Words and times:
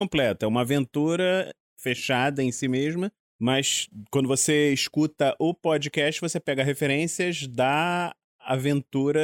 completa. 0.00 0.46
É 0.46 0.48
uma 0.48 0.62
aventura 0.62 1.54
fechada 1.78 2.42
em 2.42 2.50
si 2.50 2.66
mesma, 2.68 3.12
mas 3.38 3.88
quando 4.10 4.26
você 4.26 4.72
escuta 4.72 5.36
o 5.38 5.54
podcast, 5.54 6.20
você 6.20 6.40
pega 6.40 6.64
referências 6.64 7.46
da 7.46 8.14
aventura 8.40 9.20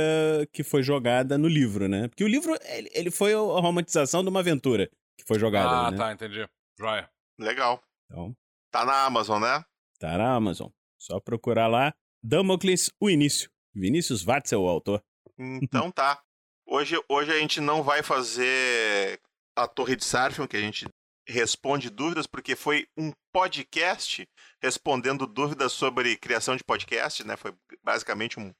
que 0.53 0.63
foi 0.63 0.83
jogada 0.83 1.39
no 1.39 1.49
livro, 1.49 1.89
né? 1.89 2.09
Porque 2.09 2.25
o 2.25 2.29
livro, 2.29 2.55
ele, 2.65 2.91
ele 2.93 3.11
foi 3.11 3.33
a 3.33 3.39
romantização 3.39 4.23
de 4.23 4.29
uma 4.29 4.41
aventura 4.41 4.91
que 5.19 5.25
foi 5.27 5.39
jogada. 5.39 5.89
Ah, 5.89 5.91
né? 5.91 5.97
tá, 5.97 6.13
entendi. 6.13 6.47
Joia. 6.79 7.09
Legal. 7.39 7.83
Então, 8.11 8.37
Tá 8.71 8.85
na 8.85 9.05
Amazon, 9.07 9.41
né? 9.41 9.65
tá 9.99 10.19
na 10.19 10.35
Amazon. 10.35 10.69
Só 10.99 11.19
procurar 11.19 11.67
lá. 11.67 11.95
Damocles, 12.23 12.91
o 13.01 13.09
início. 13.09 13.51
Vinícius 13.75 14.23
Watzel, 14.23 14.61
o 14.63 14.69
autor. 14.69 15.03
Então 15.39 15.91
tá. 15.91 16.21
Hoje, 16.67 16.97
hoje 17.09 17.33
a 17.33 17.39
gente 17.39 17.61
não 17.61 17.83
vai 17.83 18.03
fazer 18.03 19.19
a 19.57 19.67
Torre 19.67 19.97
de 19.97 20.05
Sarfion, 20.05 20.47
que 20.47 20.57
a 20.57 20.61
gente 20.61 20.87
responde 21.27 21.91
dúvidas, 21.91 22.27
porque 22.27 22.55
foi 22.55 22.87
um 22.97 23.13
podcast 23.33 24.29
respondendo 24.63 25.27
dúvidas 25.27 25.73
sobre 25.73 26.17
criação 26.17 26.57
de 26.57 26.63
podcast, 26.63 27.25
né? 27.25 27.37
Foi 27.37 27.53
basicamente 27.83 28.39
um, 28.39 28.55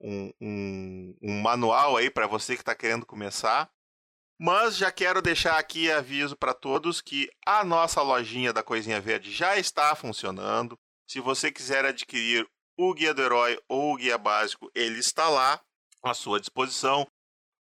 um, 0.00 0.32
um, 0.40 1.16
um 1.22 1.40
manual 1.40 1.96
aí 1.96 2.10
para 2.10 2.26
você 2.26 2.54
que 2.54 2.62
está 2.62 2.74
querendo 2.74 3.06
começar. 3.06 3.70
Mas 4.38 4.76
já 4.76 4.90
quero 4.90 5.22
deixar 5.22 5.58
aqui 5.58 5.90
aviso 5.90 6.36
para 6.36 6.52
todos 6.52 7.00
que 7.00 7.30
a 7.46 7.64
nossa 7.64 8.02
lojinha 8.02 8.52
da 8.52 8.62
Coisinha 8.62 9.00
Verde 9.00 9.30
já 9.30 9.56
está 9.56 9.94
funcionando. 9.94 10.76
Se 11.08 11.20
você 11.20 11.52
quiser 11.52 11.84
adquirir 11.84 12.46
o 12.76 12.92
Guia 12.92 13.14
do 13.14 13.22
Herói 13.22 13.58
ou 13.68 13.94
o 13.94 13.96
Guia 13.96 14.18
Básico, 14.18 14.70
ele 14.74 14.98
está 14.98 15.28
lá 15.28 15.60
à 16.02 16.12
sua 16.12 16.40
disposição. 16.40 17.06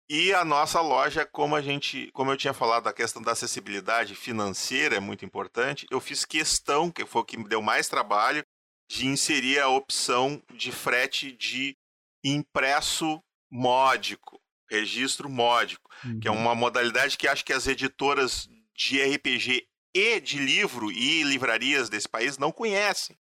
E 0.10 0.34
a 0.34 0.44
nossa 0.44 0.82
loja, 0.82 1.24
como 1.24 1.56
a 1.56 1.62
gente, 1.62 2.10
como 2.14 2.32
eu 2.32 2.38
tinha 2.38 2.54
falado, 2.54 2.88
a 2.88 2.94
questão 2.94 3.22
da 3.22 3.34
acessibilidade 3.34 4.16
financeira 4.16 4.96
é 4.96 5.00
muito 5.00 5.24
importante. 5.24 5.86
Eu 5.92 6.00
fiz 6.00 6.26
questão, 6.26 6.90
que 6.90 7.06
foi 7.06 7.22
o 7.22 7.26
que 7.26 7.38
me 7.38 7.48
deu 7.48 7.62
mais 7.62 7.88
trabalho, 7.88 8.44
de 8.90 9.06
inserir 9.06 9.60
a 9.60 9.70
opção 9.70 10.42
de 10.52 10.72
frete 10.72 11.32
de 11.32 11.78
impresso 12.24 13.22
módico, 13.52 14.42
registro 14.68 15.30
módico, 15.30 15.88
que 16.20 16.28
é 16.28 16.32
uma 16.32 16.56
modalidade 16.56 17.16
que 17.16 17.28
acho 17.28 17.46
que 17.46 17.54
as 17.54 17.68
editoras 17.68 18.50
de 18.76 19.00
RPG 19.00 19.68
e 19.94 20.20
de 20.20 20.40
livro 20.40 20.92
e 20.92 21.22
livrarias 21.22 21.88
desse 21.88 22.10
país 22.10 22.36
não 22.40 22.52
conhecem. 22.52 23.16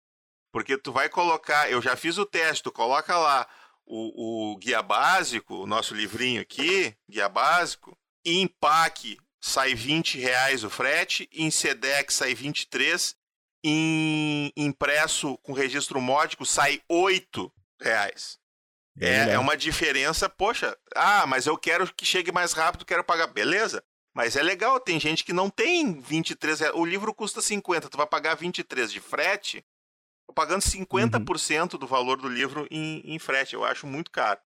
Porque 0.53 0.77
tu 0.77 0.93
vai 0.93 1.09
colocar, 1.09 1.71
eu 1.71 1.81
já 1.81 1.97
fiz 1.97 2.19
o 2.19 2.27
teste, 2.27 2.63
tu 2.63 2.71
coloca 2.71 3.17
lá 3.17 3.49
o, 3.87 4.53
o 4.53 4.57
guia 4.57 4.83
básico, 4.83 5.55
o 5.55 5.67
nosso 5.67 5.95
livrinho 5.95 6.41
aqui, 6.41 6.95
guia 7.09 7.29
básico, 7.29 7.97
em 8.25 8.47
PAC 8.47 9.19
sai 9.41 9.75
20 9.75 10.19
reais 10.19 10.65
o 10.65 10.71
frete, 10.71 11.29
em 11.33 11.51
SEDEX 11.51 12.15
sai 12.15 12.35
23, 12.35 13.15
em 13.63 14.53
impresso 14.57 15.37
com 15.39 15.53
registro 15.53 16.01
módico 16.01 16.47
sai 16.47 16.81
8 16.89 17.53
reais. 17.81 18.39
É, 19.01 19.33
é 19.33 19.39
uma 19.39 19.57
diferença, 19.57 20.29
poxa, 20.29 20.77
ah, 20.95 21.27
mas 21.27 21.47
eu 21.47 21.59
quero 21.59 21.93
que 21.95 22.07
chegue 22.07 22.31
mais 22.31 22.53
rápido, 22.53 22.85
quero 22.85 23.03
pagar. 23.03 23.27
Beleza, 23.27 23.83
mas 24.15 24.37
é 24.37 24.43
legal, 24.43 24.79
tem 24.79 25.01
gente 25.01 25.25
que 25.25 25.33
não 25.33 25.51
tem 25.51 26.01
23 26.01 26.61
reais. 26.61 26.77
O 26.77 26.85
livro 26.85 27.13
custa 27.13 27.43
50, 27.43 27.89
tu 27.89 27.97
vai 27.97 28.07
pagar 28.07 28.37
23 28.37 28.93
de 28.93 29.01
frete, 29.01 29.65
pagando 30.35 30.63
50% 30.63 31.79
do 31.79 31.87
valor 31.87 32.21
do 32.21 32.29
livro 32.29 32.67
em, 32.71 33.01
em 33.05 33.19
frete. 33.19 33.55
Eu 33.55 33.65
acho 33.65 33.87
muito 33.87 34.11
caro. 34.11 34.41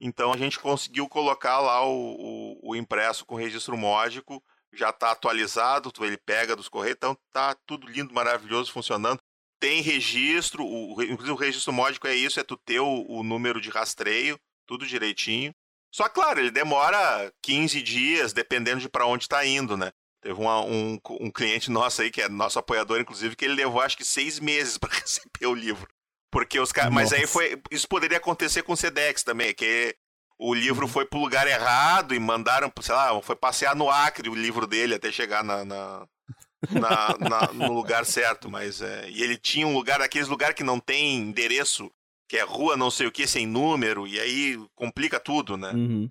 Então 0.00 0.32
a 0.32 0.36
gente 0.36 0.58
conseguiu 0.58 1.08
colocar 1.08 1.60
lá 1.60 1.84
o, 1.86 2.16
o, 2.62 2.70
o 2.70 2.76
impresso 2.76 3.24
com 3.24 3.36
registro 3.36 3.76
módico, 3.76 4.42
já 4.72 4.90
está 4.90 5.12
atualizado, 5.12 5.92
tu- 5.92 6.04
ele 6.04 6.16
pega 6.16 6.56
dos 6.56 6.68
correios, 6.68 6.96
então 6.96 7.16
tá 7.32 7.54
tudo 7.66 7.86
lindo, 7.86 8.12
maravilhoso, 8.12 8.72
funcionando. 8.72 9.20
Tem 9.60 9.80
registro, 9.80 10.64
o- 10.66 11.00
inclusive 11.02 11.30
o 11.30 11.36
registro 11.36 11.72
módico 11.72 12.06
é 12.08 12.14
isso, 12.14 12.40
é 12.40 12.42
tu 12.44 12.56
ter 12.56 12.80
o, 12.80 13.06
o 13.08 13.22
número 13.22 13.60
de 13.60 13.70
rastreio, 13.70 14.38
tudo 14.66 14.84
direitinho. 14.86 15.54
Só 15.94 16.08
claro, 16.08 16.40
ele 16.40 16.50
demora 16.50 17.32
15 17.40 17.80
dias, 17.80 18.32
dependendo 18.32 18.80
de 18.80 18.88
para 18.88 19.06
onde 19.06 19.24
está 19.24 19.46
indo, 19.46 19.76
né? 19.76 19.92
Teve 20.24 20.40
uma- 20.40 20.64
um, 20.64 20.98
um 21.20 21.30
cliente 21.30 21.70
nosso 21.70 22.00
aí, 22.00 22.10
que 22.10 22.22
é 22.22 22.28
nosso 22.30 22.58
apoiador, 22.58 22.98
inclusive, 22.98 23.36
que 23.36 23.44
ele 23.44 23.52
levou 23.54 23.82
acho 23.82 23.94
que 23.94 24.06
seis 24.06 24.40
meses 24.40 24.78
para 24.80 24.94
receber 24.94 25.46
o 25.46 25.54
livro. 25.54 25.86
Porque 26.32 26.58
os 26.58 26.72
caras. 26.72 26.90
Mas 26.92 27.12
aí 27.12 27.26
foi. 27.26 27.60
Isso 27.70 27.86
poderia 27.86 28.16
acontecer 28.16 28.62
com 28.62 28.72
o 28.72 28.76
Sedex 28.76 29.22
também, 29.22 29.52
que 29.54 29.94
o 30.38 30.54
livro 30.54 30.88
foi 30.88 31.04
pro 31.04 31.18
lugar 31.20 31.46
errado 31.46 32.14
e 32.14 32.18
mandaram, 32.18 32.72
sei 32.80 32.94
lá, 32.94 33.20
foi 33.22 33.36
passear 33.36 33.76
no 33.76 33.90
Acre 33.90 34.30
o 34.30 34.34
livro 34.34 34.66
dele 34.66 34.94
até 34.94 35.12
chegar 35.12 35.44
na, 35.44 35.62
na- 35.64 36.06
na- 36.70 37.16
na- 37.20 37.52
no 37.52 37.70
lugar 37.74 38.06
certo. 38.06 38.50
Mas 38.50 38.80
é, 38.80 39.08
e 39.10 39.22
ele 39.22 39.36
tinha 39.36 39.66
um 39.66 39.74
lugar, 39.74 40.00
aqueles 40.00 40.26
lugares 40.26 40.56
que 40.56 40.64
não 40.64 40.80
tem 40.80 41.16
endereço, 41.18 41.90
que 42.28 42.38
é 42.38 42.42
rua 42.42 42.76
não 42.78 42.90
sei 42.90 43.06
o 43.06 43.12
que, 43.12 43.26
sem 43.26 43.46
número, 43.46 44.06
e 44.06 44.18
aí 44.18 44.58
complica 44.74 45.20
tudo, 45.20 45.56
né? 45.58 45.70
Uhum. 45.72 46.10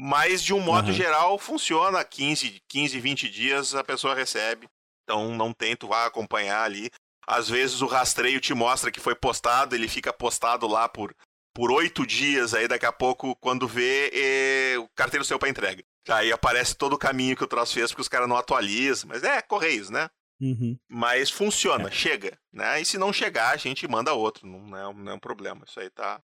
Mas 0.00 0.44
de 0.44 0.54
um 0.54 0.60
modo 0.60 0.90
Aham. 0.90 0.96
geral 0.96 1.38
funciona, 1.40 2.04
15, 2.04 2.62
15, 2.68 3.00
20 3.00 3.28
dias 3.28 3.74
a 3.74 3.82
pessoa 3.82 4.14
recebe. 4.14 4.68
Então 5.02 5.34
não 5.34 5.52
tem, 5.52 5.74
tu 5.74 5.88
vai 5.88 6.06
acompanhar 6.06 6.62
ali. 6.62 6.88
Às 7.26 7.48
vezes 7.48 7.82
o 7.82 7.86
rastreio 7.86 8.40
te 8.40 8.54
mostra 8.54 8.92
que 8.92 9.00
foi 9.00 9.16
postado, 9.16 9.74
ele 9.74 9.88
fica 9.88 10.12
postado 10.12 10.68
lá 10.68 10.88
por 10.88 11.12
por 11.52 11.72
oito 11.72 12.06
dias, 12.06 12.54
aí 12.54 12.68
daqui 12.68 12.86
a 12.86 12.92
pouco, 12.92 13.34
quando 13.34 13.66
vê, 13.66 14.12
eh, 14.14 14.78
o 14.78 14.88
carteiro 14.90 15.24
seu 15.24 15.40
para 15.40 15.48
entrega. 15.48 15.82
Aí 16.08 16.30
aparece 16.30 16.76
todo 16.76 16.92
o 16.92 16.98
caminho 16.98 17.36
que 17.36 17.42
o 17.42 17.48
troço 17.48 17.74
fez, 17.74 17.90
porque 17.90 18.02
os 18.02 18.08
caras 18.08 18.28
não 18.28 18.36
atualizam. 18.36 19.08
Mas 19.08 19.24
é, 19.24 19.42
Correios, 19.42 19.90
né? 19.90 20.08
Uhum. 20.40 20.78
Mas 20.88 21.30
funciona, 21.30 21.90
chega, 21.90 22.38
né? 22.52 22.80
E 22.80 22.84
se 22.84 22.96
não 22.96 23.12
chegar, 23.12 23.52
a 23.52 23.56
gente 23.56 23.88
manda 23.88 24.14
outro, 24.14 24.46
não 24.46 24.76
é, 24.76 24.94
não 24.94 25.12
é 25.12 25.14
um 25.16 25.18
problema. 25.18 25.64
Isso 25.66 25.80
aí 25.80 25.90
tá 25.90 26.22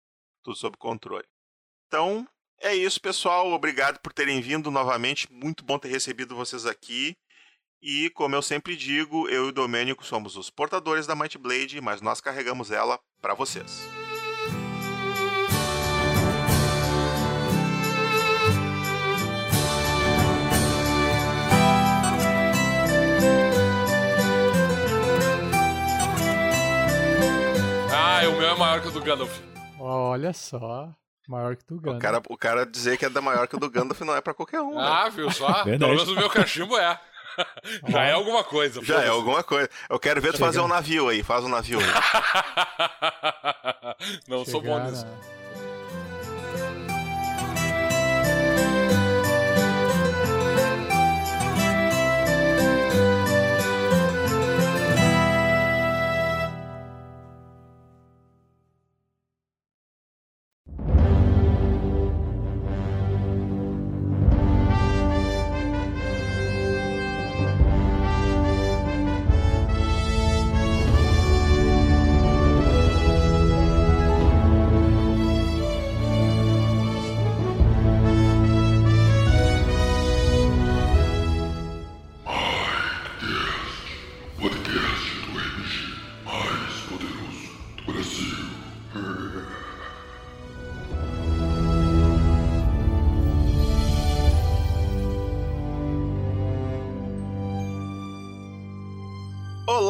tudo 0.41 0.55
sob 0.55 0.77
controle. 0.77 1.25
Então, 1.87 2.25
é 2.61 2.75
isso, 2.75 2.99
pessoal. 2.99 3.51
Obrigado 3.51 3.99
por 3.99 4.13
terem 4.13 4.41
vindo 4.41 4.71
novamente. 4.71 5.27
Muito 5.31 5.63
bom 5.63 5.77
ter 5.77 5.89
recebido 5.89 6.35
vocês 6.35 6.65
aqui. 6.65 7.15
E, 7.81 8.09
como 8.11 8.35
eu 8.35 8.41
sempre 8.41 8.75
digo, 8.75 9.29
eu 9.29 9.45
e 9.45 9.49
o 9.49 9.51
Domênico 9.51 10.03
somos 10.03 10.35
os 10.35 10.49
portadores 10.49 11.05
da 11.05 11.15
Might 11.15 11.37
Blade, 11.37 11.79
mas 11.79 12.01
nós 12.01 12.19
carregamos 12.19 12.71
ela 12.71 12.99
para 13.21 13.35
vocês. 13.35 13.87
Ah, 27.93 28.27
o 28.27 28.37
meu 28.37 28.49
é 28.49 28.57
maior 28.57 28.81
que 28.81 28.87
o 28.87 28.91
do 28.91 29.01
Gandalf. 29.01 29.39
Olha 29.79 30.33
só. 30.33 30.91
Maior 31.27 31.55
que 31.57 31.65
tu 31.65 31.75
O 31.75 31.79
ganha. 31.79 31.99
cara, 31.99 32.21
o 32.29 32.37
cara 32.37 32.65
dizer 32.65 32.97
que 32.97 33.05
é 33.05 33.09
da 33.09 33.21
maior 33.21 33.47
que 33.47 33.55
o 33.55 33.59
do 33.59 33.69
Gandalf 33.69 33.99
não 34.01 34.15
é 34.15 34.21
para 34.21 34.33
qualquer 34.33 34.61
um. 34.61 34.75
né? 34.75 34.81
Ah, 34.81 35.09
viu 35.09 35.29
só? 35.31 35.63
Pelo 35.63 35.87
menos 35.89 36.07
o 36.07 36.15
meu 36.15 36.29
cachimbo 36.29 36.77
é. 36.77 36.99
Já 37.87 38.03
é 38.03 38.13
alguma 38.13 38.43
coisa. 38.43 38.83
Já 38.83 39.03
é 39.03 39.09
alguma 39.09 39.43
coisa. 39.43 39.69
Eu 39.89 39.99
quero 39.99 40.19
ver 40.21 40.31
tu 40.33 40.39
fazer 40.39 40.59
um 40.59 40.67
navio 40.67 41.09
aí. 41.09 41.21
Faz 41.21 41.43
um 41.43 41.49
navio 41.49 41.79
aí. 41.79 41.85
Não 44.27 44.45
sou 44.45 44.61
bom 44.61 44.75
Chegar 44.77 44.91
nisso. 44.91 45.05
na- 45.05 45.37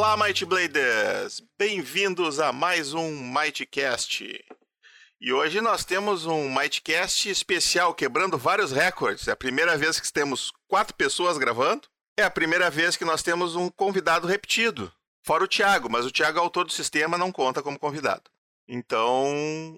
Olá, 0.07 0.15
Might 0.15 0.45
Bladers! 0.45 1.43
Bem-vindos 1.59 2.39
a 2.39 2.53
mais 2.53 2.93
um 2.93 3.11
Mightcast. 3.29 4.23
E 5.19 5.33
hoje 5.33 5.59
nós 5.59 5.83
temos 5.83 6.25
um 6.25 6.47
Mightcast 6.47 7.29
especial, 7.29 7.93
quebrando 7.93 8.37
vários 8.37 8.71
recordes. 8.71 9.27
É 9.27 9.33
a 9.33 9.35
primeira 9.35 9.75
vez 9.77 9.99
que 9.99 10.09
temos 10.09 10.53
quatro 10.65 10.95
pessoas 10.95 11.37
gravando. 11.37 11.89
É 12.15 12.23
a 12.23 12.31
primeira 12.31 12.69
vez 12.69 12.95
que 12.95 13.03
nós 13.03 13.21
temos 13.21 13.57
um 13.57 13.67
convidado 13.67 14.27
repetido. 14.27 14.89
Fora 15.25 15.43
o 15.43 15.47
Thiago, 15.47 15.89
mas 15.89 16.05
o 16.05 16.11
Thiago 16.11 16.39
autor 16.39 16.63
do 16.63 16.71
sistema, 16.71 17.17
não 17.17 17.29
conta 17.29 17.61
como 17.61 17.77
convidado. 17.77 18.31
Então, 18.65 19.77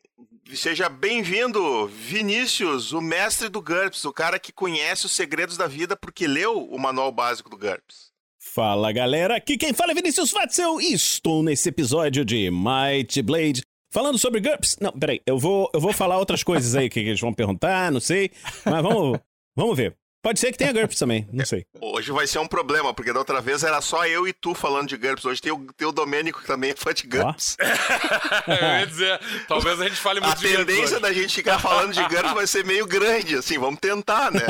seja 0.53 0.87
bem-vindo, 0.89 1.87
Vinícius, 1.87 2.91
o 2.91 3.01
mestre 3.01 3.49
do 3.49 3.63
GURPS, 3.63 4.05
o 4.05 4.13
cara 4.13 4.37
que 4.37 4.51
conhece 4.51 5.07
os 5.07 5.11
segredos 5.11 5.57
da 5.57 5.65
vida 5.65 5.97
porque 5.97 6.27
leu 6.27 6.69
o 6.69 6.77
manual 6.77 7.11
básico 7.11 7.49
do 7.49 7.57
GURPS. 7.57 8.08
Fala 8.51 8.92
galera, 8.92 9.36
aqui 9.36 9.56
quem 9.60 9.74
fala 9.74 9.92
é 9.92 9.96
Vinícius 9.96 10.31
Fatzel 10.31 10.81
e 10.81 10.92
estou 10.92 11.44
nesse 11.44 11.69
episódio 11.69 12.25
de 12.25 12.50
Might 12.50 13.22
Blade 13.22 13.62
falando 13.94 14.18
sobre 14.18 14.42
GURPS. 14.42 14.75
Não, 14.81 14.92
peraí, 14.92 15.22
eu 15.24 15.38
vou, 15.38 15.69
eu 15.72 15.80
vou 15.80 15.94
falar 15.94 16.18
outras 16.18 16.42
coisas 16.42 16.74
aí 16.74 16.90
que 16.90 17.00
eles 17.00 17.19
vão 17.19 17.31
perguntar, 17.31 17.92
não 17.92 18.00
sei, 18.00 18.31
mas 18.66 18.81
vamos, 18.81 19.19
vamos 19.56 19.78
ver. 19.78 19.96
Pode 20.21 20.39
ser 20.39 20.51
que 20.51 20.57
tenha 20.57 20.74
GURPS 20.74 21.00
também, 21.00 21.27
não 21.31 21.45
sei. 21.45 21.66
Hoje 21.80 22.12
vai 22.12 22.27
ser 22.27 22.39
um 22.39 22.48
problema, 22.48 22.94
porque 22.94 23.13
da 23.13 23.19
outra 23.19 23.39
vez 23.39 23.63
era 23.63 23.80
só 23.80 24.06
eu 24.06 24.27
e 24.27 24.33
tu 24.33 24.54
falando 24.54 24.89
de 24.89 24.98
GURPS. 24.98 25.25
Hoje 25.25 25.42
tem 25.42 25.51
o, 25.51 25.66
tem 25.74 25.88
o 25.88 25.92
Domênico 25.94 26.42
que 26.42 26.48
também 26.48 26.71
é 26.71 26.75
fã 26.75 26.94
de 26.94 27.07
GURPS. 27.07 27.56
eu 28.48 28.80
ia 28.80 28.86
dizer, 28.86 29.19
talvez 29.48 29.80
a 29.80 29.88
gente 29.88 29.95
fale 29.95 30.19
muito 30.19 30.33
a 30.33 30.36
de 30.36 30.48
GURPS. 30.48 30.62
A 30.62 30.66
tendência 30.66 31.00
da 31.00 31.13
gente 31.13 31.33
ficar 31.33 31.57
falando 31.57 31.94
de 31.94 32.01
GURPS 32.04 32.33
vai 32.33 32.48
ser 32.48 32.66
meio 32.66 32.86
grande, 32.86 33.36
assim, 33.36 33.57
vamos 33.57 33.80
tentar, 33.80 34.30
né? 34.31 34.42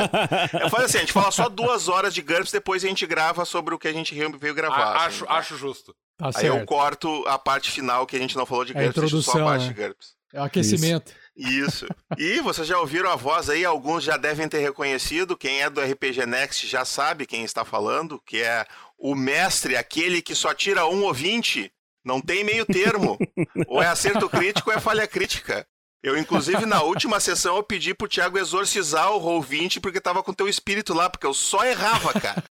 Eu 0.60 0.70
falo 0.70 0.84
assim, 0.84 0.98
a 0.98 1.00
gente 1.00 1.12
fala 1.12 1.30
só 1.30 1.48
duas 1.48 1.88
horas 1.88 2.12
de 2.12 2.20
GURPS, 2.20 2.50
depois 2.50 2.84
a 2.84 2.88
gente 2.88 3.06
grava 3.06 3.44
sobre 3.44 3.72
o 3.72 3.78
que 3.78 3.86
a 3.86 3.92
gente 3.92 4.14
veio 4.38 4.54
gravar. 4.54 4.76
Ah, 4.76 5.06
assim, 5.06 5.24
acho, 5.24 5.26
acho 5.28 5.56
justo. 5.56 5.94
Tá 6.16 6.26
Aí 6.26 6.32
certo. 6.32 6.46
eu 6.56 6.66
corto 6.66 7.24
a 7.28 7.38
parte 7.38 7.70
final 7.70 8.06
que 8.06 8.16
a 8.16 8.18
gente 8.18 8.36
não 8.36 8.44
falou 8.44 8.64
de 8.64 8.72
GURPS, 8.72 9.14
é 9.14 9.18
a 9.18 9.22
só 9.22 9.40
a 9.40 9.44
parte 9.44 9.66
né? 9.66 9.72
de 9.72 9.74
GURPS. 9.74 10.14
É 10.32 10.40
o 10.40 10.44
aquecimento. 10.44 11.10
Isso. 11.10 11.19
Isso. 11.40 11.86
E 12.18 12.38
vocês 12.40 12.68
já 12.68 12.78
ouviram 12.78 13.10
a 13.10 13.16
voz 13.16 13.48
aí, 13.48 13.64
alguns 13.64 14.04
já 14.04 14.18
devem 14.18 14.46
ter 14.46 14.58
reconhecido. 14.58 15.36
Quem 15.36 15.62
é 15.62 15.70
do 15.70 15.80
RPG 15.80 16.26
Next 16.26 16.66
já 16.66 16.84
sabe 16.84 17.26
quem 17.26 17.44
está 17.44 17.64
falando, 17.64 18.20
que 18.26 18.42
é 18.42 18.66
o 18.98 19.14
mestre, 19.14 19.74
aquele 19.74 20.20
que 20.20 20.34
só 20.34 20.52
tira 20.52 20.86
um 20.86 21.02
ouvinte. 21.04 21.72
Não 22.04 22.20
tem 22.20 22.44
meio 22.44 22.66
termo. 22.66 23.18
ou 23.66 23.82
é 23.82 23.86
acerto 23.86 24.28
crítico 24.28 24.70
ou 24.70 24.76
é 24.76 24.80
falha 24.80 25.06
crítica. 25.06 25.66
Eu, 26.02 26.16
inclusive, 26.16 26.64
na 26.66 26.82
última 26.82 27.20
sessão, 27.20 27.56
eu 27.56 27.62
pedi 27.62 27.94
pro 27.94 28.08
Thiago 28.08 28.38
exorcizar 28.38 29.10
o 29.12 29.20
Roll20 29.20 29.80
porque 29.80 30.00
tava 30.00 30.22
com 30.22 30.32
teu 30.32 30.48
espírito 30.48 30.94
lá, 30.94 31.08
porque 31.08 31.26
eu 31.26 31.34
só 31.34 31.64
errava, 31.64 32.12
cara. 32.18 32.44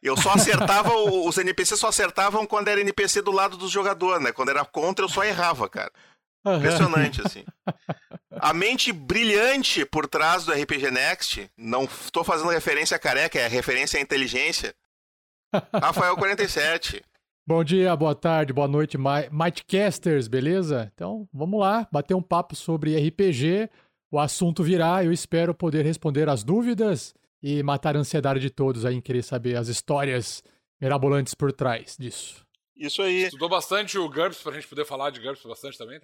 Eu 0.00 0.16
só 0.16 0.32
acertava, 0.32 0.94
os 0.94 1.38
NPCs 1.38 1.80
só 1.80 1.88
acertavam 1.88 2.46
quando 2.46 2.68
era 2.68 2.80
NPC 2.80 3.22
do 3.22 3.32
lado 3.32 3.56
do 3.56 3.68
jogador, 3.68 4.20
né? 4.20 4.32
Quando 4.32 4.50
era 4.50 4.64
contra, 4.64 5.04
eu 5.04 5.08
só 5.08 5.24
errava, 5.24 5.68
cara. 5.68 5.90
Impressionante, 6.44 7.22
assim. 7.24 7.44
A 8.30 8.52
mente 8.52 8.92
brilhante 8.92 9.84
por 9.86 10.06
trás 10.06 10.44
do 10.44 10.52
RPG 10.52 10.90
Next, 10.90 11.50
não 11.56 11.84
estou 11.84 12.22
fazendo 12.24 12.50
referência 12.50 12.96
a 12.96 13.00
careca, 13.00 13.38
é 13.38 13.48
referência 13.48 13.98
à 13.98 14.02
inteligência. 14.02 14.74
Rafael 15.72 16.16
47. 16.16 17.02
Bom 17.46 17.62
dia, 17.62 17.94
boa 17.94 18.14
tarde, 18.14 18.52
boa 18.52 18.66
noite, 18.66 18.96
Mightcasters, 19.30 20.28
beleza? 20.28 20.90
Então, 20.94 21.28
vamos 21.32 21.60
lá, 21.60 21.86
bater 21.92 22.14
um 22.14 22.22
papo 22.22 22.56
sobre 22.56 22.96
RPG. 22.96 23.68
O 24.10 24.18
assunto 24.18 24.62
virá, 24.62 25.04
eu 25.04 25.12
espero 25.12 25.54
poder 25.54 25.84
responder 25.84 26.28
as 26.28 26.42
dúvidas 26.42 27.14
e 27.42 27.62
matar 27.62 27.96
a 27.96 27.98
ansiedade 28.00 28.40
de 28.40 28.48
todos 28.50 28.84
aí 28.84 28.94
em 28.94 29.00
querer 29.00 29.22
saber 29.22 29.56
as 29.56 29.68
histórias 29.68 30.42
mirabolantes 30.80 31.34
por 31.34 31.52
trás 31.52 31.96
disso. 31.98 32.43
Isso 32.76 33.02
aí. 33.02 33.24
Estudou 33.24 33.48
bastante 33.48 33.96
o 33.98 34.08
GURPS 34.08 34.42
pra 34.42 34.52
gente 34.52 34.66
poder 34.66 34.84
falar 34.84 35.10
de 35.10 35.20
GURPS 35.20 35.44
bastante 35.44 35.78
também? 35.78 36.00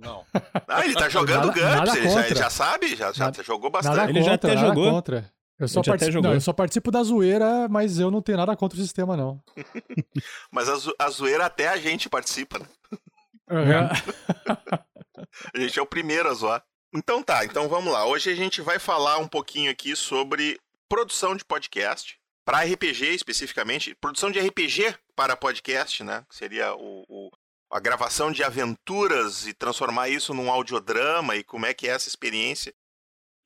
Não. 0.00 0.24
Ah, 0.68 0.84
ele 0.84 0.94
tá 0.94 1.08
jogando 1.08 1.46
nada, 1.46 1.60
GURPS, 1.60 1.78
nada 1.78 1.98
ele, 1.98 2.10
já, 2.10 2.26
ele, 2.26 2.34
já, 2.34 2.50
sabe, 2.50 2.96
já, 2.96 3.12
já 3.12 3.24
nada, 3.26 3.42
jogou 3.42 3.70
bastante. 3.70 3.96
Nada 3.96 4.10
ele 4.10 4.22
já 4.22 4.34
até 4.34 4.56
jogou. 4.56 4.90
Contra. 4.90 5.32
Eu 5.58 5.68
só, 5.68 5.82
participo, 5.82 6.22
não, 6.22 6.32
eu 6.32 6.40
só 6.40 6.54
participo 6.54 6.90
da 6.90 7.02
zoeira, 7.02 7.68
mas 7.68 7.98
eu 7.98 8.10
não 8.10 8.22
tenho 8.22 8.38
nada 8.38 8.56
contra 8.56 8.78
o 8.78 8.82
sistema, 8.82 9.14
não. 9.14 9.42
mas 10.50 10.70
a, 10.70 10.76
zo 10.76 10.94
a 10.98 11.10
zoeira 11.10 11.44
até 11.44 11.68
a 11.68 11.76
gente 11.76 12.08
participa, 12.08 12.58
né? 12.58 12.66
Uhum. 13.50 15.26
a 15.54 15.58
gente 15.58 15.78
é 15.78 15.82
o 15.82 15.86
primeiro 15.86 16.30
a 16.30 16.34
zoar. 16.34 16.64
Então 16.94 17.22
tá, 17.22 17.44
então 17.44 17.68
vamos 17.68 17.92
lá. 17.92 18.06
Hoje 18.06 18.30
a 18.30 18.34
gente 18.34 18.62
vai 18.62 18.78
falar 18.78 19.18
um 19.18 19.28
pouquinho 19.28 19.70
aqui 19.70 19.94
sobre 19.94 20.58
produção 20.88 21.36
de 21.36 21.44
podcast 21.44 22.19
para 22.50 22.64
RPG 22.64 23.14
especificamente, 23.14 23.94
produção 23.94 24.28
de 24.28 24.40
RPG 24.40 24.96
para 25.14 25.36
podcast, 25.36 26.02
né? 26.02 26.26
Que 26.28 26.34
seria 26.34 26.74
o, 26.74 27.04
o, 27.08 27.30
a 27.70 27.78
gravação 27.78 28.32
de 28.32 28.42
aventuras 28.42 29.46
e 29.46 29.54
transformar 29.54 30.08
isso 30.08 30.34
num 30.34 30.50
audiodrama 30.50 31.36
e 31.36 31.44
como 31.44 31.64
é 31.64 31.72
que 31.72 31.86
é 31.86 31.92
essa 31.92 32.08
experiência. 32.08 32.74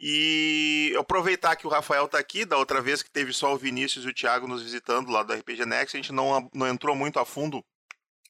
E 0.00 0.96
aproveitar 0.98 1.54
que 1.54 1.66
o 1.66 1.70
Rafael 1.70 2.06
está 2.06 2.18
aqui, 2.18 2.46
da 2.46 2.56
outra 2.56 2.80
vez 2.80 3.02
que 3.02 3.10
teve 3.10 3.34
só 3.34 3.52
o 3.52 3.58
Vinícius 3.58 4.06
e 4.06 4.08
o 4.08 4.14
Thiago 4.14 4.48
nos 4.48 4.62
visitando 4.62 5.10
lá 5.10 5.22
do 5.22 5.34
RPG 5.34 5.66
Next, 5.66 5.94
a 5.94 6.00
gente 6.00 6.10
não, 6.12 6.48
não 6.54 6.66
entrou 6.66 6.96
muito 6.96 7.18
a 7.18 7.26
fundo 7.26 7.62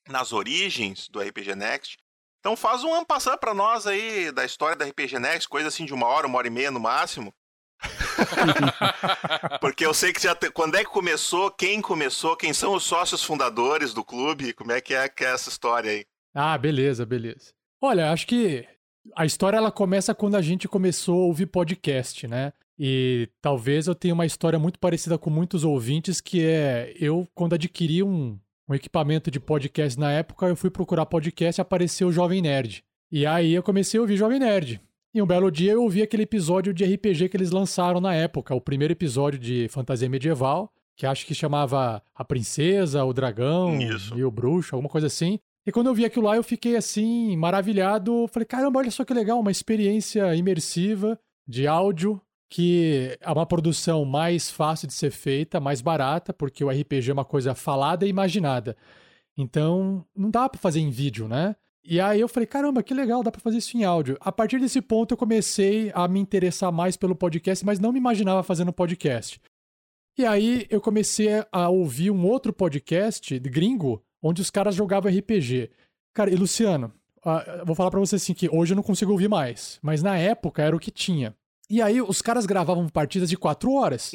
nas 0.08 0.32
origens 0.32 1.06
do 1.06 1.20
RPG 1.20 1.54
Next. 1.54 1.98
Então 2.40 2.56
faz 2.56 2.82
um 2.82 2.92
ano 2.92 3.06
passar 3.06 3.38
para 3.38 3.54
nós 3.54 3.86
aí 3.86 4.32
da 4.32 4.44
história 4.44 4.74
da 4.74 4.84
RPG 4.84 5.20
Next, 5.20 5.48
coisa 5.48 5.68
assim 5.68 5.84
de 5.84 5.94
uma 5.94 6.08
hora, 6.08 6.26
uma 6.26 6.38
hora 6.38 6.48
e 6.48 6.50
meia 6.50 6.72
no 6.72 6.80
máximo. 6.80 7.32
Porque 9.60 9.84
eu 9.84 9.94
sei 9.94 10.12
que 10.12 10.22
já 10.22 10.34
te... 10.34 10.50
quando 10.50 10.76
é 10.76 10.84
que 10.84 10.90
começou, 10.90 11.50
quem 11.50 11.80
começou, 11.80 12.36
quem 12.36 12.52
são 12.52 12.74
os 12.74 12.84
sócios 12.84 13.22
fundadores 13.22 13.92
do 13.92 14.04
clube, 14.04 14.52
como 14.52 14.72
é 14.72 14.80
que 14.80 14.94
é, 14.94 15.08
que 15.08 15.24
é 15.24 15.32
essa 15.32 15.48
história 15.48 15.90
aí? 15.90 16.04
Ah, 16.34 16.56
beleza, 16.58 17.06
beleza. 17.06 17.52
Olha, 17.80 18.10
acho 18.10 18.26
que 18.26 18.66
a 19.14 19.26
história 19.26 19.56
ela 19.56 19.70
começa 19.70 20.14
quando 20.14 20.36
a 20.36 20.42
gente 20.42 20.66
começou 20.66 21.22
a 21.22 21.26
ouvir 21.26 21.46
podcast, 21.46 22.26
né? 22.26 22.52
E 22.78 23.28
talvez 23.40 23.86
eu 23.86 23.94
tenha 23.94 24.14
uma 24.14 24.26
história 24.26 24.58
muito 24.58 24.78
parecida 24.78 25.16
com 25.16 25.30
muitos 25.30 25.64
ouvintes, 25.64 26.20
que 26.20 26.44
é 26.44 26.92
eu, 26.98 27.28
quando 27.34 27.54
adquiri 27.54 28.02
um, 28.02 28.38
um 28.68 28.74
equipamento 28.74 29.30
de 29.30 29.38
podcast 29.38 29.98
na 29.98 30.10
época, 30.10 30.46
eu 30.46 30.56
fui 30.56 30.70
procurar 30.70 31.06
podcast 31.06 31.60
e 31.60 31.62
apareceu 31.62 32.08
o 32.08 32.12
Jovem 32.12 32.42
Nerd. 32.42 32.82
E 33.12 33.26
aí 33.26 33.54
eu 33.54 33.62
comecei 33.62 33.98
a 33.98 34.00
ouvir 34.00 34.16
Jovem 34.16 34.40
Nerd. 34.40 34.80
E 35.14 35.22
um 35.22 35.26
belo 35.26 35.48
dia 35.48 35.70
eu 35.70 35.82
ouvi 35.84 36.02
aquele 36.02 36.24
episódio 36.24 36.74
de 36.74 36.84
RPG 36.84 37.28
que 37.28 37.36
eles 37.36 37.52
lançaram 37.52 38.00
na 38.00 38.12
época, 38.12 38.52
o 38.52 38.60
primeiro 38.60 38.92
episódio 38.92 39.38
de 39.38 39.68
fantasia 39.68 40.08
medieval, 40.08 40.72
que 40.96 41.06
acho 41.06 41.24
que 41.24 41.32
chamava 41.32 42.02
A 42.12 42.24
Princesa, 42.24 43.04
o 43.04 43.12
Dragão 43.12 43.80
Isso. 43.80 44.18
e 44.18 44.24
o 44.24 44.30
Bruxo, 44.30 44.74
alguma 44.74 44.90
coisa 44.90 45.06
assim. 45.06 45.38
E 45.64 45.70
quando 45.70 45.86
eu 45.86 45.94
vi 45.94 46.04
aquilo 46.04 46.26
lá, 46.26 46.34
eu 46.34 46.42
fiquei 46.42 46.74
assim, 46.74 47.36
maravilhado. 47.36 48.26
Falei, 48.26 48.44
caramba, 48.44 48.80
olha 48.80 48.90
só 48.90 49.04
que 49.04 49.14
legal, 49.14 49.38
uma 49.38 49.52
experiência 49.52 50.34
imersiva 50.34 51.16
de 51.46 51.68
áudio, 51.68 52.20
que 52.50 53.16
é 53.20 53.30
uma 53.30 53.46
produção 53.46 54.04
mais 54.04 54.50
fácil 54.50 54.88
de 54.88 54.94
ser 54.94 55.12
feita, 55.12 55.60
mais 55.60 55.80
barata, 55.80 56.34
porque 56.34 56.64
o 56.64 56.70
RPG 56.70 57.10
é 57.10 57.12
uma 57.12 57.24
coisa 57.24 57.54
falada 57.54 58.04
e 58.04 58.08
imaginada. 58.10 58.76
Então, 59.38 60.04
não 60.14 60.28
dá 60.28 60.48
para 60.48 60.60
fazer 60.60 60.80
em 60.80 60.90
vídeo, 60.90 61.28
né? 61.28 61.54
E 61.86 62.00
aí 62.00 62.18
eu 62.18 62.28
falei, 62.28 62.46
caramba, 62.46 62.82
que 62.82 62.94
legal, 62.94 63.22
dá 63.22 63.30
para 63.30 63.42
fazer 63.42 63.58
isso 63.58 63.76
em 63.76 63.84
áudio. 63.84 64.16
A 64.20 64.32
partir 64.32 64.58
desse 64.58 64.80
ponto 64.80 65.12
eu 65.12 65.18
comecei 65.18 65.92
a 65.94 66.08
me 66.08 66.18
interessar 66.18 66.72
mais 66.72 66.96
pelo 66.96 67.14
podcast, 67.14 67.64
mas 67.64 67.78
não 67.78 67.92
me 67.92 67.98
imaginava 67.98 68.42
fazendo 68.42 68.72
podcast. 68.72 69.38
E 70.16 70.24
aí 70.24 70.66
eu 70.70 70.80
comecei 70.80 71.28
a 71.52 71.68
ouvir 71.68 72.10
um 72.10 72.24
outro 72.26 72.52
podcast 72.52 73.38
gringo, 73.38 74.02
onde 74.22 74.40
os 74.40 74.48
caras 74.48 74.74
jogavam 74.74 75.12
RPG. 75.12 75.70
Cara, 76.14 76.30
e 76.30 76.36
Luciano, 76.36 76.90
uh, 77.18 77.66
vou 77.66 77.74
falar 77.74 77.90
para 77.90 78.00
você 78.00 78.16
assim 78.16 78.32
que 78.32 78.48
hoje 78.48 78.72
eu 78.72 78.76
não 78.76 78.82
consigo 78.82 79.12
ouvir 79.12 79.28
mais, 79.28 79.78
mas 79.82 80.02
na 80.02 80.16
época 80.16 80.62
era 80.62 80.74
o 80.74 80.80
que 80.80 80.90
tinha. 80.90 81.36
E 81.68 81.80
aí 81.80 82.00
os 82.00 82.20
caras 82.20 82.46
gravavam 82.46 82.88
partidas 82.88 83.28
de 83.28 83.36
quatro 83.36 83.72
horas. 83.72 84.12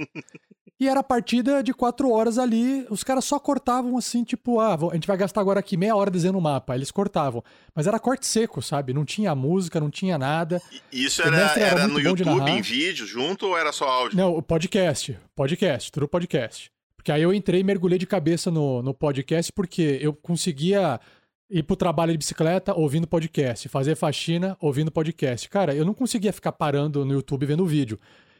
E 0.79 0.87
era 0.87 1.03
partida 1.03 1.61
de 1.61 1.73
quatro 1.73 2.09
horas 2.09 2.37
ali, 2.37 2.87
os 2.89 3.03
caras 3.03 3.25
só 3.25 3.37
cortavam 3.37 3.97
assim, 3.97 4.23
tipo, 4.23 4.61
ah, 4.61 4.77
a 4.89 4.93
gente 4.93 5.07
vai 5.07 5.17
gastar 5.17 5.41
agora 5.41 5.59
aqui 5.59 5.75
meia 5.75 5.93
hora 5.93 6.09
desenhando 6.09 6.37
o 6.37 6.41
mapa. 6.41 6.73
Eles 6.73 6.89
cortavam. 6.89 7.43
Mas 7.75 7.85
era 7.85 7.99
corte 7.99 8.25
seco, 8.25 8.61
sabe? 8.61 8.93
Não 8.93 9.03
tinha 9.03 9.35
música, 9.35 9.77
não 9.77 9.89
tinha 9.89 10.17
nada. 10.17 10.61
E 10.89 11.03
isso 11.03 11.21
era, 11.21 11.35
era, 11.35 11.59
era 11.59 11.87
no 11.87 11.99
YouTube, 11.99 12.49
em 12.49 12.61
vídeo, 12.61 13.05
junto 13.05 13.47
ou 13.47 13.57
era 13.57 13.73
só 13.73 13.89
áudio? 13.89 14.17
Não, 14.17 14.33
o 14.33 14.41
podcast. 14.41 15.19
Podcast, 15.35 15.91
tudo 15.91 16.07
podcast. 16.07 16.71
Porque 16.95 17.11
aí 17.11 17.23
eu 17.23 17.33
entrei 17.33 17.59
e 17.59 17.63
mergulhei 17.63 17.99
de 17.99 18.07
cabeça 18.07 18.49
no, 18.49 18.81
no 18.81 18.93
podcast, 18.93 19.51
porque 19.51 19.99
eu 20.01 20.13
conseguia 20.13 20.97
ir 21.49 21.63
pro 21.63 21.75
trabalho 21.75 22.11
de 22.11 22.17
bicicleta 22.17 22.73
ouvindo 22.73 23.07
podcast, 23.07 23.67
fazer 23.67 23.95
faxina 23.95 24.55
ouvindo 24.61 24.91
podcast. 24.91 25.49
Cara, 25.49 25.73
eu 25.73 25.83
não 25.83 25.93
conseguia 25.93 26.31
ficar 26.31 26.51
parando 26.51 27.03
no 27.03 27.13
YouTube 27.13 27.45
vendo 27.45 27.65
vídeo. 27.65 27.99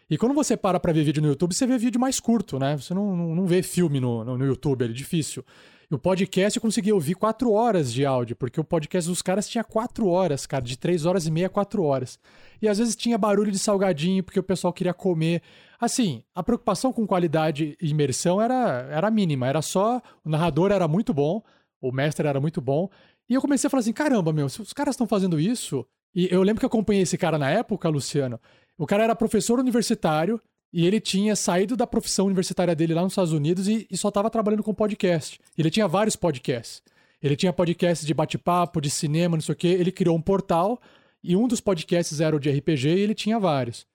E 0.10 0.18
quando 0.18 0.34
você 0.34 0.58
para 0.58 0.80
pra 0.80 0.92
ver 0.92 1.04
vídeo 1.04 1.22
no 1.22 1.28
YouTube, 1.28 1.54
você 1.54 1.68
vê 1.68 1.78
vídeo 1.78 2.00
mais 2.00 2.20
curto, 2.20 2.58
né? 2.58 2.78
Você 2.78 2.94
não, 2.94 3.16
não, 3.16 3.36
não 3.36 3.46
vê 3.46 3.62
filme 3.62 4.00
no, 4.00 4.24
no, 4.24 4.38
no 4.38 4.46
YouTube, 4.46 4.86
é 4.86 4.88
difícil. 4.88 5.44
E 5.90 5.96
o 5.96 5.98
podcast 5.98 6.58
eu 6.58 6.62
consegui 6.62 6.92
ouvir 6.94 7.16
quatro 7.16 7.52
horas 7.52 7.92
de 7.92 8.06
áudio, 8.06 8.36
porque 8.36 8.60
o 8.60 8.64
podcast 8.64 9.10
dos 9.10 9.24
caras 9.24 9.48
tinha 9.48 9.64
quatro 9.64 10.08
horas, 10.08 10.46
cara, 10.46 10.64
de 10.64 10.78
três 10.78 11.06
horas 11.06 11.26
e 11.26 11.32
meia 11.32 11.48
a 11.48 11.50
quatro 11.50 11.84
horas. 11.84 12.20
E 12.62 12.68
às 12.68 12.78
vezes 12.78 12.96
tinha 12.96 13.18
barulho 13.18 13.52
de 13.52 13.58
salgadinho, 13.58 14.24
porque 14.24 14.40
o 14.40 14.44
pessoal 14.44 14.72
queria 14.72 14.94
comer. 14.94 15.42
Assim, 15.80 16.24
a 16.36 16.44
preocupação 16.44 16.94
com 16.94 17.08
qualidade 17.08 17.76
e 17.82 17.90
imersão 17.90 18.40
era, 18.40 18.88
era 18.92 19.10
mínima, 19.10 19.48
era 19.48 19.62
só. 19.64 20.02
O 20.24 20.30
narrador 20.30 20.72
era 20.72 20.88
muito 20.88 21.12
bom, 21.12 21.42
o 21.82 21.92
mestre 21.92 22.28
era 22.28 22.40
muito 22.40 22.62
bom. 22.62 22.90
E 23.30 23.34
eu 23.34 23.42
comecei 23.42 23.68
a 23.68 23.70
falar 23.70 23.82
assim: 23.82 23.94
caramba, 23.94 24.34
meu, 24.34 24.50
se 24.50 24.62
os 24.62 24.74
caras 24.74 24.94
estão 24.94 25.08
fazendo 25.08 25.40
isso. 25.40 25.86
E 26.14 26.28
eu 26.32 26.42
lembro 26.42 26.60
que 26.60 26.66
eu 26.66 26.70
acompanhei 26.70 27.04
esse 27.04 27.18
cara 27.18 27.38
na 27.38 27.50
época, 27.50 27.88
Luciano. 27.88 28.40
O 28.78 28.88
cara 28.88 29.04
era 29.04 29.16
professor 29.16 29.60
universitário, 29.60 30.42
e 30.72 30.86
ele 30.86 31.00
tinha 31.00 31.36
saído 31.36 31.76
da 31.76 31.88
profissão 31.88 32.28
universitária 32.28 32.76
dele 32.76 32.94
lá 32.94 33.02
nos 33.02 33.14
Estados 33.14 33.34
Unidos 33.34 33.68
e, 33.68 33.88
e 33.90 33.98
só 33.98 34.10
estava 34.10 34.30
trabalhando 34.30 34.64
com 34.64 34.74
podcast. 34.74 35.40
Ele 35.58 35.70
tinha 35.70 35.88
vários 35.88 36.16
podcasts. 36.16 36.82
Ele 37.22 37.36
tinha 37.36 37.52
podcasts 37.52 38.06
de 38.06 38.14
bate-papo, 38.14 38.80
de 38.80 38.90
cinema, 38.90 39.36
não 39.36 39.42
sei 39.42 39.54
o 39.54 39.56
quê. 39.56 39.68
Ele 39.68 39.92
criou 39.92 40.16
um 40.16 40.22
portal 40.22 40.80
e 41.24 41.36
um 41.36 41.48
dos 41.48 41.60
podcasts 41.60 42.22
era 42.22 42.36
o 42.36 42.40
de 42.40 42.52
RPG 42.52 42.88
e 42.88 43.00
ele 43.00 43.16
tinha 43.16 43.40
vários. 43.40 43.86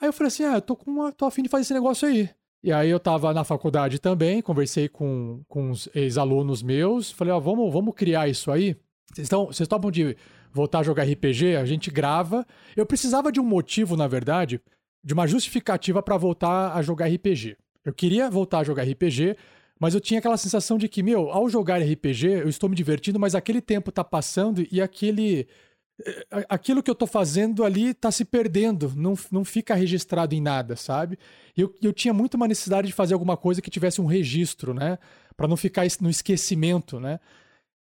Aí 0.00 0.08
eu 0.08 0.12
falei 0.12 0.28
assim: 0.28 0.44
ah, 0.44 0.56
eu 0.56 0.60
tô, 0.60 0.76
com 0.76 0.90
uma, 0.90 1.12
tô 1.12 1.24
afim 1.24 1.42
de 1.42 1.48
fazer 1.48 1.62
esse 1.62 1.74
negócio 1.74 2.06
aí. 2.06 2.28
E 2.64 2.72
aí 2.72 2.88
eu 2.88 2.98
tava 2.98 3.34
na 3.34 3.44
faculdade 3.44 3.98
também, 3.98 4.40
conversei 4.40 4.88
com, 4.88 5.42
com 5.46 5.70
os 5.70 5.86
ex-alunos 5.94 6.62
meus, 6.62 7.12
falei, 7.12 7.30
ó, 7.30 7.38
vamos, 7.38 7.70
vamos 7.70 7.94
criar 7.94 8.26
isso 8.26 8.50
aí. 8.50 8.74
Vocês, 9.12 9.28
vocês 9.28 9.68
topam 9.68 9.90
de 9.90 10.16
voltar 10.50 10.78
a 10.78 10.82
jogar 10.82 11.04
RPG? 11.04 11.56
A 11.56 11.66
gente 11.66 11.90
grava. 11.90 12.46
Eu 12.74 12.86
precisava 12.86 13.30
de 13.30 13.38
um 13.38 13.44
motivo, 13.44 13.98
na 13.98 14.08
verdade, 14.08 14.62
de 15.04 15.12
uma 15.12 15.26
justificativa 15.26 16.02
para 16.02 16.16
voltar 16.16 16.74
a 16.74 16.80
jogar 16.80 17.06
RPG. 17.06 17.54
Eu 17.84 17.92
queria 17.92 18.30
voltar 18.30 18.60
a 18.60 18.64
jogar 18.64 18.84
RPG, 18.84 19.36
mas 19.78 19.92
eu 19.92 20.00
tinha 20.00 20.18
aquela 20.18 20.38
sensação 20.38 20.78
de 20.78 20.88
que, 20.88 21.02
meu, 21.02 21.30
ao 21.30 21.50
jogar 21.50 21.82
RPG, 21.82 22.28
eu 22.28 22.48
estou 22.48 22.70
me 22.70 22.74
divertindo, 22.74 23.20
mas 23.20 23.34
aquele 23.34 23.60
tempo 23.60 23.92
tá 23.92 24.02
passando 24.02 24.66
e 24.72 24.80
aquele 24.80 25.46
aquilo 26.48 26.82
que 26.82 26.90
eu 26.90 26.94
tô 26.94 27.06
fazendo 27.06 27.64
ali 27.64 27.94
tá 27.94 28.10
se 28.10 28.24
perdendo, 28.24 28.92
não, 28.96 29.14
não 29.30 29.44
fica 29.44 29.74
registrado 29.74 30.34
em 30.34 30.40
nada, 30.40 30.76
sabe? 30.76 31.18
E 31.56 31.60
eu, 31.60 31.72
eu 31.80 31.92
tinha 31.92 32.12
muito 32.12 32.34
uma 32.34 32.48
necessidade 32.48 32.88
de 32.88 32.92
fazer 32.92 33.14
alguma 33.14 33.36
coisa 33.36 33.62
que 33.62 33.70
tivesse 33.70 34.00
um 34.00 34.06
registro, 34.06 34.74
né? 34.74 34.98
Para 35.36 35.46
não 35.46 35.56
ficar 35.56 35.86
no 36.00 36.10
esquecimento, 36.10 36.98
né? 36.98 37.20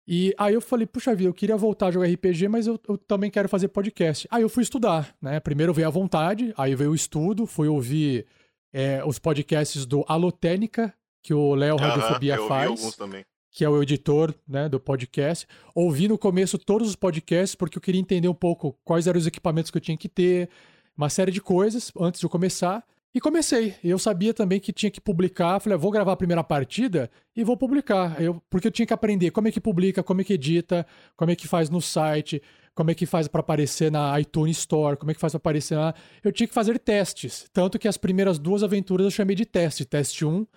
E 0.08 0.34
aí 0.38 0.54
eu 0.54 0.62
falei, 0.62 0.86
puxa 0.86 1.16
vida, 1.16 1.30
eu 1.30 1.34
queria 1.34 1.56
voltar 1.56 1.88
a 1.88 1.92
jogar 1.92 2.08
RPG, 2.08 2.48
mas 2.50 2.68
eu, 2.68 2.80
eu, 2.88 2.98
também 2.98 3.32
quero 3.32 3.48
fazer 3.48 3.70
podcast. 3.70 4.28
Aí 4.30 4.42
eu 4.42 4.50
fui 4.50 4.62
estudar, 4.62 5.16
né? 5.22 5.40
Primeiro 5.40 5.74
veio 5.74 5.88
a 5.88 5.92
vontade, 5.92 6.54
aí 6.58 6.76
veio 6.76 6.92
o 6.92 6.96
estudo, 6.96 7.48
fui 7.48 7.68
ouvir 7.68 8.28
é, 8.72 9.04
os 9.06 9.18
podcasts 9.18 9.86
do 9.86 10.04
Alotênica, 10.08 10.94
que 11.24 11.34
o 11.34 11.56
Léo 11.56 11.78
Radiofobia 11.78 12.36
eu 12.36 12.48
faz. 12.48 12.70
alguns 12.70 12.96
também 12.96 13.26
que 13.54 13.64
é 13.64 13.70
o 13.70 13.82
editor 13.82 14.34
né, 14.48 14.68
do 14.68 14.80
podcast. 14.80 15.48
Ouvi 15.76 16.08
no 16.08 16.18
começo 16.18 16.58
todos 16.58 16.90
os 16.90 16.96
podcasts, 16.96 17.54
porque 17.54 17.78
eu 17.78 17.82
queria 17.82 18.02
entender 18.02 18.28
um 18.28 18.34
pouco 18.34 18.76
quais 18.84 19.06
eram 19.06 19.20
os 19.20 19.28
equipamentos 19.28 19.70
que 19.70 19.78
eu 19.78 19.82
tinha 19.82 19.96
que 19.96 20.10
ter, 20.10 20.50
uma 20.98 21.08
série 21.08 21.32
de 21.32 21.40
coisas 21.40 21.92
antes 21.98 22.20
de 22.20 22.26
eu 22.26 22.30
começar. 22.30 22.84
E 23.16 23.22
comecei. 23.22 23.76
Eu 23.84 24.00
sabia 24.00 24.34
também 24.34 24.60
que 24.60 24.74
tinha 24.74 24.90
que 24.90 25.00
publicar. 25.00 25.60
Falei, 25.60 25.76
ah, 25.76 25.80
vou 25.80 25.92
gravar 25.92 26.14
a 26.14 26.18
primeira 26.18 26.44
partida 26.44 27.12
e 27.36 27.44
vou 27.44 27.56
publicar. 27.56 28.20
Eu, 28.20 28.42
porque 28.50 28.68
eu 28.68 28.72
tinha 28.72 28.88
que 28.88 28.94
aprender 28.94 29.30
como 29.30 29.48
é 29.48 29.52
que 29.52 29.62
publica, 29.62 30.02
como 30.02 30.22
é 30.22 30.24
que 30.24 30.34
edita, 30.34 30.84
como 31.16 31.30
é 31.30 31.36
que 31.36 31.48
faz 31.48 31.70
no 31.70 31.80
site, 31.80 32.42
como 32.74 32.90
é 32.90 32.96
que 32.96 33.06
faz 33.06 33.28
para 33.28 33.42
aparecer 33.42 33.92
na 33.92 34.20
iTunes 34.20 34.58
Store, 34.58 34.98
como 34.98 35.12
é 35.12 35.14
que 35.14 35.20
faz 35.20 35.34
para 35.34 35.38
aparecer 35.38 35.78
lá. 35.78 35.94
Eu 36.24 36.32
tinha 36.32 36.48
que 36.48 36.54
fazer 36.56 36.80
testes. 36.80 37.46
Tanto 37.54 37.78
que 37.78 37.88
as 37.88 37.98
primeiras 37.98 38.40
duas 38.40 38.64
aventuras 38.64 39.06
eu 39.06 39.12
chamei 39.12 39.36
de 39.36 39.46
teste: 39.46 39.86
teste 39.86 40.26
1 40.26 40.48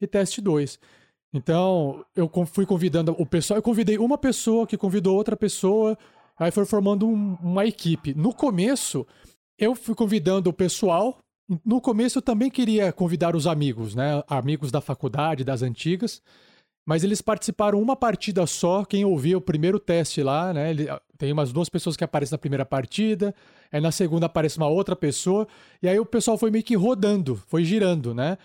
e 0.00 0.06
teste 0.06 0.40
2. 0.40 0.78
Então, 1.34 2.04
eu 2.14 2.30
fui 2.46 2.64
convidando 2.64 3.12
o 3.18 3.26
pessoal, 3.26 3.58
eu 3.58 3.62
convidei 3.62 3.98
uma 3.98 4.16
pessoa 4.16 4.68
que 4.68 4.76
convidou 4.76 5.16
outra 5.16 5.36
pessoa, 5.36 5.98
aí 6.38 6.52
foi 6.52 6.64
formando 6.64 7.08
um, 7.08 7.36
uma 7.42 7.66
equipe. 7.66 8.14
No 8.14 8.32
começo, 8.32 9.04
eu 9.58 9.74
fui 9.74 9.96
convidando 9.96 10.48
o 10.48 10.52
pessoal. 10.52 11.18
No 11.64 11.80
começo, 11.80 12.18
eu 12.18 12.22
também 12.22 12.48
queria 12.48 12.92
convidar 12.92 13.34
os 13.34 13.48
amigos, 13.48 13.96
né? 13.96 14.22
Amigos 14.28 14.70
da 14.70 14.80
faculdade, 14.80 15.42
das 15.42 15.60
antigas. 15.60 16.22
Mas 16.86 17.02
eles 17.02 17.20
participaram 17.20 17.82
uma 17.82 17.96
partida 17.96 18.46
só. 18.46 18.84
Quem 18.84 19.04
ouvia 19.04 19.36
o 19.36 19.40
primeiro 19.40 19.80
teste 19.80 20.22
lá, 20.22 20.52
né? 20.52 20.70
Ele, 20.70 20.86
tem 21.18 21.32
umas 21.32 21.52
duas 21.52 21.68
pessoas 21.68 21.96
que 21.96 22.04
aparecem 22.04 22.34
na 22.34 22.38
primeira 22.38 22.64
partida, 22.64 23.34
aí 23.72 23.80
na 23.80 23.90
segunda 23.90 24.26
aparece 24.26 24.56
uma 24.56 24.68
outra 24.68 24.94
pessoa, 24.94 25.48
e 25.82 25.88
aí 25.88 25.98
o 25.98 26.06
pessoal 26.06 26.36
foi 26.36 26.50
meio 26.50 26.62
que 26.62 26.76
rodando, 26.76 27.36
foi 27.48 27.64
girando, 27.64 28.14
né? 28.14 28.38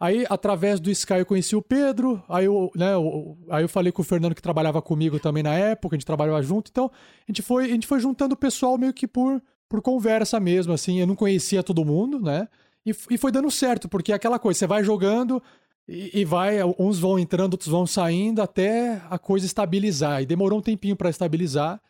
Aí, 0.00 0.26
através 0.28 0.80
do 0.80 0.90
Sky, 0.90 1.14
eu 1.14 1.26
conheci 1.26 1.54
o 1.54 1.62
Pedro. 1.62 2.22
Aí 2.28 2.44
eu, 2.46 2.70
né, 2.74 2.94
eu, 2.94 3.38
aí 3.48 3.64
eu 3.64 3.68
falei 3.68 3.92
com 3.92 4.02
o 4.02 4.04
Fernando, 4.04 4.34
que 4.34 4.42
trabalhava 4.42 4.82
comigo 4.82 5.18
também 5.18 5.42
na 5.42 5.54
época, 5.54 5.94
a 5.94 5.98
gente 5.98 6.06
trabalhava 6.06 6.42
junto. 6.42 6.70
Então, 6.70 6.90
a 7.26 7.30
gente 7.30 7.42
foi, 7.42 7.64
a 7.64 7.68
gente 7.68 7.86
foi 7.86 8.00
juntando 8.00 8.34
o 8.34 8.36
pessoal 8.38 8.76
meio 8.76 8.92
que 8.92 9.06
por, 9.06 9.42
por 9.68 9.80
conversa 9.80 10.38
mesmo, 10.40 10.72
assim. 10.72 11.00
Eu 11.00 11.06
não 11.06 11.14
conhecia 11.14 11.62
todo 11.62 11.84
mundo, 11.84 12.20
né? 12.20 12.48
E, 12.84 12.90
e 13.10 13.16
foi 13.16 13.32
dando 13.32 13.50
certo, 13.50 13.88
porque 13.88 14.12
é 14.12 14.14
aquela 14.14 14.38
coisa, 14.38 14.58
você 14.58 14.66
vai 14.66 14.84
jogando 14.84 15.42
e, 15.88 16.20
e 16.20 16.24
vai, 16.24 16.58
uns 16.78 16.98
vão 16.98 17.18
entrando, 17.18 17.54
outros 17.54 17.70
vão 17.70 17.86
saindo, 17.86 18.42
até 18.42 19.00
a 19.08 19.18
coisa 19.18 19.46
estabilizar. 19.46 20.22
E 20.22 20.26
demorou 20.26 20.58
um 20.58 20.62
tempinho 20.62 20.96
para 20.96 21.10
estabilizar. 21.10 21.80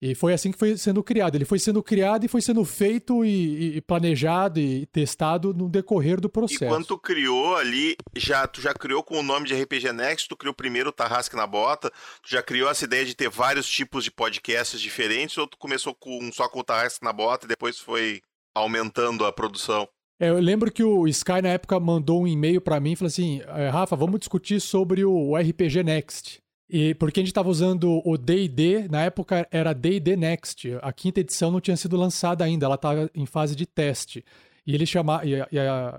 E 0.00 0.14
foi 0.14 0.34
assim 0.34 0.52
que 0.52 0.58
foi 0.58 0.76
sendo 0.76 1.02
criado. 1.02 1.36
Ele 1.36 1.44
foi 1.44 1.58
sendo 1.58 1.82
criado 1.82 2.24
e 2.24 2.28
foi 2.28 2.42
sendo 2.42 2.64
feito 2.64 3.24
e, 3.24 3.76
e, 3.76 3.80
planejado 3.80 4.60
e 4.60 4.84
testado 4.86 5.54
no 5.54 5.68
decorrer 5.68 6.20
do 6.20 6.28
processo. 6.28 6.64
E 6.64 6.68
quando 6.68 6.86
tu 6.86 6.98
criou 6.98 7.56
ali, 7.56 7.96
já, 8.14 8.46
tu 8.46 8.60
já 8.60 8.74
criou 8.74 9.02
com 9.02 9.18
o 9.18 9.22
nome 9.22 9.46
de 9.46 9.54
RPG 9.54 9.92
Next, 9.92 10.28
tu 10.28 10.36
criou 10.36 10.54
primeiro 10.54 10.90
o 10.90 10.92
Tarrasque 10.92 11.34
na 11.34 11.46
Bota, 11.46 11.90
tu 12.22 12.28
já 12.28 12.42
criou 12.42 12.70
essa 12.70 12.84
ideia 12.84 13.06
de 13.06 13.14
ter 13.14 13.30
vários 13.30 13.66
tipos 13.66 14.04
de 14.04 14.10
podcasts 14.10 14.80
diferentes, 14.80 15.38
ou 15.38 15.46
tu 15.46 15.56
começou 15.56 15.94
com, 15.94 16.30
só 16.30 16.48
com 16.48 16.60
o 16.60 16.64
Tarrasque 16.64 17.04
na 17.04 17.12
Bota 17.12 17.46
e 17.46 17.48
depois 17.48 17.78
foi 17.78 18.20
aumentando 18.54 19.24
a 19.24 19.32
produção? 19.32 19.88
É, 20.20 20.30
eu 20.30 20.38
lembro 20.38 20.72
que 20.72 20.82
o 20.82 21.06
Sky 21.08 21.42
na 21.42 21.50
época 21.50 21.78
mandou 21.78 22.22
um 22.22 22.26
e-mail 22.26 22.60
para 22.60 22.80
mim 22.80 22.92
e 22.92 22.96
falou 22.96 23.08
assim: 23.08 23.42
é, 23.48 23.68
Rafa, 23.68 23.96
vamos 23.96 24.18
discutir 24.18 24.60
sobre 24.60 25.04
o 25.04 25.36
RPG 25.36 25.82
Next. 25.82 26.45
E 26.68 26.94
porque 26.94 27.20
a 27.20 27.22
gente 27.22 27.30
estava 27.30 27.48
usando 27.48 28.02
o 28.04 28.16
D&D, 28.16 28.88
na 28.88 29.02
época 29.04 29.46
era 29.50 29.72
D&D 29.72 30.16
Next. 30.16 30.68
A 30.82 30.92
quinta 30.92 31.20
edição 31.20 31.50
não 31.50 31.60
tinha 31.60 31.76
sido 31.76 31.96
lançada 31.96 32.44
ainda, 32.44 32.66
ela 32.66 32.74
estava 32.74 33.08
em 33.14 33.24
fase 33.24 33.54
de 33.54 33.66
teste. 33.66 34.24
E 34.66 34.74
ele 34.74 34.84
chama, 34.84 35.24
e 35.24 35.40
a, 35.40 35.48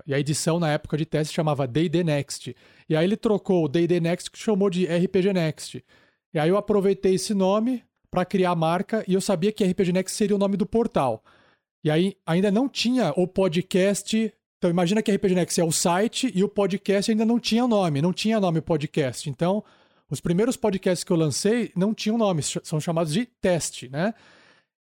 e, 0.06 0.12
a, 0.12 0.20
edição 0.20 0.60
na 0.60 0.70
época 0.70 0.98
de 0.98 1.06
teste 1.06 1.34
chamava 1.34 1.66
D&D 1.66 2.04
Next. 2.04 2.54
E 2.86 2.94
aí 2.94 3.04
ele 3.04 3.16
trocou 3.16 3.64
o 3.64 3.68
D&D 3.68 3.98
Next 3.98 4.30
que 4.30 4.38
chamou 4.38 4.68
de 4.68 4.84
RPG 4.84 5.32
Next. 5.32 5.82
E 6.34 6.38
aí 6.38 6.50
eu 6.50 6.58
aproveitei 6.58 7.14
esse 7.14 7.32
nome 7.32 7.82
para 8.10 8.26
criar 8.26 8.50
a 8.50 8.56
marca 8.56 9.02
e 9.08 9.14
eu 9.14 9.20
sabia 9.22 9.52
que 9.52 9.64
RPG 9.64 9.92
Next 9.92 10.14
seria 10.14 10.36
o 10.36 10.38
nome 10.38 10.58
do 10.58 10.66
portal. 10.66 11.24
E 11.82 11.90
aí 11.90 12.14
ainda 12.26 12.50
não 12.50 12.68
tinha 12.68 13.14
o 13.16 13.26
podcast. 13.26 14.34
Então 14.58 14.70
imagina 14.70 15.00
que 15.02 15.10
RPG 15.10 15.34
Next 15.34 15.58
é 15.58 15.64
o 15.64 15.72
site 15.72 16.30
e 16.34 16.44
o 16.44 16.48
podcast 16.48 17.10
ainda 17.10 17.24
não 17.24 17.40
tinha 17.40 17.66
nome, 17.66 18.02
não 18.02 18.12
tinha 18.12 18.38
nome 18.38 18.60
podcast. 18.60 19.30
Então 19.30 19.64
os 20.10 20.20
primeiros 20.20 20.56
podcasts 20.56 21.04
que 21.04 21.12
eu 21.12 21.16
lancei 21.16 21.70
não 21.76 21.92
tinham 21.92 22.16
nome, 22.16 22.42
são 22.42 22.80
chamados 22.80 23.12
de 23.12 23.26
teste, 23.26 23.88
né? 23.88 24.14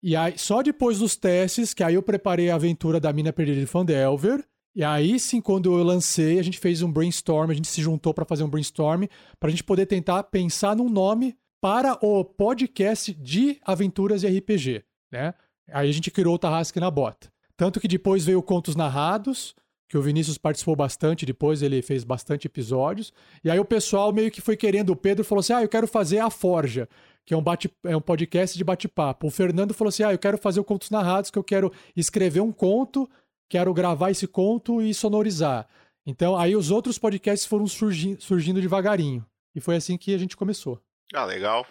E 0.02 0.16
aí, 0.16 0.38
só 0.38 0.62
depois 0.62 0.98
dos 0.98 1.14
testes, 1.14 1.74
que 1.74 1.84
aí 1.84 1.94
eu 1.94 2.02
preparei 2.02 2.50
a 2.50 2.54
aventura 2.54 2.98
da 2.98 3.12
Mina 3.12 3.32
Perdida 3.32 3.60
de 3.60 3.66
Fandelver. 3.66 4.42
E 4.74 4.82
aí 4.82 5.18
sim, 5.18 5.40
quando 5.40 5.76
eu 5.76 5.82
lancei, 5.84 6.38
a 6.38 6.42
gente 6.42 6.58
fez 6.58 6.80
um 6.80 6.90
brainstorm, 6.90 7.50
a 7.50 7.54
gente 7.54 7.68
se 7.68 7.82
juntou 7.82 8.14
para 8.14 8.24
fazer 8.24 8.44
um 8.44 8.48
brainstorm, 8.48 9.04
para 9.38 9.48
a 9.48 9.50
gente 9.50 9.64
poder 9.64 9.86
tentar 9.86 10.22
pensar 10.24 10.74
num 10.74 10.88
nome 10.88 11.36
para 11.60 11.98
o 12.00 12.24
podcast 12.24 13.12
de 13.12 13.60
aventuras 13.64 14.22
e 14.22 14.28
RPG, 14.28 14.84
né? 15.12 15.34
Aí 15.70 15.88
a 15.88 15.92
gente 15.92 16.10
criou 16.10 16.34
o 16.34 16.38
Tarrasque 16.38 16.80
na 16.80 16.90
Bota. 16.90 17.30
Tanto 17.56 17.78
que 17.78 17.86
depois 17.86 18.24
veio 18.24 18.42
Contos 18.42 18.74
Narrados, 18.74 19.54
que 19.90 19.98
o 19.98 20.02
Vinícius 20.02 20.38
participou 20.38 20.76
bastante, 20.76 21.26
depois 21.26 21.62
ele 21.62 21.82
fez 21.82 22.04
bastante 22.04 22.46
episódios. 22.46 23.12
E 23.42 23.50
aí 23.50 23.58
o 23.58 23.64
pessoal 23.64 24.12
meio 24.12 24.30
que 24.30 24.40
foi 24.40 24.56
querendo, 24.56 24.90
o 24.90 24.96
Pedro 24.96 25.24
falou 25.24 25.40
assim: 25.40 25.52
"Ah, 25.52 25.62
eu 25.62 25.68
quero 25.68 25.88
fazer 25.88 26.20
a 26.20 26.30
Forja", 26.30 26.88
que 27.26 27.34
é 27.34 27.36
um 27.36 27.42
bate 27.42 27.68
é 27.84 27.96
um 27.96 28.00
podcast 28.00 28.56
de 28.56 28.62
bate-papo. 28.62 29.26
O 29.26 29.30
Fernando 29.32 29.74
falou 29.74 29.88
assim: 29.88 30.04
"Ah, 30.04 30.12
eu 30.12 30.18
quero 30.18 30.38
fazer 30.38 30.60
o 30.60 30.64
Contos 30.64 30.90
Narrados, 30.90 31.28
que 31.28 31.36
eu 31.36 31.42
quero 31.42 31.72
escrever 31.96 32.40
um 32.40 32.52
conto, 32.52 33.10
quero 33.48 33.74
gravar 33.74 34.12
esse 34.12 34.28
conto 34.28 34.80
e 34.80 34.94
sonorizar". 34.94 35.66
Então, 36.06 36.36
aí 36.36 36.54
os 36.54 36.70
outros 36.70 36.96
podcasts 36.96 37.44
foram 37.44 37.66
surgindo, 37.66 38.22
surgindo 38.22 38.60
devagarinho. 38.60 39.26
E 39.56 39.60
foi 39.60 39.74
assim 39.74 39.98
que 39.98 40.14
a 40.14 40.18
gente 40.18 40.36
começou. 40.36 40.80
Ah, 41.12 41.24
legal. 41.24 41.66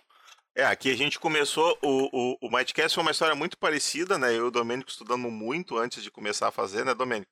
É, 0.53 0.65
aqui 0.65 0.91
a 0.91 0.97
gente 0.97 1.17
começou, 1.17 1.77
o, 1.81 2.09
o, 2.11 2.37
o 2.41 2.51
Mightcast 2.51 2.95
foi 2.95 3.01
uma 3.01 3.11
história 3.11 3.33
muito 3.33 3.57
parecida, 3.57 4.17
né? 4.17 4.33
Eu 4.33 4.45
e 4.45 4.47
o 4.49 4.51
Domênico 4.51 4.89
estudando 4.89 5.31
muito 5.31 5.77
antes 5.77 6.03
de 6.03 6.11
começar 6.11 6.49
a 6.49 6.51
fazer, 6.51 6.83
né, 6.83 6.93
Domênico? 6.93 7.31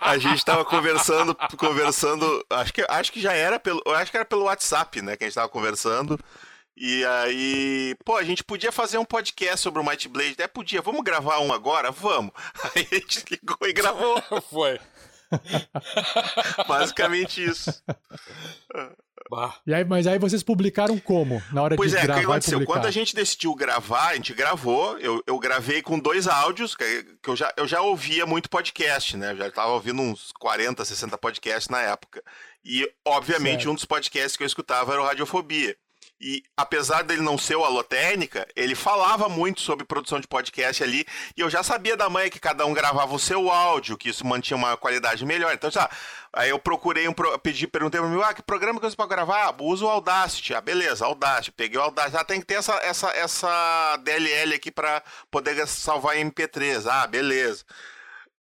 A 0.00 0.16
gente 0.18 0.36
estava 0.36 0.64
conversando, 0.64 1.34
conversando, 1.56 2.44
acho 2.50 2.72
que, 2.72 2.86
acho 2.88 3.12
que 3.12 3.20
já 3.20 3.32
era 3.32 3.58
pelo, 3.58 3.82
acho 3.94 4.10
que 4.10 4.16
era 4.16 4.24
pelo 4.24 4.44
WhatsApp, 4.44 5.02
né, 5.02 5.16
que 5.16 5.24
a 5.24 5.26
gente 5.26 5.32
estava 5.32 5.48
conversando. 5.48 6.18
E 6.76 7.04
aí, 7.04 7.94
pô, 8.04 8.16
a 8.16 8.24
gente 8.24 8.42
podia 8.42 8.72
fazer 8.72 8.96
um 8.96 9.04
podcast 9.04 9.60
sobre 9.60 9.80
o 9.82 9.84
Might 9.84 10.08
Blade, 10.08 10.36
é 10.38 10.46
podia, 10.46 10.80
vamos 10.80 11.02
gravar 11.02 11.40
um 11.40 11.52
agora? 11.52 11.90
Vamos. 11.90 12.32
Aí 12.74 12.88
a 12.90 12.94
gente 12.94 13.24
ligou 13.30 13.68
e 13.68 13.72
gravou. 13.72 14.22
Foi. 14.50 14.80
Basicamente 16.68 17.44
isso. 17.44 17.82
E 19.64 19.72
aí, 19.72 19.84
mas 19.84 20.06
aí 20.08 20.18
vocês 20.18 20.42
publicaram 20.42 20.98
como? 20.98 21.40
Na 21.52 21.62
hora 21.62 21.76
pois 21.76 21.92
de 21.92 21.98
é, 21.98 22.02
gravar 22.02 22.18
o 22.18 22.20
que 22.20 22.26
aconteceu? 22.26 22.64
Quando 22.66 22.86
a 22.86 22.90
gente 22.90 23.14
decidiu 23.14 23.54
gravar, 23.54 24.08
a 24.08 24.14
gente 24.14 24.34
gravou, 24.34 24.98
eu, 24.98 25.22
eu 25.24 25.38
gravei 25.38 25.82
com 25.82 25.98
dois 26.00 26.26
áudios, 26.26 26.74
que, 26.74 27.04
que 27.22 27.30
eu, 27.30 27.36
já, 27.36 27.52
eu 27.56 27.66
já 27.66 27.80
ouvia 27.80 28.26
muito 28.26 28.50
podcast, 28.50 29.16
né? 29.16 29.32
Eu 29.32 29.36
já 29.36 29.46
estava 29.46 29.70
ouvindo 29.70 30.02
uns 30.02 30.32
40, 30.32 30.84
60 30.84 31.16
podcasts 31.16 31.68
na 31.68 31.80
época. 31.80 32.22
E, 32.64 32.90
obviamente, 33.04 33.60
certo. 33.60 33.70
um 33.70 33.74
dos 33.74 33.84
podcasts 33.84 34.36
que 34.36 34.42
eu 34.42 34.46
escutava 34.48 34.92
era 34.92 35.00
o 35.00 35.06
Radiofobia. 35.06 35.76
E 36.22 36.42
apesar 36.54 37.02
dele 37.02 37.22
não 37.22 37.38
ser 37.38 37.56
o 37.56 37.64
Alotênica, 37.64 38.46
ele 38.54 38.74
falava 38.74 39.26
muito 39.26 39.62
sobre 39.62 39.86
produção 39.86 40.20
de 40.20 40.28
podcast 40.28 40.82
ali. 40.84 41.06
E 41.34 41.40
eu 41.40 41.48
já 41.48 41.62
sabia 41.62 41.96
da 41.96 42.10
manhã 42.10 42.28
que 42.28 42.38
cada 42.38 42.66
um 42.66 42.74
gravava 42.74 43.14
o 43.14 43.18
seu 43.18 43.50
áudio, 43.50 43.96
que 43.96 44.10
isso 44.10 44.26
mantinha 44.26 44.56
uma 44.58 44.76
qualidade 44.76 45.24
melhor. 45.24 45.54
Então, 45.54 45.70
já, 45.70 45.88
aí 46.30 46.50
eu 46.50 46.58
procurei 46.58 47.08
um. 47.08 47.12
pro- 47.14 47.38
Pedi, 47.38 47.66
perguntei 47.66 47.98
pra 47.98 48.08
mim, 48.10 48.20
ah, 48.22 48.34
que 48.34 48.42
programa 48.42 48.78
que 48.78 48.84
você 48.90 48.94
pode 48.94 49.08
gravar? 49.08 49.46
Ah, 49.48 49.54
usa 49.62 49.86
o 49.86 49.88
Audacity. 49.88 50.54
Ah, 50.54 50.60
beleza, 50.60 51.06
Audacity. 51.06 51.52
Peguei 51.52 51.78
o 51.78 51.82
Audacity. 51.82 52.16
Ah, 52.18 52.24
tem 52.24 52.38
que 52.38 52.46
ter 52.46 52.54
essa, 52.56 52.74
essa, 52.82 53.08
essa 53.16 53.96
DLL 54.04 54.54
aqui 54.56 54.70
pra 54.70 55.02
poder 55.30 55.66
salvar 55.66 56.18
em 56.18 56.30
MP3. 56.30 56.84
Ah, 56.86 57.06
beleza. 57.06 57.64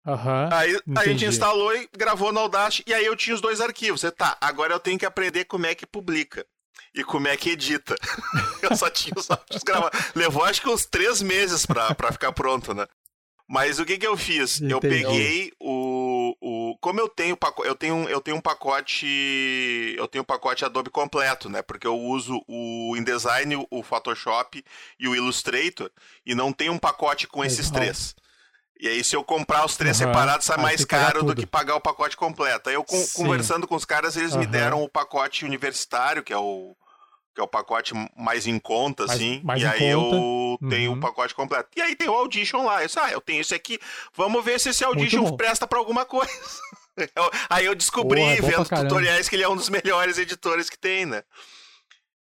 Aham. 0.06 0.48
Aí 0.52 0.70
a 0.70 0.76
gente 0.76 0.82
entendi. 0.86 1.26
instalou 1.26 1.74
e 1.74 1.88
gravou 1.96 2.30
no 2.32 2.40
Audacity, 2.40 2.84
e 2.86 2.92
aí 2.94 3.04
eu 3.06 3.16
tinha 3.16 3.34
os 3.34 3.40
dois 3.40 3.60
arquivos. 3.60 4.00
Você 4.02 4.10
tá, 4.10 4.36
agora 4.40 4.72
eu 4.74 4.78
tenho 4.78 4.98
que 4.98 5.06
aprender 5.06 5.46
como 5.46 5.66
é 5.66 5.74
que 5.74 5.86
publica 5.86 6.46
e 6.94 7.02
como 7.02 7.28
é 7.28 7.36
que 7.36 7.50
edita. 7.50 7.94
eu 8.62 8.76
só 8.76 8.88
tinha 8.88 9.14
os 9.16 9.30
áudios 9.30 9.62
gravados. 9.62 9.98
Levou 10.14 10.44
acho 10.44 10.60
que 10.62 10.68
uns 10.68 10.86
três 10.86 11.20
meses 11.20 11.66
pra, 11.66 11.94
pra 11.94 12.12
ficar 12.12 12.32
pronto, 12.32 12.72
né? 12.72 12.86
Mas 13.46 13.78
o 13.78 13.84
que 13.84 13.98
que 13.98 14.06
eu 14.06 14.16
fiz? 14.16 14.62
Eu 14.62 14.80
peguei 14.80 15.52
o, 15.60 16.34
o 16.40 16.78
como 16.80 16.98
eu 16.98 17.08
tenho 17.08 17.36
eu 17.64 17.74
tenho 17.74 18.08
eu 18.08 18.20
tenho 18.20 18.38
um 18.38 18.40
pacote 18.40 19.94
eu 19.98 20.08
tenho 20.08 20.22
um 20.22 20.24
pacote 20.24 20.64
Adobe 20.64 20.88
completo, 20.88 21.50
né? 21.50 21.60
Porque 21.60 21.86
eu 21.86 21.98
uso 21.98 22.42
o 22.48 22.96
InDesign, 22.96 23.66
o 23.70 23.82
Photoshop 23.82 24.64
e 24.98 25.06
o 25.06 25.14
Illustrator 25.14 25.90
e 26.24 26.34
não 26.34 26.54
tem 26.54 26.70
um 26.70 26.78
pacote 26.78 27.26
com 27.26 27.44
esses 27.44 27.66
Legal. 27.66 27.82
três. 27.82 28.16
E 28.80 28.88
aí, 28.88 29.04
se 29.04 29.14
eu 29.14 29.22
comprar 29.22 29.64
os 29.64 29.76
três 29.76 29.96
Aham. 29.96 30.06
separados, 30.08 30.46
sai 30.46 30.56
mais 30.56 30.84
caro 30.84 31.22
do 31.22 31.34
que 31.34 31.46
pagar 31.46 31.76
o 31.76 31.80
pacote 31.80 32.16
completo. 32.16 32.68
Aí 32.68 32.74
eu 32.74 32.84
Sim. 32.88 33.06
conversando 33.14 33.68
com 33.68 33.76
os 33.76 33.84
caras, 33.84 34.16
eles 34.16 34.34
me 34.34 34.44
Aham. 34.44 34.52
deram 34.52 34.82
o 34.82 34.88
pacote 34.88 35.44
universitário, 35.44 36.22
que 36.24 36.32
é 36.32 36.36
o 36.36 36.76
que 37.34 37.40
é 37.40 37.44
o 37.44 37.48
pacote 37.48 37.92
mais 38.16 38.46
em 38.46 38.58
conta, 38.58 39.06
Mais- 39.06 39.18
assim. 39.18 39.40
mais 39.42 39.60
e 39.62 39.66
aí 39.66 39.88
eu 39.90 40.00
conta. 40.00 40.68
tenho 40.70 40.90
o 40.92 40.94
Uhum. 40.94 41.00
pacote 41.00 41.34
completo. 41.34 41.68
E 41.76 41.82
aí 41.82 41.96
tem 41.96 42.08
o 42.08 42.14
Audition 42.14 42.64
lá. 42.64 42.80
Eu 42.82 42.86
disse, 42.86 42.98
ah, 43.00 43.10
eu 43.10 43.20
tenho 43.20 43.40
esse 43.40 43.54
aqui. 43.54 43.78
Vamos 44.14 44.44
ver 44.44 44.60
se 44.60 44.68
esse 44.68 44.84
Audition 44.84 45.36
presta 45.36 45.66
pra 45.66 45.78
alguma 45.78 46.04
coisa. 46.04 46.30
Eu- 47.16 47.30
aí 47.50 47.64
eu 47.66 47.74
descobri, 47.74 48.20
Porra, 48.20 48.32
é 48.34 48.40
vendo 48.40 48.68
tutoriais, 48.68 49.28
que 49.28 49.34
ele 49.34 49.42
é 49.42 49.48
um 49.48 49.56
dos 49.56 49.68
melhores 49.68 50.16
editores 50.16 50.70
que 50.70 50.78
tem, 50.78 51.04
né? 51.04 51.24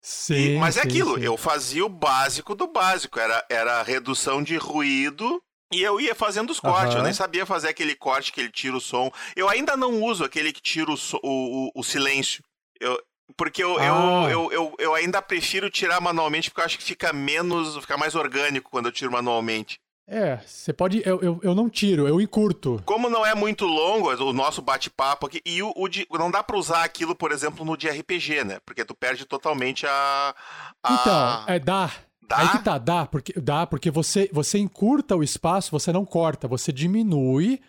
Sim, 0.03 0.35
E- 0.35 0.59
mas 0.59 0.77
é 0.77 0.83
sim, 0.83 0.89
aquilo, 0.89 1.17
sim. 1.17 1.25
eu 1.25 1.37
fazia 1.39 1.85
o 1.85 1.89
básico 1.89 2.55
do 2.55 2.67
básico, 2.69 3.19
era, 3.19 3.45
era 3.49 3.83
redução 3.83 4.43
de 4.43 4.57
ruído 4.59 5.43
e 5.73 5.83
eu 5.83 5.99
ia 6.01 6.15
fazendo 6.15 6.51
os 6.51 6.61
cortes, 6.61 6.91
eu 6.93 6.97
Aham. 6.99 7.05
nem 7.05 7.13
sabia 7.15 7.47
fazer 7.47 7.69
aquele 7.69 7.95
corte 7.95 8.31
que 8.31 8.41
ele 8.41 8.51
tira 8.51 8.77
o 8.77 8.81
som. 8.81 9.11
Eu 9.35 9.49
ainda 9.49 9.75
não 9.77 10.03
uso 10.03 10.23
aquele 10.23 10.53
que 10.53 10.61
tira 10.61 10.91
o, 10.91 10.97
so- 10.99 11.19
o, 11.23 11.69
o, 11.69 11.81
o 11.81 11.83
silêncio. 11.83 12.45
Eu, 12.79 13.01
porque 13.37 13.63
eu, 13.63 13.79
Ah. 13.79 14.29
eu, 14.31 14.31
eu, 14.31 14.53
eu, 14.53 14.75
eu 14.79 14.95
ainda 14.95 15.21
prefiro 15.23 15.71
tirar 15.71 16.01
manualmente, 16.01 16.51
porque 16.51 16.61
eu 16.61 16.65
acho 16.65 16.79
que 16.79 16.85
fica 16.85 17.13
menos, 17.13 17.77
fica 17.77 17.97
mais 17.97 18.15
orgânico 18.15 18.71
quando 18.71 18.87
eu 18.87 18.93
tiro 18.93 19.13
manualmente. 19.13 19.79
É, 20.11 20.39
você 20.47 20.73
pode. 20.73 21.03
Eu, 21.05 21.21
eu, 21.21 21.39
eu 21.43 21.55
não 21.55 21.69
tiro, 21.69 22.09
eu 22.09 22.19
encurto. 22.19 22.81
Como 22.87 23.11
não 23.11 23.27
é 23.27 23.35
muito 23.35 23.67
longo 23.67 24.11
o 24.11 24.33
nosso 24.33 24.63
bate-papo 24.63 25.27
aqui, 25.27 25.43
e 25.45 25.63
o, 25.63 25.71
o 25.77 25.87
de- 25.87 26.07
não 26.11 26.31
dá 26.31 26.43
pra 26.43 26.57
usar 26.57 26.83
aquilo, 26.83 27.15
por 27.15 27.31
exemplo, 27.31 27.63
no 27.63 27.77
de 27.77 27.89
RPG, 27.91 28.43
né? 28.43 28.59
Porque 28.65 28.87
tu 28.87 28.95
perde 28.95 29.27
totalmente 29.27 29.87
a. 29.87 30.35
a- 30.83 30.93
Então, 30.95 31.55
é, 31.55 31.59
dá. 31.59 31.91
Dá? 32.23 32.39
Aí 32.39 32.49
que 32.51 32.59
tá, 32.65 32.77
dá, 32.79 33.07
porque, 33.07 33.33
dá, 33.41 33.67
porque 33.67 33.91
você, 33.91 34.29
você 34.33 34.59
encurta 34.59 35.17
o 35.17 35.23
espaço, 35.23 35.71
você 35.71 35.91
não 35.93 36.05
corta, 36.07 36.47
você 36.49 36.71
diminui. 36.73 37.61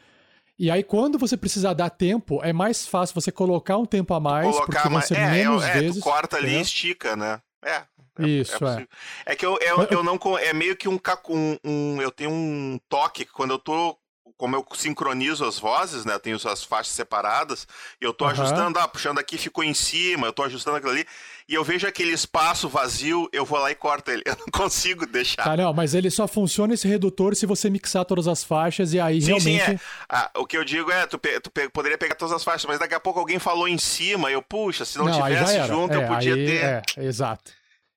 E 0.60 0.70
aí, 0.70 0.84
quando 0.84 1.18
você 1.18 1.38
precisar 1.38 1.74
dar 1.74 1.90
tempo, 1.90 2.42
é 2.44 2.52
mais 2.52 2.86
fácil 2.86 3.16
você 3.16 3.32
colocar 3.32 3.78
um 3.78 3.86
tempo 3.86 4.14
a 4.14 4.20
mais, 4.20 4.54
porque 4.58 4.90
vão 4.90 5.02
ser 5.02 5.16
é, 5.16 5.32
menos 5.32 5.64
é, 5.64 5.70
é, 5.70 5.80
vezes. 5.80 5.96
tu 5.98 6.04
corta 6.04 6.36
ali 6.36 6.58
e 6.58 6.60
estica, 6.62 7.16
né? 7.16 7.42
É. 7.64 7.84
é- 8.20 8.28
Isso, 8.28 8.68
é. 8.68 8.82
é. 9.26 9.32
É 9.32 9.36
que 9.38 9.46
eu, 9.46 9.58
eu, 9.62 9.88
eu 9.90 10.04
não. 10.04 10.20
É 10.38 10.52
meio 10.54 10.76
que 10.76 10.90
um, 10.90 11.00
um, 11.30 11.58
um- 11.64 12.02
Eu 12.02 12.12
tenho 12.12 12.30
um 12.30 12.78
toque 12.90 13.24
que 13.24 13.32
quando 13.32 13.52
eu 13.52 13.60
tô. 13.60 13.98
Como 14.40 14.56
eu 14.56 14.66
sincronizo 14.74 15.44
as 15.44 15.60
vozes, 15.60 16.06
né? 16.06 16.14
Eu 16.14 16.20
tenho 16.20 16.38
as 16.38 16.64
faixas 16.64 16.94
separadas, 16.94 17.68
e 18.02 18.06
eu 18.06 18.14
tô 18.14 18.24
Aham. 18.24 18.32
ajustando, 18.32 18.80
ah, 18.80 18.88
puxando 18.88 19.20
aqui, 19.20 19.38
ficou 19.38 19.66
em 19.66 19.74
cima, 19.74 20.28
eu 20.28 20.32
tô 20.32 20.44
ajustando 20.44 20.78
aquilo 20.78 20.94
ali, 20.94 21.06
e 21.48 21.54
eu 21.56 21.62
vejo 21.64 21.86
aquele 21.86 22.12
espaço 22.14 22.70
vazio, 22.70 23.28
eu 23.34 23.44
vou 23.44 23.60
lá 23.60 23.70
e 23.70 23.76
corto 23.76 24.10
ele. 24.10 24.24
Eu 24.30 24.38
não 24.40 24.46
consigo 24.46 25.06
deixar. 25.06 25.44
Tá, 25.44 25.58
não, 25.58 25.74
mas 25.74 25.94
ele 25.94 26.10
só 26.10 26.26
funciona 26.26 26.74
esse 26.74 26.88
redutor 26.88 27.36
se 27.36 27.46
você 27.46 27.70
mixar 27.70 28.06
todas 28.06 28.30
as 28.30 28.42
faixas 28.42 28.94
e 28.94 29.00
aí 29.00 29.20
Sim, 29.22 29.28
realmente. 29.28 29.66
sim, 29.66 29.72
é. 29.74 29.80
Ah, 30.08 30.32
o 30.38 30.46
que 30.46 30.56
eu 30.58 30.64
digo 30.64 30.90
é, 30.90 31.06
tu, 31.06 31.20
pe- 31.20 31.40
tu 31.42 31.52
pe- 31.52 31.68
poderia 31.68 31.98
pegar 31.98 32.16
todas 32.16 32.34
as 32.34 32.42
faixas, 32.44 32.66
mas 32.66 32.80
daqui 32.80 32.96
a 32.96 33.00
pouco 33.00 33.20
alguém 33.20 33.40
falou 33.40 33.68
em 33.68 33.78
cima, 33.78 34.32
eu, 34.32 34.42
puxa, 34.42 34.86
se 34.86 34.98
não, 34.98 35.12
já 35.12 35.22
tivesse 35.24 35.68
junto, 35.68 35.94
É, 35.94 36.04
eu 36.04 36.08
podia 36.08 36.34
aí- 36.36 36.46
ter. 36.46 36.64
É, 36.64 36.82
exato. 37.04 37.52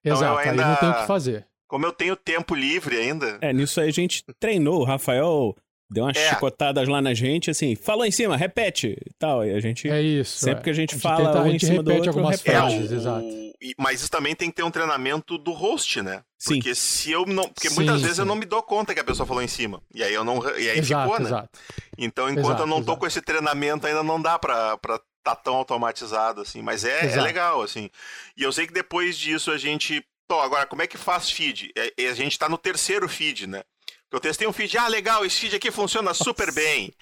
Então 0.05 0.17
eu 0.17 0.23
exato, 0.25 0.39
aí 0.41 0.49
ainda- 0.49 0.67
não 0.67 0.75
tem 0.77 0.89
o 0.91 0.95
que 0.95 1.07
fazer. 1.07 1.47
Como 1.69 1.87
eu 1.87 1.93
tenho 1.93 2.17
tempo 2.17 2.53
livre 2.55 2.97
ainda. 2.99 3.39
É, 3.41 3.53
nisso 3.53 3.81
aí 3.81 3.89
a 3.89 3.93
gente 3.93 4.25
treinou. 4.41 4.81
O 4.81 4.85
Rafael 4.85 5.55
deu 5.93 6.05
umas 6.05 6.17
É. 6.17 6.31
chicotadas 6.31 6.89
lá 6.89 7.01
na 7.01 7.15
gente, 7.15 7.51
assim, 7.51 7.77
falou 7.77 8.05
em 8.05 8.11
cima, 8.11 8.37
repete 8.37 8.89
e 8.89 9.13
tal. 9.19 9.45
E 9.45 9.53
a 9.55 9.61
gente. 9.61 9.89
É 9.89 10.01
isso. 10.01 10.39
Sempre 10.39 10.61
é. 10.61 10.63
que 10.65 10.71
a 10.71 10.75
gente 10.75 10.95
a 10.97 10.99
fala 10.99 11.27
tenta- 11.27 11.39
um 11.41 11.45
a 11.45 11.49
em 11.49 11.53
gente 11.53 11.67
cima 11.67 11.83
do 11.83 11.91
repete 11.91 12.09
outro, 12.09 12.21
algumas 12.21 12.41
repete. 12.41 12.57
É, 12.57 12.61
frases, 12.61 12.91
o- 12.91 12.95
exato. 12.95 13.43
Mas 13.79 14.01
isso 14.01 14.11
também 14.11 14.35
tem 14.35 14.51
que 14.51 14.57
ter 14.57 14.65
um 14.65 14.71
treinamento 14.73 15.39
do 15.39 15.53
host, 15.53 16.03
né? 16.03 16.23
Sim. 16.37 16.55
Porque 16.57 16.75
se 16.75 17.13
eu 17.13 17.25
não. 17.25 17.45
Porque 17.45 17.69
Sim, 17.69 17.77
muitas 17.77 18.03
vezes 18.03 18.19
eu 18.19 18.25
sim. 18.25 18.29
não 18.29 18.35
me 18.35 18.45
dou 18.45 18.61
conta 18.61 18.93
que 18.93 18.99
a 18.99 19.05
pessoa 19.05 19.25
falou 19.25 19.41
em 19.41 19.47
cima. 19.47 19.81
E 19.95 20.03
aí 20.03 20.13
eu 20.13 20.25
não. 20.25 20.39
E 20.59 20.69
aí 20.69 20.79
exato, 20.81 21.05
ficou, 21.05 21.21
né? 21.21 21.27
exato. 21.27 21.49
Então, 21.97 22.29
enquanto 22.29 22.47
Exato, 22.47 22.63
eu 22.63 22.67
não 22.67 22.77
tô 22.79 22.83
exato. 22.93 22.99
com 22.99 23.07
esse 23.07 23.23
treinamento, 23.23 23.87
ainda 23.87 24.03
não 24.03 24.21
dá 24.21 24.37
pra, 24.37 24.77
pra 24.79 24.99
tá 25.23 25.37
tão 25.37 25.55
automatizado, 25.55 26.41
assim. 26.41 26.61
Mas 26.61 26.85
é, 26.85 27.15
é 27.17 27.21
legal, 27.21 27.63
assim. 27.63 27.89
E 28.37 28.43
eu 28.43 28.51
sei 28.51 28.67
que 28.67 28.73
depois 28.73 29.17
disso 29.17 29.53
a 29.53 29.57
gente. 29.59 30.05
Pô, 30.29 30.41
agora, 30.41 30.67
como 30.67 30.83
é 30.83 30.87
que 30.89 30.97
faz 30.99 31.31
feed? 31.31 31.71
É- 31.77 31.93
é- 32.05 32.09
a 32.09 32.15
gente 32.15 32.37
tá 32.39 32.49
no 32.49 32.59
terceiro 32.59 33.09
feed, 33.09 33.47
né? 33.47 33.63
Eu 34.13 34.21
testei 34.21 34.47
um 34.47 34.53
feed, 34.53 34.77
ah, 34.77 34.89
legal, 34.89 35.25
esse 35.25 35.39
feed 35.41 35.57
aqui 35.57 35.71
funciona 35.71 36.13
super 36.13 36.53
bem. 36.53 36.93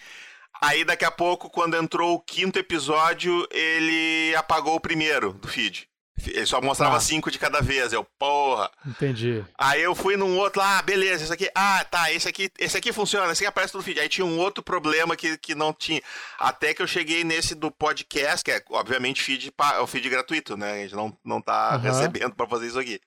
Aí 0.63 0.85
daqui 0.85 1.05
a 1.05 1.11
pouco, 1.11 1.51
quando 1.51 1.77
entrou 1.77 2.15
o 2.15 2.21
quinto 2.21 2.59
episódio, 2.59 3.47
ele 3.51 4.35
apagou 4.37 4.77
o 4.77 4.81
primeiro 4.81 5.33
do 5.33 5.49
feed. 5.49 5.89
Ele 6.27 6.45
só 6.45 6.61
mostrava 6.61 6.97
Ah. 6.97 7.01
cinco 7.01 7.31
de 7.31 7.39
cada 7.39 7.63
vez. 7.63 7.95
Eu, 7.95 8.05
porra. 8.19 8.71
Entendi. 8.87 9.43
Aí 9.57 9.81
eu 9.81 9.95
fui 9.95 10.19
num 10.19 10.37
outro 10.37 10.61
lá, 10.61 10.79
ah, 10.79 10.83
beleza, 10.83 11.25
esse 11.25 11.33
aqui. 11.33 11.51
Ah, 11.55 11.83
tá, 11.91 12.13
esse 12.13 12.29
aqui, 12.29 12.51
esse 12.59 12.77
aqui 12.77 12.93
funciona, 12.93 13.33
esse 13.33 13.43
aqui 13.43 13.49
aparece 13.49 13.75
no 13.75 13.83
feed. 13.83 13.99
Aí 14.01 14.09
tinha 14.09 14.25
um 14.27 14.39
outro 14.39 14.63
problema 14.63 15.17
que, 15.17 15.39
que 15.39 15.55
não 15.55 15.73
tinha. 15.73 16.03
Até 16.39 16.75
que 16.75 16.83
eu 16.83 16.87
cheguei 16.87 17.25
nesse 17.25 17.55
do 17.55 17.71
podcast, 17.71 18.45
que 18.45 18.51
é, 18.53 18.63
obviamente, 18.69 19.23
feed, 19.23 19.51
é 19.75 19.79
o 19.81 19.87
feed 19.87 20.11
gratuito, 20.11 20.59
né? 20.59 20.73
A 20.73 20.77
gente 20.83 20.95
não, 20.95 21.17
não 21.25 21.41
tá 21.41 21.77
Aham. 21.77 21.79
recebendo 21.79 22.35
pra 22.35 22.47
fazer 22.47 22.67
isso 22.67 22.79
aqui. 22.79 23.01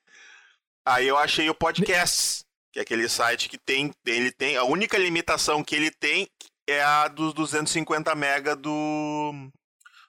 Aí 0.84 1.06
eu 1.06 1.16
achei 1.16 1.48
o 1.48 1.54
podcast, 1.54 2.43
que 2.74 2.80
é 2.80 2.82
aquele 2.82 3.08
site 3.08 3.48
que 3.48 3.56
tem, 3.56 3.94
ele 4.04 4.32
tem, 4.32 4.56
a 4.56 4.64
única 4.64 4.98
limitação 4.98 5.62
que 5.62 5.76
ele 5.76 5.92
tem 5.92 6.28
é 6.66 6.82
a 6.82 7.06
dos 7.06 7.32
250 7.32 8.12
mega 8.16 8.56
do 8.56 9.32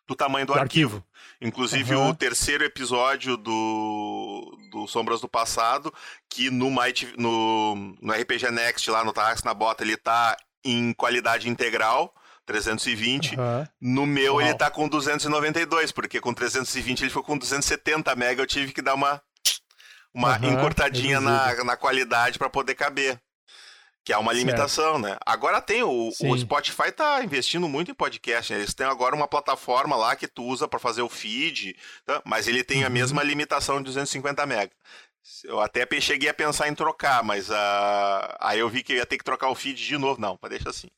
do 0.08 0.15
tamanho 0.15 0.47
do, 0.47 0.54
Do 0.54 0.60
arquivo. 0.60 1.04
Inclusive 1.39 1.93
Aham. 1.93 2.10
o 2.10 2.15
terceiro 2.15 2.63
episódio 2.63 3.38
do, 3.38 4.58
do 4.71 4.88
Sombras 4.88 5.21
do 5.21 5.28
Passado, 5.28 5.93
que 6.28 6.49
no, 6.49 6.71
MyTV 6.71 7.13
no, 7.17 7.95
no 8.01 8.13
RPG 8.13 8.49
Next, 8.49 8.89
lá 8.89 9.04
no 9.04 9.13
Tarrax 9.13 9.43
na 9.43 9.54
Bota, 9.54 9.84
ele 9.84 9.95
tá 9.95 10.36
em 10.63 10.91
qualidade 10.93 11.47
integral, 11.47 12.15
320. 12.47 13.36
Aham. 13.36 13.69
No 13.80 14.08
meu 14.08 14.34
Uau. 14.34 14.41
ele 14.41 14.56
tá 14.56 14.71
com 14.71 14.88
292, 14.88 15.91
porque 15.91 16.19
com 16.19 16.34
320 16.34 17.01
ele 17.01 17.10
ficou 17.10 17.23
com 17.23 17.38
270 17.38 18.15
mega, 18.15 18.41
eu 18.41 18.47
tive 18.47 18.73
que 18.73 18.82
dar 18.82 18.95
uma 18.95 19.21
uma 20.15 20.32
Aham, 20.32 20.41
encurtadinha 20.41 21.19
na, 21.21 21.63
na 21.63 21.78
qualidade 21.78 22.39
para 22.39 22.49
poder 22.49 22.75
caber. 22.75 23.19
Que 24.04 24.13
é 24.13 24.17
uma 24.17 24.32
Certo. 24.32 24.39
limitação, 24.39 24.99
né? 24.99 25.17
Agora 25.25 25.60
tem, 25.62 25.84
o, 25.84 26.15
o. 26.19 26.38
Spotify 26.38 26.91
tá 26.91 27.23
investindo 27.23 27.67
muito 27.67 27.89
em 27.89 27.93
podcast, 27.95 28.54
né? 28.54 28.60
Eles 28.60 28.73
têm 28.73 28.86
agora 28.86 29.15
uma 29.15 29.28
plataforma 29.28 29.95
lá 29.95 30.15
que 30.15 30.28
tu 30.28 30.43
usa 30.43 30.67
para 30.67 30.80
fazer 30.80 31.01
o 31.01 31.10
feed, 31.10 31.75
tá? 32.06 32.21
mas 32.23 32.47
ele 32.47 32.63
tem 32.63 32.84
a 32.84 32.89
Uhum. 32.89 32.91
mesma 32.91 33.23
limitação 33.23 33.78
de 33.80 33.86
250 33.86 34.45
mega. 34.45 34.71
Eu 35.43 35.60
até 35.60 35.88
cheguei 35.99 36.30
a 36.30 36.34
pensar 36.36 36.67
em 36.67 36.75
trocar, 36.75 37.23
mas 37.23 37.49
ah, 37.51 38.38
aí 38.39 38.60
eu 38.60 38.69
vi 38.69 38.84
que 38.84 38.93
eu 38.93 38.97
ia 38.97 39.06
ter 39.08 39.17
que 39.17 39.23
trocar 39.23 39.49
o 39.49 39.56
feed 39.56 39.84
de 39.86 39.97
novo. 39.97 40.21
Não, 40.21 40.38
mas 40.41 40.51
deixa 40.51 40.69
assim. 40.69 40.89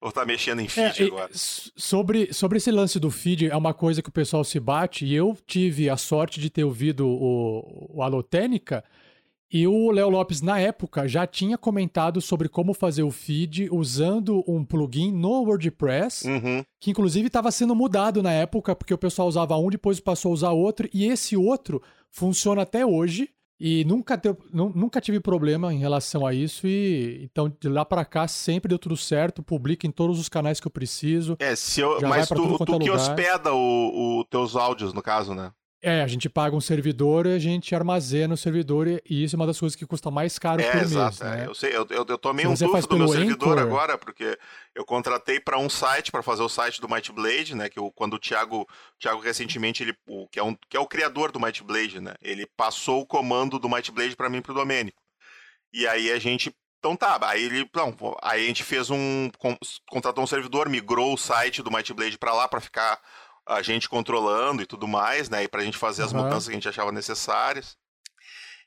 Vou 0.00 0.10
estar 0.10 0.24
mexendo 0.24 0.60
em 0.60 0.64
É, 0.66 0.68
feed 0.68 1.02
e 1.02 1.06
agora. 1.08 1.30
sobre, 1.34 2.32
sobre 2.32 2.58
esse 2.58 2.70
lance 2.70 3.00
do 3.00 3.10
feed, 3.10 3.46
é 3.48 3.56
uma 3.56 3.74
coisa 3.74 4.00
que 4.00 4.08
o 4.08 4.12
pessoal 4.12 4.44
se 4.44 4.60
bate, 4.60 5.04
e 5.04 5.14
eu 5.14 5.36
tive 5.46 5.90
a 5.90 5.96
sorte 5.96 6.40
de 6.40 6.48
ter 6.50 6.62
ouvido 6.64 7.06
o, 7.08 7.96
o 7.96 8.02
Alotênica, 8.02 8.84
e 9.50 9.66
o 9.66 9.90
Léo 9.90 10.10
Lopes, 10.10 10.42
na 10.42 10.60
época, 10.60 11.08
já 11.08 11.26
tinha 11.26 11.56
comentado 11.56 12.20
sobre 12.20 12.48
como 12.50 12.74
fazer 12.74 13.02
o 13.02 13.10
feed 13.10 13.68
usando 13.72 14.44
um 14.46 14.62
plugin 14.64 15.10
no 15.10 15.42
WordPress, 15.42 16.28
Uhum. 16.28 16.62
que 16.78 16.90
inclusive 16.90 17.26
estava 17.28 17.50
sendo 17.50 17.74
mudado 17.74 18.22
na 18.22 18.30
época, 18.32 18.76
porque 18.76 18.92
o 18.94 18.98
pessoal 18.98 19.26
usava 19.26 19.56
um, 19.56 19.70
depois 19.70 19.98
passou 20.00 20.30
a 20.30 20.34
usar 20.34 20.50
outro, 20.52 20.88
e 20.92 21.06
esse 21.06 21.36
outro 21.36 21.82
funciona 22.10 22.62
até 22.62 22.84
hoje. 22.86 23.30
E 23.60 23.84
nunca, 23.84 24.16
deu, 24.16 24.38
nu- 24.52 24.72
nunca 24.74 25.00
tive 25.00 25.18
problema 25.20 25.72
em 25.74 25.78
relação 25.78 26.24
a 26.26 26.32
isso. 26.32 26.66
E 26.66 27.24
então, 27.24 27.52
de 27.60 27.68
lá 27.68 27.84
pra 27.84 28.04
cá, 28.04 28.28
sempre 28.28 28.68
deu 28.68 28.78
tudo 28.78 28.96
certo. 28.96 29.42
Publica 29.42 29.86
em 29.86 29.90
todos 29.90 30.20
os 30.20 30.28
canais 30.28 30.60
que 30.60 30.66
eu 30.66 30.70
preciso. 30.70 31.36
É, 31.40 31.56
se 31.56 31.80
eu, 31.80 32.00
mas 32.02 32.28
tu, 32.28 32.34
quanto 32.56 32.64
tu 32.66 32.74
é 32.74 32.78
que 32.78 32.90
lugar. 32.90 32.94
hospeda 32.94 33.52
os 33.52 34.24
teus 34.30 34.54
áudios, 34.54 34.92
no 34.92 35.02
caso, 35.02 35.34
né? 35.34 35.50
É, 35.80 36.02
a 36.02 36.06
gente 36.08 36.28
paga 36.28 36.56
um 36.56 36.60
servidor 36.60 37.24
e 37.26 37.34
a 37.34 37.38
gente 37.38 37.72
armazena 37.72 38.34
o 38.34 38.36
servidor 38.36 38.88
e 38.88 39.00
isso 39.22 39.36
é 39.36 39.38
uma 39.38 39.46
das 39.46 39.60
coisas 39.60 39.76
que 39.76 39.86
custa 39.86 40.10
mais 40.10 40.36
caro 40.36 40.60
É, 40.60 40.72
por 40.72 40.80
exato. 40.82 41.22
mês, 41.24 41.32
é. 41.34 41.36
né? 41.36 41.46
Eu, 41.46 41.54
sei, 41.54 41.70
eu, 41.70 41.86
eu, 41.90 42.04
eu 42.08 42.18
tomei 42.18 42.44
Se 42.56 42.64
um 42.64 42.72
faz 42.72 42.84
do 42.84 42.98
meu 42.98 43.06
servidor 43.06 43.56
Anchor- 43.56 43.62
agora, 43.62 43.96
porque 43.96 44.36
eu 44.74 44.84
contratei 44.84 45.38
para 45.38 45.56
um 45.56 45.70
site, 45.70 46.10
para 46.10 46.20
fazer 46.20 46.42
o 46.42 46.48
site 46.48 46.80
do 46.80 46.88
Might 46.88 47.12
Blade, 47.12 47.54
né? 47.54 47.68
Que 47.68 47.78
eu, 47.78 47.92
quando 47.92 48.14
o 48.14 48.18
Thiago, 48.18 48.62
o 48.62 48.66
Thiago 48.98 49.20
recentemente, 49.20 49.84
ele, 49.84 49.94
o, 50.08 50.26
que, 50.26 50.40
é 50.40 50.42
um, 50.42 50.56
que 50.68 50.76
é 50.76 50.80
o 50.80 50.86
criador 50.86 51.30
do 51.30 51.38
Might 51.38 51.62
Blade, 51.62 52.00
né? 52.00 52.14
Ele 52.20 52.44
passou 52.56 53.00
o 53.02 53.06
comando 53.06 53.56
do 53.56 53.68
Might 53.68 53.92
Blade 53.92 54.16
para 54.16 54.28
mim 54.28 54.42
pro 54.42 54.54
Domênico. 54.54 55.00
E 55.72 55.86
aí 55.86 56.10
a 56.10 56.18
gente. 56.18 56.52
Então 56.80 56.96
tá, 56.96 57.18
aí 57.22 57.44
ele. 57.44 57.68
Não, 57.74 57.94
aí 58.22 58.44
a 58.44 58.46
gente 58.48 58.64
fez 58.64 58.90
um. 58.90 59.30
con- 59.38 59.56
contratou 59.88 60.24
um 60.24 60.26
servidor, 60.28 60.68
migrou 60.68 61.14
o 61.14 61.18
site 61.18 61.62
do 61.62 61.70
Might 61.70 61.92
Blade 61.94 62.18
para 62.18 62.32
lá 62.34 62.48
para 62.48 62.60
ficar 62.60 63.00
a 63.48 63.62
gente 63.62 63.88
controlando 63.88 64.62
e 64.62 64.66
tudo 64.66 64.86
mais, 64.86 65.30
né? 65.30 65.44
E 65.44 65.48
pra 65.48 65.64
gente 65.64 65.78
fazer 65.78 66.02
as 66.02 66.12
mudanças 66.12 66.44
que 66.44 66.50
a 66.50 66.54
gente 66.54 66.68
achava 66.68 66.92
necessárias. 66.92 67.76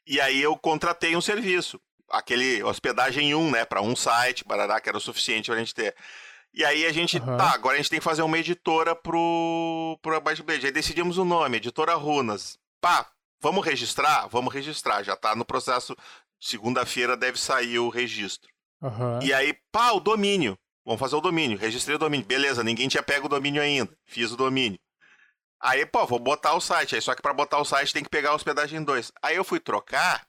E 0.06 0.20
aí 0.20 0.42
eu 0.42 0.58
contratei 0.58 1.16
um 1.16 1.22
serviço, 1.22 1.80
aquele 2.10 2.64
hospedagem 2.64 3.36
1, 3.36 3.52
né, 3.52 3.64
para 3.64 3.82
um 3.82 3.96
site, 3.96 4.44
barará, 4.44 4.82
que 4.82 4.90
era 4.90 4.98
o 4.98 5.02
suficiente 5.02 5.52
pra 5.52 5.60
gente 5.60 5.76
ter. 5.76 5.96
E 6.54 6.66
aí 6.66 6.86
a 6.86 6.92
gente, 6.92 7.18
Aham. 7.18 7.38
tá, 7.38 7.52
agora 7.54 7.76
a 7.76 7.78
gente 7.78 7.90
tem 7.90 8.00
que 8.00 8.04
fazer 8.04 8.24
uma 8.24 8.38
editora 8.38 8.96
pro 8.96 9.98
pro 10.02 10.16
Abaixo 10.16 10.44
Blade. 10.44 10.66
Aí 10.66 10.72
decidimos 10.72 11.18
o 11.18 11.24
nome, 11.24 11.58
Editora 11.58 11.94
Runas. 11.94 12.58
Pá, 12.82 13.08
vamos 13.40 13.66
registrar? 13.66 14.28
Vamos 14.28 14.54
registrar, 14.54 15.04
já 15.04 15.16
tá 15.16 15.36
no 15.36 15.46
processo. 15.46 15.96
Segunda-feira 16.40 17.16
deve 17.16 17.40
sair 17.40 17.78
o 17.78 17.88
registro. 17.88 18.50
Aham. 18.82 19.20
E 19.22 19.32
aí, 19.32 19.54
pá, 19.72 19.92
o 19.92 20.00
domínio. 20.00 20.58
Vamos 20.86 21.00
fazer 21.00 21.16
o 21.16 21.22
domínio. 21.22 21.58
Registrei 21.58 21.96
o 21.96 22.00
domínio. 22.00 22.26
Beleza, 22.26 22.64
ninguém 22.64 22.88
tinha 22.88 23.04
pego 23.04 23.28
o 23.28 23.30
domínio 23.30 23.62
ainda. 23.62 23.92
Fiz 24.06 24.32
o 24.32 24.38
domínio. 24.38 24.80
Aí, 25.62 25.86
pô, 25.86 26.06
vou 26.08 26.20
botar 26.20 26.56
o 26.56 26.62
site. 26.62 26.96
Aí, 26.96 27.02
só 27.02 27.14
que 27.14 27.22
pra 27.22 27.34
botar 27.34 27.60
o 27.60 27.66
site 27.66 27.94
tem 27.94 28.04
que 28.04 28.10
pegar 28.10 28.32
a 28.32 28.36
hospedagem 28.36 28.84
2. 28.84 29.12
Aí 29.22 29.36
eu 29.36 29.44
fui 29.44 29.60
trocar. 29.60 30.26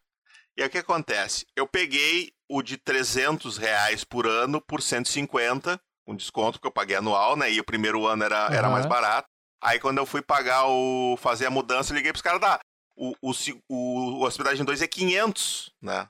E 0.56 0.62
aí 0.62 0.68
o 0.68 0.70
que 0.70 0.78
acontece? 0.78 1.46
Eu 1.56 1.66
peguei 1.66 2.32
o 2.48 2.62
de 2.62 2.76
300 2.76 3.56
reais 3.56 4.04
por 4.04 4.26
ano 4.26 4.60
por 4.60 4.82
150, 4.82 5.80
com 6.04 6.14
desconto, 6.14 6.58
porque 6.58 6.66
eu 6.66 6.72
paguei 6.72 6.96
anual, 6.96 7.34
né? 7.34 7.50
E 7.50 7.58
o 7.58 7.64
primeiro 7.64 8.06
ano 8.06 8.24
era, 8.24 8.48
era 8.52 8.66
Aham. 8.66 8.72
mais 8.72 8.84
barato. 8.84 9.28
Aí 9.62 9.80
quando 9.80 9.98
eu 9.98 10.04
fui 10.06 10.20
pagar 10.20 10.66
o. 10.66 11.16
fazer 11.16 11.46
a 11.46 11.50
mudança, 11.50 11.92
eu 11.92 11.96
liguei 11.96 12.12
pros 12.12 12.22
caras 12.22 12.40
da. 12.40 12.60
O, 12.94 13.14
o, 13.22 13.32
o, 13.70 14.18
o 14.18 14.24
hospedagem 14.24 14.66
2 14.66 14.82
é 14.82 14.86
500, 14.86 15.72
né? 15.80 16.08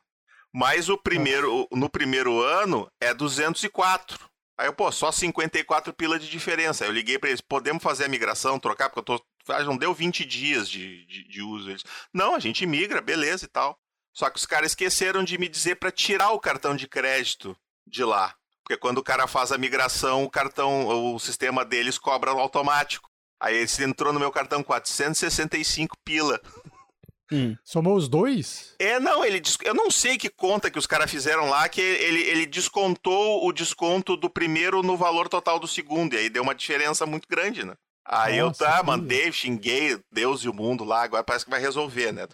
Mas 0.52 0.88
o 0.88 0.98
primeiro, 0.98 1.68
no 1.70 1.88
primeiro 1.88 2.42
ano 2.42 2.90
é 3.00 3.14
204. 3.14 4.31
Aí 4.58 4.66
eu, 4.66 4.72
pô, 4.72 4.92
só 4.92 5.10
54 5.10 5.92
pila 5.94 6.18
de 6.18 6.28
diferença. 6.28 6.84
Aí 6.84 6.90
eu 6.90 6.94
liguei 6.94 7.18
pra 7.18 7.28
eles, 7.30 7.40
podemos 7.40 7.82
fazer 7.82 8.04
a 8.04 8.08
migração, 8.08 8.58
trocar, 8.58 8.88
porque 8.90 9.00
eu 9.00 9.18
tô. 9.18 9.24
ah, 9.48 9.62
Não 9.64 9.76
deu 9.76 9.92
20 9.94 10.24
dias 10.24 10.68
de, 10.68 11.04
de, 11.06 11.24
de 11.28 11.42
uso. 11.42 11.70
Eles, 11.70 11.82
não, 12.12 12.34
a 12.34 12.38
gente 12.38 12.64
migra, 12.66 13.00
beleza 13.00 13.44
e 13.44 13.48
tal. 13.48 13.78
Só 14.14 14.28
que 14.28 14.36
os 14.38 14.46
caras 14.46 14.72
esqueceram 14.72 15.24
de 15.24 15.38
me 15.38 15.48
dizer 15.48 15.76
pra 15.76 15.90
tirar 15.90 16.30
o 16.32 16.38
cartão 16.40 16.76
de 16.76 16.86
crédito 16.86 17.56
de 17.86 18.04
lá. 18.04 18.34
Porque 18.62 18.76
quando 18.76 18.98
o 18.98 19.02
cara 19.02 19.26
faz 19.26 19.50
a 19.50 19.58
migração, 19.58 20.22
o 20.22 20.30
cartão, 20.30 21.14
o 21.14 21.18
sistema 21.18 21.64
deles 21.64 21.98
cobra 21.98 22.30
automático. 22.30 23.08
Aí 23.40 23.56
esse 23.56 23.82
entrou 23.82 24.12
no 24.12 24.20
meu 24.20 24.30
cartão 24.30 24.62
465 24.62 25.96
pila. 26.04 26.40
Hum. 27.32 27.56
Somou 27.64 27.96
os 27.96 28.08
dois? 28.08 28.74
É, 28.78 29.00
não, 29.00 29.24
ele 29.24 29.40
des- 29.40 29.56
eu 29.64 29.74
não 29.74 29.90
sei 29.90 30.18
que 30.18 30.28
conta 30.28 30.70
que 30.70 30.78
os 30.78 30.86
caras 30.86 31.10
fizeram 31.10 31.48
lá, 31.48 31.68
que 31.68 31.80
ele, 31.80 32.20
ele 32.22 32.46
descontou 32.46 33.46
o 33.46 33.52
desconto 33.52 34.16
do 34.16 34.28
primeiro 34.28 34.82
no 34.82 34.96
valor 34.96 35.28
total 35.28 35.58
do 35.58 35.66
segundo, 35.66 36.14
e 36.14 36.18
aí 36.18 36.28
deu 36.28 36.42
uma 36.42 36.54
diferença 36.54 37.06
muito 37.06 37.26
grande, 37.28 37.64
né? 37.64 37.74
Aí 38.04 38.40
Nossa, 38.40 38.64
eu 38.64 38.68
tá, 38.68 38.82
mandei, 38.82 39.30
xinguei 39.32 39.98
Deus 40.12 40.42
e 40.42 40.48
o 40.48 40.52
mundo 40.54 40.84
lá, 40.84 41.02
agora 41.04 41.22
parece 41.24 41.44
que 41.44 41.50
vai 41.50 41.60
resolver, 41.60 42.12
né? 42.12 42.26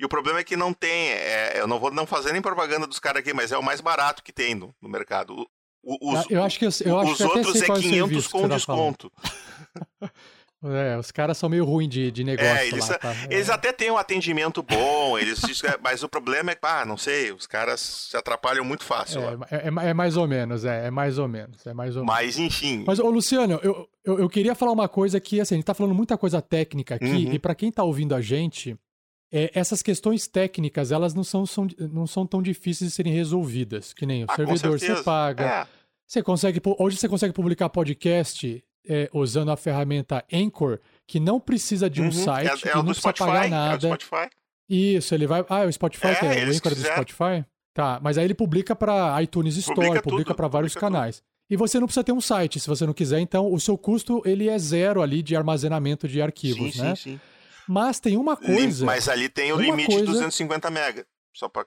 E 0.00 0.04
o 0.04 0.08
problema 0.08 0.40
é 0.40 0.44
que 0.44 0.56
não 0.56 0.72
tem, 0.72 1.08
é, 1.10 1.54
eu 1.60 1.66
não 1.66 1.78
vou 1.78 1.90
não 1.90 2.06
fazer 2.06 2.32
nem 2.32 2.42
propaganda 2.42 2.86
dos 2.86 2.98
caras 2.98 3.20
aqui, 3.20 3.32
mas 3.32 3.50
é 3.50 3.58
o 3.58 3.62
mais 3.62 3.80
barato 3.80 4.22
que 4.22 4.32
tem 4.32 4.54
no, 4.54 4.74
no 4.80 4.88
mercado. 4.88 5.46
O- 5.82 6.12
os 6.12 6.18
Ah, 6.20 6.24
eu 6.30 6.42
acho 6.42 6.58
que 6.58 6.66
eu, 6.66 6.70
eu 6.84 6.98
acho 6.98 7.12
os 7.12 7.16
que 7.18 7.22
outros 7.24 7.62
é 7.62 7.66
qual 7.66 7.78
500 7.78 7.98
serviço 7.98 8.26
que 8.28 8.32
com 8.32 8.48
tá 8.48 8.54
desconto. 8.56 9.12
É, 10.64 10.98
os 10.98 11.12
caras 11.12 11.38
são 11.38 11.48
meio 11.48 11.64
ruins 11.64 11.88
de, 11.88 12.10
de 12.10 12.24
negócio 12.24 12.50
É, 12.50 12.66
eles, 12.66 12.88
lá, 12.88 12.98
tá? 12.98 13.14
eles 13.30 13.48
É. 13.48 13.52
até 13.52 13.72
têm 13.72 13.92
um 13.92 13.96
atendimento 13.96 14.60
bom, 14.60 15.16
eles, 15.16 15.40
mas 15.80 16.02
o 16.02 16.08
problema 16.08 16.50
é 16.50 16.54
que, 16.56 16.66
ah, 16.66 16.84
não 16.84 16.96
sei, 16.96 17.30
os 17.30 17.46
caras 17.46 17.78
se 18.10 18.16
atrapalham 18.16 18.64
muito 18.64 18.82
fácil 18.82 19.20
lá. 19.20 19.46
É, 19.52 19.68
é- 19.68 19.90
é 19.90 19.94
mais 19.94 20.16
ou 20.16 20.26
menos, 20.26 20.64
é, 20.64 20.88
é 20.88 20.90
mais 20.90 21.16
ou 21.16 21.28
menos, 21.28 21.64
é 21.64 21.72
mais 21.72 21.94
ou 21.96 22.02
menos. 22.04 22.12
Mas, 22.12 22.38
enfim, 22.38 22.82
Mas, 22.84 22.98
ô 22.98 23.08
Luciano, 23.08 23.60
eu, 23.62 23.88
eu, 24.04 24.18
eu 24.18 24.28
queria 24.28 24.54
falar 24.56 24.72
uma 24.72 24.88
coisa 24.88 25.20
que, 25.20 25.40
assim, 25.40 25.54
a 25.54 25.58
gente 25.58 25.64
tá 25.66 25.74
falando 25.74 25.94
muita 25.94 26.18
coisa 26.18 26.42
técnica 26.42 26.96
aqui, 26.96 27.06
Uhum. 27.06 27.32
e 27.34 27.38
pra 27.38 27.54
quem 27.54 27.70
tá 27.70 27.84
ouvindo 27.84 28.12
a 28.12 28.20
gente, 28.20 28.76
é, 29.32 29.52
essas 29.54 29.80
questões 29.80 30.26
técnicas, 30.26 30.90
elas 30.90 31.14
não 31.14 31.22
são, 31.22 31.46
são- 31.46 31.68
não 31.78 32.06
são 32.06 32.26
tão 32.26 32.42
difíceis 32.42 32.90
de 32.90 32.96
serem 32.96 33.12
resolvidas, 33.12 33.92
que 33.94 34.04
nem 34.04 34.24
o 34.24 34.26
ah, 34.28 34.34
servidor 34.34 34.76
você 34.80 35.02
paga, 35.04 35.44
É, 35.44 35.66
você 36.04 36.20
consegue, 36.20 36.60
hoje 36.80 36.96
você 36.96 37.08
consegue 37.08 37.32
publicar 37.32 37.68
podcast 37.68 38.64
é, 38.88 39.08
usando 39.12 39.50
a 39.50 39.56
ferramenta 39.56 40.24
Anchor, 40.32 40.78
que 41.06 41.20
não 41.20 41.38
precisa 41.38 41.88
de 41.90 42.00
um 42.00 42.06
uhum, 42.06 42.12
site, 42.12 42.66
é, 42.66 42.70
é 42.70 42.74
não 42.74 42.82
do 42.82 42.86
precisa 42.86 43.00
Spotify, 43.10 43.26
pagar 43.26 43.42
é 43.42 43.46
o 43.46 43.48
do 43.48 43.50
nada. 43.50 43.88
Spotify. 43.88 44.30
Isso, 44.68 45.14
ele 45.14 45.26
vai. 45.26 45.44
Ah, 45.48 45.64
é 45.64 45.66
o 45.66 45.72
Spotify, 45.72 46.06
É, 46.08 46.14
que 46.14 46.24
é 46.26 46.28
o 46.28 46.32
Anchor 46.50 46.70
do 46.70 46.76
fizeram. 46.76 46.94
Spotify? 46.96 47.44
Tá, 47.72 48.00
mas 48.02 48.18
aí 48.18 48.24
ele 48.24 48.34
publica 48.34 48.74
pra 48.74 49.22
iTunes 49.22 49.56
Store, 49.56 49.76
Publica 49.76 50.02
publica, 50.02 50.24
tudo, 50.30 50.36
pra 50.36 50.48
vários 50.48 50.72
publica 50.72 50.86
tudo. 50.86 50.94
canais. 50.96 51.22
E 51.48 51.56
você 51.56 51.78
não 51.80 51.86
precisa 51.86 52.04
ter 52.04 52.12
um 52.12 52.20
site, 52.20 52.58
se 52.60 52.66
você 52.68 52.84
não 52.84 52.92
quiser, 52.92 53.20
então 53.20 53.50
o 53.52 53.58
seu 53.58 53.78
custo 53.78 54.20
ele 54.26 54.48
é 54.48 54.58
zero 54.58 55.00
ali 55.00 55.22
de 55.22 55.34
armazenamento 55.36 56.06
de 56.06 56.20
arquivos, 56.20 56.74
sim, 56.74 56.82
né? 56.82 56.94
sim, 56.96 57.12
sim. 57.12 57.20
Mas 57.66 58.00
tem 58.00 58.16
uma 58.16 58.36
coisa. 58.36 58.84
Mas 58.84 59.08
ali 59.08 59.28
tem 59.28 59.52
o 59.52 59.56
limite 59.60 59.86
coisa- 59.86 60.04
de 60.06 60.12
250 60.12 60.70
mega. 60.70 61.06
Só 61.32 61.48
pra... 61.48 61.64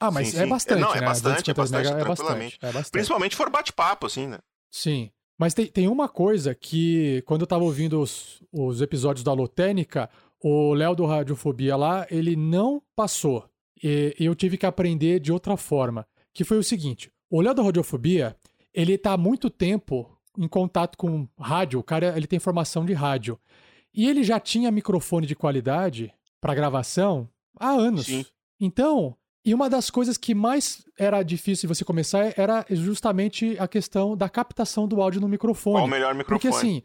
Ah, 0.00 0.10
mas 0.10 0.28
sim, 0.28 0.38
é 0.38 0.42
sim. 0.42 0.48
bastante, 0.48 0.80
Não, 0.80 0.94
é 0.94 1.00
né? 1.00 1.06
bastante, 1.06 1.50
é 1.50 1.54
250 1.54 1.60
bastante, 1.62 1.84
mega 1.88 2.00
é 2.00 2.04
bastante, 2.04 2.58
é 2.60 2.66
bastante. 2.72 2.90
Principalmente 2.92 3.32
se 3.32 3.36
for 3.36 3.50
bate-papo, 3.50 4.06
assim, 4.06 4.26
né? 4.26 4.38
Sim. 4.70 5.10
Mas 5.42 5.54
tem, 5.54 5.66
tem 5.66 5.88
uma 5.88 6.08
coisa 6.08 6.54
que, 6.54 7.20
quando 7.26 7.40
eu 7.40 7.48
tava 7.48 7.64
ouvindo 7.64 8.00
os, 8.00 8.40
os 8.52 8.80
episódios 8.80 9.24
da 9.24 9.32
Lotênica, 9.32 10.08
o 10.40 10.72
Léo 10.72 10.94
do 10.94 11.04
Radiofobia 11.04 11.74
lá, 11.74 12.06
ele 12.08 12.36
não 12.36 12.80
passou. 12.94 13.50
E, 13.82 14.14
eu 14.20 14.36
tive 14.36 14.56
que 14.56 14.64
aprender 14.64 15.18
de 15.18 15.32
outra 15.32 15.56
forma. 15.56 16.06
Que 16.32 16.44
foi 16.44 16.58
o 16.58 16.62
seguinte: 16.62 17.10
o 17.28 17.40
Léo 17.40 17.54
do 17.54 17.62
Radiofobia, 17.64 18.36
ele 18.72 18.96
tá 18.96 19.14
há 19.14 19.16
muito 19.16 19.50
tempo 19.50 20.16
em 20.38 20.46
contato 20.46 20.96
com 20.96 21.26
rádio. 21.36 21.80
O 21.80 21.82
cara, 21.82 22.16
ele 22.16 22.28
tem 22.28 22.38
formação 22.38 22.86
de 22.86 22.92
rádio. 22.92 23.36
E 23.92 24.08
ele 24.08 24.22
já 24.22 24.38
tinha 24.38 24.70
microfone 24.70 25.26
de 25.26 25.34
qualidade 25.34 26.14
para 26.40 26.54
gravação 26.54 27.28
há 27.58 27.70
anos. 27.70 28.06
Sim. 28.06 28.24
Então, 28.60 29.16
e 29.44 29.52
uma 29.54 29.68
das 29.68 29.90
coisas 29.90 30.16
que 30.16 30.34
mais 30.34 30.84
era 30.98 31.22
difícil 31.22 31.68
de 31.68 31.74
você 31.74 31.84
começar 31.84 32.32
era 32.36 32.64
justamente 32.70 33.56
a 33.58 33.66
questão 33.66 34.16
da 34.16 34.28
captação 34.28 34.86
do 34.86 35.00
áudio 35.02 35.20
no 35.20 35.28
microfone. 35.28 35.76
Qual 35.76 35.84
o 35.86 35.90
melhor 35.90 36.14
microfone? 36.14 36.40
Porque 36.40 36.48
assim, 36.48 36.82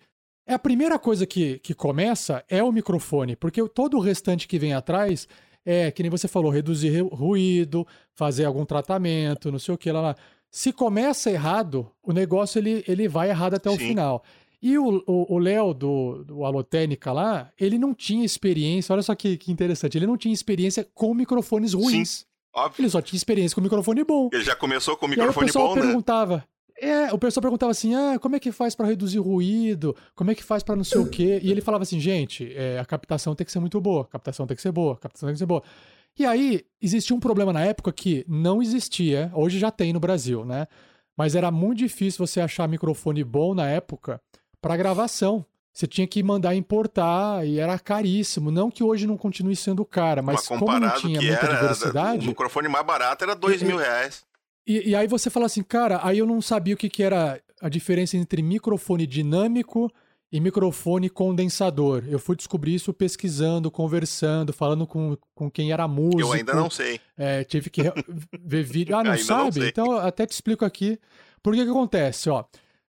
é 0.47 0.53
a 0.53 0.59
primeira 0.59 0.97
coisa 0.97 1.25
que, 1.25 1.59
que 1.59 1.73
começa 1.73 2.43
é 2.49 2.63
o 2.63 2.71
microfone, 2.71 3.35
porque 3.35 3.61
o- 3.61 3.67
todo 3.69 3.97
o 3.97 3.99
restante 3.99 4.47
que 4.47 4.57
vem 4.57 4.73
atrás 4.73 5.27
é, 5.65 5.91
que 5.91 6.01
nem 6.01 6.09
você 6.09 6.27
falou, 6.29 6.49
reduzir 6.49 6.97
ru- 7.01 7.09
ruído, 7.13 7.85
fazer 8.13 8.45
algum 8.45 8.63
tratamento, 8.65 9.51
não 9.51 9.59
sei 9.59 9.75
o 9.75 9.77
que 9.77 9.91
lá. 9.91 9.99
lá. 10.01 10.15
Se 10.49 10.71
começa 10.71 11.29
errado, 11.29 11.91
o 12.01 12.13
negócio 12.13 12.57
ele, 12.57 12.83
ele 12.87 13.07
vai 13.09 13.29
errado 13.29 13.55
até 13.55 13.69
o 13.69 13.73
Sim. 13.73 13.89
final. 13.89 14.23
E 14.61 14.77
o 14.77 15.03
o- 15.05 15.35
o 15.35 15.37
Léo 15.37 15.73
do, 15.73 16.23
do 16.23 16.45
Alotênica 16.45 17.11
lá, 17.11 17.51
ele 17.59 17.77
não 17.77 17.93
tinha 17.93 18.23
experiência, 18.25 18.93
olha 18.93 19.03
só 19.03 19.13
que, 19.13 19.35
que 19.37 19.51
interessante, 19.51 19.97
ele 19.97 20.07
não 20.07 20.15
tinha 20.17 20.33
experiência 20.33 20.87
com 20.95 21.13
microfones 21.13 21.73
ruins. 21.73 22.25
Óbvio. 22.57 22.81
Ele 22.81 22.89
só 22.89 23.01
tinha 23.01 23.17
experiência 23.17 23.53
com 23.53 23.61
microfone 23.61 24.03
bom. 24.03 24.29
Ele 24.33 24.43
já 24.43 24.55
começou 24.55 24.97
com 24.97 25.05
o 25.05 25.09
E 25.09 25.11
aí 25.11 25.17
o 25.17 25.19
microfone 25.19 25.45
pessoal 25.45 25.67
bom, 25.69 25.75
né? 25.75 25.81
perguntava. 25.81 26.43
É, 26.79 27.13
o 27.13 27.17
pessoal 27.17 27.41
perguntava 27.41 27.71
assim: 27.71 27.93
ah, 27.93 28.17
como 28.19 28.35
é 28.35 28.39
que 28.39 28.51
faz 28.51 28.75
pra 28.75 28.87
reduzir 28.87 29.19
ruído? 29.19 29.95
Como 30.15 30.31
é 30.31 30.35
que 30.35 30.43
faz 30.43 30.63
pra 30.63 30.75
não 30.75 30.83
sei 30.83 30.99
o 30.99 31.09
quê? 31.09 31.39
E 31.43 31.51
ele 31.51 31.61
falava 31.61 31.83
assim: 31.83 31.99
gente, 31.99 32.51
é, 32.55 32.79
a 32.79 32.85
captação 32.85 33.35
tem 33.35 33.45
que 33.45 33.51
ser 33.51 33.59
muito 33.59 33.79
boa, 33.79 34.01
a 34.01 34.05
captação 34.05 34.47
tem 34.47 34.55
que 34.55 34.61
ser 34.61 34.71
boa, 34.71 34.93
a 34.93 34.97
captação 34.97 35.27
tem 35.27 35.33
que 35.33 35.39
ser 35.39 35.45
boa. 35.45 35.61
E 36.17 36.25
aí, 36.25 36.65
existia 36.81 37.15
um 37.15 37.19
problema 37.19 37.53
na 37.53 37.61
época 37.61 37.91
que 37.91 38.25
não 38.27 38.59
existia, 38.61 39.31
hoje 39.35 39.59
já 39.59 39.69
tem 39.69 39.93
no 39.93 39.99
Brasil, 39.99 40.43
né? 40.43 40.67
Mas 41.15 41.35
era 41.35 41.51
muito 41.51 41.79
difícil 41.79 42.25
você 42.25 42.41
achar 42.41 42.67
microfone 42.67 43.23
bom 43.23 43.53
na 43.53 43.67
época 43.67 44.19
pra 44.59 44.77
gravação. 44.77 45.45
Você 45.77 45.85
tinha 45.85 46.07
que 46.07 46.23
mandar 46.23 46.55
importar 46.55 47.45
e 47.45 47.59
era 47.59 47.77
caríssimo. 47.77 48.49
Não 48.49 48.71
que 48.71 48.83
hoje 48.83 49.05
não 49.05 49.15
continue 49.15 49.55
sendo 49.55 49.85
cara, 49.85 50.23
mas 50.23 50.37
Mas 50.37 50.47
como 50.47 50.79
não 50.79 50.89
tinha 50.95 51.21
muita 51.21 51.45
era, 51.45 51.53
diversidade. 51.61 52.25
o 52.25 52.29
microfone 52.29 52.67
mais 52.67 52.83
barato 52.83 53.23
era 53.23 53.35
dois 53.35 53.61
E- 53.61 53.65
mil 53.65 53.77
reais. 53.77 54.23
E, 54.65 54.89
e 54.89 54.95
aí 54.95 55.05
você 55.07 55.29
fala 55.29 55.45
assim, 55.45 55.61
cara, 55.61 55.99
aí 56.01 56.17
eu 56.17 56.25
não 56.25 56.41
sabia 56.41 56.73
o 56.73 56.77
que, 56.77 56.89
que 56.89 57.03
era 57.03 57.39
a 57.61 57.69
diferença 57.69 58.17
entre 58.17 58.41
microfone 58.41 59.05
dinâmico 59.05 59.87
e 60.31 60.39
microfone 60.39 61.11
condensador. 61.11 62.03
Eu 62.07 62.17
fui 62.17 62.35
descobrir 62.35 62.73
isso 62.73 62.91
pesquisando, 62.91 63.69
conversando, 63.69 64.51
falando 64.51 64.87
com, 64.87 65.15
com 65.35 65.47
quem 65.51 65.71
era 65.71 65.87
músico. 65.87 66.21
Eu 66.21 66.33
ainda 66.33 66.55
não 66.55 66.71
sei. 66.71 66.99
É, 67.15 67.43
tive 67.43 67.69
que 67.69 67.83
ver 68.41 68.63
vídeo. 68.63 68.95
Ah, 68.95 69.03
não 69.03 69.11
não 69.13 69.17
sabe? 69.19 69.53
sei. 69.59 69.69
então 69.69 69.91
eu 69.91 69.99
até 69.99 70.25
te 70.25 70.31
explico 70.31 70.65
aqui. 70.65 70.99
Por 71.43 71.53
que 71.53 71.63
que 71.63 71.69
acontece, 71.69 72.31
ó. 72.31 72.43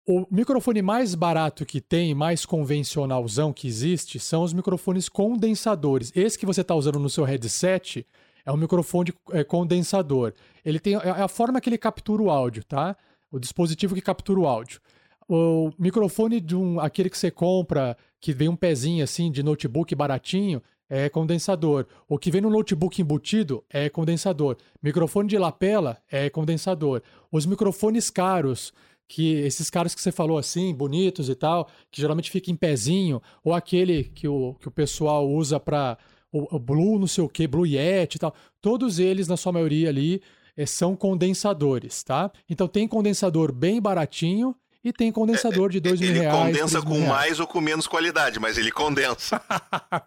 O 0.07 0.25
microfone 0.31 0.81
mais 0.81 1.13
barato 1.13 1.63
que 1.63 1.79
tem, 1.79 2.15
mais 2.15 2.43
convencionalzão 2.43 3.53
que 3.53 3.67
existe, 3.67 4.19
são 4.19 4.41
os 4.41 4.51
microfones 4.51 5.07
condensadores. 5.07 6.11
Esse 6.15 6.39
que 6.39 6.45
você 6.45 6.61
está 6.61 6.73
usando 6.73 6.97
no 6.97 7.09
seu 7.09 7.23
headset 7.23 8.05
é 8.43 8.51
um 8.51 8.57
microfone 8.57 9.13
é, 9.31 9.43
condensador. 9.43 10.33
Ele 10.65 10.79
tem 10.79 10.95
é 10.95 11.09
a 11.09 11.27
forma 11.27 11.61
que 11.61 11.69
ele 11.69 11.77
captura 11.77 12.21
o 12.23 12.31
áudio, 12.31 12.63
tá? 12.63 12.97
O 13.31 13.39
dispositivo 13.39 13.93
que 13.93 14.01
captura 14.01 14.39
o 14.39 14.47
áudio. 14.47 14.81
O 15.29 15.71
microfone 15.77 16.41
de 16.41 16.55
um 16.55 16.79
aquele 16.79 17.09
que 17.09 17.17
você 17.17 17.29
compra, 17.29 17.95
que 18.19 18.33
vem 18.33 18.49
um 18.49 18.55
pezinho 18.55 19.03
assim 19.03 19.31
de 19.31 19.43
notebook 19.43 19.93
baratinho, 19.93 20.61
é 20.89 21.07
condensador. 21.07 21.85
O 22.09 22.17
que 22.17 22.29
vem 22.29 22.41
no 22.41 22.49
notebook 22.49 23.01
embutido 23.01 23.63
é 23.69 23.87
condensador. 23.87 24.57
Microfone 24.83 25.29
de 25.29 25.37
lapela 25.37 25.97
é 26.11 26.29
condensador. 26.29 27.01
Os 27.31 27.45
microfones 27.45 28.09
caros, 28.09 28.73
que 29.11 29.33
esses 29.41 29.69
caras 29.69 29.93
que 29.93 30.01
você 30.01 30.09
falou 30.09 30.37
assim, 30.37 30.73
bonitos 30.73 31.27
e 31.27 31.35
tal, 31.35 31.67
que 31.91 31.99
geralmente 31.99 32.31
fica 32.31 32.49
em 32.49 32.55
pezinho, 32.55 33.21
ou 33.43 33.53
aquele 33.53 34.05
que 34.05 34.25
o, 34.25 34.55
que 34.57 34.69
o 34.69 34.71
pessoal 34.71 35.29
usa 35.29 35.59
para 35.59 35.97
o, 36.31 36.55
o, 36.55 36.57
Blue, 36.57 36.97
não 36.97 37.07
sei 37.07 37.21
o 37.21 37.27
que, 37.27 37.45
Blue 37.45 37.67
Yeti 37.67 38.15
e 38.15 38.19
tal, 38.21 38.33
todos 38.61 38.99
eles, 38.99 39.27
na 39.27 39.35
sua 39.35 39.51
maioria 39.51 39.89
ali, 39.89 40.21
é, 40.55 40.65
são 40.65 40.95
condensadores, 40.95 42.01
tá? 42.03 42.31
Então 42.49 42.69
tem 42.69 42.87
condensador 42.87 43.51
bem 43.51 43.81
baratinho 43.81 44.55
e 44.81 44.93
tem 44.93 45.11
condensador 45.11 45.69
de 45.69 45.81
dois 45.81 45.99
mil 45.99 46.13
reais. 46.13 46.47
Ele 46.47 46.59
condensa 46.59 46.81
com 46.81 46.93
reais. 46.93 47.09
mais 47.09 47.39
ou 47.41 47.47
com 47.47 47.59
menos 47.59 47.87
qualidade, 47.87 48.39
mas 48.39 48.57
ele 48.57 48.71
condensa. 48.71 49.41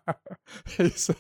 Isso. 0.81 1.15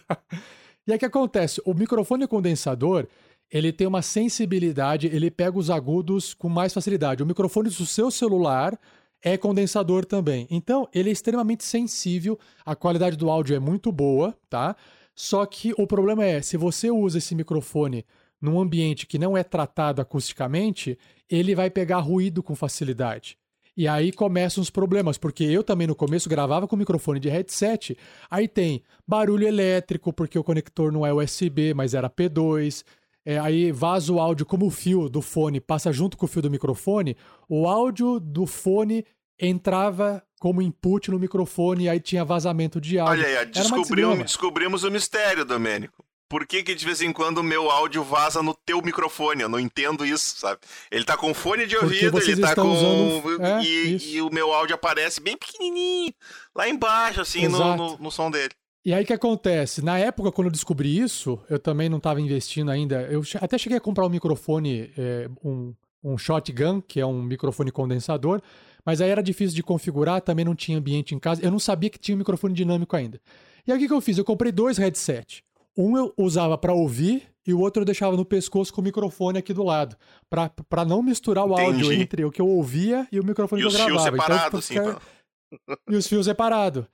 E 0.87 0.92
aí 0.92 0.97
o 0.97 0.99
que 0.99 1.05
acontece? 1.05 1.61
O 1.66 1.75
microfone 1.75 2.27
condensador, 2.27 3.07
ele 3.54 3.72
tem 3.72 3.86
uma 3.86 4.02
sensibilidade, 4.02 5.06
ele 5.06 5.30
pega 5.30 5.56
os 5.56 5.70
agudos 5.70 6.34
com 6.34 6.48
mais 6.48 6.74
facilidade. 6.74 7.22
O 7.22 7.26
microfone 7.26 7.68
do 7.68 7.86
seu 7.86 8.10
celular 8.10 8.76
é 9.22 9.36
condensador 9.36 10.04
também. 10.04 10.48
Então, 10.50 10.88
ele 10.92 11.08
é 11.08 11.12
extremamente 11.12 11.62
sensível, 11.62 12.36
a 12.66 12.74
qualidade 12.74 13.16
do 13.16 13.30
áudio 13.30 13.54
é 13.54 13.60
muito 13.60 13.92
boa, 13.92 14.36
tá? 14.50 14.74
Só 15.14 15.46
que 15.46 15.72
o 15.78 15.86
problema 15.86 16.24
é, 16.24 16.42
se 16.42 16.56
você 16.56 16.90
usa 16.90 17.18
esse 17.18 17.32
microfone 17.36 18.04
num 18.40 18.60
ambiente 18.60 19.06
que 19.06 19.20
não 19.20 19.36
é 19.36 19.44
tratado 19.44 20.02
acusticamente, 20.02 20.98
ele 21.30 21.54
vai 21.54 21.70
pegar 21.70 22.00
ruído 22.00 22.42
com 22.42 22.56
facilidade. 22.56 23.38
E 23.76 23.86
aí 23.86 24.10
começam 24.10 24.62
os 24.62 24.70
problemas, 24.70 25.16
porque 25.16 25.44
eu 25.44 25.62
também 25.62 25.86
no 25.86 25.94
começo 25.94 26.28
gravava 26.28 26.66
com 26.66 26.74
microfone 26.74 27.20
de 27.20 27.28
headset. 27.28 27.96
Aí 28.28 28.48
tem 28.48 28.82
barulho 29.06 29.46
elétrico, 29.46 30.12
porque 30.12 30.38
o 30.38 30.44
conector 30.44 30.90
não 30.90 31.06
é 31.06 31.14
USB, 31.14 31.72
mas 31.72 31.94
era 31.94 32.10
P2. 32.10 32.84
É, 33.24 33.38
aí 33.38 33.72
vaza 33.72 34.12
o 34.12 34.20
áudio 34.20 34.44
como 34.44 34.66
o 34.66 34.70
fio 34.70 35.08
do 35.08 35.22
fone 35.22 35.60
passa 35.60 35.92
junto 35.92 36.16
com 36.16 36.26
o 36.26 36.28
fio 36.28 36.42
do 36.42 36.50
microfone, 36.50 37.16
o 37.48 37.66
áudio 37.66 38.20
do 38.20 38.46
fone 38.46 39.04
entrava 39.38 40.22
como 40.38 40.60
input 40.60 41.10
no 41.10 41.18
microfone 41.18 41.84
e 41.84 41.88
aí 41.88 42.00
tinha 42.00 42.24
vazamento 42.24 42.80
de 42.80 42.98
áudio. 42.98 43.24
Olha 43.24 43.40
aí, 43.40 43.46
descobrimos, 43.46 44.18
descobrimos 44.18 44.84
o 44.84 44.90
mistério, 44.90 45.44
Domênico. 45.44 46.04
Por 46.28 46.46
que, 46.46 46.62
que 46.62 46.74
de 46.74 46.84
vez 46.84 47.00
em 47.00 47.12
quando 47.12 47.38
o 47.38 47.42
meu 47.42 47.70
áudio 47.70 48.02
vaza 48.02 48.42
no 48.42 48.54
teu 48.66 48.82
microfone? 48.82 49.42
Eu 49.42 49.48
não 49.48 49.60
entendo 49.60 50.04
isso, 50.04 50.37
sabe? 50.38 50.60
Ele 50.90 51.04
tá 51.04 51.16
com 51.16 51.32
fone 51.32 51.66
de 51.66 51.76
ouvido, 51.76 52.18
ele 52.18 52.40
tá 52.40 52.54
com. 52.54 52.72
Usando... 52.72 53.42
É, 53.42 53.62
e, 53.62 54.16
e, 54.16 54.22
o 54.22 54.30
meu 54.30 54.52
áudio 54.52 54.74
aparece 54.74 55.20
bem 55.20 55.37
pequenininho, 55.37 56.12
lá 56.54 56.68
embaixo, 56.68 57.20
assim, 57.20 57.46
no, 57.46 57.76
no, 57.76 57.98
no 57.98 58.10
som 58.10 58.30
dele. 58.30 58.50
E 58.85 58.92
aí 58.92 59.03
o 59.03 59.07
que 59.07 59.12
acontece? 59.12 59.83
Na 59.83 59.99
época, 59.99 60.31
quando 60.31 60.49
eu 60.49 60.53
descobri 60.53 60.99
isso, 60.99 61.40
eu 61.49 61.59
também 61.59 61.88
não 61.88 61.97
estava 61.97 62.20
investindo 62.20 62.70
ainda. 62.70 63.03
Eu 63.03 63.23
até 63.40 63.57
cheguei 63.57 63.79
a 63.79 63.81
comprar 63.81 64.05
um 64.05 64.11
microfone, 64.11 64.92
é, 64.99 65.29
um, 65.42 65.75
um 66.03 66.18
shotgun, 66.18 66.83
que 66.83 67.01
é 67.01 67.07
um 67.07 67.23
microfone 67.23 67.73
condensador, 67.73 68.42
mas 68.85 69.01
aí 69.01 69.09
era 69.09 69.23
difícil 69.23 69.57
de 69.57 69.62
configurar, 69.62 70.20
também 70.20 70.44
não 70.44 70.55
tinha 70.55 70.77
ambiente 70.77 71.14
em 71.14 71.18
casa. 71.18 71.42
Eu 71.42 71.51
não 71.51 71.59
sabia 71.59 71.88
que 71.88 71.99
tinha 71.99 72.14
um 72.14 72.18
microfone 72.18 72.53
dinâmico 72.53 72.94
ainda. 72.94 73.18
E 73.66 73.73
aí 73.73 73.79
o 73.79 73.81
que, 73.81 73.88
que 73.88 73.94
eu 73.94 74.01
fiz? 74.03 74.18
Eu 74.18 74.25
comprei 74.25 74.53
dois 74.53 74.77
headsets. 74.77 75.42
Um 75.77 75.97
eu 75.97 76.12
usava 76.18 76.59
para 76.59 76.75
ouvir 76.75 77.23
e 77.47 77.55
o 77.55 77.61
outro 77.61 77.81
eu 77.81 77.87
deixava 77.87 78.14
no 78.16 78.25
pescoço 78.25 78.73
com 78.73 78.83
o 78.83 78.85
microfone 78.85 79.38
aqui 79.38 79.55
do 79.55 79.62
lado, 79.62 79.97
para 80.29 80.85
não 80.85 81.03
misturar 81.03 81.47
o 81.47 81.55
áudio 81.55 81.87
Entendi. 81.87 82.03
entre 82.03 82.25
o 82.25 82.31
que 82.31 82.40
eu 82.40 82.49
ouvia 82.49 83.09
e 83.11 83.18
o 83.18 83.25
microfone 83.25 83.62
e 83.62 83.66
que 83.66 83.73
eu 83.73 83.73
gravava. 83.73 83.99
Fios 83.99 84.03
separados, 84.05 84.70
então, 84.70 84.85
tipo, 84.85 84.99
assim, 84.99 85.79
E 85.88 85.97
os 85.97 86.07
fios 86.07 86.27
separados. 86.27 86.85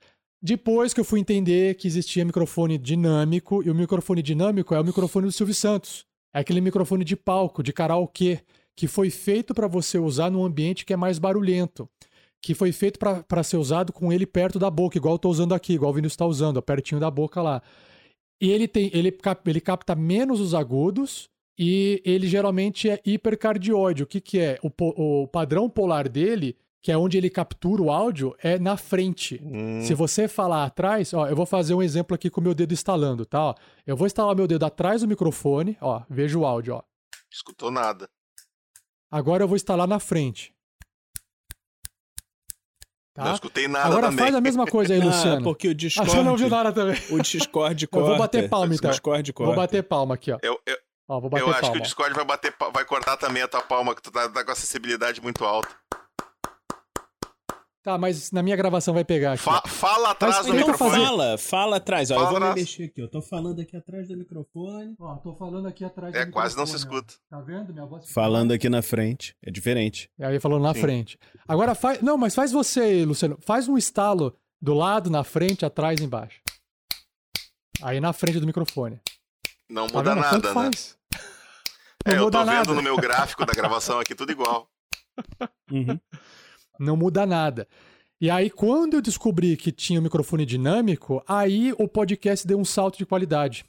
Depois 0.41 0.91
que 0.91 0.99
eu 0.99 1.05
fui 1.05 1.19
entender 1.19 1.75
que 1.75 1.87
existia 1.87 2.25
microfone 2.25 2.77
dinâmico, 2.77 3.61
e 3.63 3.69
o 3.69 3.75
microfone 3.75 4.23
dinâmico 4.23 4.73
é 4.73 4.79
o 4.79 4.83
microfone 4.83 5.27
do 5.27 5.31
Silvio 5.31 5.53
Santos. 5.53 6.05
É 6.33 6.39
aquele 6.39 6.61
microfone 6.61 7.05
de 7.05 7.15
palco, 7.15 7.61
de 7.61 7.71
karaokê, 7.71 8.39
que 8.75 8.87
foi 8.87 9.11
feito 9.11 9.53
para 9.53 9.67
você 9.67 9.99
usar 9.99 10.31
num 10.31 10.43
ambiente 10.43 10.83
que 10.83 10.93
é 10.93 10.97
mais 10.97 11.19
barulhento. 11.19 11.87
Que 12.41 12.55
foi 12.55 12.71
feito 12.71 12.97
para 12.97 13.43
ser 13.43 13.57
usado 13.57 13.93
com 13.93 14.11
ele 14.11 14.25
perto 14.25 14.57
da 14.57 14.71
boca, 14.71 14.97
igual 14.97 15.15
eu 15.15 15.19
tô 15.19 15.29
usando 15.29 15.53
aqui, 15.53 15.73
igual 15.73 15.91
o 15.91 15.93
Vinícius 15.93 16.13
está 16.13 16.25
usando, 16.25 16.59
pertinho 16.61 16.99
da 16.99 17.11
boca 17.11 17.39
lá. 17.39 17.61
E 18.41 18.49
ele 18.49 18.67
tem, 18.67 18.89
ele, 18.93 19.15
ele 19.45 19.61
capta 19.61 19.93
menos 19.93 20.39
os 20.39 20.55
agudos 20.55 21.29
e 21.59 22.01
ele 22.03 22.25
geralmente 22.27 22.89
é 22.89 22.99
hipercardioide. 23.05 24.01
O 24.01 24.07
que, 24.07 24.19
que 24.19 24.39
é? 24.39 24.57
O, 24.63 24.71
o 25.21 25.27
padrão 25.27 25.69
polar 25.69 26.09
dele 26.09 26.57
que 26.81 26.91
é 26.91 26.97
onde 26.97 27.17
ele 27.17 27.29
captura 27.29 27.81
o 27.81 27.91
áudio, 27.91 28.35
é 28.41 28.57
na 28.57 28.75
frente. 28.75 29.39
Hum. 29.43 29.81
Se 29.83 29.93
você 29.93 30.27
falar 30.27 30.65
atrás, 30.65 31.13
ó, 31.13 31.27
eu 31.27 31.35
vou 31.35 31.45
fazer 31.45 31.73
um 31.73 31.81
exemplo 31.81 32.15
aqui 32.15 32.29
com 32.29 32.41
o 32.41 32.43
meu 32.43 32.55
dedo 32.55 32.73
instalando, 32.73 33.25
tá? 33.25 33.39
Ó, 33.39 33.55
eu 33.85 33.95
vou 33.95 34.07
instalar 34.07 34.35
meu 34.35 34.47
dedo 34.47 34.65
atrás 34.65 35.01
do 35.01 35.07
microfone, 35.07 35.77
ó, 35.79 36.01
veja 36.09 36.37
o 36.37 36.45
áudio, 36.45 36.75
ó. 36.75 36.83
Escutou 37.31 37.69
nada. 37.69 38.09
Agora 39.11 39.43
eu 39.43 39.47
vou 39.47 39.55
instalar 39.55 39.87
na 39.87 39.99
frente. 39.99 40.53
Tá? 43.13 43.25
Não 43.25 43.33
escutei 43.33 43.67
nada 43.67 43.87
Agora 43.87 44.07
também. 44.07 44.19
faz 44.19 44.35
a 44.35 44.41
mesma 44.41 44.65
coisa 44.65 44.93
aí, 44.93 45.01
ah, 45.01 45.05
Luciano. 45.05 45.43
porque 45.43 45.67
o 45.67 45.75
Discord... 45.75 46.09
Ah, 46.09 46.13
você 46.13 46.23
não 46.23 46.31
ouviu 46.31 46.49
nada 46.49 46.71
também. 46.71 46.95
O 47.11 47.21
Discord 47.21 47.87
corta. 47.87 48.07
Eu 48.07 48.09
vou 48.09 48.17
bater 48.17 48.49
palma, 48.49 48.73
então. 48.73 48.89
O 48.89 48.91
Discord 48.91 49.33
corta. 49.33 49.53
Vou 49.53 49.61
bater 49.61 49.83
palma 49.83 50.15
aqui, 50.15 50.31
ó. 50.31 50.39
Eu, 50.41 50.59
eu, 50.65 50.77
ó, 51.07 51.19
vou 51.19 51.29
bater 51.29 51.43
eu 51.43 51.49
acho 51.49 51.61
palma. 51.61 51.73
que 51.73 51.79
o 51.79 51.83
Discord 51.83 52.15
vai, 52.15 52.25
bater, 52.25 52.55
vai 52.73 52.85
cortar 52.85 53.17
também 53.17 53.43
a 53.43 53.47
tua 53.47 53.61
palma, 53.61 53.93
que 53.93 54.01
tu 54.01 54.09
tá, 54.11 54.29
tá 54.29 54.43
com 54.43 54.51
acessibilidade 54.51 55.21
muito 55.21 55.43
alta. 55.43 55.69
Tá, 57.83 57.97
mas 57.97 58.31
na 58.31 58.43
minha 58.43 58.55
gravação 58.55 58.93
vai 58.93 59.03
pegar 59.03 59.33
aqui. 59.33 59.43
Fa 59.43 59.61
fala 59.65 60.11
atrás 60.11 60.35
mas, 60.37 60.45
do 60.45 60.53
então 60.55 60.67
microfone. 60.67 61.03
Fala, 61.03 61.37
fala 61.39 61.75
atrás. 61.77 62.11
Ó, 62.11 62.13
Fala 62.13 62.25
eu 62.25 62.29
vou 62.29 62.37
atrás. 62.37 62.55
me 62.55 62.61
mexer 62.61 62.83
aqui. 62.83 63.01
Eu 63.01 63.09
tô 63.09 63.21
falando 63.23 63.59
aqui 63.59 63.75
atrás 63.75 64.07
do 64.07 64.15
microfone. 64.15 64.95
Ó, 64.99 65.15
tô 65.15 65.33
falando 65.35 65.67
aqui 65.67 65.83
atrás 65.83 66.13
É, 66.13 66.25
do 66.25 66.31
quase 66.31 66.55
não 66.55 66.65
se 66.67 66.73
microfone, 66.73 66.99
ó. 66.99 67.05
escuta. 67.05 67.23
Tá 67.27 67.41
vendo? 67.41 67.73
Minha 67.73 67.85
voz 67.87 68.11
Falando 68.11 68.51
aqui 68.51 68.69
na 68.69 68.83
frente. 68.83 69.35
É 69.41 69.49
diferente. 69.49 70.11
E 70.19 70.23
aí 70.23 70.39
falando 70.39 70.61
na 70.61 70.73
Sim. 70.75 70.81
frente. 70.81 71.17
Agora 71.47 71.73
faz. 71.73 72.01
Não, 72.03 72.17
mas 72.19 72.35
faz 72.35 72.51
você 72.51 72.81
aí, 72.81 73.03
Luciano. 73.05 73.37
Faz 73.41 73.67
um 73.67 73.75
estalo 73.77 74.37
do 74.61 74.75
lado, 74.75 75.09
na 75.09 75.23
frente, 75.23 75.65
atrás 75.65 75.99
e 75.99 76.03
embaixo. 76.03 76.39
Aí 77.81 77.99
na 77.99 78.13
frente 78.13 78.39
do 78.39 78.45
microfone. 78.45 78.99
Não 79.67 79.87
Tá 79.87 79.97
muda 79.97 80.09
vendo? 80.13 80.21
nada, 80.21 80.35
Tanto 80.39 80.47
né? 80.49 80.53
faz. 80.53 80.97
Não 82.05 82.13
É, 82.13 82.17
eu 82.19 82.29
tô 82.29 82.43
nada. 82.43 82.51
vendo 82.63 82.75
no 82.75 82.81
meu 82.83 82.95
gráfico 82.95 83.43
da 83.43 83.53
gravação 83.53 83.99
aqui 83.99 84.13
tudo 84.13 84.31
igual. 84.31 84.69
Uhum. 85.71 85.97
Não 86.81 86.97
muda 86.97 87.25
nada. 87.25 87.67
E 88.19 88.29
aí, 88.29 88.49
quando 88.49 88.95
eu 88.95 89.01
descobri 89.01 89.55
que 89.55 89.71
tinha 89.71 89.99
o 89.99 90.03
microfone 90.03 90.45
dinâmico, 90.45 91.23
aí 91.27 91.73
o 91.77 91.87
podcast 91.87 92.45
deu 92.45 92.59
um 92.59 92.65
salto 92.65 92.97
de 92.97 93.05
qualidade. 93.05 93.65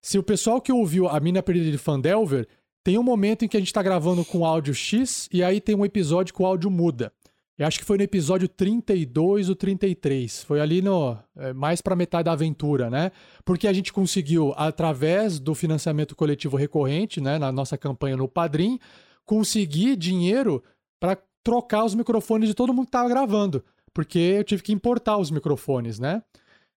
Se 0.00 0.18
o 0.18 0.22
pessoal 0.22 0.60
que 0.60 0.72
ouviu 0.72 1.08
a 1.08 1.20
Mina 1.20 1.42
Perdida 1.42 1.70
de 1.70 1.78
Fandelver, 1.78 2.48
tem 2.82 2.98
um 2.98 3.02
momento 3.02 3.44
em 3.44 3.48
que 3.48 3.56
a 3.56 3.60
gente 3.60 3.72
tá 3.72 3.82
gravando 3.82 4.24
com 4.24 4.44
áudio 4.44 4.74
X 4.74 5.28
e 5.30 5.44
aí 5.44 5.60
tem 5.60 5.74
um 5.74 5.84
episódio 5.84 6.32
que 6.32 6.42
o 6.42 6.46
áudio 6.46 6.70
muda. 6.70 7.12
Eu 7.58 7.66
acho 7.66 7.78
que 7.78 7.84
foi 7.84 7.98
no 7.98 8.02
episódio 8.02 8.48
32 8.48 9.50
ou 9.50 9.54
33. 9.54 10.44
Foi 10.44 10.62
ali 10.62 10.80
no 10.80 11.18
é, 11.36 11.52
mais 11.52 11.82
para 11.82 11.94
metade 11.94 12.24
da 12.24 12.32
aventura, 12.32 12.88
né? 12.88 13.12
Porque 13.44 13.68
a 13.68 13.72
gente 13.72 13.92
conseguiu, 13.92 14.54
através 14.56 15.38
do 15.38 15.54
financiamento 15.54 16.16
coletivo 16.16 16.56
recorrente, 16.56 17.20
né, 17.20 17.38
na 17.38 17.52
nossa 17.52 17.76
campanha 17.76 18.16
no 18.16 18.26
Padrim, 18.26 18.78
conseguir 19.26 19.94
dinheiro 19.96 20.64
para 20.98 21.18
trocar 21.42 21.84
os 21.84 21.94
microfones 21.94 22.48
de 22.48 22.54
todo 22.54 22.72
mundo 22.72 22.86
que 22.86 22.92
tava 22.92 23.08
gravando. 23.08 23.64
Porque 23.92 24.18
eu 24.18 24.44
tive 24.44 24.62
que 24.62 24.72
importar 24.72 25.16
os 25.18 25.30
microfones, 25.30 25.98
né? 25.98 26.22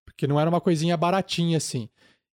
Porque 0.05 0.27
não 0.27 0.39
era 0.39 0.49
uma 0.49 0.61
coisinha 0.61 0.97
baratinha 0.97 1.57
assim. 1.57 1.89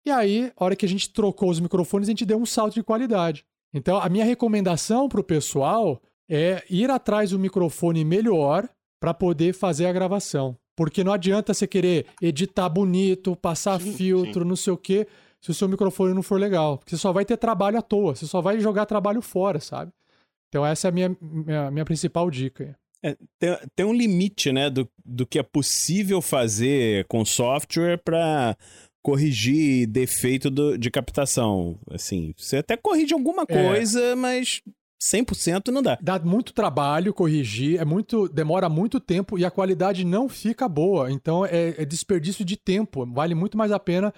E 0.06 0.12
aí, 0.12 0.52
a 0.56 0.64
hora 0.64 0.76
que 0.76 0.86
a 0.86 0.90
gente 0.90 1.12
trocou 1.12 1.50
os 1.50 1.60
microfones, 1.60 2.08
a 2.08 2.12
gente 2.12 2.26
deu 2.26 2.38
um 2.38 2.46
salto 2.46 2.76
de 2.76 2.84
qualidade. 2.84 3.46
Então, 3.74 3.98
a 3.98 4.10
minha 4.10 4.26
recomendação 4.26 5.08
pro 5.08 5.24
pessoal 5.24 6.02
é 6.28 6.64
ir 6.70 6.90
atrás 6.90 7.32
do 7.32 7.40
microfone 7.40 8.06
melhor 8.06 8.68
para 9.00 9.14
poder 9.14 9.54
fazer 9.54 9.86
a 9.86 9.94
gravação. 9.94 10.58
Porque 10.76 11.04
não 11.04 11.12
adianta 11.12 11.54
você 11.54 11.68
querer 11.68 12.06
editar 12.22 12.70
bonito, 12.70 13.36
passar 13.36 13.82
Sim, 13.82 13.94
filtro, 13.94 14.46
não 14.46 14.56
sei 14.56 14.72
o 14.72 14.78
quê, 14.78 15.08
se 15.42 15.52
o 15.52 15.54
seu 15.54 15.68
microfone 15.68 16.14
não 16.14 16.24
for 16.24 16.40
legal. 16.40 16.78
Porque 16.78 16.92
você 16.92 17.02
só 17.02 17.12
vai 17.12 17.26
ter 17.26 17.38
trabalho 17.38 17.78
à 17.78 17.82
toa, 17.82 18.16
você 18.16 18.26
só 18.26 18.42
vai 18.42 18.60
jogar 18.60 18.86
trabalho 18.86 19.22
fora, 19.22 19.60
sabe? 19.60 19.92
Então 20.50 20.66
essa 20.66 20.88
é 20.88 20.90
a 20.90 20.92
minha, 20.92 21.16
minha, 21.22 21.72
minha 21.72 21.86
principal 21.86 22.30
dica. 22.30 22.76
É, 23.02 23.16
tem, 23.40 23.58
tem 23.76 23.86
um 23.86 23.94
limite, 23.94 24.52
né, 24.52 24.70
do, 24.70 24.90
do 25.06 25.26
que 25.26 25.40
é 25.40 25.44
possível 25.44 26.22
fazer 26.22 27.06
com 27.08 27.24
software 27.24 27.98
para 28.04 28.58
corrigir 29.02 29.88
defeito 29.88 30.50
do- 30.50 30.78
de 30.78 30.92
captação. 30.92 31.80
Assim, 31.90 32.34
você 32.38 32.58
até 32.58 32.76
corrige 32.76 33.14
alguma 33.14 33.46
É. 33.48 33.68
coisa, 33.70 34.16
mas 34.18 34.62
100% 35.02 35.72
não 35.72 35.82
dá. 35.82 35.98
Dá 36.02 36.20
muito 36.20 36.52
trabalho 36.54 37.14
corrigir, 37.14 37.80
é 37.80 37.86
muito, 37.86 38.28
demora 38.28 38.68
muito 38.68 39.00
tempo 39.00 39.40
e 39.40 39.46
a 39.46 39.52
qualidade 39.52 40.04
não 40.04 40.28
fica 40.28 40.68
boa. 40.68 41.10
Então 41.10 41.46
é, 41.46 41.76
é 41.82 41.86
desperdício 41.86 42.44
de 42.44 42.58
tempo. 42.58 43.06
Vale 43.14 43.34
muito 43.34 43.58
mais 43.58 43.72
a 43.72 43.80
pena 43.80 44.14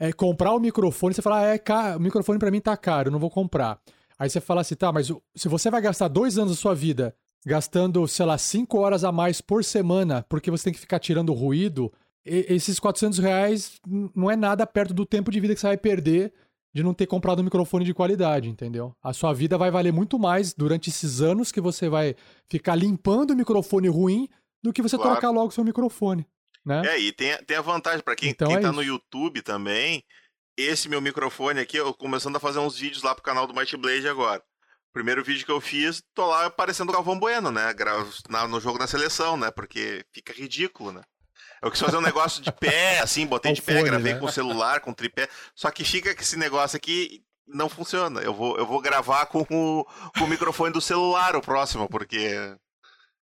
é, 0.00 0.12
comprar 0.12 0.52
o 0.54 0.58
microfone. 0.58 1.14
Você 1.14 1.22
fala, 1.22 1.40
ah, 1.42 1.54
é 1.54 1.58
caro, 1.58 1.98
o 1.98 2.02
microfone 2.02 2.38
para 2.38 2.50
mim 2.50 2.60
tá 2.60 2.76
caro, 2.76 3.08
eu 3.08 3.12
não 3.12 3.20
vou 3.20 3.30
comprar. 3.30 3.78
Aí 4.18 4.28
você 4.28 4.40
fala 4.40 4.62
assim, 4.62 4.74
tá, 4.74 4.92
mas 4.92 5.12
se 5.34 5.48
você 5.48 5.70
vai 5.70 5.80
gastar 5.80 6.08
dois 6.08 6.38
anos 6.38 6.52
da 6.52 6.56
sua 6.56 6.74
vida 6.74 7.14
gastando, 7.46 8.06
sei 8.08 8.26
lá, 8.26 8.36
cinco 8.36 8.78
horas 8.78 9.04
a 9.04 9.12
mais 9.12 9.40
por 9.40 9.64
semana, 9.64 10.24
porque 10.28 10.50
você 10.50 10.64
tem 10.64 10.72
que 10.72 10.80
ficar 10.80 10.98
tirando 10.98 11.32
ruído, 11.32 11.92
esses 12.24 12.78
400 12.80 13.18
reais 13.18 13.80
não 14.14 14.30
é 14.30 14.36
nada 14.36 14.66
perto 14.66 14.92
do 14.92 15.06
tempo 15.06 15.30
de 15.30 15.40
vida 15.40 15.54
que 15.54 15.60
você 15.60 15.68
vai 15.68 15.78
perder 15.78 16.32
de 16.74 16.82
não 16.82 16.92
ter 16.92 17.06
comprado 17.06 17.40
um 17.40 17.44
microfone 17.44 17.84
de 17.84 17.94
qualidade, 17.94 18.48
entendeu? 18.48 18.94
A 19.02 19.12
sua 19.12 19.32
vida 19.32 19.56
vai 19.56 19.70
valer 19.70 19.92
muito 19.92 20.18
mais 20.18 20.52
durante 20.52 20.90
esses 20.90 21.20
anos 21.20 21.50
que 21.50 21.60
você 21.60 21.88
vai 21.88 22.14
ficar 22.48 22.74
limpando 22.74 23.30
o 23.30 23.36
microfone 23.36 23.88
ruim 23.88 24.28
do 24.62 24.72
que 24.72 24.82
você 24.82 24.96
claro. 24.96 25.12
trocar 25.12 25.30
logo 25.30 25.50
seu 25.50 25.64
microfone, 25.64 26.26
né? 26.64 26.82
É, 26.86 27.00
e 27.00 27.12
tem, 27.12 27.36
tem 27.44 27.56
a 27.56 27.62
vantagem 27.62 28.02
para 28.02 28.14
quem, 28.14 28.30
então 28.30 28.48
quem 28.48 28.58
é 28.58 28.60
tá 28.60 28.68
isso. 28.68 28.76
no 28.76 28.82
YouTube 28.82 29.40
também, 29.40 30.04
esse 30.62 30.88
meu 30.88 31.00
microfone 31.00 31.60
aqui, 31.60 31.76
eu 31.76 31.94
começando 31.94 32.36
a 32.36 32.40
fazer 32.40 32.58
uns 32.58 32.76
vídeos 32.76 33.02
lá 33.02 33.14
pro 33.14 33.22
canal 33.22 33.46
do 33.46 33.54
Mighty 33.54 33.76
Blade 33.76 34.08
agora. 34.08 34.42
Primeiro 34.92 35.22
vídeo 35.22 35.46
que 35.46 35.52
eu 35.52 35.60
fiz, 35.60 36.02
tô 36.12 36.26
lá 36.26 36.46
aparecendo 36.46 36.88
o 36.88 36.92
Galvão 36.92 37.18
Bueno, 37.18 37.52
né? 37.52 37.72
No 38.48 38.60
jogo 38.60 38.78
da 38.78 38.86
seleção, 38.86 39.36
né? 39.36 39.50
Porque 39.50 40.04
fica 40.12 40.32
ridículo, 40.32 40.90
né? 40.90 41.02
Eu 41.62 41.70
quis 41.70 41.80
fazer 41.80 41.96
um 41.96 42.00
negócio 42.00 42.42
de 42.42 42.50
pé, 42.50 42.98
assim, 43.02 43.26
botei 43.26 43.52
de 43.52 43.62
pé, 43.62 43.82
gravei 43.82 44.14
né? 44.14 44.18
com 44.18 44.28
celular, 44.28 44.80
com 44.80 44.92
tripé. 44.92 45.28
Só 45.54 45.70
que 45.70 45.84
fica 45.84 46.14
que 46.14 46.22
esse 46.22 46.36
negócio 46.36 46.76
aqui 46.76 47.22
não 47.46 47.68
funciona. 47.68 48.20
Eu 48.20 48.34
vou, 48.34 48.56
eu 48.58 48.66
vou 48.66 48.80
gravar 48.80 49.26
com 49.26 49.42
o, 49.42 49.84
com 50.18 50.24
o 50.24 50.28
microfone 50.28 50.72
do 50.72 50.80
celular 50.80 51.36
o 51.36 51.40
próximo, 51.40 51.88
porque. 51.88 52.34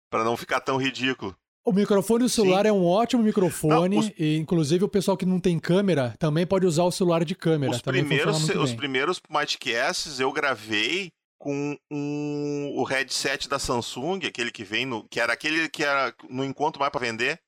para 0.09 0.23
não 0.23 0.37
ficar 0.37 0.61
tão 0.61 0.77
ridículo. 0.77 1.37
O 1.65 1.73
microfone 1.73 2.25
do 2.25 2.29
celular 2.29 2.63
Sim. 2.63 2.69
é 2.69 2.73
um 2.73 2.85
ótimo 2.85 3.23
microfone, 3.23 3.97
não, 3.97 4.03
os... 4.03 4.13
e 4.19 4.37
inclusive 4.37 4.85
o 4.85 4.89
pessoal 4.89 5.17
que 5.17 5.25
não 5.25 5.41
tem 5.41 5.59
câmera 5.59 6.15
também 6.19 6.47
pode 6.47 6.67
usar 6.67 6.85
o 6.85 6.93
celular 6.93 7.25
de 7.25 7.35
câmera. 7.35 7.73
Os 7.73 7.81
primeiros, 7.81 8.49
os 8.51 8.75
primeiros 8.75 9.21
Mightcasts 9.31 10.21
eu 10.21 10.31
gravei 10.31 11.11
com 11.39 11.77
um, 11.91 12.73
o 12.77 12.85
headset 12.85 13.49
da 13.49 13.59
Samsung, 13.59 14.27
aquele 14.27 14.51
que 14.51 14.63
vem 14.63 14.85
no. 14.85 15.05
que 15.09 15.19
era 15.21 15.33
aquele 15.33 15.69
que 15.69 15.83
era 15.83 16.15
no 16.29 16.45
encontro 16.45 16.81
mais 16.81 16.93
para 16.93 17.01
vender 17.01 17.41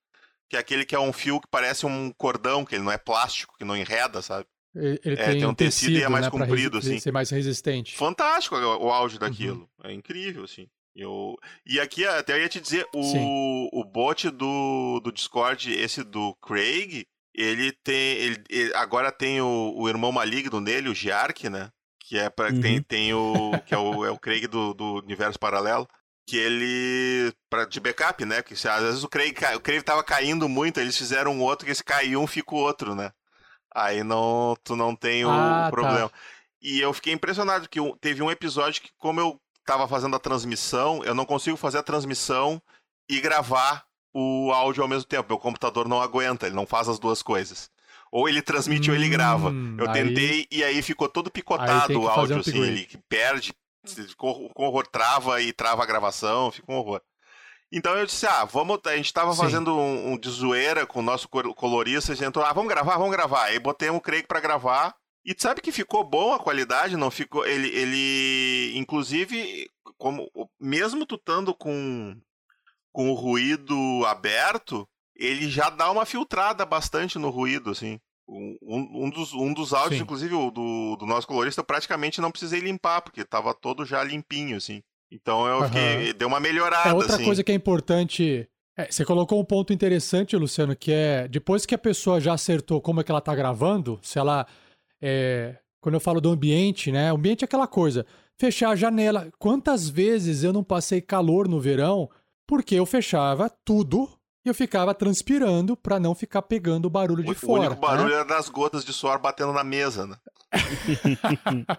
que 0.48 0.56
é 0.56 0.58
aquele 0.58 0.84
que 0.84 0.94
é 0.94 1.00
um 1.00 1.12
fio 1.12 1.40
que 1.40 1.48
parece 1.50 1.86
um 1.86 2.12
cordão, 2.12 2.64
que 2.64 2.74
ele 2.74 2.84
não 2.84 2.92
é 2.92 2.98
plástico, 2.98 3.56
que 3.58 3.64
não 3.64 3.76
enreda, 3.76 4.22
sabe? 4.22 4.46
Ele, 4.74 5.00
ele 5.04 5.20
é, 5.20 5.24
tem, 5.24 5.38
tem, 5.38 5.46
um 5.46 5.54
tecido, 5.54 5.88
tecido 5.88 5.98
e 5.98 6.02
é 6.02 6.08
mais 6.08 6.26
né, 6.26 6.30
comprido, 6.30 6.78
assim. 6.78 6.98
Ser 6.98 7.12
mais 7.12 7.30
resistente. 7.30 7.96
Fantástico 7.96 8.56
o, 8.56 8.86
o 8.86 8.90
áudio 8.90 9.16
uhum. 9.16 9.28
daquilo. 9.28 9.70
Uhum. 9.82 9.90
É 9.90 9.92
incrível, 9.92 10.44
assim. 10.44 10.68
Eu... 10.96 11.36
E 11.66 11.78
aqui 11.78 12.06
até 12.06 12.32
eu 12.32 12.40
ia 12.40 12.48
te 12.48 12.60
dizer, 12.60 12.86
o, 12.94 13.80
o 13.80 13.84
bot 13.84 14.30
do, 14.30 15.00
do 15.00 15.12
Discord, 15.12 15.72
esse 15.72 16.02
do 16.02 16.34
Craig, 16.36 17.06
ele 17.34 17.70
tem. 17.84 18.16
Ele, 18.16 18.44
ele 18.48 18.74
agora 18.74 19.12
tem 19.12 19.40
o, 19.40 19.74
o 19.76 19.88
irmão 19.88 20.10
maligno 20.10 20.60
nele, 20.60 20.88
o 20.88 20.94
Giark, 20.94 21.50
né? 21.50 21.70
Que 22.00 22.18
é 22.18 22.30
para 22.30 22.50
uhum. 22.50 22.60
tem, 22.60 22.82
tem 22.82 23.12
o. 23.12 23.52
que 23.66 23.74
é 23.74 23.78
o, 23.78 24.04
é 24.06 24.10
o 24.10 24.18
Craig 24.18 24.46
do, 24.46 24.72
do 24.72 24.94
universo 24.94 25.38
paralelo 25.38 25.86
que 26.26 26.36
ele 26.36 27.32
para 27.48 27.64
de 27.64 27.78
backup, 27.78 28.24
né? 28.24 28.42
Que 28.42 28.54
às 28.54 28.82
vezes 28.82 29.04
o 29.04 29.08
Craig, 29.08 29.32
o 29.54 29.60
Craig 29.60 29.82
tava 29.82 30.02
caindo 30.02 30.48
muito, 30.48 30.80
eles 30.80 30.98
fizeram 30.98 31.32
um 31.32 31.40
outro 31.40 31.66
que 31.66 31.74
se 31.74 31.84
caiu 31.84 32.20
um 32.20 32.26
fica 32.26 32.54
o 32.54 32.58
outro, 32.58 32.94
né? 32.94 33.12
Aí 33.74 34.02
não 34.02 34.56
tu 34.64 34.74
não 34.74 34.96
tem 34.96 35.24
o 35.24 35.30
ah, 35.30 35.64
tá. 35.66 35.70
problema. 35.70 36.08
Tá. 36.08 36.14
E 36.60 36.80
eu 36.80 36.92
fiquei 36.92 37.12
impressionado 37.12 37.68
que 37.68 37.78
teve 38.00 38.22
um 38.22 38.30
episódio 38.30 38.82
que 38.82 38.90
como 38.98 39.20
eu 39.20 39.40
tava 39.66 39.88
fazendo 39.88 40.16
a 40.16 40.20
transmissão, 40.20 41.04
eu 41.04 41.14
não 41.14 41.26
consigo 41.26 41.56
fazer 41.56 41.78
a 41.78 41.82
transmissão 41.82 42.62
e 43.08 43.20
gravar 43.20 43.84
o 44.14 44.50
áudio 44.52 44.82
ao 44.82 44.88
mesmo 44.88 45.04
tempo. 45.04 45.28
Meu 45.28 45.38
computador 45.38 45.88
não 45.88 46.00
aguenta, 46.00 46.46
ele 46.46 46.56
não 46.56 46.66
faz 46.66 46.88
as 46.88 46.98
duas 46.98 47.20
coisas. 47.20 47.70
Ou 48.10 48.28
ele 48.28 48.40
transmite 48.40 48.88
hum, 48.88 48.94
ou 48.94 48.98
ele 48.98 49.08
grava. 49.08 49.50
Hum, 49.50 49.76
eu 49.78 49.90
aí... 49.90 49.92
tentei 49.92 50.46
e 50.50 50.64
aí 50.64 50.80
ficou 50.80 51.08
todo 51.08 51.30
picotado 51.30 52.00
o 52.00 52.08
áudio, 52.08 52.36
um 52.36 52.40
assim, 52.40 52.62
ele 52.62 52.88
perde, 53.08 53.52
com 54.16 54.50
horror 54.54 54.86
trava 54.86 55.42
e 55.42 55.52
trava 55.52 55.82
a 55.82 55.86
gravação, 55.86 56.50
fica 56.50 56.72
um 56.72 56.76
horror. 56.76 57.02
Então 57.70 57.94
eu 57.96 58.06
disse, 58.06 58.26
ah, 58.26 58.44
vamos. 58.44 58.78
A 58.86 58.96
gente 58.96 59.12
tava 59.12 59.32
Sim. 59.32 59.42
fazendo 59.42 59.76
um, 59.76 60.12
um, 60.12 60.18
de 60.18 60.30
zoeira 60.30 60.86
com 60.86 61.00
o 61.00 61.02
nosso 61.02 61.28
colorista, 61.28 62.12
a 62.12 62.14
gente 62.14 62.26
entrou, 62.26 62.44
ah, 62.44 62.52
vamos 62.52 62.70
gravar, 62.70 62.96
vamos 62.96 63.12
gravar. 63.12 63.44
Aí 63.44 63.58
botei 63.58 63.90
um 63.90 63.98
Craig 63.98 64.26
para 64.26 64.40
gravar. 64.40 64.94
E 65.26 65.34
sabe 65.36 65.60
que 65.60 65.72
ficou 65.72 66.04
bom 66.04 66.32
a 66.32 66.38
qualidade, 66.38 66.96
não 66.96 67.10
ficou. 67.10 67.44
Ele, 67.44 67.68
ele 67.68 68.78
inclusive, 68.78 69.68
como 69.98 70.30
mesmo 70.60 71.04
tu 71.04 71.16
estando 71.16 71.52
com, 71.52 72.16
com 72.92 73.10
o 73.10 73.14
ruído 73.14 73.74
aberto, 74.06 74.88
ele 75.16 75.50
já 75.50 75.68
dá 75.68 75.90
uma 75.90 76.06
filtrada 76.06 76.64
bastante 76.64 77.18
no 77.18 77.28
ruído, 77.28 77.70
assim. 77.70 77.98
Um, 78.28 78.56
um, 78.62 79.10
dos, 79.10 79.32
um 79.32 79.52
dos 79.52 79.72
áudios, 79.72 79.98
Sim. 79.98 80.04
inclusive, 80.04 80.34
o 80.34 80.50
do, 80.50 80.96
do 80.96 81.06
nosso 81.06 81.26
colorista, 81.26 81.60
eu 81.60 81.64
praticamente 81.64 82.20
não 82.20 82.30
precisei 82.30 82.60
limpar, 82.60 83.00
porque 83.00 83.24
tava 83.24 83.52
todo 83.52 83.84
já 83.84 84.02
limpinho, 84.04 84.56
assim. 84.56 84.80
Então 85.10 85.46
eu 85.46 85.64
fiquei, 85.64 86.12
deu 86.12 86.28
uma 86.28 86.40
melhorada. 86.40 86.90
É 86.90 86.92
outra 86.92 87.14
assim. 87.14 87.24
coisa 87.24 87.42
que 87.42 87.52
é 87.52 87.54
importante. 87.54 88.48
É, 88.76 88.90
você 88.90 89.04
colocou 89.04 89.40
um 89.40 89.44
ponto 89.44 89.72
interessante, 89.72 90.36
Luciano, 90.36 90.76
que 90.76 90.92
é 90.92 91.26
depois 91.28 91.64
que 91.64 91.74
a 91.74 91.78
pessoa 91.78 92.20
já 92.20 92.34
acertou 92.34 92.80
como 92.80 93.00
é 93.00 93.04
que 93.04 93.10
ela 93.10 93.20
tá 93.20 93.34
gravando, 93.34 93.98
se 94.02 94.18
ela. 94.18 94.46
É, 95.00 95.58
quando 95.80 95.94
eu 95.94 96.00
falo 96.00 96.20
do 96.20 96.30
ambiente, 96.30 96.90
né? 96.90 97.12
O 97.12 97.16
ambiente 97.16 97.42
é 97.42 97.46
aquela 97.46 97.66
coisa. 97.66 98.06
Fechar 98.38 98.70
a 98.70 98.76
janela. 98.76 99.30
Quantas 99.38 99.88
vezes 99.88 100.42
eu 100.42 100.52
não 100.52 100.64
passei 100.64 101.00
calor 101.00 101.48
no 101.48 101.60
verão 101.60 102.10
porque 102.46 102.74
eu 102.74 102.86
fechava 102.86 103.50
tudo 103.64 104.08
e 104.44 104.48
eu 104.48 104.54
ficava 104.54 104.94
transpirando 104.94 105.76
para 105.76 105.98
não 105.98 106.14
ficar 106.14 106.42
pegando 106.42 106.86
o 106.86 106.90
barulho 106.90 107.24
de 107.24 107.32
o 107.32 107.34
fora. 107.34 107.62
O 107.62 107.66
único 107.66 107.80
barulho 107.80 108.08
né? 108.10 108.14
era 108.14 108.24
das 108.24 108.48
gotas 108.48 108.84
de 108.84 108.92
suor 108.92 109.18
batendo 109.18 109.52
na 109.52 109.64
mesa, 109.64 110.06
né? 110.06 110.16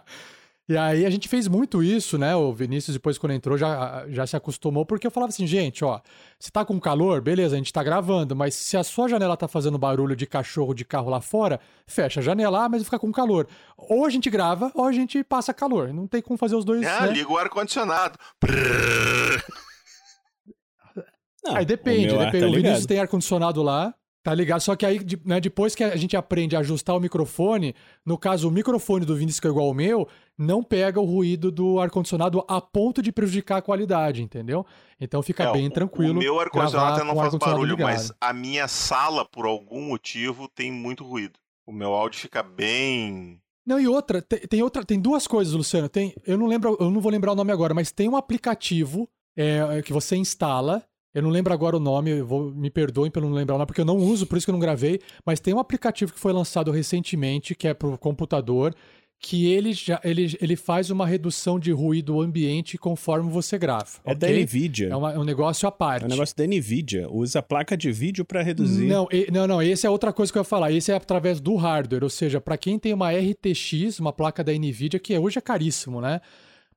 e 0.69 0.75
aí 0.75 1.05
a 1.05 1.09
gente 1.09 1.29
fez 1.29 1.47
muito 1.47 1.81
isso, 1.81 2.17
né? 2.17 2.35
O 2.35 2.51
Vinícius, 2.51 2.95
depois 2.95 3.17
quando 3.17 3.31
entrou, 3.31 3.57
já, 3.57 4.05
já 4.09 4.27
se 4.27 4.35
acostumou, 4.35 4.85
porque 4.85 5.07
eu 5.07 5.11
falava 5.11 5.29
assim, 5.29 5.47
gente, 5.47 5.85
ó, 5.85 6.01
se 6.37 6.51
tá 6.51 6.65
com 6.65 6.77
calor, 6.79 7.21
beleza, 7.21 7.55
a 7.55 7.57
gente 7.57 7.71
tá 7.71 7.81
gravando, 7.81 8.35
mas 8.35 8.53
se 8.53 8.75
a 8.75 8.83
sua 8.83 9.07
janela 9.07 9.37
tá 9.37 9.47
fazendo 9.47 9.77
barulho 9.77 10.15
de 10.15 10.25
cachorro 10.25 10.73
de 10.73 10.83
carro 10.83 11.09
lá 11.09 11.21
fora, 11.21 11.59
fecha 11.85 12.19
a 12.19 12.23
janela, 12.23 12.67
mas 12.67 12.83
fica 12.83 12.99
com 12.99 13.11
calor. 13.13 13.47
Ou 13.77 14.05
a 14.05 14.09
gente 14.09 14.29
grava, 14.29 14.69
ou 14.75 14.83
a 14.83 14.91
gente 14.91 15.23
passa 15.23 15.53
calor. 15.53 15.93
Não 15.93 16.05
tem 16.05 16.21
como 16.21 16.37
fazer 16.37 16.55
os 16.55 16.65
dois. 16.65 16.85
Ah, 16.85 17.07
né? 17.07 17.13
liga 17.13 17.31
o 17.31 17.37
ar-condicionado. 17.37 18.19
Aí 21.47 21.65
depende, 21.65 22.13
o 22.13 22.17
depende. 22.17 22.39
Tá 22.43 22.49
o 22.49 22.53
Vinícius 22.53 22.85
tem 22.85 22.99
ar-condicionado 22.99 23.63
lá, 23.63 23.93
tá 24.23 24.33
ligado? 24.33 24.59
Só 24.59 24.75
que 24.75 24.85
aí, 24.85 24.99
né, 25.25 25.39
depois 25.39 25.73
que 25.73 25.83
a 25.83 25.95
gente 25.95 26.17
aprende 26.17 26.55
a 26.55 26.59
ajustar 26.59 26.95
o 26.95 26.99
microfone, 26.99 27.73
no 28.05 28.17
caso, 28.17 28.47
o 28.47 28.51
microfone 28.51 29.05
do 29.05 29.15
Vinícius, 29.15 29.39
que 29.39 29.47
é 29.47 29.49
igual 29.49 29.67
ao 29.67 29.73
meu, 29.73 30.07
não 30.37 30.61
pega 30.61 30.99
o 30.99 31.05
ruído 31.05 31.51
do 31.51 31.79
ar-condicionado 31.79 32.43
a 32.47 32.59
ponto 32.59 33.01
de 33.01 33.11
prejudicar 33.11 33.57
a 33.57 33.61
qualidade, 33.61 34.21
entendeu? 34.21 34.65
Então 34.99 35.21
fica 35.21 35.45
é, 35.45 35.53
bem 35.53 35.69
tranquilo. 35.69 36.15
O 36.15 36.19
meu 36.19 36.39
ar-condicionado 36.39 37.03
não 37.03 37.15
faz 37.15 37.35
barulho, 37.35 37.71
ligado. 37.71 37.87
mas 37.87 38.11
a 38.19 38.33
minha 38.33 38.67
sala, 38.67 39.23
por 39.23 39.45
algum 39.45 39.81
motivo, 39.81 40.47
tem 40.47 40.71
muito 40.71 41.03
ruído. 41.03 41.39
O 41.65 41.71
meu 41.71 41.93
áudio 41.93 42.19
fica 42.19 42.41
bem. 42.41 43.41
Não, 43.65 43.79
e 43.79 43.87
outra, 43.87 44.21
tem, 44.21 44.39
tem 44.39 44.63
outra, 44.63 44.85
tem 44.85 44.99
duas 44.99 45.27
coisas, 45.27 45.53
Luciano. 45.53 45.89
Tem, 45.89 46.15
eu 46.25 46.37
não 46.37 46.47
lembro, 46.47 46.77
eu 46.79 46.89
não 46.89 47.01
vou 47.01 47.11
lembrar 47.11 47.33
o 47.33 47.35
nome 47.35 47.51
agora, 47.51 47.73
mas 47.73 47.91
tem 47.91 48.07
um 48.07 48.15
aplicativo 48.15 49.09
é, 49.35 49.81
que 49.81 49.91
você 49.91 50.15
instala 50.15 50.83
eu 51.17 51.23
não 51.23 51.31
lembro 51.31 51.51
agora 51.51 51.75
o 51.75 51.79
nome, 51.79 52.21
vou, 52.21 52.51
me 52.51 52.69
perdoem 52.69 53.09
pelo 53.09 53.27
não 53.27 53.35
lembrar 53.35 53.55
o 53.55 53.57
nome, 53.57 53.65
porque 53.65 53.81
eu 53.81 53.85
não 53.85 53.97
uso, 53.97 54.27
por 54.27 54.37
isso 54.37 54.45
que 54.45 54.51
eu 54.51 54.53
não 54.53 54.59
gravei. 54.59 54.99
Mas 55.25 55.39
tem 55.39 55.51
um 55.51 55.57
aplicativo 55.57 56.13
que 56.13 56.19
foi 56.19 56.31
lançado 56.31 56.69
recentemente, 56.69 57.55
que 57.55 57.67
é 57.67 57.73
para 57.73 57.87
o 57.87 57.97
computador, 57.97 58.75
que 59.19 59.51
ele, 59.51 59.73
já, 59.73 59.99
ele, 60.03 60.37
ele 60.39 60.55
faz 60.55 60.91
uma 60.91 61.07
redução 61.07 61.59
de 61.59 61.71
ruído 61.71 62.21
ambiente 62.21 62.77
conforme 62.77 63.31
você 63.31 63.57
grava. 63.57 63.89
É 64.05 64.11
okay? 64.13 64.15
da 64.15 64.41
NVIDIA. 64.43 64.89
É, 64.89 64.95
uma, 64.95 65.13
é, 65.13 65.17
um 65.17 65.23
negócio 65.23 65.67
à 65.67 65.71
parte. 65.71 66.03
É 66.03 66.05
um 66.05 66.09
negócio 66.09 66.35
da 66.37 66.45
NVIDIA. 66.45 67.09
Usa 67.09 67.39
a 67.39 67.41
placa 67.41 67.75
de 67.75 67.91
vídeo 67.91 68.23
para 68.23 68.43
reduzir. 68.43 68.85
Não, 68.85 69.07
e, 69.11 69.27
não, 69.31 69.47
não. 69.47 69.59
Esse 69.59 69.87
é 69.87 69.89
outra 69.89 70.13
coisa 70.13 70.31
que 70.31 70.37
eu 70.37 70.41
ia 70.41 70.45
falar. 70.45 70.71
Esse 70.71 70.91
é 70.91 70.95
através 70.95 71.41
do 71.41 71.55
hardware. 71.55 72.03
Ou 72.03 72.11
seja, 72.11 72.39
para 72.39 72.59
quem 72.59 72.77
tem 72.77 72.93
uma 72.93 73.09
RTX, 73.11 73.99
uma 73.99 74.13
placa 74.13 74.43
da 74.43 74.53
NVIDIA, 74.53 74.99
que 74.99 75.17
hoje 75.17 75.39
é 75.39 75.41
caríssimo, 75.41 75.99
né? 75.99 76.21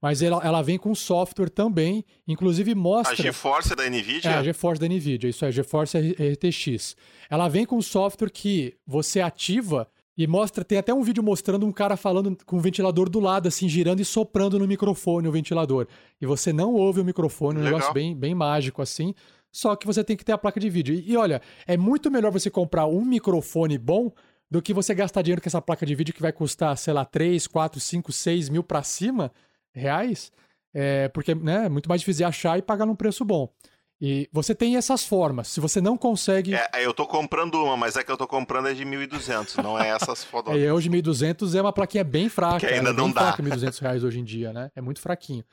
Mas 0.00 0.22
ela, 0.22 0.40
ela 0.42 0.62
vem 0.62 0.78
com 0.78 0.94
software 0.94 1.50
também, 1.50 2.04
inclusive 2.26 2.74
mostra... 2.74 3.12
A 3.12 3.16
GeForce 3.16 3.74
da 3.74 3.88
NVIDIA? 3.88 4.30
É, 4.30 4.34
a 4.34 4.42
GeForce 4.42 4.80
da 4.80 4.88
NVIDIA, 4.88 5.28
isso 5.28 5.44
é, 5.44 5.52
GeForce 5.52 5.98
RTX. 5.98 6.96
Ela 7.28 7.48
vem 7.48 7.66
com 7.66 7.80
software 7.82 8.30
que 8.30 8.74
você 8.86 9.20
ativa 9.20 9.86
e 10.16 10.26
mostra, 10.26 10.64
tem 10.64 10.78
até 10.78 10.92
um 10.92 11.02
vídeo 11.02 11.22
mostrando 11.22 11.66
um 11.66 11.72
cara 11.72 11.96
falando 11.96 12.36
com 12.44 12.56
o 12.56 12.60
ventilador 12.60 13.08
do 13.08 13.20
lado, 13.20 13.46
assim, 13.46 13.68
girando 13.68 14.00
e 14.00 14.04
soprando 14.04 14.58
no 14.58 14.66
microfone 14.66 15.28
o 15.28 15.32
ventilador. 15.32 15.86
E 16.20 16.26
você 16.26 16.52
não 16.52 16.74
ouve 16.74 17.00
o 17.00 17.04
microfone, 17.04 17.58
um 17.58 17.62
Legal. 17.62 17.78
negócio 17.78 17.94
bem, 17.94 18.16
bem 18.16 18.34
mágico, 18.34 18.82
assim. 18.82 19.14
Só 19.52 19.74
que 19.76 19.86
você 19.86 20.02
tem 20.04 20.16
que 20.16 20.24
ter 20.24 20.32
a 20.32 20.38
placa 20.38 20.60
de 20.60 20.70
vídeo. 20.70 20.94
E, 20.94 21.12
e 21.12 21.16
olha, 21.16 21.42
é 21.66 21.76
muito 21.76 22.10
melhor 22.10 22.30
você 22.30 22.50
comprar 22.50 22.86
um 22.86 23.04
microfone 23.04 23.76
bom 23.76 24.12
do 24.50 24.60
que 24.60 24.74
você 24.74 24.94
gastar 24.94 25.22
dinheiro 25.22 25.40
com 25.40 25.48
essa 25.48 25.62
placa 25.62 25.86
de 25.86 25.94
vídeo 25.94 26.14
que 26.14 26.22
vai 26.22 26.32
custar, 26.32 26.76
sei 26.76 26.92
lá, 26.92 27.04
3, 27.04 27.46
4, 27.46 27.80
5, 27.80 28.12
6 28.12 28.48
mil 28.48 28.62
para 28.62 28.82
cima 28.82 29.30
reais, 29.74 30.30
é, 30.74 31.08
porque 31.08 31.34
né, 31.34 31.66
é 31.66 31.68
muito 31.68 31.88
mais 31.88 32.00
difícil 32.00 32.26
achar 32.26 32.58
e 32.58 32.62
pagar 32.62 32.86
num 32.86 32.94
preço 32.96 33.24
bom. 33.24 33.48
E 34.02 34.26
você 34.32 34.54
tem 34.54 34.76
essas 34.76 35.04
formas. 35.04 35.48
Se 35.48 35.60
você 35.60 35.78
não 35.78 35.94
consegue. 35.94 36.54
É, 36.54 36.68
eu 36.82 36.94
tô 36.94 37.06
comprando 37.06 37.62
uma, 37.62 37.76
mas 37.76 37.96
é 37.96 38.02
que 38.02 38.10
eu 38.10 38.16
tô 38.16 38.26
comprando 38.26 38.68
é 38.68 38.72
de 38.72 38.82
1.200, 38.82 39.62
não 39.62 39.78
é 39.78 39.90
essas 39.90 40.24
fotos. 40.24 40.54
É, 40.56 40.72
hoje 40.72 40.88
1.200 40.88 41.54
é 41.54 41.60
uma 41.60 41.72
plaquinha 41.72 42.02
bem 42.02 42.28
fraca. 42.30 42.60
Que 42.60 42.66
ainda 42.72 42.90
é 42.90 42.92
não 42.94 43.04
bem 43.06 43.14
dá. 43.14 43.20
fraca 43.34 43.42
1.200 43.42 43.78
reais 43.80 44.02
hoje 44.02 44.18
em 44.20 44.24
dia, 44.24 44.54
né? 44.54 44.70
É 44.74 44.80
muito 44.80 45.00
fraquinho. 45.02 45.44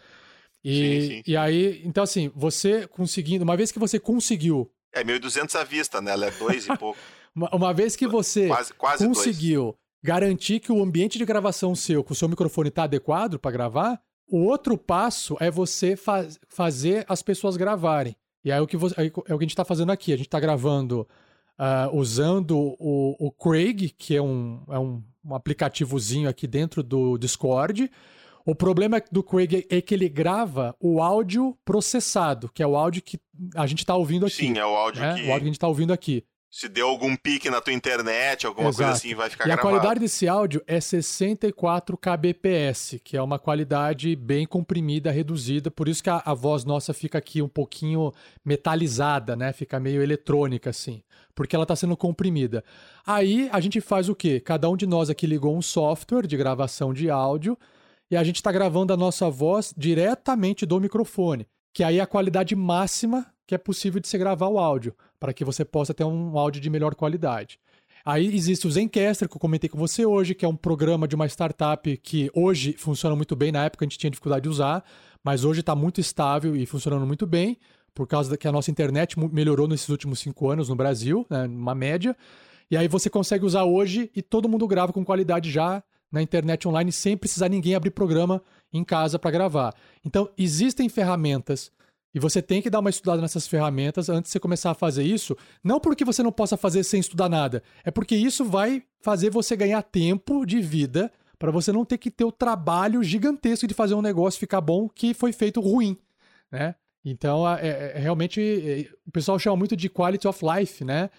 E, 0.63 1.01
Sim, 1.01 1.07
sim. 1.18 1.24
e 1.28 1.36
aí, 1.38 1.82
então 1.86 2.03
assim, 2.03 2.32
você 2.36 2.88
conseguindo, 2.88 3.43
uma 3.43 3.55
vez 3.57 3.72
que 3.72 3.80
você 3.80 3.99
conseguiu, 3.99 4.72
É 4.93 5.03
1.200 5.03 5.55
à 5.59 5.63
vista, 5.65 6.01
né? 6.01 6.11
Ela 6.11 6.28
é 6.28 6.32
dois 6.32 6.65
e 6.68 6.76
pouco. 6.78 6.97
uma, 7.36 7.53
uma 7.53 7.74
vez 7.74 7.95
que 7.97 8.07
você 8.07 8.47
Quase, 8.47 8.74
quase 8.74 9.03
dois. 9.05 9.18
conseguiu 9.18 9.78
garantir 10.03 10.59
que 10.61 10.72
o 10.72 10.82
ambiente 10.82 11.18
de 11.18 11.26
gravação 11.26 11.76
seu, 11.76 12.01
com 12.03 12.13
o 12.13 12.15
seu 12.15 12.30
microfone 12.30 12.70
está 12.70 12.84
adequado 12.84 13.38
para 13.38 13.51
gravar, 13.51 14.01
o 14.30 14.43
outro 14.45 14.78
passo 14.78 15.36
é 15.39 15.49
você 15.49 15.95
faz- 15.95 16.39
fazer 16.49 17.05
as 17.07 17.21
pessoas 17.21 17.57
gravarem. 17.57 18.15
E 18.43 18.51
aí, 18.51 18.59
o 18.61 18.67
que 18.67 18.78
você- 18.78 18.95
é 18.97 19.07
o 19.07 19.11
que 19.23 19.34
a 19.34 19.39
gente 19.41 19.49
está 19.51 19.65
fazendo 19.65 19.91
aqui. 19.91 20.13
A 20.13 20.17
gente 20.17 20.28
está 20.28 20.39
gravando 20.39 21.07
ah, 21.59 21.89
usando 21.91 22.55
o, 22.80 23.15
o 23.19 23.32
Craig, 23.32 23.89
que 23.97 24.15
é, 24.15 24.21
um, 24.21 24.61
é 24.69 24.78
um, 24.78 25.01
um 25.25 25.34
aplicativozinho 25.34 26.30
aqui 26.30 26.45
dentro 26.45 26.84
do 26.84 27.17
Discord. 27.17 27.89
O 28.45 28.53
problema 28.53 29.01
do 29.11 29.23
Craig 29.23 29.65
é 29.69 29.82
que 29.82 29.93
ele 29.95 30.07
grava 30.07 30.75
o 30.80 31.01
áudio 31.01 31.57
processado, 31.65 32.49
que 32.53 32.61
é 32.61 32.67
o 32.67 32.75
áudio 32.78 33.01
que 33.01 33.19
a 33.55 33.65
gente 33.65 33.80
está 33.80 33.95
ouvindo 33.95 34.25
aqui. 34.28 34.36
Sim, 34.36 34.57
é 34.57 34.63
o 34.65 34.69
áudio 34.69 35.01
né? 35.01 35.15
que 35.15 35.21
O 35.21 35.32
áudio 35.32 35.39
que 35.39 35.43
a 35.43 35.47
gente 35.47 35.53
está 35.55 35.67
ouvindo 35.67 35.91
aqui. 35.91 36.23
Se 36.49 36.69
deu 36.69 36.87
algum 36.87 37.15
pique 37.15 37.49
na 37.49 37.59
tua 37.61 37.73
internet, 37.73 38.47
alguma 38.47 38.67
coisa 38.67 38.83
Exato. 38.83 38.97
assim, 38.97 39.13
vai 39.13 39.29
ficar 39.29 39.47
E 39.47 39.51
a 39.51 39.55
gravado. 39.55 39.67
qualidade 39.75 39.99
desse 39.99 40.27
áudio 40.27 40.63
é 40.65 40.79
64 40.79 41.97
kbps, 41.97 42.99
que 43.03 43.17
é 43.17 43.21
uma 43.21 43.37
qualidade 43.37 44.15
bem 44.15 44.45
comprimida, 44.47 45.11
reduzida, 45.11 45.69
por 45.69 45.87
isso 45.89 46.01
que 46.01 46.09
a, 46.09 46.21
a 46.25 46.33
voz 46.33 46.63
nossa 46.63 46.93
fica 46.93 47.17
aqui 47.17 47.41
um 47.41 47.49
pouquinho 47.49 48.13
metalizada, 48.45 49.35
né? 49.35 49.51
Fica 49.53 49.79
meio 49.79 50.01
eletrônica 50.01 50.69
assim, 50.69 51.03
porque 51.35 51.55
ela 51.55 51.63
está 51.63 51.75
sendo 51.75 51.97
comprimida. 51.97 52.63
Aí 53.05 53.49
a 53.51 53.59
gente 53.59 53.81
faz 53.81 54.07
o 54.09 54.15
quê? 54.15 54.39
Cada 54.39 54.69
um 54.69 54.77
de 54.77 54.87
nós 54.87 55.09
aqui 55.09 55.27
ligou 55.27 55.55
um 55.55 55.61
software 55.61 56.25
de 56.25 56.37
gravação 56.37 56.93
de 56.93 57.09
áudio 57.09 57.57
e 58.09 58.15
a 58.15 58.23
gente 58.23 58.37
está 58.37 58.51
gravando 58.53 58.93
a 58.93 58.97
nossa 58.97 59.29
voz 59.29 59.73
diretamente 59.77 60.65
do 60.65 60.79
microfone, 60.79 61.45
que 61.73 61.83
aí 61.83 61.99
é 61.99 62.01
a 62.01 62.07
qualidade 62.07 62.55
máxima 62.55 63.25
que 63.47 63.55
é 63.55 63.57
possível 63.57 64.01
de 64.01 64.07
se 64.07 64.17
gravar 64.17 64.49
o 64.49 64.59
áudio, 64.59 64.93
para 65.17 65.33
que 65.33 65.45
você 65.45 65.63
possa 65.63 65.93
ter 65.93 66.03
um 66.03 66.37
áudio 66.37 66.61
de 66.61 66.69
melhor 66.69 66.93
qualidade. 66.93 67.59
Aí 68.05 68.27
existe 68.33 68.67
o 68.67 68.71
Zencaster, 68.71 69.27
que 69.27 69.35
eu 69.35 69.39
comentei 69.39 69.69
com 69.69 69.77
você 69.77 70.05
hoje, 70.05 70.35
que 70.35 70.45
é 70.45 70.47
um 70.47 70.55
programa 70.55 71.07
de 71.07 71.15
uma 71.15 71.25
startup 71.25 71.97
que 71.97 72.29
hoje 72.33 72.73
funciona 72.73 73.15
muito 73.15 73.35
bem. 73.35 73.51
Na 73.51 73.65
época 73.65 73.83
a 73.83 73.85
gente 73.85 73.97
tinha 73.97 74.11
dificuldade 74.11 74.43
de 74.43 74.49
usar, 74.49 74.83
mas 75.23 75.43
hoje 75.43 75.61
está 75.61 75.75
muito 75.75 75.99
estável 75.99 76.55
e 76.55 76.65
funcionando 76.65 77.05
muito 77.05 77.25
bem, 77.25 77.57
por 77.93 78.05
causa 78.05 78.37
que 78.37 78.47
a 78.47 78.51
nossa 78.51 78.69
internet 78.69 79.19
melhorou 79.31 79.67
nesses 79.67 79.89
últimos 79.89 80.19
cinco 80.19 80.49
anos 80.49 80.69
no 80.69 80.75
Brasil, 80.75 81.25
né, 81.29 81.45
uma 81.47 81.73
média. 81.73 82.15
E 82.69 82.77
aí 82.77 82.87
você 82.87 83.09
consegue 83.09 83.45
usar 83.45 83.63
hoje 83.63 84.11
e 84.15 84.21
todo 84.21 84.47
mundo 84.47 84.67
grava 84.67 84.93
com 84.93 85.03
qualidade 85.03 85.49
já 85.49 85.83
na 86.11 86.21
internet 86.21 86.67
online, 86.67 86.91
sem 86.91 87.17
precisar 87.17 87.49
ninguém 87.49 87.75
abrir 87.75 87.91
programa 87.91 88.41
em 88.71 88.83
casa 88.83 89.19
para 89.19 89.31
gravar. 89.31 89.73
Então, 90.05 90.29
existem 90.37 90.87
ferramentas 90.87 91.71
e 92.18 92.20
você 92.20 92.41
tem 92.41 92.63
que 92.63 92.70
dar 92.70 92.80
uma 92.80 92.89
estudada 92.89 93.22
nessas 93.22 93.45
ferramentas 93.45 94.09
antes 94.09 94.30
de 94.30 94.34
você 94.34 94.39
começar 94.39 94.72
a 94.72 94.74
fazer 94.74 95.03
isso. 95.03 95.38
Não 95.63 95.80
porque 95.80 96.03
você 96.03 96.24
não 96.24 96.32
possa 96.32 96.57
fazer 96.57 96.84
sem 96.84 96.99
estudar 96.99 97.30
nada, 97.30 97.61
é 97.84 97.91
porque 97.91 98.15
isso 98.15 98.43
vai 98.43 98.84
fazer 99.01 99.30
você 99.30 99.55
ganhar 99.55 99.84
tempo 99.84 100.43
de 100.43 100.59
vida 100.59 101.11
para 101.38 101.51
você 101.51 101.72
não 101.72 101.86
ter 101.86 101.99
que 101.99 102.09
ter 102.09 102.26
o 102.26 102.32
trabalho 102.32 103.03
gigantesco 103.03 103.68
de 103.68 103.76
fazer 103.76 103.93
um 103.93 104.01
negócio 104.01 104.39
ficar 104.39 104.61
bom 104.61 104.89
que 104.89 105.13
foi 105.13 105.32
feito 105.32 105.61
ruim, 105.61 105.95
né? 106.51 106.74
Então, 107.05 107.47
é, 107.47 107.68
é- 107.68 107.91
é 107.97 107.99
realmente, 107.99 108.41
é, 108.41 108.91
o 109.05 109.11
pessoal 109.11 109.38
chama 109.38 109.55
muito 109.55 109.76
de 109.78 109.88
quality 109.88 110.28
of 110.28 110.43
life, 110.43 110.84
né? 110.84 111.11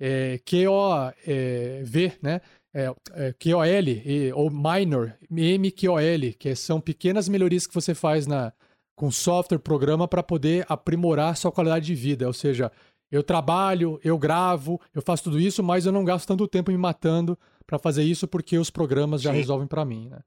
É, 0.00 0.40
Q-O-V, 0.44 2.12
né? 2.20 2.40
É, 2.74 2.92
é, 3.12 3.32
QOL, 3.34 4.34
ou 4.34 4.50
minor, 4.50 5.16
MQOL, 5.30 6.32
que 6.36 6.56
são 6.56 6.80
pequenas 6.80 7.28
melhorias 7.28 7.68
que 7.68 7.74
você 7.74 7.94
faz 7.94 8.26
na, 8.26 8.52
com 9.00 9.10
software, 9.10 9.58
programa, 9.58 10.06
para 10.06 10.22
poder 10.22 10.66
aprimorar 10.68 11.34
sua 11.34 11.50
qualidade 11.50 11.86
de 11.86 11.94
vida. 11.94 12.26
Ou 12.26 12.34
seja, 12.34 12.70
eu 13.10 13.22
trabalho, 13.22 13.98
eu 14.04 14.18
gravo, 14.18 14.78
eu 14.94 15.00
faço 15.00 15.24
tudo 15.24 15.40
isso, 15.40 15.62
mas 15.62 15.86
eu 15.86 15.92
não 15.92 16.04
gasto 16.04 16.28
tanto 16.28 16.46
tempo 16.46 16.70
me 16.70 16.76
matando 16.76 17.38
para 17.66 17.78
fazer 17.78 18.02
isso 18.02 18.28
porque 18.28 18.58
os 18.58 18.68
programas 18.68 19.22
já 19.22 19.30
Sim. 19.30 19.38
resolvem 19.38 19.66
para 19.66 19.86
mim, 19.86 20.10
né? 20.10 20.18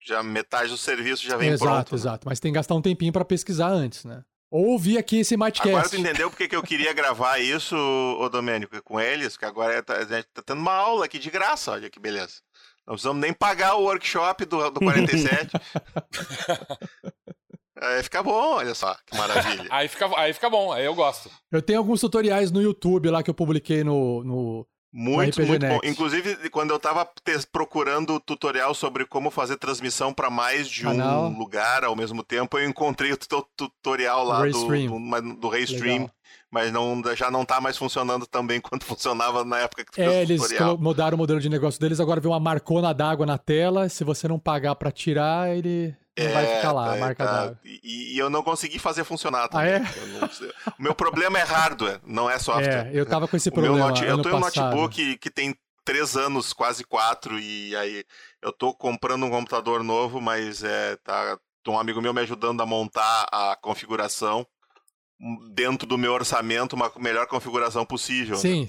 Já 0.00 0.22
metade 0.22 0.70
do 0.70 0.78
serviço 0.78 1.26
já 1.26 1.36
vem 1.36 1.50
exato, 1.50 1.70
pronto. 1.70 1.92
né? 1.92 1.98
exato. 1.98 2.26
Mas 2.26 2.40
tem 2.40 2.50
que 2.50 2.56
gastar 2.56 2.74
um 2.76 2.80
tempinho 2.80 3.12
para 3.12 3.26
pesquisar 3.26 3.68
antes, 3.68 4.06
né? 4.06 4.24
Ou 4.50 4.68
ouvir 4.68 4.96
aqui 4.96 5.18
esse 5.18 5.36
Mightcast. 5.36 5.68
Agora 5.68 5.90
tu 5.90 5.96
entendeu 5.96 6.30
porque 6.30 6.48
que 6.48 6.56
eu 6.56 6.62
queria 6.62 6.94
gravar 6.94 7.38
isso, 7.38 7.76
ô 7.76 8.26
Domênico, 8.30 8.82
com 8.82 8.98
eles? 8.98 9.36
Que 9.36 9.44
agora 9.44 9.82
tá, 9.82 9.96
a 9.96 10.04
gente 10.04 10.28
tá 10.32 10.40
tendo 10.40 10.62
uma 10.62 10.72
aula 10.72 11.04
aqui 11.04 11.18
de 11.18 11.28
graça, 11.28 11.72
olha 11.72 11.90
que 11.90 12.00
beleza. 12.00 12.40
Não 12.86 12.94
precisamos 12.94 13.20
nem 13.20 13.34
pagar 13.34 13.74
o 13.74 13.82
workshop 13.82 14.46
do, 14.46 14.70
do 14.70 14.80
47. 14.80 15.50
Aí 17.80 18.02
fica 18.02 18.22
bom, 18.22 18.54
olha 18.56 18.74
só, 18.74 18.96
que 19.06 19.16
maravilha. 19.16 19.66
Aí 19.70 19.88
fica, 19.88 20.06
aí 20.18 20.32
fica 20.32 20.50
bom, 20.50 20.72
aí 20.72 20.84
eu 20.84 20.94
gosto. 20.94 21.30
Eu 21.50 21.62
tenho 21.62 21.78
alguns 21.78 22.00
tutoriais 22.00 22.50
no 22.50 22.60
YouTube 22.62 23.08
lá 23.10 23.22
que 23.22 23.30
eu 23.30 23.34
publiquei 23.34 23.84
no, 23.84 24.24
no 24.24 24.66
Muito, 24.92 25.40
RPG 25.40 25.48
muito 25.48 25.66
bom. 25.66 25.80
Inclusive, 25.84 26.50
quando 26.50 26.70
eu 26.70 26.78
tava 26.78 27.08
procurando 27.52 28.18
tutorial 28.20 28.74
sobre 28.74 29.04
como 29.04 29.30
fazer 29.30 29.56
transmissão 29.56 30.12
para 30.12 30.30
mais 30.30 30.68
de 30.68 30.82
Canal. 30.82 31.24
um 31.26 31.38
lugar 31.38 31.84
ao 31.84 31.94
mesmo 31.94 32.22
tempo, 32.24 32.58
eu 32.58 32.68
encontrei 32.68 33.12
o 33.12 33.16
tu- 33.16 33.46
tutorial 33.56 34.24
lá 34.24 34.38
do, 34.38 34.44
Restream. 34.44 34.86
do, 34.92 34.98
mas- 35.00 35.36
do 35.38 35.48
Restream, 35.48 35.92
Legal. 36.02 36.10
Mas 36.50 36.72
não, 36.72 37.02
já 37.14 37.30
não 37.30 37.44
tá 37.44 37.60
mais 37.60 37.76
funcionando 37.76 38.26
tão 38.26 38.46
bem 38.46 38.60
quanto 38.62 38.84
funcionava 38.84 39.44
na 39.44 39.58
época 39.58 39.84
que 39.84 39.90
tu 39.92 39.94
fez 39.96 40.08
É, 40.08 40.18
o 40.18 40.22
eles 40.22 40.42
mudaram 40.78 41.14
o 41.14 41.18
modelo 41.18 41.40
de 41.40 41.48
negócio 41.48 41.80
deles, 41.80 42.00
agora 42.00 42.20
vem 42.20 42.30
uma 42.30 42.40
marcona 42.40 42.92
d'água 42.94 43.26
na 43.26 43.38
tela. 43.38 43.88
Se 43.88 44.04
você 44.04 44.26
não 44.28 44.38
pagar 44.38 44.74
pra 44.76 44.90
tirar, 44.90 45.50
ele 45.56 45.94
não 46.18 46.32
vai 46.32 46.46
ficar 46.56 46.72
lá, 46.72 46.86
a 46.86 46.94
tá, 46.94 46.96
marca 47.00 47.24
tá. 47.24 47.32
d'água. 47.32 47.58
E, 47.64 48.14
e 48.14 48.18
eu 48.18 48.28
não 48.30 48.42
consegui 48.42 48.78
fazer 48.78 49.04
funcionar 49.04 49.44
Ah, 49.44 49.48
também. 49.48 49.74
é? 49.74 49.80
Não 50.20 50.28
sei. 50.30 50.48
o 50.78 50.82
meu 50.82 50.94
problema 50.94 51.38
é 51.38 51.42
hardware, 51.42 52.00
não 52.04 52.28
é 52.30 52.38
software. 52.38 52.88
É, 52.88 52.90
eu 52.92 53.06
tava 53.06 53.28
com 53.28 53.36
esse 53.36 53.48
O 53.48 53.52
problema 53.52 53.78
note- 53.78 54.04
eu 54.04 54.20
tenho 54.22 54.36
um 54.36 54.40
notebook 54.40 55.16
que 55.18 55.30
tem 55.30 55.54
três 55.84 56.16
anos, 56.16 56.52
quase 56.52 56.84
quatro, 56.84 57.38
e 57.38 57.74
aí 57.76 58.04
eu 58.42 58.52
tô 58.52 58.74
comprando 58.74 59.24
um 59.24 59.30
computador 59.30 59.82
novo, 59.82 60.20
mas 60.20 60.62
é, 60.62 60.96
tá, 60.96 61.38
um 61.66 61.78
amigo 61.78 62.00
meu 62.02 62.12
me 62.14 62.20
ajudando 62.20 62.62
a 62.62 62.66
montar 62.66 63.26
a 63.32 63.56
configuração 63.60 64.46
dentro 65.52 65.86
do 65.86 65.98
meu 65.98 66.12
orçamento, 66.12 66.74
uma 66.74 66.90
melhor 66.98 67.26
configuração 67.26 67.84
possível. 67.84 68.36
né? 68.36 68.40
Sim, 68.42 68.68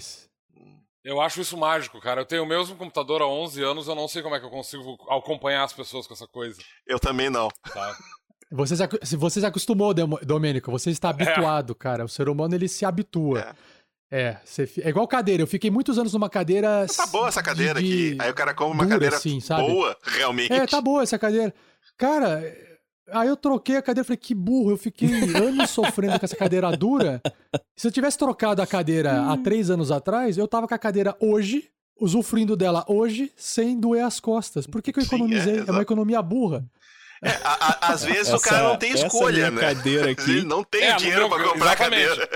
Eu 1.03 1.21
acho 1.21 1.39
isso 1.41 1.57
mágico, 1.57 1.99
cara. 2.01 2.21
Eu 2.21 2.25
tenho 2.25 2.43
o 2.43 2.47
mesmo 2.47 2.75
computador 2.75 3.21
há 3.21 3.27
11 3.27 3.63
anos, 3.63 3.87
eu 3.87 3.95
não 3.95 4.07
sei 4.07 4.21
como 4.21 4.35
é 4.35 4.39
que 4.39 4.45
eu 4.45 4.49
consigo 4.49 4.97
acompanhar 5.09 5.63
as 5.63 5.73
pessoas 5.73 6.05
com 6.07 6.13
essa 6.13 6.27
coisa. 6.27 6.59
Eu 6.87 6.99
também 6.99 7.29
não. 7.29 7.49
Tá? 7.73 7.95
Você 8.51 8.75
se, 9.03 9.15
você 9.15 9.39
se 9.41 9.45
acostumou, 9.45 9.93
Domênico, 9.93 10.71
você 10.71 10.89
está 10.89 11.11
habituado, 11.11 11.75
cara. 11.75 12.03
O 12.03 12.09
ser 12.09 12.27
humano, 12.27 12.55
ele 12.55 12.67
se 12.67 12.83
habitua. 12.83 13.55
É, 14.11 14.37
você 14.43 14.65
fi- 14.65 14.81
é 14.81 14.89
igual 14.89 15.07
cadeira. 15.07 15.43
Eu 15.43 15.47
fiquei 15.47 15.69
muitos 15.69 15.99
anos 15.99 16.13
numa 16.13 16.27
cadeira... 16.31 16.87
Tá 16.97 17.05
boa 17.05 17.27
essa 17.27 17.43
cadeira 17.43 17.79
de- 17.79 18.13
aqui. 18.13 18.17
Aí 18.19 18.31
o 18.31 18.33
cara 18.33 18.55
compra 18.55 18.73
uma 18.73 18.83
dura, 18.85 18.95
cadeira 18.95 19.15
assim, 19.17 19.39
sabe? 19.39 19.67
boa, 19.67 19.95
realmente. 20.03 20.51
É, 20.51 20.65
tá 20.65 20.81
boa 20.81 21.03
essa 21.03 21.19
cadeira. 21.19 21.53
Cara, 21.95 22.41
aí 23.11 23.27
eu 23.27 23.35
troquei 23.37 23.77
a 23.77 23.81
cadeira, 23.81 24.05
falei, 24.05 24.17
que 24.17 24.33
burro, 24.35 24.71
eu 24.71 24.77
fiquei 24.77 25.09
anos 25.35 25.69
sofrendo 25.69 26.19
com 26.19 26.25
essa 26.25 26.35
cadeira 26.35 26.71
dura. 26.75 27.21
Se 27.75 27.87
eu 27.87 27.91
tivesse 27.91 28.17
trocado 28.17 28.61
a 28.61 28.67
cadeira 28.67 29.29
há 29.31 29.37
três 29.37 29.69
anos 29.69 29.91
atrás, 29.91 30.37
eu 30.37 30.47
tava 30.47 30.67
com 30.67 30.73
a 30.73 30.79
cadeira 30.79 31.15
hoje, 31.19 31.69
usufruindo 31.99 32.55
dela 32.55 32.85
hoje, 32.87 33.31
sem 33.35 33.79
doer 33.79 34.03
as 34.05 34.19
costas. 34.19 34.65
Por 34.67 34.81
que, 34.81 34.91
que 34.93 34.99
eu 34.99 35.03
Sim, 35.05 35.09
é, 35.11 35.15
economizei? 35.17 35.63
É, 35.67 35.71
uma 35.71 35.81
economia 35.81 36.21
burra. 36.21 36.65
É, 37.21 37.29
a- 37.43 37.87
a- 37.87 37.91
às 37.93 38.03
vezes 38.05 38.31
o 38.31 38.35
Essa- 38.35 38.49
cara 38.49 38.63
não 38.69 38.77
tem 38.77 38.93
essa 38.93 39.07
escolha, 39.07 39.51
né? 39.51 39.59
cadeira 39.59 40.09
aqui- 40.11 40.41
não 40.45 40.63
tem 40.63 40.83
É, 40.83 40.95
dinheiro 40.95 41.27
meu- 41.27 41.29
pra 41.29 41.43
comprar 41.49 41.69
a 41.71 41.73
exatamente. 41.73 42.07
cadeira. 42.07 42.29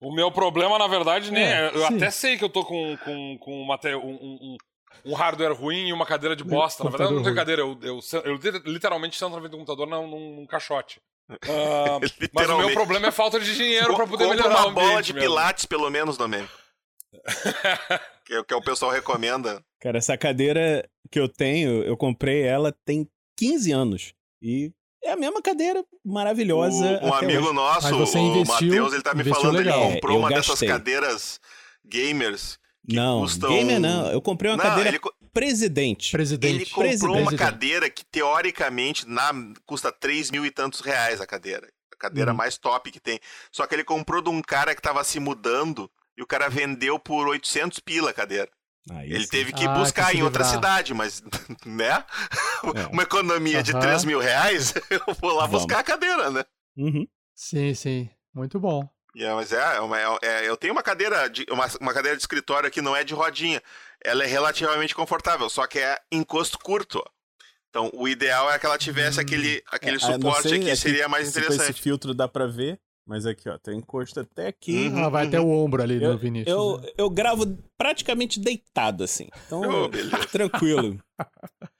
O 0.00 0.14
meu 0.14 0.30
problema, 0.32 0.78
na 0.78 0.86
verdade, 0.86 1.30
nem 1.30 1.42
É, 1.42 1.66
é. 1.66 1.70
Eu 1.74 1.86
sim. 1.88 1.96
até 1.96 2.10
sei 2.10 2.38
que 2.38 2.44
eu 2.44 2.48
tô 2.48 2.64
com, 2.64 2.96
com, 3.04 3.38
com 3.38 3.64
um, 3.64 3.70
um- 3.74 4.56
um- 5.04 5.14
hardware 5.14 5.52
ruim 5.54 5.88
e 5.88 5.92
uma 5.92 6.04
cadeira 6.06 6.34
de 6.36 6.44
bosta. 6.44 6.82
Na 6.84 6.90
verdade, 6.90 7.10
eu 7.12 7.16
não 7.16 7.22
tenho 7.22 7.34
cadeira. 7.36 7.62
Eu, 7.62 7.78
eu, 7.82 8.00
eu 8.24 8.34
lit- 8.36 8.66
literalmente 8.66 9.16
sento 9.18 9.32
na 9.32 9.38
frente 9.38 9.50
do 9.52 9.58
computador 9.58 9.86
num, 9.86 10.06
num- 10.08 10.36
num 10.36 10.46
caixote. 10.46 11.00
Ah, 11.48 12.00
mas 12.34 12.48
o 12.50 12.58
meu 12.58 12.72
problema 12.72 13.06
é 13.06 13.10
falta 13.12 13.38
de 13.38 13.54
dinheiro 13.54 13.94
pra 13.94 14.04
poder 14.06 14.26
melhorar 14.28 14.48
uma 14.62 14.66
o 14.66 14.70
bola 14.72 14.86
ambiente 14.88 15.06
de 15.06 15.12
mesmo. 15.14 15.28
pilates, 15.28 15.64
pelo 15.64 15.88
menos, 15.88 16.16
Domênico. 16.16 16.52
que, 18.24 18.34
é 18.34 18.40
o 18.40 18.44
que 18.44 18.54
o 18.54 18.60
pessoal 18.62 18.90
recomenda. 18.90 19.62
Cara, 19.80 19.98
essa 19.98 20.16
cadeira 20.16 20.88
que 21.10 21.18
eu 21.20 21.28
tenho, 21.28 21.82
eu 21.84 21.96
comprei 21.96 22.42
ela 22.42 22.74
tem 22.84 23.08
15 23.38 23.72
anos. 23.72 24.12
E 24.42 24.72
é 25.04 25.12
a 25.12 25.16
mesma 25.16 25.40
cadeira 25.40 25.84
maravilhosa. 26.04 27.00
O- 27.02 27.06
um 27.06 27.14
até 27.14 27.26
amigo 27.26 27.44
hoje. 27.44 27.54
nosso, 27.54 27.96
você 27.96 28.18
o 28.18 28.20
investiu- 28.22 28.68
Matheus, 28.68 28.92
ele 28.92 29.02
tá 29.02 29.14
me 29.14 29.20
investiu 29.20 29.40
falando, 29.42 29.56
legal. 29.58 29.80
ele 29.84 29.94
comprou 29.94 30.12
É, 30.12 30.16
eu 30.16 30.20
uma 30.20 30.28
dessas 30.30 30.46
gastei. 30.48 30.68
cadeiras 30.68 31.40
gamers. 31.84 32.58
Não, 32.94 33.20
custam... 33.22 33.50
gamer 33.50 33.80
não. 33.80 34.10
Eu 34.10 34.20
comprei 34.20 34.50
uma 34.50 34.56
Não, 34.56 34.64
cadeira 34.64 34.90
ele, 34.90 35.00
presidente. 35.32 36.10
Presidente. 36.12 36.54
ele 36.54 36.66
comprou 36.66 37.16
uma 37.16 37.26
Presidente. 37.26 37.38
cadeira 37.38 37.90
que, 37.90 38.04
teoricamente, 38.04 39.08
na, 39.08 39.30
custa 39.66 39.90
3 39.92 40.30
mil 40.30 40.44
e 40.44 40.50
tantos 40.50 40.80
reais 40.80 41.20
a 41.20 41.26
cadeira. 41.26 41.68
A 41.92 41.96
cadeira 41.96 42.30
Uhum. 42.30 42.36
mais 42.36 42.56
top 42.58 42.90
que 42.90 43.00
tem. 43.00 43.18
Só 43.52 43.66
que 43.66 43.74
ele 43.74 43.84
comprou 43.84 44.22
de 44.22 44.28
um 44.30 44.40
cara 44.42 44.74
que 44.74 44.82
tava 44.82 45.02
se 45.04 45.20
mudando 45.20 45.90
e 46.16 46.22
o 46.22 46.26
cara 46.26 46.48
vendeu 46.48 46.98
por 46.98 47.28
800 47.28 47.78
pila 47.80 48.10
a 48.10 48.14
cadeira. 48.14 48.48
Aí 48.90 49.12
Ele 49.12 49.26
teve 49.26 49.52
que 49.52 49.66
Ah, 49.66 49.74
buscar 49.74 50.10
que 50.10 50.16
em 50.16 50.22
outra 50.22 50.42
cidade, 50.42 50.94
mas, 50.94 51.22
né? 51.66 52.02
É. 52.74 52.86
Uma 52.92 53.02
economia 53.02 53.62
de 53.62 53.72
Aham. 53.72 53.80
3 53.80 54.04
mil 54.04 54.18
reais, 54.18 54.72
eu 54.90 55.14
vou 55.20 55.32
lá 55.34 55.46
Vamos. 55.46 55.62
buscar 55.62 55.80
a 55.80 55.84
cadeira, 55.84 56.30
né? 56.30 56.44
Uhum. 56.76 57.06
Sim, 57.34 57.74
sim. 57.74 58.08
Muito 58.34 58.58
bom. 58.58 58.88
E 59.14 59.24
é, 59.24 59.34
mas 59.34 59.52
é, 59.52 59.76
é 59.76 59.80
uma- 59.80 59.98
é- 60.22 60.48
eu 60.48 60.56
tenho 60.56 60.72
uma 60.72 60.82
cadeira, 60.82 61.28
de, 61.28 61.44
uma, 61.50 61.66
uma 61.80 61.92
cadeira 61.92 62.16
de 62.16 62.22
escritório 62.22 62.70
que 62.70 62.80
não 62.80 62.94
é 62.94 63.02
de 63.02 63.12
rodinha. 63.14 63.60
Ela 64.04 64.24
é 64.24 64.26
relativamente 64.26 64.94
confortável, 64.94 65.48
só 65.50 65.66
que 65.66 65.78
é 65.78 65.98
encosto 66.12 66.58
curto. 66.58 66.98
ó. 66.98 67.10
Então, 67.68 67.90
o 67.94 68.08
ideal 68.08 68.50
é 68.50 68.58
que 68.58 68.66
ela 68.66 68.78
tivesse 68.78 69.18
Hum. 69.18 69.22
aquele, 69.22 69.62
aquele 69.70 69.96
É, 69.96 69.96
ah, 69.96 70.12
suporte 70.12 70.48
sei 70.48 70.58
aqui, 70.58 70.66
aqui 70.70 70.76
seria 70.76 71.08
mais 71.08 71.24
Com 71.24 71.38
esse 71.38 71.38
interessante. 71.52 71.80
filtro 71.82 72.12
dá 72.14 72.26
pra 72.26 72.46
ver, 72.46 72.80
mas 73.06 73.26
aqui, 73.26 73.48
ó, 73.48 73.58
tem 73.58 73.78
encosto 73.78 74.18
até 74.20 74.48
aqui. 74.48 74.88
Uhum, 74.88 74.98
Ela 75.00 75.08
vai 75.08 75.26
até 75.26 75.40
o 75.40 75.48
ombro 75.48 75.82
ali 75.82 76.02
Eu, 76.02 76.12
no 76.12 76.18
Vinícius. 76.18 76.52
eu, 76.56 76.78
né? 76.80 76.88
eu 76.98 77.10
gravo 77.10 77.58
praticamente 77.78 78.40
deitado, 78.40 79.04
assim. 79.04 79.28
Então, 79.46 79.62
Oh, 79.84 79.88
tranquilo. 80.30 80.98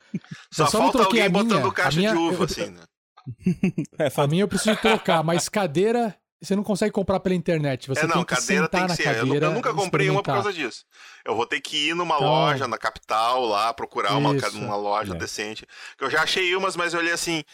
Só, 0.53 0.67
só 0.67 0.79
falta 0.79 1.05
alguém 1.05 1.23
a 1.23 1.29
minha- 1.29 1.45
botando 1.45 1.73
caixa 1.73 1.97
minha- 1.99 2.11
de 2.13 2.19
uva, 2.19 2.35
eu- 2.41 2.45
assim, 2.45 2.67
né? 2.71 2.83
É, 3.99 4.11
A 4.17 4.27
minha 4.27 4.43
eu 4.43 4.49
preciso 4.49 4.77
trocar, 4.81 5.23
mas 5.23 5.49
cadeira 5.49 6.17
você 6.41 6.57
não 6.57 6.63
consegue 6.63 6.93
comprar 6.93 7.21
pela 7.21 7.35
internet. 7.35 7.87
Você 7.89 8.01
é, 8.01 8.07
não, 8.07 8.17
tem 8.17 8.25
que 8.25 8.35
cadeira 8.35 8.65
sentar 8.65 8.71
tem 8.71 8.83
que 8.83 8.89
na 8.89 8.97
ser. 8.97 9.19
Eu, 9.19 9.25
cadeira. 9.27 9.47
eu 9.47 9.51
nunca 9.53 9.75
comprei 9.75 10.09
uma 10.11 10.23
por 10.23 10.33
causa 10.33 10.53
disso. 10.53 10.85
Eu 11.25 11.35
vou 11.37 11.47
ter 11.47 11.61
que 11.61 11.89
ir 11.91 11.95
numa 11.95 12.17
Então- 12.17 12.29
loja, 12.29 12.67
na 12.69 12.79
capital, 12.79 13.45
lá, 13.45 13.73
procurar 13.75 14.17
uma, 14.17 14.35
Isso. 14.35 14.59
uma 14.59 14.77
loja 14.77 15.15
É. 15.15 15.19
decente. 15.19 15.67
Que 15.99 16.05
eu 16.05 16.11
já 16.11 16.23
achei 16.23 16.55
umas, 16.57 16.77
mas 16.77 16.95
eu 16.95 17.01
olhei 17.01 17.13
assim. 17.13 17.45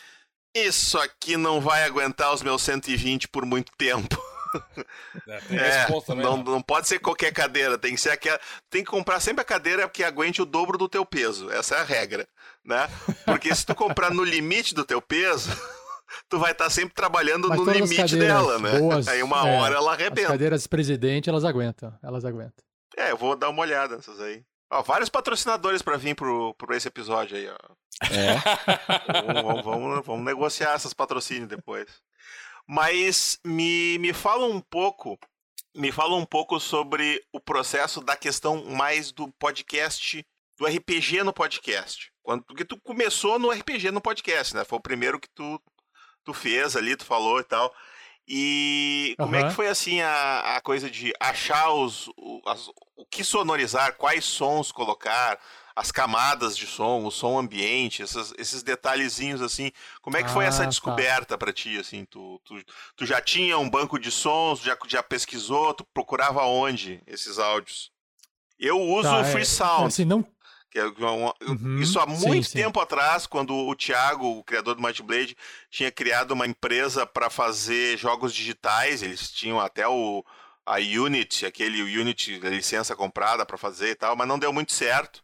Isso 0.55 0.99
aqui 0.99 1.37
não 1.37 1.61
vai 1.61 1.84
aguentar 1.84 2.32
os 2.32 2.43
meus 2.43 2.62
120 2.62 3.28
por 3.28 3.45
muito 3.45 3.70
tempo. 3.76 4.16
É, 5.28 5.39
tem 5.41 5.59
É, 5.59 6.01
também. 6.07 6.24
não, 6.24 6.37
né? 6.39 6.45
não 6.47 6.62
pode 6.62 6.89
ser 6.89 6.99
qualquer 6.99 7.30
cadeira, 7.30 7.76
tem 7.76 7.95
que 7.95 8.01
ser 8.01 8.11
aquela. 8.11 8.41
Tem 8.70 8.82
que 8.82 8.91
comprar 8.91 9.20
sempre 9.20 9.43
a 9.43 9.45
cadeira 9.45 9.87
que 9.87 10.03
aguente 10.03 10.41
o 10.41 10.47
dobro 10.47 10.78
do 10.78 10.89
teu 10.89 11.05
peso. 11.05 11.51
Essa 11.51 11.74
é 11.74 11.80
a 11.80 11.84
regra, 11.84 12.26
né? 12.64 12.89
Porque 13.26 13.55
se 13.55 13.66
tu 13.66 13.74
comprar 13.74 14.11
no 14.14 14.24
limite 14.24 14.74
do 14.74 14.82
teu 14.84 15.03
peso, 15.03 15.51
tu 16.28 16.38
vai 16.38 16.52
estar 16.52 16.68
sempre 16.70 16.94
trabalhando 16.94 17.48
Mas 17.48 17.59
no 17.61 17.70
as 17.70 17.76
limite 17.76 18.16
dela, 18.16 18.59
né? 18.59 18.78
boas, 18.78 19.09
Aí 19.09 19.22
uma 19.22 19.48
é, 19.48 19.59
hora 19.59 19.74
ela 19.76 19.92
As 19.92 19.98
arrebenta. 20.00 20.28
cadeiras 20.28 20.66
presidente, 20.66 21.28
elas 21.28 21.44
aguentam. 21.44 21.96
Elas 22.02 22.24
aguentam. 22.24 22.64
É, 22.96 23.11
eu 23.11 23.16
vou 23.16 23.36
dar 23.36 23.48
uma 23.50 23.62
olhada 23.62 23.96
nessas 23.96 24.20
aí. 24.20 24.42
Ó, 24.70 24.82
vários 24.82 25.09
patrocinadores 25.09 25.82
pra 25.82 25.96
vir 25.96 26.14
pro, 26.16 26.54
pro 26.54 26.74
esse 26.74 26.88
episódio 26.88 27.36
aí, 27.36 27.48
ó. 27.48 27.57
É. 28.11 28.36
Vamos, 29.42 29.64
vamos, 29.64 29.64
vamos- 29.64 30.07
vamos 30.07 30.24
negociar 30.24 30.74
essas 30.74 30.92
patrocínios 30.92 31.48
depois. 31.48 31.86
Mas 32.66 33.38
me, 33.44 33.98
me 33.98 34.12
fala 34.12 34.46
um 34.46 34.61
pouco, 34.61 35.18
me 35.74 35.92
fala 35.92 36.16
um 36.16 36.24
pouco 36.24 36.59
sobre 36.59 37.22
o 37.32 37.40
processo 37.40 38.00
da 38.00 38.16
questão 38.16 38.64
mais 38.64 39.12
do 39.12 39.28
podcast, 39.38 40.24
do 40.59 40.66
RPG 40.66 41.22
no 41.22 41.32
podcast. 41.32 42.11
Quando, 42.22 42.42
porque 42.44 42.64
tu 42.64 42.76
começou 42.80 43.38
no 43.38 43.50
RPG 43.50 43.90
no 43.92 44.00
podcast, 44.00 44.54
né? 44.57 44.64
Foi 44.64 44.78
o 44.78 44.82
primeiro 44.82 45.20
que 45.20 45.28
tu, 45.34 45.61
tu 46.27 46.35
fez 46.35 46.77
ali, 46.77 46.95
tu 46.97 47.05
falou 47.07 47.41
e 47.41 47.45
tal. 47.45 47.74
E 48.29 49.14
como 49.18 49.37
é 49.37 49.45
que 49.45 49.55
foi 49.55 49.68
assim 49.68 50.01
a, 50.01 50.57
a 50.57 50.61
coisa 50.61 50.91
de 50.91 51.12
achar 51.20 51.70
os, 51.70 52.09
o, 52.16 52.43
as- 52.47 52.68
o 52.97 53.07
que 53.09 53.22
sonorizar, 53.22 53.95
quais 53.97 54.24
sons 54.24 54.72
colocar, 54.72 55.39
as 55.77 55.93
camadas 55.93 56.57
de 56.57 56.66
som, 56.66 57.05
o 57.05 57.11
som 57.11 57.39
ambiente, 57.39 58.03
essas- 58.03 58.35
esses 58.37 58.64
detalhezinhos 58.64 59.41
assim. 59.41 59.70
Como 60.03 60.16
é 60.16 60.24
que 60.24 60.31
foi 60.31 60.45
Ah, 60.45 60.49
essa 60.49 60.62
tá. 60.64 60.68
descoberta 60.68 61.39
pra 61.39 61.53
ti, 61.53 61.79
assim? 61.79 62.05
Tu, 62.07 62.41
tu, 62.45 62.61
tu 62.97 63.07
já 63.07 63.20
tinha 63.20 63.57
um 63.59 63.70
banco 63.70 63.97
de 63.99 64.11
sons, 64.11 64.61
já, 64.61 64.77
já 64.89 65.03
pesquisou, 65.05 65.72
tu 65.72 65.85
procurava 65.85 66.43
onde 66.47 67.01
esses 67.07 67.39
áudios? 67.39 67.93
Eu 68.59 68.81
uso 68.81 69.09
Tá, 69.09 69.18
o 69.18 69.20
é- 69.20 69.33
Free 69.33 69.45
Sound, 69.47 69.87
Assim, 69.89 70.05
não... 70.05 70.27
é 70.79 70.85
Uhum, 71.49 71.83
isso 71.83 71.99
há 72.01 72.07
sim, 72.07 72.31
muito 72.31 72.43
sim. 72.43 72.57
tempo 72.57 72.81
atrás, 72.81 73.27
quando 73.27 73.55
o 73.55 73.74
Thiago, 73.74 74.27
o 74.39 74.45
criador 74.45 74.74
do 74.74 74.83
Might 74.83 75.03
Blade, 75.03 75.37
tinha 75.70 75.91
criado 75.93 76.33
uma 76.33 76.47
empresa 76.47 77.07
para 77.07 77.31
fazer 77.31 77.97
jogos 77.99 78.35
digitais, 78.35 79.03
eles 79.03 79.31
tinham 79.31 79.61
até 79.61 79.87
o 79.89 80.24
a 80.64 80.79
Unity, 80.79 81.47
aquele 81.47 81.81
Unity, 81.83 82.39
licença 82.41 82.97
comprada 82.97 83.47
para 83.47 83.57
fazer 83.57 83.91
e 83.91 83.95
tal, 83.95 84.16
mas 84.16 84.27
não 84.27 84.39
deu 84.39 84.53
muito 84.53 84.72
certo. 84.72 85.22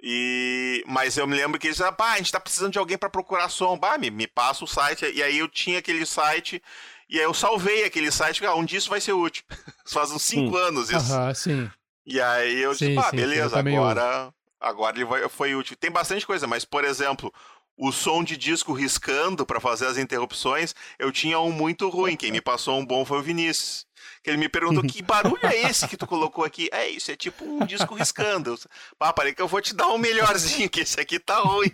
E 0.00 0.84
mas 0.86 1.16
eu 1.16 1.26
me 1.26 1.34
lembro 1.36 1.58
que 1.58 1.66
eles 1.66 1.76
disseram, 1.76 1.94
pá, 1.96 2.12
a 2.12 2.16
gente 2.18 2.30
tá 2.30 2.38
precisando 2.40 2.72
de 2.72 2.78
alguém 2.78 2.96
para 2.96 3.10
procurar 3.10 3.48
som, 3.48 3.76
bah, 3.76 3.98
me, 3.98 4.10
me 4.10 4.26
passa 4.28 4.64
o 4.64 4.68
site, 4.68 5.04
e 5.12 5.22
aí 5.22 5.38
eu 5.38 5.48
tinha 5.48 5.78
aquele 5.80 6.06
site 6.06 6.62
e 7.08 7.18
aí 7.18 7.24
eu 7.24 7.34
salvei 7.34 7.84
aquele 7.84 8.10
site, 8.12 8.44
ah, 8.46 8.54
um 8.54 8.64
dia 8.64 8.78
isso 8.78 8.90
vai 8.90 9.00
ser 9.00 9.12
útil. 9.12 9.44
Faz 9.86 10.10
uns 10.12 10.22
cinco 10.22 10.56
anos 10.56 10.90
isso. 10.90 10.96
Aham, 10.96 11.34
sim. 11.34 11.70
E 12.06 12.20
aí 12.20 12.58
eu 12.60 12.74
disse, 12.74 12.78
Sim, 12.78 12.94
pá, 12.94 13.10
sim, 13.10 13.18
sim, 13.26 13.26
beleza, 13.26 13.58
agora, 13.58 14.32
agora 14.60 14.96
ele 14.96 15.04
vai- 15.04 15.28
foi 15.28 15.54
útil. 15.54 15.76
Tem 15.76 15.90
bastante 15.90 16.26
coisa, 16.26 16.46
mas, 16.46 16.64
por 16.64 16.84
exemplo, 16.84 17.32
o 17.76 17.92
som 17.92 18.24
de 18.24 18.36
disco 18.36 18.72
riscando 18.72 19.46
para 19.46 19.60
fazer 19.60 19.86
as 19.86 19.98
interrupções, 19.98 20.74
eu 20.98 21.12
tinha 21.12 21.38
um 21.38 21.52
muito 21.52 21.88
ruim. 21.88 22.16
Quem 22.16 22.32
me 22.32 22.40
passou 22.40 22.78
um 22.78 22.84
bom 22.84 23.04
foi 23.04 23.18
o 23.18 23.22
Vinícius. 23.22 23.86
Que 24.22 24.30
ele 24.30 24.36
me 24.38 24.48
perguntou, 24.48 24.82
que 24.82 25.02
barulho 25.02 25.38
é 25.46 25.70
esse 25.70 25.86
que 25.86 25.96
tu 25.96 26.06
colocou 26.06 26.44
aqui? 26.44 26.68
É 26.72 26.88
isso, 26.88 27.10
é 27.10 27.16
tipo 27.16 27.44
um 27.44 27.64
disco 27.64 27.94
riscando. 27.94 28.58
Pá, 28.98 29.12
parei 29.12 29.32
que 29.32 29.40
eu 29.42 29.46
vou 29.48 29.60
te 29.60 29.74
dar 29.74 29.88
um 29.88 29.98
melhorzinho, 29.98 30.68
que 30.68 30.80
esse 30.80 30.98
aqui 31.00 31.18
tá 31.20 31.38
ruim. 31.40 31.70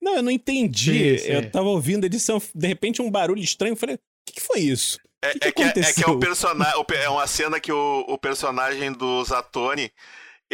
Não, 0.00 0.16
eu 0.16 0.22
não 0.22 0.30
entendi. 0.30 1.18
Sim, 1.18 1.24
sim. 1.26 1.32
Eu 1.32 1.50
tava 1.50 1.66
ouvindo 1.66 2.04
a 2.04 2.06
edição, 2.06 2.40
de 2.54 2.66
repente 2.66 3.02
um 3.02 3.10
barulho 3.10 3.42
estranho. 3.42 3.72
Eu 3.72 3.76
falei, 3.76 3.96
o 3.96 3.98
que, 4.26 4.34
que 4.34 4.40
foi 4.40 4.60
isso? 4.60 4.98
É, 5.20 5.32
Que 5.32 5.38
que 5.38 5.48
é 5.48 5.52
que, 5.52 5.62
é, 5.80 5.82
é 5.82 5.92
que 5.92 6.04
é 6.04 6.06
o 6.06 6.18
personagem. 6.18 6.74
É 7.02 7.08
uma 7.08 7.26
cena 7.26 7.58
que 7.60 7.72
o, 7.72 8.04
o 8.08 8.18
personagem 8.18 8.92
do 8.92 9.24
Zatoni. 9.24 9.90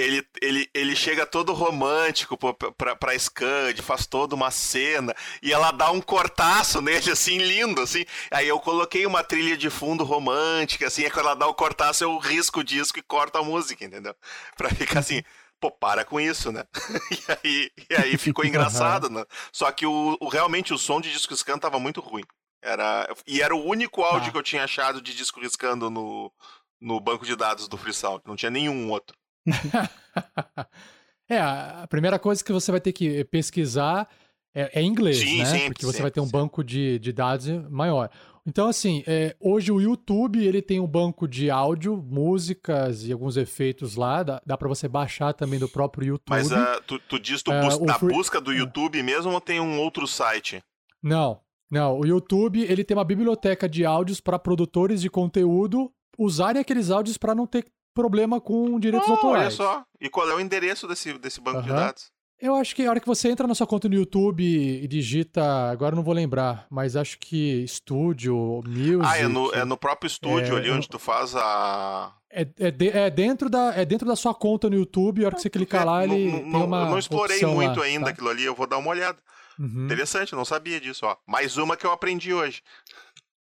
Ele, 0.01 0.25
ele, 0.41 0.71
ele 0.73 0.95
chega 0.95 1.27
todo 1.27 1.53
romântico 1.53 2.37
pô, 2.39 2.55
pra, 2.55 2.95
pra 2.95 3.19
Scand, 3.19 3.75
faz 3.83 4.07
toda 4.07 4.33
uma 4.37 4.49
cena, 4.49 5.13
e 5.43 5.53
ela 5.53 5.73
dá 5.73 5.91
um 5.91 6.01
cortaço 6.01 6.81
nele, 6.83 7.11
assim, 7.11 7.39
lindo, 7.39 7.81
assim. 7.81 8.05
Aí 8.31 8.47
eu 8.47 8.61
coloquei 8.61 9.05
uma 9.07 9.25
trilha 9.25 9.57
de 9.57 9.69
fundo 9.69 10.05
romântica, 10.05 10.87
assim, 10.87 11.03
aí 11.05 11.11
quando 11.11 11.27
ela 11.27 11.35
dá 11.35 11.49
o 11.49 11.55
cortaço, 11.55 12.05
eu 12.05 12.17
risco 12.19 12.61
o 12.61 12.65
disco 12.65 12.99
e 12.99 13.03
corto 13.03 13.39
a 13.39 13.43
música, 13.43 13.85
entendeu? 13.85 14.15
Pra 14.57 14.71
ficar 14.71 15.01
assim, 15.01 15.21
pô, 15.61 15.69
para 15.69 16.05
com 16.05 16.21
isso, 16.21 16.53
né? 16.53 16.63
e, 17.11 17.33
aí, 17.49 17.71
e 17.91 17.95
aí 17.97 18.17
ficou 18.19 18.45
engraçado, 18.45 19.11
né? 19.11 19.25
Só 19.53 19.73
que 19.73 19.85
o, 19.85 20.17
o- 20.21 20.29
realmente 20.29 20.73
o 20.73 20.79
som 20.79 21.01
de 21.01 21.11
disco 21.13 21.33
riscando 21.35 21.59
tava 21.61 21.81
muito 21.81 22.01
ruim. 22.01 22.23
Era, 22.63 23.09
e 23.27 23.43
era 23.43 23.53
o 23.55 23.65
único 23.65 24.03
áudio 24.03 24.27
Tá. 24.27 24.33
que 24.33 24.39
eu 24.39 24.43
tinha 24.45 24.63
achado 24.63 25.03
de 25.03 25.13
disco 25.13 25.41
riscando 25.41 25.91
no, 25.91 26.33
no 26.81 27.01
banco 27.01 27.27
de 27.27 27.35
dados 27.35 27.67
do 27.67 27.77
FreeSound. 27.77 28.23
Não 28.25 28.37
tinha 28.37 28.51
nenhum 28.51 28.91
outro. 28.93 29.18
é, 31.29 31.39
a 31.39 31.87
primeira 31.89 32.19
coisa 32.19 32.43
que 32.43 32.53
você 32.53 32.71
vai 32.71 32.81
ter 32.81 32.93
que 32.93 33.25
pesquisar 33.25 34.09
é, 34.55 34.81
é 34.81 34.83
inglês, 34.83 35.19
Sim, 35.19 35.39
né? 35.39 35.45
sim, 35.45 35.67
Porque 35.67 35.85
você 35.85 35.99
sim, 35.99 36.03
vai 36.03 36.11
ter 36.11 36.21
um 36.21 36.25
sim. 36.27 36.33
banco 36.33 36.65
de, 36.65 36.99
de 36.99 37.13
dados 37.13 37.47
maior. 37.71 38.09
Então, 38.47 38.67
assim, 38.67 39.05
é, 39.07 39.37
hoje 39.39 39.71
o 39.71 39.79
YouTube 39.79 40.43
ele 40.43 40.63
tem 40.63 40.81
um 40.81 40.87
banco 40.87 41.29
de 41.29 41.51
áudio, 41.51 41.97
músicas 41.99 43.05
e 43.05 43.13
alguns 43.13 43.37
efeitos 43.37 43.95
lá. 43.95 44.23
Dá, 44.23 44.41
dá 44.47 44.57
para 44.57 44.69
você 44.69 44.89
baixar 44.89 45.35
também 45.35 45.59
do 45.61 45.69
próprio 45.69 46.07
YouTube. 46.09 46.31
Mas 46.31 46.51
ah, 46.51 46.81
tu, 46.87 46.99
tu 46.99 47.19
diz 47.19 47.43
tu 47.43 47.53
É, 47.53 47.61
bus- 47.63 47.79
na 47.81 47.99
free- 47.99 48.09
busca 48.15 48.41
do 48.41 48.51
YouTube 48.53 49.03
mesmo 49.03 49.33
ou 49.33 49.41
tem 49.41 49.61
um 49.61 49.79
outro 49.79 50.07
site? 50.07 50.63
Não, 51.03 51.41
não. 51.71 51.99
O 52.01 52.07
YouTube 52.07 52.63
ele 52.63 52.83
tem 52.83 52.97
uma 52.97 53.05
biblioteca 53.05 53.69
de 53.69 53.85
áudios 53.85 54.19
para 54.19 54.39
produtores 54.39 55.03
de 55.03 55.11
conteúdo 55.11 55.93
usarem 56.17 56.61
aqueles 56.61 56.91
áudios 56.91 57.19
para 57.19 57.35
não 57.35 57.47
ter 57.47 57.67
problema 58.03 58.41
com 58.41 58.79
direitos 58.79 59.09
Ah, 59.09 59.13
autorais. 59.13 59.43
olha 59.43 59.51
só. 59.51 59.85
E 60.01 60.09
qual 60.09 60.29
é 60.31 60.35
o 60.35 60.41
endereço 60.41 60.87
desse, 60.87 61.13
desse 61.19 61.41
banco 61.41 61.63
de 61.63 61.71
Aham. 61.71 61.81
dados? 61.87 62.11
Eu 62.41 62.55
acho 62.55 62.75
que 62.77 62.85
a 62.87 62.91
hora 62.91 63.01
que 63.01 63.07
você 63.07 63.29
entra 63.29 63.49
na 63.49 63.55
sua 63.57 63.67
conta 63.67 63.89
no 63.89 63.97
YouTube 63.97 64.45
e 64.45 64.87
digita, 64.87 65.43
agora 65.73 65.93
eu 65.93 65.97
não 65.97 66.05
vou 66.05 66.15
lembrar, 66.15 66.67
mas 66.71 66.95
acho 66.95 67.19
que 67.19 67.67
Studio, 67.67 68.61
Music. 68.65 69.03
Ah, 69.05 69.19
é 69.19 69.27
no, 69.27 69.53
é 69.53 69.65
no 69.65 69.77
próprio 69.77 70.07
estúdio 70.07 70.55
É, 70.55 70.59
ali 70.61 70.69
eu- 70.69 70.77
onde 70.77 70.89
tu 70.89 71.01
faz 71.01 71.35
a. 71.35 72.15
É, 72.31 72.47
é 72.61 72.71
de- 72.71 72.91
é 72.91 73.11
dentro 73.11 73.51
da, 73.51 73.75
é 73.75 73.85
dentro 73.85 74.07
da 74.07 74.15
sua 74.15 74.33
conta 74.35 74.71
no 74.71 74.77
YouTube, 74.77 75.25
a 75.25 75.27
hora 75.27 75.35
que 75.35 75.43
você 75.43 75.51
clicar 75.51 75.85
lá, 75.85 76.07
Não- 76.07 76.15
ele 76.15 76.31
não, 76.31 76.39
tem 76.39 76.63
uma. 76.63 76.81
eu 76.83 76.87
não 76.91 76.99
explorei 76.99 77.45
muito 77.45 77.81
lá, 77.81 77.87
ainda 77.87 78.05
tá? 78.05 78.11
aquilo 78.13 78.29
ali, 78.29 78.45
eu 78.45 78.55
vou 78.55 78.67
dar 78.69 78.79
uma 78.79 78.91
olhada. 78.91 79.19
Uhum. 79.59 79.87
Interessante, 79.87 80.33
eu 80.33 80.37
não 80.37 80.45
sabia 80.45 80.81
disso, 80.81 81.05
ó. 81.07 81.17
Mais 81.27 81.57
uma 81.57 81.77
que 81.77 81.85
eu 81.85 81.91
aprendi 81.91 82.33
hoje. 82.33 82.63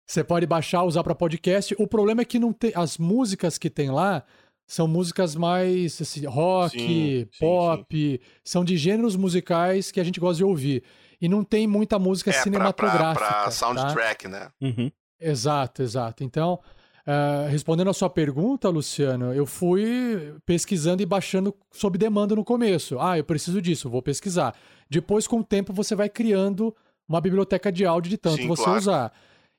Você 0.06 0.22
pode 0.22 0.46
baixar, 0.46 0.84
usar 0.84 1.02
para 1.02 1.14
podcast. 1.14 1.74
O 1.78 1.88
problema 1.88 2.22
é 2.22 2.24
que 2.24 2.38
não 2.38 2.52
tem 2.52 2.72
as 2.76 2.98
músicas 2.98 3.56
que 3.58 3.70
tem 3.70 3.90
lá 3.90 4.22
são 4.66 4.86
músicas 4.88 5.34
mais 5.34 6.00
assim, 6.00 6.24
rock, 6.26 6.78
Sim, 6.78 7.28
sim, 7.32 7.38
pop, 7.38 8.20
são 8.42 8.64
de 8.64 8.76
gêneros 8.76 9.16
musicais 9.16 9.90
que 9.90 10.00
a 10.00 10.04
gente 10.04 10.18
gosta 10.20 10.36
de 10.38 10.44
ouvir. 10.44 10.82
E 11.20 11.28
não 11.28 11.44
tem 11.44 11.66
muita 11.66 11.98
música 11.98 12.30
É, 12.30 12.32
pra, 12.32 12.42
pra, 12.42 12.44
cinematográfica. 12.44 13.26
pra 13.26 13.44
tá? 13.44 13.50
soundtrack, 13.50 14.28
né? 14.28 14.48
Uhum. 14.60 14.90
Exato, 15.20 15.82
exato. 15.82 16.22
Então, 16.24 16.60
Uh, 17.06 17.50
respondendo 17.50 17.90
a 17.90 17.92
sua 17.92 18.08
pergunta, 18.08 18.66
Luciano, 18.70 19.34
eu 19.34 19.44
fui 19.44 20.34
pesquisando 20.46 21.02
e 21.02 21.06
baixando 21.06 21.54
sob 21.70 21.98
demanda 21.98 22.34
no 22.34 22.42
começo. 22.42 22.98
Ah, 22.98 23.18
eu 23.18 23.24
preciso 23.24 23.60
disso, 23.60 23.90
vou 23.90 24.00
pesquisar. 24.00 24.54
Depois, 24.88 25.26
com 25.26 25.40
o 25.40 25.44
tempo, 25.44 25.70
você 25.70 25.94
vai 25.94 26.08
criando 26.08 26.74
uma 27.06 27.20
biblioteca 27.20 27.70
de 27.70 27.84
áudio 27.84 28.08
de 28.08 28.16
tanto 28.16 28.36
Sim, 28.40 28.48
você 28.48 28.62
claro. 28.64 28.78
usar. 28.78 29.12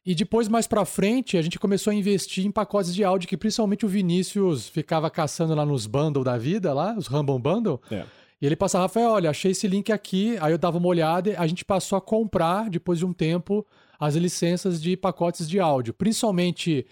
E 0.05 0.13
depois, 0.13 0.47
mais 0.47 0.67
pra 0.67 0.85
frente, 0.85 1.35
a 1.35 1.41
gente 1.41 1.57
começou 1.57 1.89
a 1.89 1.93
investir 1.95 2.45
em 2.45 2.51
pacotes 2.51 2.93
de 2.93 3.03
áudio 3.03 3.27
que 3.27 3.35
principalmente 3.35 3.85
o 3.85 3.89
Vinícius 3.89 4.69
ficava 4.69 5.09
caçando 5.09 5.55
lá 5.55 5.65
nos 5.65 5.87
bundle 5.87 6.23
da 6.23 6.37
vida, 6.37 6.73
lá, 6.73 6.95
os 6.95 7.07
Rumble 7.07 7.39
Bundle. 7.39 7.81
É. 7.89 8.05
E 8.39 8.45
ele 8.45 8.55
passava, 8.55 8.83
Rafael, 8.83 9.09
olha, 9.09 9.29
achei 9.29 9.51
esse 9.51 9.67
link 9.67 9.91
aqui. 9.91 10.37
Aí 10.39 10.51
eu 10.51 10.57
dava 10.57 10.77
uma 10.77 10.87
olhada 10.87 11.31
e 11.31 11.35
a 11.35 11.47
gente 11.47 11.65
passou 11.65 11.97
a 11.97 12.01
comprar, 12.01 12.69
depois 12.69 12.99
de 12.99 13.05
um 13.05 13.13
tempo, 13.13 13.65
as 13.99 14.15
licenças 14.15 14.79
de 14.79 14.95
pacotes 14.95 15.49
de 15.49 15.59
áudio. 15.59 15.93
Principalmente 15.93 16.85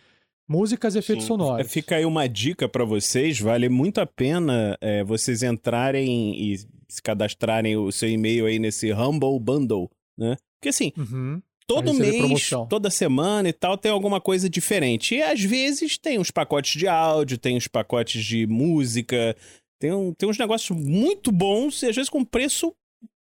músicas 0.47 0.95
e 0.95 0.99
efeitos 0.99 1.25
Sim. 1.25 1.29
sonoros. 1.29 1.71
Fica 1.71 1.97
aí 1.97 2.05
uma 2.05 2.27
dica 2.27 2.67
para 2.67 2.83
vocês, 2.83 3.39
vale 3.39 3.69
muito 3.69 3.99
a 3.99 4.05
pena 4.05 4.77
é, 4.81 5.03
vocês 5.03 5.43
entrarem 5.43 6.35
e 6.35 6.57
se 6.87 7.01
cadastrarem 7.01 7.77
o 7.77 7.91
seu 7.91 8.09
e-mail 8.09 8.45
aí 8.45 8.59
nesse 8.59 8.91
Humble 8.91 9.39
Bundle, 9.39 9.89
né? 10.17 10.35
Porque 10.59 10.69
assim, 10.69 10.93
uhum. 10.97 11.41
Todo 11.67 11.93
mês, 11.93 12.49
toda 12.69 12.89
semana 12.89 13.49
e 13.49 13.53
tal, 13.53 13.77
tem 13.77 13.91
alguma 13.91 14.19
coisa 14.19 14.49
diferente. 14.49 15.15
E 15.15 15.21
às 15.21 15.41
vezes 15.41 15.97
tem 15.97 16.19
uns 16.19 16.31
pacotes 16.31 16.79
de 16.79 16.87
áudio, 16.87 17.37
tem 17.37 17.57
uns 17.57 17.67
pacotes 17.67 18.23
de 18.23 18.45
música, 18.47 19.35
tem, 19.79 19.91
um, 19.91 20.13
tem 20.13 20.29
uns 20.29 20.37
negócios 20.37 20.77
muito 20.77 21.31
bons 21.31 21.81
e 21.83 21.89
às 21.89 21.95
vezes 21.95 22.09
com 22.09 22.23
preço 22.23 22.73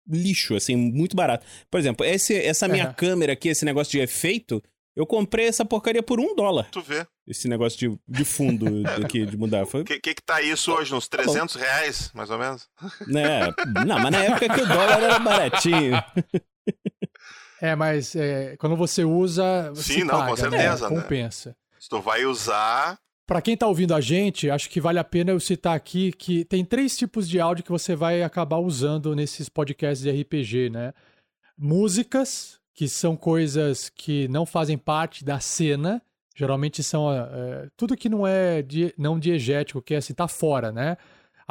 lixo, 0.07 0.55
assim, 0.55 0.75
muito 0.75 1.15
barato. 1.15 1.45
Por 1.71 1.79
exemplo, 1.79 2.05
esse, 2.05 2.35
essa 2.35 2.67
minha 2.67 2.87
uhum. 2.87 2.93
câmera 2.93 3.33
aqui, 3.33 3.49
esse 3.49 3.65
negócio 3.65 3.91
de 3.91 3.99
efeito, 3.99 4.61
eu 4.95 5.05
comprei 5.05 5.47
essa 5.47 5.65
porcaria 5.65 6.03
por 6.03 6.19
um 6.19 6.35
dólar. 6.35 6.69
Tu 6.71 6.81
vê. 6.81 7.05
Esse 7.25 7.47
negócio 7.47 7.79
de, 7.79 7.99
de 8.07 8.25
fundo 8.25 8.67
aqui, 9.03 9.25
de 9.25 9.37
mudar. 9.37 9.63
O 9.63 9.83
que, 9.83 9.99
que, 9.99 10.13
que 10.13 10.21
tá 10.21 10.41
isso 10.41 10.71
hoje? 10.71 10.93
Uns 10.93 11.07
300 11.07 11.53
tá 11.53 11.59
reais, 11.59 12.11
mais 12.13 12.29
ou 12.29 12.37
menos? 12.37 12.67
É, 13.09 13.85
não, 13.85 13.99
mas 13.99 14.11
na 14.11 14.23
época 14.23 14.53
que 14.53 14.61
o 14.61 14.67
dólar 14.67 15.01
era 15.01 15.19
baratinho. 15.19 15.93
É, 17.63 17.77
mas 17.77 18.13
é, 18.13 18.57
quando 18.57 18.75
você 18.75 19.05
usa. 19.05 19.71
Você 19.73 19.93
Sim, 19.93 20.03
não, 20.03 20.19
paga, 20.19 20.31
com 20.31 20.35
certeza. 20.35 20.89
Né? 20.89 21.01
Compensa. 21.01 21.55
Se 21.79 21.87
tu 21.87 22.01
vai 22.01 22.25
usar. 22.25 22.99
Para 23.25 23.41
quem 23.41 23.55
tá 23.55 23.65
ouvindo 23.65 23.95
a 23.95 24.01
gente, 24.01 24.49
acho 24.49 24.69
que 24.69 24.81
vale 24.81 24.99
a 24.99 25.03
pena 25.03 25.31
eu 25.31 25.39
citar 25.39 25.73
aqui 25.73 26.11
que 26.11 26.43
tem 26.43 26.65
três 26.65 26.97
tipos 26.97 27.27
de 27.27 27.39
áudio 27.39 27.63
que 27.63 27.71
você 27.71 27.95
vai 27.95 28.21
acabar 28.21 28.57
usando 28.57 29.15
nesses 29.15 29.47
podcasts 29.47 30.03
de 30.03 30.11
RPG, 30.11 30.71
né? 30.71 30.93
Músicas, 31.57 32.59
que 32.73 32.89
são 32.89 33.15
coisas 33.15 33.87
que 33.87 34.27
não 34.27 34.45
fazem 34.45 34.77
parte 34.77 35.23
da 35.23 35.39
cena. 35.39 36.01
Geralmente 36.35 36.83
são 36.83 37.13
é, 37.13 37.69
tudo 37.77 37.95
que 37.95 38.09
não 38.09 38.27
é 38.27 38.61
die, 38.61 38.93
não 38.97 39.17
diegético, 39.17 39.81
que 39.81 39.93
é 39.93 39.97
assim, 39.99 40.13
tá 40.13 40.27
fora, 40.27 40.69
né? 40.69 40.97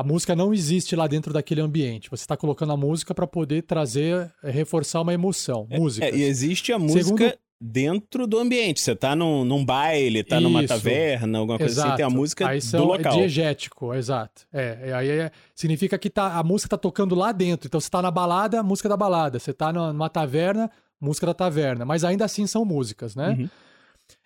A 0.02 0.04
música 0.04 0.34
não 0.34 0.52
existe 0.52 0.96
lá 0.96 1.06
dentro 1.06 1.32
daquele 1.32 1.60
ambiente. 1.60 2.10
Você 2.10 2.24
está 2.24 2.36
colocando 2.36 2.72
a 2.72 2.76
música 2.76 3.14
para 3.14 3.24
poder 3.24 3.62
trazer, 3.62 4.28
é, 4.42 4.50
reforçar 4.50 5.00
uma 5.00 5.14
emoção. 5.14 5.64
Música. 5.70 6.04
É, 6.04 6.12
e 6.12 6.24
existe 6.24 6.72
a 6.72 6.78
música 6.78 7.04
Segundo... 7.04 7.38
dentro 7.60 8.26
do 8.26 8.36
ambiente. 8.36 8.80
Você 8.80 8.96
tá 8.96 9.14
num, 9.14 9.44
num 9.44 9.64
baile, 9.64 10.24
tá 10.24 10.38
Isso. 10.38 10.42
numa 10.42 10.66
taverna, 10.66 11.38
alguma 11.38 11.56
coisa 11.56 11.72
exato. 11.72 11.88
assim, 11.88 11.96
tem 11.98 12.04
a 12.04 12.10
música 12.10 12.48
aí 12.48 12.60
são, 12.60 12.80
do 12.80 12.86
local. 12.88 13.12
É 13.12 13.16
diegético, 13.16 13.94
exato. 13.94 14.42
É, 14.52 14.92
aí 14.92 15.08
é, 15.08 15.30
significa 15.54 15.96
que 15.96 16.10
tá, 16.10 16.36
a 16.36 16.42
música 16.42 16.70
tá 16.70 16.78
tocando 16.78 17.14
lá 17.14 17.30
dentro. 17.30 17.68
Então 17.68 17.80
você 17.80 17.88
tá 17.88 18.02
na 18.02 18.10
balada, 18.10 18.58
a 18.58 18.62
música 18.64 18.88
da 18.88 18.96
balada. 18.96 19.38
Você 19.38 19.52
tá 19.52 19.72
numa 19.72 20.08
taverna, 20.08 20.68
música 21.00 21.28
da 21.28 21.34
taverna, 21.34 21.84
mas 21.84 22.02
ainda 22.02 22.24
assim 22.24 22.44
são 22.44 22.64
músicas, 22.64 23.14
né? 23.14 23.36
Uhum. 23.38 23.48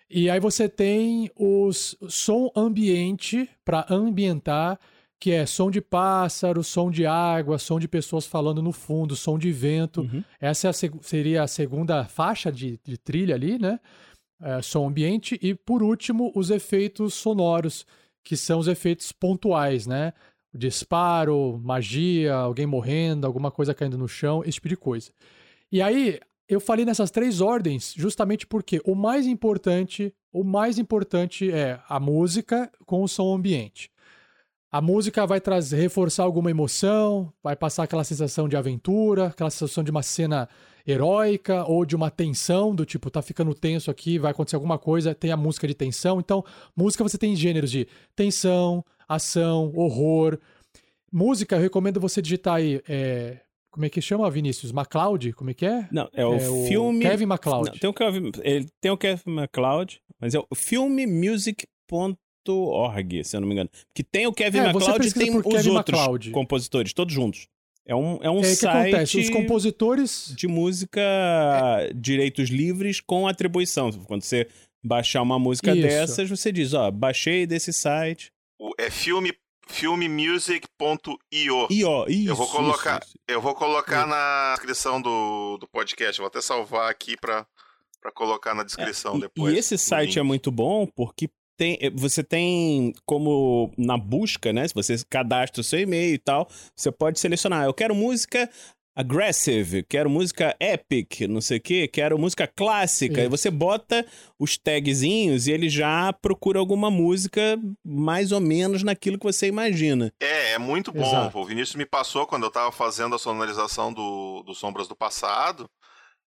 E 0.09 0.27
aí 0.27 0.39
você 0.39 0.67
tem 0.67 1.29
os 1.35 1.95
som 2.09 2.49
ambiente 2.55 3.47
para 3.63 3.85
ambientar, 3.91 4.79
que 5.19 5.31
é 5.31 5.45
som 5.45 5.71
de 5.71 5.81
pássaro, 5.81 6.63
som 6.63 6.91
de 6.91 7.05
água, 7.05 7.57
som 7.57 7.79
de 7.79 7.87
pessoas 7.87 8.25
falando 8.25 8.61
no 8.61 8.71
fundo, 8.71 9.15
som 9.15 9.37
de 9.37 9.51
vento. 9.51 10.01
Uhum. 10.01 10.23
Essa 10.39 10.67
é 10.67 10.69
a 10.69 10.73
seria 10.73 11.43
a 11.43 11.47
segunda 11.47 12.05
faixa 12.05 12.51
de, 12.51 12.79
de 12.83 12.97
trilha 12.97 13.35
ali, 13.35 13.57
né? 13.57 13.79
É, 14.39 14.61
som 14.61 14.87
ambiente. 14.87 15.39
E 15.41 15.55
por 15.55 15.81
último, 15.81 16.31
os 16.35 16.51
efeitos 16.51 17.15
sonoros, 17.15 17.85
que 18.23 18.37
são 18.37 18.59
os 18.59 18.67
efeitos 18.67 19.11
pontuais, 19.11 19.87
né? 19.87 20.13
Disparo, 20.53 21.59
magia, 21.63 22.35
alguém 22.35 22.65
morrendo, 22.65 23.25
alguma 23.25 23.49
coisa 23.49 23.73
caindo 23.73 23.97
no 23.97 24.07
chão, 24.07 24.43
esse 24.43 24.53
tipo 24.53 24.69
de 24.69 24.77
coisa. 24.77 25.11
E 25.71 25.81
aí, 25.81 26.19
eu 26.47 26.61
falei 26.61 26.85
nessas 26.85 27.11
três 27.11 27.41
ordens 27.41 27.93
justamente 27.97 28.45
porque 28.45 28.79
o 28.85 28.95
mais 28.95 29.25
importante, 29.25 30.13
o 30.31 30.43
mais 30.43 30.77
importante 30.77 31.51
é 31.51 31.79
a 31.89 31.99
música 31.99 32.71
com 32.85 33.01
o 33.03 33.07
som 33.07 33.35
ambiente. 33.35 33.91
A 34.69 34.81
música 34.81 35.25
vai 35.25 35.39
trazer, 35.39 35.77
reforçar 35.77 36.23
alguma 36.23 36.51
emoção, 36.51 37.31
vai 37.41 37.55
passar 37.55 37.83
aquela 37.83 38.03
sensação 38.03 38.49
de 38.49 38.57
aventura, 38.57 39.27
aquela 39.27 39.49
sensação 39.49 39.83
de 39.83 39.91
uma 39.91 40.03
cena 40.03 40.49
heróica 40.85 41.63
ou 41.65 41.85
de 41.85 41.95
uma 41.95 42.11
tensão, 42.11 42.75
do 42.75 42.85
tipo, 42.85 43.09
tá 43.09 43.21
ficando 43.21 43.53
tenso 43.53 43.89
aqui, 43.89 44.19
vai 44.19 44.31
acontecer 44.31 44.55
alguma 44.55 44.77
coisa, 44.77 45.15
tem 45.15 45.31
a 45.31 45.37
música 45.37 45.67
de 45.67 45.73
tensão. 45.73 46.19
Então, 46.19 46.43
música 46.75 47.03
você 47.03 47.17
tem 47.17 47.35
gêneros 47.35 47.71
de 47.71 47.87
tensão, 48.15 48.83
ação, 49.07 49.71
horror. 49.73 50.37
Música, 51.11 51.55
eu 51.55 51.61
recomendo 51.61 51.99
você 51.99 52.21
digitar 52.21 52.55
aí 52.55 52.81
é, 52.89 53.39
como 53.77 53.85
é 53.85 53.89
que 53.89 54.01
chama, 54.01 54.29
Vinícius? 54.29 54.71
MacLeod? 54.71 55.33
Como 55.33 55.49
é 55.49 55.53
que 55.53 55.65
é? 55.65 55.87
Não, 55.91 56.09
é 56.11 56.25
o 56.25 56.35
é 56.35 56.67
filme. 56.67 57.01
Kevin 57.01 57.27
MacLeod. 57.27 57.69
Não, 57.69 57.77
tem, 57.77 57.89
o 57.89 57.93
Kevin, 57.93 58.31
ele 58.41 58.67
tem 58.81 58.91
o 58.91 58.97
Kevin 58.97 59.31
MacLeod, 59.31 60.01
mas 60.19 60.33
é 60.33 60.39
o 60.39 60.55
filmemusic.org, 62.47 63.23
se 63.23 63.35
eu 63.35 63.41
não 63.41 63.47
me 63.47 63.53
engano. 63.53 63.69
Que 63.93 64.03
tem 64.03 64.27
o 64.27 64.33
Kevin 64.33 64.59
é, 64.59 64.73
MacLeod 64.73 65.07
e 65.07 65.13
tem 65.13 65.35
os 65.35 65.43
Kevin 65.43 65.69
outros 65.69 65.95
MacLeod. 65.95 66.31
compositores, 66.31 66.93
todos 66.93 67.13
juntos. 67.13 67.47
É 67.85 67.95
um, 67.95 68.19
é 68.21 68.29
um 68.29 68.39
é, 68.39 68.43
site. 68.43 68.59
Que 68.59 68.67
acontece? 68.67 69.19
Os 69.19 69.29
compositores. 69.29 70.33
De 70.35 70.47
música, 70.47 71.01
é. 71.01 71.93
direitos 71.93 72.49
livres 72.49 72.99
com 72.99 73.27
atribuição. 73.27 73.91
Quando 73.91 74.23
você 74.23 74.47
baixar 74.83 75.21
uma 75.21 75.39
música 75.39 75.73
Isso. 75.73 75.81
dessas, 75.81 76.29
você 76.29 76.51
diz: 76.51 76.73
Ó, 76.73 76.91
baixei 76.91 77.45
desse 77.47 77.71
site. 77.71 78.31
É 78.77 78.89
filme 78.89 79.33
filmemusic.io. 79.69 81.67
Io, 81.69 82.05
isso, 82.07 82.29
eu 82.29 82.35
vou 82.35 82.47
colocar, 82.47 83.01
isso, 83.03 83.09
isso. 83.09 83.17
Eu 83.27 83.41
vou 83.41 83.53
colocar 83.53 84.01
isso. 84.01 84.09
na 84.09 84.53
descrição 84.55 85.01
do, 85.01 85.57
do 85.57 85.67
podcast. 85.67 86.19
vou 86.19 86.27
até 86.27 86.41
salvar 86.41 86.89
aqui 86.89 87.17
para 87.17 87.45
para 87.99 88.11
colocar 88.11 88.53
na 88.53 88.63
descrição 88.63 89.17
é, 89.17 89.21
depois. 89.21 89.53
E 89.53 89.57
esse 89.57 89.77
site 89.77 90.19
é 90.19 90.23
muito 90.23 90.51
bom 90.51 90.85
porque 90.85 91.29
tem, 91.57 91.77
eh, 91.81 91.89
você 91.89 92.23
tem 92.23 92.93
como 93.05 93.71
na 93.77 93.97
busca, 93.97 94.53
né? 94.53 94.67
Se 94.67 94.73
você 94.73 94.95
cadastra 95.09 95.61
o 95.61 95.63
seu 95.63 95.79
e-mail 95.79 96.13
e 96.13 96.17
tal, 96.17 96.47
você 96.75 96.91
pode 96.91 97.19
selecionar. 97.19 97.65
Eu 97.65 97.73
quero 97.73 97.95
música 97.95 98.49
aggressive, 98.97 99.83
quero 99.83 100.09
música 100.09 100.55
epic, 100.59 101.21
não 101.29 101.39
sei 101.39 101.59
o 101.59 101.61
que, 101.61 101.87
quero 101.87 102.17
música 102.17 102.47
clássica. 102.47 103.21
Isso. 103.21 103.27
E 103.27 103.29
você 103.29 103.51
bota 103.51 104.03
os 104.39 104.57
tagzinhos 104.57 105.45
e 105.45 105.51
ele 105.51 105.69
já 105.69 106.11
procura 106.13 106.57
alguma 106.57 106.89
música 106.89 107.59
mais 107.85 108.31
ou 108.31 108.39
menos 108.39 108.81
naquilo 108.81 109.19
que 109.19 109.25
você 109.25 109.45
imagina. 109.45 110.11
É, 110.19 110.53
é 110.53 110.57
muito 110.57 110.91
bom. 110.91 111.05
Exato. 111.05 111.37
O 111.37 111.45
Vinícius 111.45 111.75
me 111.75 111.85
passou 111.85 112.25
quando 112.25 112.43
eu 112.43 112.51
tava 112.51 112.71
fazendo 112.71 113.15
a 113.15 113.19
sonorização 113.19 113.93
do, 113.93 114.41
do 114.43 114.55
Sombras 114.55 114.87
do 114.87 114.95
Passado. 114.95 115.69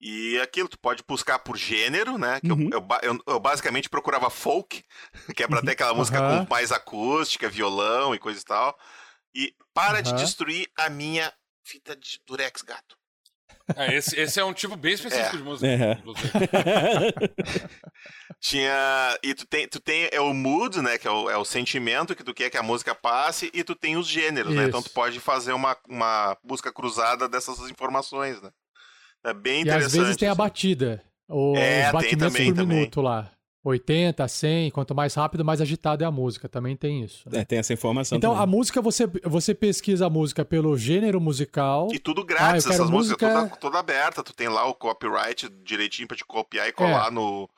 E 0.00 0.38
aquilo, 0.40 0.68
tu 0.68 0.78
pode 0.78 1.02
buscar 1.06 1.40
por 1.40 1.56
gênero, 1.56 2.16
né? 2.16 2.40
Que 2.40 2.52
uhum. 2.52 2.70
eu, 2.72 2.86
eu, 3.02 3.18
eu, 3.26 3.40
basicamente 3.40 3.88
procurava 3.88 4.30
folk, 4.30 4.84
que 5.34 5.42
é 5.42 5.48
pra 5.48 5.60
ter 5.60 5.72
aquela 5.72 5.94
música 5.94 6.20
uhum. 6.20 6.44
com 6.44 6.50
mais 6.50 6.70
acústica, 6.70 7.48
violão 7.48 8.14
e 8.14 8.18
coisa 8.18 8.40
e 8.40 8.44
tal. 8.44 8.78
E 9.34 9.54
para 9.74 9.98
uhum. 9.98 10.02
de 10.02 10.12
destruir 10.14 10.68
a 10.76 10.88
minha 10.88 11.32
fita 11.64 11.96
de 11.96 12.20
durex, 12.26 12.62
gato. 12.62 12.96
É, 13.76 13.94
esse, 13.94 14.18
esse 14.18 14.40
é 14.40 14.44
um 14.44 14.54
tipo 14.54 14.76
bem 14.76 14.94
específico 14.94 15.34
é. 15.34 15.36
de 15.36 15.42
música. 15.42 15.68
É. 15.68 15.98
Tinha. 18.40 19.18
E 19.22 19.34
tu 19.34 19.46
tem, 19.46 19.68
tu 19.68 19.78
tem 19.78 20.08
é 20.10 20.20
o 20.20 20.32
mood, 20.32 20.80
né? 20.80 20.96
Que 20.96 21.06
é 21.06 21.10
o, 21.10 21.28
é 21.28 21.36
o 21.36 21.44
sentimento 21.44 22.14
que 22.14 22.24
tu 22.24 22.32
quer 22.32 22.48
que 22.48 22.56
a 22.56 22.62
música 22.62 22.94
passe, 22.94 23.50
e 23.52 23.62
tu 23.62 23.74
tem 23.74 23.96
os 23.96 24.06
gêneros, 24.06 24.52
Isso. 24.52 24.62
né? 24.62 24.68
Então 24.68 24.82
tu 24.82 24.90
pode 24.90 25.20
fazer 25.20 25.52
uma, 25.52 25.76
uma 25.86 26.36
busca 26.42 26.72
cruzada 26.72 27.28
dessas 27.28 27.58
informações, 27.68 28.40
né? 28.40 28.50
É 29.24 29.32
bem 29.32 29.62
interessante. 29.62 29.82
E 29.82 29.86
às 29.86 29.92
vezes 29.92 30.16
tem 30.16 30.28
a 30.28 30.32
assim. 30.32 30.38
batida. 30.38 31.02
O, 31.28 31.56
é, 31.56 31.86
os 31.86 31.92
batimentos 31.92 32.32
também, 32.32 32.52
por 32.52 32.56
também. 32.56 32.76
minuto 32.78 33.00
lá. 33.00 33.30
80, 33.64 34.26
100, 34.26 34.70
quanto 34.70 34.94
mais 34.94 35.14
rápido, 35.14 35.44
mais 35.44 35.60
agitada 35.60 36.04
é 36.04 36.06
a 36.06 36.10
música. 36.10 36.48
Também 36.48 36.76
tem 36.76 37.02
isso. 37.02 37.28
Né? 37.28 37.40
É, 37.40 37.44
tem 37.44 37.58
essa 37.58 37.72
informação. 37.72 38.16
Então, 38.16 38.30
também. 38.30 38.44
a 38.44 38.46
música, 38.46 38.80
você, 38.80 39.06
você 39.24 39.54
pesquisa 39.54 40.06
a 40.06 40.10
música 40.10 40.44
pelo 40.44 40.76
gênero 40.76 41.20
musical. 41.20 41.88
E 41.92 41.98
tudo 41.98 42.24
grátis, 42.24 42.66
ah, 42.66 42.74
essas 42.74 42.90
música... 42.90 43.26
músicas 43.26 43.50
toda, 43.50 43.56
toda 43.60 43.78
aberta. 43.78 44.22
Tu 44.22 44.32
tem 44.32 44.48
lá 44.48 44.64
o 44.66 44.74
copyright 44.74 45.48
direitinho 45.62 46.08
pra 46.08 46.16
te 46.16 46.24
copiar 46.24 46.68
e 46.68 46.72
colar 46.72 47.08
é. 47.08 47.10
no. 47.10 47.48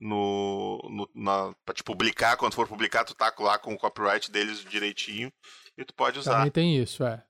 No, 0.00 0.80
no, 0.90 1.08
na, 1.14 1.54
pra 1.64 1.74
te 1.74 1.82
publicar, 1.82 2.36
quando 2.36 2.52
for 2.52 2.68
publicar, 2.68 3.04
tu 3.04 3.14
tá 3.14 3.32
lá 3.38 3.56
com 3.56 3.72
o 3.72 3.78
copyright 3.78 4.30
deles 4.30 4.62
direitinho 4.62 5.32
e 5.78 5.84
tu 5.84 5.94
pode 5.94 6.18
usar. 6.18 6.38
Também 6.38 6.50
tem 6.50 6.76
isso, 6.76 7.04
é. 7.04 7.22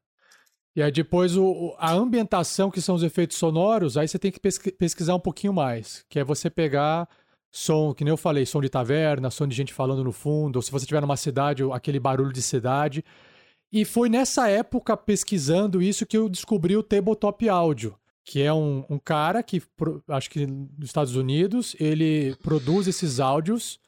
E 0.76 0.82
aí 0.82 0.90
depois 0.90 1.36
o, 1.36 1.74
a 1.78 1.92
ambientação, 1.92 2.70
que 2.70 2.80
são 2.80 2.94
os 2.94 3.02
efeitos 3.02 3.36
sonoros, 3.36 3.96
aí 3.96 4.08
você 4.08 4.18
tem 4.18 4.32
que 4.32 4.40
pesquisar 4.72 5.14
um 5.14 5.20
pouquinho 5.20 5.52
mais, 5.52 6.04
que 6.08 6.18
é 6.18 6.24
você 6.24 6.50
pegar 6.50 7.08
som, 7.50 7.94
que 7.94 8.02
nem 8.02 8.10
eu 8.10 8.16
falei, 8.16 8.44
som 8.44 8.60
de 8.60 8.68
taverna, 8.68 9.30
som 9.30 9.46
de 9.46 9.54
gente 9.54 9.72
falando 9.72 10.02
no 10.02 10.10
fundo, 10.10 10.56
ou 10.56 10.62
se 10.62 10.72
você 10.72 10.84
estiver 10.84 11.00
numa 11.00 11.16
cidade, 11.16 11.62
aquele 11.72 12.00
barulho 12.00 12.32
de 12.32 12.42
cidade. 12.42 13.04
E 13.70 13.84
foi 13.84 14.08
nessa 14.08 14.48
época, 14.48 14.96
pesquisando 14.96 15.80
isso, 15.80 16.04
que 16.04 16.16
eu 16.16 16.28
descobri 16.28 16.76
o 16.76 16.82
Tabletop 16.82 17.48
Audio, 17.48 17.96
que 18.24 18.42
é 18.42 18.52
um, 18.52 18.84
um 18.90 18.98
cara 18.98 19.42
que, 19.42 19.62
acho 20.08 20.30
que 20.30 20.46
nos 20.46 20.86
Estados 20.86 21.14
Unidos, 21.14 21.76
ele 21.78 22.34
produz 22.42 22.88
esses 22.88 23.20
áudios 23.20 23.78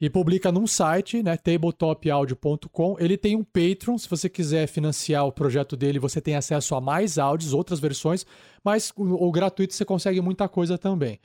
e 0.00 0.08
publica 0.08 0.50
num 0.50 0.66
site, 0.66 1.22
né, 1.22 1.36
tabletopaudio.com. 1.36 2.96
Ele 2.98 3.18
tem 3.18 3.36
um 3.36 3.44
Patreon, 3.44 3.98
se 3.98 4.08
você 4.08 4.28
quiser 4.28 4.66
financiar 4.66 5.26
o 5.26 5.32
projeto 5.32 5.76
dele, 5.76 5.98
você 5.98 6.20
tem 6.20 6.36
acesso 6.36 6.74
a 6.74 6.80
mais 6.80 7.18
áudios, 7.18 7.52
outras 7.52 7.78
versões, 7.78 8.24
mas 8.64 8.90
o, 8.96 9.26
o 9.26 9.30
gratuito 9.30 9.74
você 9.74 9.84
consegue 9.84 10.20
muita 10.22 10.48
coisa 10.48 10.78
também. 10.78 11.20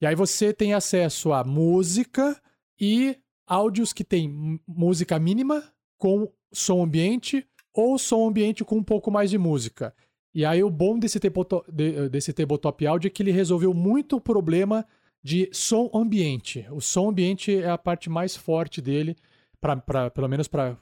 E 0.00 0.06
aí 0.06 0.14
você 0.14 0.52
tem 0.52 0.74
acesso 0.74 1.32
a 1.32 1.42
música 1.42 2.40
e 2.80 3.16
áudios 3.46 3.92
que 3.92 4.04
tem 4.04 4.60
música 4.66 5.18
mínima 5.18 5.64
com 5.98 6.30
som 6.52 6.84
ambiente 6.84 7.44
ou 7.72 7.98
som 7.98 8.28
ambiente 8.28 8.64
com 8.64 8.76
um 8.76 8.82
pouco 8.82 9.10
mais 9.10 9.30
de 9.30 9.38
música. 9.38 9.92
E 10.32 10.44
aí 10.44 10.62
o 10.62 10.70
bom 10.70 10.98
desse 10.98 11.18
tabletop, 11.18 11.70
desse 12.10 12.32
tabletop 12.32 12.86
áudio 12.86 13.08
é 13.08 13.10
que 13.10 13.22
ele 13.22 13.32
resolveu 13.32 13.74
muito 13.74 14.16
o 14.16 14.20
problema 14.20 14.86
de 15.24 15.48
som 15.52 15.90
ambiente. 15.94 16.66
O 16.70 16.82
som 16.82 17.08
ambiente 17.08 17.56
é 17.56 17.70
a 17.70 17.78
parte 17.78 18.10
mais 18.10 18.36
forte 18.36 18.82
dele, 18.82 19.16
pra, 19.58 19.74
pra 19.74 20.10
pelo 20.10 20.28
menos 20.28 20.46
para 20.46 20.76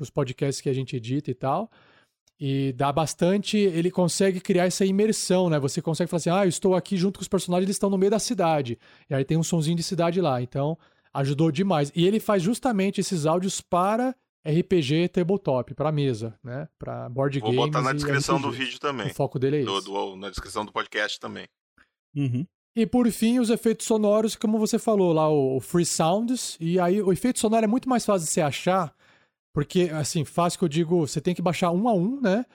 os 0.00 0.08
podcasts 0.08 0.62
que 0.62 0.70
a 0.70 0.72
gente 0.72 0.96
edita 0.96 1.30
e 1.30 1.34
tal. 1.34 1.70
E 2.40 2.72
dá 2.72 2.90
bastante. 2.90 3.58
Ele 3.58 3.90
consegue 3.90 4.40
criar 4.40 4.64
essa 4.64 4.86
imersão, 4.86 5.50
né? 5.50 5.58
Você 5.58 5.82
consegue 5.82 6.08
falar 6.08 6.18
assim: 6.18 6.30
ah, 6.30 6.46
eu 6.46 6.48
estou 6.48 6.74
aqui 6.74 6.96
junto 6.96 7.18
com 7.18 7.22
os 7.22 7.28
personagens, 7.28 7.66
eles 7.66 7.76
estão 7.76 7.90
no 7.90 7.98
meio 7.98 8.10
da 8.10 8.18
cidade. 8.18 8.78
E 9.10 9.14
aí 9.14 9.26
tem 9.26 9.36
um 9.36 9.42
sonzinho 9.42 9.76
de 9.76 9.82
cidade 9.82 10.22
lá. 10.22 10.40
Então, 10.40 10.78
ajudou 11.12 11.52
demais. 11.52 11.92
E 11.94 12.06
ele 12.06 12.18
faz 12.18 12.42
justamente 12.42 12.98
esses 12.98 13.26
áudios 13.26 13.60
para 13.60 14.16
RPG 14.42 15.08
tabletop, 15.08 15.74
para 15.74 15.92
mesa, 15.92 16.34
né? 16.42 16.66
Para 16.78 17.10
board 17.10 17.38
games. 17.40 17.54
Vou 17.54 17.66
botar 17.66 17.82
na 17.82 17.92
descrição 17.92 18.40
do 18.40 18.50
vídeo 18.50 18.80
também. 18.80 19.08
O 19.08 19.14
foco 19.14 19.38
dele 19.38 19.60
é 19.60 19.64
do, 19.64 19.76
esse. 19.76 19.84
Do, 19.84 20.16
na 20.16 20.30
descrição 20.30 20.64
do 20.64 20.72
podcast 20.72 21.20
também. 21.20 21.46
Uhum. 22.16 22.46
E 22.74 22.86
por 22.86 23.10
fim, 23.10 23.38
os 23.40 23.50
efeitos 23.50 23.86
sonoros, 23.86 24.36
como 24.36 24.58
você 24.58 24.78
falou 24.78 25.12
lá, 25.12 25.28
o 25.28 25.58
Free 25.60 25.84
Sounds. 25.84 26.56
E 26.60 26.78
aí, 26.78 27.02
o 27.02 27.12
efeito 27.12 27.38
sonoro 27.38 27.64
é 27.64 27.68
muito 27.68 27.88
mais 27.88 28.04
fácil 28.04 28.26
de 28.26 28.32
você 28.32 28.40
achar, 28.40 28.94
porque, 29.52 29.90
assim, 29.92 30.24
fácil 30.24 30.58
que 30.58 30.64
eu 30.64 30.68
digo, 30.68 31.06
você 31.06 31.20
tem 31.20 31.34
que 31.34 31.42
baixar 31.42 31.72
um 31.72 31.88
a 31.88 31.92
um, 31.92 32.20
né? 32.20 32.46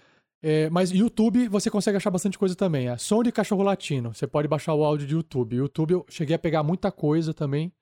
É, 0.41 0.70
mas 0.70 0.91
YouTube 0.91 1.47
você 1.47 1.72
consegue 1.72 1.97
achar 1.97 2.11
bastante 2.11 2.38
coisa 2.38 2.55
também. 2.55 2.88
É 2.88 2.97
som 2.97 3.24
de 3.24 3.32
cachorro 3.32 3.63
latino. 3.63 4.13
Você 4.13 4.28
pode 4.28 4.47
baixar 4.47 4.76
o 4.76 4.84
áudio 4.84 5.07
de 5.07 5.16
YouTube. 5.16 5.55
YouTube 5.55 5.91
eu 5.91 6.05
cheguei 6.07 6.36
a 6.36 6.39
pegar 6.39 6.61
muita 6.61 6.91
coisa 6.91 7.34
também. 7.34 7.74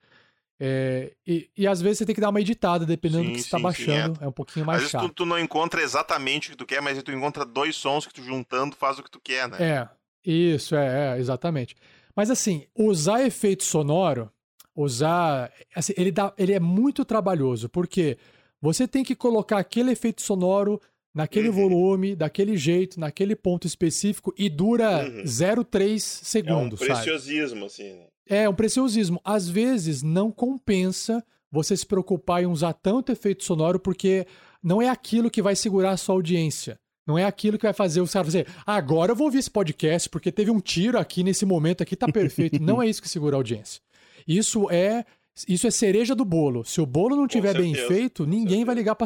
É, 0.60 1.12
e, 1.28 1.50
e, 1.58 1.68
às 1.68 1.82
vezes 1.82 1.98
você 1.98 2.06
tem 2.06 2.16
que 2.16 2.22
dar 2.22 2.30
uma 2.30 2.40
editada, 2.40 2.86
dependendo 2.86 3.24
sim, 3.24 3.30
do 3.32 3.34
que 3.34 3.42
você 3.42 3.48
está 3.48 3.60
baixando. 3.60 4.16
Sim, 4.16 4.22
é. 4.22 4.26
é. 4.26 4.28
um 4.30 4.32
pouquinho 4.32 4.66
mais 4.66 4.82
às 4.82 4.90
chato. 4.90 5.02
Às 5.02 5.02
vezes 5.02 5.16
tu, 5.16 5.24
tu, 5.24 5.26
não 5.26 5.38
encontra 5.38 5.82
exatamente 5.82 6.48
o 6.48 6.52
que 6.52 6.58
tu 6.58 6.66
quer, 6.66 6.82
mas 6.82 7.02
tu 7.04 7.12
encontra 7.12 7.44
dois 7.44 7.76
sons 7.76 8.06
que 8.06 8.14
tu 8.14 8.24
juntando 8.24 8.76
faz 8.78 8.98
o 8.98 9.04
que 9.04 9.12
tu 9.12 9.20
quer, 9.20 9.50
né? 9.50 9.58
É, 9.60 9.90
isso, 10.24 10.74
é, 10.74 11.18
é 11.18 11.20
exatamente. 11.20 11.76
Mas 12.16 12.30
assim, 12.30 12.66
usar 12.78 13.26
efeito 13.26 13.64
sonoro, 13.64 14.32
usar. 14.76 15.52
Assim, 15.76 15.94
ele, 15.98 16.12
dá, 16.12 16.34
ele 16.38 16.54
é 16.54 16.60
muito 16.60 17.04
trabalhoso, 17.04 17.70
porque 17.70 18.18
você 18.62 18.88
tem 18.88 19.04
que 19.04 19.16
colocar 19.16 19.58
aquele 19.58 19.92
efeito 19.92 20.22
sonoro 20.22 20.80
naquele 21.14 21.50
uhum. 21.50 21.56
volume, 21.56 22.16
daquele 22.16 22.58
jeito, 22.58 23.00
naquele 23.00 23.36
ponto 23.36 23.68
específico 23.68 24.34
e 24.38 24.50
dura 24.50 25.06
uhum. 25.06 25.24
0,3 25.24 26.00
segundos. 26.00 26.82
É 26.82 26.86
um 26.86 26.88
preciosismo, 26.88 27.56
sabe? 27.56 27.66
assim. 27.66 27.94
Né? 27.94 28.08
É, 28.28 28.50
um 28.50 28.56
preciosismo. 28.56 29.22
Às 29.24 29.48
vezes 29.48 30.02
não 30.02 30.32
compensa 30.32 31.24
você 31.52 31.78
se 31.78 31.86
preocupar 31.86 32.42
em 32.42 32.48
usar 32.48 32.74
tanto 32.74 33.12
efeito 33.12 33.44
sonoro, 33.44 33.80
porque 33.80 34.26
não 34.62 34.82
é 34.82 34.90
aquilo 34.90 35.30
que 35.30 35.42
vai 35.42 35.56
segurar 35.56 35.92
a 35.92 35.98
sua 35.98 36.16
audiência. 36.16 36.80
Não 37.06 37.18
é 37.18 37.26
aquilo 37.26 37.58
que 37.58 37.66
vai 37.66 37.74
fazer 37.74 38.02
o 38.02 38.08
cara 38.08 38.24
fazer, 38.24 38.48
agora 38.66 39.12
eu 39.12 39.16
vou 39.16 39.26
ouvir 39.26 39.40
esse 39.40 39.52
podcast, 39.52 40.10
porque 40.10 40.32
teve 40.32 40.50
um 40.50 40.60
tiro 40.60 40.98
aqui 40.98 41.24
nesse 41.24 41.46
momento 41.46 41.84
aqui, 41.84 41.96
tá 41.96 42.08
perfeito. 42.08 42.62
não 42.62 42.82
é 42.82 42.88
isso 42.88 43.02
que 43.02 43.10
segura 43.10 43.36
a 43.36 43.40
audiência. 43.40 43.82
Isso 44.28 44.70
é 44.70 45.06
isso 45.48 45.66
é 45.66 45.72
cereja 45.72 46.14
do 46.14 46.24
bolo. 46.24 46.64
Se 46.64 46.80
o 46.80 46.86
bolo 46.86 47.16
não 47.16 47.28
tiver 47.28 47.58
bem 47.58 47.74
feito, 47.74 48.26
ninguém 48.26 48.64
vai 48.64 48.76
ligar 48.76 48.96
para 48.96 49.06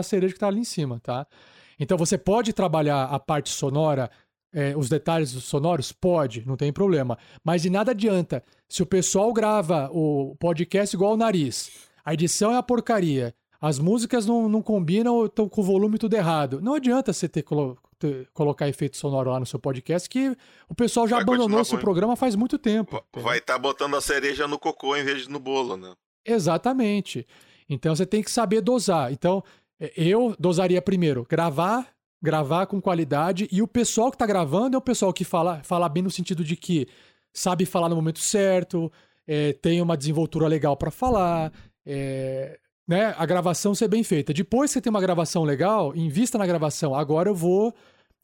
a 0.00 0.02
cereja 0.02 0.32
que 0.32 0.36
está 0.36 0.46
ali 0.46 0.60
em 0.60 0.64
cima, 0.64 1.00
tá? 1.02 1.26
Então 1.80 1.96
você 1.96 2.18
pode 2.18 2.52
trabalhar 2.52 3.04
a 3.04 3.18
parte 3.18 3.48
sonora, 3.50 4.10
é, 4.52 4.76
os 4.76 4.88
detalhes 4.88 5.30
sonoros? 5.30 5.90
Pode, 5.90 6.46
não 6.46 6.56
tem 6.56 6.72
problema. 6.72 7.18
Mas 7.42 7.62
de 7.62 7.70
nada 7.70 7.92
adianta. 7.92 8.44
Se 8.68 8.82
o 8.82 8.86
pessoal 8.86 9.32
grava 9.32 9.88
o 9.92 10.36
podcast 10.38 10.94
igual 10.94 11.14
o 11.14 11.16
nariz, 11.16 11.70
a 12.04 12.12
edição 12.12 12.52
é 12.52 12.56
a 12.56 12.62
porcaria, 12.62 13.34
as 13.66 13.78
músicas 13.78 14.26
não, 14.26 14.46
não 14.46 14.60
combinam 14.60 15.14
ou 15.14 15.24
estão 15.24 15.48
com 15.48 15.62
o 15.62 15.64
volume 15.64 15.96
tudo 15.96 16.14
errado. 16.14 16.60
Não 16.60 16.74
adianta 16.74 17.14
você 17.14 17.26
ter, 17.26 17.42
ter, 17.98 18.28
colocar 18.34 18.68
efeito 18.68 18.98
sonoro 18.98 19.30
lá 19.30 19.40
no 19.40 19.46
seu 19.46 19.58
podcast, 19.58 20.06
que 20.06 20.36
o 20.68 20.74
pessoal 20.74 21.08
já 21.08 21.16
vai 21.16 21.22
abandonou 21.22 21.64
seu 21.64 21.78
programa 21.78 22.14
faz 22.14 22.34
muito 22.34 22.58
tempo. 22.58 23.02
Vai 23.16 23.38
estar 23.38 23.54
tá 23.54 23.58
botando 23.58 23.96
a 23.96 24.02
cereja 24.02 24.46
no 24.46 24.58
cocô 24.58 24.94
em 24.94 25.02
vez 25.02 25.22
de 25.22 25.30
no 25.30 25.40
bolo, 25.40 25.78
né? 25.78 25.94
Exatamente. 26.26 27.26
Então 27.66 27.96
você 27.96 28.04
tem 28.04 28.22
que 28.22 28.30
saber 28.30 28.60
dosar. 28.60 29.10
Então, 29.10 29.42
é, 29.80 29.90
eu 29.96 30.36
dosaria 30.38 30.82
primeiro 30.82 31.26
gravar, 31.26 31.88
gravar 32.22 32.66
com 32.66 32.82
qualidade, 32.82 33.48
e 33.50 33.62
o 33.62 33.66
pessoal 33.66 34.10
que 34.10 34.16
está 34.16 34.26
gravando 34.26 34.76
é 34.76 34.78
o 34.78 34.82
pessoal 34.82 35.10
que 35.10 35.24
fala, 35.24 35.62
fala 35.64 35.88
bem 35.88 36.02
no 36.02 36.10
sentido 36.10 36.44
de 36.44 36.54
que 36.54 36.86
sabe 37.32 37.64
falar 37.64 37.88
no 37.88 37.96
momento 37.96 38.20
certo, 38.20 38.92
é, 39.26 39.54
tem 39.54 39.80
uma 39.80 39.96
desenvoltura 39.96 40.46
legal 40.46 40.76
para 40.76 40.90
falar, 40.90 41.50
é, 41.86 42.58
né, 42.86 43.14
a 43.16 43.24
gravação 43.26 43.74
ser 43.74 43.88
bem 43.88 44.04
feita. 44.04 44.32
Depois 44.32 44.70
que 44.70 44.74
você 44.74 44.80
tem 44.80 44.90
uma 44.90 45.00
gravação 45.00 45.42
legal, 45.42 45.94
invista 45.96 46.38
na 46.38 46.46
gravação. 46.46 46.94
Agora 46.94 47.28
eu 47.28 47.34
vou 47.34 47.74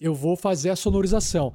eu 0.00 0.14
vou 0.14 0.34
fazer 0.34 0.70
a 0.70 0.76
sonorização. 0.76 1.54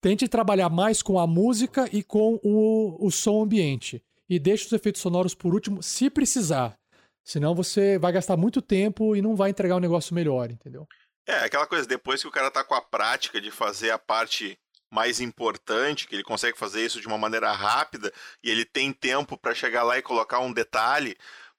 Tente 0.00 0.28
trabalhar 0.28 0.68
mais 0.68 1.02
com 1.02 1.18
a 1.18 1.26
música 1.26 1.88
e 1.90 2.02
com 2.02 2.38
o, 2.42 3.06
o 3.06 3.10
som 3.10 3.42
ambiente. 3.42 4.04
E 4.28 4.38
deixe 4.38 4.66
os 4.66 4.72
efeitos 4.72 5.00
sonoros 5.00 5.34
por 5.34 5.54
último, 5.54 5.82
se 5.82 6.10
precisar. 6.10 6.78
Senão 7.24 7.54
você 7.54 7.98
vai 7.98 8.12
gastar 8.12 8.36
muito 8.36 8.60
tempo 8.60 9.16
e 9.16 9.22
não 9.22 9.34
vai 9.34 9.50
entregar 9.50 9.76
um 9.76 9.80
negócio 9.80 10.14
melhor, 10.14 10.50
entendeu? 10.50 10.86
É, 11.26 11.38
aquela 11.38 11.66
coisa, 11.66 11.88
depois 11.88 12.22
que 12.22 12.28
o 12.28 12.30
cara 12.30 12.50
tá 12.50 12.62
com 12.62 12.74
a 12.74 12.80
prática 12.80 13.40
de 13.40 13.50
fazer 13.50 13.90
a 13.90 13.98
parte 13.98 14.58
mais 14.92 15.20
importante, 15.20 16.06
que 16.06 16.14
ele 16.14 16.22
consegue 16.22 16.56
fazer 16.56 16.84
isso 16.84 17.00
de 17.00 17.06
uma 17.08 17.18
maneira 17.18 17.50
rápida 17.50 18.12
e 18.42 18.50
ele 18.50 18.64
tem 18.64 18.92
tempo 18.92 19.36
para 19.36 19.54
chegar 19.54 19.82
lá 19.82 19.98
e 19.98 20.02
colocar 20.02 20.38
um 20.38 20.52
detalhe, 20.52 21.16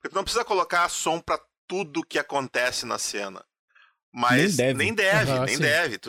porque 0.07 0.13
tu 0.13 0.15
não 0.15 0.23
precisa 0.23 0.45
colocar 0.45 0.87
som 0.89 1.19
para 1.19 1.39
tudo 1.67 2.03
que 2.03 2.17
acontece 2.17 2.85
na 2.85 2.97
cena. 2.97 3.43
Mas 4.11 4.57
nem 4.57 4.73
deve, 4.73 4.73
nem 4.73 4.93
deve. 4.93 5.31
Uhum, 5.31 5.43
nem 5.43 5.59
deve. 5.59 5.99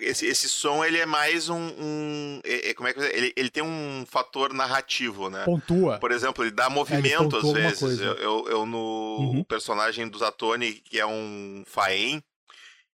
Esse, 0.00 0.26
esse 0.26 0.48
som 0.48 0.84
ele 0.84 0.98
é 0.98 1.06
mais 1.06 1.48
um. 1.48 1.60
um 1.78 2.40
é, 2.42 2.70
é, 2.70 2.74
como 2.74 2.88
é 2.88 2.92
que 2.92 3.00
ele, 3.00 3.32
ele 3.36 3.50
tem 3.50 3.62
um 3.62 4.04
fator 4.08 4.52
narrativo, 4.52 5.30
né? 5.30 5.44
Pontua. 5.44 5.98
Por 5.98 6.10
exemplo, 6.10 6.42
ele 6.42 6.50
dá 6.50 6.68
movimento 6.68 7.36
é, 7.36 7.38
às 7.38 7.52
vezes. 7.52 8.00
Eu, 8.00 8.14
eu, 8.14 8.48
eu, 8.48 8.66
no 8.66 9.18
uhum. 9.34 9.44
personagem 9.44 10.08
do 10.08 10.18
Zatoni, 10.18 10.72
que 10.72 10.98
é 10.98 11.06
um 11.06 11.62
Faen, 11.66 12.24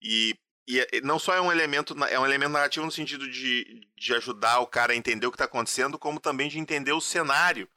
e, 0.02 0.34
e 0.66 1.00
não 1.04 1.18
só 1.18 1.34
é 1.34 1.40
um 1.40 1.52
elemento, 1.52 1.94
é 2.06 2.18
um 2.18 2.26
elemento 2.26 2.50
narrativo 2.52 2.86
no 2.86 2.90
sentido 2.90 3.30
de, 3.30 3.86
de 3.96 4.14
ajudar 4.14 4.58
o 4.60 4.66
cara 4.66 4.92
a 4.92 4.96
entender 4.96 5.26
o 5.26 5.30
que 5.30 5.36
está 5.36 5.44
acontecendo, 5.44 5.98
como 5.98 6.18
também 6.18 6.48
de 6.48 6.58
entender 6.58 6.92
o 6.92 7.00
cenário. 7.00 7.68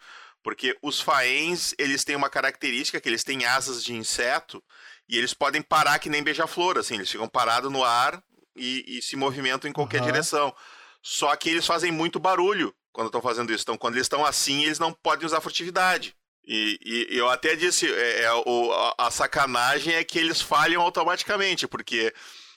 Porque 0.43 0.77
os 0.81 0.99
faens, 0.99 1.75
eles 1.77 2.03
têm 2.03 2.15
uma 2.15 2.29
característica 2.29 2.99
que 2.99 3.07
eles 3.07 3.23
têm 3.23 3.45
asas 3.45 3.83
de 3.83 3.93
inseto 3.93 4.63
e 5.07 5.17
eles 5.17 5.33
podem 5.33 5.61
parar 5.61 5.99
que 5.99 6.09
nem 6.09 6.23
beija-flor, 6.23 6.77
assim, 6.77 6.95
eles 6.95 7.11
ficam 7.11 7.27
parados 7.27 7.71
no 7.71 7.83
ar 7.83 8.23
e, 8.55 8.97
e 8.97 9.01
se 9.01 9.15
movimentam 9.15 9.69
em 9.69 9.73
qualquer 9.73 9.99
uhum. 9.99 10.07
direção. 10.07 10.55
Só 11.01 11.35
que 11.35 11.49
eles 11.49 11.65
fazem 11.65 11.91
muito 11.91 12.19
barulho 12.19 12.73
quando 12.91 13.07
estão 13.07 13.21
fazendo 13.21 13.51
isso. 13.51 13.63
Então, 13.63 13.77
quando 13.77 13.95
eles 13.95 14.05
estão 14.05 14.25
assim, 14.25 14.63
eles 14.63 14.79
não 14.79 14.93
podem 14.93 15.25
usar 15.25 15.41
furtividade. 15.41 16.15
E, 16.43 16.79
e, 16.83 17.17
eu 17.17 17.29
até 17.29 17.55
disse, 17.55 17.91
é, 17.91 18.23
é 18.23 18.33
o, 18.33 18.71
a, 18.73 19.07
a, 19.07 19.11
sacanagem 19.11 19.93
é 19.93 20.03
que 20.03 20.17
eles 20.17 20.41
falham 20.41 20.81
automaticamente, 20.81 21.67
porque 21.67 22.13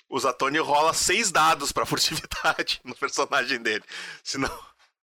o 0.09 0.19
Zatoni 0.19 0.59
rola 0.59 0.95
seis 0.95 1.31
dados 1.31 1.71
para 1.71 1.87
furtividade 1.87 2.81
no 2.85 2.95
personagem 2.95 3.61
dele. 3.61 3.85
Senão, 4.23 4.51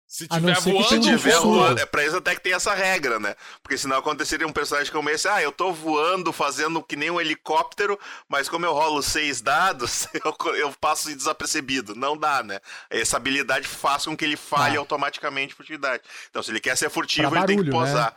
se 0.07 0.29
tiver 0.29 0.55
voando, 0.61 0.89
se 0.89 1.01
tiver 1.01 1.39
voando, 1.41 1.81
é 1.81 1.87
pra 1.87 2.05
isso 2.05 2.17
até 2.17 2.35
que 2.35 2.41
tem 2.41 2.53
essa 2.53 2.73
regra, 2.73 3.19
né? 3.19 3.35
Porque 3.61 3.77
senão 3.77 3.97
aconteceria 3.97 4.47
um 4.47 4.53
personagem 4.53 4.93
como 4.93 5.11
esse, 5.11 5.27
ah, 5.27 5.43
eu 5.43 5.51
tô 5.51 5.73
voando, 5.73 6.33
fazendo 6.33 6.81
que 6.81 6.95
nem 6.95 7.11
um 7.11 7.21
helicóptero, 7.21 7.99
mas 8.29 8.49
como 8.49 8.65
eu 8.65 8.73
rolo 8.73 9.03
seis 9.03 9.41
dados, 9.41 10.07
eu, 10.25 10.55
eu 10.55 10.73
passo 10.81 11.15
desapercebido. 11.15 11.97
Não 11.97 12.17
dá, 12.17 12.43
né? 12.45 12.61
Essa 12.89 13.17
habilidade 13.17 13.67
faz 13.67 14.05
com 14.05 14.17
que 14.17 14.25
ele 14.25 14.37
falhe 14.37 14.77
ah. 14.77 14.81
automaticamente 14.81 15.55
furtividade. 15.55 16.05
Então, 16.31 16.41
se 16.41 16.53
ele 16.53 16.61
quer 16.61 16.77
ser 16.77 16.89
furtivo, 16.89 17.29
barulho, 17.29 17.51
ele 17.51 17.57
tem 17.57 17.65
que 17.65 17.71
posar. 17.71 18.17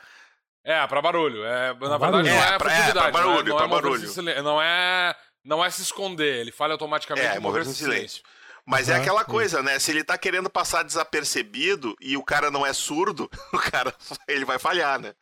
Né? 0.63 0.75
É, 0.75 0.87
pra 0.87 1.01
barulho. 1.01 1.43
É, 1.43 1.73
na 1.73 1.97
verdade, 1.97 2.29
não 2.29 2.35
é, 2.35 2.53
é 2.53 2.57
pra. 2.59 2.71
É, 2.71 3.11
barulho, 3.11 3.23
não 3.23 3.39
é, 3.39 3.43
não 3.43 3.55
é 3.55 3.57
pra 3.57 3.67
barulho. 3.67 4.13
Não 4.15 4.31
é, 4.31 4.41
não 4.43 4.61
é, 4.61 5.15
não 5.43 5.65
é 5.65 5.69
se 5.71 5.81
esconder, 5.81 6.41
ele 6.41 6.51
falha 6.51 6.73
automaticamente 6.73 7.37
é, 7.37 7.39
mover-se 7.39 7.71
em 7.71 7.73
silêncio. 7.73 8.21
silêncio. 8.21 8.38
Mas 8.69 8.87
é 8.87 8.95
aquela 8.95 9.25
coisa, 9.25 9.63
né? 9.63 9.79
Se 9.79 9.89
ele 9.89 10.03
tá 10.03 10.15
querendo 10.15 10.47
passar 10.47 10.83
desapercebido 10.83 11.95
e 11.99 12.15
o 12.15 12.23
cara 12.23 12.51
não 12.51 12.63
é 12.63 12.71
surdo, 12.71 13.27
o 13.51 13.57
cara 13.57 13.91
ele 14.27 14.45
vai 14.45 14.59
falhar, 14.59 14.99
né? 14.99 15.15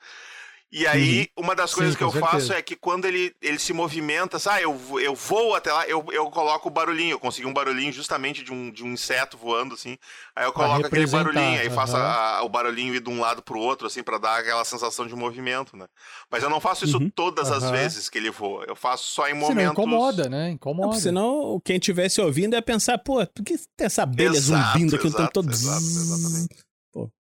E 0.70 0.86
aí, 0.86 1.30
uma 1.38 1.56
das 1.56 1.74
Sim, 1.74 1.76
coisas 1.76 1.96
que 1.96 2.04
com 2.04 2.04
eu 2.04 2.12
faço 2.12 2.52
certeza. 2.52 2.54
é 2.54 2.62
que 2.62 2.76
quando 2.76 3.06
ele, 3.06 3.34
ele 3.42 3.58
se 3.58 3.72
movimenta, 3.72 4.38
ah, 4.52 4.62
eu, 4.62 4.74
vou- 4.76 5.00
eu 5.00 5.16
vou 5.16 5.56
até 5.56 5.72
lá, 5.72 5.88
eu, 5.88 6.06
eu 6.12 6.30
coloco 6.30 6.68
o 6.68 6.72
barulhinho, 6.72 7.12
eu 7.14 7.20
consegui 7.20 7.48
um 7.48 7.54
barulhinho 7.54 7.94
justamente 7.94 8.44
de 8.44 8.52
um, 8.52 8.70
de 8.70 8.84
um 8.84 8.92
inseto 8.92 9.38
voando, 9.38 9.76
assim. 9.76 9.98
Aí 10.36 10.46
eu 10.46 10.52
coloco 10.52 10.86
aquele 10.86 11.08
barulhinho, 11.08 11.60
aí 11.62 11.70
faço 11.70 11.96
aham. 11.96 12.04
a- 12.04 12.42
o 12.44 12.50
barulhinho 12.50 12.94
ir 12.94 13.00
de 13.00 13.10
um 13.10 13.22
lado 13.22 13.42
pro 13.42 13.58
outro, 13.60 13.88
assim, 13.88 14.04
pra 14.04 14.18
dar 14.18 14.40
aquela 14.40 14.66
sensação 14.66 15.08
de 15.08 15.16
movimento, 15.16 15.78
né? 15.78 15.88
Mas 16.30 16.44
eu 16.44 16.50
não 16.50 16.60
faço 16.60 16.84
isso 16.84 17.00
Uhum. 17.00 17.10
todas 17.16 17.50
as 17.50 17.70
vezes 17.70 18.10
que 18.10 18.18
ele 18.18 18.30
voa, 18.30 18.66
eu 18.68 18.76
faço 18.76 19.06
só 19.12 19.28
em 19.30 19.34
Senão 19.34 19.64
momentos... 19.64 19.74
incomoda, 19.74 20.30
né? 20.30 20.50
Não, 20.82 20.90
Incomoda. 20.90 20.90
porque 20.90 21.02
senão 21.02 21.60
quem 21.64 21.78
estivesse 21.78 22.22
ouvindo 22.22 22.56
ia 22.56 22.62
pensar, 22.62 22.98
pô, 22.98 23.26
por 23.28 23.44
que 23.44 23.58
tem 23.76 23.86
essa 23.88 24.04
abelha 24.04 24.38
Exato, 24.38 24.40
zumbindo 24.40 24.96
aqui 24.96 25.08
o 25.08 25.12
tempo 25.12 25.32
exato, 25.32 25.34
todo? 25.34 25.50
exato, 25.50 26.00
exatamente. 26.00 26.67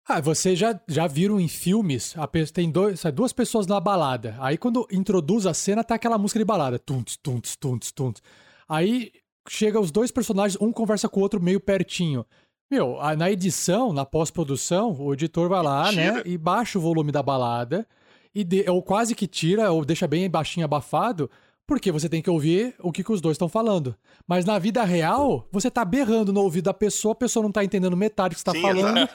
Ah, 0.08 0.20
vocês 0.20 0.60
já, 0.60 0.78
já 0.88 1.08
viram 1.08 1.40
em 1.40 1.48
filmes, 1.48 2.14
a 2.18 2.28
tem 2.52 2.70
dois, 2.70 3.04
duas 3.14 3.32
pessoas 3.32 3.66
na 3.68 3.80
balada. 3.80 4.36
Aí 4.40 4.58
quando 4.58 4.86
introduz 4.92 5.46
a 5.46 5.54
cena, 5.54 5.84
tá 5.84 5.96
aquela 5.96 6.18
música 6.18 6.40
de 6.40 6.46
balada. 6.46 6.78
Tunts, 6.78 7.16
tunts, 7.18 7.56
tunts, 7.56 7.92
tunts. 7.92 8.22
Aí 8.68 9.12
chega 9.48 9.80
os 9.80 9.92
dois 9.92 10.12
personagens, 10.12 10.62
um 10.62 10.72
conversa 10.74 11.08
com 11.08 11.20
o 11.20 11.24
outro 11.24 11.42
meio 11.42 11.60
pertinho. 11.60 12.26
Meu, 12.70 12.98
na 13.18 13.32
edição, 13.32 13.94
na 13.94 14.06
pós-produção, 14.06 14.92
o 15.00 15.14
editor 15.14 15.48
vai 15.48 15.62
lá, 15.62 15.92
E 15.92 15.96
né, 15.96 16.22
e 16.26 16.38
baixa 16.38 16.78
o 16.78 16.82
volume 16.82 17.12
da 17.12 17.22
balada, 17.22 17.88
e 18.34 18.44
de- 18.44 18.68
ou 18.70 18.82
quase 18.82 19.14
que 19.14 19.28
tira, 19.28 19.72
ou 19.72 19.86
deixa 19.86 20.08
bem 20.08 20.30
baixinho 20.30 20.66
abafado, 20.66 21.30
porque 21.66 21.92
você 21.92 22.10
tem 22.10 22.22
que 22.22 22.30
ouvir 22.30 22.76
o 22.80 22.92
que, 22.92 23.04
que 23.04 23.12
os 23.12 23.22
dois 23.22 23.36
estão 23.36 23.48
falando. 23.48 23.96
Mas 24.28 24.44
na 24.46 24.60
vida 24.60 24.84
real, 24.84 25.48
você 25.52 25.72
tá 25.72 25.84
berrando 25.86 26.34
no 26.34 26.42
ouvido 26.42 26.66
da 26.66 26.74
pessoa, 26.74 27.14
a 27.14 27.16
pessoa 27.16 27.42
não 27.44 27.52
tá 27.52 27.64
entendendo 27.64 27.96
metade 27.96 28.34
do 28.34 28.36
que 28.36 28.40
você 28.42 28.46
tá 28.46 28.52
Sim, 28.52 28.62
falando. 28.62 29.10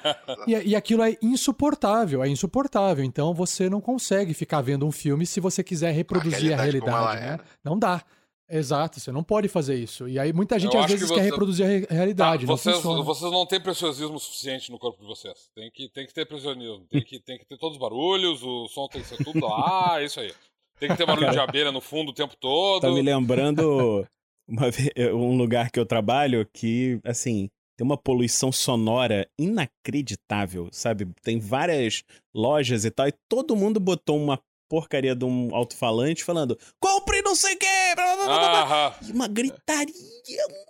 E, 0.46 0.52
e 0.70 0.76
aquilo 0.76 1.02
é 1.02 1.16
insuportável, 1.20 2.22
é 2.22 2.28
insuportável. 2.28 3.04
Então 3.04 3.32
você 3.34 3.68
não 3.68 3.80
consegue 3.80 4.32
ficar 4.34 4.60
vendo 4.60 4.86
um 4.86 4.92
filme 4.92 5.26
se 5.26 5.40
você 5.40 5.62
quiser 5.62 5.92
reproduzir 5.92 6.52
a 6.52 6.56
realidade 6.62 6.80
como 6.80 7.06
realidade, 7.06 7.42
né? 7.42 7.48
Não 7.64 7.78
dá. 7.78 8.02
Exato, 8.50 8.98
você 8.98 9.12
não 9.12 9.22
pode 9.22 9.46
fazer 9.46 9.74
isso. 9.74 10.08
E 10.08 10.18
aí 10.18 10.32
muita 10.32 10.58
gente 10.58 10.74
Eu 10.74 10.80
às 10.80 10.90
vezes 10.90 11.06
que 11.06 11.14
quer 11.14 11.20
você- 11.20 11.30
reproduzir 11.30 11.66
a 11.66 11.68
re- 11.68 11.86
Tá, 11.86 11.94
realidade, 11.94 12.46
não 12.46 12.56
vocês, 12.56 12.76
funciona. 12.76 13.02
vocês 13.02 13.30
não 13.30 13.44
têm 13.44 13.60
preciosismo 13.60 14.18
suficiente 14.18 14.72
no 14.72 14.78
corpo 14.78 15.02
de 15.02 15.06
vocês. 15.06 15.50
Tem 15.54 15.70
que, 15.70 15.86
tem 15.90 16.06
que 16.06 16.14
ter 16.14 16.24
preciosismo. 16.26 16.86
Tem 16.90 17.04
que, 17.04 17.20
tem 17.20 17.36
que 17.38 17.44
ter 17.44 17.58
todos 17.58 17.76
os 17.76 17.80
barulhos, 17.80 18.42
o 18.42 18.66
som 18.68 18.88
tem 18.88 19.02
que 19.02 19.08
ser 19.08 19.22
tudo 19.22 19.38
lá, 19.46 20.00
é 20.00 20.06
isso 20.06 20.18
aí. 20.18 20.32
Tem 20.80 20.88
que 20.88 20.96
ter 20.96 21.06
barulho 21.06 21.30
de 21.30 21.38
abelha 21.38 21.72
no 21.72 21.80
fundo 21.80 22.10
o 22.10 22.14
tempo 22.14 22.34
todo. 22.38 22.82
Tá 22.82 22.90
me 22.90 23.02
lembrando 23.02 24.06
uma 24.48 24.70
ve- 24.70 24.92
um 25.12 25.36
lugar 25.36 25.70
que 25.70 25.78
eu 25.80 25.86
trabalho 25.86 26.48
que, 26.52 27.00
assim, 27.04 27.48
tem 27.76 27.84
uma 27.84 27.96
poluição 27.96 28.50
sonora 28.52 29.28
inacreditável, 29.38 30.68
sabe? 30.72 31.06
Tem 31.22 31.38
várias 31.38 32.02
lojas 32.34 32.84
e 32.84 32.90
tal, 32.90 33.08
e 33.08 33.14
todo 33.28 33.56
mundo 33.56 33.78
botou 33.80 34.16
uma 34.16 34.38
porcaria 34.70 35.14
de 35.16 35.24
um 35.24 35.54
alto-falante 35.54 36.22
falando 36.22 36.58
compre 36.78 37.22
não 37.22 37.34
sei 37.34 37.54
o 37.54 37.58
quê! 37.58 37.66
blá, 37.94 38.04
blá, 38.04 38.16
blá, 38.16 38.26
blá, 38.26 38.50
blá." 38.50 38.62
Aham. 38.62 38.94
E 39.08 39.12
uma 39.12 39.26
gritaria, 39.26 39.94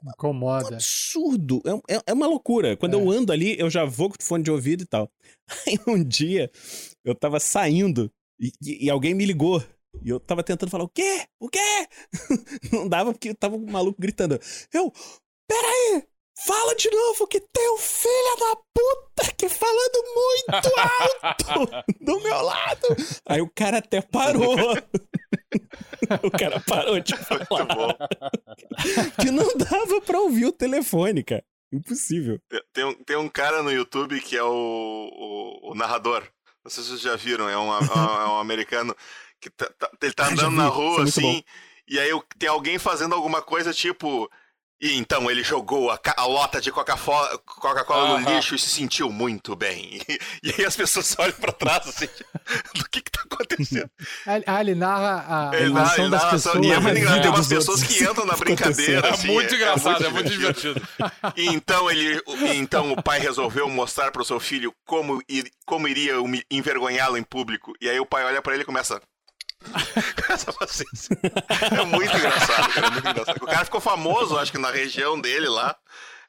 um 0.05 0.11
Incomoda. 0.11 0.77
absurdo. 0.77 1.61
É, 1.89 1.97
é- 1.97 2.03
é 2.07 2.13
uma 2.13 2.27
loucura. 2.29 2.77
Quando 2.77 2.97
É. 2.97 3.01
eu 3.01 3.11
ando 3.11 3.33
ali, 3.33 3.59
eu 3.59 3.69
já 3.69 3.85
vou 3.85 4.09
com 4.09 4.15
fone 4.23 4.45
de 4.45 4.51
ouvido 4.51 4.83
e 4.83 4.87
tal. 4.87 5.11
Aí 5.67 5.79
um 5.87 6.03
dia, 6.05 6.49
eu 7.05 7.15
tava 7.15 7.41
saindo 7.41 8.09
e, 8.41 8.53
e- 8.63 8.85
e 8.87 8.91
alguém 8.91 9.15
me 9.15 9.25
ligou. 9.27 9.63
E 10.03 10.11
eu 10.11 10.21
tava 10.21 10.43
tentando 10.43 10.71
falar, 10.71 10.85
o 10.85 10.89
quê? 10.89 11.27
O 11.41 11.49
quê? 11.49 11.89
Não 12.73 12.89
dava 12.89 13.13
porque 13.13 13.35
tava 13.35 13.57
um 13.57 13.71
maluco 13.71 14.01
gritando. 14.01 14.39
Eu, 14.73 14.93
peraí! 15.49 16.05
Fala 16.47 16.73
de 16.77 16.89
novo 16.89 17.27
que 17.27 17.41
tem 17.41 17.75
um 17.75 17.79
filho 17.79 18.37
da 18.39 18.57
puta 18.73 19.35
que 19.37 19.49
falando 19.49 20.05
muito 20.15 20.81
alto 21.51 21.95
do 22.01 22.21
meu 22.21 22.41
lado. 22.43 22.87
Aí 23.27 23.41
o 23.41 23.51
cara 23.53 23.79
até 23.79 24.01
parou. 24.01 24.55
o 26.23 26.31
cara 26.31 26.61
parou 26.61 27.01
de 27.01 27.17
falar. 27.17 27.97
Que 29.21 29.33
não 29.33 29.49
dava 29.57 30.01
pra 30.01 30.21
ouvir 30.21 30.47
o 30.47 30.53
telefone, 30.53 31.25
cara. 31.25 31.45
Impossível. 31.73 32.39
Tem- 32.73 32.95
Tem 33.05 33.17
um, 33.17 33.29
cara 33.29 33.61
no 33.63 33.73
YouTube 33.73 34.21
que 34.21 34.37
é 34.37 34.43
o, 34.43 34.49
o, 34.53 35.73
o 35.73 35.75
narrador. 35.75 36.23
Não 36.65 36.71
sei 36.71 36.85
se 36.85 36.91
vocês 36.91 37.01
já 37.01 37.17
viram, 37.17 37.49
é 37.49 37.59
um, 37.59 37.73
é 37.75 37.79
um- 37.81 38.21
é 38.23 38.29
um 38.29 38.39
americano 38.39 38.95
que 39.41 39.51
tá- 39.51 39.71
tá- 39.79 39.91
ele 40.03 40.13
tá 40.13 40.25
Ah, 40.27 40.31
andando 40.33 40.57
na 40.57 40.65
é 40.65 40.69
rua 40.69 40.97
muito 40.99 41.09
assim, 41.09 41.43
e 41.89 41.99
aí 41.99 42.11
tem 42.39 42.49
alguém 42.49 42.79
fazendo 42.79 43.15
alguma 43.15 43.41
coisa 43.43 43.73
tipo. 43.73 44.31
E 44.81 44.95
então 44.97 45.29
ele 45.29 45.43
jogou 45.43 45.91
a, 45.91 45.99
a 46.17 46.25
lota 46.25 46.61
de 46.61 46.71
Coca-Cola 46.71 47.37
Coca-Cola 47.39 48.21
no 48.21 48.31
lixo 48.31 48.55
e 48.55 48.59
se 48.61 48.69
sentiu 48.69 49.11
muito 49.11 49.57
bem. 49.57 50.01
E, 50.41 50.55
aí 50.57 50.65
as 50.65 50.77
pessoas 50.77 51.15
olham 51.19 51.33
pra 51.33 51.51
trás 51.51 51.89
assim, 51.89 52.07
do 52.77 52.89
que 52.89 53.01
que 53.03 53.11
tá 53.11 53.23
acontecendo? 53.29 53.91
Ah, 54.47 54.61
ele 54.61 54.77
narra 54.77 55.51
a 55.51 55.57
Ele 55.57 55.71
narra- 55.73 55.95
ele 55.99 56.11
das 56.11 56.21
narra 56.23 56.31
pessoas. 56.31 56.55
ação- 56.55 56.65
E 56.65 56.71
é 56.71 56.79
muito 56.79 56.95
né? 56.95 57.01
engraçado, 57.01 57.23
tem 57.23 57.31
umas 57.31 57.49
Dos 57.49 57.59
pessoas 57.59 57.81
outros. 57.81 57.99
que 57.99 58.05
entram 58.05 58.25
na 58.25 58.37
brincadeira. 58.37 59.09
É 59.09 59.11
assim, 59.11 59.27
muito 59.27 59.53
engraçado, 59.57 60.07
é 60.07 60.09
muito 60.11 60.31
divertido. 60.31 60.75
divertido. 60.75 61.33
E 61.37 61.47
então 61.49 61.91
ele, 61.91 62.23
e 62.47 62.57
então 62.57 62.93
o 62.93 63.03
pai 63.03 63.19
resolveu 63.19 63.69
mostrar 63.69 64.13
para 64.13 64.23
o 64.23 64.25
seu 64.25 64.39
filho 64.39 64.73
como, 64.87 65.21
ir- 65.29 65.51
como 65.67 65.89
iria 65.89 66.13
envergonhá-lo 66.49 67.17
em 67.17 67.25
público. 67.25 67.73
E 67.81 67.89
aí 67.91 67.99
o 67.99 68.07
pai 68.07 68.23
olha 68.25 68.41
para 68.41 68.55
ele 68.55 68.63
e 68.63 68.67
começa. 68.67 69.03
É 71.73 71.85
muito 71.85 72.17
engraçado, 72.17 72.73
cara. 72.73 72.87
é 72.87 72.91
muito 72.91 73.09
engraçado. 73.09 73.37
O 73.43 73.47
cara 73.47 73.65
ficou 73.65 73.81
famoso, 73.81 74.39
acho 74.39 74.53
que 74.53 74.59
na 74.59 74.71
região 74.71 75.21
dele 75.21 75.49
lá. 75.49 75.77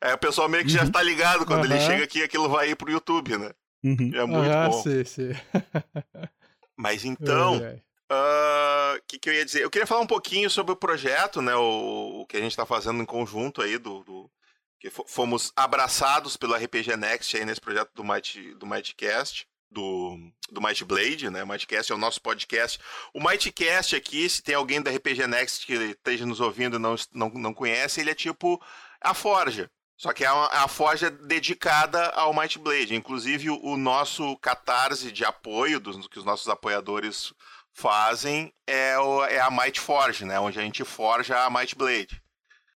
É, 0.01 0.13
o 0.13 0.17
pessoal 0.17 0.47
meio 0.47 0.63
que 0.63 0.69
já 0.71 0.89
tá 0.89 1.01
ligado 1.01 1.45
quando 1.45 1.65
ele 1.65 1.73
Aham. 1.75 1.85
chega 1.85 2.03
aqui, 2.05 2.23
aquilo 2.23 2.47
vai 2.47 2.69
ir 2.69 2.75
pro 2.75 2.89
YouTube, 2.91 3.37
né? 3.37 3.51
Uhum. 3.83 4.11
É 4.13 4.25
muito 4.25 4.51
Ah, 4.51 4.69
bom. 4.69 4.81
sim, 4.81 5.03
sim. 5.03 5.29
Mas 6.77 7.03
então, 7.03 7.55
Ai, 7.61 7.81
ai. 8.09 8.97
O 8.97 9.01
que, 9.07 9.19
que 9.19 9.29
eu 9.29 9.33
ia 9.33 9.43
dizer? 9.45 9.61
Eu 9.63 9.69
queria 9.69 9.85
falar 9.87 10.01
um 10.01 10.07
pouquinho 10.07 10.49
sobre 10.49 10.71
o 10.71 10.75
projeto, 10.77 11.41
né? 11.41 11.53
O, 11.55 12.21
o 12.21 12.25
que 12.25 12.37
a 12.37 12.39
gente 12.39 12.51
está 12.51 12.65
fazendo 12.65 13.01
em 13.01 13.05
conjunto 13.05 13.61
aí, 13.61 13.77
do, 13.77 14.03
do- 14.03 14.31
que 14.79 14.89
fo- 14.89 15.05
fomos 15.07 15.51
abraçados 15.55 16.37
pelo 16.37 16.55
RPG 16.55 16.95
Next 16.95 17.35
aí 17.35 17.43
nesse 17.45 17.59
projeto 17.59 17.91
do 17.93 18.03
Might, 18.03 18.53
do 18.55 18.65
Mightcast, 18.65 19.45
do, 19.71 20.17
do 20.51 20.61
Might 20.61 20.83
Blade, 20.85 21.29
né? 21.29 21.43
Mightcast 21.45 21.91
é 21.91 21.95
o 21.95 21.99
nosso 21.99 22.21
podcast. 22.21 22.79
O 23.13 23.19
Mightcast 23.21 23.95
aqui, 23.95 24.29
se 24.29 24.41
tem 24.41 24.55
alguém 24.55 24.81
da 24.81 24.91
RPG 24.91 25.27
Next 25.27 25.65
que 25.65 25.73
esteja 25.73 26.25
nos 26.25 26.39
ouvindo 26.39 26.77
e 26.77 26.79
não, 26.79 26.95
não, 27.13 27.29
não 27.29 27.53
conhece, 27.53 28.01
ele 28.01 28.09
é 28.11 28.15
tipo 28.15 28.61
a 29.01 29.13
Forja. 29.13 29.69
Só 29.97 30.13
que 30.13 30.23
é 30.23 30.31
uma- 30.31 30.47
a 30.47 30.67
Forja 30.67 31.09
dedicada 31.09 32.07
ao 32.11 32.33
Might 32.33 32.57
Blade. 32.57 32.95
Inclusive, 32.95 33.49
o, 33.49 33.59
o 33.63 33.77
nosso 33.77 34.37
catarse 34.37 35.11
de 35.11 35.25
apoio, 35.25 35.79
dos, 35.79 36.07
que 36.07 36.17
os 36.19 36.25
nossos 36.25 36.47
apoiadores 36.47 37.33
fazem, 37.73 38.53
é, 38.65 38.97
o- 38.97 39.23
é 39.25 39.39
a 39.39 39.51
Might 39.51 39.79
Forge, 39.79 40.25
né? 40.25 40.39
Onde 40.39 40.57
a 40.59 40.61
gente 40.61 40.83
forja 40.83 41.43
a 41.43 41.49
Might 41.49 41.75
Blade. 41.75 42.21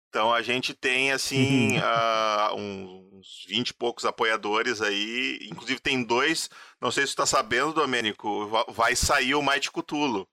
Então 0.09 0.33
a 0.33 0.41
gente 0.41 0.73
tem, 0.73 1.11
assim, 1.11 1.77
ah, 1.83 2.51
um- 2.55 3.12
uns 3.23 3.45
20 3.47 3.69
e 3.69 3.73
poucos 3.73 4.03
apoiadores 4.05 4.81
aí. 4.81 5.39
Inclusive 5.49 5.79
tem 5.79 6.03
dois, 6.03 6.49
não 6.81 6.91
sei 6.91 7.07
se 7.07 7.13
tu 7.13 7.17
tá 7.17 7.25
sabendo, 7.25 7.73
Domênico, 7.73 8.47
va- 8.47 8.65
vai 8.69 8.95
sair 8.95 9.33
o 9.35 9.41
Might 9.41 9.71
Cthulhu. 9.71 10.27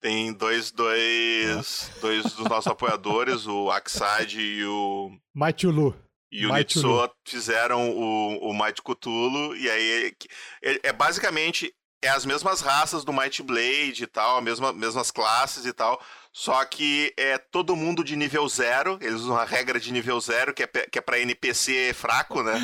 Tem 0.00 0.32
dois, 0.32 0.70
dois, 0.72 1.90
dois 2.00 2.24
dos 2.34 2.46
nossos 2.48 2.66
apoiadores, 2.70 3.46
o 3.46 3.70
Axad 3.70 4.34
e 4.34 4.64
o, 4.64 5.10
Mighty 5.34 5.66
Lu. 5.66 5.96
e 6.30 6.46
o 6.46 6.52
Might 6.52 6.76
Nitso 6.76 7.10
fizeram 7.26 7.90
o, 7.90 8.50
o 8.50 8.52
Might 8.52 8.82
Cthulhu, 8.82 9.56
e 9.56 9.70
aí 9.70 10.14
é, 10.62 10.88
é 10.88 10.92
basicamente 10.92 11.72
é 12.02 12.08
as 12.08 12.26
mesmas 12.26 12.60
raças 12.60 13.04
do 13.04 13.12
Might 13.12 13.42
Blade 13.42 14.04
e 14.04 14.06
tal, 14.06 14.42
mesma, 14.42 14.70
mesmas 14.72 15.10
classes 15.10 15.64
e 15.64 15.72
tal, 15.72 16.00
só 16.38 16.62
que 16.66 17.14
é 17.16 17.38
todo 17.38 17.74
mundo 17.74 18.04
de 18.04 18.14
nível 18.14 18.46
zero, 18.46 18.98
eles 19.00 19.22
usam 19.22 19.38
a 19.38 19.44
regra 19.46 19.80
de 19.80 19.90
nível 19.90 20.20
zero, 20.20 20.52
que 20.52 20.64
é, 20.64 20.66
que 20.66 20.98
é 20.98 21.00
pra 21.00 21.18
NPC 21.18 21.94
fraco, 21.94 22.42
né? 22.42 22.62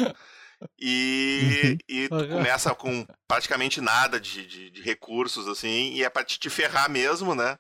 E, 0.78 1.76
e 1.88 2.08
tu 2.10 2.14
Uhum. 2.16 2.28
começa 2.28 2.74
com 2.74 3.06
praticamente 3.28 3.80
nada 3.80 4.20
de, 4.20 4.46
de, 4.46 4.70
de 4.70 4.82
recursos, 4.82 5.48
assim, 5.48 5.92
e 5.92 6.04
é 6.04 6.10
pra 6.10 6.24
te, 6.24 6.38
te 6.38 6.50
ferrar 6.50 6.90
mesmo, 6.90 7.34
né? 7.34 7.58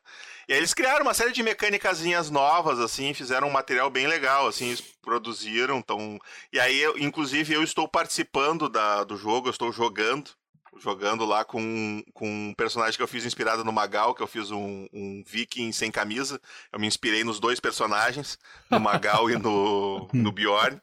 E 0.48 0.52
aí 0.52 0.58
eles 0.58 0.74
criaram 0.74 1.04
uma 1.04 1.14
série 1.14 1.32
de 1.32 1.42
mecânicazinhas 1.42 2.30
novas, 2.30 2.78
assim, 2.80 3.14
fizeram 3.14 3.48
um 3.48 3.52
material 3.52 3.90
bem 3.90 4.06
legal, 4.06 4.48
assim, 4.48 4.66
eles 4.68 4.82
produziram, 5.00 5.78
então... 5.78 6.18
E 6.52 6.60
aí, 6.60 6.78
eu, 6.80 6.98
inclusive, 6.98 7.54
eu 7.54 7.62
estou 7.62 7.88
participando 7.88 8.68
da, 8.68 9.04
do 9.04 9.16
jogo, 9.16 9.48
eu 9.48 9.52
estou 9.52 9.72
jogando, 9.72 10.30
jogando 10.78 11.24
lá 11.24 11.44
com, 11.44 12.02
com 12.14 12.28
um 12.28 12.54
personagem 12.54 12.96
que 12.96 13.02
eu 13.02 13.08
fiz 13.08 13.24
inspirado 13.24 13.64
no 13.64 13.72
Magal, 13.72 14.14
que 14.14 14.22
eu 14.22 14.26
fiz 14.26 14.50
um, 14.50 14.86
um 14.92 15.22
viking 15.26 15.72
sem 15.72 15.90
camisa, 15.90 16.40
eu 16.72 16.80
me 16.80 16.86
inspirei 16.86 17.24
nos 17.24 17.38
dois 17.38 17.60
personagens, 17.60 18.38
no 18.70 18.80
Magal 18.80 19.30
e 19.30 19.36
no, 19.36 20.08
no 20.12 20.30
Bjorn. 20.32 20.80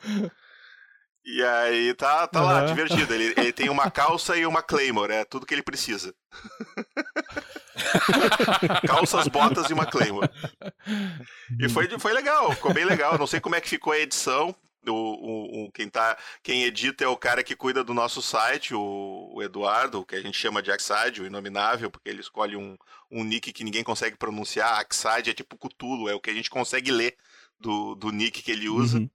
E 1.26 1.44
aí 1.44 1.94
tá, 1.94 2.28
tá 2.28 2.42
lá, 2.42 2.60
Aham. 2.60 2.66
divertido. 2.66 3.14
Ele, 3.14 3.34
ele 3.38 3.54
tem 3.54 3.70
uma 3.70 3.92
calça 3.92 4.38
e 4.38 4.46
uma 4.46 4.64
Claymore, 4.64 5.12
é 5.12 5.26
tudo 5.26 5.46
que 5.46 5.54
ele 5.54 5.62
precisa. 5.62 6.14
Calças, 8.88 9.28
botas 9.28 9.70
e 9.70 9.74
uma 9.74 9.86
Claymore. 9.86 10.30
E 11.60 11.70
foi, 11.70 11.88
foi 12.00 12.14
legal, 12.14 12.52
ficou 12.54 12.74
bem 12.74 12.86
legal. 12.86 13.18
Não 13.18 13.28
sei 13.28 13.40
como 13.40 13.56
é 13.56 13.62
que 13.62 13.70
ficou 13.70 13.94
a 13.94 14.00
edição, 14.00 14.56
O, 14.90 15.66
o, 15.66 15.72
quem, 15.72 15.90
tá, 15.90 16.18
quem 16.44 16.64
edita 16.64 17.04
é 17.04 17.08
o 17.08 17.18
cara 17.18 17.44
que 17.44 17.56
cuida 17.56 17.84
do 17.84 17.94
nosso 17.94 18.22
site, 18.22 18.74
o, 18.74 19.32
o 19.34 19.44
Eduardo, 19.44 20.06
que 20.06 20.16
a 20.16 20.22
gente 20.22 20.38
chama 20.38 20.62
de 20.62 20.72
Axide, 20.72 21.22
o 21.22 21.26
Inominável, 21.26 21.90
porque 21.90 22.10
ele 22.10 22.22
escolhe 22.22 22.56
um, 22.56 22.78
um 23.12 23.24
nick 23.24 23.52
que 23.54 23.64
ninguém 23.64 23.84
consegue 23.84 24.18
pronunciar. 24.18 24.80
Axide 24.80 25.32
é 25.32 25.34
tipo 25.34 25.58
Cthulhu, 25.58 26.10
é 26.10 26.16
o 26.16 26.20
que 26.20 26.30
a 26.30 26.34
gente 26.34 26.50
consegue 26.50 26.92
ler 26.92 27.16
do, 27.60 27.96
do 27.96 28.12
nick 28.12 28.42
que 28.42 28.52
ele 28.52 28.70
usa. 28.70 29.00
Uhum. 29.00 29.10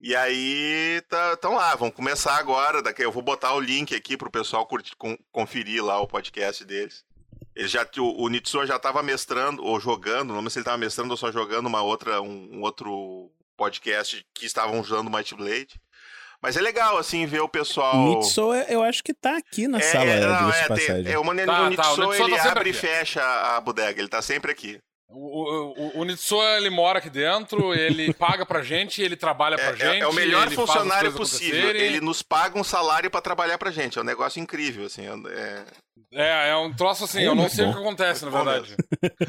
E 0.00 0.14
aí, 0.14 1.02
tá, 1.08 1.36
tão 1.36 1.54
lá, 1.54 1.74
vamos 1.74 1.94
começar 1.94 2.36
agora. 2.36 2.80
Daqui 2.80 3.04
eu 3.04 3.10
vou 3.10 3.22
botar 3.22 3.54
o 3.54 3.60
link 3.60 3.94
aqui 3.94 4.16
pro 4.16 4.30
pessoal 4.30 4.64
curtir, 4.64 4.94
conferir 5.32 5.84
lá 5.84 6.00
o 6.00 6.06
podcast 6.06 6.64
deles. 6.64 7.04
Ele 7.54 7.66
já, 7.66 7.84
o, 7.98 8.24
o 8.24 8.28
Nitsuo 8.28 8.64
já 8.64 8.76
estava 8.76 9.02
mestrando, 9.02 9.64
ou 9.64 9.80
jogando, 9.80 10.32
não 10.32 10.42
sei 10.42 10.50
se 10.50 10.58
ele 10.58 10.62
estava 10.62 10.78
mestrando 10.78 11.10
ou 11.10 11.16
só 11.16 11.32
jogando 11.32 11.66
uma 11.66 11.82
outra, 11.82 12.22
um, 12.22 12.58
um 12.58 12.62
outro 12.62 13.32
podcast 13.58 14.24
que 14.32 14.46
estavam 14.46 14.80
usando 14.80 15.10
Might 15.10 15.34
Blade. 15.34 15.68
Mas 16.40 16.56
é 16.56 16.60
legal, 16.60 16.96
assim, 16.96 17.26
ver 17.26 17.40
o 17.40 17.48
pessoal. 17.48 17.96
Nitsuo, 17.96 18.54
eu 18.54 18.80
acho 18.84 19.02
que 19.02 19.12
tá 19.12 19.36
aqui 19.36 19.66
na 19.66 19.78
é, 19.78 19.82
sala 19.82 20.04
é, 20.04 20.20
não, 20.20 20.50
é, 20.50 20.68
tem, 20.68 21.12
é, 21.12 21.18
o 21.18 21.24
maneiro 21.24 21.50
tá, 21.50 21.58
o 21.58 21.76
tá, 21.76 21.92
o 21.92 21.96
Nitsuo 21.96 22.26
ele 22.28 22.36
tá 22.36 22.50
abre 22.52 22.70
aqui. 22.70 22.78
e 22.78 22.80
fecha 22.80 23.20
a 23.20 23.60
bodega, 23.60 24.00
ele 24.00 24.08
tá 24.08 24.22
sempre 24.22 24.52
aqui. 24.52 24.78
O, 25.10 25.96
o, 25.96 26.00
o 26.00 26.04
Nitsuo, 26.04 26.42
ele 26.58 26.68
mora 26.68 26.98
aqui 26.98 27.08
dentro, 27.08 27.74
ele 27.74 28.12
paga 28.14 28.44
pra 28.44 28.62
gente, 28.62 29.00
ele 29.00 29.16
trabalha 29.16 29.56
pra 29.56 29.70
é, 29.70 29.76
gente. 29.76 30.02
É, 30.02 30.06
o 30.06 30.12
melhor 30.12 30.50
funcionário 30.50 31.12
possível. 31.14 31.70
Ele 31.70 32.00
nos 32.00 32.22
paga 32.22 32.58
um 32.58 32.64
salário 32.64 33.10
para 33.10 33.22
trabalhar 33.22 33.56
pra 33.56 33.70
gente. 33.70 33.98
É 33.98 34.02
um 34.02 34.04
negócio 34.04 34.38
incrível, 34.38 34.84
assim. 34.84 35.06
É, 35.06 35.64
é, 36.12 36.50
é 36.50 36.56
um 36.56 36.74
troço 36.74 37.04
assim, 37.04 37.22
é 37.22 37.26
eu 37.26 37.34
não 37.34 37.48
sei 37.48 37.64
bom. 37.64 37.70
o 37.70 37.74
que 37.74 37.80
acontece, 37.80 38.24
na 38.26 38.30
verdade. 38.30 38.76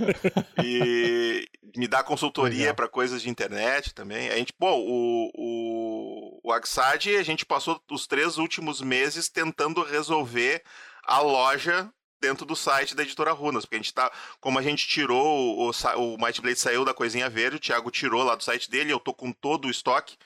e 0.63 1.47
me 1.77 1.87
dá 1.87 2.03
consultoria 2.03 2.73
para 2.73 2.89
coisas 2.89 3.21
de 3.21 3.29
internet 3.29 3.93
também. 3.93 4.29
A 4.29 4.35
gente, 4.35 4.51
pô, 4.51 4.71
o, 4.71 5.31
o, 5.33 6.39
o 6.43 6.51
Axad, 6.51 7.07
a 7.07 7.23
gente 7.23 7.45
passou 7.45 7.81
os 7.89 8.05
três 8.05 8.37
últimos 8.37 8.81
meses 8.81 9.29
tentando 9.29 9.81
resolver 9.83 10.61
a 11.05 11.21
loja 11.21 11.89
dentro 12.19 12.45
do 12.45 12.55
site 12.55 12.95
da 12.95 13.03
editora 13.03 13.31
Runas, 13.31 13.65
porque 13.65 13.75
a 13.75 13.79
gente 13.79 13.93
tá, 13.93 14.11
como 14.39 14.59
a 14.59 14.61
gente 14.61 14.87
tirou 14.87 15.57
o, 15.57 15.71
o 15.97 16.17
Might 16.17 16.41
Blade 16.41 16.59
saiu 16.59 16.85
da 16.85 16.93
coisinha 16.93 17.29
verde, 17.29 17.57
o 17.57 17.59
Thiago 17.59 17.91
tirou 17.91 18.23
lá 18.23 18.35
do 18.35 18.43
site 18.43 18.69
dele, 18.69 18.91
eu 18.91 18.99
tô 18.99 19.13
com 19.13 19.31
todo 19.31 19.65
o 19.65 19.71
estoque, 19.71 20.17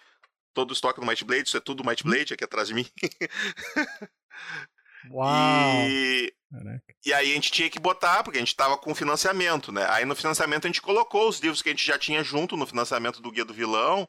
todo 0.54 0.72
o 0.72 0.74
estoque 0.74 1.00
do 1.00 1.06
Might 1.06 1.24
Blade, 1.24 1.48
isso 1.48 1.58
é 1.58 1.62
tudo 1.62 1.86
Might 1.86 2.04
Blade 2.04 2.34
aqui 2.34 2.44
atrás 2.44 2.68
de 2.68 2.74
mim. 2.74 2.86
Uau! 5.12 5.88
E, 5.88 6.34
e 7.06 7.14
aí 7.14 7.32
a 7.32 7.36
gente 7.36 7.52
tinha 7.52 7.70
que 7.70 7.80
botar, 7.80 8.24
porque 8.24 8.38
a 8.38 8.42
gente 8.42 8.56
tava 8.56 8.78
com 8.78 8.96
financiamento, 8.96 9.72
né? 9.72 9.86
Aí 9.90 10.06
no 10.06 10.16
financiamento 10.16 10.66
a 10.66 10.68
gente 10.68 10.82
colocou 10.82 11.28
os 11.28 11.40
livros 11.40 11.62
que 11.62 11.70
a 11.70 11.72
gente 11.72 11.86
já 11.86 11.98
tinha 11.98 12.24
junto 12.24 12.56
no 12.56 12.66
financiamento 12.66 13.22
do 13.22 13.32
Guia 13.32 13.44
do 13.44 13.54
Vilão, 13.54 14.08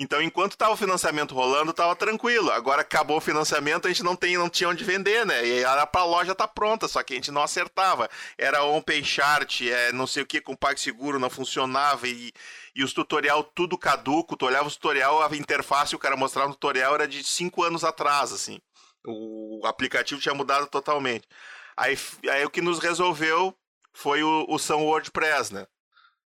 então, 0.00 0.22
enquanto 0.22 0.52
estava 0.52 0.74
o 0.74 0.76
financiamento 0.76 1.34
rolando, 1.34 1.72
estava 1.72 1.96
tranquilo. 1.96 2.52
Agora 2.52 2.82
acabou 2.82 3.16
o 3.16 3.20
financiamento, 3.20 3.86
a 3.86 3.88
gente 3.88 4.04
não, 4.04 4.14
tem, 4.14 4.36
não 4.38 4.48
tinha 4.48 4.68
onde 4.68 4.84
vender, 4.84 5.26
né? 5.26 5.44
E 5.44 5.64
era 5.64 5.84
pra 5.88 6.04
loja 6.04 6.36
tá 6.36 6.46
pronta, 6.46 6.86
só 6.86 7.02
que 7.02 7.14
a 7.14 7.16
gente 7.16 7.32
não 7.32 7.42
acertava. 7.42 8.08
Era 8.38 8.62
open 8.62 9.02
chart, 9.02 9.62
é, 9.62 9.90
não 9.92 10.06
sei 10.06 10.22
o 10.22 10.26
que, 10.26 10.40
com 10.40 10.54
PagSeguro 10.54 11.18
não 11.18 11.28
funcionava 11.28 12.06
e, 12.06 12.32
e 12.76 12.84
os 12.84 12.92
tutorial 12.92 13.42
tudo 13.42 13.76
caduco. 13.76 14.36
Tu 14.36 14.46
olhava 14.46 14.68
o 14.68 14.70
tutorial, 14.70 15.20
a 15.20 15.36
interface, 15.36 15.96
o 15.96 15.98
cara 15.98 16.16
mostrava 16.16 16.50
o 16.50 16.54
tutorial 16.54 16.94
era 16.94 17.08
de 17.08 17.24
cinco 17.24 17.64
anos 17.64 17.82
atrás, 17.82 18.32
assim. 18.32 18.60
O 19.04 19.62
aplicativo 19.64 20.20
tinha 20.20 20.34
mudado 20.34 20.68
totalmente. 20.68 21.26
Aí, 21.76 21.98
aí 22.30 22.44
o 22.44 22.50
que 22.50 22.60
nos 22.62 22.78
resolveu 22.78 23.52
foi 23.92 24.22
o, 24.22 24.46
o 24.48 24.58
São 24.60 24.84
WordPress, 24.84 25.52
né? 25.52 25.66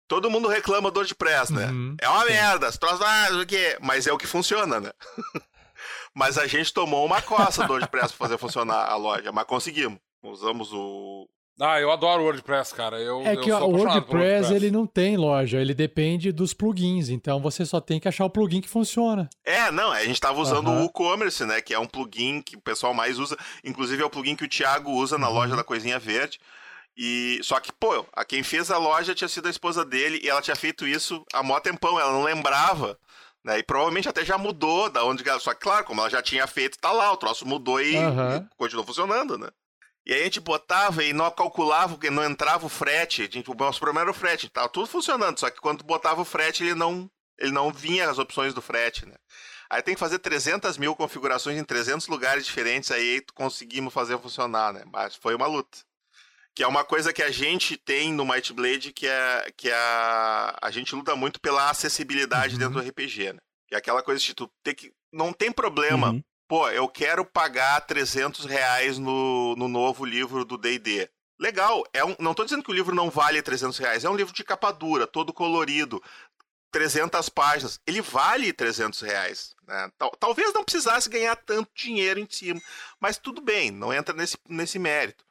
Todo 0.09 0.31
mundo 0.31 0.49
reclama 0.49 0.91
do 0.91 0.99
WordPress, 0.99 1.53
né? 1.53 1.67
Uhum, 1.67 1.95
é 2.01 2.09
uma 2.09 2.25
sim. 2.25 2.33
merda, 2.33 2.73
se 2.73 2.81
troço, 2.81 3.05
ah, 3.05 3.29
o 3.43 3.47
quê? 3.47 3.77
Mas 3.83 4.07
é 4.07 4.13
o 4.13 4.17
que 4.17 4.27
funciona, 4.27 4.81
né? 4.81 4.91
mas 6.15 6.39
a 6.39 6.47
gente 6.47 6.73
tomou 6.73 7.05
uma 7.05 7.21
coça 7.21 7.65
do 7.67 7.73
WordPress 7.75 8.15
pra 8.15 8.27
fazer 8.27 8.39
funcionar 8.39 8.87
a 8.87 8.97
loja, 8.97 9.31
mas 9.31 9.45
conseguimos. 9.45 9.99
Usamos 10.23 10.73
o. 10.73 11.29
Ah, 11.61 11.81
eu 11.81 11.91
adoro 11.91 12.23
o 12.23 12.25
WordPress, 12.27 12.73
cara. 12.73 12.99
Eu, 13.01 13.21
é 13.23 13.37
que 13.37 13.51
o 13.51 13.55
WordPress, 13.55 13.87
WordPress, 13.87 14.55
ele 14.55 14.71
não 14.71 14.87
tem 14.87 15.17
loja, 15.17 15.61
ele 15.61 15.75
depende 15.75 16.33
dos 16.33 16.55
plugins. 16.55 17.09
Então 17.09 17.41
você 17.41 17.67
só 17.67 17.81
tem 17.81 18.01
que 18.01 18.09
achar 18.09 18.25
o 18.25 18.31
plugin 18.31 18.61
que 18.61 18.69
funciona. 18.69 19.29
É, 19.45 19.71
não, 19.71 19.91
a 19.91 20.05
gente 20.05 20.21
tava 20.21 20.41
usando 20.41 20.69
uhum. 20.69 20.77
o 20.77 20.81
WooCommerce, 20.83 21.45
né? 21.45 21.61
Que 21.61 21.75
é 21.75 21.79
um 21.79 21.87
plugin 21.87 22.41
que 22.41 22.57
o 22.57 22.61
pessoal 22.61 22.95
mais 22.95 23.19
usa. 23.19 23.37
Inclusive 23.65 24.03
é 24.03 24.07
o 24.07 24.11
plugin 24.11 24.37
que 24.37 24.45
o 24.45 24.49
Thiago 24.49 24.91
usa 24.93 25.19
na 25.19 25.29
uhum. 25.29 25.35
loja 25.35 25.57
da 25.57 25.65
Coisinha 25.65 25.99
Verde. 25.99 26.39
E 27.01 27.39
só 27.45 27.61
que, 27.61 27.71
pô, 27.71 28.05
a 28.13 28.25
quem 28.25 28.43
fez 28.43 28.73
a 28.73 28.77
loja 28.77 29.15
tinha 29.15 29.29
sido 29.29 29.47
a 29.47 29.51
esposa 29.51 29.85
dele 29.85 30.19
e 30.21 30.29
ela 30.29 30.43
tinha 30.43 30.57
feito 30.57 30.85
isso 30.85 31.25
há 31.33 31.45
mó 31.45 31.61
tempão, 31.61 31.99
ela 31.99 32.11
não 32.11 32.25
lembrava. 32.25 32.99
Né? 33.45 33.61
E 33.61 33.63
provavelmente 33.63 34.09
até 34.09 34.25
já 34.25 34.37
mudou 34.37 34.91
da 34.91 35.05
onde. 35.05 35.23
Só 35.39 35.55
que, 35.55 35.61
claro, 35.61 35.85
como 35.85 36.01
ela 36.01 36.11
já 36.11 36.21
tinha 36.21 36.45
feito, 36.49 36.77
tá 36.77 36.91
lá, 36.91 37.13
o 37.13 37.17
troço 37.17 37.47
mudou 37.47 37.81
e 37.81 37.97
uhum. 37.97 38.49
continuou 38.57 38.85
funcionando, 38.85 39.39
né? 39.39 39.49
E 40.05 40.13
aí 40.13 40.23
a 40.23 40.25
gente 40.25 40.41
botava 40.41 41.05
e 41.05 41.13
não 41.13 41.31
calculava, 41.31 41.93
porque 41.93 42.11
não 42.11 42.25
entrava 42.25 42.67
o 42.67 42.69
frete. 42.69 43.23
A 43.23 43.27
gente, 43.27 43.49
o 43.49 43.55
nosso 43.55 43.79
problema 43.79 44.01
era 44.01 44.11
o 44.11 44.15
frete. 44.15 44.49
Tava 44.49 44.69
tudo 44.69 44.89
funcionando, 44.89 45.39
só 45.39 45.51
que 45.51 45.61
quando 45.61 45.85
botava 45.85 46.21
o 46.21 46.25
frete, 46.25 46.65
ele 46.65 46.75
não, 46.75 47.09
ele 47.39 47.53
não 47.53 47.73
vinha 47.73 48.11
as 48.11 48.19
opções 48.19 48.53
do 48.53 48.63
frete, 48.63 49.07
né? 49.07 49.15
Aí 49.71 49.83
tem 49.83 49.95
que 49.95 50.01
fazer 50.01 50.19
300 50.19 50.79
mil 50.79 50.97
configurações 50.97 51.59
em 51.59 51.65
300 51.65 52.09
lugares 52.09 52.45
diferentes, 52.45 52.91
aí 52.91 53.23
conseguimos 53.35 53.93
fazer 53.93 54.19
funcionar, 54.19 54.73
né? 54.73 54.83
Mas 54.91 55.15
foi 55.15 55.35
uma 55.35 55.47
luta. 55.47 55.79
Que 56.59 56.65
é 56.65 56.67
uma 56.67 56.83
coisa 56.83 57.13
que 57.13 57.23
a 57.23 57.31
gente 57.31 57.77
tem 57.77 58.13
no 58.13 58.27
Might 58.27 58.53
Blade, 58.53 58.93
que 58.93 59.07
é 59.07 59.53
que 59.57 59.71
é 59.71 59.75
a, 59.77 60.59
a 60.61 60.73
gente 60.73 60.93
luta 60.93 61.15
muito 61.15 61.41
pela 61.41 61.71
acessibilidade 61.71 62.55
uhum. 62.55 62.59
dentro 62.59 62.83
do 62.83 62.89
RPG, 62.89 63.33
né? 63.33 63.39
Que 63.69 63.77
é 63.77 63.79
aquela 63.79 64.03
coisa 64.03 64.21
de 64.21 64.35
tu 64.35 64.51
ter 64.65 64.75
que. 64.75 64.93
Não 65.13 65.33
tem 65.33 65.53
problema. 65.53 66.11
Uhum. 66.11 66.23
Pô, 66.49 66.69
eu 66.69 66.89
quero 66.89 67.25
pagar 67.25 67.81
300 67.83 68.45
reais 68.45 68.99
no, 68.99 69.55
no 69.55 69.69
novo 69.69 70.05
livro 70.05 70.45
do 70.45 70.59
DD. 70.59 71.09
Legal, 71.39 71.85
é 71.93 72.05
um, 72.05 72.17
não 72.19 72.33
estou 72.33 72.45
dizendo 72.45 72.65
que 72.65 72.73
o 72.73 72.75
livro 72.75 72.93
não 72.93 73.09
vale 73.09 73.41
300 73.41 73.79
reais, 73.79 74.05
é 74.05 74.11
um 74.11 74.17
livro 74.17 74.35
de 74.35 74.43
capa 74.43 74.73
dura, 74.73 75.07
todo 75.07 75.33
colorido, 75.33 76.03
300 76.73 77.29
páginas. 77.29 77.79
Ele 77.87 78.03
vale 78.03 78.53
300 78.53 79.01
reais. 79.03 79.55
Né? 79.65 79.93
Tal, 79.97 80.11
talvez 80.19 80.53
não 80.53 80.65
precisasse 80.65 81.09
ganhar 81.09 81.37
tanto 81.37 81.71
dinheiro 81.73 82.19
em 82.19 82.27
cima, 82.29 82.61
mas 82.99 83.17
tudo 83.17 83.41
bem, 83.41 83.71
não 83.71 83.93
entra 83.93 84.13
nesse, 84.13 84.37
nesse 84.49 84.77
mérito. 84.77 85.25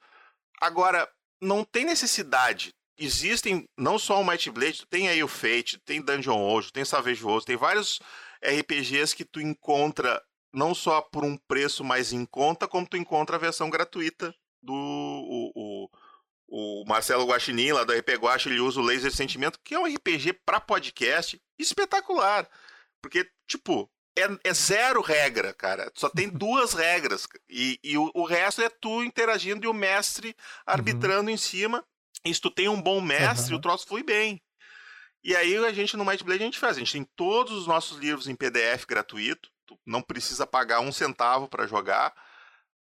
Agora, 0.59 1.07
não 1.41 1.63
tem 1.63 1.85
necessidade. 1.85 2.73
Existem 2.97 3.65
não 3.77 3.99
só 3.99 4.19
o 4.19 4.25
Might 4.25 4.49
Blade, 4.49 4.85
tem 4.89 5.07
aí 5.07 5.23
o 5.23 5.27
Fate, 5.27 5.79
tem 5.85 6.01
Dungeon 6.01 6.37
World, 6.37 6.73
tem 6.73 6.83
Savage 6.83 7.23
Worlds, 7.23 7.45
tem 7.45 7.55
vários 7.55 7.99
RPGs 8.41 9.15
que 9.15 9.23
tu 9.23 9.39
encontra 9.39 10.21
não 10.53 10.73
só 10.73 11.01
por 11.01 11.23
um 11.23 11.37
preço 11.47 11.83
mais 11.83 12.11
em 12.11 12.25
conta, 12.25 12.67
como 12.67 12.87
tu 12.87 12.97
encontra 12.97 13.35
a 13.35 13.39
versão 13.39 13.69
gratuita 13.69 14.33
do 14.61 14.73
o, 14.73 15.51
o, 15.55 15.89
o 16.47 16.85
Marcelo 16.87 17.25
Guaxinim, 17.25 17.71
lá 17.71 17.83
do 17.83 17.93
RP 17.93 18.15
Guax, 18.17 18.45
ele 18.45 18.59
usa 18.59 18.79
o 18.79 18.83
Laser 18.83 19.13
Sentimento, 19.13 19.59
que 19.63 19.75
é 19.75 19.79
um 19.79 19.85
RPG 19.85 20.33
para 20.45 20.59
podcast 20.59 21.39
espetacular. 21.59 22.49
Porque, 23.01 23.29
tipo, 23.47 23.89
é, 24.17 24.49
é, 24.49 24.53
zero 24.53 25.01
regra, 25.01 25.53
cara. 25.53 25.91
Só 25.93 26.09
tem 26.09 26.27
duas 26.29 26.73
regras. 26.73 27.27
E, 27.49 27.79
e 27.83 27.97
o, 27.97 28.11
o, 28.13 28.25
resto 28.25 28.61
é 28.61 28.69
tu 28.69 29.03
interagindo 29.03 29.65
e 29.65 29.67
o 29.67 29.73
mestre 29.73 30.35
arbitrando 30.65 31.29
uhum. 31.29 31.35
em 31.35 31.37
cima. 31.37 31.83
E 32.25 32.33
se 32.33 32.41
tu 32.41 32.49
tem 32.49 32.67
um 32.67 32.81
bom 32.81 32.99
mestre, 32.99 33.53
uhum. 33.53 33.59
o 33.59 33.61
troço 33.61 33.87
flui 33.87 34.03
bem. 34.03 34.41
E 35.23 35.35
aí 35.35 35.57
a 35.57 35.71
gente 35.71 35.97
no 35.97 36.05
Might 36.05 36.23
Blade 36.23 36.43
a 36.43 36.45
gente 36.45 36.59
faz. 36.59 36.77
A 36.77 36.79
gente 36.79 36.93
tem 36.93 37.03
todos 37.15 37.53
os 37.53 37.67
nossos 37.67 37.97
livros 37.97 38.27
em 38.27 38.35
PDF 38.35 38.85
gratuito. 38.87 39.49
Tu 39.65 39.77
não 39.85 40.01
precisa 40.01 40.47
pagar 40.47 40.79
um 40.79 40.91
centavo 40.91 41.47
para 41.47 41.67
jogar. 41.67 42.13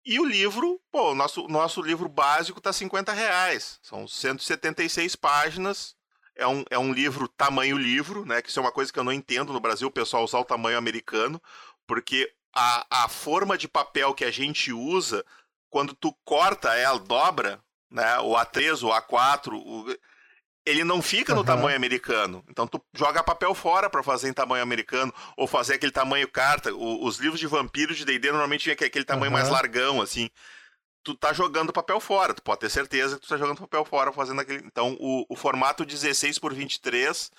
E 0.05 0.19
o 0.19 0.25
livro, 0.25 0.81
pô, 0.91 1.13
o 1.13 1.15
nosso, 1.15 1.47
nosso 1.47 1.81
livro 1.81 2.09
básico 2.09 2.61
tá 2.61 2.73
50 2.73 3.13
reais. 3.13 3.79
São 3.83 4.09
176 4.09 5.15
páginas 5.15 5.95
é 6.37 6.47
um, 6.47 6.65
é 6.71 6.79
um 6.79 6.93
livro 6.93 7.29
tamanho 7.29 7.77
livro, 7.77 8.25
né? 8.25 8.41
Que 8.43 8.49
isso 8.49 8.59
é 8.59 8.63
uma 8.63 8.73
coisa 8.73 8.93
que 8.93 8.99
eu 8.99 9.05
não 9.05 9.13
entendo 9.13 9.53
no 9.53 9.61
Brasil, 9.61 9.89
o 9.89 9.93
pessoal 9.93 10.25
usar 10.25 10.39
o 10.39 10.45
tamanho 10.45 10.79
americano, 10.79 11.41
porque 11.87 12.33
a, 12.55 13.05
a 13.05 13.09
forma 13.09 13.57
de 13.57 13.69
papel 13.69 14.15
que 14.15 14.25
a 14.25 14.31
gente 14.31 14.73
usa, 14.73 15.25
quando 15.71 15.95
tu 15.95 16.15
corta 16.25 16.75
ela, 16.75 16.99
dobra, 16.99 17.61
né? 17.91 18.19
O 18.21 18.33
A3, 18.33 18.83
o 18.83 18.91
A4, 18.91 19.53
o, 19.53 19.97
ele 20.65 20.85
não 20.85 21.03
fica 21.03 21.35
no 21.35 21.41
uhum. 21.41 21.47
tamanho 21.47 21.77
americano. 21.77 22.45
Então 22.49 22.67
tu 22.67 22.81
joga 22.95 23.23
papel 23.23 23.55
fora 23.55 23.91
para 23.91 24.03
fazer 24.03 24.29
em 24.29 24.33
tamanho 24.33 24.63
americano 24.63 25.13
ou 25.37 25.47
fazer 25.47 25.75
aquele 25.75 25.93
tamanho 25.93 26.29
carta. 26.29 26.73
O, 26.73 27.05
os 27.05 27.19
livros 27.19 27.41
de 27.41 27.47
vampiro 27.47 27.95
de 27.95 28.05
D&D 28.05 28.31
normalmente 28.31 28.67
vem 28.67 28.73
aquele 28.73 29.05
tamanho 29.05 29.33
uhum. 29.33 29.39
mais 29.39 29.49
largão 29.49 30.01
assim 30.01 30.31
tu 31.03 31.15
tá 31.15 31.33
jogando 31.33 31.73
papel 31.73 32.01
fora, 32.01 32.35
tu 32.35 32.43
pode 32.43 32.61
ter 32.61 32.71
certeza 32.71 33.17
que 33.17 33.23
tu 33.23 33.29
tá 33.29 33.37
jogando 33.37 33.59
papel 33.59 33.85
fora 33.85 34.13
fazendo 34.13 34.41
aquele. 34.41 34.65
Então, 34.65 34.97
o, 35.01 35.27
o 35.29 35.37
formato 35.37 35.85
16 35.85 36.39
por 36.39 36.55
23, 36.55 37.31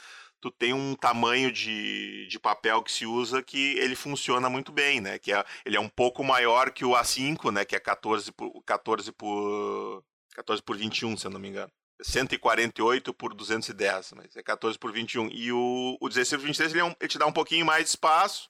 tu 0.41 0.51
tem 0.51 0.73
um 0.73 0.95
tamanho 0.95 1.51
de, 1.51 2.27
de 2.27 2.39
papel 2.39 2.83
que 2.83 2.91
se 2.91 3.05
usa 3.05 3.41
que 3.41 3.77
ele 3.79 3.95
funciona 3.95 4.49
muito 4.49 4.71
bem, 4.71 4.99
né? 4.99 5.17
Que 5.17 5.31
é, 5.33 5.43
ele 5.65 5.77
é 5.77 5.79
um 5.79 5.89
pouco 5.89 6.23
maior 6.23 6.71
que 6.71 6.83
o 6.83 6.91
A5, 6.91 7.51
né? 7.51 7.65
Que 7.65 7.75
é 7.75 7.79
14 7.79 8.31
por, 8.31 8.61
14 8.65 9.11
por, 9.13 10.03
14 10.35 10.61
por 10.61 10.77
21, 10.77 11.17
se 11.17 11.27
eu 11.27 11.31
não 11.31 11.39
me 11.39 11.49
engano. 11.49 11.71
148 12.01 13.13
por 13.13 13.33
210, 13.33 14.13
mas 14.17 14.35
é 14.35 14.43
14 14.43 14.77
por 14.77 14.91
21. 14.91 15.29
E 15.31 15.51
o, 15.53 15.97
o 16.01 16.09
16 16.09 16.41
por 16.41 16.47
23 16.47 16.71
ele, 16.73 16.81
é 16.81 16.83
um, 16.83 16.95
ele 16.99 17.07
te 17.07 17.17
dá 17.17 17.25
um 17.25 17.31
pouquinho 17.31 17.65
mais 17.65 17.83
de 17.83 17.89
espaço 17.91 18.49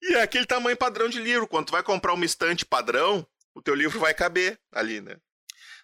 E 0.00 0.14
é 0.14 0.22
aquele 0.22 0.46
tamanho 0.46 0.76
padrão 0.76 1.08
de 1.08 1.20
livro. 1.20 1.46
Quando 1.46 1.66
tu 1.66 1.72
vai 1.72 1.82
comprar 1.82 2.14
uma 2.14 2.24
estante 2.24 2.64
padrão, 2.64 3.26
o 3.58 3.62
teu 3.62 3.74
livro 3.74 3.98
vai 4.00 4.14
caber 4.14 4.58
ali, 4.72 5.00
né? 5.00 5.16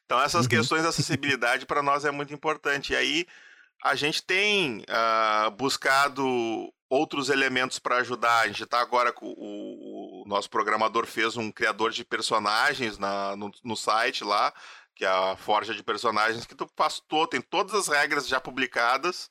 Então 0.05 0.21
essas 0.21 0.45
Uhum. 0.45 0.51
questões 0.51 0.83
de 0.83 0.89
acessibilidade 0.89 1.67
para 1.67 1.83
nós 1.83 2.05
é 2.05 2.11
muito 2.11 2.33
importante. 2.33 2.93
E 2.93 2.97
aí 2.97 3.27
a 3.83 3.95
gente 3.95 4.23
tem 4.23 4.85
ah, 4.89 5.51
buscado 5.59 6.25
outros 6.89 7.29
elementos 7.29 7.79
para 7.79 7.97
ajudar. 7.97 8.41
A 8.41 8.47
gente 8.47 8.63
está 8.63 8.81
agora 8.81 9.13
com 9.13 9.27
o, 9.27 10.23
o 10.23 10.29
nosso 10.29 10.49
programador 10.49 11.07
fez 11.07 11.37
um 11.37 11.51
criador 11.51 11.91
de 11.91 12.05
personagens 12.05 12.99
na, 12.99 13.35
no, 13.37 13.51
no 13.65 13.77
site 13.77 14.23
lá, 14.23 14.53
que 14.95 15.05
é 15.05 15.09
a 15.09 15.37
Forja 15.37 15.75
de 15.75 15.83
Personagens, 15.83 16.47
que 16.47 16.55
tu 16.55 16.67
todo, 17.09 17.29
tem 17.29 17.41
todas 17.41 17.75
as 17.75 17.89
regras 17.89 18.29
já 18.29 18.41
publicadas. 18.41 19.29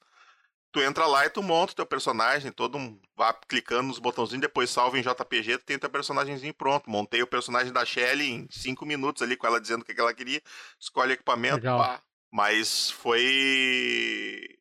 Tu 0.73 0.81
entra 0.81 1.05
lá 1.05 1.23
e 1.23 1.29
tu 1.29 1.43
monta 1.43 1.71
o 1.71 1.75
teu 1.75 1.85
personagem, 1.85 2.51
todo 2.51 2.79
um. 2.79 2.99
Vai 3.15 3.31
clicando 3.47 3.89
nos 3.89 3.99
botãozinhos, 3.99 4.41
depois 4.41 4.71
salva 4.71 4.97
em 4.97 5.03
JPG, 5.03 5.59
tu 5.59 5.65
tem 5.65 5.77
teu 5.77 5.89
personagemzinho 5.89 6.51
pronto. 6.51 6.89
Montei 6.89 7.21
o 7.21 7.27
personagem 7.27 7.71
da 7.71 7.85
Shelly 7.85 8.31
em 8.31 8.47
cinco 8.49 8.83
minutos 8.83 9.21
ali, 9.21 9.37
com 9.37 9.45
ela 9.45 9.61
dizendo 9.61 9.83
o 9.83 9.85
que 9.85 9.93
que 9.93 10.01
ela 10.01 10.15
queria, 10.15 10.41
escolhe 10.79 11.11
o 11.11 11.13
equipamento, 11.13 11.57
Legal. 11.57 11.77
pá. 11.77 12.01
Mas 12.31 12.89
foi. 12.89 14.57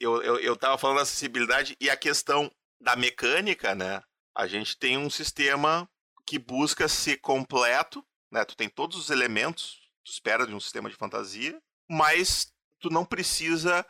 Eu, 0.00 0.20
eu, 0.22 0.40
eu 0.40 0.56
tava 0.56 0.76
falando 0.76 0.96
da 0.96 1.02
acessibilidade 1.02 1.76
e 1.80 1.88
a 1.88 1.96
questão 1.96 2.50
da 2.80 2.96
mecânica, 2.96 3.72
né? 3.72 4.02
A 4.34 4.48
gente 4.48 4.76
tem 4.76 4.98
um 4.98 5.08
sistema 5.08 5.88
que 6.26 6.40
busca 6.40 6.88
ser 6.88 7.18
completo, 7.18 8.04
né? 8.32 8.44
Tu 8.44 8.56
tem 8.56 8.68
todos 8.68 8.98
os 8.98 9.10
elementos, 9.10 9.80
tu 10.04 10.10
espera 10.10 10.44
de 10.44 10.52
um 10.52 10.58
sistema 10.58 10.90
de 10.90 10.96
fantasia, 10.96 11.62
mas 11.88 12.52
tu 12.80 12.90
não 12.90 13.04
precisa 13.04 13.86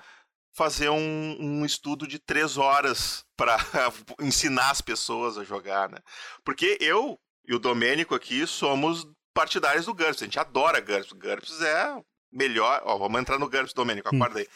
fazer 0.55 0.89
um, 0.91 1.37
um 1.41 1.65
estudo 1.65 2.07
de 2.07 2.19
três 2.19 2.57
horas 2.59 3.25
para 3.37 3.57
ensinar 4.21 4.71
as 4.71 4.81
pessoas 4.81 5.39
a 5.39 5.45
jogar, 5.45 5.89
né? 5.91 5.99
Porque 6.45 6.77
eu 6.81 7.19
e 7.47 7.55
o 7.55 7.59
Domênico 7.59 8.15
aqui 8.15 8.47
somos 8.47 9.07
partidários 9.35 9.87
do 9.87 9.95
GURPS. 9.95 10.23
A 10.23 10.25
gente 10.27 10.39
adora 10.39 10.81
GURPS. 10.81 11.13
GURPS 11.13 11.61
é 11.63 11.97
melhor. 12.31 12.83
Ó, 12.85 12.99
vamos 12.99 13.21
entrar 13.21 13.39
no 13.39 13.49
GURPS, 13.49 13.73
Domênico, 13.73 14.15
acorda 14.15 14.41
aí. 14.41 14.47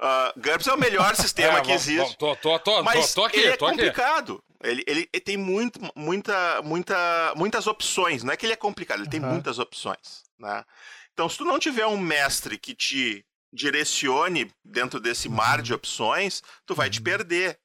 Uh, 0.00 0.40
GURPS 0.40 0.66
é 0.68 0.74
o 0.74 0.78
melhor 0.78 1.14
sistema 1.16 1.58
É, 1.58 1.62
que 1.62 1.72
existe. 1.72 1.96
vamos- 1.98 2.16
Tô, 2.16 2.36
tô, 2.36 2.58
tô, 2.60 2.82
Mas 2.84 3.12
tô, 3.14 3.22
tô 3.22 3.26
aqui, 3.26 3.38
ele 3.38 3.48
é 3.48 3.56
tô 3.56 3.66
aqui. 3.66 3.76
complicado. 3.78 4.42
Ele, 4.62 4.84
ele, 4.86 5.08
ele 5.12 5.20
tem 5.20 5.36
muito, 5.36 5.80
muita, 5.96 6.60
muita, 6.62 7.32
muitas 7.36 7.66
opções. 7.66 8.22
Não 8.22 8.32
é 8.32 8.36
que 8.36 8.44
ele 8.46 8.52
é 8.52 8.56
complicado, 8.56 9.00
ele 9.00 9.08
tem 9.10 9.20
Aham. 9.20 9.30
muitas 9.32 9.58
opções. 9.58 10.24
Né? 10.38 10.64
Então, 11.12 11.28
se 11.28 11.38
tu 11.38 11.44
não 11.44 11.58
tiver 11.58 11.86
um 11.86 11.96
mestre 11.98 12.58
que 12.58 12.74
te 12.74 13.24
direcione 13.52 14.50
dentro 14.64 15.00
desse 15.00 15.28
mar 15.28 15.62
de 15.62 15.72
opções, 15.74 16.42
tu 16.66 16.74
vai 16.74 16.88
te 16.90 16.98
Uhum. 16.98 17.04
perder. 17.04 17.58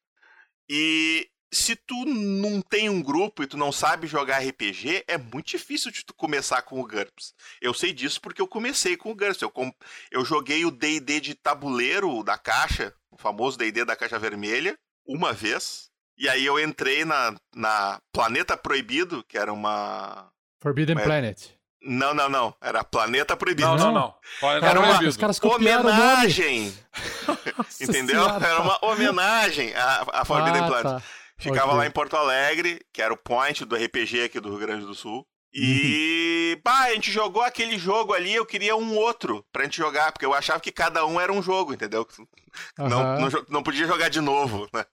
E 0.69 1.29
se 1.51 1.75
tu 1.75 2.05
não 2.05 2.61
tem 2.61 2.89
um 2.89 3.01
grupo 3.01 3.43
e 3.43 3.47
tu 3.47 3.57
não 3.57 3.71
sabe 3.71 4.07
jogar 4.07 4.39
RPG, 4.39 5.03
é 5.07 5.17
muito 5.17 5.47
difícil 5.47 5.91
de 5.91 6.03
tu 6.03 6.13
começar 6.13 6.61
com 6.63 6.79
o 6.79 6.87
GURPS. 6.87 7.33
Eu 7.61 7.73
sei 7.73 7.93
disso 7.93 8.19
porque 8.21 8.41
eu 8.41 8.47
comecei 8.47 8.97
com 8.97 9.11
o 9.11 9.15
GURPS. 9.15 9.41
Eu, 9.41 9.51
com- 9.51 9.73
eu 10.11 10.25
joguei 10.25 10.65
o 10.65 10.71
D&D 10.71 11.19
de 11.19 11.35
tabuleiro 11.35 12.23
da 12.23 12.37
caixa, 12.37 12.93
o 13.11 13.17
famoso 13.17 13.57
D&D 13.57 13.85
da 13.85 13.95
caixa 13.95 14.17
vermelha, 14.17 14.77
uma 15.05 15.31
vez. 15.33 15.91
E 16.17 16.27
aí 16.29 16.45
eu 16.45 16.59
entrei 16.59 17.03
na, 17.05 17.35
na 17.55 17.99
Planeta 18.11 18.55
Proibido, 18.57 19.23
que 19.27 19.37
era 19.37 19.51
uma... 19.51 20.31
Forbidden 20.61 20.95
Mas- 20.95 21.03
Planet. 21.03 21.49
Não, 21.83 22.13
não, 22.13 22.29
não. 22.29 22.55
Era 22.61 22.83
Planeta 22.83 23.35
Proibido. 23.35 23.67
Não, 23.67 23.75
não, 23.77 23.85
Não. 23.85 23.93
não. 23.93 24.15
Planeta 24.39 24.65
Era 24.67 24.79
uma-. 24.79 25.03
Os 25.07 25.17
caras. 25.17 25.39
Homenagem! 25.43 26.73
Entendeu? 27.81 28.23
Senhora. 28.23 28.45
Era 28.45 28.61
uma 28.61 28.77
homenagem 28.81 29.73
à, 29.75 30.05
à 30.13 30.25
Forbidden 30.25 30.61
Ah, 30.63 30.67
Planet. 30.67 30.83
tá. 30.83 31.01
Ficava 31.37 31.67
Ok. 31.67 31.77
lá 31.79 31.85
em 31.87 31.91
Porto 31.91 32.15
Alegre, 32.15 32.79
que 32.93 33.01
era 33.01 33.13
o 33.13 33.17
point 33.17 33.65
do 33.65 33.75
RPG 33.75 34.23
aqui 34.23 34.39
do 34.39 34.49
Rio 34.49 34.59
Grande 34.59 34.85
do 34.85 34.95
Sul. 34.95 35.17
Uhum. 35.55 35.61
E, 35.61 36.59
pá, 36.63 36.85
a 36.85 36.93
gente 36.93 37.11
jogou 37.11 37.41
aquele 37.43 37.77
jogo 37.77 38.13
ali, 38.13 38.33
eu 38.33 38.45
queria 38.45 38.75
um 38.75 38.95
outro 38.95 39.45
pra 39.51 39.63
gente 39.65 39.77
jogar, 39.77 40.11
porque 40.11 40.25
eu 40.25 40.33
achava 40.33 40.59
que 40.59 40.71
cada 40.71 41.05
um 41.05 41.19
era 41.19 41.31
um 41.31 41.43
jogo, 41.43 41.73
entendeu? 41.73 42.07
Não, 42.77 42.99
Aham. 42.99 43.19
não, 43.19 43.29
jo- 43.29 43.45
não 43.49 43.63
podia 43.63 43.85
jogar 43.87 44.09
de 44.09 44.21
novo, 44.21 44.67
né? 44.73 44.85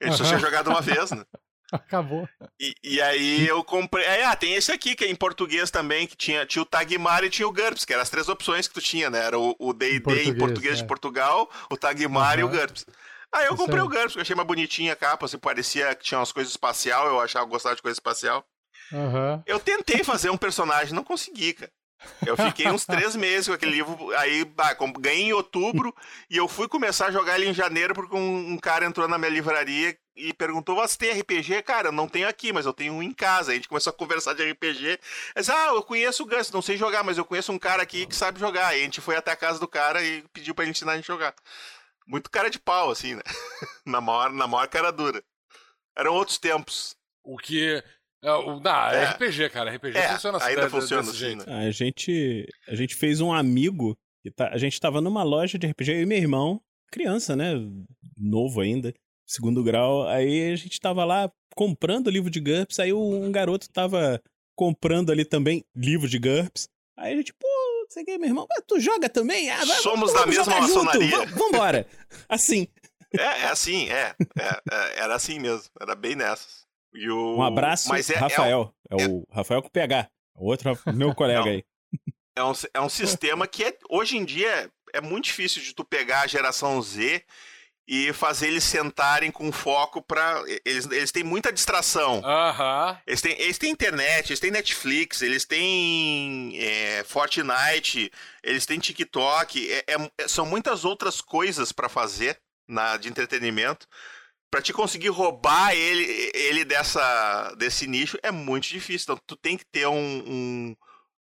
A 0.00 0.04
gente 0.06 0.16
só 0.16 0.22
Aham. 0.22 0.28
tinha 0.30 0.38
jogado 0.40 0.68
uma 0.70 0.80
vez, 0.80 1.10
né? 1.10 1.22
Acabou. 1.72 2.28
E, 2.58 2.74
e 2.82 3.00
aí 3.00 3.46
eu 3.46 3.62
comprei. 3.62 4.06
aí, 4.06 4.22
ah, 4.22 4.34
tem 4.34 4.54
esse 4.54 4.72
aqui 4.72 4.94
que 4.94 5.04
é 5.04 5.10
em 5.10 5.14
português 5.14 5.70
também, 5.70 6.06
que 6.06 6.16
tinha, 6.16 6.46
tinha 6.46 6.62
o 6.62 6.66
Tagmar 6.66 7.24
e 7.24 7.30
tinha 7.30 7.46
o 7.46 7.52
GURPS, 7.52 7.84
que 7.84 7.92
eram 7.92 8.02
as 8.02 8.10
três 8.10 8.28
opções 8.28 8.66
que 8.66 8.74
tu 8.74 8.80
tinha, 8.80 9.10
né? 9.10 9.24
Era 9.24 9.38
o 9.38 9.72
D&D 9.72 9.94
em 9.94 10.00
português, 10.00 10.38
português, 10.38 10.78
é. 10.78 10.82
de 10.82 10.86
Portugal, 10.86 11.50
o 11.70 11.76
Tagmar 11.76 12.38
e 12.38 12.44
o. 12.44 12.48
GURPS. 12.48 12.86
Aí 13.32 13.44
eu 13.44 13.54
Isso 13.54 13.62
comprei 13.62 13.80
aí. 13.80 13.86
o 13.86 13.88
GURPS, 13.88 14.12
porque 14.12 14.22
achei 14.22 14.36
mais 14.36 14.48
bonitinha 14.48 14.94
a 14.94 14.96
capa, 14.96 15.26
assim, 15.26 15.38
parecia 15.38 15.94
que 15.94 16.04
tinha 16.04 16.18
umas 16.18 16.32
coisas 16.32 16.50
espacial, 16.50 17.06
eu 17.06 17.20
achava 17.20 17.44
gostava 17.44 17.76
de 17.76 17.82
coisa 17.82 17.96
espacial. 17.96 18.44
Aham. 18.92 19.42
Eu 19.46 19.60
tentei 19.60 20.02
fazer 20.02 20.30
um 20.30 20.36
personagem, 20.36 20.94
não 20.94 21.04
consegui, 21.04 21.52
cara. 21.52 21.70
Eu 22.24 22.36
fiquei 22.36 22.68
uns 22.68 22.86
três 22.86 23.14
meses 23.16 23.48
com 23.48 23.54
aquele 23.54 23.72
livro, 23.72 24.10
aí 24.16 24.44
bah, 24.44 24.76
ganhei 24.98 25.24
em 25.24 25.32
outubro 25.32 25.94
e 26.30 26.36
eu 26.36 26.46
fui 26.46 26.68
começar 26.68 27.06
a 27.06 27.10
jogar 27.10 27.38
ele 27.38 27.50
em 27.50 27.54
janeiro 27.54 27.92
porque 27.92 28.14
um, 28.14 28.52
um 28.52 28.58
cara 28.58 28.86
entrou 28.86 29.08
na 29.08 29.18
minha 29.18 29.30
livraria 29.30 29.96
e 30.18 30.32
perguntou: 30.34 30.74
Você 30.76 30.98
tem 30.98 31.10
RPG? 31.20 31.62
Cara, 31.62 31.88
eu 31.88 31.92
não 31.92 32.08
tenho 32.08 32.28
aqui, 32.28 32.52
mas 32.52 32.66
eu 32.66 32.72
tenho 32.72 32.92
um 32.94 33.02
em 33.02 33.12
casa. 33.12 33.50
Aí 33.50 33.54
a 33.54 33.58
gente 33.58 33.68
começou 33.68 33.90
a 33.90 33.94
conversar 33.96 34.34
de 34.34 34.42
RPG. 34.50 34.98
Eu 35.34 35.40
disse, 35.40 35.50
ah, 35.52 35.68
eu 35.68 35.82
conheço 35.82 36.22
o 36.22 36.26
Gus, 36.26 36.50
não 36.50 36.60
sei 36.62 36.76
jogar, 36.76 37.02
mas 37.04 37.16
eu 37.18 37.24
conheço 37.24 37.52
um 37.52 37.58
cara 37.58 37.82
aqui 37.82 38.06
que 38.06 38.14
sabe 38.16 38.38
jogar. 38.40 38.68
Aí 38.68 38.80
a 38.80 38.84
gente 38.84 39.00
foi 39.00 39.16
até 39.16 39.30
a 39.30 39.36
casa 39.36 39.58
do 39.58 39.68
cara 39.68 40.02
e 40.04 40.22
pediu 40.32 40.54
pra 40.54 40.64
ele 40.64 40.72
ensinar 40.72 40.92
a 40.92 40.96
gente 40.96 41.10
a 41.10 41.14
jogar. 41.14 41.34
Muito 42.06 42.30
cara 42.30 42.48
de 42.50 42.58
pau, 42.58 42.90
assim, 42.90 43.14
né? 43.14 43.22
na, 43.86 44.00
maior, 44.00 44.30
na 44.32 44.46
maior 44.46 44.66
cara 44.68 44.90
dura. 44.90 45.22
Eram 45.96 46.14
outros 46.14 46.38
tempos. 46.38 46.96
O 47.24 47.36
que. 47.36 47.82
É, 48.22 48.32
o, 48.32 48.58
não, 48.60 48.86
é, 48.90 49.02
É. 49.02 49.04
RPG, 49.10 49.50
cara. 49.50 49.70
RPG 49.70 49.96
É, 49.98 50.08
funciona 50.14 50.38
assim. 50.38 50.48
ainda 50.48 50.64
de- 50.64 50.70
funciona 50.70 51.02
desse 51.02 51.14
assim, 51.16 51.36
jeito. 51.36 51.48
né? 51.48 51.66
A 51.66 51.70
gente, 51.70 52.46
a 52.66 52.74
gente 52.74 52.94
fez 52.94 53.20
um 53.20 53.32
amigo. 53.32 53.96
Que 54.22 54.32
tá, 54.32 54.48
a 54.48 54.58
gente 54.58 54.80
tava 54.80 55.00
numa 55.00 55.22
loja 55.22 55.56
de 55.58 55.66
RPG, 55.68 55.92
eu 55.92 56.02
e 56.02 56.06
meu 56.06 56.18
irmão, 56.18 56.60
criança, 56.90 57.36
né? 57.36 57.52
Novo 58.16 58.60
ainda, 58.60 58.92
segundo 59.28 59.62
grau. 59.62 60.08
Aí 60.08 60.50
a 60.50 60.56
gente 60.56 60.80
tava 60.80 61.04
lá 61.04 61.30
comprando 61.54 62.10
livro 62.10 62.30
de 62.30 62.40
GURPS. 62.40 62.78
Aí 62.80 62.92
um 62.92 63.30
garoto 63.30 63.68
tava 63.70 64.20
comprando 64.56 65.12
ali 65.12 65.24
também 65.24 65.64
livro 65.76 66.08
de 66.08 66.18
GURPS. 66.18 66.68
Aí 66.96 67.12
a 67.12 67.16
gente, 67.16 67.32
pô, 67.34 67.46
você 67.88 68.04
que 68.04 68.18
meu 68.18 68.28
irmão, 68.28 68.46
"Ah, 68.50 68.62
tu 68.66 68.80
joga 68.80 69.08
também? 69.08 69.50
Ah, 69.50 69.64
vai, 69.64 69.76
Somos 69.78 70.12
vamos 70.12 70.14
da 70.14 70.26
mesma 70.26 70.44
jogar 70.44 70.66
junto, 70.66 70.84
maçonaria." 70.84 71.18
va- 71.18 71.24
Vambora. 71.26 71.86
Assim. 72.28 72.66
É, 73.16 73.22
é 73.22 73.44
assim, 73.46 73.88
é, 73.88 74.14
é, 74.38 74.60
é, 74.70 74.98
Era 75.00 75.14
assim 75.14 75.38
mesmo. 75.38 75.64
Era 75.80 75.94
bem 75.94 76.14
nessas. 76.14 76.66
E 76.92 77.08
o... 77.08 77.36
Um 77.38 77.42
abraço, 77.42 77.88
Mas 77.88 78.10
é, 78.10 78.14
é 78.14 78.18
Rafael. 78.18 78.74
É, 78.90 79.06
o 79.06 79.24
Rafael 79.30 79.62
com 79.62 79.70
PH. 79.70 80.10
O 80.36 80.44
outro, 80.50 80.78
meu 80.94 81.14
colega 81.14 81.48
aí. 81.48 81.64
É 82.36 82.44
um, 82.44 82.52
é 82.74 82.80
um 82.82 82.88
sistema 82.88 83.46
que 83.48 83.64
é, 83.64 83.76
hoje 83.88 84.16
em 84.18 84.24
dia 84.26 84.48
é, 84.94 84.98
é 84.98 85.00
muito 85.00 85.24
difícil 85.24 85.62
de 85.62 85.74
tu 85.74 85.84
pegar 85.86 86.20
a 86.20 86.26
geração 86.26 86.80
Z 86.82 87.24
e 87.90 88.12
fazer 88.12 88.48
eles 88.48 88.64
sentarem 88.64 89.30
com 89.30 89.50
foco 89.50 90.02
pra. 90.02 90.42
Eles, 90.62 90.86
eles 90.90 91.10
têm 91.10 91.24
muita 91.24 91.50
distração. 91.50 92.20
Aham. 92.22 93.00
Eles 93.06 93.22
têm, 93.22 93.32
eles 93.40 93.56
têm 93.56 93.70
internet, 93.70 94.28
eles 94.28 94.40
têm 94.40 94.50
Netflix, 94.50 95.22
eles 95.22 95.46
têm 95.46 96.52
é, 96.60 97.02
Fortnite, 97.04 98.12
eles 98.42 98.66
têm 98.66 98.78
TikTok. 98.78 99.72
é- 99.72 99.84
é- 100.18 100.28
são 100.28 100.44
muitas 100.44 100.84
outras 100.84 101.20
coisas 101.22 101.72
pra 101.72 101.88
fazer 101.88 102.38
na, 102.68 102.96
de 102.98 103.08
entretenimento. 103.08 103.86
Pra 104.50 104.62
te 104.62 104.72
conseguir 104.72 105.08
roubar 105.08 105.74
ele, 105.74 106.30
ele 106.34 106.64
dessa, 106.64 107.54
desse 107.58 107.86
nicho 107.86 108.18
é 108.22 108.30
muito 108.30 108.66
difícil. 108.68 109.04
Então, 109.14 109.20
tu 109.26 109.36
tem 109.36 109.56
que 109.58 109.64
ter 109.64 109.86
um, 109.86 109.94
um- 110.26 110.76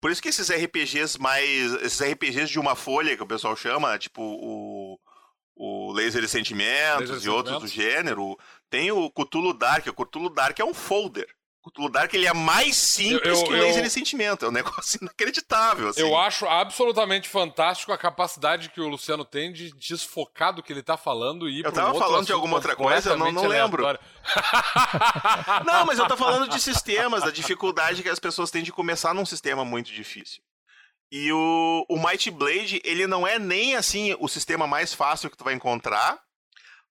Por 0.01 0.09
isso 0.11 0.21
que 0.21 0.29
esses 0.29 0.49
RPGs 0.49 1.19
mais. 1.19 1.73
Esses 1.83 1.99
RPGs 2.01 2.49
de 2.49 2.57
uma 2.59 2.75
folha, 2.75 3.17
que 3.17 3.23
o 3.23 3.27
pessoal 3.27 3.55
chama, 3.57 3.97
tipo 3.99 4.21
o. 4.21 4.78
O 5.61 5.91
Laser 5.91 6.23
e 6.23 6.27
Sentimentos 6.29 7.09
Laser 7.09 7.25
e 7.25 7.29
outros 7.29 7.59
do 7.59 7.67
gênero. 7.67 8.37
Tem 8.69 8.93
o 8.93 9.11
Cthulhu 9.11 9.53
Dark. 9.53 9.85
O 9.87 9.93
Cthulhu 10.05 10.29
Dark 10.29 10.57
é 10.57 10.63
um 10.63 10.73
folder. 10.73 11.27
O 11.61 11.69
Cthulhu 11.69 11.89
Dark 11.91 12.13
ele 12.13 12.25
é 12.25 12.33
mais 12.33 12.77
simples 12.77 13.21
Eu- 13.25 13.35
eu- 13.35 13.43
que 13.43 13.51
Laser 13.51 13.81
eu- 13.83 13.87
e 13.87 13.89
Sentimento. 13.89 14.45
É 14.45 14.47
um 14.47 14.51
negócio 14.53 14.97
inacreditável. 15.01 15.89
Assim. 15.89 15.99
Eu 15.99 16.17
acho 16.17 16.47
absolutamente 16.47 17.27
fantástico 17.27 17.91
a 17.91 17.97
capacidade 17.97 18.69
que 18.69 18.79
o 18.79 18.87
Luciano 18.87 19.25
tem 19.25 19.51
de 19.51 19.69
desfocar 19.73 20.53
do 20.55 20.63
que 20.63 20.71
ele 20.71 20.81
tá 20.81 20.95
falando 20.95 21.49
e 21.49 21.59
ir 21.59 21.65
Eu 21.65 21.71
um 21.71 21.73
tava 21.73 21.87
outro 21.89 22.03
falando 22.07 22.25
de 22.25 22.31
alguma 22.31 22.55
outra 22.55 22.73
coisa, 22.77 23.09
eu 23.09 23.17
não- 23.17 23.29
não 23.33 23.45
lembro. 23.45 23.83
Não, 25.65 25.85
mas 25.85 25.99
eu 25.99 26.07
tô 26.07 26.15
falando 26.15 26.47
de 26.49 26.59
sistemas, 26.61 27.23
da 27.23 27.31
dificuldade 27.31 28.01
que 28.01 28.09
as 28.09 28.19
pessoas 28.19 28.49
têm 28.51 28.63
de 28.63 28.71
começar 28.71 29.13
num 29.13 29.25
sistema 29.25 29.65
muito 29.65 29.91
difícil. 29.91 30.41
E 31.11 31.31
o, 31.31 31.85
o 31.89 31.97
Might 31.97 32.29
Blade, 32.31 32.81
ele 32.83 33.07
não 33.07 33.25
é 33.25 33.39
nem 33.39 33.75
assim 33.75 34.15
o 34.19 34.27
sistema 34.27 34.67
mais 34.67 34.93
fácil 34.93 35.29
que 35.29 35.37
tu 35.37 35.43
vai 35.43 35.53
encontrar, 35.53 36.19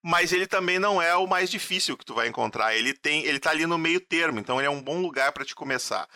mas 0.03 0.33
ele 0.33 0.45
também 0.45 0.77
não 0.79 1.01
é 1.01 1.15
o 1.15 1.27
mais 1.27 1.49
difícil 1.49 1.97
que 1.97 2.05
tu 2.05 2.13
vai 2.13 2.27
encontrar. 2.27 2.75
Ele 2.75 2.93
tem, 2.93 3.25
ele 3.25 3.39
tá 3.39 3.51
ali 3.51 3.65
no 3.65 3.77
meio 3.77 3.99
termo, 3.99 4.39
então 4.39 4.59
ele 4.59 4.67
é 4.67 4.69
um 4.69 4.81
bom 4.81 5.01
lugar 5.01 5.31
pra 5.31 5.45
te 5.45 5.55
começar. 5.55 6.07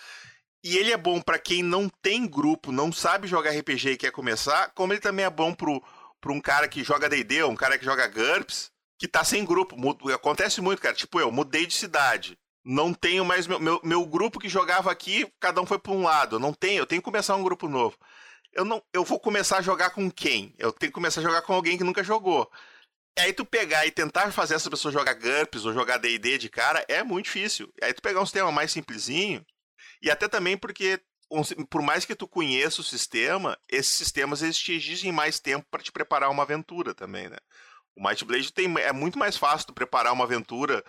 E 0.63 0.77
ele 0.77 0.91
é 0.91 0.97
bom 0.97 1.21
pra 1.21 1.37
quem 1.37 1.61
não 1.61 1.89
tem 2.01 2.25
grupo, 2.25 2.71
não 2.71 2.91
sabe 2.91 3.27
jogar 3.27 3.51
RPG 3.51 3.91
e 3.91 3.97
quer 3.97 4.11
começar, 4.11 4.71
como 4.73 4.93
ele 4.93 5.01
também 5.01 5.25
é 5.25 5.29
bom 5.29 5.53
pro, 5.53 5.83
pro 6.21 6.33
um 6.33 6.39
cara 6.39 6.69
que 6.69 6.83
joga 6.83 7.09
D&D, 7.09 7.43
um 7.43 7.55
cara 7.55 7.77
que 7.77 7.83
joga 7.83 8.07
GURPS, 8.07 8.71
que 8.97 9.07
tá 9.07 9.25
sem 9.25 9.43
grupo. 9.43 9.75
Acontece 10.13 10.61
muito, 10.61 10.81
cara. 10.81 10.95
Tipo, 10.95 11.19
eu 11.19 11.31
mudei 11.31 11.65
de 11.65 11.73
cidade. 11.73 12.37
Não 12.63 12.93
tenho 12.93 13.25
mais 13.25 13.47
meu, 13.47 13.59
meu, 13.59 13.79
meu 13.83 14.05
grupo 14.05 14.39
que 14.39 14.49
jogava 14.49 14.91
aqui, 14.91 15.27
cada 15.39 15.61
um 15.61 15.65
foi 15.65 15.79
para 15.79 15.91
um 15.91 16.03
lado. 16.03 16.39
Não 16.39 16.53
tenho, 16.53 16.79
eu 16.79 16.85
tenho 16.85 17.01
que 17.01 17.05
começar 17.05 17.35
um 17.35 17.43
grupo 17.43 17.67
novo. 17.67 17.97
Eu 18.53 18.63
não, 18.63 18.81
eu 18.93 19.03
vou 19.03 19.19
começar 19.19 19.57
a 19.57 19.61
jogar 19.61 19.89
com 19.91 20.09
quem? 20.11 20.53
Eu 20.57 20.71
tenho 20.71 20.91
que 20.91 20.95
começar 20.95 21.21
a 21.21 21.23
jogar 21.23 21.41
com 21.41 21.53
alguém 21.53 21.77
que 21.77 21.83
nunca 21.83 22.03
jogou. 22.03 22.49
Aí 23.17 23.33
tu 23.33 23.45
pegar 23.45 23.85
e 23.85 23.91
tentar 23.91 24.31
fazer 24.31 24.55
essa 24.55 24.69
pessoa 24.69 24.91
jogar 24.91 25.13
GURPS 25.13 25.65
ou 25.65 25.73
jogar 25.73 25.97
D&D 25.97 26.37
de 26.37 26.49
cara 26.49 26.83
é 26.87 27.03
muito 27.03 27.25
difícil. 27.25 27.71
Aí 27.81 27.93
tu 27.93 28.01
pegar 28.01 28.21
um 28.21 28.25
sistema 28.25 28.51
mais 28.51 28.71
simplesinho, 28.71 29.45
e 30.01 30.09
até 30.09 30.27
também 30.27 30.57
porque 30.57 30.99
por 31.69 31.81
mais 31.81 32.05
que 32.05 32.15
tu 32.15 32.27
conheça 32.27 32.81
o 32.81 32.83
sistema, 32.83 33.57
esses 33.67 33.93
sistemas 33.93 34.43
eles 34.43 34.57
te 34.57 34.73
exigem 34.73 35.11
mais 35.11 35.39
tempo 35.39 35.65
para 35.71 35.81
te 35.81 35.91
preparar 35.91 36.29
uma 36.29 36.43
aventura 36.43 36.93
também, 36.93 37.27
né? 37.29 37.37
O 37.95 38.07
Might 38.07 38.23
Blade 38.25 38.53
tem, 38.53 38.71
é 38.79 38.91
muito 38.91 39.17
mais 39.17 39.37
fácil 39.37 39.67
tu 39.67 39.73
preparar 39.73 40.13
uma 40.13 40.25
aventura. 40.25 40.83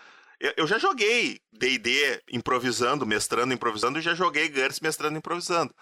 Eu, 0.56 0.66
já 0.66 0.78
joguei 0.78 1.40
D&D 1.52 2.22
improvisando, 2.30 3.06
mestrando, 3.06 3.54
improvisando, 3.54 3.98
e 3.98 4.02
já 4.02 4.14
joguei 4.14 4.48
GURPS 4.48 4.80
mestrando, 4.80 5.16
improvisando. 5.16 5.74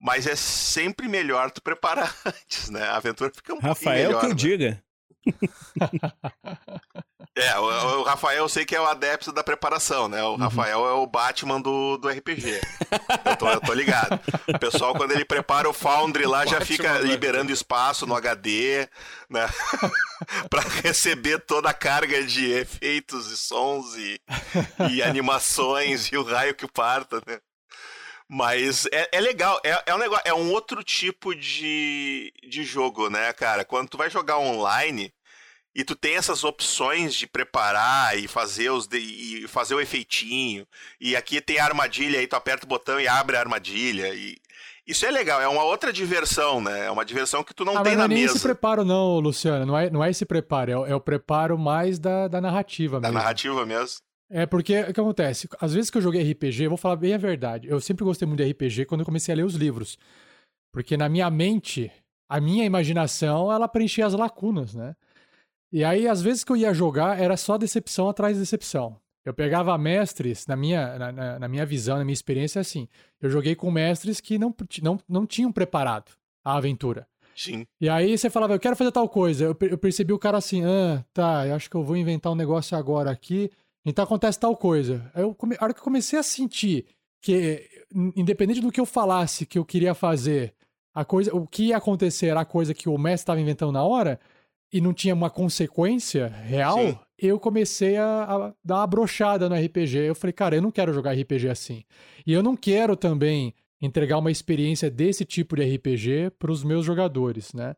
Mas 0.00 0.26
é 0.26 0.34
sempre 0.34 1.06
melhor 1.06 1.50
tu 1.50 1.62
preparar 1.62 2.14
antes, 2.26 2.70
né? 2.70 2.82
A 2.82 2.96
aventura 2.96 3.30
fica 3.34 3.54
um 3.54 3.58
Rafael 3.58 4.08
melhor, 4.08 4.20
que 4.20 4.26
eu 4.26 4.30
né? 4.30 4.34
diga. 4.34 4.84
É, 7.36 7.58
o, 7.58 8.00
o, 8.00 8.02
Rafael 8.02 8.38
eu 8.38 8.48
sei 8.48 8.64
que 8.64 8.74
é 8.74 8.80
o 8.80 8.86
adepto 8.86 9.32
da 9.32 9.44
preparação, 9.44 10.08
né? 10.08 10.22
O 10.22 10.32
uhum. 10.32 10.36
Rafael 10.36 10.86
é 10.86 10.92
o 10.92 11.06
Batman 11.06 11.60
do, 11.60 11.96
do 11.96 12.08
RPG. 12.08 12.60
eu, 13.24 13.36
tô, 13.36 13.48
eu 13.48 13.60
tô 13.60 13.72
ligado. 13.72 14.20
O 14.48 14.58
pessoal, 14.58 14.94
quando 14.94 15.12
ele 15.12 15.24
prepara 15.24 15.68
o 15.68 15.72
Foundry 15.72 16.26
lá, 16.26 16.44
já 16.44 16.60
fica 16.60 16.98
liberando 16.98 17.52
espaço 17.52 18.04
no 18.06 18.16
HD, 18.16 18.88
né? 19.28 19.48
pra 20.50 20.62
receber 20.82 21.38
toda 21.40 21.70
a 21.70 21.74
carga 21.74 22.22
de 22.24 22.50
efeitos 22.50 23.30
e 23.30 23.36
sons 23.36 23.94
e, 23.96 24.20
e 24.90 25.02
animações 25.02 26.06
e 26.06 26.16
o 26.16 26.24
raio 26.24 26.54
que 26.54 26.66
parta, 26.66 27.22
né? 27.26 27.38
Mas 28.32 28.86
é, 28.92 29.08
é 29.10 29.20
legal, 29.20 29.60
é, 29.64 29.82
é, 29.86 29.92
um 29.92 29.98
negócio, 29.98 30.22
é 30.24 30.32
um 30.32 30.52
outro 30.52 30.84
tipo 30.84 31.34
de, 31.34 32.32
de 32.48 32.62
jogo, 32.62 33.10
né, 33.10 33.32
cara? 33.32 33.64
Quando 33.64 33.88
tu 33.88 33.98
vai 33.98 34.08
jogar 34.08 34.38
online 34.38 35.12
e 35.74 35.82
tu 35.82 35.96
tem 35.96 36.14
essas 36.14 36.44
opções 36.44 37.12
de 37.12 37.26
preparar 37.26 38.16
e 38.16 38.28
fazer 38.28 38.70
os 38.70 38.86
de, 38.86 38.98
e 38.98 39.48
fazer 39.48 39.74
o 39.74 39.80
efeitinho, 39.80 40.64
e 41.00 41.16
aqui 41.16 41.40
tem 41.40 41.58
a 41.58 41.64
armadilha, 41.64 42.20
aí 42.20 42.26
tu 42.28 42.36
aperta 42.36 42.64
o 42.64 42.68
botão 42.68 43.00
e 43.00 43.08
abre 43.08 43.36
a 43.36 43.40
armadilha, 43.40 44.14
e 44.14 44.36
isso 44.86 45.04
é 45.04 45.10
legal, 45.10 45.40
é 45.40 45.48
uma 45.48 45.64
outra 45.64 45.92
diversão, 45.92 46.60
né? 46.60 46.86
É 46.86 46.90
uma 46.90 47.04
diversão 47.04 47.42
que 47.42 47.52
tu 47.52 47.64
não 47.64 47.78
ah, 47.78 47.82
tem 47.82 47.96
mas 47.96 47.98
na 47.98 47.98
não 47.98 48.04
é 48.04 48.08
nem 48.14 48.22
mesa. 48.22 48.36
esse 48.36 48.42
preparo 48.44 48.84
não, 48.84 49.18
Luciano, 49.18 49.66
não 49.66 49.76
é, 49.76 49.90
não 49.90 50.04
é 50.04 50.10
esse 50.10 50.24
preparo, 50.24 50.84
é, 50.84 50.92
é 50.92 50.94
o 50.94 51.00
preparo 51.00 51.58
mais 51.58 51.98
da, 51.98 52.28
da 52.28 52.40
narrativa 52.40 53.00
da 53.00 53.08
mesmo. 53.08 53.14
Da 53.14 53.24
narrativa 53.24 53.66
mesmo. 53.66 53.98
É 54.30 54.46
porque 54.46 54.80
o 54.82 54.94
que 54.94 55.00
acontece? 55.00 55.48
Às 55.60 55.74
vezes 55.74 55.90
que 55.90 55.98
eu 55.98 56.02
joguei 56.02 56.22
RPG, 56.32 56.64
eu 56.64 56.70
vou 56.70 56.76
falar 56.78 56.94
bem 56.94 57.12
a 57.12 57.18
verdade. 57.18 57.68
Eu 57.68 57.80
sempre 57.80 58.04
gostei 58.04 58.26
muito 58.26 58.42
de 58.42 58.50
RPG 58.50 58.86
quando 58.86 59.00
eu 59.00 59.04
comecei 59.04 59.34
a 59.34 59.36
ler 59.36 59.44
os 59.44 59.54
livros. 59.54 59.98
Porque 60.72 60.96
na 60.96 61.08
minha 61.08 61.28
mente, 61.28 61.90
a 62.28 62.40
minha 62.40 62.64
imaginação, 62.64 63.52
ela 63.52 63.66
preenchia 63.66 64.06
as 64.06 64.14
lacunas, 64.14 64.72
né? 64.72 64.94
E 65.72 65.84
aí, 65.84 66.06
às 66.06 66.22
vezes 66.22 66.44
que 66.44 66.52
eu 66.52 66.56
ia 66.56 66.72
jogar, 66.72 67.20
era 67.20 67.36
só 67.36 67.58
decepção 67.58 68.08
atrás 68.08 68.34
de 68.34 68.40
decepção. 68.40 68.96
Eu 69.24 69.34
pegava 69.34 69.76
mestres, 69.76 70.46
na 70.46 70.56
minha, 70.56 70.98
na, 70.98 71.12
na, 71.12 71.38
na 71.40 71.48
minha 71.48 71.66
visão, 71.66 71.98
na 71.98 72.04
minha 72.04 72.14
experiência, 72.14 72.60
assim. 72.60 72.88
Eu 73.20 73.30
joguei 73.30 73.54
com 73.54 73.70
mestres 73.70 74.20
que 74.20 74.38
não, 74.38 74.54
não, 74.82 74.98
não 75.08 75.26
tinham 75.26 75.52
preparado 75.52 76.12
a 76.44 76.56
aventura. 76.56 77.06
Sim. 77.36 77.66
E 77.80 77.88
aí 77.88 78.16
você 78.16 78.30
falava, 78.30 78.54
eu 78.54 78.60
quero 78.60 78.76
fazer 78.76 78.92
tal 78.92 79.08
coisa. 79.08 79.44
Eu, 79.44 79.56
eu 79.62 79.78
percebi 79.78 80.12
o 80.12 80.18
cara 80.18 80.38
assim, 80.38 80.64
ah, 80.64 81.04
tá, 81.12 81.46
eu 81.46 81.54
acho 81.54 81.68
que 81.68 81.76
eu 81.76 81.84
vou 81.84 81.96
inventar 81.96 82.32
um 82.32 82.36
negócio 82.36 82.76
agora 82.76 83.10
aqui. 83.10 83.50
Então 83.84 84.04
acontece 84.04 84.38
tal 84.38 84.56
coisa. 84.56 85.10
Aí 85.14 85.22
eu 85.22 85.34
come... 85.34 85.56
A 85.58 85.64
hora 85.64 85.74
que 85.74 85.80
eu 85.80 85.84
comecei 85.84 86.18
a 86.18 86.22
sentir 86.22 86.86
que, 87.22 87.66
independente 88.16 88.60
do 88.60 88.72
que 88.72 88.80
eu 88.80 88.86
falasse 88.86 89.46
que 89.46 89.58
eu 89.58 89.64
queria 89.64 89.94
fazer, 89.94 90.54
a 90.94 91.04
coisa, 91.04 91.34
o 91.34 91.46
que 91.46 91.64
ia 91.64 91.76
acontecer 91.76 92.26
era 92.26 92.40
a 92.40 92.44
coisa 92.44 92.74
que 92.74 92.88
o 92.88 92.98
mestre 92.98 93.22
estava 93.22 93.40
inventando 93.40 93.72
na 93.72 93.82
hora 93.82 94.18
e 94.72 94.80
não 94.80 94.92
tinha 94.92 95.14
uma 95.14 95.30
consequência 95.30 96.28
real, 96.28 96.78
Sim. 96.78 96.98
eu 97.18 97.40
comecei 97.40 97.96
a, 97.96 98.22
a, 98.22 98.54
dar 98.64 98.76
uma 98.76 98.86
brochada 98.86 99.48
no 99.48 99.54
RPG. 99.54 99.98
Eu 99.98 100.14
falei, 100.14 100.32
cara, 100.32 100.56
eu 100.56 100.62
não 100.62 100.70
quero 100.70 100.92
jogar 100.92 101.12
RPG 101.12 101.48
assim. 101.48 101.82
E 102.26 102.32
eu 102.32 102.42
não 102.42 102.56
quero 102.56 102.96
também 102.96 103.54
entregar 103.82 104.18
uma 104.18 104.30
experiência 104.30 104.90
desse 104.90 105.24
tipo 105.24 105.56
de 105.56 105.76
RPG 105.76 106.30
para 106.38 106.52
os 106.52 106.62
meus 106.62 106.84
jogadores, 106.84 107.52
né? 107.52 107.74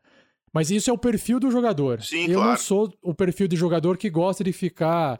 Mas 0.52 0.70
isso 0.70 0.90
é 0.90 0.92
o 0.92 0.98
perfil 0.98 1.40
do 1.40 1.50
jogador. 1.50 2.02
Sim, 2.02 2.26
eu 2.26 2.34
claro. 2.34 2.50
não 2.50 2.56
sou 2.58 2.92
o 3.02 3.14
perfil 3.14 3.48
de 3.48 3.56
jogador 3.56 3.96
que 3.96 4.10
gosta 4.10 4.44
de 4.44 4.52
ficar 4.52 5.18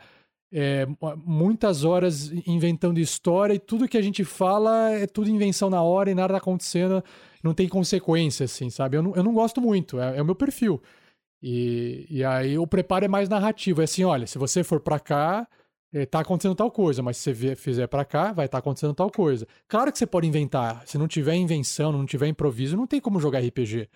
é, 0.53 0.87
muitas 1.25 1.83
horas 1.83 2.31
inventando 2.47 2.99
história 2.99 3.55
e 3.55 3.59
tudo 3.59 3.89
que 3.89 3.97
a 3.97 4.03
gente 4.03 4.23
fala 4.23 4.91
é 4.91 5.07
tudo 5.07 5.31
invenção 5.31 5.71
na 5.71 5.83
hora 5.83 6.11
e 6.11 6.15
nada 6.15 6.35
tá 6.35 6.39
acontecendo, 6.39 7.03
não 7.43 7.55
tem 7.55 7.67
consequência, 7.67 8.45
assim, 8.45 8.69
sabe? 8.69 8.99
Eu 8.99 9.03
não, 9.03 9.17
eu 9.17 9.23
não 9.23 9.33
gosto 9.33 9.61
muito, 9.61 9.99
é, 9.99 10.19
é 10.19 10.23
o 10.23 10.25
meu 10.25 10.35
perfil. 10.35 10.83
E, 11.43 12.07
e 12.11 12.25
aí 12.25 12.59
o 12.59 12.67
preparo 12.67 13.05
é 13.05 13.09
mais 13.09 13.29
narrativo, 13.29 13.81
é 13.81 13.85
assim, 13.85 14.05
olha, 14.05 14.27
se 14.27 14.39
você 14.39 14.63
for 14.63 14.79
para 14.79 15.01
cá, 15.01 15.49
é, 15.93 16.05
tá 16.07 16.21
acontecendo 16.21 16.55
tal 16.55 16.71
coisa, 16.71 17.03
mas 17.03 17.17
se 17.17 17.35
você 17.35 17.57
fizer 17.57 17.87
para 17.87 18.05
cá, 18.05 18.33
vai 18.33 18.47
estar 18.47 18.57
tá 18.57 18.59
acontecendo 18.59 18.95
tal 18.95 19.11
coisa. 19.11 19.47
Claro 19.67 19.91
que 19.91 19.99
você 19.99 20.07
pode 20.07 20.27
inventar, 20.27 20.87
se 20.87 20.99
não 20.99 21.09
tiver 21.09 21.35
invenção, 21.35 21.91
não 21.93 22.05
tiver 22.05 22.29
improviso, 22.29 22.77
não 22.77 22.87
tem 22.87 23.01
como 23.01 23.19
jogar 23.19 23.41
RPG. 23.41 23.89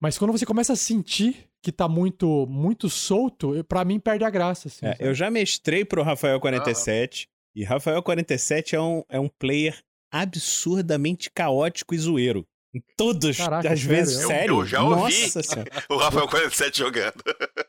Mas 0.00 0.18
quando 0.18 0.32
você 0.32 0.46
começa 0.46 0.74
a 0.74 0.76
sentir 0.76 1.47
que 1.62 1.72
tá 1.72 1.88
muito 1.88 2.46
muito 2.46 2.88
solto, 2.88 3.64
para 3.64 3.84
mim 3.84 3.98
perde 3.98 4.24
a 4.24 4.30
graça. 4.30 4.68
Assim, 4.68 4.86
é, 4.86 4.96
eu 5.00 5.14
já 5.14 5.30
mestrei 5.30 5.84
pro 5.84 6.02
Rafael 6.02 6.40
47, 6.40 7.28
ah. 7.28 7.32
e 7.54 7.64
Rafael 7.64 8.02
47 8.02 8.76
é 8.76 8.80
um, 8.80 9.02
é 9.08 9.20
um 9.20 9.28
player 9.28 9.78
absurdamente 10.10 11.30
caótico 11.30 11.94
e 11.94 11.98
zoeiro. 11.98 12.46
Em 12.74 12.82
todas 12.98 13.38
Caraca, 13.38 13.72
as 13.72 13.80
vezes, 13.80 14.16
sério. 14.16 14.28
sério. 14.28 14.54
Eu, 14.54 14.60
eu 14.60 14.66
já 14.66 14.82
ouvi 14.82 15.32
o 15.88 15.96
Rafael 15.96 16.28
47 16.28 16.78
jogando. 16.78 17.22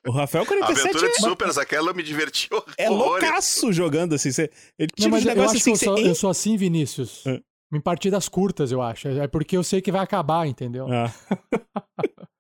O 0.05 0.11
Rafael 0.11 0.45
47 0.45 0.77
A 0.77 0.81
aventura 0.81 1.07
é... 1.07 1.09
de 1.09 1.21
Supers, 1.21 1.57
aquela 1.57 1.91
eu 1.91 1.95
me 1.95 2.03
diverti 2.03 2.49
É 2.77 2.89
loucaço 2.89 3.71
jogando, 3.71 4.15
assim. 4.15 4.31
Você... 4.31 4.51
Ele 4.77 4.89
tira 4.93 5.07
Não, 5.07 5.11
mas 5.11 5.21
os 5.21 5.25
negócios 5.25 5.61
assim... 5.61 5.71
Eu, 5.71 5.77
sou, 5.77 5.97
eu 5.99 6.15
sou 6.15 6.29
assim, 6.29 6.57
Vinícius. 6.57 7.25
É. 7.25 7.39
Em 7.73 7.79
partidas 7.79 8.27
curtas, 8.27 8.71
eu 8.71 8.81
acho. 8.81 9.07
É 9.07 9.27
porque 9.27 9.55
eu 9.55 9.63
sei 9.63 9.81
que 9.81 9.91
vai 9.91 10.01
acabar, 10.01 10.45
entendeu? 10.45 10.87
Ah. 10.91 11.13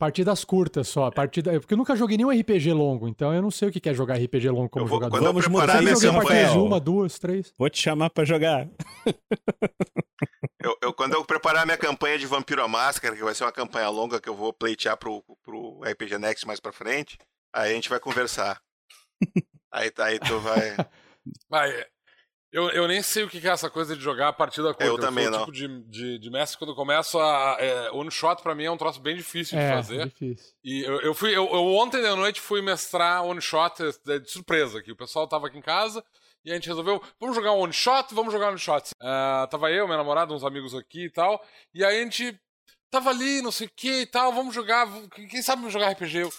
Partidas 0.00 0.46
curtas 0.46 0.88
só. 0.88 1.10
Partida... 1.10 1.60
Porque 1.60 1.74
eu 1.74 1.76
nunca 1.78 1.94
joguei 1.94 2.16
nenhum 2.16 2.30
RPG 2.30 2.72
longo, 2.72 3.06
então 3.06 3.34
eu 3.34 3.42
não 3.42 3.50
sei 3.50 3.68
o 3.68 3.70
que 3.70 3.86
é 3.86 3.92
jogar 3.92 4.14
RPG 4.14 4.48
longo 4.48 4.70
como 4.70 4.86
vou, 4.86 4.96
jogador. 4.96 5.10
Quando 5.10 5.24
Vamos 5.24 5.44
eu 5.44 5.50
mudar 5.50 5.82
minha 5.82 5.92
isso, 5.92 6.00
joguei 6.00 6.20
partidas 6.22 6.38
de 6.38 6.46
Rafael. 6.46 6.64
uma, 6.64 6.80
duas, 6.80 7.18
três. 7.18 7.52
Vou 7.58 7.68
te 7.68 7.82
chamar 7.82 8.08
pra 8.08 8.24
jogar. 8.24 8.66
Eu, 10.62 10.76
eu, 10.80 10.94
quando 10.94 11.12
eu 11.12 11.24
preparar 11.24 11.66
minha 11.66 11.76
campanha 11.76 12.18
de 12.18 12.26
Vampiro 12.26 12.62
à 12.62 12.68
Máscara, 12.68 13.14
que 13.14 13.22
vai 13.22 13.34
ser 13.34 13.44
uma 13.44 13.52
campanha 13.52 13.90
longa 13.90 14.18
que 14.18 14.28
eu 14.28 14.34
vou 14.34 14.54
pleitear 14.54 14.96
pro, 14.96 15.22
pro 15.42 15.80
RPG 15.82 16.16
Next 16.18 16.46
mais 16.46 16.60
pra 16.60 16.72
frente, 16.72 17.18
aí 17.52 17.72
a 17.72 17.74
gente 17.74 17.90
vai 17.90 18.00
conversar. 18.00 18.58
aí, 19.70 19.92
aí 19.98 20.18
tu 20.18 20.38
vai. 20.40 20.76
Vai, 21.46 21.86
eu, 22.52 22.68
eu 22.70 22.88
nem 22.88 23.02
sei 23.02 23.22
o 23.24 23.28
que 23.28 23.38
é 23.46 23.50
essa 23.50 23.70
coisa 23.70 23.96
de 23.96 24.02
jogar 24.02 24.28
a 24.28 24.32
partida 24.32 24.68
curta. 24.74 24.84
Eu 24.84 24.98
também 24.98 25.24
sou 25.26 25.32
o 25.34 25.36
não. 25.38 25.44
tipo 25.46 25.52
de, 25.52 25.82
de, 25.84 26.18
de 26.18 26.30
mestre 26.30 26.58
quando 26.58 26.70
eu 26.70 26.76
começo 26.76 27.18
a. 27.18 27.56
É, 27.60 27.90
one 27.92 28.10
shot 28.10 28.42
pra 28.42 28.54
mim 28.54 28.64
é 28.64 28.70
um 28.70 28.76
troço 28.76 29.00
bem 29.00 29.16
difícil 29.16 29.56
de 29.58 29.64
É, 29.64 29.70
fazer. 29.72 30.06
difícil. 30.06 30.52
E 30.64 30.82
eu, 30.82 31.00
eu 31.00 31.14
fui. 31.14 31.30
Eu, 31.30 31.44
eu 31.46 31.64
ontem 31.74 32.00
de 32.02 32.08
noite 32.16 32.40
fui 32.40 32.60
mestrar 32.60 33.24
one 33.24 33.40
shot 33.40 33.76
de, 34.04 34.20
de 34.20 34.30
surpresa 34.30 34.78
aqui. 34.80 34.90
O 34.92 34.96
pessoal 34.96 35.28
tava 35.28 35.46
aqui 35.46 35.58
em 35.58 35.62
casa 35.62 36.04
e 36.44 36.50
a 36.50 36.54
gente 36.54 36.68
resolveu, 36.68 37.02
vamos 37.20 37.36
jogar 37.36 37.52
um 37.52 37.60
one 37.60 37.72
shot, 37.72 38.14
vamos 38.14 38.32
jogar 38.32 38.46
um 38.46 38.50
one 38.50 38.58
shot. 38.58 38.90
Ah, 39.00 39.46
tava 39.50 39.70
eu, 39.70 39.86
minha 39.86 39.98
namorada, 39.98 40.32
uns 40.32 40.42
amigos 40.44 40.74
aqui 40.74 41.04
e 41.04 41.10
tal. 41.10 41.40
E 41.74 41.84
aí 41.84 42.00
a 42.00 42.02
gente 42.02 42.38
tava 42.90 43.10
ali, 43.10 43.40
não 43.42 43.52
sei 43.52 43.66
o 43.66 43.70
que 43.76 44.00
e 44.00 44.06
tal, 44.06 44.32
vamos 44.32 44.54
jogar. 44.54 44.88
Quem 45.30 45.42
sabe 45.42 45.68
jogar 45.70 45.90
RPG? 45.90 46.16
Eu, 46.18 46.32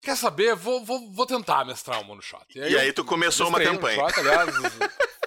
Quer 0.00 0.16
saber? 0.16 0.54
Vou, 0.54 0.84
vou, 0.84 1.10
vou 1.12 1.26
tentar 1.26 1.64
mestrar 1.64 2.00
um 2.04 2.12
one 2.12 2.22
shot. 2.22 2.44
E 2.54 2.60
aí 2.62 2.88
eu 2.88 2.94
tu 2.94 3.04
começou 3.04 3.48
uma 3.48 3.58
um 3.58 3.64
campanha. 3.64 3.98
shot, 3.98 4.20
aliás, 4.20 4.50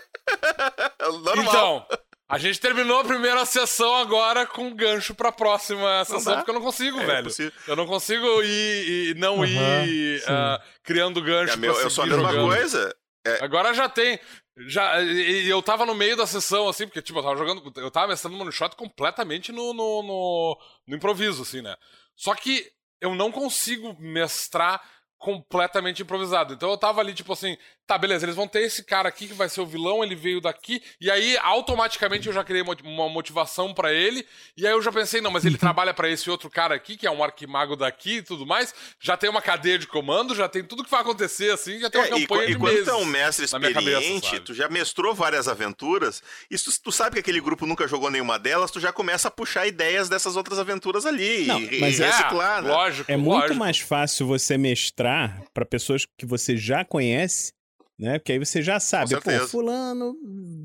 Normal. 1.23 1.45
Então, 1.87 1.87
a 2.29 2.37
gente 2.37 2.59
terminou 2.59 2.99
a 2.99 3.03
primeira 3.03 3.43
sessão 3.45 3.93
agora 3.95 4.45
com 4.45 4.73
gancho 4.73 5.13
pra 5.13 5.31
próxima 5.31 6.03
sessão, 6.05 6.35
porque 6.37 6.49
eu 6.49 6.55
não 6.55 6.61
consigo, 6.61 6.99
É 6.99 7.05
velho. 7.05 7.19
impossível. 7.21 7.51
Eu 7.67 7.75
não 7.75 7.85
consigo 7.85 8.25
ir 8.43 9.09
e 9.09 9.13
não 9.19 9.43
Aham, 9.43 9.85
ir 9.85 10.23
ah, 10.27 10.61
criando 10.83 11.21
gancho 11.21 11.53
É 11.53 11.57
meu- 11.57 11.73
pra 11.73 11.83
eu 11.83 11.89
sou 11.89 12.03
a 12.03 12.07
mesma 12.07 12.29
jogando. 12.31 12.47
coisa. 12.47 12.95
Agora 13.41 13.73
já 13.73 13.87
tem. 13.89 14.19
Já, 14.67 15.01
e 15.01 15.47
eu 15.49 15.61
tava 15.61 15.85
no 15.85 15.95
meio 15.95 16.15
da 16.17 16.25
sessão, 16.27 16.67
assim, 16.67 16.85
porque, 16.85 17.01
tipo, 17.01 17.19
eu 17.19 17.23
tava 17.23 17.37
jogando. 17.37 17.71
Eu 17.77 17.89
tava 17.91 18.07
mestrando 18.07 18.39
one 18.39 18.51
shot 18.51 18.75
completamente 18.75 19.51
no, 19.51 19.73
no, 19.73 20.03
no, 20.03 20.57
no 20.87 20.95
improviso, 20.95 21.41
assim, 21.43 21.61
né? 21.61 21.75
Só 22.15 22.33
que 22.35 22.65
eu 22.99 23.15
não 23.15 23.31
consigo 23.31 23.95
mestrar 23.99 24.81
completamente 25.17 26.01
improvisado. 26.01 26.53
Então 26.53 26.69
eu 26.71 26.77
tava 26.77 26.99
ali, 26.99 27.13
tipo 27.13 27.31
assim, 27.33 27.55
tá, 27.91 27.97
beleza, 27.97 28.25
eles 28.25 28.37
vão 28.37 28.47
ter 28.47 28.61
esse 28.61 28.83
cara 28.83 29.09
aqui 29.09 29.27
que 29.27 29.33
vai 29.33 29.49
ser 29.49 29.59
o 29.59 29.65
vilão, 29.65 30.01
ele 30.01 30.15
veio 30.15 30.39
daqui, 30.39 30.81
e 30.99 31.11
aí 31.11 31.37
automaticamente 31.39 32.25
eu 32.27 32.33
já 32.33 32.41
criei 32.41 32.63
uma 32.85 33.09
motivação 33.09 33.73
para 33.73 33.91
ele, 33.91 34.25
e 34.55 34.65
aí 34.65 34.71
eu 34.71 34.81
já 34.81 34.93
pensei, 34.93 35.19
não, 35.19 35.29
mas 35.29 35.43
ele 35.43 35.57
trabalha 35.57 35.93
para 35.93 36.09
esse 36.09 36.29
outro 36.29 36.49
cara 36.49 36.73
aqui, 36.73 36.95
que 36.95 37.05
é 37.05 37.11
um 37.11 37.21
arquimago 37.21 37.75
daqui 37.75 38.17
e 38.17 38.21
tudo 38.21 38.45
mais, 38.45 38.73
já 38.97 39.17
tem 39.17 39.29
uma 39.29 39.41
cadeia 39.41 39.77
de 39.77 39.87
comando, 39.87 40.33
já 40.33 40.47
tem 40.47 40.63
tudo 40.63 40.85
que 40.85 40.89
vai 40.89 41.01
acontecer, 41.01 41.51
assim, 41.51 41.79
já 41.79 41.89
tem 41.89 41.99
uma 41.99 42.07
é, 42.07 42.21
campanha 42.21 42.43
e, 42.43 42.47
de 42.47 42.53
e 42.53 42.55
quando 42.55 42.71
meses 42.71 42.85
tu 42.85 42.91
é 42.91 42.95
um 42.95 43.05
mestre 43.05 43.45
experiente, 43.45 44.21
cabeça, 44.21 44.39
tu 44.45 44.53
já 44.53 44.69
mestrou 44.69 45.13
várias 45.13 45.49
aventuras, 45.49 46.23
e 46.49 46.57
tu, 46.57 46.71
tu, 46.81 46.91
sabe 46.93 47.15
que 47.15 47.19
aquele 47.19 47.41
grupo 47.41 47.65
nunca 47.65 47.85
jogou 47.89 48.09
nenhuma 48.09 48.39
delas, 48.39 48.71
tu 48.71 48.79
já 48.79 48.93
começa 48.93 49.27
a 49.27 49.31
puxar 49.31 49.67
ideias 49.67 50.07
dessas 50.07 50.37
outras 50.37 50.59
aventuras 50.59 51.05
ali, 51.05 51.45
não, 51.45 51.59
e, 51.59 51.81
mas 51.81 51.99
e 51.99 52.03
é, 52.03 52.05
reciclar, 52.05 52.61
né? 52.61 52.69
Lógico, 52.69 53.11
é 53.11 53.17
lógico. 53.17 53.37
muito 53.37 53.55
mais 53.55 53.79
fácil 53.79 54.25
você 54.25 54.57
mestrar 54.57 55.43
para 55.53 55.65
pessoas 55.65 56.05
que 56.17 56.25
você 56.25 56.55
já 56.55 56.85
conhece 56.85 57.51
né? 58.01 58.17
Porque 58.17 58.31
aí 58.31 58.39
você 58.39 58.63
já 58.63 58.79
sabe, 58.79 59.15
pô, 59.21 59.47
fulano 59.47 60.17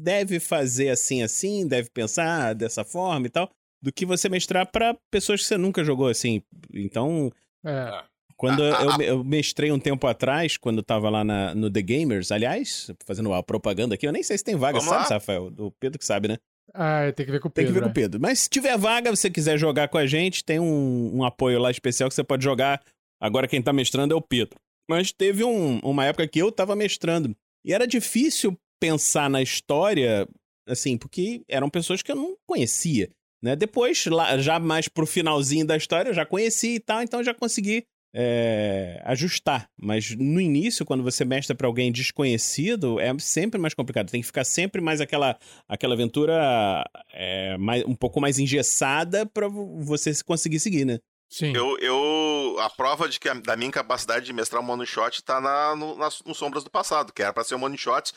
deve 0.02 0.40
fazer 0.40 0.88
assim, 0.88 1.22
assim, 1.22 1.68
deve 1.68 1.90
pensar 1.90 2.54
dessa 2.54 2.82
forma 2.82 3.26
e 3.26 3.30
tal, 3.30 3.50
do 3.82 3.92
que 3.92 4.06
você 4.06 4.28
mestrar 4.28 4.66
para 4.66 4.96
pessoas 5.10 5.42
que 5.42 5.46
você 5.46 5.58
nunca 5.58 5.84
jogou 5.84 6.08
assim. 6.08 6.42
Então, 6.72 7.30
é. 7.62 8.02
quando 8.36 8.64
eu, 8.64 9.02
eu, 9.02 9.24
mestrei 9.24 9.70
um 9.70 9.78
tempo 9.78 10.06
atrás, 10.06 10.56
quando 10.56 10.82
tava 10.82 11.10
lá 11.10 11.22
na, 11.22 11.54
no 11.54 11.70
The 11.70 11.82
Gamers, 11.82 12.32
aliás, 12.32 12.90
fazendo 13.04 13.28
uma 13.28 13.42
propaganda 13.42 13.94
aqui, 13.94 14.06
eu 14.06 14.12
nem 14.12 14.22
sei 14.22 14.38
se 14.38 14.44
tem 14.44 14.56
vaga, 14.56 14.80
sabe, 14.80 14.90
lá. 14.96 15.02
Rafael? 15.02 15.52
O 15.58 15.70
Pedro 15.72 15.98
que 15.98 16.06
sabe, 16.06 16.28
né? 16.28 16.38
Ah, 16.72 17.12
tem 17.14 17.26
que 17.26 17.32
ver 17.32 17.40
com 17.40 17.48
o 17.48 17.50
Pedro. 17.50 17.66
Tem 17.66 17.66
que 17.66 17.72
ver 17.72 17.80
com 17.80 17.86
o 17.86 17.88
né? 17.88 17.94
Pedro. 17.94 18.20
Mas 18.20 18.40
se 18.40 18.48
tiver 18.48 18.76
vaga, 18.78 19.14
você 19.14 19.30
quiser 19.30 19.58
jogar 19.58 19.88
com 19.88 19.98
a 19.98 20.06
gente, 20.06 20.42
tem 20.42 20.58
um, 20.58 21.18
um 21.18 21.24
apoio 21.24 21.58
lá 21.58 21.70
especial 21.70 22.08
que 22.08 22.14
você 22.14 22.24
pode 22.24 22.42
jogar. 22.42 22.82
Agora 23.20 23.46
quem 23.46 23.60
tá 23.60 23.72
mestrando 23.72 24.14
é 24.14 24.16
o 24.16 24.22
Pedro. 24.22 24.58
Mas 24.88 25.12
teve 25.12 25.44
um, 25.44 25.78
uma 25.80 26.04
época 26.04 26.28
que 26.28 26.38
eu 26.38 26.52
tava 26.52 26.76
mestrando. 26.76 27.36
E 27.64 27.72
era 27.72 27.86
difícil 27.86 28.56
pensar 28.80 29.28
na 29.28 29.42
história, 29.42 30.28
assim, 30.68 30.96
porque 30.96 31.42
eram 31.48 31.68
pessoas 31.68 32.02
que 32.02 32.12
eu 32.12 32.16
não 32.16 32.36
conhecia. 32.46 33.10
Né? 33.42 33.56
Depois, 33.56 34.06
lá, 34.06 34.38
já 34.38 34.58
mais 34.58 34.88
pro 34.88 35.06
finalzinho 35.06 35.66
da 35.66 35.76
história, 35.76 36.10
eu 36.10 36.14
já 36.14 36.24
conheci 36.24 36.76
e 36.76 36.80
tal, 36.80 37.02
então 37.02 37.22
já 37.22 37.34
consegui 37.34 37.84
é, 38.14 39.00
ajustar. 39.04 39.68
Mas 39.78 40.14
no 40.16 40.40
início, 40.40 40.86
quando 40.86 41.02
você 41.02 41.24
mestra 41.24 41.54
para 41.54 41.66
alguém 41.66 41.92
desconhecido, 41.92 42.98
é 42.98 43.16
sempre 43.18 43.60
mais 43.60 43.74
complicado. 43.74 44.10
Tem 44.10 44.20
que 44.20 44.26
ficar 44.26 44.44
sempre 44.44 44.80
mais 44.80 45.00
aquela, 45.02 45.38
aquela 45.68 45.94
aventura 45.94 46.82
é, 47.12 47.58
mais, 47.58 47.84
um 47.84 47.94
pouco 47.94 48.20
mais 48.20 48.38
engessada 48.38 49.26
para 49.26 49.48
você 49.48 50.12
conseguir 50.24 50.60
seguir, 50.60 50.86
né? 50.86 50.98
Sim. 51.28 51.54
Eu, 51.54 51.76
eu, 51.78 52.56
a 52.60 52.70
prova 52.70 53.08
de 53.08 53.18
que 53.18 53.28
a, 53.28 53.34
da 53.34 53.56
minha 53.56 53.68
incapacidade 53.68 54.24
de 54.24 54.32
mestrar 54.32 54.62
um 54.62 54.70
one 54.70 54.86
shot 54.86 55.22
tá 55.22 55.40
na, 55.40 55.74
no, 55.74 55.96
nas, 55.96 56.22
no 56.24 56.34
Sombras 56.34 56.64
do 56.64 56.70
Passado, 56.70 57.12
que 57.12 57.22
era 57.22 57.32
pra 57.32 57.44
ser 57.44 57.56
um 57.56 57.64
one 57.64 57.76
shot. 57.76 58.12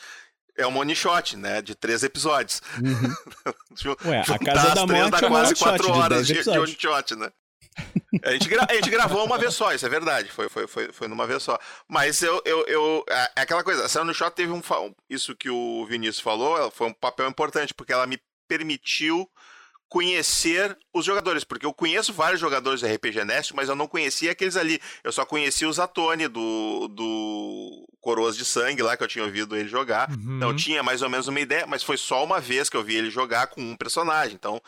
É 0.56 0.66
um 0.66 0.78
one 0.78 0.94
shot, 0.94 1.36
né? 1.36 1.62
De 1.62 1.74
três 1.74 2.02
episódios. 2.02 2.60
Uhum. 2.78 3.94
Ué, 4.10 4.20
a 4.20 4.38
Casa 4.38 4.74
da 4.74 4.86
Morte 4.86 5.10
dá 5.10 5.18
é 5.18 5.28
quase 5.28 5.54
quatro 5.54 5.86
shot 5.86 5.98
horas 5.98 6.26
de, 6.26 6.34
de, 6.34 6.42
de 6.42 6.58
one 6.58 6.76
shot, 6.78 7.16
né? 7.16 7.30
A 8.24 8.32
gente, 8.32 8.48
a 8.68 8.74
gente 8.74 8.90
gravou 8.90 9.24
uma 9.24 9.38
vez 9.38 9.54
só, 9.54 9.72
isso 9.72 9.86
é 9.86 9.88
verdade. 9.88 10.30
Foi, 10.30 10.48
foi, 10.48 10.66
foi, 10.66 10.92
foi 10.92 11.08
numa 11.08 11.26
vez 11.26 11.42
só. 11.42 11.58
Mas 11.88 12.20
eu. 12.22 12.42
eu, 12.44 12.64
eu 12.66 13.04
é, 13.08 13.30
é 13.36 13.40
aquela 13.42 13.62
coisa, 13.62 13.86
a 13.86 14.02
One 14.02 14.12
Shot 14.12 14.34
teve 14.34 14.52
um. 14.52 14.60
Isso 15.08 15.34
que 15.36 15.48
o 15.48 15.86
Vinícius 15.86 16.20
falou, 16.20 16.70
foi 16.70 16.88
um 16.88 16.92
papel 16.92 17.28
importante, 17.28 17.72
porque 17.72 17.92
ela 17.92 18.06
me 18.06 18.20
permitiu 18.48 19.28
conhecer 19.90 20.78
os 20.94 21.04
jogadores, 21.04 21.42
porque 21.42 21.66
eu 21.66 21.74
conheço 21.74 22.12
vários 22.12 22.40
jogadores 22.40 22.80
do 22.80 22.86
RPG 22.86 23.24
Nest, 23.24 23.54
mas 23.54 23.68
eu 23.68 23.74
não 23.74 23.88
conhecia 23.88 24.30
aqueles 24.30 24.56
ali. 24.56 24.80
Eu 25.02 25.10
só 25.10 25.26
conhecia 25.26 25.68
o 25.68 25.72
Zatoni 25.72 26.28
do, 26.28 26.86
do 26.88 27.88
Coroas 28.00 28.36
de 28.36 28.44
Sangue 28.44 28.82
lá, 28.82 28.96
que 28.96 29.02
eu 29.02 29.08
tinha 29.08 29.24
ouvido 29.24 29.56
ele 29.56 29.68
jogar. 29.68 30.08
Uhum. 30.08 30.36
Então 30.36 30.54
tinha 30.54 30.80
mais 30.80 31.02
ou 31.02 31.10
menos 31.10 31.26
uma 31.26 31.40
ideia, 31.40 31.66
mas 31.66 31.82
foi 31.82 31.96
só 31.96 32.24
uma 32.24 32.40
vez 32.40 32.70
que 32.70 32.76
eu 32.76 32.84
vi 32.84 32.94
ele 32.94 33.10
jogar 33.10 33.48
com 33.48 33.60
um 33.60 33.76
personagem. 33.76 34.36
Então, 34.36 34.62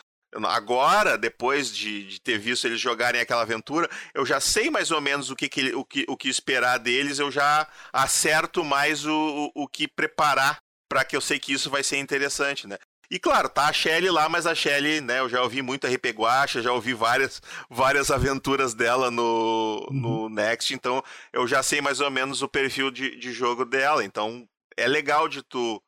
agora, 0.45 1.17
depois 1.17 1.73
de, 1.73 2.05
de 2.05 2.19
ter 2.19 2.37
visto 2.37 2.67
eles 2.67 2.81
jogarem 2.81 3.21
aquela 3.21 3.43
aventura, 3.43 3.89
eu 4.13 4.25
já 4.25 4.41
sei 4.41 4.69
mais 4.69 4.91
ou 4.91 4.99
menos 4.99 5.29
o 5.29 5.37
que, 5.37 5.47
que, 5.47 5.73
o 5.73 5.85
que, 5.85 6.05
o 6.09 6.17
que 6.17 6.27
esperar 6.27 6.77
deles, 6.79 7.19
eu 7.19 7.31
já 7.31 7.65
acerto 7.93 8.61
mais 8.61 9.05
o, 9.05 9.51
o, 9.55 9.63
o 9.63 9.67
que 9.69 9.87
preparar 9.87 10.57
para 10.89 11.05
que 11.05 11.15
eu 11.15 11.21
sei 11.21 11.39
que 11.39 11.53
isso 11.53 11.69
vai 11.69 11.81
ser 11.81 11.97
interessante, 11.97 12.67
né? 12.67 12.77
E 13.09 13.19
claro, 13.19 13.49
tá 13.49 13.67
a 13.67 13.73
Shelly 13.73 14.09
lá, 14.09 14.27
mas 14.27 14.47
a 14.47 14.55
Shelly, 14.55 15.01
né, 15.01 15.19
eu 15.19 15.29
já 15.29 15.41
ouvi 15.41 15.61
muito 15.61 15.85
RP 15.87 16.07
Guacha, 16.07 16.61
já 16.61 16.71
ouvi 16.71 16.93
várias, 16.93 17.41
várias 17.69 18.09
aventuras 18.09 18.73
dela 18.73 19.11
no, 19.11 19.87
uhum. 19.91 19.99
no 19.99 20.29
Next, 20.29 20.73
então 20.73 21.03
eu 21.31 21.47
já 21.47 21.61
sei 21.61 21.81
mais 21.81 21.99
ou 21.99 22.09
menos 22.09 22.41
o 22.41 22.47
perfil 22.47 22.89
de, 22.89 23.15
de 23.17 23.31
jogo 23.31 23.65
dela. 23.65 24.03
Então 24.03 24.47
é 24.77 24.87
legal 24.87 25.27
de 25.27 25.43
tu, 25.43 25.81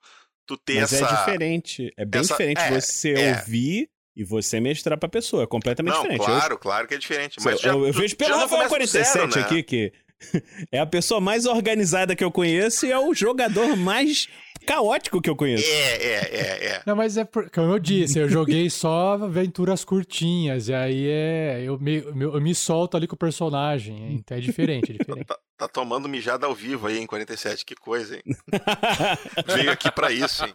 tu 0.45 0.57
ter 0.57 0.81
mas 0.81 0.93
essa. 0.93 1.03
Mas 1.03 1.13
é 1.13 1.17
diferente. 1.17 1.93
É 1.97 2.05
bem 2.05 2.21
essa, 2.21 2.33
diferente 2.33 2.61
é, 2.61 2.79
você 2.79 3.13
é. 3.13 3.37
ouvir 3.37 3.89
e 4.15 4.23
você 4.23 4.59
mestrar 4.59 4.97
pra 4.97 5.09
pessoa. 5.09 5.43
É 5.43 5.47
completamente 5.47 5.93
Não, 5.93 6.01
diferente. 6.03 6.25
Claro, 6.25 6.53
eu, 6.53 6.57
claro 6.57 6.87
que 6.87 6.95
é 6.95 6.97
diferente. 6.97 7.37
Mas 7.43 7.55
eu, 7.55 7.61
já, 7.61 7.69
eu, 7.71 7.87
eu 7.87 7.93
vejo 7.93 8.15
pelo 8.15 8.37
Rafael 8.37 8.69
47 8.69 9.07
zero, 9.07 9.27
né? 9.35 9.41
aqui 9.41 9.63
que 9.63 9.93
é 10.71 10.79
a 10.79 10.85
pessoa 10.85 11.19
mais 11.19 11.45
organizada 11.45 12.15
que 12.15 12.23
eu 12.23 12.31
conheço 12.31 12.85
e 12.85 12.91
é 12.91 12.99
o 12.99 13.13
jogador 13.13 13.75
mais 13.75 14.27
caótico 14.65 15.21
que 15.21 15.29
eu 15.29 15.35
conheço. 15.35 15.65
É, 15.65 15.95
é, 15.95 16.13
é, 16.13 16.65
é. 16.67 16.81
Não, 16.85 16.95
mas 16.95 17.17
é 17.17 17.23
por, 17.23 17.49
como 17.49 17.71
eu 17.71 17.79
disse, 17.79 18.19
eu 18.19 18.27
joguei 18.27 18.69
só 18.69 19.13
aventuras 19.13 19.85
curtinhas, 19.85 20.67
e 20.67 20.73
aí 20.73 21.07
é. 21.07 21.63
Eu 21.63 21.79
me, 21.79 22.03
eu 22.03 22.41
me 22.41 22.53
solto 22.53 22.97
ali 22.97 23.07
com 23.07 23.15
o 23.15 23.19
personagem. 23.19 24.13
Então 24.13 24.37
é 24.37 24.41
diferente, 24.41 24.91
é 24.91 24.97
diferente. 24.97 25.25
Tá, 25.25 25.39
tá, 25.57 25.67
tomando 25.67 26.09
mijada 26.09 26.45
ao 26.45 26.53
vivo 26.53 26.87
aí 26.87 26.99
em 26.99 27.05
47, 27.05 27.65
que 27.65 27.75
coisa, 27.75 28.15
hein? 28.15 28.23
Veio 29.47 29.71
aqui 29.71 29.91
pra 29.91 30.11
isso, 30.11 30.43
hein? 30.45 30.53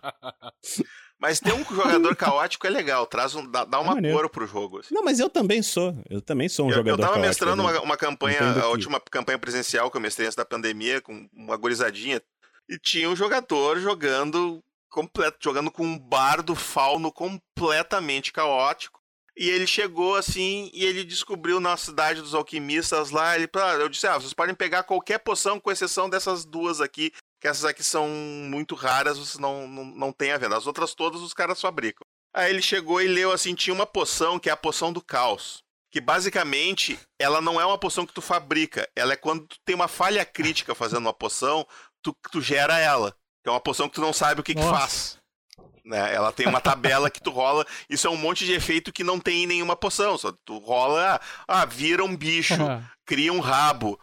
Mas 1.21 1.39
ter 1.39 1.53
um 1.53 1.63
jogador 1.63 2.17
caótico 2.17 2.67
é 2.67 2.71
legal, 2.71 3.07
traz 3.07 3.35
um, 3.35 3.47
dá, 3.47 3.67
dá 3.67 3.79
uma 3.79 3.99
é 3.99 4.11
cor 4.11 4.31
pro 4.31 4.47
jogo. 4.47 4.79
Assim. 4.79 4.95
Não, 4.95 5.05
mas 5.05 5.21
eu 5.21 5.29
também 5.29 5.63
sou. 5.63 5.95
Eu 6.09 6.23
também 6.23 6.49
sou 6.49 6.67
um 6.67 6.71
eu, 6.71 6.77
jogador 6.77 6.97
caótico. 6.97 7.19
Eu 7.19 7.23
tava 7.23 7.23
caótico, 7.23 7.45
mestrando 7.45 7.63
uma, 7.63 7.81
uma, 7.83 7.97
campanha, 7.99 8.41
a 8.63 8.69
última 8.69 8.99
campanha 8.99 9.39
presencial 9.39 9.91
que 9.91 9.97
eu 9.99 10.01
mestrei 10.01 10.27
antes 10.27 10.37
da 10.37 10.47
pandemia, 10.47 11.03
com 11.03 11.29
uma 11.35 11.59
gorizadinha. 11.59 12.23
E 12.71 12.79
tinha 12.79 13.11
um 13.11 13.17
jogador 13.17 13.79
jogando 13.81 14.63
completo, 14.89 15.39
jogando 15.43 15.71
com 15.71 15.85
um 15.85 15.99
bardo 15.99 16.55
fauno 16.55 17.13
completamente 17.13 18.33
caótico. 18.33 19.01
E 19.37 19.49
ele 19.49 19.67
chegou 19.67 20.17
assim 20.17 20.71
e 20.73 20.85
ele 20.85 21.05
descobriu 21.05 21.61
na 21.61 21.77
cidade 21.77 22.23
dos 22.23 22.35
alquimistas 22.35 23.11
lá. 23.11 23.37
Ele, 23.37 23.51
eu 23.81 23.89
disse: 23.89 24.07
Ah, 24.07 24.19
vocês 24.19 24.33
podem 24.33 24.55
pegar 24.55 24.85
qualquer 24.85 25.19
poção, 25.19 25.61
com 25.61 25.71
exceção 25.71 26.09
dessas 26.09 26.45
duas 26.45 26.81
aqui 26.81 27.13
que 27.41 27.49
essas 27.49 27.65
aqui 27.65 27.83
são 27.83 28.07
muito 28.07 28.75
raras, 28.75 29.19
você 29.19 29.41
não, 29.41 29.67
não, 29.67 29.85
não 29.85 30.13
tem 30.13 30.31
a 30.31 30.39
venda. 30.39 30.57
As 30.57 30.67
outras 30.67 30.95
todas 30.95 31.23
os 31.23 31.33
caras 31.33 31.61
fabricam. 31.61 32.05
Aí 32.35 32.51
ele 32.51 32.63
chegou 32.63 33.01
e 33.01 33.09
leu 33.09 33.33
assim, 33.33 33.55
tinha 33.55 33.75
uma 33.75 33.87
poção 33.87 34.39
que 34.39 34.51
é 34.51 34.53
a 34.53 34.57
poção 34.57 34.93
do 34.93 35.03
caos. 35.03 35.65
Que 35.91 36.01
basicamente, 36.01 37.01
ela 37.19 37.41
não 37.41 37.61
é 37.61 37.65
uma 37.65 37.79
poção 37.79 38.07
que 38.07 38.13
tu 38.13 38.21
fabrica. 38.21 38.89
Ela 38.95 39.15
é 39.15 39.17
quando 39.17 39.47
tu 39.47 39.57
tem 39.65 39.75
uma 39.75 39.89
falha 39.89 40.25
crítica 40.25 40.75
fazendo 40.75 41.01
uma 41.01 41.15
poção, 41.15 41.67
tu, 42.03 42.17
tu 42.31 42.41
gera 42.41 42.79
ela. 42.79 43.15
É 43.45 43.51
uma 43.51 43.61
poção 43.61 43.89
que 43.89 43.95
tu 43.95 44.01
não 44.01 44.13
sabe 44.13 44.41
o 44.41 44.45
que, 44.45 44.55
que 44.55 44.63
faz. 44.63 45.19
Né? 45.85 46.15
Ela 46.15 46.31
tem 46.33 46.47
uma 46.47 46.61
tabela 46.61 47.11
que 47.11 47.21
tu 47.21 47.31
rola. 47.31 47.67
Isso 47.89 48.07
é 48.07 48.11
um 48.11 48.17
monte 48.17 48.45
de 48.45 48.53
efeito 48.53 48.93
que 48.93 49.03
não 49.03 49.19
tem 49.19 49.45
em 49.45 49.47
nenhuma 49.47 49.75
poção. 49.75 50.17
Só 50.19 50.33
tu 50.45 50.59
rola, 50.59 51.21
ah, 51.49 51.65
vira 51.65 52.05
um 52.05 52.15
bicho, 52.15 52.55
cria 53.07 53.33
um 53.33 53.41
rabo, 53.41 53.99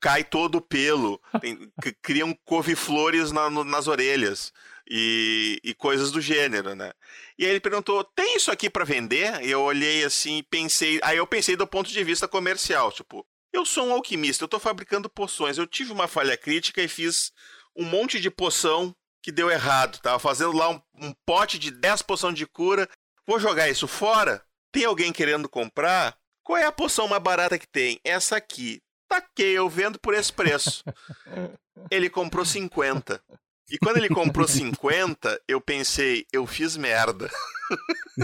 cai 0.00 0.22
todo 0.22 0.56
o 0.56 0.60
pelo, 0.60 1.20
tem, 1.40 1.70
criam 2.00 2.36
couve-flores 2.44 3.32
na, 3.32 3.50
nas 3.50 3.88
orelhas 3.88 4.52
e, 4.88 5.60
e, 5.64 5.74
coisas 5.74 6.12
do 6.12 6.20
gênero, 6.20 6.74
né? 6.74 6.92
E 7.38 7.44
aí 7.44 7.50
ele 7.50 7.60
perguntou: 7.60 8.04
tem 8.04 8.36
isso 8.36 8.50
aqui 8.50 8.70
para 8.70 8.84
vender? 8.84 9.42
E 9.42 9.50
eu 9.50 9.62
olhei 9.62 10.04
assim 10.04 10.38
e 10.38 10.42
pensei. 10.42 11.00
Aí 11.02 11.16
eu 11.16 11.26
pensei 11.26 11.56
do 11.56 11.66
ponto 11.66 11.90
de 11.90 12.04
vista 12.04 12.28
comercial, 12.28 12.92
tipo, 12.92 13.26
eu 13.56 13.64
sou 13.64 13.86
um 13.86 13.92
alquimista, 13.92 14.44
eu 14.44 14.48
tô 14.48 14.58
fabricando 14.58 15.08
poções, 15.08 15.58
eu 15.58 15.66
tive 15.66 15.92
uma 15.92 16.06
falha 16.06 16.36
crítica 16.36 16.82
e 16.82 16.88
fiz 16.88 17.32
um 17.74 17.84
monte 17.84 18.20
de 18.20 18.30
poção 18.30 18.94
que 19.22 19.32
deu 19.32 19.50
errado. 19.50 19.98
Tava 20.00 20.18
fazendo 20.18 20.52
lá 20.52 20.70
um, 20.70 20.80
um 20.94 21.12
pote 21.24 21.58
de 21.58 21.70
10 21.70 22.02
poções 22.02 22.34
de 22.34 22.46
cura. 22.46 22.88
Vou 23.26 23.40
jogar 23.40 23.68
isso 23.68 23.88
fora? 23.88 24.44
Tem 24.70 24.84
alguém 24.84 25.12
querendo 25.12 25.48
comprar? 25.48 26.16
Qual 26.44 26.56
é 26.56 26.64
a 26.64 26.72
poção 26.72 27.08
mais 27.08 27.22
barata 27.22 27.58
que 27.58 27.66
tem? 27.66 28.00
Essa 28.04 28.36
aqui 28.36 28.80
taquei, 29.08 29.56
eu 29.56 29.68
vendo 29.68 29.98
por 29.98 30.14
esse 30.14 30.32
preço. 30.32 30.84
ele 31.90 32.10
comprou 32.10 32.44
50. 32.44 33.22
E 33.70 33.78
quando 33.78 33.96
ele 33.96 34.08
comprou 34.08 34.46
50, 34.46 35.40
eu 35.48 35.60
pensei, 35.60 36.24
eu 36.32 36.46
fiz 36.46 36.76
merda. 36.76 37.28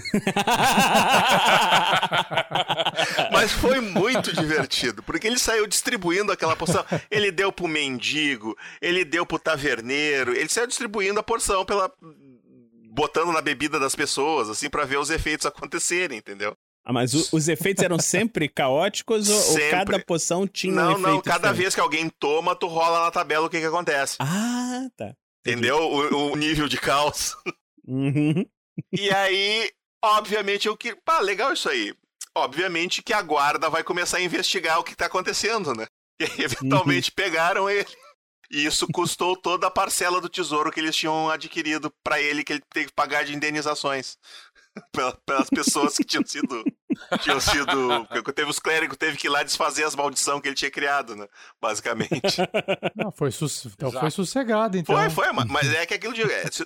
Mas 3.33 3.53
foi 3.53 3.81
muito 3.81 4.33
divertido, 4.33 5.03
porque 5.03 5.27
ele 5.27 5.39
saiu 5.39 5.67
distribuindo 5.67 6.31
aquela 6.33 6.55
porção. 6.57 6.85
Ele 7.11 7.31
deu 7.33 7.51
pro 7.53 7.67
mendigo, 7.69 8.57
ele 8.81 9.05
deu 9.05 9.25
pro 9.27 9.39
taverneiro, 9.39 10.35
ele 10.35 10.49
saiu 10.49 10.67
distribuindo 10.67 11.19
a 11.19 11.23
porção 11.23 11.65
pela 11.65 11.91
botando 12.95 13.33
na 13.33 13.41
bebida 13.41 13.81
das 13.81 13.95
pessoas, 13.97 14.51
assim, 14.51 14.69
para 14.69 14.85
ver 14.85 14.99
os 14.99 15.09
efeitos 15.11 15.47
acontecerem, 15.47 16.19
entendeu? 16.19 16.55
Ah, 16.85 16.93
mas 16.93 17.15
o- 17.15 17.37
os 17.37 17.49
efeitos 17.49 17.83
eram 17.83 17.99
sempre 17.99 18.49
caóticos 18.49 19.29
ou, 19.31 19.37
ou 19.37 19.43
Sempre. 19.55 19.71
cada 19.71 19.99
poção 20.01 20.47
tinha 20.47 20.73
um 20.73 20.77
não, 20.77 20.91
efeito 20.93 21.07
não, 21.09 21.21
cada 21.23 21.39
diferente? 21.39 21.59
vez 21.63 21.75
que 21.75 21.81
alguém 21.81 22.11
toma, 22.11 22.55
tu 22.57 22.67
rola 22.67 23.05
na 23.05 23.11
tabela 23.11 23.47
o 23.47 23.51
que 23.51 23.61
que 23.61 23.67
acontece. 23.67 24.17
Ah, 24.19 24.87
tá. 24.97 25.15
Entendeu? 25.45 25.77
O, 25.79 26.33
o 26.33 26.37
nível 26.37 26.69
de 26.69 26.79
caos. 26.79 27.37
Uhum. 27.87 28.45
E 28.91 29.11
aí, 29.11 29.71
obviamente, 30.03 30.67
eu 30.67 30.75
que. 30.75 30.97
Pá, 31.05 31.21
legal 31.21 31.53
isso 31.53 31.69
aí. 31.69 31.95
Obviamente 32.35 33.03
que 33.03 33.13
a 33.13 33.21
guarda 33.21 33.69
vai 33.69 33.85
começar 33.85 34.17
a 34.17 34.23
investigar 34.23 34.79
o 34.79 34.83
que 34.85 34.97
tá 34.97 35.07
acontecendo, 35.07 35.75
né? 35.75 35.87
E 36.19 36.25
aí, 36.25 36.45
eventualmente 36.45 37.13
pegaram 37.13 37.69
ele. 37.69 37.87
E 38.51 38.65
isso 38.65 38.87
custou 38.91 39.37
toda 39.37 39.67
a 39.67 39.71
parcela 39.71 40.21
do 40.23 40.29
tesouro 40.29 40.71
que 40.73 40.81
eles 40.81 40.97
tinham 40.97 41.29
adquirido 41.29 41.93
pra 42.03 42.19
ele, 42.21 42.43
que 42.45 42.55
ele 42.55 42.63
teve 42.73 42.87
que 42.87 42.95
pagar 42.95 43.25
de 43.25 43.35
indenizações. 43.35 44.17
Pela- 44.93 45.19
Pelas 45.27 45.51
pessoas 45.51 45.95
que 45.97 46.05
tinham 46.05 46.25
sido. 46.25 46.65
Tinham 47.21 47.41
sido. 47.41 48.07
porque 48.09 48.33
Teve 48.33 48.51
os 48.51 48.59
clérigos, 48.59 48.97
teve 48.97 49.17
que 49.17 49.27
ir 49.27 49.31
lá 49.31 49.43
desfazer 49.43 49.85
as 49.85 49.95
maldições 49.95 50.41
que 50.41 50.49
ele 50.49 50.55
tinha 50.57 50.71
criado, 50.71 51.15
né? 51.17 51.27
Basicamente. 51.61 52.11
Não, 52.97 53.11
foi, 53.13 53.31
sus- 53.31 53.67
então 53.67 53.89
Exato. 53.89 54.01
foi 54.01 54.11
sossegado, 54.11 54.77
então. 54.77 54.95
Foi, 54.95 55.11
foi, 55.11 55.33
ma- 55.33 55.45
mas 55.45 55.73
é 55.73 55.87
que 55.87 55.95
aquilo 55.95 56.13
de. 56.15 56.23
é, 56.23 56.43
se, 56.51 56.65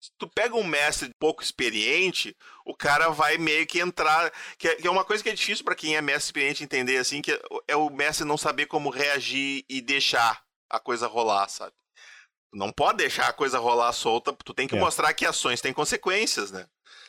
se 0.00 0.10
tu 0.18 0.28
pega 0.28 0.54
um 0.54 0.64
mestre 0.64 1.10
pouco 1.18 1.42
experiente, 1.42 2.36
o 2.66 2.76
cara 2.76 3.08
vai 3.08 3.38
meio 3.38 3.66
que 3.66 3.80
entrar. 3.80 4.30
Que 4.58 4.68
é, 4.68 4.74
que 4.76 4.86
é 4.86 4.90
uma 4.90 5.04
coisa 5.04 5.22
que 5.22 5.30
é 5.30 5.34
difícil 5.34 5.64
pra 5.64 5.74
quem 5.74 5.96
é 5.96 6.02
mestre 6.02 6.24
experiente 6.26 6.62
entender, 6.64 6.98
assim, 6.98 7.22
que 7.22 7.32
é, 7.66 7.76
o 7.76 7.88
mestre 7.90 8.26
não 8.26 8.36
saber 8.36 8.66
como 8.66 8.90
reagir 8.90 9.64
e 9.68 9.80
deixar 9.80 10.42
a 10.70 10.78
coisa 10.78 11.06
rolar, 11.06 11.48
sabe? 11.48 11.72
Tu 12.52 12.58
não 12.58 12.70
pode 12.70 12.98
deixar 12.98 13.28
a 13.28 13.32
coisa 13.32 13.58
rolar 13.58 13.92
solta, 13.92 14.32
tu 14.44 14.52
tem 14.54 14.68
que 14.68 14.76
É. 14.76 14.78
mostrar 14.80 15.12
que 15.14 15.26
ações 15.26 15.60
têm 15.60 15.72
consequências, 15.72 16.52
né? 16.52 16.66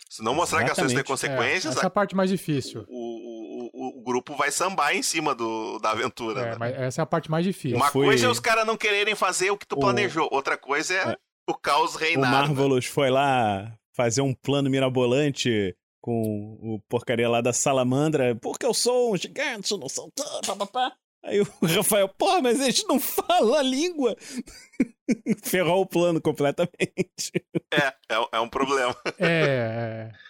Se 0.10 0.23
não 0.23 0.34
mostrar 0.36 0.64
que 0.64 0.72
ações 0.72 0.88
têm 0.94 0.98
Exatamente. 0.99 1.06
É, 1.06 1.36
consequências, 1.36 1.76
essa 1.76 1.86
é 1.86 1.88
a 1.88 1.90
parte 1.90 2.15
mais 2.15 2.30
difícil. 2.30 2.86
o, 2.88 3.69
o, 3.69 3.69
o, 3.73 3.99
o 3.99 4.03
grupo 4.03 4.36
vai 4.36 4.52
sambar 4.52 4.95
em 4.95 5.02
cima 5.03 5.34
do, 5.36 5.80
da 5.80 5.91
aventura. 5.91 6.41
É, 6.41 6.45
né? 6.52 6.56
mas 6.60 6.76
essa 6.76 7.02
é 7.02 7.03
a 7.03 7.06
parte 7.06 7.30
mais 7.30 7.44
difícil. 7.45 7.76
Uma 7.77 7.90
fui- 7.90 8.06
coisa 8.06 8.27
é 8.27 8.30
os 8.30 8.40
caras 8.40 8.65
não 8.65 8.77
quererem 8.77 9.15
fazer 9.15 9.49
o 9.52 9.57
que 9.57 9.68
tu 9.68 9.76
O- 9.76 9.80
planejou, 9.80 10.27
outra 10.32 10.57
coisa 10.57 10.94
é, 10.94 11.11
É. 11.11 11.18
o 11.49 11.53
caos 11.56 11.95
O 11.95 11.98
reinar. 11.98 12.32
né? 12.32 12.38
Marvelous 12.40 12.86
foi 12.86 13.10
lá 13.10 13.73
fazer 13.95 14.22
um 14.22 14.34
plano 14.34 14.69
mirabolante 14.69 15.76
com 16.02 16.57
o 16.61 16.80
porcaria 16.88 17.27
lá 17.27 17.41
da 17.41 17.52
salamandra, 17.52 18.36
porque 18.41 18.65
eu 18.65 18.73
sou 18.76 19.14
um 19.14 19.18
gigante, 19.18 19.76
não 19.76 19.90
sou... 19.90 20.11
papapá. 20.45 20.94
Aí 21.26 21.41
o 21.41 21.47
Rafael, 21.65 22.07
pô, 22.07 22.41
mas 22.41 22.60
eles 22.61 22.85
não 22.88 22.99
falam 22.99 23.53
a 23.56 23.61
língua. 23.64 24.15
Ferrou 25.43 25.81
o 25.81 25.85
plano 25.85 26.22
completamente. 26.22 27.31
É, 27.73 27.88
é, 28.10 28.27
é 28.34 28.39
um 28.39 28.47
problema. 28.49 28.95
É, 29.19 30.11
é. 30.11 30.26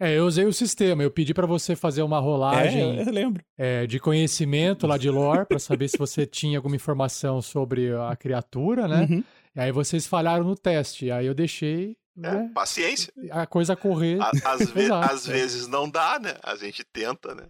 É, 0.00 0.16
eu 0.16 0.26
usei 0.26 0.44
o 0.44 0.52
sistema. 0.52 1.02
Eu 1.02 1.10
pedi 1.10 1.34
pra 1.34 1.44
você 1.46 1.74
fazer 1.74 2.02
uma 2.02 2.18
É, 2.18 2.20
rolagem 2.20 2.98
eu 3.04 3.12
lembro. 3.12 3.44
é, 3.58 3.84
de 3.84 3.98
conhecimento 3.98 4.86
lá 4.86 4.96
de 4.96 5.10
lore 5.10 5.44
pra 5.44 5.58
saber 5.58 5.88
se 5.88 5.98
você 5.98 6.24
tinha 6.24 6.56
alguma 6.58 6.76
informação 6.76 7.42
sobre 7.42 7.92
a 7.92 8.14
criatura, 8.14 8.86
né? 8.86 9.08
Uhum. 9.10 9.24
E 9.56 9.60
aí 9.60 9.72
vocês 9.72 10.06
falharam 10.06 10.44
no 10.44 10.54
teste. 10.54 11.10
Aí 11.10 11.26
eu 11.26 11.34
deixei 11.34 11.96
É, 12.16 12.20
né, 12.32 12.50
paciência. 12.54 13.12
a 13.32 13.44
coisa 13.44 13.74
correr. 13.74 14.20
A- 14.22 14.30
Às, 14.52 14.70
ve- 14.70 14.82
Exato, 14.82 15.12
às 15.14 15.28
é. 15.28 15.32
vezes 15.32 15.66
não 15.66 15.90
dá, 15.90 16.16
né? 16.20 16.36
A 16.44 16.54
gente 16.54 16.84
tenta, 16.84 17.34
né? 17.34 17.46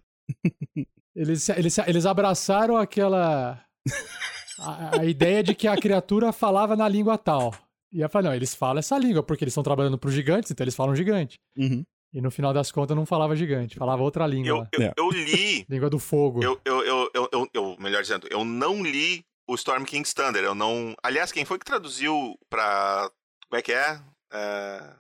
Eles, 1.19 1.49
eles, 1.49 1.79
eles 1.79 2.07
abraçaram 2.07 2.77
aquela. 2.77 3.61
A, 4.61 5.01
a 5.01 5.05
ideia 5.05 5.43
de 5.43 5.55
que 5.55 5.67
a 5.69 5.77
criatura 5.77 6.33
falava 6.33 6.77
na 6.77 6.89
língua 6.89 7.17
tal. 7.19 7.55
E 7.93 8.01
eu 8.01 8.09
falei, 8.09 8.29
não, 8.31 8.37
eles 8.37 8.55
falam 8.55 8.79
essa 8.79 8.99
língua, 8.99 9.23
porque 9.23 9.43
eles 9.45 9.53
estão 9.53 9.63
trabalhando 9.63 9.97
para 9.99 10.11
gigantes, 10.11 10.51
então 10.51 10.65
eles 10.65 10.77
falam 10.77 10.95
gigante. 10.95 11.39
Uhum. 11.57 11.83
E 12.13 12.21
no 12.21 12.31
final 12.31 12.53
das 12.53 12.71
contas 12.73 12.97
não 12.97 13.05
falava 13.07 13.35
gigante, 13.37 13.77
falava 13.77 14.03
outra 14.03 14.27
língua. 14.27 14.69
Eu, 14.73 14.81
eu, 14.81 14.87
É. 14.87 14.93
eu 14.97 15.11
li, 15.11 15.65
Língua 15.69 15.89
do 15.91 15.99
fogo. 15.99 16.43
eu, 16.43 16.61
eu, 16.65 16.83
eu, 16.85 17.11
eu, 17.15 17.29
eu- 17.33 17.49
eu- 17.55 17.77
melhor 17.79 18.03
dizendo, 18.03 18.27
eu 18.31 18.45
não 18.45 18.83
li 18.83 19.23
o 19.49 19.55
Storm 19.55 19.85
King's 19.85 20.13
Thunder. 20.15 20.43
Eu 20.45 20.55
não. 20.55 20.95
Aliás, 21.03 21.33
quem 21.33 21.45
foi 21.45 21.59
que 21.59 21.65
traduziu 21.65 22.35
pra. 22.51 23.11
Como 23.49 23.59
é 23.59 23.63
que 23.63 23.73
é? 23.73 24.01
É, 24.33 24.93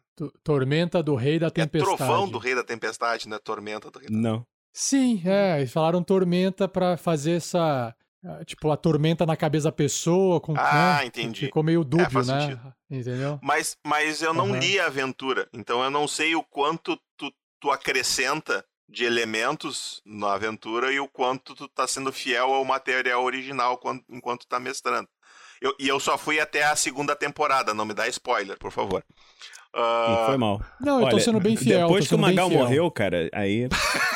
Tormenta 0.42 1.02
do 1.02 1.14
Rei 1.14 1.38
da 1.38 1.46
é 1.48 1.50
Tempestade. 1.50 1.96
Trovão 1.96 2.28
do 2.28 2.38
Rei 2.38 2.54
da 2.54 2.64
Tempestade, 2.64 3.28
né? 3.28 3.38
Tormenta 3.42 3.90
do 3.90 3.98
Rei 3.98 4.08
da 4.08 4.16
Não. 4.16 4.44
Sim, 4.80 5.20
é. 5.26 5.58
Eles 5.58 5.72
falaram 5.72 6.02
tormenta 6.04 6.68
pra 6.68 6.96
fazer 6.96 7.32
essa. 7.32 7.92
ah, 8.24 8.44
Tipo, 8.44 8.70
a 8.70 8.76
tormenta 8.76 9.26
na 9.26 9.36
cabeça 9.36 9.64
da 9.64 9.72
pessoa. 9.72 10.40
Com, 10.40 10.54
Ah, 10.56 10.98
né? 11.00 11.06
entendi. 11.06 11.46
Ficou 11.46 11.64
meio 11.64 11.82
dúbio, 11.82 12.08
faz 12.10 12.28
né? 12.28 12.40
sentido. 12.40 12.74
Entendeu? 12.88 13.40
Mas, 13.42 13.76
mas 13.84 14.22
eu 14.22 14.32
não 14.32 14.50
Aham. 14.50 14.60
li 14.60 14.78
a 14.78 14.86
aventura, 14.86 15.48
então 15.52 15.82
eu 15.82 15.90
não 15.90 16.06
sei 16.06 16.34
o 16.36 16.42
quanto 16.44 16.96
tu, 17.16 17.32
tu 17.60 17.70
acrescenta 17.72 18.64
de 18.88 19.04
elementos 19.04 20.00
na 20.06 20.32
aventura 20.34 20.92
e 20.92 21.00
o 21.00 21.08
quanto 21.08 21.54
tu 21.56 21.68
tá 21.68 21.86
sendo 21.88 22.12
fiel 22.12 22.54
ao 22.54 22.64
material 22.64 23.22
original 23.24 23.78
enquanto 24.08 24.46
tá 24.46 24.58
mestrando. 24.60 25.08
Eu- 25.60 25.74
e 25.78 25.88
eu 25.88 25.98
só 25.98 26.16
fui 26.16 26.38
até 26.38 26.62
a 26.62 26.76
segunda 26.76 27.16
temporada, 27.16 27.74
não 27.74 27.84
me 27.84 27.92
dá 27.92 28.06
spoiler, 28.08 28.56
por 28.58 28.70
favor. 28.70 29.04
Ah, 29.74 30.06
Não 30.08 30.26
foi 30.26 30.36
mal. 30.38 30.62
Não, 30.80 30.94
eu 31.00 31.08
tô 31.08 31.16
Olha, 31.16 31.24
sendo 31.24 31.40
bem 31.40 31.56
fiel. 31.56 31.86
Depois 31.86 32.08
que 32.08 32.14
o 32.14 32.18
Magal 32.18 32.48
fiel. 32.48 32.60
morreu, 32.60 32.90
cara, 32.90 33.28
aí 33.32 33.68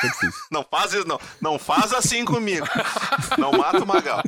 difícil. 0.03 0.33
Não 0.51 0.65
faz 0.69 0.93
isso, 0.95 1.07
não. 1.07 1.21
Não 1.41 1.59
faz 1.59 1.93
assim 1.93 2.25
comigo. 2.25 2.67
Não 3.39 3.53
mata 3.53 3.83
o 3.83 3.87
Magal. 3.87 4.23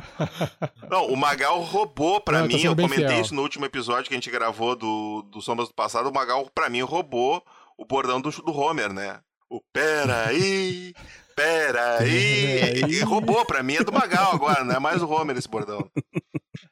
Não, 0.89 1.07
o 1.07 1.17
Magal 1.17 1.59
roubou 1.61 2.21
pra 2.21 2.39
Não, 2.39 2.45
eu 2.45 2.47
mim. 2.57 2.63
Eu 2.63 2.75
bem 2.75 2.85
comentei 2.87 3.07
fiel. 3.09 3.21
isso 3.21 3.35
no 3.35 3.41
último 3.41 3.65
episódio 3.65 4.05
que 4.07 4.13
a 4.13 4.17
gente 4.17 4.29
gravou 4.31 4.75
do, 4.75 5.23
do 5.31 5.41
Sombras 5.41 5.67
do 5.67 5.73
Passado. 5.73 6.07
O 6.09 6.13
Magal, 6.13 6.47
pra 6.53 6.69
mim, 6.69 6.81
roubou 6.81 7.43
o 7.77 7.83
bordão 7.85 8.21
do, 8.21 8.29
do 8.29 8.57
Homer, 8.57 8.93
né? 8.93 9.19
O 9.49 9.59
peraí, 9.73 10.93
peraí. 11.35 12.59
Peraí. 12.79 12.91
E 12.93 13.01
roubou, 13.01 13.43
pra 13.45 13.61
mim 13.61 13.75
é 13.75 13.83
do 13.83 13.91
Magal 13.91 14.31
agora, 14.33 14.63
não 14.63 14.75
é 14.75 14.79
mais 14.79 15.01
o 15.01 15.09
Homer 15.09 15.35
esse 15.37 15.49
bordão. 15.49 15.89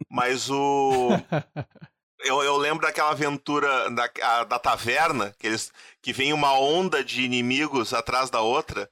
Mas 0.10 0.50
o. 0.50 1.10
Eu, 2.24 2.41
eu 2.44 2.58
lembro 2.58 2.86
daquela 2.86 3.12
aventura 3.12 3.90
da, 3.91 4.10
a- 4.22 4.44
da 4.45 4.58
taverna, 4.60 5.34
que, 5.38 5.48
eles, 5.48 5.72
que 6.02 6.14
vem 6.14 6.34
uma 6.34 6.58
onda 6.58 7.04
de 7.04 7.22
inimigos 7.24 7.94
atrás 7.94 8.30
da 8.30 8.41
outra. 8.41 8.90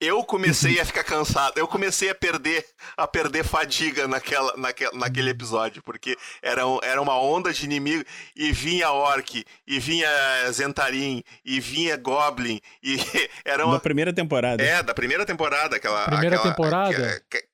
Eu 0.00 0.22
comecei 0.22 0.78
a 0.78 0.84
ficar 0.84 1.02
cansado, 1.02 1.58
eu 1.58 1.66
comecei 1.66 2.08
a 2.08 2.14
perder 2.14 2.64
a 2.96 3.04
perder 3.04 3.42
fadiga 3.44 4.06
naquela, 4.06 4.56
naquela, 4.56 4.92
naquele 4.96 5.30
episódio, 5.30 5.82
porque 5.82 6.16
era, 6.40 6.64
um- 6.68 6.78
era 6.84 7.02
uma 7.02 7.20
onda 7.20 7.52
de 7.52 7.64
inimigo 7.64 8.04
e 8.36 8.52
vinha 8.52 8.92
Orc, 8.92 9.44
e 9.66 9.80
vinha 9.80 10.08
Zentarim, 10.52 11.24
e 11.44 11.58
vinha 11.58 11.96
Goblin, 11.96 12.60
e 12.80 12.96
era 13.44 13.64
uma, 13.66 13.74
Na 13.74 13.80
primeira 13.80 14.12
temporada. 14.12 14.62
é, 14.62 14.80
da 14.84 14.94
primeira 14.94 15.26
temporada, 15.26 15.74
aquela. 15.74 16.04
Primeira 16.04 16.36
aquela- 16.36 16.52
temporada? 16.54 16.90
aquela- 17.26 17.47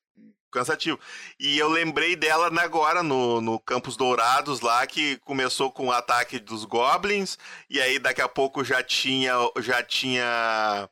cansativo. 0.55 0.99
E 1.39 1.57
eu 1.57 1.67
lembrei 1.69 2.15
dela 2.15 2.49
agora 2.61 3.03
no, 3.03 3.39
no 3.41 3.59
Campos 3.59 3.95
Dourados 3.95 4.61
lá, 4.61 4.85
que 4.87 5.17
começou 5.17 5.71
com 5.71 5.87
o 5.87 5.91
ataque 5.91 6.39
dos 6.39 6.63
Goblins, 6.65 7.37
e 7.69 7.79
aí 7.81 7.99
daqui 7.99 8.21
a 8.21 8.27
pouco 8.27 8.63
já 8.63 8.81
tinha. 8.81 9.33
Já 9.59 9.83
tinha. 9.83 10.89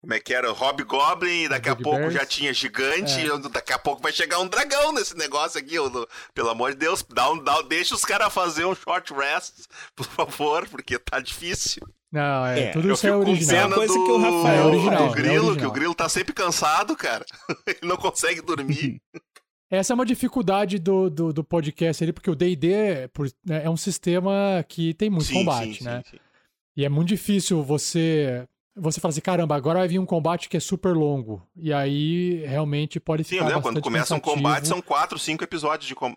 Como 0.00 0.14
é 0.14 0.20
que 0.20 0.32
era? 0.32 0.52
Hobgoblin, 0.52 1.42
e 1.44 1.48
daqui 1.48 1.68
a 1.68 1.74
pouco 1.74 1.90
Bugbears. 1.90 2.14
já 2.14 2.24
tinha 2.24 2.54
gigante, 2.54 3.18
É. 3.18 3.24
e 3.26 3.48
daqui 3.50 3.72
a 3.72 3.78
pouco 3.80 4.00
vai 4.00 4.12
chegar 4.12 4.38
um 4.38 4.46
dragão 4.46 4.92
nesse 4.92 5.16
negócio 5.16 5.58
aqui. 5.58 5.76
ô, 5.76 5.90
Pelo 6.32 6.50
amor 6.50 6.70
de 6.70 6.78
Deus, 6.78 7.02
dá 7.08 7.28
um, 7.30 7.42
dá, 7.42 7.60
deixa 7.62 7.96
os 7.96 8.04
caras 8.04 8.32
fazer 8.32 8.64
um 8.64 8.76
short 8.76 9.12
rest, 9.12 9.54
por 9.96 10.06
favor, 10.06 10.68
porque 10.68 11.00
tá 11.00 11.18
difícil. 11.18 11.82
Não, 12.10 12.46
é, 12.46 12.60
É, 12.60 12.70
tudo 12.72 12.90
isso 12.92 13.06
é 13.06 13.14
original. 13.14 13.64
pena 13.64 13.74
coisa 13.74 13.94
do, 13.94 14.04
que 14.04 14.10
o 14.10 14.16
Rafael- 14.18 14.62
É 14.62 14.64
original, 14.64 15.06
do 15.08 15.12
é 15.12 15.16
Grilo, 15.16 15.34
original. 15.34 15.56
que 15.56 15.66
o 15.66 15.70
Grilo 15.72 15.94
tá 15.94 16.08
sempre 16.08 16.32
cansado, 16.32 16.96
cara. 16.96 17.24
Ele 17.66 17.78
não 17.82 17.96
consegue 17.96 18.40
dormir. 18.40 19.00
Essa 19.70 19.92
é 19.92 19.94
uma 19.94 20.06
dificuldade 20.06 20.78
do, 20.78 21.10
do, 21.10 21.30
do 21.30 21.44
podcast 21.44 22.02
ali, 22.02 22.10
porque 22.10 22.30
o 22.30 22.34
D&D 22.34 22.72
é, 22.72 23.10
né, 23.44 23.64
é 23.64 23.68
um 23.68 23.76
sistema 23.76 24.64
que 24.66 24.94
tem 24.94 25.10
muito 25.10 25.26
Sim, 25.26 25.34
combate, 25.34 25.74
sim, 25.80 25.84
né? 25.84 26.02
sim, 26.06 26.12
sim. 26.12 26.22
E 26.74 26.84
é 26.86 26.88
muito 26.88 27.08
difícil 27.08 27.62
você 27.62 28.46
você 28.80 29.00
falar 29.00 29.10
assim, 29.10 29.20
caramba, 29.20 29.56
agora 29.56 29.80
vai 29.80 29.88
vir 29.88 29.98
um 29.98 30.06
combate 30.06 30.48
que 30.48 30.56
é 30.56 30.60
super 30.60 30.94
longo. 30.94 31.42
E 31.56 31.72
aí 31.72 32.46
realmente 32.46 32.98
pode 33.00 33.24
Sim, 33.24 33.30
ficar 33.34 33.44
eu 33.44 33.48
lembro, 33.48 33.62
quando 33.62 33.82
começa 33.82 34.14
um 34.14 34.20
cansativo. 34.20 34.36
combate, 34.36 34.68
são 34.68 34.80
quatro, 34.80 35.18
cinco 35.18 35.42
episódios 35.44 35.86
de 35.88 35.94
com... 35.96 36.14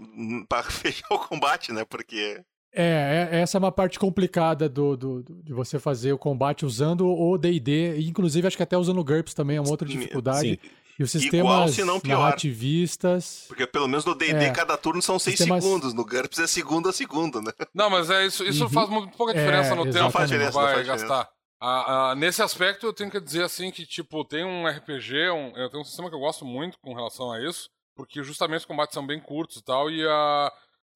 pra 0.47 0.61
fechar 0.71 1.07
o 1.11 1.19
combate, 1.19 1.73
né? 1.73 1.83
Porque. 1.83 2.39
É, 2.73 3.27
é- 3.31 3.39
essa 3.41 3.57
é 3.57 3.59
uma 3.59 3.71
parte 3.71 3.99
complicada 3.99 4.69
do, 4.69 4.95
do- 4.95 5.23
do- 5.23 5.43
de 5.43 5.53
você 5.53 5.77
fazer 5.77 6.13
o 6.13 6.17
combate 6.17 6.65
usando 6.65 7.05
o 7.07 7.37
D&D, 7.37 7.97
e 7.97 8.07
inclusive 8.07 8.47
acho 8.47 8.55
que 8.57 8.63
até 8.63 8.77
usando 8.77 8.99
o 8.99 9.03
GURPS 9.03 9.33
também 9.33 9.57
é 9.57 9.61
uma 9.61 9.69
outra 9.71 9.87
dificuldade. 9.87 10.39
sim. 10.61 10.69
E 10.99 11.03
os 11.03 11.15
Igual, 11.15 11.21
sistemas 11.67 11.71
se 11.71 11.83
não 11.83 11.99
pior. 11.99 12.19
narrativistas... 12.19 13.45
Porque 13.47 13.65
pelo 13.65 13.87
menos 13.87 14.05
no 14.05 14.13
DD 14.13 14.45
É. 14.45 14.51
cada 14.51 14.77
turno 14.77 15.01
são 15.01 15.17
seis 15.17 15.37
Sistemas- 15.37 15.63
segundos. 15.63 15.93
No 15.93 16.05
GURPS 16.05 16.39
é 16.39 16.47
segundo 16.47 16.89
a 16.89 16.93
segundo, 16.93 17.41
né? 17.41 17.51
Não, 17.73 17.89
mas 17.89 18.09
é 18.09 18.25
isso, 18.25 18.43
isso 18.43 18.63
Uhum. 18.65 18.69
faz 18.69 18.89
muito 18.89 19.17
pouca 19.17 19.33
diferença 19.33 19.71
É, 19.71 19.75
no 19.75 19.83
tempo 19.85 20.11
que 20.27 20.37
não 20.37 20.51
vai 20.51 20.83
gastar. 20.83 21.27
Ah, 21.59 22.11
ah, 22.11 22.15
nesse 22.15 22.41
aspecto, 22.41 22.85
eu 22.85 22.93
tenho 22.93 23.09
que 23.11 23.19
dizer 23.19 23.43
assim 23.43 23.71
que, 23.71 23.85
tipo, 23.85 24.23
tem 24.25 24.43
um 24.45 24.67
RPG, 24.67 25.29
um, 25.31 25.55
eu 25.57 25.69
tenho 25.69 25.81
um 25.81 25.85
sistema 25.85 26.09
que 26.09 26.15
eu 26.15 26.19
gosto 26.19 26.43
muito 26.45 26.77
com 26.79 26.93
relação 26.93 27.31
a 27.31 27.39
isso, 27.47 27.69
porque 27.95 28.23
justamente 28.23 28.59
os 28.61 28.65
combates 28.65 28.93
são 28.93 29.05
bem 29.05 29.19
curtos 29.19 29.57
e 29.57 29.63
tal, 29.63 29.89
e 29.89 30.03
ah, 30.07 30.51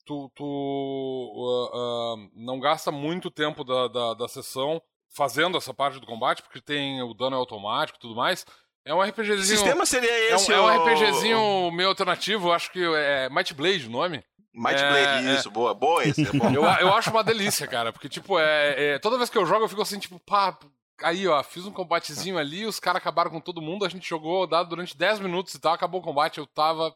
tu, 0.06 0.32
tu 0.36 1.70
ah, 1.74 1.78
ah, 1.78 2.30
não 2.36 2.60
gasta 2.60 2.92
muito 2.92 3.30
tempo 3.32 3.64
da, 3.64 3.88
da, 3.88 4.14
da 4.14 4.28
sessão 4.28 4.82
fazendo 5.14 5.58
essa 5.58 5.74
parte 5.74 6.00
do 6.00 6.06
combate, 6.06 6.42
porque 6.42 6.62
tem 6.62 7.02
o 7.02 7.14
dano 7.14 7.36
automático 7.36 7.98
e 7.98 8.02
tudo 8.02 8.16
mais. 8.16 8.46
É 8.84 8.94
um 8.94 9.02
Que 9.02 9.10
RPGzinho. 9.10 9.44
sistema 9.58 9.86
seria 9.86 10.12
é, 10.12 10.34
esse? 10.36 10.52
um, 10.52 10.56
é 10.56 10.62
um 10.62 10.84
RPGzinho 10.84 11.72
meio 11.72 11.90
alternativo, 11.90 12.52
acho 12.52 12.72
que 12.72 12.84
é 12.84 13.30
Might 13.30 13.54
Blade 13.54 13.88
o 13.88 13.90
nome. 13.90 14.24
Might 14.54 14.76
É, 14.82 14.90
Blade, 14.90 15.28
é. 15.28 15.34
isso, 15.36 15.50
boa, 15.50 15.74
boa 15.74 16.04
esse. 16.08 16.22
É 16.22 16.32
bom. 16.32 16.50
Eu, 16.54 16.64
eu 16.64 16.94
acho 16.94 17.10
uma 17.10 17.24
delícia, 17.24 17.66
cara, 17.68 17.92
porque, 17.92 18.08
tipo, 18.08 18.38
é, 18.40 18.94
é- 18.96 19.00
toda 19.00 19.18
vez 19.18 19.30
que 19.30 19.38
eu 19.38 19.46
jogo, 19.46 19.66
eu 19.66 19.70
fico 19.70 19.82
assim, 19.82 20.00
tipo, 20.00 20.20
pá, 20.20 20.58
aí, 21.02 21.28
ó, 21.28 21.42
fiz 21.44 21.66
um 21.66 21.72
combatezinho 21.72 22.38
ali, 22.38 22.66
os 22.66 22.80
caras 22.80 23.02
acabaram 23.02 23.32
com 23.32 23.42
todo 23.42 23.62
mundo, 23.62 23.86
a 23.86 23.90
gente 23.90 24.08
jogou 24.08 24.44
o 24.44 24.48
dado 24.48 24.70
durante 24.70 24.96
10 24.96 25.20
minutos 25.20 25.54
e 25.56 25.60
tal, 25.60 25.74
acabou 25.74 26.00
o 26.00 26.04
combate, 26.04 26.38
eu 26.38 26.46
tava. 26.46 26.96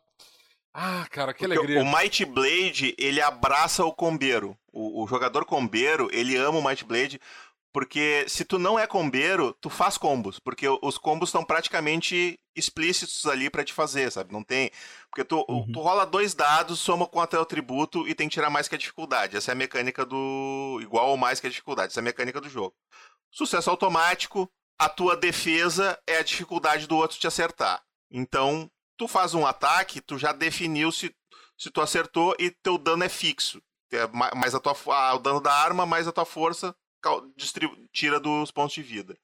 Ah, 0.74 1.06
cara, 1.10 1.34
que 1.34 1.46
Porque 1.48 1.58
alegria. 1.58 1.82
O 1.82 1.86
Might 1.86 2.24
Blade, 2.26 2.96
ele 2.98 3.22
abraça 3.22 3.84
o 3.86 3.94
combeiro. 3.94 4.58
O, 4.72 5.04
o 5.04 5.08
jogador 5.08 5.46
combeiro, 5.46 6.10
ele 6.12 6.36
ama 6.38 6.60
o 6.60 6.64
Might 6.66 6.86
Blade, 6.86 7.20
porque 7.74 8.26
se 8.28 8.46
tu 8.46 8.58
não 8.60 8.78
é 8.80 8.86
combeiro, 8.88 9.54
tu 9.60 9.70
faz 9.70 9.98
combos, 9.98 10.40
porque 10.40 10.68
os 10.82 10.98
combos 10.98 11.30
estão 11.30 11.44
praticamente 11.44 12.40
explícitos 12.56 13.26
ali 13.26 13.50
pra 13.50 13.64
te 13.64 13.74
fazer, 13.74 14.12
sabe? 14.12 14.32
Não 14.34 14.44
tem... 14.44 14.72
Porque 15.10 15.24
tu, 15.24 15.44
Uhum. 15.50 15.72
tu 15.72 15.80
rola 15.82 16.06
dois 16.06 16.34
dados, 16.34 16.80
soma 16.80 17.08
com 17.08 17.20
até 17.20 17.38
o 17.40 17.46
tributo 17.46 18.08
e 18.08 18.14
tem 18.14 18.28
que 18.30 18.34
tirar 18.34 18.50
mais 18.50 18.68
que 18.68 18.76
a 18.76 18.78
dificuldade. 18.78 19.38
Essa 19.38 19.52
é 19.52 19.54
a 19.54 19.56
mecânica 19.56 20.06
do... 20.06 20.80
Igual 20.82 21.10
ou 21.10 21.18
mais 21.18 21.40
que 21.40 21.48
a 21.48 21.50
dificuldade, 21.50 21.92
essa 21.92 22.00
é 22.00 22.02
a 22.02 22.04
mecânica 22.04 22.40
do 22.40 22.50
jogo. 22.50 22.74
Sucesso 23.32 23.70
automático, 23.70 24.50
a 24.80 24.90
tua 24.90 25.16
defesa 25.16 25.98
é 26.08 26.18
a 26.18 26.24
dificuldade 26.24 26.88
do 26.88 26.96
outro 26.98 27.18
te 27.20 27.28
acertar. 27.28 27.82
Então, 28.12 28.70
tu 29.00 29.08
faz 29.08 29.34
um 29.34 29.46
ataque, 29.48 30.02
tu 30.02 30.18
já 30.18 30.34
definiu 30.34 30.92
se, 30.92 31.16
se 31.58 31.72
tu 31.72 31.80
acertou 31.82 32.36
e 32.38 32.52
teu 32.52 32.78
dano 32.78 33.04
é 33.06 33.10
fixo. 33.10 33.62
É 33.92 34.06
ma- 34.08 34.32
mais 34.36 34.54
a 34.54 34.60
tua, 34.60 34.76
fo- 34.76 34.92
ah, 34.92 35.16
o 35.16 35.20
dano 35.20 35.40
da 35.42 35.52
arma, 35.52 35.86
mais 35.86 36.06
a 36.08 36.12
tua 36.12 36.26
força, 36.26 36.76
tira 37.92 38.20
dos 38.20 38.52
pontos 38.52 38.74
de 38.76 38.84
vida. 38.84 39.18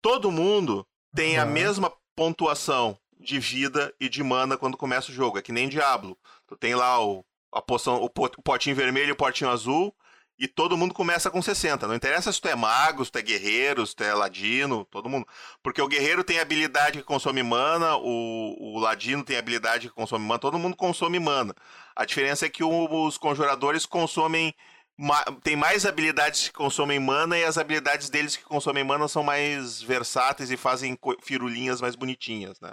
Todo 0.00 0.30
mundo 0.32 0.86
tem 1.14 1.38
a 1.38 1.42
Aham. 1.42 1.52
mesma 1.52 1.92
pontuação 2.16 2.98
de 3.18 3.38
vida 3.38 3.94
e 4.00 4.08
de 4.08 4.22
mana 4.22 4.56
quando 4.56 4.76
começa 4.78 5.10
o 5.10 5.14
jogo. 5.14 5.38
É 5.38 5.42
que 5.42 5.52
nem 5.52 5.68
Diablo. 5.68 6.18
Tu 6.46 6.56
tem 6.56 6.74
lá 6.74 7.04
o, 7.04 7.22
a 7.52 7.60
poção, 7.60 8.02
o 8.02 8.08
potinho 8.08 8.74
vermelho 8.74 9.10
e 9.10 9.12
o 9.12 9.16
potinho 9.16 9.50
azul. 9.50 9.94
E 10.40 10.48
todo 10.48 10.74
mundo 10.76 10.94
começa 10.94 11.30
com 11.30 11.42
60. 11.42 11.86
Não 11.86 11.94
interessa 11.94 12.32
se 12.32 12.40
tu 12.40 12.48
é 12.48 12.54
mago, 12.56 13.04
se 13.04 13.12
tu 13.12 13.18
é 13.18 13.22
guerreiro, 13.22 13.86
se 13.86 13.94
tu 13.94 14.02
é 14.02 14.14
ladino, 14.14 14.86
todo 14.86 15.06
mundo. 15.08 15.26
Porque 15.62 15.82
o 15.82 15.86
guerreiro 15.88 16.24
tem 16.24 16.40
habilidade 16.40 16.98
que 16.98 17.04
consome 17.04 17.42
mana, 17.42 17.96
o, 17.98 18.76
o 18.76 18.78
ladino 18.80 19.22
tem 19.22 19.36
habilidade 19.36 19.88
que 19.88 19.94
consome 19.94 20.24
mana, 20.26 20.38
todo 20.40 20.58
mundo 20.58 20.74
consome 20.76 21.20
mana. 21.20 21.54
A 21.94 22.06
diferença 22.06 22.46
é 22.46 22.48
que 22.48 22.64
o- 22.64 23.06
os 23.06 23.18
conjuradores 23.18 23.84
consomem. 23.84 24.54
ma- 24.98 25.24
Tem 25.42 25.56
mais 25.56 25.84
habilidades 25.84 26.48
que 26.48 26.54
consomem 26.54 26.98
mana 26.98 27.38
e 27.38 27.44
as 27.44 27.58
habilidades 27.58 28.08
deles 28.08 28.34
que 28.36 28.44
consomem 28.44 28.82
mana 28.84 29.08
são 29.08 29.22
mais 29.22 29.82
versáteis 29.82 30.50
e 30.50 30.56
fazem 30.56 30.98
firulinhas 31.22 31.80
mais 31.82 31.94
bonitinhas, 31.96 32.58
né? 32.60 32.72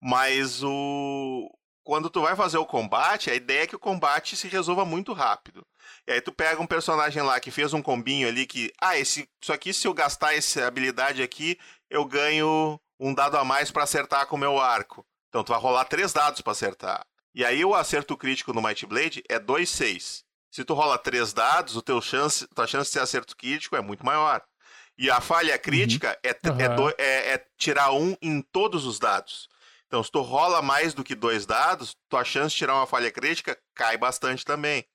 Mas 0.00 0.62
o. 0.62 1.50
Quando 1.82 2.08
tu 2.08 2.22
vai 2.22 2.34
fazer 2.36 2.56
o 2.58 2.64
combate, 2.66 3.30
a 3.30 3.34
ideia 3.34 3.64
é 3.64 3.66
que 3.66 3.76
o 3.76 3.78
combate 3.78 4.36
se 4.36 4.48
resolva 4.48 4.84
muito 4.86 5.12
rápido. 5.12 5.66
E 6.06 6.12
aí 6.12 6.20
tu 6.20 6.32
pega 6.32 6.60
um 6.60 6.66
personagem 6.66 7.22
lá 7.22 7.40
que 7.40 7.50
fez 7.50 7.72
um 7.72 7.80
combinho 7.82 8.28
ali 8.28 8.46
que, 8.46 8.72
ah, 8.80 8.98
esse, 8.98 9.28
isso 9.42 9.52
aqui, 9.52 9.72
se 9.72 9.86
eu 9.86 9.94
gastar 9.94 10.34
essa 10.34 10.66
habilidade 10.66 11.22
aqui, 11.22 11.58
eu 11.88 12.04
ganho 12.04 12.78
um 13.00 13.14
dado 13.14 13.36
a 13.38 13.44
mais 13.44 13.70
pra 13.70 13.84
acertar 13.84 14.26
com 14.26 14.36
o 14.36 14.38
meu 14.38 14.60
arco. 14.60 15.04
Então 15.28 15.42
tu 15.42 15.50
vai 15.52 15.60
rolar 15.60 15.84
três 15.86 16.12
dados 16.12 16.40
pra 16.42 16.52
acertar. 16.52 17.04
E 17.34 17.44
aí 17.44 17.64
o 17.64 17.74
acerto 17.74 18.16
crítico 18.16 18.52
no 18.52 18.62
Might 18.62 18.86
Blade 18.86 19.24
é 19.28 19.38
2, 19.38 19.68
6. 19.68 20.22
Se 20.50 20.64
tu 20.64 20.74
rola 20.74 20.96
três 20.98 21.32
dados, 21.32 21.74
o 21.74 21.82
teu 21.82 22.00
chance, 22.00 22.46
tua 22.54 22.66
chance 22.66 22.88
de 22.88 22.92
ser 22.92 23.00
acerto 23.00 23.36
crítico 23.36 23.74
é 23.74 23.80
muito 23.80 24.04
maior. 24.06 24.40
E 24.96 25.10
a 25.10 25.20
falha 25.20 25.58
crítica 25.58 26.16
é, 26.22 26.32
t- 26.32 26.48
é 26.50 26.66
Aham. 26.66 26.76
do- 26.76 26.94
é- 26.96 27.32
é 27.34 27.46
tirar 27.58 27.90
um 27.92 28.14
em 28.22 28.40
todos 28.40 28.84
os 28.86 29.00
dados. 29.00 29.48
Então, 29.88 30.04
se 30.04 30.10
tu 30.12 30.20
rola 30.20 30.62
mais 30.62 30.94
do 30.94 31.02
que 31.02 31.14
dois 31.16 31.44
dados, 31.46 31.96
tua 32.08 32.24
chance 32.24 32.50
de 32.50 32.58
tirar 32.58 32.74
uma 32.76 32.86
falha 32.86 33.10
crítica 33.10 33.58
cai 33.74 33.96
bastante 33.96 34.44
também. 34.44 34.86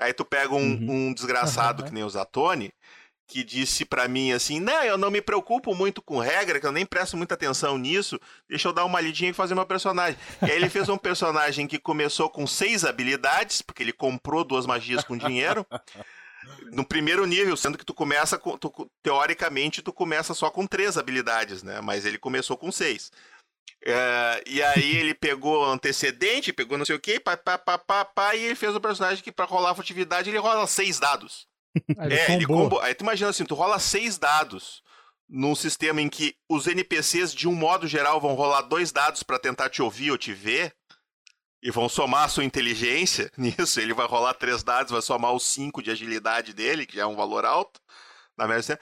Aí 0.00 0.12
tu 0.12 0.24
pega 0.24 0.54
um, 0.54 0.58
Uhum. 0.58 1.08
um 1.08 1.14
desgraçado 1.14 1.84
que 1.84 1.92
nem 1.92 2.02
o 2.04 2.08
Zatoni, 2.10 2.72
que 3.28 3.44
disse 3.44 3.84
pra 3.84 4.08
mim 4.08 4.32
assim: 4.32 4.58
Não, 4.58 4.82
eu 4.82 4.98
não 4.98 5.10
me 5.10 5.20
preocupo 5.22 5.74
muito 5.74 6.02
com 6.02 6.18
regra, 6.18 6.58
que 6.58 6.66
eu 6.66 6.72
nem 6.72 6.84
presto 6.86 7.16
muita 7.16 7.34
atenção 7.34 7.78
nisso, 7.78 8.18
deixa 8.48 8.66
eu 8.68 8.72
dar 8.72 8.84
uma 8.84 9.00
lidinha 9.00 9.30
e 9.30 9.34
fazer 9.34 9.54
meu 9.54 9.66
personagem. 9.66 10.18
E 10.42 10.46
aí 10.46 10.56
ele 10.56 10.68
fez 10.68 10.88
um 10.88 10.98
personagem 10.98 11.66
que 11.66 11.78
começou 11.78 12.28
com 12.28 12.46
seis 12.46 12.84
habilidades, 12.84 13.62
porque 13.62 13.82
ele 13.82 13.92
comprou 13.92 14.42
duas 14.42 14.66
magias 14.66 15.04
com 15.04 15.16
dinheiro. 15.16 15.64
No 16.72 16.86
primeiro 16.86 17.26
nível, 17.26 17.54
sendo 17.54 17.76
que 17.76 17.84
tu 17.84 17.92
começa 17.92 18.38
com. 18.38 18.56
tu- 18.56 18.90
teoricamente, 19.02 19.82
tu 19.82 19.92
começa 19.92 20.32
só 20.32 20.50
com 20.50 20.66
três 20.66 20.96
habilidades, 20.96 21.62
né? 21.62 21.82
Mas 21.82 22.06
ele 22.06 22.16
começou 22.16 22.56
com 22.56 22.72
seis. 22.72 23.12
É, 23.84 24.42
e 24.46 24.62
aí 24.62 24.96
ele 24.96 25.14
pegou 25.14 25.64
antecedente, 25.64 26.52
pegou 26.52 26.76
não 26.76 26.84
sei 26.84 26.96
o 26.96 27.00
que, 27.00 27.18
pá, 27.18 27.36
pá, 27.36 27.56
pá, 27.56 27.78
pá, 27.78 28.04
pá, 28.04 28.34
e 28.34 28.44
ele 28.44 28.54
fez 28.54 28.74
um 28.74 28.80
personagem 28.80 29.22
que 29.24 29.32
pra 29.32 29.46
rolar 29.46 29.74
furtividade 29.74 30.28
ele 30.28 30.38
rola 30.38 30.66
seis 30.66 30.98
dados. 30.98 31.46
Aí 31.96 32.06
ele 32.06 32.14
é, 32.14 32.34
ele 32.34 32.46
combo. 32.46 32.78
Aí 32.80 32.94
tu 32.94 33.02
imagina 33.02 33.30
assim, 33.30 33.44
tu 33.44 33.54
rola 33.54 33.78
seis 33.78 34.18
dados 34.18 34.82
num 35.30 35.54
sistema 35.54 36.02
em 36.02 36.08
que 36.08 36.34
os 36.48 36.66
NPCs, 36.66 37.32
de 37.32 37.46
um 37.46 37.54
modo 37.54 37.86
geral, 37.86 38.20
vão 38.20 38.34
rolar 38.34 38.62
dois 38.62 38.90
dados 38.90 39.22
pra 39.22 39.38
tentar 39.38 39.70
te 39.70 39.80
ouvir 39.80 40.10
ou 40.10 40.18
te 40.18 40.32
ver. 40.32 40.74
E 41.62 41.70
vão 41.70 41.90
somar 41.90 42.24
a 42.24 42.28
sua 42.28 42.44
inteligência 42.44 43.30
nisso. 43.36 43.80
Ele 43.80 43.94
vai 43.94 44.06
rolar 44.06 44.34
três 44.34 44.62
dados, 44.62 44.92
vai 44.92 45.02
somar 45.02 45.32
os 45.32 45.44
cinco 45.44 45.82
de 45.82 45.90
agilidade 45.90 46.52
dele, 46.52 46.86
que 46.86 46.96
já 46.96 47.02
é 47.02 47.06
um 47.06 47.16
valor 47.16 47.44
alto. 47.44 47.80
Na 48.36 48.48
média, 48.48 48.80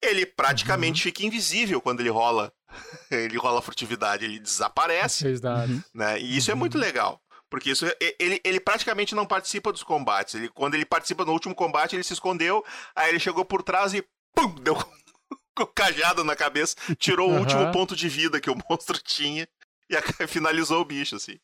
ele 0.00 0.24
praticamente 0.24 1.02
fica 1.02 1.26
invisível 1.26 1.80
quando 1.80 2.00
ele 2.00 2.08
rola. 2.08 2.52
ele 3.10 3.36
rola 3.36 3.60
furtividade, 3.62 4.24
ele 4.24 4.38
desaparece 4.38 5.18
Seis 5.24 5.40
dados. 5.40 5.80
né? 5.94 6.18
E 6.20 6.36
isso 6.36 6.50
é 6.50 6.54
muito 6.54 6.78
legal. 6.78 7.20
Porque 7.48 7.70
isso, 7.70 7.84
e- 7.86 8.16
ele, 8.18 8.40
ele 8.44 8.60
praticamente 8.60 9.14
não 9.14 9.26
participa 9.26 9.72
dos 9.72 9.82
combates. 9.82 10.34
Ele, 10.34 10.48
quando 10.48 10.74
ele 10.74 10.84
participa 10.84 11.24
no 11.24 11.32
último 11.32 11.54
combate, 11.54 11.96
ele 11.96 12.04
se 12.04 12.12
escondeu, 12.12 12.64
aí 12.94 13.08
ele 13.08 13.18
chegou 13.18 13.44
por 13.44 13.62
trás 13.62 13.92
e 13.92 14.04
pum, 14.34 14.54
deu 14.62 14.76
com 14.76 14.84
o 15.64 15.66
cajado 15.66 16.22
na 16.22 16.36
cabeça, 16.36 16.76
tirou 16.98 17.28
o 17.28 17.32
Aham. 17.32 17.40
último 17.40 17.72
ponto 17.72 17.96
de 17.96 18.08
vida 18.08 18.40
que 18.40 18.50
o 18.50 18.56
monstro 18.70 18.98
tinha 19.02 19.48
e 19.90 19.96
a- 19.96 20.28
finalizou 20.28 20.80
o 20.80 20.84
bicho, 20.84 21.16
assim. 21.16 21.38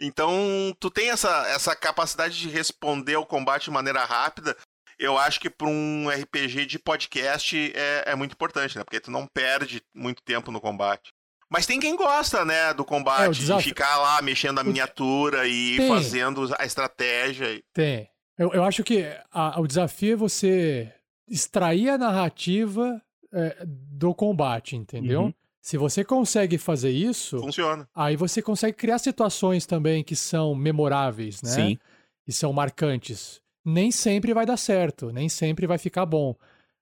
Então, 0.00 0.74
tu 0.80 0.90
tem 0.90 1.10
essa, 1.10 1.46
essa 1.48 1.76
capacidade 1.76 2.36
de 2.36 2.48
responder 2.48 3.14
ao 3.14 3.26
combate 3.26 3.64
de 3.64 3.70
maneira 3.70 4.04
rápida. 4.04 4.56
Eu 5.02 5.18
acho 5.18 5.40
que 5.40 5.50
para 5.50 5.66
um 5.68 6.08
RPG 6.08 6.64
de 6.66 6.78
podcast 6.78 7.72
é, 7.74 8.04
é 8.12 8.14
muito 8.14 8.32
importante, 8.32 8.76
né? 8.78 8.84
Porque 8.84 9.00
tu 9.00 9.10
não 9.10 9.26
perde 9.26 9.82
muito 9.94 10.22
tempo 10.22 10.50
no 10.52 10.60
combate. 10.60 11.10
Mas 11.50 11.66
tem 11.66 11.78
quem 11.80 11.94
gosta, 11.96 12.44
né, 12.44 12.72
do 12.72 12.82
É, 12.82 12.86
combate, 12.86 13.32
de 13.34 13.40
desafio- 13.40 13.68
ficar 13.68 13.98
lá 13.98 14.22
mexendo 14.22 14.58
a 14.58 14.64
miniatura 14.64 15.46
e 15.46 15.76
Tem. 15.76 15.88
fazendo 15.88 16.48
a 16.58 16.64
estratégia. 16.64 17.62
Tem. 17.74 18.08
Eu, 18.38 18.52
eu 18.54 18.64
acho 18.64 18.82
que 18.82 19.04
a- 19.30 19.60
o 19.60 19.66
desafio 19.66 20.14
é 20.14 20.16
você 20.16 20.90
extrair 21.28 21.90
a 21.90 21.98
narrativa 21.98 23.02
é, 23.34 23.56
do 23.66 24.14
combate, 24.14 24.76
entendeu? 24.76 25.22
Uhum. 25.22 25.34
Se 25.60 25.76
você 25.76 26.04
consegue 26.04 26.58
fazer 26.58 26.90
isso, 26.90 27.38
Funciona. 27.40 27.88
aí 27.94 28.14
você 28.16 28.40
consegue 28.42 28.76
criar 28.76 28.98
situações 28.98 29.66
também 29.66 30.02
que 30.04 30.14
são 30.16 30.54
memoráveis, 30.54 31.40
né? 31.42 31.50
Sim. 31.50 31.78
E 32.26 32.32
são 32.32 32.52
marcantes. 32.52 33.41
Nem 33.64 33.90
sempre 33.90 34.34
vai 34.34 34.44
dar 34.46 34.56
certo, 34.56 35.10
nem 35.12 35.28
sempre 35.28 35.66
vai 35.66 35.78
ficar 35.78 36.04
bom. 36.06 36.34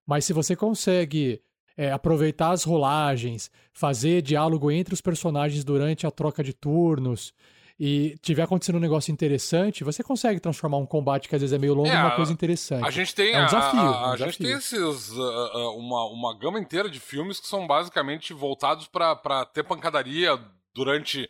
Mas 0.07 0.25
se 0.25 0.33
você 0.33 0.57
consegue 0.57 1.41
é, 1.77 1.93
aproveitar 1.93 2.51
as 2.51 2.65
rolagens, 2.65 3.51
fazer 3.73 4.23
diálogo 4.23 4.71
entre 4.71 4.93
os 4.95 5.01
personagens 5.01 5.63
durante 5.65 6.07
a 6.07 6.11
troca 6.11 6.43
de 6.43 6.53
turnos 6.53 7.33
e 7.79 8.19
tiver 8.21 8.43
acontecendo 8.43 8.77
um 8.77 8.81
negócio 8.81 9.11
interessante, 9.11 9.83
você 9.85 10.03
consegue 10.03 10.39
transformar 10.41 10.77
um 10.77 10.85
combate 10.85 11.29
que 11.29 11.35
às 11.35 11.41
vezes 11.41 11.55
é 11.55 11.59
meio 11.59 11.73
longo 11.73 11.89
É, 11.89 11.95
em 11.95 11.99
uma 11.99 12.11
coisa 12.17 12.31
interessante. 12.33 12.85
A 12.87 12.91
gente 12.91 13.15
tem 13.15 13.33
É 13.33 13.39
um 13.39 13.43
a- 13.43 13.45
desafio, 13.47 13.81
a, 13.81 13.85
é 13.85 13.89
um 13.89 14.05
a 14.13 14.17
gente 14.17 14.39
desafio. 14.43 14.47
tem 14.47 14.57
esses 14.57 15.19
ah, 15.19 15.51
ah, 15.55 15.71
uma, 15.77 16.05
uma 16.11 16.39
gama 16.39 16.61
inteira 16.61 16.91
de 16.91 17.01
filmes 17.01 17.41
que 17.41 17.47
são 17.47 17.67
basicamente 17.67 18.35
voltados 18.35 18.87
pra 18.87 19.15
ter 19.55 19.63
pancadaria 19.63 20.39
durante, 20.75 21.27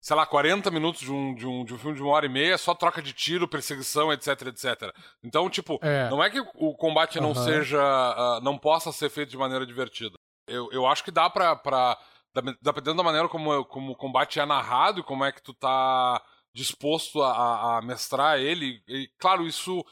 sei 0.00 0.16
lá, 0.16 0.24
40 0.26 0.70
minutos 0.70 1.00
de 1.02 1.12
um, 1.12 1.34
de, 1.34 1.46
um, 1.46 1.64
de 1.64 1.74
um 1.74 1.78
filme 1.78 1.96
de 1.96 2.02
uma 2.02 2.12
hora 2.12 2.26
e 2.26 2.28
meia, 2.28 2.56
só 2.56 2.74
troca 2.74 3.02
de 3.02 3.12
tiro, 3.12 3.46
perseguição, 3.46 4.12
etc, 4.12 4.28
etc. 4.46 4.92
Então, 5.22 5.48
tipo, 5.50 5.78
É. 5.82 6.08
não 6.08 6.22
é 6.24 6.30
que 6.30 6.40
o 6.40 6.74
combate 6.74 7.20
não 7.20 7.32
Aham. 7.32 7.44
seja. 7.44 7.80
ah, 7.82 8.40
não 8.42 8.56
possa 8.56 8.90
ser 8.92 9.10
feito 9.10 9.30
de 9.30 9.36
maneira 9.36 9.66
divertida. 9.66 10.14
Eu, 10.48 10.68
eu 10.72 10.86
acho 10.86 11.04
que 11.04 11.10
dá 11.10 11.28
pra. 11.28 11.54
pra 11.54 11.98
dependendo 12.62 12.96
da 12.98 13.02
maneira 13.02 13.28
como, 13.28 13.64
como 13.64 13.92
o 13.92 13.96
combate 13.96 14.38
é 14.38 14.46
narrado 14.46 15.00
e 15.00 15.02
como 15.02 15.24
é 15.24 15.32
que 15.32 15.42
tu 15.42 15.52
tá 15.52 16.22
disposto 16.54 17.22
a, 17.22 17.78
a- 17.78 17.82
mestrar 17.82 18.38
ele. 18.38 18.82
E, 18.88 19.08
claro, 19.18 19.46
isso 19.46 19.84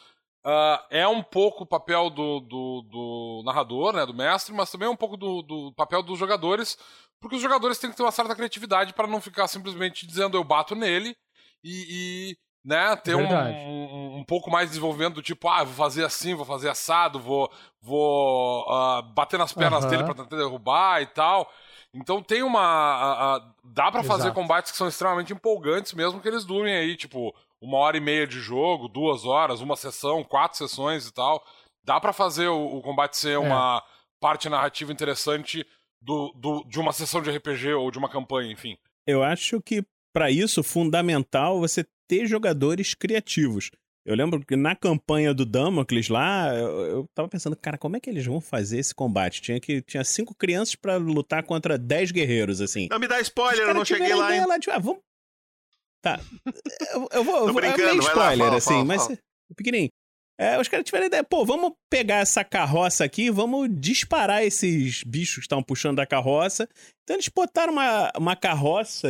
ah, 0.45 0.87
é 0.91 1.07
um 1.07 1.23
pouco 1.23 1.65
o 1.65 1.67
papel 1.67 2.09
do, 2.11 2.41
do, 2.41 2.83
do 2.89 3.43
narrador, 3.45 3.93
né, 3.93 4.07
do 4.07 4.15
mestre, 4.15 4.55
mas 4.55 4.71
também 4.71 4.87
é 4.87 4.91
um 4.91 4.97
pouco 4.97 5.17
do, 5.17 5.43
do 5.43 5.73
papel 5.75 6.03
dos 6.03 6.19
jogadores, 6.19 6.79
porque 7.20 7.36
os 7.36 7.43
jogadores 7.43 7.78
têm 7.78 7.90
que 7.90 7.97
ter 7.97 8.03
uma 8.03 8.12
certa 8.12 8.35
criatividade 8.35 8.93
para 8.93 9.07
não 9.07 9.20
ficar 9.20 9.49
simplesmente 9.49 10.07
dizendo 10.07 10.36
eu 10.36 10.45
bato 10.45 10.74
nele 10.74 11.16
e, 11.65 11.86
e, 12.35 12.36
né, 12.65 12.95
ter 12.97 13.15
um, 13.16 13.27
um- 13.28 14.16
um 14.19 14.24
pouco 14.24 14.51
mais 14.51 14.66
de 14.66 14.70
desenvolvimento 14.70 15.15
do 15.15 15.23
tipo, 15.23 15.49
ah, 15.49 15.65
vou 15.65 15.74
fazer 15.74 16.05
assim, 16.05 16.35
vou 16.35 16.45
fazer 16.45 16.69
assado, 16.69 17.19
vou, 17.20 17.51
vou 17.81 18.62
uh, 18.69 19.03
bater 19.15 19.39
nas 19.39 19.53
pernas 19.53 19.82
Aham. 19.85 19.90
dele 19.90 20.05
pra 20.05 20.15
tentar 20.15 20.36
derrubar 20.36 21.01
e 21.03 21.07
tal. 21.07 21.51
Então 21.95 22.23
tem 22.23 22.43
uma. 22.43 22.61
a- 22.61 23.36
a- 23.36 23.51
dá 23.65 23.90
pra 23.90 24.03
fazer 24.03 24.32
combates 24.32 24.70
que 24.70 24.77
são 24.78 24.86
extremamente 24.89 25.32
empolgantes, 25.32 25.95
mesmo 25.95 26.20
que 26.20 26.28
eles 26.28 26.45
durem 26.45 26.74
aí, 26.74 26.97
tipo, 26.97 27.35
uma 27.61 27.78
hora 27.78 27.97
e 27.97 28.01
meia 28.01 28.27
de 28.27 28.40
jogo, 28.40 28.89
duas 28.89 29.24
horas, 29.24 29.61
uma 29.61 29.74
sessão, 29.77 30.23
quatro 30.23 30.59
sessões 30.59 31.07
e 31.07 31.12
tal. 31.12 31.43
Dá 31.82 31.99
pra 31.99 32.12
fazer 32.12 32.49
o, 32.49 32.77
o 32.77 32.82
combate 32.82 33.15
É. 33.15 33.16
ser 33.16 33.39
uma 33.39 33.82
parte 34.20 34.49
narrativa 34.49 34.93
interessante 34.93 35.66
do, 36.01 36.33
do- 36.33 36.65
de 36.65 36.79
uma 36.79 36.93
sessão 36.93 37.20
de 37.23 37.31
RPG 37.31 37.73
ou 37.75 37.91
de 37.91 37.99
uma 37.99 38.09
campanha, 38.09 38.53
enfim. 38.53 38.77
Eu 39.07 39.23
acho 39.23 39.61
que 39.61 39.85
pra 40.12 40.31
isso 40.31 40.62
fundamental 40.62 41.61
você 41.61 41.85
ter 42.09 42.27
jogadores 42.27 42.95
criativos. 42.95 43.70
Eu 44.07 44.15
lembro 44.16 44.43
que 44.45 44.57
na 44.57 44.75
campanha 44.75 45.35
do 45.35 45.45
Damocles 45.45 46.09
lá, 46.09 46.55
eu, 46.55 46.69
eu 46.87 47.07
tava 47.15 47.29
pensando, 47.29 47.55
cara, 47.55 47.77
como 47.77 47.97
é 47.97 48.01
que 48.01 48.09
eles 48.09 48.25
vão 48.25 48.41
fazer 48.41 48.79
esse 48.79 48.95
combate? 48.95 49.43
Tinha 49.43 49.61
que 49.61 49.83
tinha 49.83 50.03
cinco 50.03 50.35
crianças 50.35 50.75
pra 50.75 50.97
lutar 50.97 51.43
contra 51.43 51.77
dez 51.77 52.11
guerreiros 52.11 52.62
assim. 52.62 52.89
Não 52.91 52.99
me 52.99 53.07
dá 53.07 53.20
spoiler, 53.20 53.69
eu 53.69 53.75
não 53.75 53.85
cheguei 53.85 54.15
lá 54.15 54.27
ideia 54.29 54.43
ainda. 54.43 54.59
de, 54.59 54.70
ah, 54.70 54.79
vamos... 54.79 55.03
Tá. 56.01 56.20
Eu, 56.95 57.09
eu 57.12 57.25
vou. 57.25 57.35
Tô 57.41 57.49
eu 57.49 57.53
vou- 57.53 57.62
é 57.62 57.66
brincando, 57.66 57.89
meio 57.89 58.03
vai 58.03 58.15
lá, 58.15 58.33
spoiler, 58.33 58.39
fala, 58.47 58.57
assim, 58.57 58.69
fala, 58.70 58.85
mas. 58.85 59.03
fala. 59.03 59.15
é 59.15 59.55
Pequenininho. 59.55 59.91
É, 60.40 60.60
os 60.60 60.69
caras 60.69 60.86
tiveram 60.86 61.05
a 61.05 61.06
ideia, 61.09 61.24
pô, 61.24 61.44
vamos 61.44 61.73
pegar 61.90 62.19
essa 62.19 62.44
carroça 62.44 63.05
aqui, 63.05 63.28
vamos 63.28 63.69
disparar 63.73 64.44
esses 64.44 65.02
bichos 65.02 65.35
que 65.36 65.40
estão 65.40 65.60
puxando 65.62 65.97
da 65.97 66.06
carroça. 66.06 66.69
Então 67.02 67.16
eles 67.16 67.28
botaram 67.28 67.73
uma, 67.73 68.12
uma 68.16 68.36
carroça, 68.36 69.09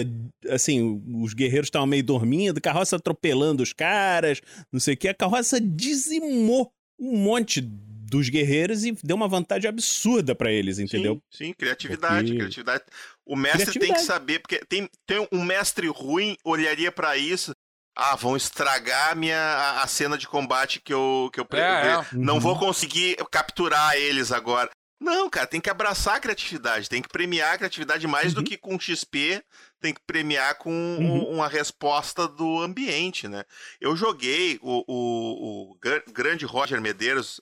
assim, 0.49 1.03
os 1.23 1.35
guerreiros 1.35 1.67
estavam 1.67 1.87
meio 1.87 2.03
dormindo, 2.03 2.61
carroça 2.63 2.97
atropelando 2.97 3.63
os 3.63 3.75
caras, 3.75 4.41
não 4.73 4.81
sei 4.81 4.95
o 4.95 4.97
que. 4.97 5.07
A 5.09 5.15
carroça 5.15 5.61
dizimou 5.61 6.73
um 6.99 7.19
monte 7.19 7.61
dos 7.61 8.31
guerreiros 8.31 8.87
e 8.87 8.93
deu 9.05 9.15
uma 9.15 9.29
vantagem 9.29 9.69
absurda 9.69 10.35
pra 10.35 10.51
eles, 10.51 10.79
entendeu? 10.79 11.21
Sim, 11.31 11.49
sim, 11.49 11.53
criatividade, 11.53 12.29
Porque- 12.29 12.39
criatividade. 12.39 12.85
O 13.27 13.37
mestre 13.37 13.79
tem 13.79 13.93
que 13.93 14.01
saber, 14.01 14.39
porque 14.39 14.61
tem, 14.67 14.89
tem 15.07 15.29
um 15.31 15.45
mestre 15.45 15.87
ruim 15.89 16.35
olharia 16.43 16.91
pra 16.91 17.19
isso. 17.19 17.53
Ah, 18.01 18.15
vão 18.15 18.37
estragar 18.37 19.11
a 19.11 19.15
minha 19.17 19.37
a, 19.37 19.83
a 19.83 19.87
cena 19.89 20.17
de 20.17 20.29
combate 20.29 20.81
que 20.81 20.95
eu 20.95 21.29
que 21.33 21.41
eu 21.41 21.47
É, 21.53 21.95
é. 21.95 22.07
não 22.13 22.35
Uhum. 22.35 22.41
vou 22.41 22.59
conseguir 22.59 23.17
capturar 23.31 23.97
eles 23.97 24.31
agora. 24.31 24.71
Não, 25.01 25.29
cara, 25.31 25.47
tem 25.47 25.61
que 25.61 25.71
abraçar 25.71 26.17
a 26.17 26.21
criatividade, 26.21 26.89
tem 26.89 27.01
que 27.03 27.09
premiar 27.09 27.55
a 27.55 27.59
criatividade 27.59 28.07
mais 28.07 28.35
do 28.35 28.39
Uhum. 28.39 28.45
que 28.45 28.57
com 28.57 28.79
XP, 28.79 29.43
tem 29.81 29.95
que 29.95 30.01
premiar 30.07 30.57
com 30.59 30.71
Uhum. 30.73 31.23
um- 31.31 31.35
uma 31.37 31.49
resposta 31.49 32.27
do 32.29 32.61
ambiente, 32.61 33.27
né? 33.29 33.45
Eu 33.81 33.95
joguei 33.97 34.59
o, 34.63 34.85
o, 34.89 35.71
o 35.73 35.79
gra- 35.81 36.03
grande 36.13 36.45
Roger 36.45 36.81
Medeiros, 36.81 37.41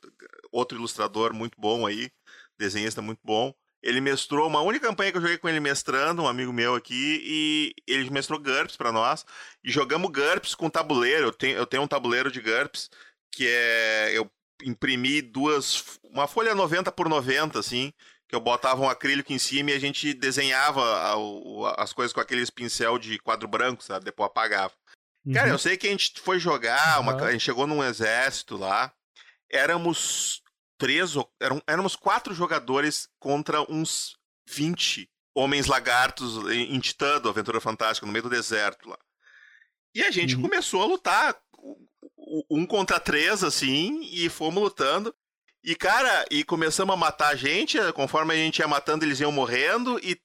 outro 0.52 0.76
ilustrador 0.78 1.32
muito 1.32 1.58
bom 1.58 1.86
aí, 1.86 2.10
desenhista 2.58 3.00
muito 3.02 3.20
bom. 3.24 3.54
Ele 3.86 4.00
mestrou 4.00 4.48
uma 4.48 4.60
única 4.60 4.88
campanha 4.88 5.12
que 5.12 5.18
eu 5.18 5.22
joguei 5.22 5.38
com 5.38 5.48
ele 5.48 5.60
mestrando, 5.60 6.22
um 6.22 6.26
amigo 6.28 6.52
meu 6.52 6.74
aqui, 6.74 7.20
e 7.24 7.74
ele 7.86 8.10
mestrou 8.10 8.40
GURPS 8.40 8.76
pra 8.76 8.90
nós. 8.90 9.24
E 9.62 9.70
jogamos 9.70 10.10
GURPS 10.10 10.54
com 10.56 10.68
tabuleiro. 10.68 11.26
Eu 11.28 11.32
tenho, 11.32 11.56
eu 11.56 11.64
tenho 11.66 11.84
um 11.84 11.88
tabuleiro 11.88 12.30
de 12.30 12.40
GURPS 12.40 12.90
que 13.32 13.46
é. 13.48 14.10
Eu 14.12 14.28
imprimi 14.64 15.22
duas. 15.22 15.98
Uma 16.02 16.26
folha 16.26 16.54
90 16.54 16.90
por 16.90 17.08
90, 17.08 17.58
assim. 17.60 17.92
Que 18.28 18.34
eu 18.34 18.40
botava 18.40 18.80
um 18.82 18.88
acrílico 18.90 19.32
em 19.32 19.38
cima 19.38 19.70
e 19.70 19.74
a 19.74 19.78
gente 19.78 20.12
desenhava 20.12 20.82
as 21.78 21.92
coisas 21.92 22.12
com 22.12 22.20
aqueles 22.20 22.50
pincel 22.50 22.98
de 22.98 23.18
quadro 23.20 23.46
branco, 23.46 23.84
sabe? 23.84 24.04
Depois 24.04 24.26
apagava. 24.28 24.72
Cara, 25.32 25.46
Uhum. 25.46 25.54
eu 25.54 25.58
sei 25.58 25.76
que 25.76 25.86
a 25.86 25.90
gente 25.90 26.12
foi 26.20 26.38
jogar, 26.40 26.98
uma- 27.00 27.12
Aham. 27.12 27.26
a 27.26 27.32
gente 27.32 27.44
chegou 27.44 27.66
num 27.68 27.84
exército 27.84 28.56
lá. 28.56 28.92
Éramos 29.50 30.42
três, 30.78 31.16
ou- 31.16 31.30
eram, 31.40 31.62
éramos 31.66 31.96
quatro 31.96 32.34
jogadores 32.34 33.08
contra 33.18 33.62
uns 33.70 34.16
20 34.48 35.08
homens 35.34 35.66
lagartos 35.66 36.36
em, 36.50 36.74
em 36.74 36.80
Titã 36.80 37.20
do 37.20 37.28
Aventura 37.28 37.60
Fantástica, 37.60 38.06
no 38.06 38.12
meio 38.12 38.22
do 38.22 38.30
deserto 38.30 38.88
lá. 38.88 38.98
E 39.94 40.02
a 40.02 40.10
gente 40.10 40.36
Uhum. 40.36 40.42
começou 40.42 40.82
a 40.82 40.86
lutar, 40.86 41.36
um 42.50 42.66
contra 42.66 42.98
três, 43.00 43.42
assim, 43.42 44.00
e 44.04 44.28
fomos 44.28 44.62
lutando. 44.62 45.14
E, 45.66 45.74
cara, 45.74 46.24
e 46.30 46.44
começamos 46.44 46.94
a 46.94 46.96
matar 46.96 47.30
a 47.30 47.34
gente, 47.34 47.76
conforme 47.92 48.32
a 48.32 48.36
gente 48.36 48.60
ia 48.60 48.68
matando, 48.68 49.04
eles 49.04 49.18
iam 49.18 49.32
morrendo, 49.32 49.98
e 50.00 50.16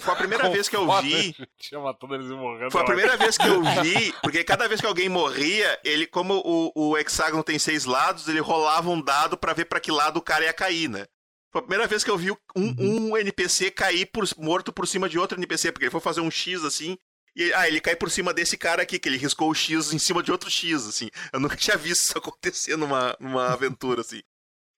foi 0.00 0.12
a 0.12 0.16
primeira 0.16 0.48
vez 0.50 0.68
que 0.68 0.74
eu 0.74 0.90
vi. 1.00 1.36
Tinha 1.56 1.80
matando 1.80 2.16
eles 2.16 2.26
morrendo. 2.26 2.72
Foi 2.72 2.80
a 2.80 2.84
primeira 2.84 3.16
vez 3.16 3.38
que 3.38 3.46
eu 3.46 3.62
vi, 3.62 4.12
porque 4.20 4.42
cada 4.42 4.66
vez 4.66 4.80
que 4.80 4.86
alguém 4.88 5.08
morria, 5.08 5.78
ele, 5.84 6.04
como 6.04 6.42
o, 6.44 6.72
o 6.74 6.98
hexágono 6.98 7.44
tem 7.44 7.60
seis 7.60 7.84
lados, 7.84 8.26
ele 8.26 8.40
rolava 8.40 8.90
um 8.90 9.00
dado 9.00 9.38
pra 9.38 9.52
ver 9.52 9.66
pra 9.66 9.78
que 9.78 9.92
lado 9.92 10.16
o 10.16 10.22
cara 10.22 10.44
ia 10.44 10.52
cair, 10.52 10.88
né? 10.88 11.06
Foi 11.52 11.60
a 11.60 11.62
primeira 11.62 11.86
vez 11.86 12.02
que 12.02 12.10
eu 12.10 12.18
vi 12.18 12.32
um, 12.32 12.38
um 12.56 13.16
NPC 13.16 13.70
cair 13.70 14.04
por- 14.06 14.28
morto 14.36 14.72
por 14.72 14.88
cima 14.88 15.08
de 15.08 15.16
outro 15.16 15.38
NPC, 15.38 15.70
porque 15.70 15.84
ele 15.84 15.92
foi 15.92 16.00
fazer 16.00 16.22
um 16.22 16.30
X 16.30 16.64
assim. 16.64 16.98
E, 17.36 17.52
ah, 17.52 17.68
ele 17.68 17.80
cai 17.80 17.94
por 17.94 18.10
cima 18.10 18.34
desse 18.34 18.56
cara 18.58 18.82
aqui, 18.82 18.98
que 18.98 19.08
ele 19.08 19.16
riscou 19.16 19.48
o 19.48 19.54
X 19.54 19.92
em 19.92 19.98
cima 19.98 20.24
de 20.24 20.32
outro 20.32 20.50
X, 20.50 20.88
assim. 20.88 21.08
Eu 21.32 21.38
nunca 21.38 21.54
tinha 21.56 21.76
visto 21.76 22.02
isso 22.02 22.18
acontecer 22.18 22.76
numa, 22.76 23.16
numa 23.20 23.52
aventura, 23.52 24.00
assim. 24.00 24.20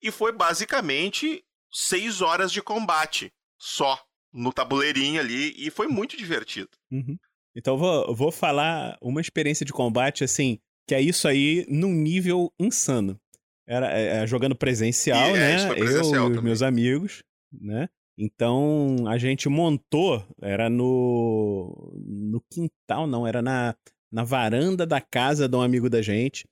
E 0.02 0.10
foi 0.10 0.32
basicamente 0.32 1.44
seis 1.70 2.20
horas 2.20 2.50
de 2.50 2.62
combate 2.62 3.32
só, 3.58 4.00
no 4.32 4.52
tabuleirinho 4.52 5.20
ali, 5.20 5.54
e 5.56 5.70
foi 5.70 5.86
muito 5.86 6.16
divertido. 6.16 6.70
Uhum. 6.90 7.18
Então 7.54 7.76
vou, 7.76 8.14
vou 8.14 8.32
falar 8.32 8.96
uma 9.00 9.20
experiência 9.20 9.66
de 9.66 9.72
combate, 9.72 10.24
assim, 10.24 10.58
que 10.86 10.94
é 10.94 11.00
isso 11.00 11.28
aí 11.28 11.66
num 11.68 11.92
nível 11.92 12.52
insano. 12.58 13.20
Era 13.66 13.96
é, 13.96 14.22
é, 14.22 14.26
jogando 14.26 14.56
presencial, 14.56 15.30
E, 15.30 15.32
é, 15.32 15.38
né? 15.38 15.56
isso 15.56 15.66
foi 15.66 15.76
presencial 15.76 16.24
eu 16.24 16.26
e 16.26 16.30
também. 16.30 16.44
meus 16.44 16.62
amigos, 16.62 17.22
né? 17.52 17.88
Então 18.18 18.96
a 19.06 19.16
gente 19.16 19.48
montou, 19.48 20.24
era 20.42 20.68
no, 20.68 21.92
no 22.04 22.42
quintal, 22.52 23.06
não, 23.06 23.26
era 23.26 23.40
na, 23.40 23.74
na 24.12 24.24
varanda 24.24 24.86
da 24.86 25.00
casa 25.00 25.48
de 25.48 25.56
um 25.56 25.62
amigo 25.62 25.88
da 25.88 26.02
gente. 26.02 26.46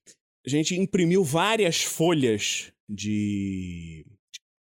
A 0.46 0.48
gente 0.48 0.74
imprimiu 0.74 1.22
várias 1.22 1.82
folhas 1.82 2.72
de 2.88 4.06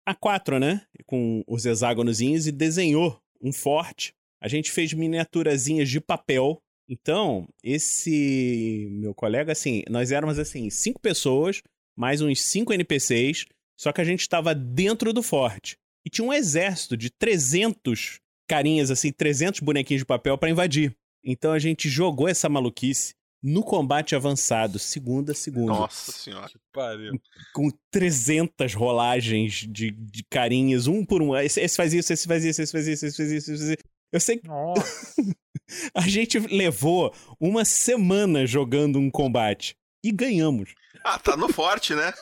A4, 0.07 0.59
né? 0.59 0.81
Com 1.05 1.43
os 1.47 1.65
hexágonozinhos 1.65 2.47
e 2.47 2.51
desenhou 2.51 3.19
um 3.41 3.53
forte. 3.53 4.13
A 4.41 4.47
gente 4.47 4.71
fez 4.71 4.93
miniaturazinhas 4.93 5.89
de 5.89 5.99
papel. 5.99 6.61
Então, 6.89 7.47
esse 7.63 8.87
meu 8.91 9.13
colega, 9.13 9.51
assim, 9.51 9.83
nós 9.89 10.11
éramos, 10.11 10.39
assim, 10.39 10.69
cinco 10.69 10.99
pessoas, 10.99 11.61
mais 11.95 12.21
uns 12.21 12.41
cinco 12.41 12.73
NPCs, 12.73 13.45
só 13.77 13.91
que 13.91 14.01
a 14.01 14.03
gente 14.03 14.21
estava 14.21 14.55
dentro 14.55 15.11
do 15.11 15.21
forte. 15.21 15.77
E 16.05 16.09
tinha 16.09 16.25
um 16.25 16.33
exército 16.33 16.95
de 16.95 17.09
300 17.09 18.19
carinhas, 18.47 18.89
assim, 18.89 19.11
300 19.11 19.59
bonequinhos 19.59 20.01
de 20.01 20.05
papel 20.05 20.37
para 20.37 20.49
invadir. 20.49 20.95
Então 21.23 21.51
a 21.51 21.59
gente 21.59 21.89
jogou 21.89 22.29
essa 22.29 22.47
maluquice 22.47 23.13
no 23.41 23.63
combate 23.63 24.15
avançado, 24.15 24.79
segunda 24.79 25.31
a 25.31 25.35
segunda 25.35 25.73
Nossa 25.73 26.11
senhora. 26.11 26.47
Que 26.49 26.57
pariu. 26.73 27.19
com 27.53 27.69
300 27.91 28.73
rolagens 28.73 29.65
de, 29.69 29.91
de 29.91 30.23
carinhas, 30.29 30.87
um 30.87 31.05
por 31.05 31.21
um. 31.21 31.35
Esse, 31.37 31.61
esse 31.61 31.75
faz 31.75 31.93
isso, 31.93 32.11
esse 32.11 32.27
faz 32.27 32.43
isso, 32.43 32.61
esse 32.61 32.71
faz 32.71 32.87
isso, 32.87 33.05
esse 33.05 33.17
faz 33.17 33.31
isso, 33.31 33.51
esse 33.51 33.59
faz 33.65 33.69
isso. 33.71 33.87
Eu 34.11 34.19
sei 34.19 34.37
que 34.37 34.47
Nossa. 34.47 35.15
a 35.93 36.01
gente 36.01 36.39
levou 36.39 37.13
uma 37.39 37.65
semana 37.65 38.45
jogando 38.45 38.99
um 38.99 39.09
combate 39.11 39.75
e 40.03 40.11
ganhamos. 40.11 40.73
Ah, 41.03 41.19
tá 41.19 41.35
no 41.37 41.51
forte, 41.51 41.93
né? 41.93 42.13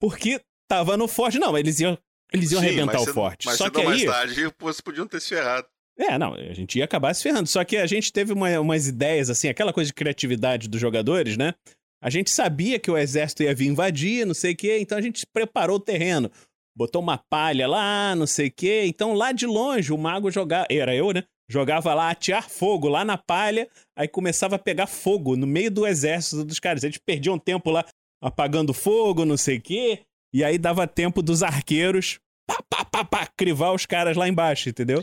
Porque 0.00 0.40
tava 0.68 0.96
no 0.96 1.08
forte. 1.08 1.38
Não, 1.38 1.56
eles 1.56 1.80
iam, 1.80 1.98
eles 2.32 2.52
iam 2.52 2.60
Sim, 2.60 2.66
arrebentar 2.66 2.98
mas 2.98 3.08
o 3.08 3.14
forte. 3.14 3.46
Mas 3.46 3.56
Só 3.56 3.70
que 3.70 3.78
ou 3.78 3.84
mais 3.84 4.00
aí. 4.00 4.06
tarde, 4.06 4.52
vocês 4.58 4.80
podiam 4.80 5.06
ter 5.06 5.20
se 5.20 5.28
ferrado. 5.28 5.66
É, 5.98 6.18
não, 6.18 6.34
a 6.34 6.52
gente 6.52 6.78
ia 6.78 6.84
acabar 6.84 7.14
se 7.14 7.22
ferrando. 7.22 7.48
Só 7.48 7.64
que 7.64 7.76
a 7.76 7.86
gente 7.86 8.12
teve 8.12 8.32
uma- 8.32 8.60
umas 8.60 8.86
ideias, 8.86 9.30
assim, 9.30 9.48
aquela 9.48 9.72
coisa 9.72 9.88
de 9.88 9.94
criatividade 9.94 10.68
dos 10.68 10.80
jogadores, 10.80 11.36
né? 11.36 11.54
A 12.02 12.10
gente 12.10 12.30
sabia 12.30 12.78
que 12.78 12.90
o 12.90 12.98
exército 12.98 13.42
ia 13.42 13.54
vir 13.54 13.68
invadir, 13.68 14.26
não 14.26 14.34
sei 14.34 14.52
o 14.52 14.56
quê, 14.56 14.78
então 14.78 14.98
a 14.98 15.00
gente 15.00 15.24
preparou 15.26 15.76
o 15.76 15.80
terreno. 15.80 16.30
Botou 16.76 17.00
uma 17.00 17.16
palha 17.16 17.66
lá, 17.66 18.14
não 18.14 18.26
sei 18.26 18.48
o 18.48 18.52
quê. 18.52 18.82
Então, 18.86 19.14
lá 19.14 19.32
de 19.32 19.46
longe, 19.46 19.90
o 19.92 19.96
mago 19.98 20.30
jogava. 20.30 20.66
Era 20.70 20.94
eu, 20.94 21.12
né? 21.12 21.22
Jogava 21.50 21.94
lá, 21.94 22.10
atear 22.10 22.48
fogo 22.50 22.88
lá 22.88 23.04
na 23.04 23.16
palha, 23.16 23.66
aí 23.96 24.06
começava 24.08 24.56
a 24.56 24.58
pegar 24.58 24.86
fogo 24.86 25.36
no 25.36 25.46
meio 25.46 25.70
do 25.70 25.86
exército 25.86 26.44
dos 26.44 26.58
caras. 26.60 26.84
A 26.84 26.88
gente 26.88 27.00
perdia 27.00 27.32
um 27.32 27.38
tempo 27.38 27.70
lá 27.70 27.84
apagando 28.22 28.74
fogo, 28.74 29.24
não 29.24 29.36
sei 29.36 29.56
o 29.56 29.60
quê. 29.62 30.00
E 30.34 30.44
aí 30.44 30.58
dava 30.58 30.86
tempo 30.86 31.22
dos 31.22 31.42
arqueiros 31.42 32.18
pá, 32.46 32.62
pá, 32.68 32.84
pá, 32.84 33.04
pá, 33.04 33.26
crivar 33.36 33.72
os 33.72 33.86
caras 33.86 34.16
lá 34.16 34.28
embaixo, 34.28 34.68
entendeu? 34.68 35.02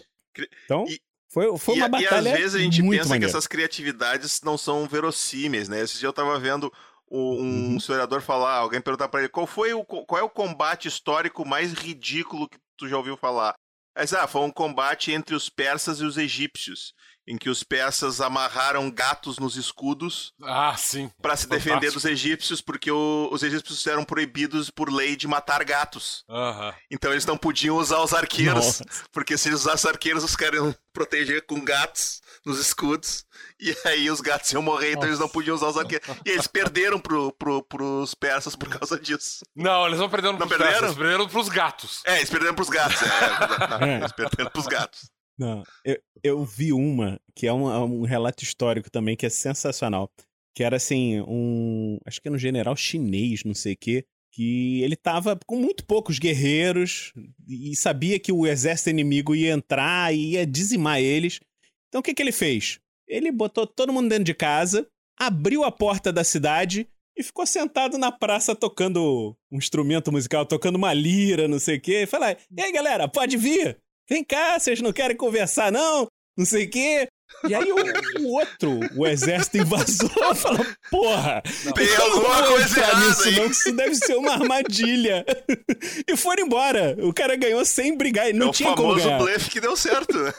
Então, 0.65 0.85
e- 0.87 1.01
foi, 1.29 1.57
foi 1.57 1.75
uma 1.75 1.85
a- 1.85 1.87
e 1.87 1.91
batalha 2.03 2.31
às 2.33 2.37
vezes 2.39 2.55
a 2.55 2.59
gente 2.59 2.81
pensa 2.81 3.09
maneira. 3.09 3.19
que 3.19 3.25
essas 3.25 3.47
criatividades 3.47 4.41
não 4.43 4.57
são 4.57 4.87
verossímeis, 4.87 5.67
né? 5.67 5.81
Esse 5.81 5.97
dia 5.99 6.07
eu 6.07 6.13
tava 6.13 6.37
vendo 6.39 6.71
um 7.11 7.17
Uhum. 7.41 7.77
historiador 7.77 8.21
falar, 8.21 8.55
alguém 8.57 8.81
perguntar 8.81 9.07
pra 9.07 9.19
ele 9.21 9.29
qual 9.29 9.45
foi 9.45 9.73
o 9.73 9.83
qual 9.83 10.19
é 10.19 10.23
o 10.23 10.29
combate 10.29 10.87
histórico 10.87 11.45
mais 11.45 11.73
ridículo 11.73 12.47
que 12.49 12.57
tu 12.77 12.87
já 12.87 12.97
ouviu 12.97 13.15
falar. 13.17 13.53
Disse, 13.95 14.15
ah, 14.15 14.27
foi 14.27 14.41
um 14.41 14.49
combate 14.51 15.11
entre 15.11 15.35
os 15.35 15.49
persas 15.49 15.99
e 15.99 16.03
os 16.05 16.17
egípcios. 16.17 16.93
Em 17.27 17.37
que 17.37 17.49
os 17.49 17.63
persas 17.63 18.19
amarraram 18.19 18.91
gatos 18.91 19.39
nos 19.39 19.55
escudos 19.55 20.33
Ah, 20.43 20.75
sim. 20.77 21.09
para 21.21 21.35
se 21.35 21.47
defender 21.47 21.75
Fantástico. 21.75 21.93
dos 21.95 22.05
egípcios, 22.05 22.61
porque 22.61 22.91
o- 22.91 23.29
os 23.31 23.43
egípcios 23.43 23.85
eram 23.87 24.03
proibidos 24.03 24.69
por 24.69 24.91
lei 24.91 25.15
de 25.15 25.27
matar 25.27 25.63
gatos. 25.63 26.23
Aham. 26.29 26.73
Então 26.91 27.11
eles 27.11 27.25
não 27.25 27.37
podiam 27.37 27.77
usar 27.77 27.99
os 28.01 28.13
arqueiros, 28.13 28.65
Nossa. 28.65 28.85
porque 29.11 29.37
se 29.37 29.49
eles 29.49 29.61
usassem 29.61 29.89
arqueiros, 29.89 30.23
os 30.23 30.35
caras 30.35 30.55
iam 30.59 30.75
proteger 30.93 31.45
com 31.45 31.59
gatos 31.63 32.21
nos 32.45 32.59
escudos, 32.59 33.23
e 33.59 33.73
aí 33.85 34.11
os 34.11 34.19
gatos 34.19 34.51
iam 34.51 34.61
morrer, 34.61 34.91
então 34.91 35.05
eles 35.05 35.17
não 35.19 35.29
podiam 35.29 35.55
usar 35.55 35.67
os 35.69 35.77
arqueiros. 35.77 36.05
E 36.25 36.29
eles 36.29 36.45
perderam 36.45 36.99
pro, 36.99 37.31
pro, 37.31 37.63
pros 37.63 38.13
persas 38.13 38.53
por 38.55 38.67
causa 38.67 38.99
disso. 38.99 39.45
Não, 39.55 39.87
eles 39.87 39.97
não 39.97 40.09
perderam 40.09 40.33
Não 40.37 40.39
pros 40.39 40.49
perderam? 40.49 40.71
persas, 40.71 40.87
eles 40.89 40.97
perderam 40.97 41.27
pros 41.29 41.47
gatos. 41.49 42.01
É, 42.05 42.17
eles 42.17 42.29
perderam 42.29 42.53
pros 42.53 42.69
gatos. 42.69 43.01
É, 43.01 43.05
é, 43.05 43.67
não, 43.69 43.77
É. 43.87 43.97
eles 43.99 44.11
perderam 44.11 44.51
pros 44.51 44.65
gatos. 44.67 45.09
Não, 45.37 45.63
eu, 45.83 45.99
eu 46.23 46.45
vi 46.45 46.71
uma 46.71 47.19
que 47.35 47.47
é 47.47 47.53
um, 47.53 47.65
um 47.83 48.03
relato 48.03 48.43
histórico 48.43 48.89
também 48.89 49.15
que 49.15 49.25
é 49.25 49.29
sensacional. 49.29 50.09
Que 50.55 50.63
era 50.63 50.75
assim, 50.75 51.19
um. 51.21 51.97
Acho 52.05 52.21
que 52.21 52.27
era 52.27 52.35
um 52.35 52.39
general 52.39 52.75
chinês, 52.75 53.43
não 53.43 53.55
sei 53.55 53.73
o 53.73 53.77
quê. 53.77 54.05
Que 54.31 54.81
ele 54.81 54.95
tava 54.95 55.37
com 55.45 55.55
muito 55.55 55.85
poucos 55.85 56.19
guerreiros 56.19 57.11
e 57.47 57.75
sabia 57.75 58.19
que 58.19 58.31
o 58.31 58.45
exército 58.45 58.89
inimigo 58.89 59.35
ia 59.35 59.53
entrar 59.53 60.13
e 60.13 60.33
ia 60.33 60.45
dizimar 60.45 60.99
eles. 60.99 61.39
Então 61.87 61.99
o 61.99 62.03
que, 62.03 62.13
que 62.13 62.21
ele 62.21 62.31
fez? 62.31 62.79
Ele 63.07 63.31
botou 63.31 63.67
todo 63.67 63.93
mundo 63.93 64.09
dentro 64.09 64.23
de 64.23 64.33
casa, 64.33 64.87
abriu 65.19 65.63
a 65.63 65.71
porta 65.71 66.11
da 66.11 66.23
cidade 66.23 66.87
e 67.15 67.21
ficou 67.21 67.45
sentado 67.45 67.97
na 67.97 68.11
praça 68.11 68.55
tocando 68.55 69.35
um 69.51 69.57
instrumento 69.57 70.11
musical, 70.11 70.45
tocando 70.45 70.75
uma 70.75 70.93
lira, 70.93 71.47
não 71.47 71.59
sei 71.59 71.77
o 71.77 71.81
quê. 71.81 72.03
E 72.03 72.07
fala: 72.07 72.31
E 72.31 72.61
aí, 72.61 72.71
galera, 72.71 73.07
pode 73.07 73.37
vir? 73.37 73.77
Vem 74.09 74.23
cá, 74.23 74.59
vocês 74.59 74.81
não 74.81 74.91
querem 74.93 75.15
conversar, 75.17 75.71
não? 75.71 76.07
Não 76.37 76.45
sei 76.45 76.65
o 76.65 76.69
quê. 76.69 77.07
E 77.47 77.55
aí 77.55 77.71
o, 77.71 77.75
o 78.21 78.31
outro, 78.33 78.79
o 78.95 79.07
exército 79.07 79.57
invasor, 79.57 80.09
falou: 80.35 80.65
Porra, 80.89 81.41
Tem 81.75 81.87
não 81.87 82.03
alguma 82.05 82.41
vou 82.43 82.53
coisa 82.53 82.79
errada 82.79 83.07
nisso, 83.07 83.23
aí." 83.27 83.35
não, 83.35 83.45
que 83.45 83.51
isso 83.51 83.71
deve 83.71 83.95
ser 83.95 84.15
uma 84.15 84.33
armadilha. 84.33 85.25
e 86.07 86.15
foram 86.17 86.45
embora. 86.45 86.95
O 87.01 87.13
cara 87.13 87.35
ganhou 87.35 87.63
sem 87.65 87.97
brigar, 87.97 88.27
ele 88.27 88.37
não 88.37 88.47
é 88.47 88.49
o 88.49 88.53
tinha 88.53 88.69
como 88.75 88.89
famoso 88.89 89.05
ganhar. 89.05 89.17
blefe 89.19 89.49
que 89.49 89.59
deu 89.61 89.75
certo. 89.75 90.17
né? 90.17 90.33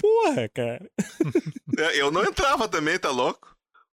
Porra, 0.00 0.48
cara. 0.54 0.90
É, 1.78 2.00
Eu 2.00 2.10
não 2.10 2.24
entrava 2.24 2.66
também, 2.66 2.98
tá 2.98 3.10
louco? 3.10 3.54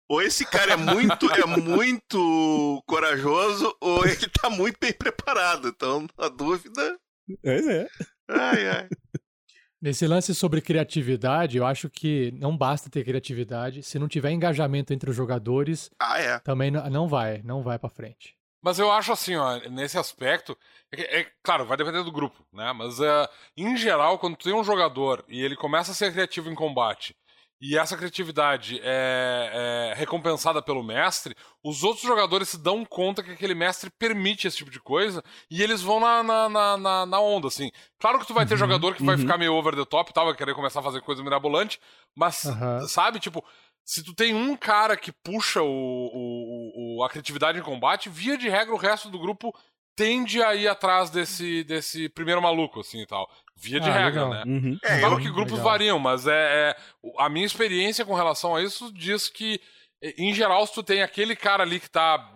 Ou 0.08 0.22
esse 0.22 0.44
cara 0.44 0.74
é 0.74 0.76
muito, 0.76 1.28
é 1.32 1.46
muito 1.46 2.82
corajoso, 2.86 3.74
ou 3.80 4.04
ele 4.06 4.28
tá 4.40 4.48
muito 4.48 4.76
bem 4.80 4.92
preparado. 4.92 5.66
Então, 5.68 6.06
a 6.16 6.28
dúvida. 6.28 6.96
Pois 7.42 7.66
é. 7.66 7.88
Ai, 8.34 8.68
ai. 8.68 8.88
Nesse 9.80 10.06
lance 10.06 10.32
sobre 10.34 10.60
criatividade, 10.60 11.58
eu 11.58 11.66
acho 11.66 11.90
que 11.90 12.30
não 12.38 12.56
basta 12.56 12.88
ter 12.88 13.04
criatividade. 13.04 13.82
Se 13.82 13.98
não 13.98 14.06
tiver 14.06 14.30
engajamento 14.30 14.92
entre 14.94 15.10
os 15.10 15.16
jogadores, 15.16 15.90
Ah, 15.98 16.20
é. 16.20 16.38
também 16.38 16.70
não 16.70 17.08
vai, 17.08 17.42
não 17.42 17.62
vai 17.62 17.78
pra 17.78 17.88
frente. 17.88 18.36
Mas 18.64 18.78
eu 18.78 18.92
acho 18.92 19.10
assim, 19.10 19.34
ó, 19.34 19.56
nesse 19.70 19.98
aspecto, 19.98 20.56
é, 20.92 20.96
que- 20.96 21.02
é 21.02 21.26
claro, 21.42 21.66
vai 21.66 21.76
depender 21.76 22.04
do 22.04 22.12
grupo, 22.12 22.46
né? 22.52 22.72
Mas 22.72 23.00
é, 23.00 23.28
em 23.56 23.76
geral, 23.76 24.20
quando 24.20 24.36
tu 24.36 24.44
tem 24.44 24.54
um 24.54 24.62
jogador 24.62 25.24
e 25.28 25.42
ele 25.42 25.56
começa 25.56 25.90
a 25.90 25.94
ser 25.94 26.12
criativo 26.12 26.48
em 26.48 26.54
combate 26.54 27.16
e 27.64 27.78
essa 27.78 27.96
criatividade 27.96 28.80
é, 28.82 29.90
é 29.92 29.94
recompensada 29.96 30.60
pelo 30.60 30.82
mestre, 30.82 31.36
os 31.62 31.84
outros 31.84 32.04
jogadores 32.04 32.48
se 32.48 32.58
dão 32.58 32.84
conta 32.84 33.22
que 33.22 33.30
aquele 33.30 33.54
mestre 33.54 33.88
permite 33.88 34.48
esse 34.48 34.56
tipo 34.56 34.70
de 34.70 34.80
coisa 34.80 35.22
e 35.48 35.62
eles 35.62 35.80
vão 35.80 36.00
na, 36.00 36.24
na, 36.24 36.48
na, 36.76 37.06
na- 37.06 37.20
onda, 37.20 37.46
assim. 37.46 37.70
Claro 38.00 38.18
que 38.18 38.26
tu 38.26 38.34
vai 38.34 38.44
ter 38.44 38.54
Uhum, 38.54 38.58
jogador 38.58 38.96
que 38.96 39.02
vai 39.04 39.14
uhum. 39.14 39.20
ficar 39.20 39.38
meio 39.38 39.54
over 39.54 39.76
the 39.76 39.84
top 39.84 40.10
e 40.10 40.12
tal, 40.14 40.24
vai 40.26 40.34
querer 40.36 40.54
começar 40.56 40.80
a 40.80 40.82
fazer 40.82 41.00
coisa 41.02 41.22
mirabolante, 41.22 41.80
mas, 42.16 42.44
Aham. 42.46 42.80
sabe, 42.88 43.20
tipo, 43.20 43.44
se 43.84 44.02
tu 44.02 44.12
tem 44.12 44.34
um 44.34 44.56
cara 44.56 44.96
que 44.96 45.12
puxa 45.12 45.62
o, 45.62 45.66
o- 45.68 46.98
o- 46.98 47.04
a 47.04 47.08
criatividade 47.08 47.58
em 47.58 47.62
combate, 47.62 48.08
via 48.08 48.36
de 48.36 48.48
regra 48.48 48.74
o 48.74 48.78
resto 48.78 49.08
do 49.08 49.18
grupo 49.20 49.54
tende 49.94 50.42
a 50.42 50.54
ir 50.54 50.66
atrás 50.68 51.10
desse, 51.10 51.62
desse 51.64 52.08
primeiro 52.08 52.40
maluco, 52.42 52.80
assim 52.80 53.02
e 53.02 53.06
tal. 53.06 53.30
Via 53.62 53.80
de 53.80 53.88
Ah, 53.88 53.92
regra, 53.92 54.24
legal. 54.28 54.30
né? 54.30 54.42
Uhum. 54.46 54.78
É, 54.82 54.98
claro 55.00 55.14
eu- 55.14 55.18
que 55.20 55.30
grupos 55.30 55.52
Legal. 55.52 55.64
variam, 55.70 55.98
mas 55.98 56.26
é, 56.26 56.70
é- 56.70 56.76
a 57.18 57.28
minha 57.28 57.46
experiência 57.46 58.04
com 58.04 58.14
relação 58.14 58.56
a 58.56 58.62
isso 58.62 58.92
diz 58.92 59.28
que, 59.28 59.60
em 60.18 60.34
geral, 60.34 60.66
se 60.66 60.74
tu 60.74 60.82
tem 60.82 61.02
aquele 61.02 61.36
cara 61.36 61.62
ali 61.62 61.78
que 61.78 61.88
tá 61.90 62.28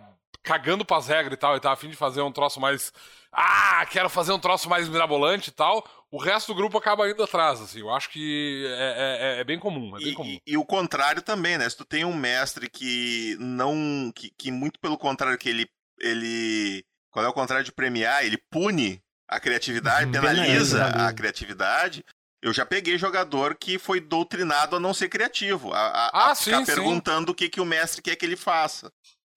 cagando 0.43 0.85
pras 0.85 1.07
regras 1.07 1.33
e 1.33 1.37
tal, 1.37 1.57
e 1.57 1.59
tá 1.59 1.73
afim 1.73 1.89
de 1.89 1.95
fazer 1.97 2.21
um 2.21 2.31
troço 2.31 2.59
mais. 2.61 2.93
Ah, 3.33 3.85
quero 3.91 4.09
fazer 4.09 4.31
um 4.31 4.39
troço 4.39 4.69
mais 4.69 4.87
mirabolante 4.87 5.49
e 5.49 5.53
tal, 5.53 5.85
o 6.09 6.17
resto 6.17 6.47
do 6.47 6.55
grupo 6.55 6.77
acaba 6.77 7.09
indo 7.09 7.21
atrás, 7.21 7.59
assim. 7.59 7.81
Eu 7.81 7.89
acho 7.93 8.09
que 8.09 8.65
é, 8.69 9.37
é- 9.37 9.41
é 9.41 9.43
bem 9.43 9.59
comum, 9.59 9.97
é 9.97 9.99
bem 9.99 10.07
E, 10.07 10.13
comum. 10.13 10.29
e- 10.29 10.41
e 10.47 10.57
o 10.57 10.63
contrário 10.65 11.21
também, 11.21 11.57
né? 11.57 11.69
Se 11.69 11.75
tu 11.75 11.83
tem 11.83 12.05
um 12.05 12.15
mestre 12.15 12.69
que 12.69 13.35
não. 13.39 14.09
que, 14.15 14.31
que 14.39 14.49
muito 14.51 14.79
pelo 14.79 14.97
contrário, 14.97 15.37
que 15.37 15.49
ele. 15.49 15.67
ele. 15.99 16.85
Qual 17.11 17.25
é 17.25 17.27
o 17.27 17.33
contrário 17.33 17.65
de 17.65 17.71
premiar? 17.73 18.23
Ele 18.25 18.37
pune 18.49 19.01
a 19.27 19.39
criatividade, 19.39 20.11
penaliza 20.11 20.77
Penaliza. 20.79 21.07
a 21.07 21.13
criatividade. 21.13 22.03
Eu 22.41 22.53
já 22.53 22.65
peguei 22.65 22.97
jogador 22.97 23.55
que 23.55 23.79
foi 23.79 23.99
doutrinado 23.99 24.75
a 24.75 24.79
não 24.79 24.93
ser 24.93 25.09
criativo, 25.09 25.73
a, 25.73 25.79
a- 25.79 26.11
Ah, 26.13 26.31
a 26.31 26.35
ficar 26.35 26.59
sim, 26.59 26.65
sim. 26.65 26.71
perguntando 26.73 27.31
o 27.31 27.35
que, 27.35 27.49
que 27.49 27.59
o 27.59 27.65
mestre 27.65 28.01
quer 28.01 28.15
que 28.15 28.25
ele 28.25 28.35
faça. 28.37 28.91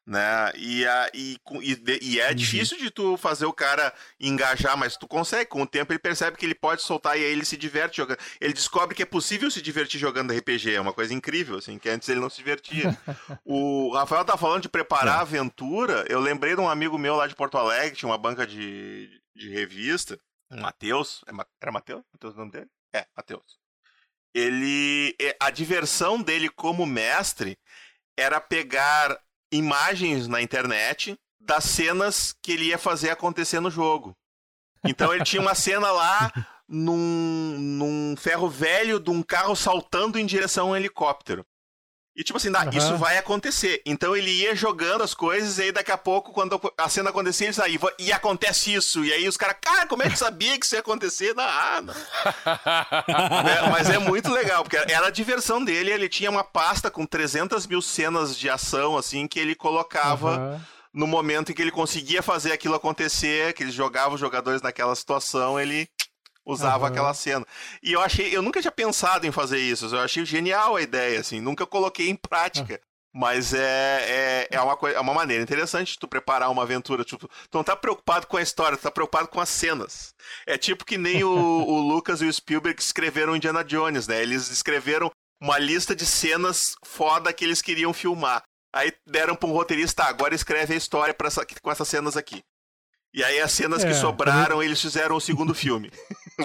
Né? 0.07 0.51
E, 0.57 0.85
a, 0.87 1.11
e, 1.15 1.37
com- 1.45 1.63
e 1.63 1.81
e 2.03 2.21
é 2.21 2.31
Uhum. 2.31 2.35
difícil 2.35 2.77
de 2.79 2.91
tu 2.91 3.17
fazer 3.17 3.45
o 3.47 3.53
cara 3.53 3.93
engajar, 4.19 4.77
mas 4.77 4.97
tu 4.97 5.07
consegue. 5.07 5.49
Com 5.49 5.63
o 5.63 5.67
tempo 5.67 5.93
ele 5.93 6.01
percebe 6.01 6.37
que 6.37 6.45
ele 6.45 6.55
pode 6.55 6.83
soltar 6.83 7.17
e 7.19 7.25
aí 7.25 7.31
ele 7.31 7.45
se 7.45 7.57
diverte 7.57 7.99
jogando. 7.99 8.19
Ele 8.41 8.53
descobre 8.53 8.95
que 8.95 9.03
é 9.03 9.07
possível 9.07 9.51
se 9.51 9.63
divertir 9.63 10.01
jogando 10.01 10.33
RPG. 10.33 10.75
É 10.75 10.81
uma 10.81 10.93
coisa 10.93 11.15
incrível, 11.15 11.59
assim, 11.59 11.79
que 11.79 11.89
antes 11.89 12.09
ele 12.09 12.19
não 12.19 12.29
se 12.31 12.39
divertia. 12.39 12.97
o 13.45 13.93
Rafael 13.95 14.25
tá 14.25 14.37
falando 14.37 14.63
de 14.63 14.69
preparar 14.69 15.19
a 15.19 15.21
aventura. 15.21 16.05
Eu 16.09 16.19
lembrei 16.19 16.55
de 16.57 16.61
um 16.61 16.69
amigo 16.69 16.99
meu 16.99 17.15
lá 17.15 17.27
de 17.29 17.37
Porto 17.37 17.57
Alegre, 17.57 17.97
tinha 17.97 18.09
uma 18.09 18.19
banca 18.19 18.45
de, 18.47 19.09
de 19.35 19.49
revista. 19.49 20.19
Um 20.51 20.61
Matheus. 20.61 21.23
É 21.27 21.33
Era 21.61 21.73
Matheus? 21.73 22.03
Matheus 22.13 22.35
o 22.35 22.39
nome 22.39 22.53
dele? 22.53 22.71
É, 22.93 23.07
Matheus. 23.17 23.59
Ele. 24.35 25.15
é, 25.21 25.37
A 25.41 25.51
diversão 25.51 26.21
dele 26.21 26.49
como 26.49 26.87
mestre 26.87 27.59
era 28.17 28.41
pegar 28.41 29.21
imagens 29.53 30.29
na 30.29 30.41
internet 30.41 31.19
das 31.41 31.65
cenas 31.65 32.35
que 32.43 32.53
ele 32.53 32.67
ia 32.67 32.79
fazer 32.79 33.11
acontecer 33.11 33.61
no 33.61 33.71
jogo. 33.71 34.17
Então 34.85 35.13
ele 35.13 35.25
tinha 35.25 35.43
uma 35.43 35.55
cena 35.55 35.91
lá 35.91 36.33
num, 36.69 37.57
num 37.59 38.15
ferro 38.17 38.49
velho 38.49 39.01
de 39.01 39.11
um 39.11 39.23
carro 39.23 39.57
saltando 39.57 40.19
em 40.19 40.27
direção 40.27 40.69
a 40.69 40.71
um 40.73 40.77
helicóptero. 40.77 41.45
E 42.21 42.23
tipo 42.23 42.37
assim, 42.37 42.53
ah, 42.55 42.61
Aham. 42.65 42.71
isso 42.77 42.99
vai 42.99 43.17
acontecer. 43.17 43.81
Então 43.87 44.15
ele 44.15 44.31
ia 44.31 44.55
jogando 44.55 45.03
as 45.03 45.15
coisas 45.15 45.57
e 45.57 45.63
aí 45.63 45.73
daqui 45.73 45.91
a 45.91 45.97
pouco, 45.97 46.33
quando 46.35 46.61
a 46.77 46.87
cena 46.87 47.09
acontecia, 47.09 47.47
ele 47.47 47.55
saía. 47.55 47.81
E 47.99 48.13
acontece 48.13 48.75
isso. 48.75 49.03
E 49.03 49.11
aí 49.11 49.27
os 49.27 49.39
caras, 49.39 49.57
cara, 49.59 49.87
como 49.87 50.03
é 50.03 50.11
que 50.11 50.19
sabia 50.19 50.59
que 50.59 50.67
isso 50.67 50.75
ia 50.75 50.81
acontecer? 50.81 51.33
Ah, 51.39 51.81
não. 51.83 51.95
É, 53.51 53.71
mas 53.71 53.89
é 53.89 53.99
muito 53.99 54.31
legal, 54.31 54.63
porque 54.63 54.77
era 54.77 55.07
a 55.07 55.11
diversão 55.11 55.65
dele. 55.65 55.91
Ele 55.91 56.11
tinha 56.11 56.31
uma 56.31 56.45
pasta 56.45 56.91
com 56.91 57.07
300 57.07 57.67
mil 57.67 57.81
cenas 57.81 58.37
de 58.37 58.51
ação, 58.51 58.99
assim, 58.99 59.27
que 59.27 59.41
ele 59.41 59.55
colocava 59.55 60.37
Aham. 60.37 60.67
no 60.93 61.07
momento 61.07 61.51
em 61.51 61.55
que 61.55 61.63
ele 61.63 61.71
conseguia 61.71 62.23
fazer 62.23 62.53
aquilo 62.53 62.75
acontecer, 62.75 63.55
que 63.55 63.63
ele 63.63 63.71
jogava 63.73 64.15
os 64.15 64.21
jogadores 64.21 64.61
naquela 64.61 64.95
situação, 64.95 65.59
ele 65.59 65.89
usava 66.47 66.85
Aham. 66.85 66.93
aquela 66.93 67.15
cena. 67.15 67.47
E 67.83 67.93
eu 67.93 68.01
achei, 68.01 68.35
eu 68.35 68.43
nunca 68.43 68.61
tinha 68.61 68.73
pensado 68.73 69.27
em 69.27 69.33
fazer 69.33 69.59
isso, 69.59 69.95
eu 69.95 70.01
achei 70.01 70.25
genial 70.25 70.77
a 70.77 70.83
ideia, 70.83 71.21
assim, 71.21 71.41
nunca 71.41 71.67
coloquei 71.67 72.09
em 72.09 72.17
prática. 72.17 72.81
Mas 73.13 73.53
é, 73.53 73.59
é, 73.59 74.49
é, 74.53 74.61
uma 74.61 74.77
coisa, 74.77 74.97
é 74.97 75.01
uma 75.01 75.13
maneira 75.13 75.43
interessante 75.43 75.95
de 75.95 75.99
tu 75.99 76.07
preparar 76.07 76.49
uma 76.49 76.63
aventura. 76.63 77.03
Tipo, 77.03 77.27
tu 77.27 77.55
não 77.59 77.65
tá 77.65 77.75
preocupado 77.75 78.25
com 78.29 78.37
a 78.37 78.43
história, 78.43 78.79
tu 78.79 78.83
tá 78.83 78.91
preocupado 78.93 79.27
com 79.27 79.41
as 79.41 79.49
cenas. 79.49 80.15
É 80.47 80.57
tipo 80.57 80.85
que 80.85 80.97
nem 80.97 81.25
o, 81.25 81.29
o 81.33 81.81
Lucas 81.83 82.23
e 82.23 82.27
o 82.27 82.33
Spielberg 82.33 82.81
escreveram 82.81 83.35
Indiana 83.35 83.65
Jones, 83.65 84.07
né? 84.07 84.23
Eles 84.23 84.49
escreveram 84.49 85.11
uma 85.43 85.59
lista 85.59 85.93
de 85.97 86.07
cenas 86.07 86.77
foda 86.85 87.33
que 87.33 87.45
eles 87.45 87.61
queriam 87.61 87.93
filmar. 87.93 88.45
Aí 88.73 88.93
deram 89.05 89.35
pra 89.35 89.49
um 89.49 89.53
roteirista, 89.53 90.05
tá, 90.05 90.09
agora 90.09 90.33
escreve 90.33 90.75
a 90.75 90.77
história 90.77 91.13
pra 91.13 91.27
essa- 91.27 91.45
com 91.61 91.69
essas 91.73 91.89
cenas 91.89 92.17
aqui. 92.17 92.45
E 93.13 93.25
aí 93.25 93.41
as 93.41 93.51
cenas 93.51 93.83
que 93.83 93.91
É, 93.91 93.95
sobraram, 93.95 94.63
eles 94.63 94.81
fizeram 94.81 95.17
o 95.17 95.21
segundo 95.21 95.53
filme. 95.53 95.91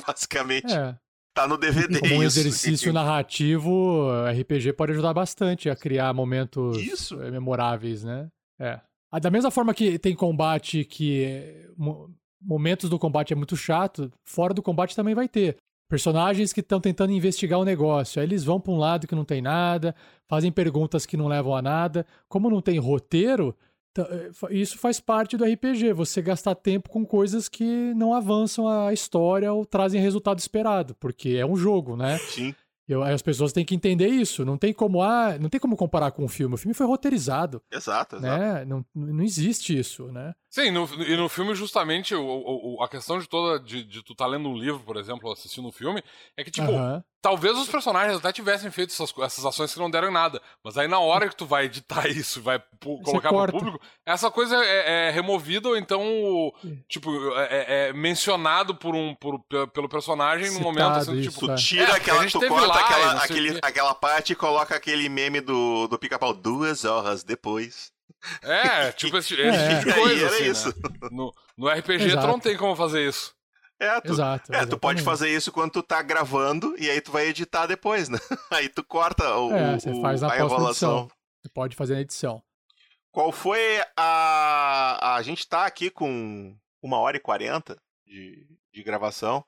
Basicamente. 0.08 0.74
É. 0.74 0.96
Tá 1.34 1.46
no 1.48 1.58
DVD 1.58 2.00
Como 2.00 2.14
um 2.16 2.24
isso. 2.24 2.40
exercício 2.40 2.94
narrativo, 2.94 4.08
RPG 4.32 4.74
pode 4.74 4.94
ajudar 4.94 5.14
bastante 5.14 5.70
a 5.70 5.76
criar 5.76 6.14
momentos 6.14 6.78
Isso. 6.78 7.22
eh, 7.22 7.30
memoráveis, 7.30 8.04
né? 8.04 8.28
É. 8.60 8.80
Ah, 9.12 9.20
Da 9.20 9.30
mesma 9.30 9.52
forma 9.52 9.74
que 9.74 10.00
tem 10.00 10.16
combate 10.16 10.86
que 10.86 11.68
mo- 11.78 12.10
momentos 12.42 12.90
do 12.90 12.98
combate 12.98 13.34
é 13.34 13.36
muito 13.36 13.58
chato, 13.58 14.10
fora 14.24 14.54
do 14.54 14.62
combate 14.64 14.96
também 14.96 15.14
vai 15.14 15.28
ter. 15.28 15.58
Personagens 15.90 16.52
que 16.54 16.62
estão 16.62 16.80
tentando 16.80 17.12
investigar 17.12 17.60
o 17.60 17.66
negócio. 17.66 18.20
Aí 18.20 18.26
eles 18.26 18.44
vão 18.44 18.60
para 18.60 18.72
um 18.74 18.78
lado 18.78 19.06
que 19.06 19.14
não 19.14 19.24
tem 19.26 19.42
nada, 19.42 19.94
fazem 20.28 20.52
perguntas 20.52 21.06
que 21.06 21.16
não 21.18 21.28
levam 21.28 21.54
a 21.56 21.62
nada. 21.62 22.06
Como 22.30 22.50
não 22.50 22.62
tem 22.62 22.80
roteiro, 22.80 23.56
isso 24.50 24.78
faz 24.78 25.00
parte 25.00 25.38
do 25.38 25.46
RPG. 25.46 25.94
Você 25.94 26.22
gastar 26.22 26.56
tempo 26.56 26.90
com 26.90 27.06
coisas 27.06 27.48
que 27.48 27.94
não 27.96 28.14
avançam 28.14 28.68
a 28.68 28.94
história 28.94 29.52
ou 29.52 29.66
trazem 29.66 30.02
resultado 30.02 30.40
esperado, 30.40 30.96
porque 30.96 31.30
é 31.30 31.46
um 31.46 31.56
jogo, 31.56 31.96
né? 31.96 32.18
Sim. 32.18 32.54
Eu, 32.88 33.02
aí 33.02 33.14
as 33.14 33.22
pessoas 33.22 33.52
têm 33.52 33.66
que 33.66 33.74
entender 33.74 34.08
isso. 34.08 34.46
Não 34.46 34.58
tem 34.58 34.72
como 34.72 35.02
ah, 35.02 35.38
não 35.40 35.50
tem 35.50 35.60
como 35.60 35.76
comparar 35.76 36.12
com 36.12 36.24
o 36.24 36.28
filme. 36.28 36.54
O 36.56 36.58
filme 36.58 36.74
foi 36.74 36.86
roteirizado, 36.86 37.62
Exato, 37.72 38.18
exato. 38.18 38.22
né? 38.22 38.64
Não, 38.66 38.86
não 38.94 39.24
existe 39.24 39.78
isso, 39.78 40.12
né? 40.12 40.34
Sim, 40.56 40.72
no, 40.72 40.86
e 41.04 41.18
no 41.18 41.28
filme, 41.28 41.54
justamente, 41.54 42.16
o, 42.16 42.24
o- 42.24 42.78
o- 42.78 42.84
a 42.84 42.88
questão 42.88 43.20
de 43.20 43.28
toda. 43.28 43.60
De, 43.60 43.84
de 43.84 44.02
tu 44.02 44.16
tá 44.16 44.26
lendo 44.26 44.48
um 44.48 44.58
livro, 44.58 44.80
por 44.86 44.96
exemplo, 44.96 45.28
ou 45.28 45.34
assistindo 45.34 45.68
um 45.68 45.72
filme, 45.72 46.02
é 46.38 46.46
que, 46.46 46.50
tipo, 46.50 46.72
Aham. 46.72 47.04
talvez 47.22 47.58
os 47.58 47.68
personagens 47.68 48.18
até 48.20 48.32
tivessem 48.32 48.72
feito 48.72 48.94
essas, 48.94 49.14
essas 49.20 49.44
ações 49.46 49.74
que 49.74 49.80
não 49.82 49.92
deram 49.92 50.08
em 50.08 50.14
nada. 50.14 50.42
Mas 50.64 50.78
aí 50.78 50.88
na 50.88 50.98
hora 50.98 51.28
que 51.28 51.36
tu 51.36 51.46
vai 51.46 51.66
editar 51.66 52.08
isso, 52.08 52.42
vai 52.42 52.64
colocar 53.04 53.34
pro 53.34 53.52
público, 53.52 53.82
essa 54.06 54.32
coisa 54.32 54.56
é, 54.64 55.10
é 55.10 55.12
removida 55.12 55.68
ou 55.68 55.76
então, 55.76 56.02
tipo, 56.88 57.12
é, 57.36 57.90
é 57.90 57.94
mencionado 57.94 58.74
por 58.76 58.96
um, 58.96 59.14
por, 59.14 59.38
pe- 59.50 59.68
pelo 59.74 59.90
personagem 59.90 60.46
no 60.46 60.52
Citado, 60.60 60.66
momento, 60.72 60.98
assim, 61.00 61.16
isso, 61.20 61.32
tipo. 61.32 61.48
Tu 61.48 61.52
é. 61.52 61.56
tira 61.56 61.84
É, 61.84 61.86
porque 61.96 62.12
a 62.12 62.14
aquela, 62.14 62.32
tu 62.32 62.48
corta 62.48 62.68
lá 62.68 62.80
aquela, 62.80 63.12
aquele, 63.24 63.60
aquela 63.62 63.94
parte 63.94 64.32
e 64.32 64.36
coloca 64.38 64.74
aquele 64.74 65.10
meme 65.10 65.42
do, 65.42 65.86
do 65.90 66.00
pica-pau 66.00 66.34
duas 66.34 66.86
horas 66.86 67.26
depois. 67.26 67.94
É, 68.42 68.92
tipo 68.92 69.18
esse, 69.18 69.34
esse 69.34 69.58
É. 69.58 69.80
tipo 69.80 69.86
de 69.86 69.92
aí 69.92 70.00
coisa, 70.02 70.26
era 70.26 70.36
assim, 70.36 70.46
isso. 70.52 70.68
né? 70.70 71.10
No, 71.12 71.34
no 71.58 71.68
RPG 71.70 71.98
tu 72.00 72.04
Exato. 72.12 72.28
não 72.28 72.40
tem 72.40 72.58
como 72.58 72.76
fazer 72.76 73.08
isso. 73.08 73.34
É, 73.80 74.00
tu, 74.02 74.14
Exato. 74.14 74.54
é, 74.54 74.66
tu 74.66 74.78
pode 74.80 75.02
fazer 75.02 75.30
isso 75.30 75.52
quando 75.52 75.72
tu 75.74 75.84
tá 75.84 76.02
gravando 76.02 76.76
e 76.80 76.90
aí 76.90 77.02
tu 77.02 77.12
vai 77.12 77.28
editar 77.28 77.66
depois, 77.68 78.08
né? 78.08 78.18
Aí 78.52 78.70
tu 78.70 78.84
corta 78.84 79.36
o, 79.38 79.52
É, 79.52 79.78
você 79.80 79.90
o- 79.92 80.02
faz 80.02 80.22
na 80.22 80.32
a 80.32 80.38
enrolação. 80.38 80.58
pós-produção. 80.60 81.08
Você 81.44 81.50
pode 81.50 81.76
fazer 81.76 81.96
na 81.96 82.02
edição. 82.02 82.42
Qual 83.12 83.32
foi 83.32 83.82
a. 83.98 85.16
A 85.18 85.22
gente 85.22 85.48
tá 85.48 85.66
aqui 85.66 85.90
com 85.90 86.56
uma 86.82 86.98
hora 87.00 87.18
e 87.18 87.20
quarenta 87.20 87.78
de, 88.06 88.48
de 88.74 88.82
gravação. 88.84 89.44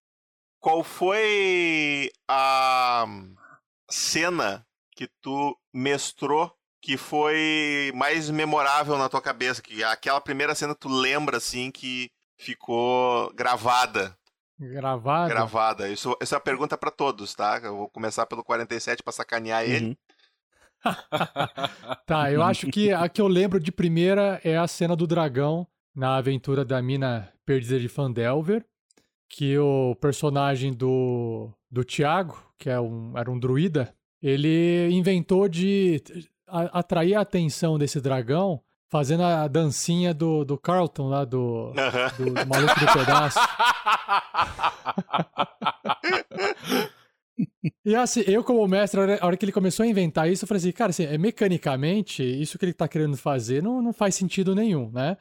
Qual 0.60 0.84
foi 0.84 2.12
a 2.28 3.06
cena 3.90 4.66
que 4.92 5.08
tu 5.22 5.58
mestrou 5.74 6.54
que 6.88 6.96
foi 6.96 7.92
mais 7.94 8.30
memorável 8.30 8.98
na 8.98 9.10
tua 9.10 9.22
cabeça? 9.22 9.62
Que 9.62 9.84
aquela 9.84 10.22
primeira 10.22 10.56
cena 10.56 10.74
que 10.74 10.80
tu 10.80 10.88
lembra 10.88 11.36
assim 11.36 11.70
que 11.70 12.10
ficou 12.38 13.30
gravada. 13.36 14.18
Gravado. 14.58 15.28
Gravada. 15.28 15.90
Isso, 15.90 16.16
essa 16.22 16.36
é 16.36 16.38
a 16.38 16.40
pergunta 16.40 16.78
pra 16.78 16.90
todos, 16.90 17.36
tá? 17.36 17.60
Eu 17.62 17.76
vou 17.76 17.90
começar 17.90 18.26
pelo 18.26 18.42
47 18.42 19.04
pra 19.04 19.12
sacanear 19.12 19.66
ele. 19.66 19.88
Uhum. 19.88 19.96
Tá, 22.06 22.32
eu 22.32 22.42
acho 22.42 22.68
que 22.68 22.94
a 22.94 23.10
que 23.10 23.20
eu 23.20 23.28
lembro 23.28 23.60
de 23.60 23.72
primeira 23.72 24.40
é 24.42 24.56
a 24.56 24.68
cena 24.68 24.96
do 24.96 25.06
dragão 25.06 25.68
na 25.94 26.16
aventura 26.16 26.64
da 26.64 26.82
mina 26.82 27.34
perdida 27.46 27.78
de 27.78 27.90
Fandelver, 27.90 28.66
que 29.28 29.58
o 29.58 29.94
personagem 29.96 30.72
do, 30.72 31.52
do 31.70 31.84
Tiago, 31.84 32.42
que 32.58 32.70
é 32.70 32.80
um, 32.80 33.18
era 33.18 33.30
um 33.30 33.38
druida, 33.38 33.94
ele 34.22 34.88
inventou 34.92 35.50
de 35.50 36.02
a- 36.48 36.80
atrair 36.80 37.16
a 37.16 37.22
atenção 37.22 37.78
desse 37.78 38.00
dragão 38.02 38.62
fazendo 38.90 39.24
a 39.24 39.48
dancinha 39.48 40.14
do, 40.14 40.46
do 40.46 40.58
Carlton 40.58 41.10
lá, 41.10 41.26
do, 41.26 41.74
do, 42.18 42.26
do 42.34 42.48
maluco 42.48 42.80
do 42.80 42.94
pedaço. 42.94 43.40
E 47.86 47.96
assim, 47.96 48.22
eu 48.26 48.44
como 48.44 48.68
mestre, 48.68 49.00
a 49.00 49.04
hora, 49.04 49.20
a 49.22 49.26
hora 49.26 49.38
que 49.38 49.46
ele 49.46 49.52
começou 49.52 49.84
a 49.84 49.88
inventar 49.88 50.30
isso, 50.32 50.44
eu 50.44 50.48
falei 50.48 50.60
assim, 50.60 50.72
cara, 50.72 50.90
assim, 50.90 51.04
é, 51.06 51.18
mecanicamente, 51.18 52.24
isso 52.24 52.58
que 52.58 52.66
ele 52.66 52.74
tá 52.74 52.88
querendo 52.88 53.16
fazer 53.18 53.62
não, 53.62 53.82
não 53.82 53.94
faz 53.94 54.16
sentido 54.16 54.56
nenhum, 54.56 54.90
né? 54.92 55.18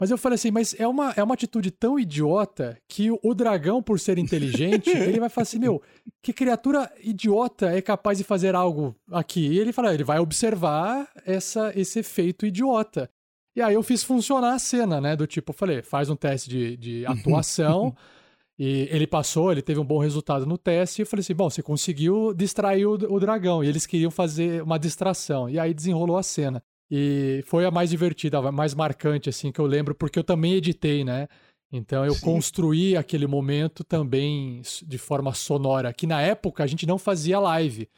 Mas 0.00 0.10
eu 0.10 0.16
falei 0.16 0.36
assim, 0.36 0.50
mas 0.50 0.74
é 0.80 0.88
uma, 0.88 1.12
é 1.14 1.22
uma 1.22 1.34
atitude 1.34 1.70
tão 1.70 2.00
idiota 2.00 2.78
que 2.88 3.10
o, 3.10 3.20
o 3.22 3.34
dragão, 3.34 3.82
por 3.82 4.00
ser 4.00 4.16
inteligente, 4.16 4.88
ele 4.96 5.20
vai 5.20 5.28
falar 5.28 5.42
assim, 5.42 5.58
meu, 5.58 5.82
que 6.22 6.32
criatura 6.32 6.90
idiota 7.04 7.70
é 7.70 7.82
capaz 7.82 8.16
de 8.16 8.24
fazer 8.24 8.54
algo 8.54 8.96
aqui? 9.12 9.46
E 9.46 9.58
ele 9.58 9.74
fala, 9.74 9.92
ele 9.92 10.02
vai 10.02 10.18
observar 10.18 11.06
essa, 11.26 11.70
esse 11.78 11.98
efeito 11.98 12.46
idiota. 12.46 13.10
E 13.54 13.60
aí 13.60 13.74
eu 13.74 13.82
fiz 13.82 14.02
funcionar 14.02 14.54
a 14.54 14.58
cena, 14.58 15.02
né? 15.02 15.14
Do 15.14 15.26
tipo, 15.26 15.50
eu 15.50 15.54
falei, 15.54 15.82
faz 15.82 16.08
um 16.08 16.16
teste 16.16 16.48
de, 16.48 16.76
de 16.78 17.06
atuação. 17.06 17.94
e 18.58 18.88
ele 18.90 19.06
passou, 19.06 19.52
ele 19.52 19.60
teve 19.60 19.80
um 19.80 19.84
bom 19.84 19.98
resultado 19.98 20.46
no 20.46 20.56
teste. 20.56 21.00
E 21.00 21.02
eu 21.02 21.06
falei 21.06 21.20
assim: 21.20 21.34
bom, 21.34 21.50
você 21.50 21.62
conseguiu 21.62 22.32
distrair 22.32 22.86
o, 22.86 22.92
o 22.92 23.20
dragão. 23.20 23.62
E 23.62 23.68
eles 23.68 23.86
queriam 23.86 24.10
fazer 24.10 24.62
uma 24.62 24.78
distração. 24.78 25.46
E 25.50 25.58
aí 25.58 25.74
desenrolou 25.74 26.16
a 26.16 26.22
cena. 26.22 26.62
E 26.90 27.42
foi 27.46 27.64
a 27.64 27.70
mais 27.70 27.90
divertida, 27.90 28.38
a 28.38 28.50
mais 28.52 28.74
marcante, 28.74 29.28
assim, 29.28 29.52
que 29.52 29.60
eu 29.60 29.66
lembro, 29.66 29.94
porque 29.94 30.18
eu 30.18 30.24
também 30.24 30.54
editei, 30.54 31.04
né? 31.04 31.28
Então 31.72 32.04
eu 32.04 32.14
Sim. 32.14 32.20
construí 32.24 32.96
aquele 32.96 33.26
momento 33.28 33.84
também 33.84 34.60
de 34.84 34.98
forma 34.98 35.32
sonora, 35.32 35.92
que 35.92 36.04
na 36.06 36.20
época 36.20 36.64
a 36.64 36.66
gente 36.66 36.84
não 36.86 36.98
fazia 36.98 37.38
live. 37.38 37.88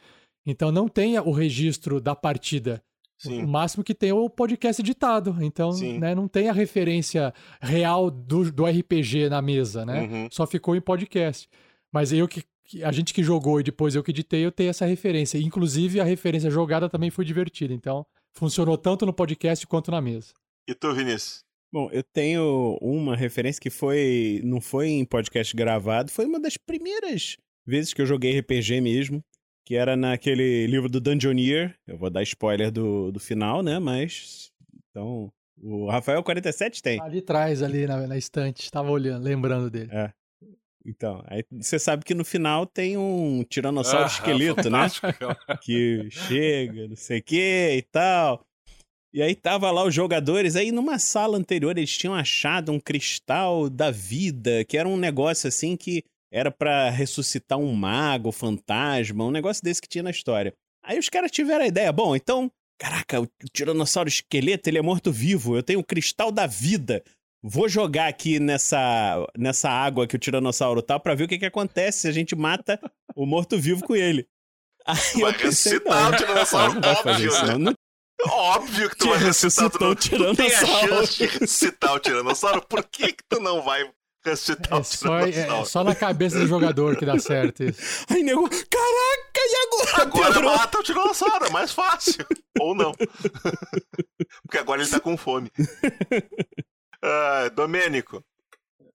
Então 0.45 0.71
não 0.71 0.87
tem 0.87 1.17
o 1.19 1.31
registro 1.31 1.99
da 1.99 2.15
partida. 2.15 2.83
O 3.25 3.29
Sim. 3.29 3.45
máximo 3.45 3.83
que 3.83 3.95
tem 3.95 4.09
é 4.09 4.13
o 4.13 4.29
podcast 4.29 4.81
editado. 4.81 5.37
Então, 5.39 5.71
né, 5.99 6.13
não 6.13 6.27
tem 6.27 6.49
a 6.49 6.53
referência 6.53 7.33
real 7.61 8.11
do, 8.11 8.51
do 8.51 8.65
RPG 8.65 9.29
na 9.29 9.41
mesa, 9.41 9.85
né? 9.85 10.01
Uhum. 10.01 10.27
Só 10.29 10.45
ficou 10.45 10.75
em 10.75 10.81
podcast. 10.81 11.49
Mas 11.91 12.11
eu 12.11 12.27
que- 12.27 12.43
a 12.83 12.91
gente 12.91 13.13
que 13.13 13.23
jogou 13.23 13.59
e 13.59 13.63
depois 13.63 13.95
eu 13.95 14.03
que 14.03 14.11
editei, 14.11 14.45
eu 14.45 14.51
tenho 14.51 14.69
essa 14.69 14.85
referência. 14.85 15.37
Inclusive, 15.37 15.99
a 15.99 16.03
referência 16.03 16.49
jogada 16.51 16.89
também 16.89 17.09
foi 17.09 17.23
divertida. 17.25 17.73
Então, 17.73 18.05
funcionou 18.33 18.77
tanto 18.77 19.05
no 19.05 19.13
podcast 19.13 19.65
quanto 19.67 19.91
na 19.91 20.01
mesa. 20.01 20.33
E 20.67 20.73
tu, 20.73 20.93
Vinícius? 20.93 21.43
Bom, 21.71 21.89
eu 21.91 22.03
tenho 22.03 22.77
uma 22.81 23.15
referência 23.15 23.61
que 23.61 23.69
foi. 23.69 24.41
Não 24.43 24.61
foi 24.61 24.89
em 24.89 25.05
podcast 25.05 25.55
gravado, 25.55 26.11
foi 26.11 26.25
uma 26.25 26.39
das 26.39 26.55
primeiras 26.55 27.37
vezes 27.65 27.93
que 27.93 28.01
eu 28.01 28.05
joguei 28.05 28.39
RPG 28.39 28.79
mesmo. 28.81 29.23
Que 29.65 29.75
era 29.75 29.95
naquele 29.95 30.67
livro 30.67 30.89
do 30.89 30.99
Dungeoneer. 30.99 31.73
Eu 31.87 31.97
vou 31.97 32.09
dar 32.09 32.21
spoiler 32.23 32.69
do, 32.69 33.11
do 33.11 33.19
final, 33.19 33.63
né? 33.63 33.79
Mas. 33.79 34.51
Então. 34.89 35.31
O 35.65 35.89
Rafael 35.89 36.21
47 36.21 36.81
tem. 36.81 37.01
Ali 37.01 37.19
atrás, 37.19 37.63
ali 37.63 37.87
na, 37.87 38.05
na 38.05 38.17
estante, 38.17 38.63
estava 38.63 38.91
olhando, 38.91 39.23
lembrando 39.23 39.69
dele. 39.69 39.89
Então, 40.85 41.23
aí 41.27 41.45
você 41.51 41.79
sabe 41.79 42.03
que 42.03 42.13
no 42.13 42.25
final 42.25 42.65
tem 42.65 42.97
um 42.97 43.43
tiranossauro 43.43 44.05
Ah, 44.05 44.07
esqueleto, 44.11 44.69
né? 44.69 44.87
que 45.61 46.09
chega, 46.11 46.87
não 46.87 46.95
sei 46.95 47.19
o 47.19 47.23
que 47.23 47.75
e 47.77 47.81
tal. 47.83 48.45
E 49.13 49.21
aí 49.21 49.35
tava 49.35 49.69
lá 49.69 49.83
os 49.85 49.93
jogadores, 49.93 50.55
aí 50.55 50.71
numa 50.71 50.97
sala 50.97 51.37
anterior 51.37 51.77
eles 51.77 51.95
tinham 51.95 52.15
achado 52.15 52.71
um 52.71 52.79
cristal 52.79 53.69
da 53.69 53.91
vida, 53.91 54.65
que 54.65 54.77
era 54.77 54.89
um 54.89 54.97
negócio 54.97 55.47
assim 55.47 55.77
que 55.77 56.03
era 56.31 56.49
pra 56.49 56.89
ressuscitar 56.89 57.59
um 57.59 57.73
mago, 57.73 58.31
fantasma, 58.31 59.23
um 59.23 59.29
negócio 59.31 59.63
desse 59.63 59.79
que 59.79 59.87
tinha 59.87 60.03
na 60.03 60.09
história. 60.09 60.51
Aí 60.83 60.97
os 60.97 61.07
caras 61.09 61.29
tiveram 61.31 61.63
a 61.63 61.67
ideia, 61.67 61.91
bom, 61.93 62.15
então, 62.15 62.51
caraca, 62.79 63.21
o 63.21 63.27
tiranossauro 63.53 64.09
esqueleto, 64.09 64.67
ele 64.67 64.79
é 64.79 64.81
morto-vivo, 64.81 65.55
eu 65.55 65.61
tenho 65.61 65.79
o 65.79 65.83
cristal 65.83 66.31
da 66.31 66.47
vida. 66.47 67.03
Vou 67.43 67.67
jogar 67.67 68.07
aqui 68.07 68.39
nessa, 68.39 69.27
nessa 69.37 69.69
água 69.69 70.07
que 70.07 70.15
o 70.15 70.19
tiranossauro 70.19 70.81
tá 70.81 70.97
pra 70.97 71.13
ver 71.13 71.25
o 71.25 71.27
que 71.27 71.37
que 71.37 71.45
acontece 71.45 71.99
se 72.01 72.07
a 72.07 72.11
gente 72.11 72.35
mata 72.35 72.79
o 73.15 73.25
morto-vivo 73.25 73.83
com 73.85 73.95
ele. 73.95 74.25
Aí 74.85 74.95
Vai 75.21 75.31
eu 75.31 75.37
pensei, 75.37 75.73
ressuscitar 75.73 76.03
não, 76.03 76.11
o 76.11 76.15
tiranossauro, 76.17 76.73
não 76.79 76.89
óbvio, 76.93 77.27
isso, 77.29 77.45
né? 77.45 77.53
não. 77.57 77.59
Não 77.59 77.75
Óbvio 78.33 78.89
que 78.89 78.95
tu 78.95 79.09
vai 79.09 79.17
ressuscitar 79.17 79.89
o 79.89 79.95
tu 79.95 80.17
não, 80.17 80.33
tu 80.33 80.37
tem 80.37 80.47
a 80.47 80.49
tiranossauro. 80.59 80.87
chance 80.95 81.17
de 81.17 81.25
ressuscitar 81.25 81.93
o 81.93 81.99
tiranossauro. 81.99 82.61
Por 82.65 82.83
que 82.85 83.11
que 83.11 83.23
tu 83.27 83.39
não 83.41 83.61
vai 83.61 83.91
ressuscitar 84.25 84.71
É 84.71 84.75
o 84.81 84.83
só, 84.85 85.19
é- 85.19 85.31
tiranossauro? 85.31 85.61
é 85.61 85.65
só 85.65 85.83
na 85.83 85.95
cabeça 85.95 86.39
do 86.39 86.47
jogador 86.47 86.95
que 86.95 87.05
dá 87.05 87.19
certo 87.19 87.63
isso. 87.65 88.05
Aí, 88.09 88.23
nego, 88.23 88.47
caraca, 88.49 89.37
e 89.37 89.67
agora? 89.67 90.01
Agora 90.03 90.33
Pedro? 90.33 90.45
mata 90.45 90.79
o 90.79 90.83
tiranossauro, 90.83 91.45
é 91.45 91.49
mais 91.49 91.73
fácil. 91.73 92.25
Ou 92.61 92.73
não. 92.73 92.93
Porque 94.43 94.57
agora 94.57 94.81
ele 94.81 94.89
tá 94.89 94.99
com 95.01 95.17
fome. 95.17 95.51
Ah, 97.03 97.49
Domênico, 97.53 98.23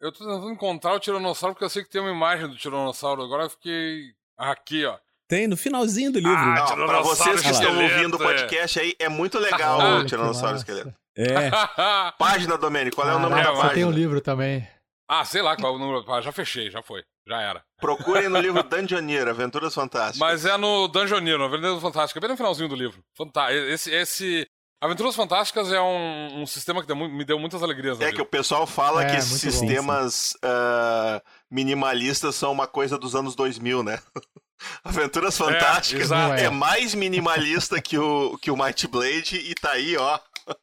Eu 0.00 0.10
tô 0.10 0.24
tentando 0.24 0.50
encontrar 0.50 0.94
o 0.94 1.00
tiranossauro 1.00 1.54
porque 1.54 1.64
eu 1.64 1.68
sei 1.68 1.84
que 1.84 1.90
tem 1.90 2.00
uma 2.00 2.10
imagem 2.10 2.48
do 2.48 2.56
tiranossauro. 2.56 3.22
Agora 3.22 3.44
eu 3.44 3.50
fiquei. 3.50 4.12
Aqui, 4.36 4.86
ó. 4.86 4.96
Tem, 5.28 5.46
no 5.46 5.56
finalzinho 5.56 6.10
do 6.10 6.18
livro. 6.18 6.34
Ah, 6.34 6.68
ó, 6.70 6.86
pra 6.86 7.02
vocês 7.02 7.42
que 7.42 7.50
estão 7.50 7.82
ouvindo 7.82 8.16
o 8.16 8.22
é. 8.22 8.24
podcast 8.24 8.80
aí, 8.80 8.94
é 8.98 9.10
muito 9.10 9.38
legal 9.38 9.78
Olha 9.78 10.00
o 10.00 10.06
tiranossauro 10.06 10.56
esqueleto. 10.56 10.94
É. 11.14 11.50
Página, 12.16 12.56
Domênico, 12.56 12.96
qual 12.96 13.08
é 13.08 13.14
o 13.14 13.18
nome 13.18 13.34
Caraca, 13.34 13.50
da 13.50 13.56
só 13.56 13.62
tem 13.62 13.70
página? 13.70 13.88
um 13.88 13.90
livro 13.90 14.20
também. 14.22 14.66
ah, 15.06 15.24
sei 15.24 15.42
lá 15.42 15.54
qual 15.56 15.74
é 15.74 15.76
o 15.76 15.78
número. 15.78 16.10
Ah, 16.10 16.22
já 16.22 16.32
fechei, 16.32 16.70
já 16.70 16.80
foi. 16.80 17.02
Já 17.26 17.42
era. 17.42 17.62
Procurem 17.78 18.30
no 18.30 18.40
livro 18.40 18.62
Dungeoneer, 18.64 19.28
Aventuras 19.28 19.74
Fantásticas. 19.74 20.18
Mas 20.18 20.46
é 20.46 20.56
no 20.56 20.88
Dungeoneer, 20.88 21.36
no 21.36 21.44
Avenida 21.44 21.78
Fantástica, 21.78 22.20
bem 22.20 22.30
no 22.30 22.36
finalzinho 22.36 22.68
do 22.68 22.76
livro. 22.76 23.02
Fanta 23.14 23.52
esse, 23.52 23.92
esse... 23.92 24.48
Aventuras 24.80 25.16
Fantásticas 25.16 25.72
é 25.72 25.80
um, 25.80 26.42
um 26.42 26.46
sistema 26.46 26.80
que 26.80 26.86
deu 26.86 26.94
me 26.96 27.24
deu 27.24 27.36
muitas 27.38 27.62
alegrias 27.64 27.98
na 27.98 28.06
É 28.06 28.12
que 28.12 28.22
o 28.22 28.26
pessoal 28.26 28.64
fala 28.66 29.02
É, 29.04 29.10
que 29.10 29.16
esses 29.16 29.30
muito 29.42 29.44
bom. 29.44 29.50
sistemas 29.66 30.36
ah, 30.42 31.20
minimalistas 31.50 32.36
são 32.36 32.52
uma 32.52 32.68
coisa 32.68 32.96
dos 32.96 33.16
anos 33.16 33.34
2000, 33.34 33.82
né? 33.82 33.98
Aventuras 34.84 35.36
Fantásticas 35.36 36.04
exato. 36.04 36.34
é, 36.34 36.44
É. 36.44 36.50
mais 36.50 36.94
minimalista 36.94 37.80
que 37.82 37.98
o, 37.98 38.38
que 38.38 38.50
o 38.52 38.56
Might 38.56 38.86
Blade 38.86 39.36
e 39.36 39.54
tá 39.54 39.72
aí, 39.72 39.96
ó. 39.96 40.18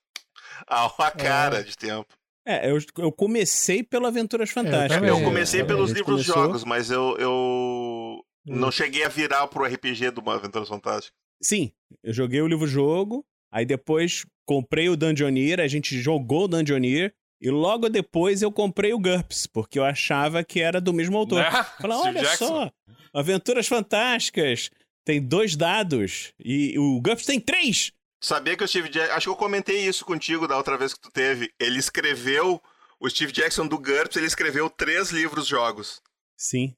A 0.68 0.88
uma 0.98 1.12
cara 1.12 1.64
de 1.64 1.76
tempo. 1.76 2.08
É, 2.48 2.72
eu, 2.72 2.78
eu 3.00 3.12
comecei 3.12 3.84
pelo 3.84 4.08
Aventuras 4.08 4.50
Fantásticas. 4.50 4.96
também, 4.96 5.10
Eu 5.10 5.18
É, 5.18 5.24
comecei 5.24 5.62
é, 5.62 5.64
pelos 5.66 5.92
a 5.92 5.94
gente 5.94 5.98
livros 5.98 6.26
começou- 6.26 6.44
jogos, 6.46 6.64
mas 6.64 6.90
eu, 6.90 7.18
eu, 7.20 8.24
Não 8.46 8.72
cheguei 8.72 9.04
a 9.04 9.10
virar 9.10 9.46
pro 9.48 9.66
RPG 9.66 10.12
do 10.12 10.28
Aventuras 10.30 10.70
Fantásticas. 10.70 11.12
Sim, 11.42 11.72
eu 12.04 12.14
joguei 12.14 12.42
o 12.42 12.48
livro-jogo, 12.48 13.26
aí 13.56 13.66
depois 13.66 14.26
comprei 14.46 14.90
o 14.90 14.98
Dungeoneer, 14.98 15.62
a 15.62 15.68
gente 15.68 15.98
jogou 15.98 16.44
o 16.44 16.48
Dungeoneer, 16.50 17.14
e 17.42 17.50
logo 17.50 17.88
depois 17.88 18.42
eu 18.42 18.52
comprei 18.52 18.94
o 18.94 19.00
GURPS, 19.00 19.48
porque 19.48 19.80
eu 19.80 19.86
achava 19.86 20.44
que 20.44 20.60
era 20.60 20.82
do 20.82 20.94
mesmo 20.94 21.18
autor. 21.18 21.42
Né? 21.42 21.64
Falei, 21.80 21.98
olha 21.98 22.22
Jackson. 22.22 22.48
só, 22.48 22.72
Aventuras 23.14 23.66
Fantásticas, 23.66 24.70
tem 25.06 25.22
dois 25.22 25.56
dados, 25.56 26.34
e 26.38 26.78
o 26.78 27.00
GURPS 27.00 27.26
tem 27.26 27.40
três! 27.40 27.94
Sabia 28.22 28.58
que 28.58 28.64
o 28.64 28.68
Steve 28.68 28.90
Jackson. 28.90 29.14
Acho 29.14 29.28
que 29.28 29.32
eu 29.32 29.36
comentei 29.36 29.86
isso 29.88 30.04
contigo 30.04 30.48
da 30.48 30.58
outra 30.58 30.78
vez 30.78 30.94
que 30.94 31.00
tu 31.00 31.12
teve. 31.12 31.52
Ele 31.60 31.78
escreveu. 31.78 32.62
O 33.00 33.10
Steve 33.10 33.32
Jackson 33.32 33.68
do 33.68 33.78
GURPS, 33.78 34.16
ele 34.16 34.26
escreveu 34.26 34.70
três 34.70 35.12
livros-jogos. 35.12 36.02
Sim, 36.36 36.74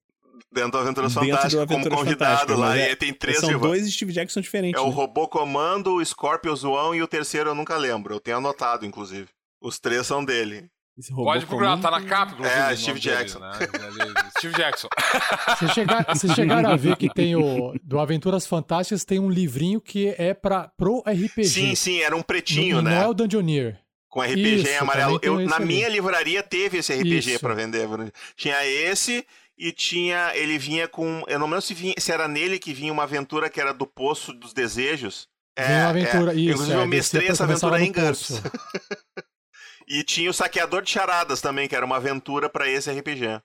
Dentro 0.51 0.71
do 0.71 0.77
Aventuras 0.79 1.13
dentro 1.13 1.27
do 1.27 1.35
Fantásticas, 1.35 1.53
como 1.65 1.77
Aventuras 1.79 1.99
convidado 1.99 2.29
Fantásticas, 2.39 2.59
lá. 2.59 2.77
E 2.77 2.79
é- 2.81 2.85
aí 2.89 2.95
tem 2.95 3.13
três 3.13 3.39
São 3.39 3.59
dois 3.59 3.91
Steve 3.93 4.13
Jackson 4.13 4.41
diferentes. 4.41 4.79
É 4.81 4.83
o 4.83 4.89
né? 4.89 4.93
Robô 4.95 5.27
Comando, 5.27 5.95
o 5.95 6.05
Scorpio 6.05 6.55
Zoão 6.55 6.93
e 6.95 7.01
o 7.01 7.07
terceiro 7.07 7.49
eu 7.49 7.55
nunca 7.55 7.75
lembro. 7.77 8.13
Eu 8.15 8.19
tenho 8.19 8.37
anotado, 8.37 8.85
inclusive. 8.85 9.27
Os 9.61 9.79
três 9.79 10.05
são 10.07 10.23
dele. 10.23 10.65
Esse 10.97 11.11
robô 11.11 11.25
Pode 11.25 11.45
procurar, 11.45 11.79
tá 11.79 11.91
na 11.91 12.01
capa, 12.01 12.31
inclusive. 12.33 12.55
É, 12.55 12.59
o 12.59 12.63
nome 12.65 12.77
Steve 12.77 12.99
dele, 12.99 13.15
Jackson. 13.17 13.39
né? 13.39 13.51
Ali, 13.51 14.13
Steve 14.39 14.53
Jackson. 14.55 14.87
Vocês 15.59 15.71
chegar- 15.73 16.05
vocês 16.09 16.33
chegaram 16.33 16.69
a 16.71 16.75
ver 16.75 16.95
que 16.95 17.07
tem 17.13 17.35
o. 17.35 17.73
Do 17.83 17.99
Aventuras 17.99 18.47
Fantásticas 18.47 19.05
tem 19.05 19.19
um 19.19 19.29
livrinho 19.29 19.79
que 19.79 20.15
é 20.17 20.33
pra, 20.33 20.71
pro 20.75 21.03
RPG. 21.05 21.45
Sim, 21.49 21.75
sim, 21.75 22.01
era 22.01 22.15
um 22.15 22.23
pretinho, 22.23 22.79
e 22.79 22.81
né? 22.81 22.95
Não 22.95 23.01
é 23.03 23.07
o 23.07 23.13
Dungeoneer. 23.13 23.79
Com 24.09 24.21
RPG 24.21 24.41
em 24.41 24.55
Isso, 24.55 24.81
amarelo. 24.83 25.19
também 25.19 25.37
tem 25.37 25.43
Eu, 25.43 25.49
na 25.49 25.57
ali. 25.57 25.65
minha 25.65 25.89
livraria 25.89 26.41
teve 26.41 26.79
esse 26.79 26.91
RPG 26.93 27.33
Isso. 27.33 27.39
pra 27.41 27.53
vender. 27.53 27.87
Tinha 28.35 28.65
esse 28.65 29.23
e 29.57 29.71
tinha. 29.71 30.31
Ele 30.35 30.57
vinha 30.57 30.87
com. 30.87 31.23
Eu 31.27 31.39
não 31.39 31.47
lembro 31.47 31.61
se, 31.61 31.73
vinha, 31.73 31.95
se 31.97 32.11
era 32.11 32.27
nele 32.27 32.59
que 32.59 32.73
vinha 32.73 32.93
uma 32.93 33.03
aventura 33.03 33.49
que 33.49 33.59
era 33.59 33.73
do 33.73 33.87
Poço 33.87 34.33
dos 34.33 34.53
Desejos. 34.53 35.27
É, 35.55 35.65
Vinha 35.65 35.79
uma 35.79 35.89
aventura, 35.89 36.31
é. 36.31 36.35
isso. 36.35 36.51
Inclusive, 36.51 36.77
é, 36.77 36.81
eu 36.81 36.87
mestrei 36.87 37.27
essa 37.27 37.43
aventura 37.43 37.81
em 37.81 37.91
GURPS. 37.91 38.41
E 39.89 40.03
tinha 40.03 40.29
o 40.29 40.33
Saqueador 40.33 40.81
de 40.81 40.91
Charadas 40.91 41.39
também, 41.39 41.65
que 41.65 41.73
era 41.73 41.85
uma 41.85 41.95
aventura 41.95 42.49
pra 42.49 42.69
esse 42.69 42.91
RPG. 42.91 43.41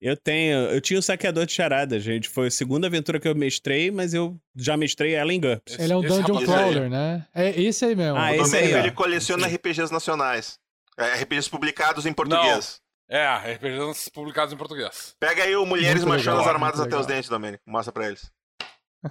Eu 0.00 0.16
tenho, 0.16 0.56
eu 0.70 0.80
tinha 0.80 0.98
o 0.98 1.02
saqueador 1.02 1.44
de 1.44 1.52
charadas, 1.52 2.02
gente. 2.02 2.26
Foi 2.26 2.46
a 2.46 2.50
segunda 2.50 2.86
aventura 2.86 3.20
que 3.20 3.28
eu 3.28 3.34
mestrei, 3.34 3.90
mas 3.90 4.14
eu 4.14 4.34
já 4.56 4.74
mestrei 4.74 5.12
ela 5.14 5.30
em 5.30 5.38
GURPS. 5.38 5.78
Ele 5.78 5.92
é 5.92 5.96
um 5.96 6.00
Dungeon 6.00 6.38
rapaz-. 6.38 6.44
Crawler, 6.44 6.88
né? 6.88 7.26
É 7.34 7.60
esse 7.60 7.84
aí 7.84 7.94
mesmo. 7.94 8.16
Ah, 8.16 8.30
O 8.30 8.34
esse 8.36 8.44
Domênico, 8.44 8.66
aí, 8.66 8.74
ó. 8.74 8.78
ele 8.78 8.90
coleciona 8.92 9.46
RPGs 9.46 9.92
nacionais. 9.92 10.58
É, 10.96 11.16
RPGs 11.22 11.50
publicados 11.50 12.06
em 12.06 12.14
português. 12.14 12.79
É, 13.10 13.26
RPGs 13.54 14.08
publicados 14.12 14.54
em 14.54 14.56
português. 14.56 15.16
Pega 15.18 15.42
aí 15.42 15.56
o 15.56 15.66
Mulheres 15.66 16.04
Muito 16.04 16.16
Machonas 16.16 16.38
legal, 16.38 16.54
Armadas 16.54 16.80
até 16.80 16.96
os 16.96 17.06
dentes, 17.06 17.28
Domênico. 17.28 17.62
Mostra 17.66 17.92
pra 17.92 18.06
eles. 18.06 18.30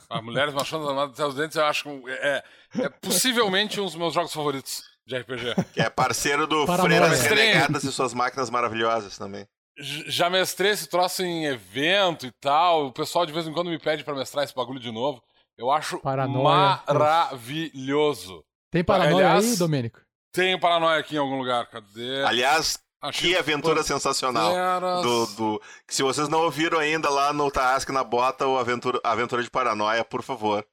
As 0.10 0.24
Mulheres 0.24 0.54
Machonas 0.54 0.88
Armadas 0.88 1.14
até 1.20 1.26
os 1.26 1.36
Dentes, 1.36 1.58
eu 1.58 1.66
acho 1.66 1.84
que 1.84 1.90
é, 2.12 2.44
é 2.80 2.90
possivelmente 3.02 3.82
um 3.82 3.86
dos 3.86 3.96
meus 3.96 4.14
jogos 4.14 4.32
favoritos 4.32 4.84
de 5.06 5.18
RPG. 5.18 5.56
Que 5.74 5.82
é 5.82 5.90
parceiro 5.90 6.46
do. 6.48 6.66
Freiras. 6.66 7.22
Renegadas 7.24 7.84
e 7.84 7.92
suas 7.92 8.14
máquinas 8.14 8.50
maravilhosas 8.50 9.18
também. 9.18 9.46
Já 9.78 10.30
mestrei 10.30 10.72
esse 10.72 10.88
troço 10.88 11.24
em 11.24 11.46
evento 11.46 12.26
e 12.26 12.32
tal. 12.40 12.88
O 12.88 12.94
pessoal 12.94 13.26
de 13.26 13.34
vez 13.34 13.48
em 13.48 13.54
quando 13.54 13.70
me 13.70 13.80
pede 13.80 14.04
pra 14.04 14.14
mestrar 14.14 14.44
esse 14.44 14.54
bagulho 14.54 14.80
de 14.80 14.92
novo. 14.92 15.22
Eu 15.58 15.72
acho 15.72 16.00
Paranoia. 16.00 16.82
maravilhoso. 16.88 18.44
Tem 18.72 18.84
paranoia 18.84 19.26
aliás- 19.28 19.52
aí, 19.52 19.58
Domênico? 19.58 20.00
Tenho 20.32 20.60
paranoia 20.60 21.00
aqui 21.00 21.16
em 21.16 21.20
algum 21.20 21.38
lugar. 21.38 21.66
Cadê? 21.68 22.24
Aliás, 22.24 22.78
Achei 23.02 23.32
que 23.32 23.38
aventura 23.38 23.82
sensacional. 23.84 24.52
Panteras- 24.54 25.04
Do, 25.04 25.26
do... 25.36 25.62
que 25.88 25.96
Se 25.96 26.04
vocês 26.04 26.28
não 26.28 26.42
ouviram 26.44 26.78
ainda 26.80 27.10
lá 27.10 27.32
no 27.32 27.50
Tarrasque 27.50 27.92
na 27.92 28.04
Bota, 28.04 28.46
o 28.46 28.58
aventura, 28.58 29.00
a 29.04 29.12
aventura 29.12 29.42
de 29.44 29.50
Paranoia, 29.50 30.04
por 30.04 30.22
favor. 30.22 30.66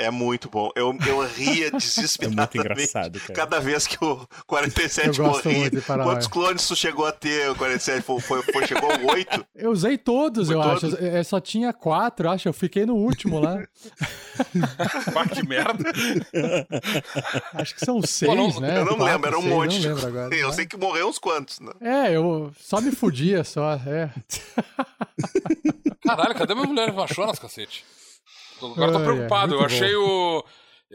É 0.00 0.10
muito 0.12 0.48
bom. 0.48 0.70
Eu, 0.76 0.96
eu 1.06 1.20
ria 1.26 1.66
É 1.68 1.70
muito 1.72 1.82
desesperadamente 1.82 2.58
engraçado, 2.58 3.18
cara. 3.20 3.32
cada 3.34 3.60
vez 3.60 3.86
que 3.86 4.02
o 4.04 4.26
47 4.46 5.18
Eu 5.18 5.24
gosto 5.26 5.48
morria. 5.50 5.70
de. 5.70 5.80
Quantos 5.80 6.26
clones 6.28 6.68
tu 6.68 6.76
chegou 6.76 7.04
a 7.04 7.10
ter? 7.12 7.50
O 7.50 7.56
47 7.56 8.02
foi, 8.02 8.20
foi, 8.20 8.42
foi- 8.42 8.66
chegou 8.66 8.90
ao 8.90 9.04
8? 9.06 9.44
Eu 9.56 9.72
usei 9.72 9.98
todos, 9.98 10.46
Foi 10.46 10.56
eu 10.56 10.62
todos? 10.62 10.94
acho. 10.94 11.04
É, 11.04 11.22
só 11.24 11.40
tinha 11.40 11.72
quatro, 11.72 12.30
acho. 12.30 12.48
Eu 12.48 12.52
fiquei 12.52 12.86
no 12.86 12.94
último 12.94 13.40
lá. 13.40 13.58
Pá, 15.12 15.26
que 15.26 15.44
merda. 15.46 15.90
Acho 17.54 17.74
que 17.74 17.84
são 17.84 18.00
seis, 18.02 18.32
não- 18.34 18.60
né? 18.60 18.78
eu 18.78 18.84
não 18.84 18.96
Quatro, 18.96 19.04
lembro, 19.04 19.26
era 19.28 19.38
um 19.38 19.42
seis, 19.42 19.52
monte. 19.54 19.74
Eu 19.74 19.80
de 19.80 19.88
não 19.88 19.94
lembro 19.96 20.02
coisa. 20.02 20.18
agora. 20.20 20.36
Eu 20.36 20.48
né? 20.48 20.54
sei 20.54 20.66
que 20.66 20.76
morreu 20.76 21.08
uns 21.08 21.18
quantos, 21.18 21.58
né? 21.60 21.72
É, 21.80 22.16
eu 22.16 22.52
só 22.60 22.80
me 22.80 22.92
fudia, 22.92 23.42
só. 23.42 23.74
É. 23.84 24.10
Caralho, 26.02 26.34
cadê 26.34 26.54
minhas 26.54 26.68
mulheres 26.68 26.94
machonas, 26.94 27.38
cacete? 27.38 27.84
Agora 28.66 28.92
tô 28.92 28.98
Ai, 28.98 29.04
preocupado. 29.04 29.54
é, 29.54 29.56
eu 29.58 29.64
achei 29.64 29.94
o. 29.96 30.44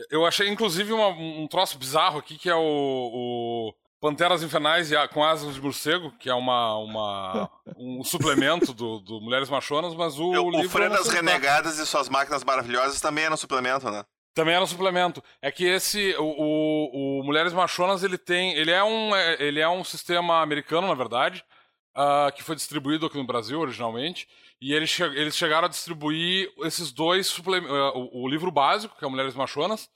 Eu 0.10 0.26
achei, 0.26 0.48
inclusive, 0.50 0.92
uma- 0.92 1.10
um 1.10 1.48
troço 1.48 1.78
bizarro 1.78 2.20
aqui, 2.20 2.38
que 2.38 2.50
é 2.50 2.56
o. 2.56 2.62
o 2.62 3.74
Panteras 4.02 4.44
Infernais 4.44 4.92
e 4.92 4.98
a- 4.98 5.08
com 5.08 5.24
Asas 5.24 5.54
de 5.56 5.62
Morcego, 5.62 6.12
que 6.20 6.30
é 6.30 6.34
uma, 6.34 6.76
uma, 6.78 7.50
um 7.78 8.04
suplemento 8.04 8.74
do, 8.74 9.00
do 9.00 9.22
Mulheres 9.22 9.50
Machonas, 9.50 9.94
mas 9.96 10.20
o, 10.20 10.26
o 10.30 10.52
livro. 10.52 10.84
Eu 10.84 10.90
não 10.90 10.98
das 10.98 11.06
sei 11.08 11.22
lá. 11.22 11.32
Renegadas 11.32 11.80
e 11.80 11.86
suas 11.86 12.10
máquinas 12.10 12.44
maravilhosas 12.44 13.00
também 13.00 13.24
era 13.24 13.34
um 13.34 13.38
suplemento, 13.38 13.90
né? 13.90 14.04
Também 14.36 14.56
era 14.56 14.64
um 14.64 14.68
suplemento. 14.68 15.24
É 15.42 15.52
que 15.52 15.64
esse, 15.64 16.16
o, 16.18 16.24
o, 16.26 17.20
o 17.22 17.24
Mulheres 17.24 17.54
Machonas, 17.54 18.04
ele 18.04 18.18
tem, 18.18 18.54
ele 18.56 18.72
é 18.72 18.84
um, 18.84 19.16
é- 19.16 19.38
ele 19.40 19.60
é 19.62 19.70
um 19.70 19.84
sistema 19.86 20.42
americano, 20.42 20.88
na 20.88 20.96
verdade, 20.96 21.46
ah, 21.96 22.30
que 22.36 22.44
foi 22.44 22.56
distribuído 22.56 23.06
aqui 23.06 23.16
no 23.18 23.28
Brasil 23.28 23.60
originalmente, 23.60 24.28
e 24.66 24.74
eles, 24.74 24.90
che- 24.90 25.04
eles 25.04 25.36
chegaram 25.36 25.66
a 25.66 25.70
distribuir 25.70 26.52
esses 26.60 26.92
dois 26.92 27.28
suplementos, 27.28 27.72
o, 27.96 28.24
o 28.24 28.28
livro 28.30 28.52
básico, 28.52 28.96
que 28.98 29.04
é 29.04 29.08
Mulheres 29.08 29.36
Machonas, 29.36 29.90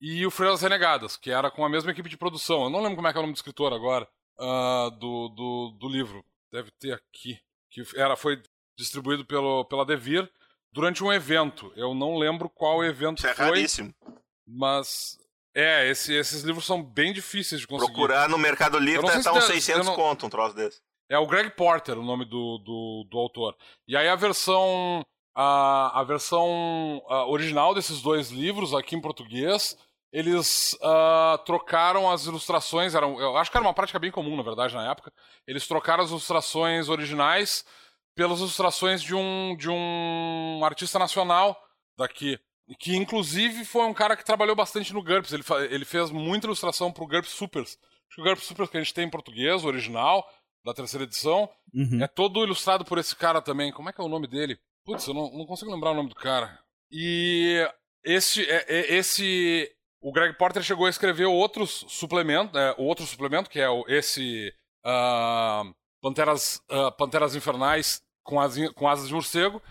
e 0.00 0.24
o 0.26 0.30
Freiras 0.30 0.62
Renegadas, 0.62 1.16
que 1.16 1.30
era 1.30 1.50
com 1.50 1.64
a 1.64 1.68
mesma 1.68 1.90
equipe 1.90 2.08
de 2.08 2.16
produção. 2.16 2.64
Eu 2.64 2.70
não 2.70 2.80
lembro 2.80 2.96
como 2.96 3.08
é 3.08 3.12
que 3.12 3.18
é 3.18 3.20
o 3.20 3.22
nome 3.22 3.32
do 3.34 3.36
escritor 3.36 3.72
agora, 3.72 4.08
ah, 4.38 4.90
do, 4.98 5.28
do, 5.28 5.76
do 5.78 5.88
livro. 5.88 6.24
Deve 6.52 6.70
ter 6.72 6.92
aqui. 6.92 7.38
Que 7.70 7.82
era, 7.96 8.16
foi 8.16 8.42
distribuído 8.76 9.24
pelo, 9.24 9.64
pela 9.64 9.86
Devir 9.86 10.28
durante 10.72 11.02
um 11.04 11.12
evento. 11.12 11.72
Eu 11.76 11.94
não 11.94 12.16
lembro 12.18 12.48
qual 12.50 12.84
evento 12.84 13.18
Isso 13.18 13.26
é 13.28 13.34
foi. 13.34 13.44
raríssimo. 13.46 13.94
Mas. 14.46 15.18
É, 15.54 15.88
esse- 15.90 16.14
esses 16.14 16.42
livros 16.42 16.64
são 16.64 16.82
bem 16.82 17.12
difíceis 17.12 17.60
de 17.60 17.66
conseguir. 17.66 17.92
Procurar 17.92 18.28
no 18.28 18.38
Mercado 18.38 18.78
Livre 18.78 19.06
sei 19.10 19.22
tá 19.22 19.32
uns 19.32 19.46
tem- 19.46 19.54
600 19.60 19.80
eu 19.80 19.84
não- 19.84 19.94
conto 19.96 20.26
um 20.26 20.30
troço 20.30 20.54
desse. 20.56 20.80
É 21.08 21.18
o 21.18 21.26
Greg 21.26 21.50
Porter, 21.50 21.98
o 21.98 22.04
nome 22.04 22.24
do, 22.24 22.58
do, 22.58 23.06
do 23.10 23.18
autor. 23.18 23.56
E 23.86 23.96
aí 23.96 24.08
a 24.08 24.16
versão. 24.16 25.04
A, 25.34 26.00
a 26.00 26.04
versão 26.04 27.02
original 27.28 27.74
desses 27.74 28.02
dois 28.02 28.30
livros, 28.30 28.74
aqui 28.74 28.94
em 28.94 29.00
português, 29.00 29.78
eles 30.12 30.76
ah, 30.82 31.40
trocaram 31.46 32.10
as 32.10 32.26
ilustrações. 32.26 32.94
Eram, 32.94 33.18
eu 33.18 33.36
acho 33.38 33.50
que 33.50 33.56
era 33.56 33.66
uma 33.66 33.72
prática 33.72 33.98
bem 33.98 34.10
comum, 34.10 34.36
na 34.36 34.42
verdade, 34.42 34.74
na 34.74 34.90
época. 34.90 35.10
Eles 35.46 35.66
trocaram 35.66 36.04
as 36.04 36.10
ilustrações 36.10 36.90
originais 36.90 37.64
pelas 38.14 38.40
ilustrações 38.40 39.02
de 39.02 39.14
um, 39.14 39.56
de 39.56 39.70
um 39.70 40.60
artista 40.64 40.98
nacional 40.98 41.58
daqui. 41.96 42.38
Que 42.78 42.94
inclusive 42.94 43.64
foi 43.64 43.84
um 43.84 43.94
cara 43.94 44.16
que 44.16 44.24
trabalhou 44.24 44.54
bastante 44.54 44.92
no 44.92 45.02
GURPS. 45.02 45.32
Ele, 45.32 45.44
ele 45.70 45.84
fez 45.84 46.10
muita 46.10 46.46
ilustração 46.46 46.92
pro 46.92 47.06
GURPS 47.06 47.30
Supers. 47.30 47.78
Acho 48.06 48.16
que 48.16 48.20
o 48.20 48.24
GURPS 48.24 48.44
Supers 48.44 48.70
que 48.70 48.76
a 48.76 48.80
gente 48.80 48.92
tem 48.92 49.06
em 49.06 49.10
português, 49.10 49.64
original, 49.64 50.28
da 50.64 50.72
terceira 50.74 51.04
edição, 51.04 51.48
Uhum. 51.74 52.02
é 52.02 52.06
todo 52.06 52.44
ilustrado 52.44 52.84
por 52.84 52.98
esse 52.98 53.16
cara 53.16 53.40
também. 53.42 53.72
Como 53.72 53.88
é 53.88 53.92
que 53.92 54.00
é 54.00 54.04
o 54.04 54.08
nome 54.08 54.26
dele? 54.26 54.58
Putz, 54.84 55.06
eu 55.06 55.14
não, 55.14 55.30
não 55.32 55.46
consigo 55.46 55.70
lembrar 55.72 55.90
o 55.92 55.94
nome 55.94 56.08
do 56.08 56.14
cara. 56.14 56.58
E 56.90 57.66
esse, 58.04 58.44
é, 58.48 58.64
é- 58.68 58.94
esse, 58.96 59.70
o 60.00 60.12
Greg 60.12 60.36
Porter 60.36 60.62
chegou 60.62 60.86
a 60.86 60.90
escrever 60.90 61.24
outros 61.26 61.84
suplementos, 61.88 62.54
é, 62.60 62.74
o 62.78 62.82
outro 62.84 63.06
suplemento 63.06 63.48
que 63.48 63.60
é 63.60 63.68
o, 63.68 63.84
esse 63.88 64.52
ah, 64.84 65.62
Panteras, 66.00 66.60
ah, 66.68 66.90
Panteras 66.90 67.34
Infernais 67.36 68.02
com, 68.22 68.40
as, 68.40 68.56
com 68.72 68.88
asas 68.88 69.08
de 69.08 69.14
morcego, 69.14 69.62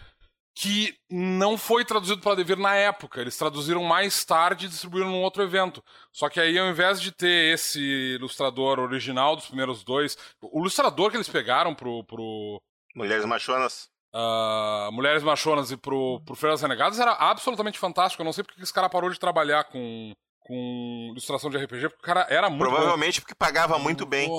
que 0.53 0.95
não 1.09 1.57
foi 1.57 1.85
traduzido 1.85 2.21
para 2.21 2.35
Devir 2.35 2.57
na 2.57 2.75
época. 2.75 3.21
Eles 3.21 3.37
traduziram 3.37 3.83
mais 3.83 4.23
tarde 4.25 4.65
e 4.65 4.69
distribuíram 4.69 5.09
num 5.09 5.21
outro 5.21 5.41
evento. 5.43 5.83
Só 6.11 6.29
que 6.29 6.39
aí, 6.39 6.57
ao 6.59 6.67
invés 6.67 6.99
de 7.01 7.11
ter 7.11 7.53
esse 7.53 7.79
ilustrador 8.15 8.79
original 8.79 9.35
dos 9.35 9.47
primeiros 9.47 9.83
dois, 9.83 10.17
o 10.41 10.59
ilustrador 10.59 11.09
que 11.09 11.17
eles 11.17 11.29
pegaram 11.29 11.73
pro, 11.73 12.03
pro 12.03 12.61
Mulheres 12.95 13.25
Machonas. 13.25 13.89
ah, 14.13 14.89
Mulheres 14.91 15.23
Machonas 15.23 15.71
e 15.71 15.77
pro, 15.77 16.19
pro 16.25 16.35
Feiras 16.35 16.61
Renegadas 16.61 16.99
era 16.99 17.13
absolutamente 17.13 17.79
fantástico. 17.79 18.21
Eu 18.21 18.25
não 18.25 18.33
sei 18.33 18.43
porque 18.43 18.61
esse 18.61 18.73
cara 18.73 18.89
parou 18.89 19.09
de 19.09 19.19
trabalhar 19.19 19.63
com, 19.65 20.11
com 20.41 21.07
ilustração 21.11 21.49
de 21.49 21.57
RPG, 21.57 21.89
porque 21.89 22.03
o 22.03 22.05
cara 22.05 22.27
era 22.29 22.49
muito 22.49 22.69
bom. 22.69 22.75
Provavelmente 22.75 23.21
porque 23.21 23.33
pagava 23.35 23.79
muito 23.79 24.05
bem. 24.05 24.29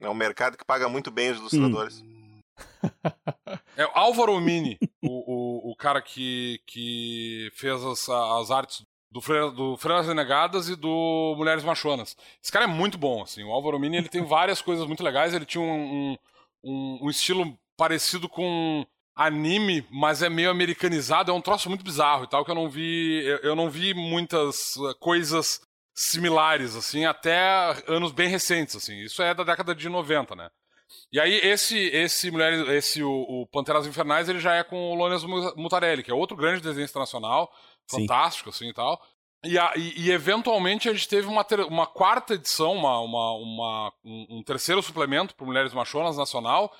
É 0.00 0.08
um 0.08 0.14
mercado 0.14 0.56
que 0.56 0.64
paga 0.64 0.88
muito 0.88 1.10
bem 1.10 1.30
os 1.30 1.38
ilustradores. 1.38 2.02
É 3.76 3.86
o 3.86 3.90
Álvaro 3.94 4.38
Mini, 4.40 4.78
o, 5.02 5.68
o, 5.68 5.70
o 5.72 5.76
cara 5.76 6.02
que, 6.02 6.60
que 6.66 7.50
fez 7.54 7.82
as, 7.82 8.08
as 8.08 8.50
artes 8.50 8.84
do, 9.10 9.20
do 9.50 9.76
Freiras 9.76 10.06
Renegadas 10.06 10.68
e 10.68 10.76
do 10.76 11.34
Mulheres 11.36 11.64
Machonas. 11.64 12.16
Esse 12.42 12.52
cara 12.52 12.66
é 12.66 12.68
muito 12.68 12.98
bom, 12.98 13.22
assim. 13.22 13.42
O 13.42 13.50
Álvaro 13.52 13.78
Mini 13.78 13.96
ele 13.96 14.08
tem 14.08 14.22
várias 14.26 14.60
coisas 14.60 14.86
muito 14.86 15.02
legais. 15.02 15.32
Ele 15.32 15.46
tinha 15.46 15.62
um, 15.62 16.16
um, 16.62 16.98
um- 17.02 17.10
estilo 17.10 17.58
parecido 17.76 18.28
com 18.28 18.86
anime, 19.16 19.86
mas 19.90 20.22
é 20.22 20.28
meio 20.28 20.50
americanizado, 20.50 21.30
é 21.30 21.34
um 21.34 21.40
troço 21.40 21.68
muito 21.68 21.84
bizarro 21.84 22.24
e 22.24 22.28
tal, 22.28 22.44
que 22.44 22.50
eu 22.50 22.54
não 22.54 22.68
vi. 22.68 23.22
Eu, 23.24 23.38
eu 23.38 23.56
não 23.56 23.70
vi 23.70 23.94
muitas 23.94 24.76
uh, 24.76 24.94
coisas 24.98 25.60
similares, 25.94 26.76
assim, 26.76 27.04
até 27.04 27.74
anos 27.86 28.12
bem 28.12 28.28
recentes, 28.28 28.76
assim. 28.76 28.98
Isso 29.00 29.22
é 29.22 29.34
da 29.34 29.44
década 29.44 29.74
de 29.74 29.88
90, 29.88 30.36
né? 30.36 30.50
E 31.12 31.20
aí, 31.20 31.34
esse, 31.42 31.78
esse 31.78 32.30
mulher, 32.30 32.68
esse 32.70 33.02
o, 33.02 33.10
o 33.10 33.46
Panteras 33.46 33.86
Infernais, 33.86 34.28
ele 34.28 34.40
já 34.40 34.54
é 34.54 34.62
com 34.62 34.92
o 34.92 34.94
Lones 34.94 35.24
Mutarelli, 35.56 36.02
que 36.02 36.10
é 36.10 36.14
outro 36.14 36.36
grande 36.36 36.62
desenho 36.62 36.84
internacional, 36.84 37.50
Sim. 37.88 38.00
fantástico, 38.00 38.50
assim 38.50 38.68
e 38.68 38.74
tal. 38.74 39.00
E, 39.44 39.58
a, 39.58 39.72
e, 39.74 40.06
e, 40.06 40.10
eventualmente 40.10 40.88
a 40.88 40.92
gente 40.92 41.08
teve 41.08 41.26
uma, 41.26 41.42
ter, 41.42 41.60
uma 41.60 41.86
quarta 41.86 42.34
edição, 42.34 42.74
uma, 42.74 43.00
uma, 43.00 43.32
uma 43.32 43.92
um, 44.04 44.26
um, 44.38 44.42
terceiro 44.42 44.82
suplemento 44.82 45.34
para 45.34 45.46
Mulheres 45.46 45.72
Machonas 45.72 46.18
Nacional, 46.18 46.70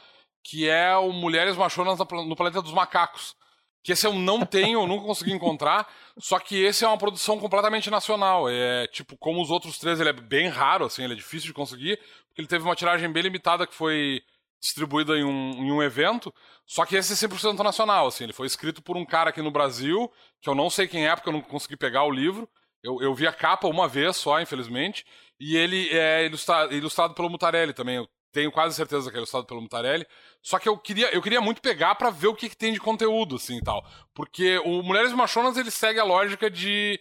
que 0.44 0.68
é 0.68 0.94
o 0.96 1.10
Mulheres 1.10 1.56
Machonas 1.56 1.98
no 1.98 2.36
Planeta 2.36 2.60
dos 2.60 2.72
Macacos. 2.72 3.34
Que 3.82 3.92
esse 3.92 4.06
eu 4.06 4.12
não 4.12 4.44
tenho, 4.44 4.80
eu 4.80 4.86
nunca 4.86 5.06
consegui 5.06 5.32
encontrar. 5.32 5.88
Só 6.18 6.38
que 6.38 6.62
esse 6.62 6.84
é 6.84 6.88
uma 6.88 6.98
produção 6.98 7.38
completamente 7.38 7.90
nacional. 7.90 8.48
É 8.48 8.86
tipo, 8.88 9.16
como 9.16 9.40
os 9.42 9.50
outros 9.50 9.78
três, 9.78 10.00
ele 10.00 10.10
é 10.10 10.12
bem 10.12 10.48
raro, 10.48 10.84
assim, 10.84 11.02
ele 11.02 11.14
é 11.14 11.16
difícil 11.16 11.48
de 11.48 11.54
conseguir, 11.54 11.96
porque 12.26 12.40
ele 12.40 12.48
teve 12.48 12.64
uma 12.64 12.76
tiragem 12.76 13.10
bem 13.10 13.22
limitada 13.22 13.66
que 13.66 13.74
foi 13.74 14.22
distribuída 14.60 15.16
em 15.16 15.24
um, 15.24 15.52
em 15.64 15.72
um 15.72 15.82
evento. 15.82 16.32
Só 16.66 16.84
que 16.84 16.96
esse 16.96 17.12
é 17.12 17.28
100% 17.28 17.58
nacional, 17.62 18.06
assim. 18.06 18.24
Ele 18.24 18.32
foi 18.32 18.46
escrito 18.46 18.82
por 18.82 18.96
um 18.96 19.04
cara 19.04 19.30
aqui 19.30 19.42
no 19.42 19.50
Brasil, 19.50 20.10
que 20.40 20.48
eu 20.48 20.54
não 20.54 20.68
sei 20.70 20.86
quem 20.86 21.08
é, 21.08 21.14
porque 21.14 21.28
eu 21.28 21.32
não 21.32 21.40
consegui 21.40 21.76
pegar 21.76 22.04
o 22.04 22.10
livro. 22.10 22.48
Eu, 22.82 23.00
eu 23.02 23.14
vi 23.14 23.26
a 23.26 23.32
capa 23.32 23.66
uma 23.66 23.88
vez 23.88 24.16
só, 24.16 24.40
infelizmente. 24.40 25.04
E 25.38 25.56
ele 25.56 25.88
é 25.90 26.26
ilustrado, 26.26 26.74
ilustrado 26.74 27.14
pelo 27.14 27.30
Mutarelli 27.30 27.72
também. 27.72 27.96
Eu 27.96 28.08
tenho 28.32 28.50
quase 28.52 28.74
certeza 28.74 29.10
que 29.10 29.16
é 29.16 29.18
ilustrado 29.18 29.46
pelo 29.46 29.60
Mutarelli. 29.60 30.06
Só 30.42 30.58
que 30.58 30.68
eu 30.68 30.78
queria, 30.78 31.10
eu 31.14 31.22
queria 31.22 31.40
muito 31.40 31.60
pegar 31.60 31.94
para 31.94 32.10
ver 32.10 32.28
o 32.28 32.34
que, 32.34 32.48
que, 32.48 32.56
tem 32.56 32.72
de 32.72 32.80
conteúdo, 32.80 33.36
assim 33.36 33.58
e 33.58 33.62
tal. 33.62 33.84
Porque 34.14 34.58
o 34.60 34.82
Mulheres 34.82 35.12
Machonas 35.12 35.56
ele 35.56 35.70
segue 35.70 35.98
a 35.98 36.04
lógica 36.04 36.50
de 36.50 37.00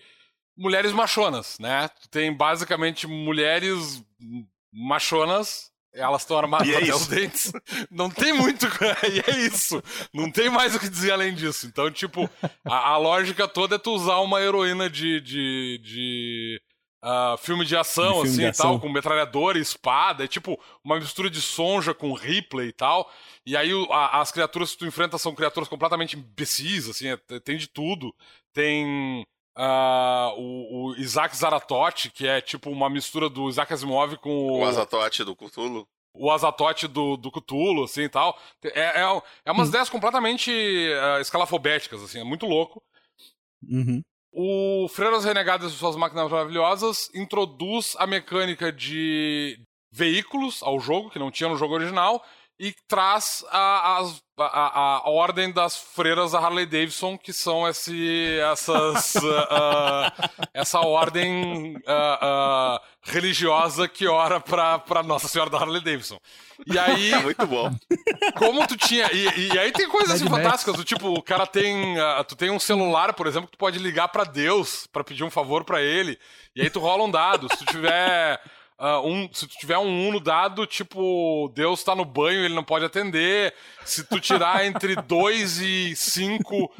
mulheres 0.60 0.92
machonas, 0.92 1.58
né? 1.58 1.90
Tem 2.12 2.36
basicamente 2.36 3.08
mulheres 3.08 4.04
machonas. 4.72 5.70
Elas 5.92 6.22
estão 6.22 6.38
armadas 6.38 6.68
E 6.68 6.74
é 6.74 6.78
até 6.78 6.94
os 6.94 7.08
dentes. 7.08 7.52
Não 7.90 8.12
tem 8.12 8.32
muito. 8.32 8.68
e 9.12 9.32
é 9.32 9.40
isso. 9.40 9.82
Não 10.14 10.30
tem 10.30 10.48
mais 10.48 10.76
o 10.76 10.80
que 10.80 10.88
dizer 10.88 11.12
além 11.12 11.34
disso. 11.34 11.66
Então, 11.66 11.90
tipo, 11.90 12.30
a, 12.64 12.90
a 12.90 12.98
lógica 12.98 13.48
toda 13.48 13.76
é 13.76 13.80
tu 13.80 13.92
usar 13.92 14.20
uma 14.20 14.40
heroína 14.40 14.88
de. 14.88 15.20
de, 15.20 15.82
de 15.82 16.62
ah, 17.02 17.36
filme 17.40 17.66
de 17.66 17.76
ação, 17.78 18.06
De 18.06 18.14
filme 18.14 18.28
assim 18.30 18.38
de 18.38 18.44
e 18.44 18.48
ação. 18.48 18.72
tal, 18.72 18.80
com 18.80 18.90
metralhadora 18.90 19.58
e 19.58 19.62
espada. 19.62 20.24
É 20.24 20.28
tipo 20.28 20.60
uma 20.84 20.98
mistura 21.00 21.30
de 21.30 21.42
Sonja 21.42 21.94
com 21.94 22.14
Ripley 22.14 22.70
e 22.70 22.74
tal. 22.74 23.10
E 23.46 23.56
aí 23.56 23.74
o- 23.74 23.92
a- 23.92 24.20
as 24.22 24.32
criaturas 24.32 24.72
que 24.74 24.80
tu 24.80 24.86
enfrenta 24.86 25.18
são 25.18 25.34
criaturas 25.36 25.68
completamente 25.70 26.18
imbecis, 26.18 26.90
assim, 26.90 27.08
é- 27.10 27.40
tem 27.40 27.58
de 27.58 27.68
tudo. 27.68 28.14
Tem 28.54 29.26
ah, 29.62 30.32
o, 30.38 30.92
o 30.92 30.96
Isaac 30.96 31.36
Zaratote, 31.36 32.10
que 32.12 32.26
é 32.26 32.40
tipo 32.40 32.70
uma 32.70 32.90
mistura 32.90 33.30
do 33.30 33.50
Isaac 33.50 33.74
Asimov 33.74 34.16
com 34.18 34.30
o, 34.30 34.60
O 34.60 34.66
Azatote 34.66 35.24
do 35.26 35.36
Cthulhu. 35.36 35.86
o 36.14 36.32
Azatote 36.32 36.88
do, 36.88 37.18
do 37.18 37.30
Cthulhu, 37.32 37.84
assim 37.84 38.04
e 38.04 38.10
tal. 38.10 38.38
É, 38.64 39.02
é, 39.02 39.22
é 39.46 39.52
umas 39.52 39.68
ideias 39.70 39.90
completamente 39.90 40.50
ah, 41.02 41.20
escalafobéticas, 41.20 42.02
assim, 42.02 42.20
é 42.20 42.24
muito 42.24 42.46
louco. 42.46 42.82
Uhum. 43.64 44.02
O 44.32 44.88
Freiras 44.90 45.26
Renegadas 45.26 45.74
e 45.74 45.76
suas 45.76 45.96
máquinas 45.96 46.30
maravilhosas 46.30 47.10
introduz 47.16 47.96
a 47.98 48.06
mecânica 48.06 48.72
de 48.72 49.60
veículos 49.92 50.62
ao 50.62 50.80
jogo, 50.80 51.10
que 51.10 51.18
não 51.18 51.32
tinha 51.32 51.50
no 51.50 51.58
jogo 51.58 51.74
original, 51.74 52.24
e 52.60 52.74
traz 52.88 53.44
a, 53.52 54.00
a, 54.00 54.04
a- 54.46 54.98
a 55.06 55.10
ordem 55.10 55.52
das 55.52 55.78
freiras 55.78 56.32
da 56.34 56.40
Harley 56.40 56.66
Davidson, 56.66 57.18
que 57.18 57.32
são 57.32 57.66
esse, 57.68 58.38
essas, 58.52 59.16
ah, 59.50 60.14
ah, 60.20 60.30
essa 60.54 60.80
ordem 60.82 61.76
ah, 61.88 62.82
religiosa 63.02 63.88
que 63.88 64.08
ora 64.08 64.40
pra, 64.40 64.78
pra 64.80 65.02
Nossa 65.04 65.28
Senhora 65.28 65.50
da 65.50 65.58
Harley 65.58 65.82
Davidson. 65.82 66.18
E 66.68 66.78
aí, 66.78 67.14
É 67.14 67.20
muito 67.24 67.48
bom. 67.48 67.72
como 68.38 68.68
tu 68.68 68.76
tinha. 68.76 69.10
E, 69.14 69.54
e 69.54 69.58
aí 69.60 69.72
tem 69.72 69.88
coisas 69.88 70.16
assim, 70.16 70.28
fantásticas, 70.30 70.76
do 70.76 70.84
tipo, 70.84 71.08
o 71.14 71.22
cara 71.24 71.48
tem. 71.48 71.96
tu 72.28 72.36
tem 72.36 72.50
um 72.52 72.60
celular, 72.60 73.14
por 73.14 73.26
exemplo, 73.28 73.48
que 73.48 73.54
tu 73.56 73.60
pode 73.60 73.80
ligar 73.80 74.10
pra 74.10 74.26
Deus 74.26 74.86
pra 74.92 75.04
pedir 75.04 75.24
um 75.24 75.32
favor 75.32 75.64
pra 75.64 75.82
ele. 75.82 76.20
E 76.56 76.62
aí 76.62 76.70
tu 76.70 76.80
rola 76.82 77.04
um 77.06 77.12
dado. 77.12 77.48
Se 77.50 77.58
tu 77.60 77.66
tiver. 77.66 78.42
Ah, 78.80 79.02
um, 79.02 79.30
se 79.34 79.46
tu 79.46 79.58
tiver 79.58 79.78
um 79.78 80.08
1 80.08 80.12
no 80.14 80.20
dado, 80.22 80.66
tipo, 80.66 81.52
Deus 81.54 81.84
tá 81.84 81.94
no 81.94 82.06
banho, 82.06 82.46
ele 82.46 82.54
não 82.56 82.64
pode 82.64 82.86
atender. 82.86 83.54
Se 83.86 84.04
tu 84.06 84.20
tirar 84.20 84.66
entre 84.68 84.96
2 84.96 85.60
e 85.60 85.96
5, 85.96 86.72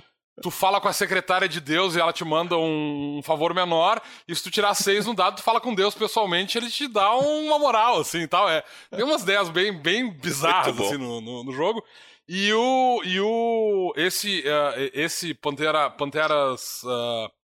tu 0.42 0.50
fala 0.50 0.80
com 0.80 0.88
a 0.88 0.94
secretária 0.94 1.48
de 1.50 1.60
Deus 1.60 1.96
e 1.96 2.00
ela 2.00 2.14
te 2.14 2.24
manda 2.24 2.58
um, 2.58 3.18
um 3.18 3.22
favor 3.22 3.54
menor. 3.54 4.02
E 4.28 4.34
se 4.34 4.42
tu 4.42 4.50
tirar 4.50 4.74
6 4.74 5.06
no 5.08 5.14
dado, 5.14 5.36
tu 5.38 5.44
fala 5.44 5.60
com 5.60 5.76
Deus 5.76 5.94
pessoalmente, 5.94 6.58
ele 6.58 6.70
te 6.70 6.88
dá 6.88 7.14
uma 7.16 7.60
moral, 7.60 8.00
assim, 8.00 8.26
tal. 8.28 8.50
É, 8.50 8.64
tem 8.96 9.04
umas 9.04 9.24
ideias 9.24 9.50
bem, 9.50 9.74
bem 9.74 10.10
bizarras, 10.10 10.80
assim, 10.80 10.98
no, 10.98 11.20
no, 11.20 11.44
no 11.44 11.52
jogo. 11.52 11.84
E 12.32 12.54
o. 12.54 13.02
E 13.04 13.20
o. 13.20 13.92
Esse. 13.98 14.44
eh, 14.46 14.92
esse 14.94 15.34
Pantera. 15.34 15.90
Panteras. 15.90 16.82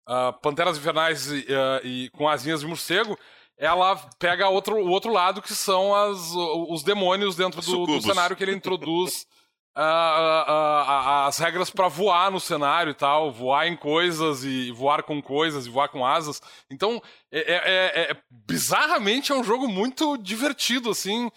ah, 0.06 0.32
Panteras 0.42 0.76
Invernais 0.76 1.30
e, 1.30 1.46
ah, 1.48 1.80
e 1.84 2.10
com 2.10 2.28
asinhas 2.28 2.60
de 2.60 2.66
morcego. 2.66 3.16
Ela 3.56 3.97
pega 4.18 4.48
outro, 4.48 4.76
o 4.76 4.90
outro 4.90 5.12
lado 5.12 5.40
que 5.40 5.55
são 5.55 5.94
as, 5.94 6.32
os 6.68 6.82
demônios 6.82 7.36
dentro 7.36 7.60
do, 7.60 7.86
do 7.86 8.02
cenário 8.02 8.35
que 8.36 8.43
ele 8.43 8.55
introduz. 8.55 9.26
ah, 9.76 10.44
ah, 10.47 10.85
ah, 10.86 11.26
as 11.26 11.39
regras 11.39 11.68
pra 11.68 11.89
voar 11.89 12.31
no 12.31 12.39
cenário 12.39 12.90
e 12.90 12.94
tal, 12.94 13.32
voar 13.32 13.66
em 13.66 13.76
coisas 13.76 14.44
e 14.44 14.70
voar 14.70 15.02
com 15.02 15.20
coisas 15.20 15.66
e 15.66 15.70
voar 15.70 15.89
com 15.89 16.06
asas. 16.06 16.40
Então, 16.70 17.02
é, 17.31 17.39
é- 17.40 17.62
é- 17.64 18.10
é- 18.12 18.16
bizarramente 18.31 19.32
é 19.32 19.35
um 19.35 19.43
jogo 19.43 19.66
muito 19.66 20.16
divertido, 20.16 20.90
assim, 20.90 21.31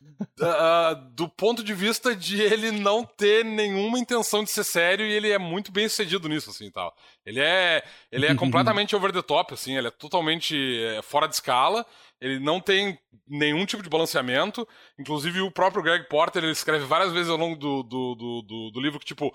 do 1.14 1.28
ponto 1.28 1.62
de 1.62 1.72
vista 1.72 2.14
de 2.16 2.40
ele 2.40 2.72
não 2.72 3.04
ter 3.04 3.44
nenhuma 3.44 3.98
intenção 3.98 4.42
de 4.42 4.50
ser 4.50 4.64
sério 4.64 5.06
e 5.06 5.12
ele 5.12 5.30
é 5.30 5.38
muito 5.38 5.70
bem 5.70 5.88
sucedido 5.88 6.28
nisso, 6.28 6.50
assim, 6.50 6.66
e 6.66 6.70
tal. 6.72 6.94
Ele 7.28 7.40
é, 7.40 7.82
ele 8.10 8.26
é 8.26 8.34
completamente 8.34 8.96
over 8.96 9.12
the 9.12 9.20
top, 9.22 9.52
assim, 9.54 9.76
ele 9.76 9.88
é 9.88 9.90
totalmente 9.90 10.56
eh, 10.56 11.02
fora 11.02 11.28
de 11.28 11.34
escala, 11.34 11.84
ele 12.20 12.38
não 12.40 12.58
tem 12.58 12.98
nenhum 13.28 13.66
tipo 13.66 13.82
de 13.82 13.88
balanceamento, 13.90 14.66
inclusive 14.98 15.40
o 15.42 15.50
próprio 15.50 15.82
Greg 15.82 16.08
Porter, 16.08 16.42
ele 16.42 16.52
escreve 16.52 16.84
várias 16.86 17.12
vezes 17.12 17.28
ao 17.30 17.36
longo 17.36 17.54
do, 17.56 17.82
do, 17.82 18.14
do, 18.14 18.42
do- 18.42 18.70
do 18.70 18.80
livro 18.80 18.98
que, 18.98 19.04
tipo, 19.04 19.34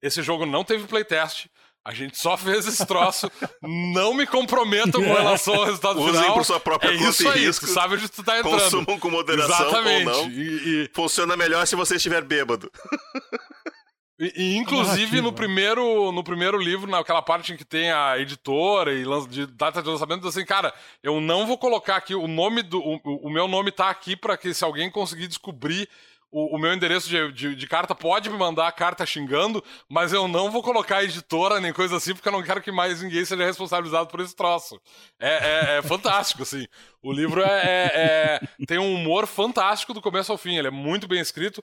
esse 0.00 0.22
jogo 0.22 0.46
não 0.46 0.64
teve 0.64 0.86
playtest, 0.86 1.46
a 1.86 1.92
gente 1.92 2.16
só 2.16 2.34
fez 2.34 2.66
esse 2.66 2.86
troço, 2.86 3.30
não 3.60 4.14
me 4.14 4.26
comprometam 4.26 5.02
com 5.04 5.12
relação 5.12 5.54
ao 5.54 5.64
resultado 5.66 6.00
Usem 6.00 6.14
final. 6.22 6.32
por 6.34 6.44
sua 6.46 6.58
própria 6.58 6.88
é 6.88 6.96
conta 6.96 7.10
isso 7.10 7.24
e 7.24 7.28
aí, 7.28 7.44
risco. 7.44 7.66
tu 7.66 7.72
sabe 7.72 7.94
onde 7.96 8.08
tu 8.08 8.22
tá 8.24 8.38
entrando. 8.38 8.58
Consumam 8.58 8.98
com 8.98 9.10
moderação 9.10 9.68
Exatamente. 9.68 10.08
ou 10.08 10.14
não. 10.24 10.30
E, 10.30 10.84
e- 10.84 10.90
Funciona 10.94 11.36
melhor 11.36 11.66
se 11.66 11.76
você 11.76 11.96
estiver 11.96 12.24
bêbado. 12.24 12.72
e- 14.18 14.32
e, 14.36 14.56
inclusive 14.56 15.20
no 15.20 15.32
primeiro, 15.32 16.12
no 16.12 16.22
primeiro 16.22 16.56
livro, 16.58 16.88
naquela 16.90 17.20
parte 17.22 17.52
em 17.52 17.56
que 17.56 17.64
tem 17.64 17.90
a 17.90 18.18
editora 18.18 18.92
e 18.92 19.04
de 19.28 19.46
data 19.46 19.82
de 19.82 19.88
lançamento, 19.88 20.26
assim, 20.28 20.44
cara, 20.44 20.72
eu 21.02 21.20
não 21.20 21.46
vou 21.46 21.58
colocar 21.58 21.96
aqui 21.96 22.14
o 22.14 22.28
nome 22.28 22.62
do. 22.62 22.78
O, 22.80 23.00
o 23.26 23.30
meu 23.30 23.48
nome 23.48 23.72
tá 23.72 23.90
aqui 23.90 24.14
pra 24.16 24.36
que 24.36 24.54
se 24.54 24.62
alguém 24.64 24.90
conseguir 24.90 25.26
descobrir. 25.26 25.88
O, 26.36 26.56
o 26.56 26.58
meu 26.58 26.74
endereço 26.74 27.08
de, 27.08 27.30
de- 27.30 27.54
de 27.54 27.66
carta 27.68 27.94
pode 27.94 28.28
me 28.28 28.36
mandar 28.36 28.66
a 28.66 28.72
carta 28.72 29.06
xingando, 29.06 29.62
mas 29.88 30.12
eu 30.12 30.26
não 30.26 30.50
vou 30.50 30.64
colocar 30.64 31.04
editora 31.04 31.60
nem 31.60 31.72
coisa 31.72 31.96
assim, 31.96 32.12
porque 32.12 32.26
eu 32.26 32.32
não 32.32 32.42
quero 32.42 32.60
que 32.60 32.72
mais 32.72 33.00
ninguém 33.00 33.24
seja 33.24 33.44
responsabilizado 33.44 34.08
por 34.08 34.18
esse 34.18 34.34
troço. 34.34 34.80
É, 35.20 35.28
é- 35.28 35.78
é 35.78 35.82
fantástico, 35.82 36.42
assim. 36.42 36.66
O 37.00 37.12
livro 37.12 37.40
é, 37.40 37.46
é- 37.46 38.40
é- 38.58 38.64
tem 38.66 38.78
um 38.78 38.94
humor 38.96 39.28
fantástico 39.28 39.94
do 39.94 40.02
começo 40.02 40.32
ao 40.32 40.36
fim. 40.38 40.56
Ele 40.56 40.66
é 40.66 40.72
muito 40.72 41.06
bem 41.06 41.20
escrito. 41.20 41.62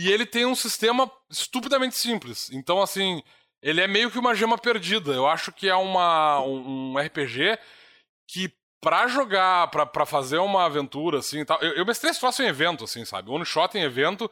E 0.00 0.12
ele 0.12 0.24
tem 0.24 0.46
um 0.46 0.54
sistema 0.54 1.10
estupidamente 1.28 1.96
simples. 1.96 2.50
Então, 2.52 2.80
assim, 2.80 3.20
ele 3.60 3.80
é 3.80 3.88
meio 3.88 4.10
que 4.12 4.18
uma 4.18 4.32
gema 4.34 4.56
perdida. 4.56 5.10
Eu 5.12 5.26
acho 5.26 5.50
que 5.50 5.68
é 5.68 5.74
uma, 5.74 6.40
um, 6.40 6.92
um 6.92 6.98
RPG 6.98 7.58
que, 8.30 8.52
pra 8.80 9.08
jogar, 9.08 9.66
pra, 9.72 9.84
pra 9.84 10.06
fazer 10.06 10.38
uma 10.38 10.64
aventura, 10.66 11.18
assim 11.18 11.40
e 11.40 11.44
tal. 11.44 11.58
Eu, 11.60 11.72
eu 11.72 11.84
mestrei 11.84 12.12
esse 12.12 12.20
troço 12.20 12.40
em 12.42 12.46
evento, 12.46 12.84
assim, 12.84 13.04
sabe? 13.04 13.28
One 13.28 13.44
shot 13.44 13.76
em 13.76 13.82
evento. 13.82 14.30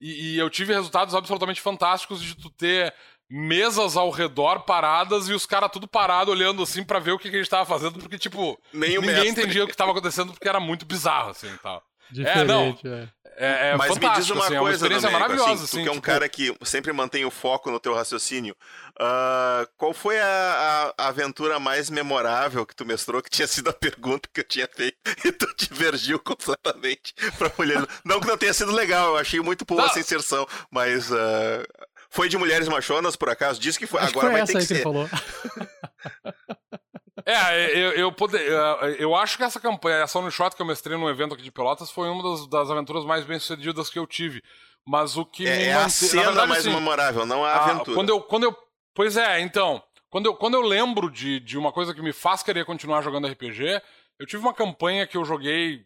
E, 0.00 0.34
e 0.34 0.38
eu 0.38 0.48
tive 0.48 0.72
resultados 0.72 1.14
absolutamente 1.16 1.60
fantásticos 1.60 2.22
de 2.22 2.36
tu 2.36 2.48
ter 2.50 2.94
mesas 3.28 3.96
ao 3.96 4.10
redor 4.10 4.60
paradas 4.60 5.28
e 5.28 5.32
os 5.32 5.44
caras 5.44 5.70
tudo 5.72 5.86
parado 5.88 6.30
olhando 6.30 6.62
assim 6.62 6.82
pra 6.84 6.98
ver 7.00 7.10
o 7.10 7.18
que, 7.18 7.28
que 7.28 7.36
a 7.36 7.38
gente 7.40 7.50
tava 7.50 7.66
fazendo, 7.66 7.98
porque, 7.98 8.16
tipo, 8.18 8.56
Nem 8.72 8.96
o 8.96 9.00
ninguém 9.00 9.16
mestre. 9.24 9.30
entendia 9.42 9.64
o 9.64 9.68
que 9.68 9.76
tava 9.76 9.90
acontecendo 9.90 10.32
porque 10.32 10.48
era 10.48 10.60
muito 10.60 10.86
bizarro, 10.86 11.30
assim 11.30 11.52
e 11.52 11.58
tal. 11.58 11.82
Diferente, 12.10 12.86
é. 12.88 12.90
É, 13.02 13.08
é 13.72 13.76
Mas 13.76 13.96
me 13.96 14.08
diz 14.14 14.30
uma 14.30 14.44
assim, 14.44 14.54
é 14.54 14.60
uma 14.60 14.68
coisa, 14.68 14.88
Domênico, 14.88 15.12
maravilhosa, 15.12 15.52
assim, 15.52 15.64
assim. 15.64 15.76
tu 15.78 15.82
que 15.82 15.88
é 15.88 15.92
um 15.92 15.94
tipo, 15.94 16.06
cara 16.06 16.28
que 16.28 16.56
sempre 16.64 16.92
mantém 16.92 17.24
o 17.24 17.30
foco 17.30 17.70
no 17.70 17.78
teu 17.78 17.94
raciocínio. 17.94 18.56
ah, 18.98 19.66
qual 19.76 19.92
foi 19.94 20.18
a, 20.20 20.92
a- 20.98 21.08
aventura 21.08 21.58
mais 21.60 21.88
memorável 21.90 22.66
que 22.66 22.74
tu 22.74 22.84
mestrou, 22.84 23.22
que 23.22 23.30
tinha 23.30 23.46
sido 23.46 23.68
a 23.70 23.72
pergunta 23.72 24.28
que 24.32 24.40
eu 24.40 24.44
tinha 24.44 24.68
feito, 24.72 24.96
e 25.24 25.30
tu 25.32 25.46
divergiu 25.56 26.18
completamente 26.18 27.14
pra 27.38 27.50
mulher. 27.56 27.84
Não 28.04 28.20
que 28.20 28.26
não 28.26 28.36
tenha 28.36 28.52
sido 28.52 28.72
legal, 28.72 29.10
eu 29.10 29.16
achei 29.18 29.40
muito 29.40 29.64
boa 29.64 29.82
Não. 29.82 29.88
essa 29.88 30.00
inserção, 30.00 30.46
mas 30.70 31.12
ah, 31.12 31.64
Foi 32.10 32.28
de 32.28 32.36
Mulheres 32.38 32.66
Machonas, 32.68 33.14
por 33.16 33.28
acaso? 33.28 33.60
Disse 33.60 33.78
que 33.78 33.86
foi. 33.86 34.00
Acho 34.00 34.12
que 34.12 34.18
Agora 34.18 34.32
foi 34.32 34.38
vai 34.40 34.46
ter 34.46 34.58
que 34.58 34.66
que 34.66 34.72
ele 34.72 34.78
ser. 34.78 34.82
falou. 34.82 35.08
É, 37.30 37.70
eu, 37.78 37.92
eu, 37.92 38.12
poder, 38.12 38.40
eu 38.98 39.14
acho 39.14 39.36
que 39.36 39.44
essa 39.44 39.60
campanha, 39.60 39.98
essa 39.98 40.18
one 40.18 40.30
shot 40.30 40.56
que 40.56 40.62
eu 40.62 40.66
mestrei 40.66 40.96
num 40.96 41.08
evento 41.10 41.34
aqui 41.34 41.42
de 41.42 41.50
Pelotas 41.52 41.90
foi 41.90 42.08
uma 42.08 42.22
das, 42.22 42.46
das 42.48 42.70
aventuras 42.70 43.04
mais 43.04 43.24
bem 43.26 43.38
sucedidas 43.38 43.90
que 43.90 43.98
eu 43.98 44.06
tive. 44.06 44.42
Mas 44.86 45.16
o 45.18 45.26
que 45.26 45.42
me 45.42 45.50
É, 45.50 45.64
é 45.66 45.72
a 45.74 45.80
mante- 45.82 45.92
cena 45.92 46.22
na 46.22 46.28
verdade, 46.28 46.48
mais 46.48 46.60
assim, 46.66 46.74
memorável, 46.74 47.26
não 47.26 47.44
a 47.44 47.50
Ah, 47.52 47.64
aventura. 47.66 47.94
Quando 47.94 48.08
eu, 48.08 48.22
quando 48.22 48.44
eu, 48.44 48.56
pois 48.94 49.16
é, 49.18 49.40
então, 49.40 49.82
quando 50.08 50.24
eu, 50.24 50.34
quando 50.34 50.54
eu 50.54 50.62
lembro 50.62 51.10
de, 51.10 51.38
de 51.40 51.58
uma 51.58 51.70
coisa 51.70 51.92
que 51.92 52.00
me 52.00 52.14
faz 52.14 52.42
querer 52.42 52.64
continuar 52.64 53.02
jogando 53.02 53.28
RPG, 53.28 53.82
eu 54.18 54.26
tive 54.26 54.42
uma 54.42 54.54
campanha 54.54 55.06
que 55.06 55.18
eu 55.18 55.24
joguei 55.26 55.84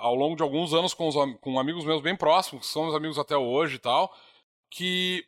ao 0.00 0.14
longo 0.14 0.36
de 0.36 0.42
alguns 0.44 0.72
anos 0.72 0.94
com, 0.94 1.08
os, 1.08 1.16
com 1.40 1.58
amigos 1.58 1.84
meus 1.84 2.00
bem 2.00 2.14
próximos, 2.14 2.64
que 2.66 2.72
são 2.72 2.84
meus 2.84 2.94
amigos 2.94 3.18
até 3.18 3.36
hoje 3.36 3.74
e 3.74 3.78
tal, 3.80 4.14
que 4.70 5.24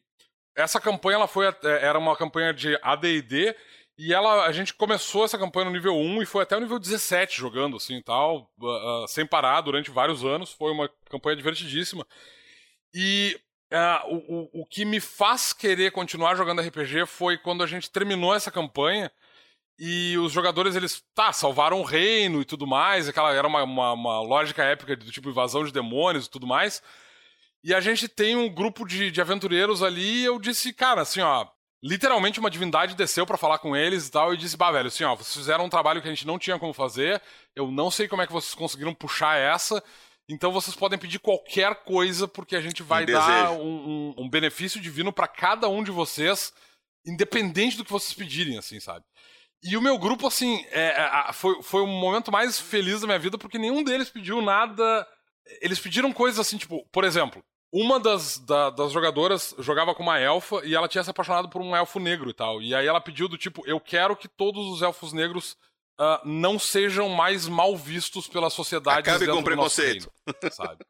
essa 0.56 0.80
campanha 0.80 1.16
ela 1.16 1.26
foi 1.26 1.48
até- 1.48 1.84
era 1.84 1.98
uma 1.98 2.16
campanha 2.16 2.54
de 2.54 2.78
AD&D 2.80 3.56
e 4.06 4.12
ela 4.12 4.46
a 4.46 4.52
gente 4.52 4.74
começou 4.74 5.24
essa 5.24 5.38
campanha 5.38 5.66
no 5.66 5.72
nível 5.72 5.94
1 5.94 6.22
e 6.22 6.26
foi 6.26 6.42
até 6.42 6.56
o 6.56 6.60
nível 6.60 6.78
17 6.78 7.38
jogando 7.38 7.76
assim 7.76 8.02
tal, 8.02 8.50
ah, 8.60 9.04
ah, 9.04 9.08
sem 9.08 9.24
parar 9.24 9.60
durante 9.60 9.90
vários 9.90 10.24
anos, 10.24 10.52
foi 10.52 10.72
uma 10.72 10.90
campanha 11.08 11.36
divertidíssima. 11.36 12.06
E 12.92 13.38
ah, 13.72 14.04
o, 14.08 14.16
o, 14.16 14.62
o 14.62 14.66
que 14.66 14.84
me 14.84 14.98
faz 15.00 15.52
querer 15.52 15.92
continuar 15.92 16.34
jogando 16.34 16.60
RPG 16.60 17.06
foi 17.06 17.38
quando 17.38 17.62
a 17.62 17.66
gente 17.66 17.90
terminou 17.90 18.34
essa 18.34 18.50
campanha 18.50 19.10
e 19.78 20.16
os 20.18 20.32
jogadores, 20.32 20.76
eles, 20.76 21.02
tá, 21.14 21.32
salvaram 21.32 21.80
o 21.80 21.84
reino 21.84 22.40
e 22.40 22.44
tudo 22.44 22.66
mais, 22.66 23.08
aquela 23.08 23.32
era 23.32 23.46
uma, 23.48 23.62
uma, 23.62 23.92
uma 23.92 24.20
lógica 24.20 24.62
épica 24.64 24.96
do 24.96 25.10
tipo 25.10 25.28
invasão 25.30 25.64
de 25.64 25.72
demônios 25.72 26.26
e 26.26 26.30
tudo 26.30 26.46
mais. 26.46 26.82
E 27.64 27.72
a 27.74 27.80
gente 27.80 28.08
tem 28.08 28.36
um 28.36 28.52
grupo 28.52 28.86
de, 28.86 29.10
de 29.10 29.20
aventureiros 29.20 29.82
ali 29.82 30.22
e 30.22 30.24
eu 30.24 30.38
disse, 30.38 30.72
cara, 30.72 31.02
assim, 31.02 31.20
ó, 31.20 31.46
literalmente 31.82 32.38
uma 32.38 32.50
divindade 32.50 32.94
desceu 32.94 33.26
pra 33.26 33.36
falar 33.36 33.58
com 33.58 33.74
eles 33.76 34.06
e 34.06 34.10
tal 34.10 34.32
e 34.32 34.36
disse, 34.36 34.56
bah, 34.56 34.70
velho, 34.70 34.88
assim, 34.88 35.04
ó, 35.04 35.14
vocês 35.16 35.34
fizeram 35.36 35.64
um 35.64 35.68
trabalho 35.68 36.00
que 36.00 36.08
a 36.08 36.10
gente 36.10 36.26
não 36.26 36.38
tinha 36.38 36.58
como 36.58 36.72
fazer, 36.72 37.20
eu 37.56 37.70
não 37.70 37.90
sei 37.90 38.06
como 38.08 38.22
é 38.22 38.26
que 38.26 38.32
vocês 38.32 38.54
conseguiram 38.54 38.94
puxar 38.94 39.36
essa, 39.36 39.82
então 40.28 40.52
vocês 40.52 40.76
podem 40.76 40.98
pedir 40.98 41.18
qualquer 41.18 41.74
coisa 41.84 42.28
porque 42.28 42.54
a 42.54 42.60
gente 42.60 42.82
vai 42.82 43.02
Um 43.02 43.06
dar 43.06 43.50
um, 43.52 43.66
um- 43.66 44.14
um 44.24 44.30
benefício 44.30 44.80
divino 44.80 45.12
pra 45.12 45.26
cada 45.26 45.68
um 45.68 45.82
de 45.82 45.90
vocês, 45.90 46.52
independente 47.06 47.76
do 47.76 47.84
que 47.84 47.90
vocês 47.92 48.14
pedirem, 48.14 48.56
assim, 48.58 48.78
sabe? 48.78 49.04
E 49.64 49.76
o 49.76 49.82
meu 49.82 49.96
grupo, 49.98 50.26
assim, 50.26 50.64
é, 50.70 50.88
é, 51.28 51.32
foi, 51.32 51.62
foi 51.62 51.82
o 51.82 51.86
momento 51.86 52.32
mais 52.32 52.58
feliz 52.60 53.00
da 53.00 53.06
minha 53.06 53.18
vida, 53.18 53.38
porque 53.38 53.58
nenhum 53.58 53.82
deles 53.84 54.08
pediu 54.10 54.40
nada. 54.42 55.06
Eles 55.60 55.78
pediram 55.78 56.12
coisas 56.12 56.40
assim, 56.40 56.56
tipo, 56.58 56.84
por 56.92 57.04
exemplo, 57.04 57.44
uma 57.72 57.98
das, 57.98 58.38
da- 58.38 58.70
das 58.70 58.92
jogadoras 58.92 59.54
jogava 59.58 59.94
com 59.94 60.02
uma 60.02 60.18
elfa 60.20 60.60
e 60.64 60.74
ela 60.74 60.88
tinha 60.88 61.02
se 61.02 61.10
apaixonado 61.10 61.48
por 61.48 61.62
um 61.62 61.74
elfo 61.74 61.98
negro 61.98 62.28
e 62.30 62.34
tal. 62.34 62.60
E 62.60 62.74
aí 62.74 62.86
ela 62.86 63.00
pediu 63.00 63.28
do 63.28 63.38
tipo, 63.38 63.66
eu 63.66 63.80
quero 63.80 64.14
que 64.16 64.28
todos 64.28 64.66
os 64.66 64.82
elfos 64.82 65.12
negros 65.12 65.56
ah, 65.98 66.20
não 66.24 66.58
sejam 66.58 67.08
mais 67.08 67.48
mal 67.48 67.76
vistos 67.76 68.28
pela 68.28 68.50
sociedade. 68.50 69.00
Acabe 69.00 69.24
com 69.26 69.32
nosso 69.32 69.44
preconceito. 69.44 70.10
reino, 70.26 70.54
sabe? 70.54 70.84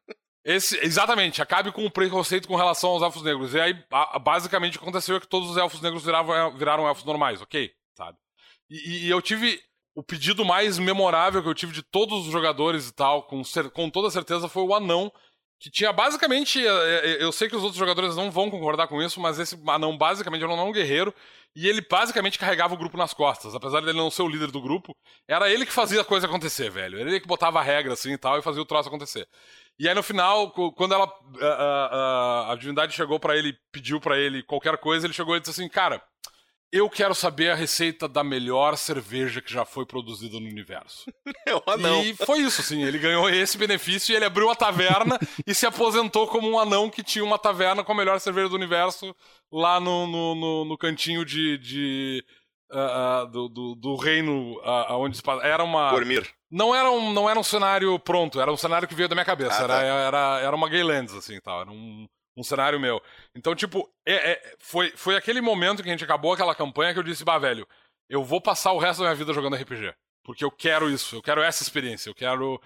Esse, 0.45 0.77
exatamente, 0.85 1.41
acabe 1.41 1.71
com 1.71 1.85
o 1.85 1.91
preconceito 1.91 2.49
com 2.49 2.55
relação 2.57 2.89
aos 2.89 3.01
elfos 3.01 3.21
negros. 3.23 3.53
E 3.53 3.59
aí, 3.61 3.83
a- 3.91 4.19
basicamente, 4.19 4.75
o 4.75 4.79
que 4.79 4.83
aconteceu 4.85 5.15
é 5.15 5.19
que 5.21 5.27
todos 5.27 5.49
os 5.49 5.55
elfos 5.57 5.79
negros 5.81 6.03
viravam, 6.03 6.57
viraram 6.57 6.85
elfos 6.87 7.05
normais, 7.05 7.41
ok? 7.41 7.71
Sabe? 7.97 8.17
E, 8.69 9.05
e 9.05 9.09
eu 9.09 9.21
tive. 9.21 9.61
O 9.95 10.01
pedido 10.01 10.43
mais 10.43 10.79
memorável 10.79 11.41
que 11.43 11.47
eu 11.47 11.53
tive 11.53 11.71
de 11.71 11.83
todos 11.83 12.25
os 12.25 12.31
jogadores 12.31 12.89
e 12.89 12.93
tal, 12.93 13.21
com, 13.23 13.43
com 13.71 13.89
toda 13.91 14.09
certeza, 14.09 14.49
foi 14.49 14.63
o 14.63 14.73
anão. 14.73 15.13
Que 15.63 15.71
tinha 15.71 15.93
basicamente. 15.93 16.59
eh, 16.59 17.01
eh, 17.05 17.23
Eu 17.23 17.31
sei 17.31 17.47
que 17.47 17.55
os 17.55 17.63
outros 17.63 17.79
jogadores 17.79 18.17
não 18.17 18.29
vão 18.29 18.51
concordar 18.51 18.85
com 18.87 19.01
isso, 19.01 19.21
mas 19.21 19.39
esse 19.39 19.57
anão 19.69 19.97
basicamente 19.97 20.41
era 20.43 20.51
um 20.51 20.55
anão 20.55 20.73
guerreiro. 20.73 21.13
E 21.55 21.69
ele 21.69 21.79
basicamente 21.89 22.37
carregava 22.37 22.73
o 22.73 22.77
grupo 22.77 22.97
nas 22.97 23.13
costas. 23.13 23.55
Apesar 23.55 23.79
dele 23.79 23.97
não 23.97 24.11
ser 24.11 24.23
o 24.23 24.27
líder 24.27 24.51
do 24.51 24.61
grupo, 24.61 24.93
era 25.25 25.49
ele 25.49 25.65
que 25.65 25.71
fazia 25.71 26.01
a 26.01 26.03
coisa 26.05 26.27
acontecer, 26.27 26.69
velho. 26.69 26.99
Era 26.99 27.09
ele 27.09 27.19
que 27.21 27.27
botava 27.27 27.59
a 27.59 27.63
regra 27.63 27.93
assim 27.93 28.11
e 28.11 28.17
tal 28.17 28.37
e 28.37 28.41
fazia 28.41 28.61
o 28.61 28.65
troço 28.65 28.89
acontecer. 28.89 29.25
E 29.79 29.87
aí 29.87 29.95
no 29.95 30.03
final, 30.03 30.51
quando 30.73 30.93
ela. 30.95 31.05
A, 31.41 31.45
a- 31.47 32.49
a- 32.49 32.51
a 32.51 32.55
divindade 32.57 32.93
chegou 32.93 33.17
pra 33.19 33.37
ele, 33.37 33.55
pediu 33.71 34.01
pra 34.01 34.17
ele 34.17 34.43
qualquer 34.43 34.77
coisa, 34.77 35.07
ele 35.07 35.13
chegou 35.13 35.35
e 35.37 35.39
disse 35.39 35.51
assim: 35.51 35.69
Cara, 35.69 36.03
eu 36.73 36.89
quero 36.89 37.13
saber 37.13 37.51
a 37.51 37.55
receita 37.55 38.07
da 38.07 38.23
melhor 38.23 38.75
cerveja 38.75 39.41
que 39.41 39.53
já 39.53 39.63
foi 39.63 39.85
produzida 39.85 40.39
no 40.39 40.47
universo. 40.47 41.05
É 41.45 41.53
o 41.53 41.61
anão. 41.67 42.01
E 42.01 42.15
foi 42.15 42.39
isso, 42.39 42.61
assim. 42.61 42.83
Ele 42.83 42.97
ganhou 42.97 43.29
esse 43.29 43.57
benefício 43.57 44.11
e 44.11 44.15
ele 44.15 44.23
abriu 44.25 44.49
a 44.49 44.55
taverna 44.55 45.19
e 45.45 45.53
se 45.53 45.65
aposentou 45.65 46.25
como 46.27 46.49
um 46.49 46.57
anão 46.57 46.89
que 46.89 47.03
tinha 47.03 47.23
uma 47.23 47.37
taverna 47.37 47.83
com 47.83 47.91
a 47.91 47.95
melhor 47.95 48.19
cerveja 48.19 48.47
do 48.49 48.55
universo 48.55 49.13
lá 49.51 49.79
no, 49.79 50.07
no, 50.07 50.35
no- 50.35 50.65
no 50.65 50.77
cantinho 50.77 51.23
de. 51.23 51.57
de 51.57 52.25
ah, 52.71 53.21
ah, 53.21 53.25
do, 53.25 53.49
do, 53.49 53.75
do 53.75 53.95
reino 53.95 54.59
ah, 54.63 54.97
onde 54.97 55.17
se 55.17 55.21
passa. 55.21 55.45
Era 55.45 55.63
uma. 55.63 55.91
Gormir. 55.91 56.27
Não 56.49 56.73
era, 56.73 56.89
um, 56.89 57.11
não 57.11 57.29
era 57.29 57.39
um 57.39 57.43
cenário 57.43 57.99
pronto, 57.99 58.39
era 58.39 58.51
um 58.51 58.57
cenário 58.57 58.87
que 58.87 58.95
veio 58.95 59.09
da 59.09 59.15
minha 59.15 59.25
cabeça. 59.25 59.59
Ah, 59.59 59.63
era, 59.63 59.73
tá. 59.73 59.83
era, 59.83 60.39
era 60.41 60.55
uma 60.55 60.69
Gaylands, 60.69 61.13
assim, 61.13 61.39
tal. 61.41 61.61
Era 61.61 61.71
um, 61.71 62.07
um 62.35 62.43
cenário 62.43 62.79
meu. 62.79 63.01
Então, 63.35 63.55
tipo, 63.55 63.89
é- 64.05 64.31
é- 64.31 64.55
foi, 64.59 64.91
foi 64.95 65.15
aquele 65.15 65.41
momento 65.41 65.83
que 65.83 65.89
a 65.89 65.91
gente 65.91 66.03
acabou 66.03 66.33
aquela 66.33 66.55
campanha 66.55 66.93
que 66.93 66.99
eu 66.99 67.03
disse, 67.03 67.23
bah, 67.23 67.37
velho, 67.37 67.67
eu 68.09 68.23
vou 68.23 68.41
passar 68.41 68.71
o 68.71 68.79
resto 68.79 68.99
da 68.99 69.05
minha 69.05 69.15
vida 69.15 69.33
jogando 69.33 69.55
RPG. 69.55 69.93
Porque 70.23 70.43
eu 70.43 70.51
quero 70.51 70.89
isso, 70.89 71.17
eu 71.17 71.21
quero 71.21 71.41
essa 71.41 71.63
experiência, 71.63 72.09
eu 72.09 72.15
quero. 72.15 72.61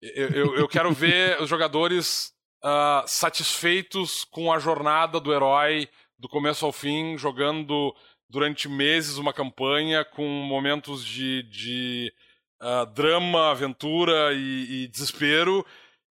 Eu, 0.00 0.28
eu, 0.28 0.56
eu 0.56 0.68
quero 0.68 0.92
ver 0.92 1.40
os 1.42 1.48
jogadores 1.48 2.32
ah, 2.62 3.04
satisfeitos 3.06 4.24
com 4.24 4.52
a 4.52 4.58
jornada 4.58 5.20
do 5.20 5.32
herói, 5.32 5.88
do 6.18 6.28
começo 6.28 6.64
ao 6.64 6.72
fim, 6.72 7.18
jogando 7.18 7.94
durante 8.28 8.68
meses 8.68 9.16
uma 9.18 9.32
campanha 9.32 10.04
com 10.04 10.24
momentos 10.24 11.04
de, 11.04 11.42
de 11.44 12.12
ah, 12.60 12.84
drama, 12.84 13.50
aventura 13.50 14.32
e, 14.32 14.84
e 14.84 14.88
desespero 14.88 15.66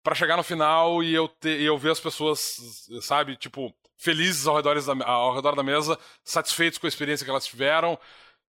pra 0.07 0.15
chegar 0.15 0.37
no 0.37 0.45
final 0.45 1.03
e 1.03 1.13
eu, 1.13 1.27
ter, 1.27 1.59
e 1.61 1.65
eu 1.65 1.77
ver 1.77 1.91
as 1.91 1.99
pessoas, 1.99 2.89
sabe, 3.03 3.37
tipo, 3.37 3.75
felizes 3.99 4.47
ao 4.47 4.55
redor, 4.55 4.81
da, 4.81 5.05
ao 5.05 5.35
redor 5.35 5.57
da 5.57 5.65
mesa, 5.65 5.99
satisfeitos 6.23 6.79
com 6.79 6.87
a 6.87 6.89
experiência 6.89 7.25
que 7.25 7.31
elas 7.31 7.45
tiveram. 7.45 7.99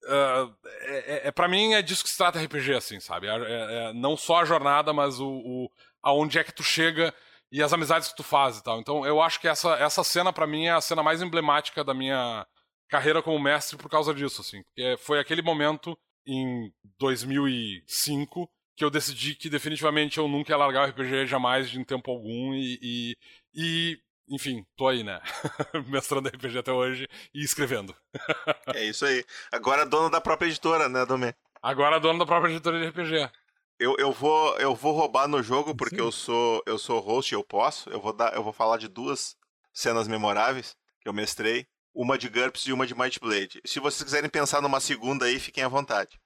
Ah, 0.05 0.49
é, 0.81 0.97
é, 0.97 1.27
é, 1.29 1.31
pra 1.31 1.47
mim 1.47 1.73
é 1.73 1.81
disso 1.81 2.03
que 2.03 2.09
se 2.09 2.17
trata 2.17 2.37
RPG, 2.37 2.73
assim, 2.75 2.99
sabe? 2.99 3.27
É, 3.27 3.31
é- 3.31 3.89
é 3.91 3.93
não 3.93 4.17
só 4.17 4.41
a 4.41 4.45
jornada, 4.45 4.91
mas 4.91 5.21
o, 5.21 5.27
o 5.29 5.71
aonde 6.03 6.37
é 6.37 6.43
que 6.43 6.51
tu 6.53 6.63
chega 6.63 7.13
e 7.49 7.63
as 7.63 7.71
amizades 7.71 8.09
que 8.09 8.17
tu 8.17 8.23
faz 8.23 8.57
e 8.57 8.63
tal. 8.63 8.81
Então 8.81 9.05
eu 9.05 9.21
acho 9.21 9.39
que 9.39 9.47
essa, 9.47 9.73
essa 9.75 10.03
cena, 10.03 10.33
pra 10.33 10.45
mim, 10.45 10.65
é 10.65 10.71
a 10.71 10.81
cena 10.81 11.01
mais 11.01 11.21
emblemática 11.21 11.81
da 11.81 11.93
minha 11.93 12.45
carreira 12.89 13.23
como 13.23 13.39
mestre 13.39 13.77
por 13.77 13.89
causa 13.89 14.13
disso, 14.13 14.41
assim. 14.41 14.61
Porque 14.63 14.97
foi 14.99 15.17
aquele 15.21 15.41
momento 15.41 15.97
em 16.25 16.73
2005 16.99 18.49
que 18.77 18.85
eu 18.85 18.91
decidi 18.91 19.33
que 19.33 19.49
definitivamente 19.49 20.19
eu 20.19 20.27
nunca 20.27 20.53
ia 20.53 20.57
largar 20.57 20.87
o 20.87 20.91
RPG 20.91 21.25
jamais 21.25 21.67
de 21.67 21.83
tempo 21.83 22.11
algum 22.11 22.53
e, 22.53 22.77
e, 22.79 23.17
e, 23.55 23.99
enfim, 24.29 24.63
tô 24.77 24.87
aí, 24.87 25.03
né? 25.03 25.19
Mestrando 25.89 26.29
RPG 26.29 26.59
até 26.59 26.71
hoje 26.71 27.07
e 27.33 27.43
escrevendo. 27.43 27.93
É 28.75 28.83
isso 28.83 29.05
aí. 29.05 29.25
Agora 29.51 29.85
dono 29.85 30.11
da 30.11 30.21
própria 30.21 30.47
editora, 30.47 30.87
né, 30.87 31.05
Domê? 31.05 31.33
Agora 31.61 31.99
dono 31.99 32.19
da 32.19 32.25
própria 32.25 32.51
editora 32.51 32.79
de 32.79 32.87
RPG. 32.89 33.31
Eu, 33.79 33.95
eu, 33.97 34.11
vou, 34.11 34.55
eu 34.59 34.75
vou 34.75 34.93
roubar 34.93 35.27
no 35.27 35.41
jogo 35.41 35.75
porque 35.75 35.95
Sim. 35.95 36.01
eu 36.01 36.11
sou 36.11 36.61
eu 36.67 36.77
sou 36.77 36.99
host 36.99 37.33
e 37.33 37.35
eu 37.35 37.43
posso. 37.43 37.89
Eu 37.89 37.99
vou, 37.99 38.13
dar, 38.13 38.35
eu 38.35 38.43
vou 38.43 38.53
falar 38.53 38.77
de 38.77 38.87
duas 38.87 39.35
cenas 39.73 40.07
memoráveis 40.07 40.75
que 41.01 41.09
eu 41.09 41.13
mestrei. 41.13 41.65
Uma 41.95 42.15
de 42.15 42.29
GURPS 42.29 42.67
e 42.67 42.73
uma 42.73 42.85
de 42.85 42.93
Might 42.93 43.19
Blade. 43.19 43.59
Se 43.65 43.79
vocês 43.79 44.03
quiserem 44.03 44.29
pensar 44.29 44.61
numa 44.61 44.79
segunda 44.79 45.25
aí, 45.25 45.39
fiquem 45.39 45.63
à 45.63 45.67
vontade. 45.67 46.19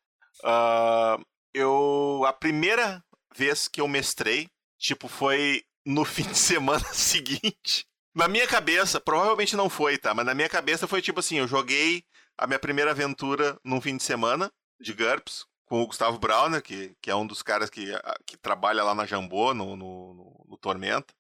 Ah, 0.43 1.17
eu. 1.53 2.23
A 2.25 2.33
primeira 2.33 3.03
vez 3.35 3.67
que 3.67 3.81
eu 3.81 3.87
mestrei, 3.87 4.49
tipo, 4.77 5.07
foi 5.07 5.63
no 5.85 6.03
fim 6.05 6.23
de 6.23 6.37
semana 6.37 6.85
seguinte. 6.93 7.85
Na 8.15 8.27
minha 8.27 8.47
cabeça, 8.47 8.99
provavelmente 8.99 9.55
não 9.55 9.69
foi, 9.69 9.97
tá? 9.97 10.13
Mas 10.13 10.25
na 10.25 10.33
minha 10.33 10.49
cabeça 10.49 10.87
foi 10.87 11.01
tipo 11.01 11.19
assim: 11.19 11.37
eu 11.37 11.47
joguei 11.47 12.03
a 12.37 12.47
minha 12.47 12.59
primeira 12.59 12.91
aventura 12.91 13.57
num 13.63 13.81
fim 13.81 13.97
de 13.97 14.03
semana 14.03 14.51
de 14.79 14.93
GURPS 14.93 15.45
com 15.65 15.81
o 15.81 15.87
Gustavo 15.87 16.19
Brauner, 16.19 16.61
que, 16.61 16.95
que 17.01 17.09
é 17.09 17.15
um 17.15 17.25
dos 17.25 17.41
caras 17.41 17.69
que, 17.69 17.85
que 18.25 18.35
trabalha 18.37 18.83
lá 18.83 18.93
na 18.93 19.05
Jambô, 19.05 19.53
no, 19.53 19.75
no, 19.77 20.13
no- 20.13 20.45
no 20.49 20.57
Tormenta. 20.57 21.13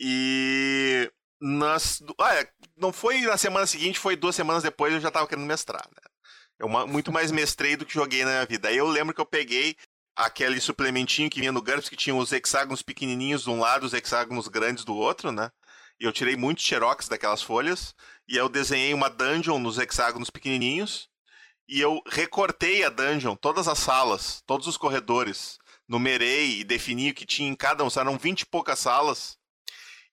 E. 0.00 1.10
Nas, 1.40 2.02
ah, 2.20 2.34
é, 2.34 2.50
não 2.76 2.92
foi 2.92 3.20
na 3.20 3.36
semana 3.36 3.64
seguinte, 3.64 3.96
foi 4.00 4.16
duas 4.16 4.34
semanas 4.34 4.60
depois 4.64 4.92
eu 4.92 4.98
já 5.00 5.08
tava 5.08 5.28
querendo 5.28 5.46
mestrar, 5.46 5.86
né? 5.86 6.02
Eu 6.58 6.68
ma- 6.68 6.86
muito 6.86 7.12
mais 7.12 7.30
mestrei 7.30 7.76
do 7.76 7.86
que 7.86 7.94
joguei 7.94 8.24
na 8.24 8.30
minha 8.30 8.46
vida. 8.46 8.68
Aí 8.68 8.76
eu 8.76 8.86
lembro 8.88 9.14
que 9.14 9.20
eu 9.20 9.26
peguei 9.26 9.76
aquele 10.16 10.60
suplementinho 10.60 11.30
que 11.30 11.40
vinha 11.40 11.52
no 11.52 11.62
GURPS, 11.62 11.88
que 11.88 11.96
tinha 11.96 12.14
os 12.16 12.32
hexágonos 12.32 12.82
pequenininhos 12.82 13.44
de 13.44 13.50
um 13.50 13.60
lado, 13.60 13.84
os 13.84 13.92
hexágonos 13.94 14.48
grandes 14.48 14.84
do 14.84 14.94
outro, 14.96 15.30
né? 15.30 15.50
E 16.00 16.04
eu 16.04 16.12
tirei 16.12 16.36
muitos 16.36 16.64
xerox 16.64 17.08
daquelas 17.08 17.42
folhas, 17.42 17.94
e 18.28 18.36
eu 18.36 18.48
desenhei 18.48 18.92
uma 18.94 19.08
dungeon 19.08 19.58
nos 19.58 19.78
hexágonos 19.78 20.30
pequenininhos, 20.30 21.08
e 21.68 21.80
eu 21.80 22.00
recortei 22.06 22.84
a 22.84 22.88
dungeon, 22.88 23.36
todas 23.36 23.68
as 23.68 23.78
salas, 23.78 24.42
todos 24.46 24.66
os 24.66 24.76
corredores, 24.76 25.58
numerei 25.88 26.60
e 26.60 26.64
defini 26.64 27.10
o 27.10 27.14
que 27.14 27.26
tinha 27.26 27.48
em 27.48 27.54
cada 27.54 27.84
um, 27.84 27.88
eram 27.96 28.18
20 28.18 28.40
e 28.40 28.46
poucas 28.46 28.78
salas, 28.78 29.36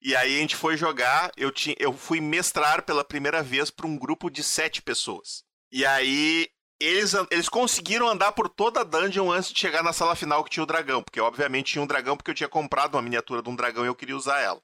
E 0.02 0.16
aí 0.16 0.38
a 0.38 0.40
gente 0.40 0.56
foi 0.56 0.78
jogar, 0.78 1.32
eu, 1.36 1.52
tinha, 1.52 1.76
eu 1.80 1.92
fui 1.94 2.22
mestrar 2.22 2.84
pela 2.84 3.04
primeira 3.04 3.42
vez 3.42 3.72
para 3.72 3.88
um 3.88 3.98
grupo 3.98 4.30
de 4.30 4.44
sete 4.44 4.82
pessoas. 4.82 5.44
E 5.76 5.86
aí 5.86 6.48
eles, 6.80 7.14
eles 7.30 7.50
conseguiram 7.50 8.08
andar 8.08 8.32
por 8.32 8.48
toda 8.48 8.80
a 8.80 8.84
dungeon 8.86 9.30
antes 9.30 9.52
de 9.52 9.60
chegar 9.60 9.84
na 9.84 9.92
sala 9.92 10.16
final 10.16 10.42
que 10.42 10.50
tinha 10.50 10.64
o 10.64 10.66
dragão. 10.66 11.04
Porque 11.04 11.20
obviamente 11.20 11.74
tinha 11.74 11.82
um 11.82 11.88
dragão, 11.88 12.16
porque 12.16 12.32
eu 12.32 12.36
tinha 12.36 12.48
comprado 12.48 12.96
uma 12.96 13.02
miniatura 13.02 13.44
de 13.44 13.50
um 13.50 13.56
dragão 13.58 13.84
e 13.84 13.88
eu 13.88 13.96
queria 13.96 14.16
usar 14.16 14.40
ela. 14.40 14.62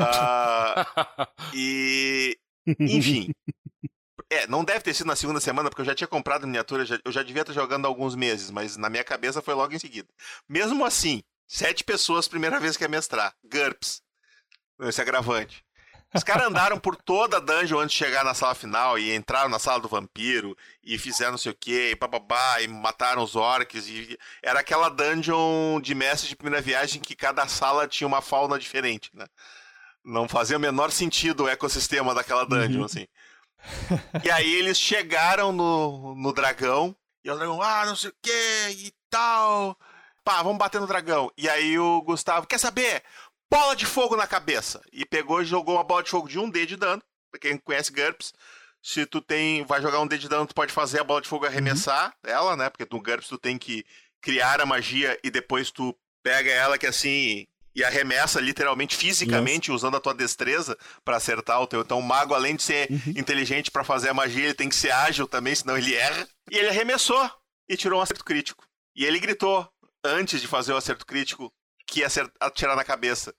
Uh, 0.00 1.46
e. 1.54 2.36
Enfim. 2.66 3.32
É, 4.28 4.48
não 4.48 4.64
deve 4.64 4.80
ter 4.80 4.94
sido 4.94 5.06
na 5.06 5.14
segunda 5.14 5.38
semana, 5.38 5.70
porque 5.70 5.82
eu 5.82 5.86
já 5.86 5.94
tinha 5.94 6.08
comprado 6.08 6.42
a 6.42 6.46
miniatura, 6.48 6.84
eu 7.04 7.12
já 7.12 7.22
devia 7.22 7.42
estar 7.42 7.52
jogando 7.52 7.84
há 7.84 7.88
alguns 7.88 8.16
meses, 8.16 8.50
mas 8.50 8.76
na 8.76 8.90
minha 8.90 9.04
cabeça 9.04 9.40
foi 9.40 9.54
logo 9.54 9.72
em 9.72 9.78
seguida. 9.78 10.08
Mesmo 10.48 10.84
assim, 10.84 11.22
sete 11.46 11.84
pessoas, 11.84 12.26
primeira 12.26 12.58
vez 12.58 12.76
que 12.76 12.82
ia 12.82 12.88
mestrar. 12.88 13.32
GURPS. 13.44 14.02
Esse 14.80 15.00
agravante. 15.00 15.64
Os 16.14 16.24
caras 16.24 16.46
andaram 16.46 16.78
por 16.78 16.96
toda 16.96 17.36
a 17.36 17.40
dungeon 17.40 17.80
antes 17.80 17.96
de 17.96 18.04
chegar 18.04 18.24
na 18.24 18.32
sala 18.32 18.54
final 18.54 18.98
e 18.98 19.14
entraram 19.14 19.50
na 19.50 19.58
sala 19.58 19.80
do 19.80 19.88
vampiro 19.88 20.56
e 20.82 20.96
fizeram 20.98 21.32
não 21.32 21.38
sei 21.38 21.52
o 21.52 21.56
que, 21.58 21.90
e 21.90 21.94
bababá, 21.94 22.60
e 22.62 22.68
mataram 22.68 23.22
os 23.22 23.36
orcs. 23.36 23.86
E... 23.88 24.18
Era 24.42 24.60
aquela 24.60 24.88
dungeon 24.88 25.80
de 25.80 25.94
mestre 25.94 26.28
de 26.28 26.36
primeira 26.36 26.62
viagem 26.62 27.02
que 27.02 27.14
cada 27.14 27.46
sala 27.48 27.86
tinha 27.86 28.06
uma 28.06 28.22
fauna 28.22 28.58
diferente, 28.58 29.10
né? 29.12 29.26
Não 30.04 30.28
fazia 30.28 30.56
o 30.56 30.60
menor 30.60 30.90
sentido 30.92 31.44
o 31.44 31.48
ecossistema 31.48 32.14
daquela 32.14 32.46
dungeon, 32.46 32.78
uhum. 32.78 32.84
assim. 32.84 33.06
e 34.24 34.30
aí 34.30 34.54
eles 34.54 34.78
chegaram 34.78 35.52
no, 35.52 36.14
no 36.14 36.32
dragão, 36.32 36.96
e 37.24 37.30
o 37.30 37.34
dragão, 37.34 37.60
ah, 37.60 37.84
não 37.84 37.96
sei 37.96 38.10
o 38.10 38.14
que 38.22 38.30
e 38.70 38.94
tal. 39.10 39.76
Pá, 40.22 40.42
vamos 40.42 40.58
bater 40.58 40.80
no 40.80 40.86
dragão. 40.86 41.30
E 41.36 41.48
aí 41.48 41.78
o 41.78 42.02
Gustavo, 42.02 42.46
quer 42.46 42.58
saber? 42.58 43.02
Bola 43.50 43.74
de 43.74 43.86
fogo 43.86 44.16
na 44.16 44.26
cabeça. 44.26 44.80
E 44.92 45.04
pegou 45.04 45.42
e 45.42 45.44
jogou 45.44 45.76
uma 45.76 45.84
bola 45.84 46.02
de 46.02 46.10
fogo 46.10 46.28
de 46.28 46.38
um 46.38 46.48
D 46.48 46.66
de 46.66 46.76
dano. 46.76 47.02
Pra 47.30 47.40
quem 47.40 47.58
conhece 47.58 47.92
GURPS, 47.92 48.32
se 48.82 49.04
tu 49.06 49.20
tem. 49.20 49.64
Vai 49.64 49.82
jogar 49.82 50.00
um 50.00 50.06
D 50.06 50.16
de 50.18 50.28
dano, 50.28 50.46
tu 50.46 50.54
pode 50.54 50.72
fazer 50.72 51.00
a 51.00 51.04
bola 51.04 51.20
de 51.20 51.28
fogo 51.28 51.46
arremessar 51.46 52.14
uhum. 52.24 52.30
ela, 52.30 52.56
né? 52.56 52.70
Porque 52.70 52.86
no 52.90 53.02
GURPS 53.02 53.28
tu 53.28 53.38
tem 53.38 53.58
que 53.58 53.84
criar 54.20 54.60
a 54.60 54.66
magia 54.66 55.18
e 55.22 55.30
depois 55.30 55.70
tu 55.70 55.96
pega 56.22 56.50
ela 56.50 56.78
que 56.78 56.86
assim. 56.86 57.46
E 57.74 57.84
arremessa 57.84 58.40
literalmente, 58.40 58.96
fisicamente, 58.96 59.68
Nossa. 59.68 59.84
usando 59.84 59.98
a 59.98 60.00
tua 60.00 60.14
destreza 60.14 60.78
para 61.04 61.18
acertar 61.18 61.60
o 61.60 61.66
teu. 61.66 61.82
Então, 61.82 61.98
o 61.98 62.02
mago, 62.02 62.32
além 62.32 62.56
de 62.56 62.62
ser 62.62 62.90
uhum. 62.90 63.12
inteligente 63.14 63.70
para 63.70 63.84
fazer 63.84 64.08
a 64.08 64.14
magia, 64.14 64.44
ele 64.44 64.54
tem 64.54 64.66
que 64.66 64.74
ser 64.74 64.90
ágil 64.90 65.26
também, 65.28 65.54
senão 65.54 65.76
ele 65.76 65.94
erra. 65.94 66.26
E 66.50 66.56
ele 66.56 66.70
arremessou 66.70 67.30
e 67.68 67.76
tirou 67.76 67.98
um 67.98 68.02
acerto 68.02 68.24
crítico. 68.24 68.64
E 68.96 69.04
ele 69.04 69.20
gritou, 69.20 69.68
antes 70.02 70.40
de 70.40 70.46
fazer 70.46 70.72
o 70.72 70.76
acerto 70.78 71.04
crítico, 71.04 71.52
que 71.86 72.00
ia 72.00 72.08
atirar 72.40 72.76
na 72.76 72.84
cabeça. 72.84 73.34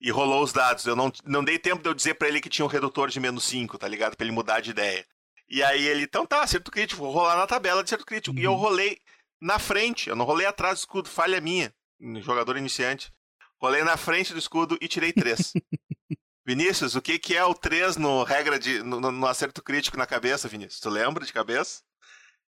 E 0.00 0.10
rolou 0.10 0.42
os 0.42 0.52
dados. 0.52 0.84
Eu 0.84 0.96
não, 0.96 1.12
não 1.24 1.44
dei 1.44 1.58
tempo 1.58 1.82
de 1.82 1.88
eu 1.88 1.94
dizer 1.94 2.14
para 2.14 2.28
ele 2.28 2.40
que 2.40 2.48
tinha 2.48 2.64
um 2.64 2.68
redutor 2.68 3.08
de 3.08 3.20
menos 3.20 3.44
5, 3.44 3.78
tá 3.78 3.86
ligado? 3.86 4.16
Pra 4.16 4.24
ele 4.24 4.34
mudar 4.34 4.60
de 4.60 4.70
ideia. 4.70 5.06
E 5.48 5.62
aí 5.62 5.86
ele, 5.86 6.04
então 6.04 6.26
tá, 6.26 6.42
acerto 6.42 6.70
crítico, 6.70 7.02
vou 7.02 7.12
rolar 7.12 7.36
na 7.36 7.46
tabela 7.46 7.82
de 7.82 7.88
acerto 7.88 8.06
crítico. 8.06 8.34
Uhum. 8.34 8.42
E 8.42 8.44
eu 8.44 8.52
uhum. 8.52 8.58
rolei 8.58 8.98
na 9.40 9.58
frente, 9.58 10.08
eu 10.08 10.16
não 10.16 10.24
rolei 10.24 10.46
atrás 10.46 10.74
do 10.74 10.78
escudo, 10.78 11.08
falha 11.08 11.40
minha, 11.40 11.72
jogador 12.20 12.56
iniciante. 12.56 13.12
Rolei 13.60 13.84
na 13.84 13.96
frente 13.96 14.32
do 14.32 14.38
escudo 14.38 14.76
e 14.80 14.88
tirei 14.88 15.12
3. 15.12 15.52
Vinícius, 16.44 16.96
o 16.96 17.02
que, 17.02 17.18
que 17.18 17.36
é 17.36 17.44
o 17.44 17.54
3 17.54 17.96
no 17.96 18.24
regra 18.24 18.58
de 18.58 18.82
no, 18.82 19.00
no, 19.00 19.26
acerto 19.26 19.62
crítico 19.62 19.96
na 19.96 20.06
cabeça, 20.06 20.48
Vinícius? 20.48 20.80
Tu 20.80 20.90
lembra 20.90 21.24
de 21.24 21.32
cabeça? 21.32 21.82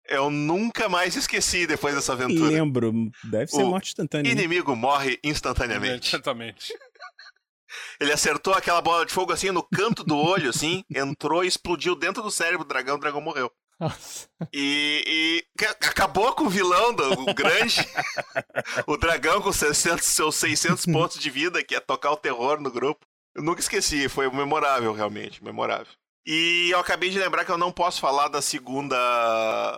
Eu 0.07 0.29
nunca 0.29 0.87
mais 0.87 1.15
esqueci 1.15 1.65
depois 1.65 1.95
dessa 1.95 2.13
aventura. 2.13 2.51
Lembro, 2.51 2.93
deve 3.23 3.47
ser 3.47 3.63
o 3.63 3.67
morte 3.67 3.87
instantânea. 3.87 4.31
O 4.31 4.35
né? 4.35 4.41
inimigo 4.41 4.75
morre 4.75 5.19
instantaneamente. 5.23 6.15
Exatamente. 6.15 6.73
Ele 7.99 8.11
acertou 8.11 8.53
aquela 8.53 8.81
bola 8.81 9.05
de 9.05 9.13
fogo 9.13 9.33
assim 9.33 9.51
no 9.51 9.63
canto 9.63 10.03
do 10.03 10.17
olho, 10.17 10.49
assim, 10.49 10.83
entrou 10.93 11.43
e 11.43 11.47
explodiu 11.47 11.95
dentro 11.95 12.21
do 12.21 12.31
cérebro 12.31 12.63
do 12.63 12.67
dragão, 12.67 12.95
o 12.95 12.99
dragão 12.99 13.21
morreu. 13.21 13.51
Nossa. 13.79 14.29
E, 14.53 15.03
e 15.05 15.61
acabou 15.61 16.33
com 16.33 16.45
o 16.45 16.49
vilão 16.49 16.93
do 16.93 17.33
grande. 17.33 17.85
o 18.87 18.95
dragão 18.95 19.41
com 19.41 19.51
600, 19.51 20.05
seus 20.05 20.35
600 20.35 20.85
pontos 20.85 21.19
de 21.19 21.29
vida, 21.29 21.63
que 21.63 21.73
ia 21.73 21.81
tocar 21.81 22.11
o 22.11 22.17
terror 22.17 22.61
no 22.61 22.71
grupo. 22.71 23.05
Eu 23.35 23.43
nunca 23.43 23.59
esqueci, 23.59 24.07
foi 24.07 24.29
memorável, 24.31 24.93
realmente, 24.93 25.43
memorável. 25.43 25.91
E 26.25 26.71
eu 26.71 26.79
acabei 26.79 27.09
de 27.11 27.19
lembrar 27.19 27.45
que 27.45 27.51
eu 27.51 27.57
não 27.57 27.71
posso 27.71 28.01
falar 28.01 28.27
da 28.29 28.41
segunda 28.41 28.95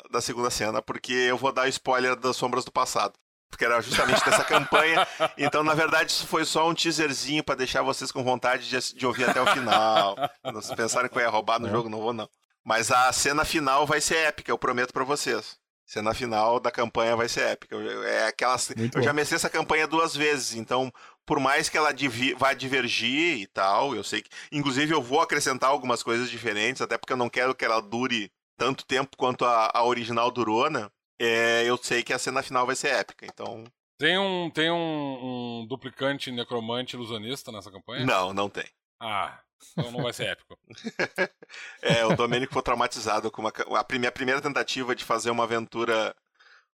da 0.09 0.21
segunda 0.21 0.49
cena, 0.49 0.81
porque 0.81 1.11
eu 1.11 1.37
vou 1.37 1.51
dar 1.51 1.67
spoiler 1.67 2.15
das 2.15 2.37
Sombras 2.37 2.63
do 2.63 2.71
Passado. 2.71 3.13
Porque 3.49 3.65
era 3.65 3.81
justamente 3.81 4.23
dessa 4.23 4.43
campanha. 4.45 5.07
Então, 5.37 5.63
na 5.63 5.73
verdade, 5.73 6.11
isso 6.11 6.27
foi 6.27 6.45
só 6.45 6.69
um 6.69 6.73
teaserzinho 6.73 7.43
para 7.43 7.55
deixar 7.55 7.81
vocês 7.81 8.11
com 8.11 8.23
vontade 8.23 8.69
de, 8.69 8.93
de, 8.93 9.05
ouvir 9.05 9.29
até 9.29 9.41
o 9.41 9.47
final. 9.47 10.15
Se 10.61 10.75
pensarem 10.75 11.09
que 11.09 11.17
eu 11.17 11.21
ia 11.21 11.29
roubar 11.29 11.59
no 11.59 11.67
é. 11.67 11.71
jogo, 11.71 11.89
não 11.89 11.99
vou 11.99 12.13
não. 12.13 12.29
Mas 12.63 12.91
a 12.91 13.11
cena 13.13 13.45
final 13.45 13.85
vai 13.85 14.01
ser 14.01 14.17
épica, 14.17 14.51
eu 14.51 14.57
prometo 14.57 14.91
para 14.91 15.05
vocês. 15.05 15.57
Cena 15.85 16.13
final 16.13 16.59
da 16.59 16.69
campanha 16.69 17.15
vai 17.15 17.29
ser 17.29 17.41
épica. 17.43 17.77
É 18.05 18.27
aquela, 18.27 18.57
eu 18.93 19.01
já 19.01 19.13
mexi 19.13 19.35
essa 19.35 19.49
campanha 19.49 19.87
duas 19.87 20.13
vezes, 20.13 20.55
então 20.55 20.91
por 21.27 21.41
mais 21.41 21.67
que 21.67 21.77
ela 21.77 21.93
vá 22.37 22.53
divergir 22.53 23.41
e 23.41 23.47
tal, 23.47 23.93
eu 23.93 24.03
sei 24.03 24.21
que. 24.21 24.29
Inclusive, 24.49 24.93
eu 24.93 25.01
vou 25.01 25.19
acrescentar 25.19 25.69
algumas 25.69 26.01
coisas 26.01 26.29
diferentes, 26.29 26.81
até 26.81 26.97
porque 26.97 27.11
eu 27.11 27.17
não 27.17 27.29
quero 27.29 27.53
que 27.53 27.65
ela 27.65 27.81
dure 27.81 28.31
tanto 28.57 28.85
tempo 28.85 29.15
quanto 29.17 29.43
a, 29.43 29.69
a 29.73 29.83
original 29.83 30.31
durou, 30.31 30.69
né? 30.69 30.89
É, 31.19 31.63
eu 31.65 31.77
sei 31.77 32.01
que 32.01 32.13
a 32.13 32.19
cena 32.19 32.41
final 32.41 32.65
vai 32.65 32.77
ser 32.77 32.87
épica, 32.93 33.25
então. 33.25 33.65
Tem 33.99 34.17
um, 34.17 34.49
tem 34.49 34.71
um, 34.71 35.63
um 35.63 35.67
duplicante 35.67 36.31
necromante 36.31 36.95
ilusionista 36.95 37.51
nessa 37.51 37.69
campanha? 37.69 38.05
Não, 38.05 38.33
não 38.33 38.49
tem. 38.49 38.65
Ah, 38.97 39.39
então 39.73 39.91
não 39.91 40.03
vai 40.03 40.13
ser 40.13 40.27
épico. 40.27 40.57
é, 41.81 42.05
o 42.05 42.15
Domênico 42.15 42.53
foi 42.53 42.61
traumatizado 42.61 43.29
com 43.29 43.41
uma, 43.41 43.51
a 43.51 43.97
minha 43.97 44.11
primeira 44.11 44.41
tentativa 44.41 44.95
de 44.95 45.03
fazer 45.03 45.29
uma 45.29 45.43
aventura 45.43 46.15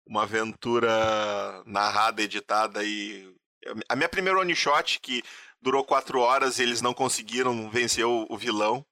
uma 0.06 0.24
aventura 0.24 1.64
narrada, 1.66 2.22
editada 2.22 2.84
e 2.84 3.34
a 3.88 3.96
minha 3.96 4.10
primeira 4.10 4.40
one 4.40 4.56
shot, 4.56 5.00
que 5.00 5.24
durou 5.62 5.84
quatro 5.84 6.20
horas 6.20 6.60
e 6.60 6.64
eles 6.64 6.82
não 6.82 6.94
conseguiram 6.94 7.70
vencer 7.70 8.06
o, 8.06 8.26
o 8.30 8.38
vilão, 8.38 8.86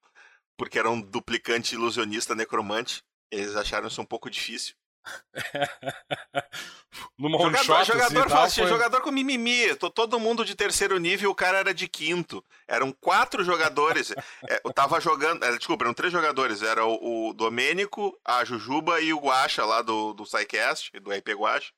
porque 0.57 0.77
era 0.77 0.89
um 0.89 1.01
duplicante 1.01 1.75
ilusionista 1.75 2.35
necromante. 2.35 3.03
Eles 3.31 3.55
acharam 3.55 3.87
isso 3.87 4.01
um 4.01 4.05
pouco 4.05 4.29
difícil. 4.29 4.75
Numa 7.17 7.37
jogador, 7.37 7.63
shot, 7.63 7.85
jogador 7.85 8.19
assim, 8.19 8.29
fácil, 8.29 8.63
foi... 8.63 8.71
jogador 8.71 9.01
com 9.01 9.11
mimimi. 9.11 9.75
Todo 9.75 10.19
mundo 10.19 10.43
de 10.43 10.55
terceiro 10.55 10.97
nível, 10.97 11.31
o 11.31 11.35
cara 11.35 11.59
era 11.59 11.73
de 11.73 11.87
quinto. 11.87 12.43
Eram 12.67 12.91
quatro 12.91 13.43
jogadores. 13.43 14.11
é, 14.49 14.61
eu 14.63 14.73
tava 14.73 14.99
jogando. 14.99 15.43
É, 15.43 15.57
desculpa, 15.57 15.85
eram 15.85 15.93
três 15.93 16.11
jogadores. 16.11 16.61
Era 16.61 16.85
o, 16.85 17.29
o 17.29 17.33
Domênico, 17.33 18.17
a 18.25 18.43
Jujuba 18.43 18.99
e 19.01 19.13
o 19.13 19.19
Guacha 19.19 19.65
lá 19.65 19.81
do, 19.81 20.13
do 20.13 20.25
SciCast, 20.25 20.91
do 20.99 21.11
RP 21.11 21.29
Guacha 21.29 21.71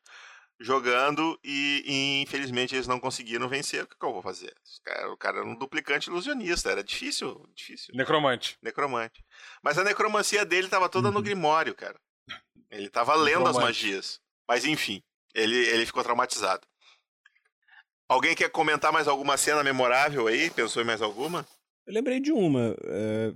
jogando 0.61 1.39
e, 1.43 1.83
e, 1.85 2.21
infelizmente 2.21 2.75
eles 2.75 2.87
não 2.87 2.99
conseguiram 2.99 3.49
vencer. 3.49 3.83
O 3.83 3.87
que, 3.87 3.97
que 3.97 4.05
eu 4.05 4.13
vou 4.13 4.21
fazer? 4.21 4.53
o 5.11 5.17
cara 5.17 5.39
era 5.39 5.47
um 5.47 5.55
duplicante 5.55 6.09
ilusionista, 6.09 6.71
era 6.71 6.83
difícil, 6.83 7.49
difícil. 7.55 7.93
Necromante. 7.95 8.57
Necromante. 8.61 9.23
Mas 9.63 9.77
a 9.77 9.83
necromancia 9.83 10.45
dele 10.45 10.67
tava 10.67 10.87
toda 10.87 11.07
uhum. 11.07 11.15
no 11.15 11.21
Grimório, 11.21 11.75
cara. 11.75 11.99
Ele 12.69 12.89
tava 12.89 13.15
lendo 13.15 13.47
as 13.47 13.57
magias. 13.57 14.19
Mas 14.47 14.63
enfim, 14.65 15.01
ele, 15.33 15.55
ele 15.55 15.85
ficou 15.85 16.03
traumatizado. 16.03 16.65
Alguém 18.07 18.35
quer 18.35 18.49
comentar 18.49 18.91
mais 18.91 19.07
alguma 19.07 19.37
cena 19.37 19.63
memorável 19.63 20.27
aí? 20.27 20.49
Pensou 20.51 20.81
em 20.81 20.85
mais 20.85 21.01
alguma? 21.01 21.45
Eu 21.87 21.93
lembrei 21.93 22.19
de 22.19 22.31
uma, 22.31 22.75
é, 22.83 23.33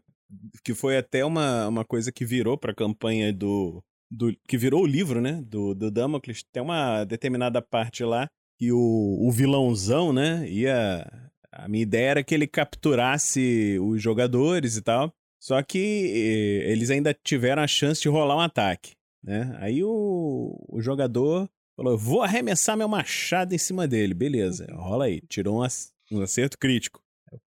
que 0.64 0.73
foi 0.73 0.97
até 0.97 1.23
uma, 1.26 1.68
uma 1.68 1.85
coisa 1.85 2.11
que 2.11 2.26
virou 2.26 2.57
pra 2.57 2.76
campanha 2.76 3.34
do, 3.34 3.84
do, 4.10 4.36
que 4.48 4.57
virou 4.57 4.84
o 4.84 4.88
livro, 4.88 5.22
né, 5.22 5.41
do, 5.45 5.73
do 5.73 5.91
Damocles, 5.91 6.44
tem 6.52 6.61
uma 6.61 7.03
determinada 7.03 7.61
parte 7.61 8.03
lá 8.03 8.27
que 8.57 8.72
o, 8.72 8.77
o 8.77 9.32
vilãozão, 9.32 10.14
né, 10.14 10.49
ia... 10.49 11.06
A 11.52 11.69
minha 11.69 11.84
ideia 11.84 12.10
era 12.10 12.23
que 12.23 12.36
ele 12.36 12.48
capturasse 12.48 13.77
os 13.82 14.02
jogadores 14.02 14.76
e 14.76 14.82
tal, 14.82 15.14
só 15.41 15.64
que 15.64 15.77
eh, 15.77 16.69
eles 16.69 16.90
ainda 16.90 17.14
tiveram 17.14 17.61
a 17.61 17.68
chance 17.68 18.02
de 18.02 18.10
rolar 18.10 18.36
um 18.36 18.41
ataque, 18.41 18.91
né? 19.23 19.56
Aí 19.61 19.82
o, 19.82 20.53
o 20.68 20.82
jogador 20.82 21.49
falou, 21.77 21.98
vou 21.98 22.23
arremessar 22.23 22.76
meu 22.76 22.90
machado 22.90 23.56
em 23.56 23.57
cima 23.57 23.88
dele, 23.88 24.14
beleza, 24.14 24.68
rola 24.73 25.06
aí, 25.06 25.22
tirou 25.30 25.64
um, 25.64 25.68
um 26.11 26.22
acerto 26.22 26.57
crítico. 26.57 27.02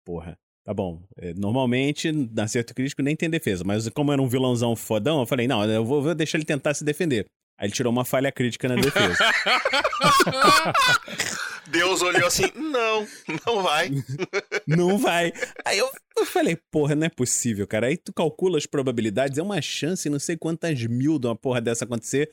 Porra, 0.05 0.39
Tá 0.67 0.75
bom. 0.75 1.01
É, 1.17 1.33
normalmente, 1.33 2.11
na 2.11 2.43
acerto 2.43 2.75
crítico, 2.75 3.01
nem 3.01 3.15
tem 3.15 3.31
defesa. 3.31 3.63
Mas 3.65 3.89
como 3.91 4.13
era 4.13 4.21
um 4.21 4.27
vilãozão 4.27 4.75
fodão, 4.75 5.21
eu 5.21 5.27
falei, 5.27 5.47
não, 5.47 5.65
eu 5.65 5.85
vou, 5.85 6.03
vou 6.03 6.13
deixar 6.13 6.39
ele 6.39 6.45
tentar 6.45 6.75
se 6.75 6.85
defender. 6.85 7.25
Aí 7.57 7.69
ele 7.69 7.73
tirou 7.73 7.93
uma 7.93 8.05
falha 8.05 8.33
crítica 8.33 8.69
na 8.69 8.75
defesa. 8.75 9.17
Deus 11.71 12.03
olhou 12.03 12.27
assim, 12.27 12.51
não, 12.57 13.07
não 13.47 13.63
vai. 13.63 13.91
não 14.67 14.99
vai. 14.99 15.33
Aí 15.65 15.79
eu, 15.79 15.89
eu, 16.19 16.27
falei, 16.27 16.59
porra, 16.69 16.97
não 16.97 17.07
é 17.07 17.11
possível, 17.11 17.65
cara. 17.65 17.87
Aí 17.87 17.97
tu 17.97 18.13
calcula 18.13 18.59
as 18.59 18.67
probabilidades, 18.67 19.39
é 19.39 19.43
uma 19.43 19.63
chance, 19.63 20.11
não 20.11 20.19
sei 20.19 20.37
quantas 20.37 20.85
mil 20.85 21.17
de 21.17 21.29
uma 21.29 21.37
porra 21.37 21.61
dessa 21.61 21.85
acontecer. 21.85 22.33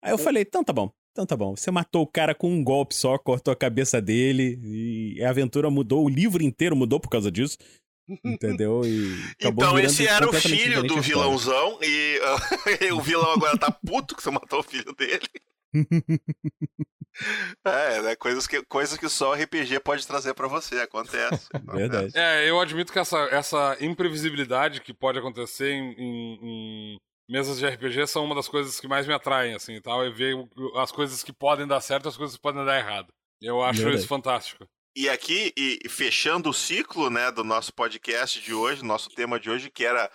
Aí 0.00 0.12
eu 0.12 0.18
falei, 0.18 0.44
então 0.44 0.62
tá 0.62 0.72
bom. 0.72 0.88
Então 1.12 1.26
tá 1.26 1.36
bom, 1.36 1.54
você 1.54 1.70
matou 1.70 2.02
o 2.02 2.06
cara 2.06 2.34
com 2.34 2.50
um 2.50 2.64
golpe 2.64 2.94
só, 2.94 3.18
cortou 3.18 3.52
a 3.52 3.56
cabeça 3.56 4.00
dele 4.00 4.58
e 4.64 5.22
a 5.22 5.28
aventura 5.28 5.70
mudou, 5.70 6.04
o 6.04 6.08
livro 6.08 6.42
inteiro 6.42 6.74
mudou 6.74 6.98
por 6.98 7.10
causa 7.10 7.30
disso. 7.30 7.58
Entendeu? 8.24 8.80
E 8.84 9.12
acabou 9.38 9.64
Então 9.64 9.78
esse 9.78 10.06
era 10.06 10.28
o 10.28 10.32
filho 10.32 10.82
do 10.82 11.00
vilãozão 11.00 11.78
e 11.82 12.18
uh, 12.90 12.96
o 12.96 13.00
vilão 13.00 13.30
agora 13.32 13.56
tá 13.58 13.70
puto 13.70 14.16
que 14.16 14.22
você 14.22 14.30
matou 14.30 14.60
o 14.60 14.62
filho 14.64 14.92
dele. 14.94 15.28
É, 17.62 18.00
né? 18.00 18.16
Coisas 18.16 18.46
que, 18.46 18.62
coisas 18.64 18.96
que 18.98 19.06
só 19.06 19.32
o 19.32 19.34
RPG 19.34 19.80
pode 19.80 20.06
trazer 20.06 20.32
pra 20.32 20.48
você, 20.48 20.76
acontece. 20.80 21.46
Verdade. 21.66 22.10
É, 22.16 22.48
eu 22.48 22.58
admito 22.58 22.90
que 22.90 22.98
essa, 22.98 23.18
essa 23.30 23.76
imprevisibilidade 23.80 24.80
que 24.80 24.94
pode 24.94 25.18
acontecer 25.18 25.72
em, 25.72 25.92
em- 25.92 26.38
em 26.94 26.98
mesas 27.32 27.58
de 27.58 27.66
RPG 27.66 28.06
são 28.08 28.26
uma 28.26 28.34
das 28.34 28.46
coisas 28.46 28.78
que 28.78 28.86
mais 28.86 29.06
me 29.06 29.14
atraem, 29.14 29.54
assim, 29.54 29.80
tal, 29.80 30.04
é 30.04 30.10
ver 30.10 30.36
as 30.76 30.92
coisas 30.92 31.22
que 31.22 31.32
podem 31.32 31.66
dar 31.66 31.80
certo 31.80 32.04
e 32.04 32.08
as 32.10 32.16
coisas 32.16 32.36
que 32.36 32.42
podem 32.42 32.62
dar 32.62 32.78
errado. 32.78 33.10
Eu 33.40 33.62
acho 33.62 33.78
Verdade. 33.78 34.00
isso 34.00 34.06
fantástico. 34.06 34.68
E 34.94 35.08
aqui, 35.08 35.50
e 35.56 35.78
e 35.82 35.88
fechando 35.88 36.50
o 36.50 36.54
ciclo, 36.54 37.08
né, 37.08 37.32
do 37.32 37.42
nosso 37.42 37.72
podcast 37.72 38.38
de 38.38 38.52
hoje, 38.52 38.84
nosso 38.84 39.08
tema 39.08 39.40
de 39.40 39.48
hoje, 39.48 39.70
que 39.70 39.82
era 39.82 40.10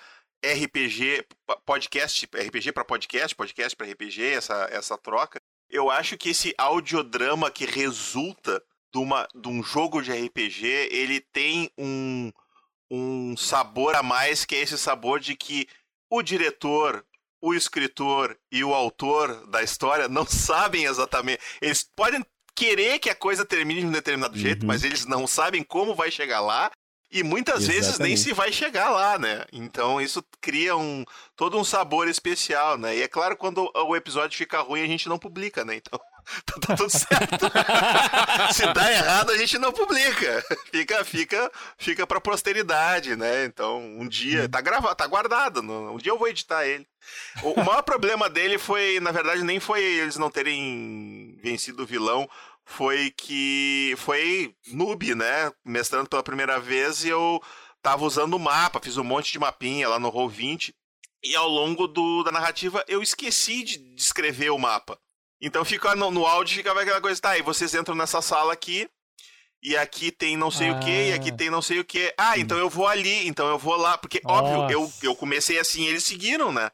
RPG, 0.45 1.25
podcast, 1.65 2.27
RPG 2.27 2.71
para 2.71 2.85
podcast, 2.85 3.35
podcast 3.35 3.75
para 3.75 3.87
RPG, 3.87 4.23
essa, 4.23 4.67
essa 4.71 4.95
troca. 4.95 5.39
Eu 5.67 5.89
acho 5.89 6.17
que 6.17 6.29
esse 6.29 6.53
audiodrama 6.55 7.49
que 7.49 7.65
resulta 7.65 8.63
de, 8.93 8.99
uma, 8.99 9.27
de 9.33 9.47
um 9.47 9.63
jogo 9.63 10.03
de 10.03 10.11
RPG, 10.11 10.67
ele 10.91 11.19
tem 11.19 11.71
um, 11.75 12.31
um 12.91 13.35
sabor 13.35 13.95
a 13.95 14.03
mais, 14.03 14.45
que 14.45 14.55
é 14.55 14.61
esse 14.61 14.77
sabor 14.77 15.19
de 15.19 15.35
que 15.35 15.67
o 16.09 16.21
diretor, 16.21 17.05
o 17.41 17.53
escritor 17.53 18.37
e 18.51 18.63
o 18.63 18.73
autor 18.73 19.47
da 19.47 19.61
história 19.63 20.07
não 20.07 20.25
sabem 20.27 20.85
exatamente. 20.85 21.39
Eles 21.61 21.83
podem 21.95 22.25
querer 22.55 22.99
que 22.99 23.09
a 23.09 23.15
coisa 23.15 23.45
termine 23.45 23.81
de 23.81 23.87
um 23.87 23.91
determinado 23.91 24.37
jeito, 24.37 24.61
Uhum. 24.63 24.67
mas 24.67 24.83
eles 24.83 25.05
não 25.05 25.27
sabem 25.27 25.63
como 25.63 25.93
vai 25.95 26.09
chegar 26.09 26.39
lá. 26.41 26.71
E 27.09 27.23
muitas 27.23 27.65
vezes 27.65 27.97
nem 27.99 28.11
Exatamente. 28.13 28.19
se 28.19 28.33
vai 28.33 28.51
chegar 28.51 28.89
lá, 28.89 29.17
né? 29.17 29.45
Então 29.53 30.01
isso 30.01 30.21
cria 30.41 30.75
um 30.75 31.05
todo 31.37 31.57
um 31.57 31.63
sabor 31.63 32.07
especial, 32.09 32.77
né? 32.77 32.97
E 32.97 33.01
é 33.01 33.07
claro, 33.07 33.37
quando 33.37 33.71
o 33.73 33.95
episódio 33.95 34.37
fica 34.37 34.59
ruim, 34.59 34.81
a 34.83 34.87
gente 34.87 35.07
não 35.07 35.17
publica, 35.17 35.63
né? 35.63 35.75
Então 35.75 35.97
tá, 36.45 36.59
tá 36.59 36.75
tudo 36.75 36.89
certo. 36.89 37.45
se 38.53 38.73
dá 38.73 38.91
errado, 38.91 39.31
a 39.31 39.37
gente 39.37 39.57
não 39.57 39.71
publica. 39.71 40.43
Fica, 40.71 41.05
fica, 41.05 41.51
fica 41.77 42.07
pra 42.07 42.21
posteridade, 42.21 43.15
né? 43.15 43.45
Então, 43.45 43.79
um 43.79 44.07
dia. 44.07 44.47
Tá 44.49 44.61
gravado, 44.61 44.95
tá 44.95 45.07
guardado. 45.07 45.61
Um 45.61 45.97
dia 45.97 46.11
eu 46.11 46.17
vou 46.17 46.27
editar 46.27 46.65
ele. 46.65 46.87
O, 47.43 47.59
o 47.61 47.63
maior 47.65 47.81
problema 47.83 48.29
dele 48.29 48.57
foi, 48.57 48.99
na 48.99 49.11
verdade, 49.11 49.43
nem 49.43 49.59
foi 49.59 49.83
eles 49.83 50.17
não 50.17 50.29
terem 50.29 51.37
vencido 51.41 51.83
o 51.83 51.87
vilão. 51.87 52.29
Foi 52.65 53.11
que 53.11 53.95
foi 53.97 54.53
noob, 54.73 55.15
né? 55.15 55.51
Mestrando 55.63 56.09
pela 56.09 56.21
primeira 56.21 56.59
vez 56.59 57.05
e 57.05 57.09
eu 57.09 57.41
tava 57.81 58.03
usando 58.03 58.33
o 58.33 58.39
mapa, 58.39 58.81
fiz 58.83 58.97
um 58.97 59.03
monte 59.03 59.31
de 59.31 59.39
mapinha 59.39 59.87
lá 59.87 59.97
no 59.97 60.11
Roll20. 60.11 60.73
E 61.23 61.35
ao 61.35 61.47
longo 61.47 61.87
do, 61.87 62.23
da 62.23 62.31
narrativa 62.31 62.83
eu 62.87 63.01
esqueci 63.01 63.63
de 63.63 63.77
descrever 63.95 64.49
o 64.49 64.57
mapa. 64.57 64.99
Então 65.41 65.63
fica 65.63 65.95
no, 65.95 66.09
no 66.11 66.25
áudio 66.25 66.57
ficava 66.57 66.81
aquela 66.81 67.01
coisa, 67.01 67.21
tá, 67.21 67.37
e 67.37 67.41
vocês 67.41 67.73
entram 67.75 67.95
nessa 67.95 68.21
sala 68.21 68.53
aqui, 68.53 68.89
e 69.61 69.75
aqui 69.77 70.11
tem 70.11 70.35
não 70.37 70.49
sei 70.51 70.71
o 70.71 70.79
que, 70.79 71.09
e 71.09 71.13
aqui 71.13 71.31
Ah. 71.31 71.35
tem 71.35 71.49
não 71.49 71.61
sei 71.61 71.79
o 71.79 71.85
que. 71.85 72.13
Ah, 72.17 72.37
então 72.37 72.57
eu 72.57 72.69
vou 72.69 72.87
ali, 72.87 73.27
então 73.27 73.47
eu 73.47 73.57
vou 73.57 73.75
lá, 73.75 73.97
porque 73.97 74.21
óbvio, 74.25 74.65
eu, 74.69 74.81
Nossa. 74.81 75.05
eu 75.05 75.15
comecei 75.15 75.59
assim, 75.59 75.85
eles 75.85 76.03
seguiram, 76.03 76.51
né? 76.51 76.69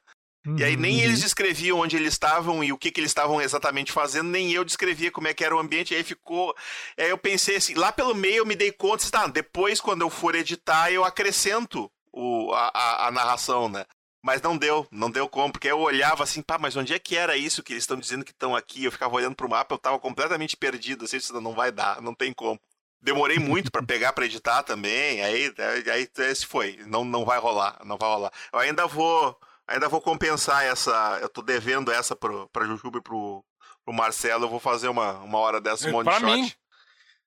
E 0.57 0.63
aí 0.63 0.75
nem 0.75 0.97
Uhum. 0.97 1.03
eles 1.03 1.21
descreviam 1.21 1.79
onde 1.79 1.95
eles 1.95 2.13
estavam 2.13 2.61
e 2.61 2.73
o 2.73 2.77
que, 2.77 2.91
que 2.91 2.99
eles 2.99 3.11
estavam 3.11 3.41
exatamente 3.41 3.93
fazendo, 3.93 4.29
nem 4.29 4.51
eu 4.51 4.65
descrevia 4.65 5.09
como 5.09 5.27
é 5.27 5.33
que 5.33 5.43
era 5.43 5.55
o 5.55 5.59
ambiente, 5.59 5.93
e 5.93 5.97
aí 5.97 6.03
ficou. 6.03 6.53
Aí 6.97 7.09
eu 7.09 7.17
pensei 7.17 7.55
assim, 7.55 7.73
lá 7.75 7.93
pelo 7.93 8.13
meio 8.13 8.37
eu 8.39 8.45
me 8.45 8.53
dei 8.55 8.71
conta, 8.71 9.09
tá, 9.09 9.25
depois 9.27 9.79
quando 9.79 10.01
eu 10.01 10.09
for 10.09 10.35
editar 10.35 10.91
eu 10.91 11.05
acrescento 11.05 11.89
o, 12.11 12.51
a, 12.53 12.71
a, 12.73 13.07
a 13.07 13.11
narração, 13.11 13.69
né? 13.69 13.85
Mas 14.25 14.41
não 14.41 14.57
deu, 14.57 14.87
não 14.89 15.11
deu 15.11 15.27
como, 15.27 15.51
porque 15.51 15.67
eu 15.67 15.79
olhava 15.79 16.23
assim, 16.23 16.41
pá, 16.41 16.57
mas 16.57 16.77
onde 16.77 16.93
é 16.93 16.97
que 16.99 17.17
era 17.17 17.35
isso 17.35 17.61
que 17.61 17.73
eles 17.73 17.83
estão 17.83 17.97
dizendo 17.97 18.23
que 18.23 18.31
estão 18.31 18.55
aqui? 18.55 18.85
Eu 18.85 18.91
ficava 18.91 19.13
olhando 19.15 19.35
pro 19.35 19.49
mapa, 19.49 19.75
eu 19.75 19.77
tava 19.77 19.99
completamente 19.99 20.55
perdido, 20.55 21.03
assim, 21.03 21.17
isso 21.17 21.39
não 21.41 21.51
vai 21.53 21.73
dar, 21.73 22.01
não 22.01 22.15
tem 22.15 22.31
como. 22.31 22.57
Demorei 23.01 23.37
muito 23.37 23.69
pra 23.69 23.83
pegar 23.83 24.13
pra 24.13 24.23
editar 24.25 24.63
também, 24.63 25.21
aí, 25.21 25.53
aí 25.91 26.09
esse 26.19 26.45
foi, 26.45 26.79
não, 26.87 27.03
não 27.03 27.25
vai 27.25 27.37
rolar, 27.37 27.77
não 27.83 27.97
vai 27.97 28.09
rolar. 28.09 28.31
Eu 28.53 28.59
ainda 28.59 28.87
vou, 28.87 29.37
ainda 29.67 29.89
vou 29.89 29.99
compensar 29.99 30.63
essa, 30.63 31.19
eu 31.21 31.27
tô 31.27 31.41
devendo 31.41 31.91
essa 31.91 32.15
pro, 32.15 32.47
pra 32.47 32.65
Jujuba 32.65 32.99
e 32.99 33.01
pro, 33.01 33.43
pro 33.83 33.93
Marcelo, 33.93 34.45
eu 34.45 34.49
vou 34.49 34.59
fazer 34.59 34.87
uma, 34.87 35.15
uma 35.19 35.37
hora 35.39 35.59
dessa, 35.59 35.85
um 35.89 35.91
É, 35.91 35.95
one 35.95 36.05
pra 36.05 36.19
shot. 36.21 36.25
mim. 36.31 36.51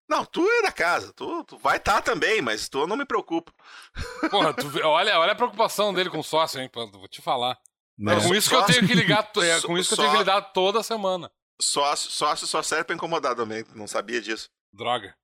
Não, 0.09 0.25
tu 0.25 0.47
é 0.49 0.63
da 0.63 0.71
casa, 0.73 1.13
tu, 1.13 1.43
tu 1.45 1.59
vai 1.59 1.79
estar 1.79 2.01
também, 2.01 2.41
mas 2.41 2.69
tu 2.69 2.79
eu 2.81 2.87
não 2.87 2.97
me 2.97 3.05
preocupo. 3.05 3.53
Porra, 4.31 4.55
tu 4.55 4.67
olha, 4.85 5.19
olha 5.19 5.33
a 5.33 5.37
preocupação 5.37 5.93
dele 5.93 6.11
com 6.11 6.21
o 6.21 6.25
sócio, 6.25 6.61
hein, 6.61 6.71
vou 6.73 7.09
te 7.09 7.21
falar. 7.21 7.59
Mas- 7.99 8.25
É 8.25 8.29
com 8.29 8.35
isso 8.35 8.49
que 8.49 8.55
eu 8.55 8.61
sócio- 8.61 8.75
tenho 8.75 8.87
que 8.87 8.95
ligar, 8.95 9.31
é 9.39 9.61
com 9.67 9.77
isso 9.77 9.89
que 9.89 9.95
eu 9.95 10.05
tenho 10.05 10.13
que 10.13 10.19
lidar 10.19 10.41
toda 10.53 10.83
semana. 10.83 11.31
Sócio, 11.61 12.11
sócio 12.11 12.47
só 12.47 12.63
serve 12.63 12.85
pra 12.85 12.95
incomodar 12.95 13.35
também, 13.35 13.65
não 13.75 13.87
sabia 13.87 14.21
disso. 14.21 14.49
Droga. 14.73 15.15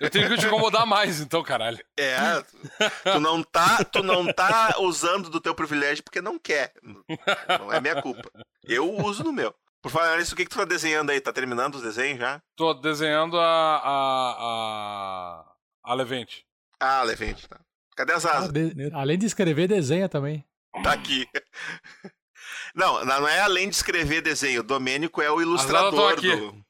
Eu 0.00 0.10
tenho 0.10 0.28
que 0.28 0.36
te 0.38 0.46
incomodar 0.46 0.84
mais, 0.86 1.20
então, 1.20 1.42
caralho. 1.44 1.78
É, 1.98 2.16
tu 3.12 3.20
não 3.20 3.42
tá, 3.42 3.84
tu 3.84 4.02
não 4.02 4.32
tá 4.32 4.76
usando 4.80 5.30
do 5.30 5.40
teu 5.40 5.54
privilégio 5.54 6.02
porque 6.02 6.20
não 6.20 6.38
quer. 6.38 6.72
Não 7.58 7.72
é 7.72 7.80
minha 7.80 8.00
culpa. 8.02 8.28
Eu 8.64 8.90
uso 9.04 9.22
no 9.22 9.32
meu. 9.32 9.54
Por 9.82 9.90
falar 9.90 10.16
nisso, 10.18 10.32
o 10.32 10.36
que, 10.36 10.44
que 10.44 10.50
tu 10.50 10.56
tá 10.58 10.64
desenhando 10.64 11.10
aí? 11.10 11.20
Tá 11.20 11.32
terminando 11.32 11.74
os 11.74 11.82
desenhos 11.82 12.18
já? 12.20 12.40
Tô 12.56 12.72
desenhando 12.72 13.36
a. 13.36 13.44
a. 13.84 15.44
a. 15.84 15.90
a 15.90 15.94
Levente. 15.94 16.46
Ah, 16.78 17.02
Levente, 17.02 17.48
tá. 17.48 17.58
Cadê 17.96 18.12
as 18.12 18.24
Ah, 18.24 18.38
asas? 18.38 18.52
de- 18.52 18.90
além 18.94 19.18
de 19.18 19.26
escrever, 19.26 19.66
desenha 19.68 20.08
também. 20.08 20.44
Tá 20.82 20.92
aqui. 20.92 21.26
Não, 22.74 23.04
não 23.04 23.28
é 23.28 23.40
além 23.40 23.68
de 23.68 23.74
escrever 23.74 24.22
desenho. 24.22 24.60
O 24.60 24.64
Domênico 24.64 25.20
é 25.20 25.30
o 25.30 25.42
ilustrador 25.42 26.16
do. 26.20 26.61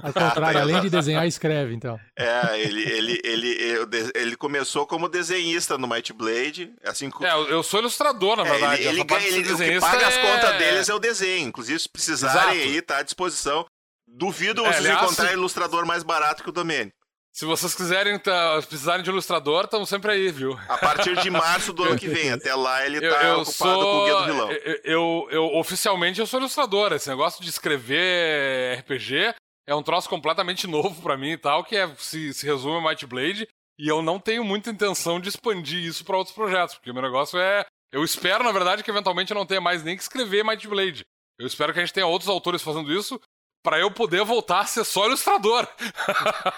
Ao 0.00 0.12
contrário, 0.12 0.58
além 0.60 0.80
de 0.80 0.88
desenhar, 0.90 1.26
escreve, 1.26 1.74
então. 1.74 1.98
É, 2.18 2.60
ele, 2.60 2.82
ele, 2.82 3.20
ele, 3.24 3.48
ele, 3.48 4.12
ele 4.14 4.36
começou 4.36 4.86
como 4.86 5.08
desenhista 5.08 5.76
no 5.76 5.86
Might 5.86 6.12
Blade, 6.12 6.72
assim 6.84 7.10
É, 7.20 7.32
eu 7.32 7.48
eu 7.48 7.62
sou 7.62 7.80
ilustrador, 7.80 8.36
na 8.36 8.46
É, 8.46 8.50
verdade. 8.50 8.82
ele, 8.82 8.88
ele 8.88 9.00
o 9.02 9.04
que 9.06 9.80
paga 9.80 10.06
as 10.08 10.16
é- 10.16 10.22
contas 10.32 10.58
deles 10.58 10.88
é 10.88 10.94
o 10.94 10.98
desenho. 10.98 11.48
Inclusive, 11.48 11.78
se 11.78 11.88
precisarem 11.88 12.54
Exato. 12.56 12.68
aí, 12.70 12.82
tá 12.82 12.98
à 12.98 13.02
disposição. 13.02 13.66
Duvido 14.06 14.64
É, 14.66 14.72
vocês 14.72 15.14
se- 15.14 15.32
ilustrador 15.34 15.84
mais 15.86 16.02
barato 16.02 16.42
que 16.42 16.48
o 16.48 16.52
Domênio. 16.52 16.92
Se 17.34 17.46
vocês 17.46 17.74
quiserem, 17.74 18.18
tá, 18.18 18.60
precisarem 18.68 19.02
de 19.02 19.08
ilustrador, 19.08 19.64
estamos 19.64 19.88
sempre 19.88 20.12
aí, 20.12 20.30
viu? 20.30 20.52
A 20.68 20.76
partir 20.76 21.16
de 21.16 21.30
março 21.30 21.72
do 21.72 21.82
ano 21.82 21.98
que 21.98 22.06
vem. 22.06 22.28
Até 22.32 22.54
lá 22.54 22.84
ele 22.84 22.98
Eu, 22.98 23.10
tá 23.10 23.22
eu 23.24 23.40
ocupado 23.40 23.52
sou. 23.52 23.80
com 23.82 23.96
o 23.98 24.04
Guia 24.04 24.14
do 24.16 24.24
Vilão. 24.26 24.52
Eu, 24.52 24.80
eu, 24.84 25.28
eu- 25.30 25.54
oficialmente 25.56 26.20
eu 26.20 26.26
sou 26.26 26.38
ilustrador. 26.40 26.92
Esse 26.92 27.08
negócio 27.08 27.42
de 27.42 27.48
escrever 27.48 28.78
RPG 28.80 29.34
é 29.66 29.74
um 29.74 29.82
troço 29.82 30.08
completamente 30.08 30.66
novo 30.66 31.02
pra 31.02 31.16
mim 31.16 31.32
e 31.32 31.38
tal, 31.38 31.64
que 31.64 31.76
é, 31.76 31.92
se, 31.96 32.32
se 32.34 32.46
resume 32.46 32.78
a 32.78 32.88
Might 32.88 33.06
Blade. 33.06 33.48
E 33.78 33.88
eu 33.88 34.02
não 34.02 34.18
tenho 34.18 34.44
muita 34.44 34.70
intenção 34.70 35.18
de 35.18 35.28
expandir 35.28 35.82
isso 35.82 36.04
pra 36.04 36.16
outros 36.16 36.34
projetos, 36.34 36.74
porque 36.74 36.90
o 36.90 36.94
meu 36.94 37.02
negócio 37.02 37.38
é. 37.38 37.64
Eu 37.90 38.04
espero, 38.04 38.44
na 38.44 38.52
verdade, 38.52 38.82
que 38.82 38.90
eventualmente 38.90 39.30
eu 39.30 39.34
não 39.34 39.46
tenha 39.46 39.60
mais 39.60 39.82
nem 39.82 39.96
que 39.96 40.02
escrever 40.02 40.44
Might 40.44 40.66
Blade. 40.66 41.04
Eu 41.38 41.46
espero 41.46 41.72
que 41.72 41.78
a 41.78 41.82
gente 41.82 41.92
tenha 41.92 42.06
outros 42.06 42.28
autores 42.28 42.62
fazendo 42.62 42.92
isso 42.92 43.20
pra 43.62 43.78
eu 43.78 43.90
poder 43.90 44.24
voltar 44.24 44.60
a 44.60 44.66
ser 44.66 44.84
só 44.84 45.06
ilustrador. 45.06 45.66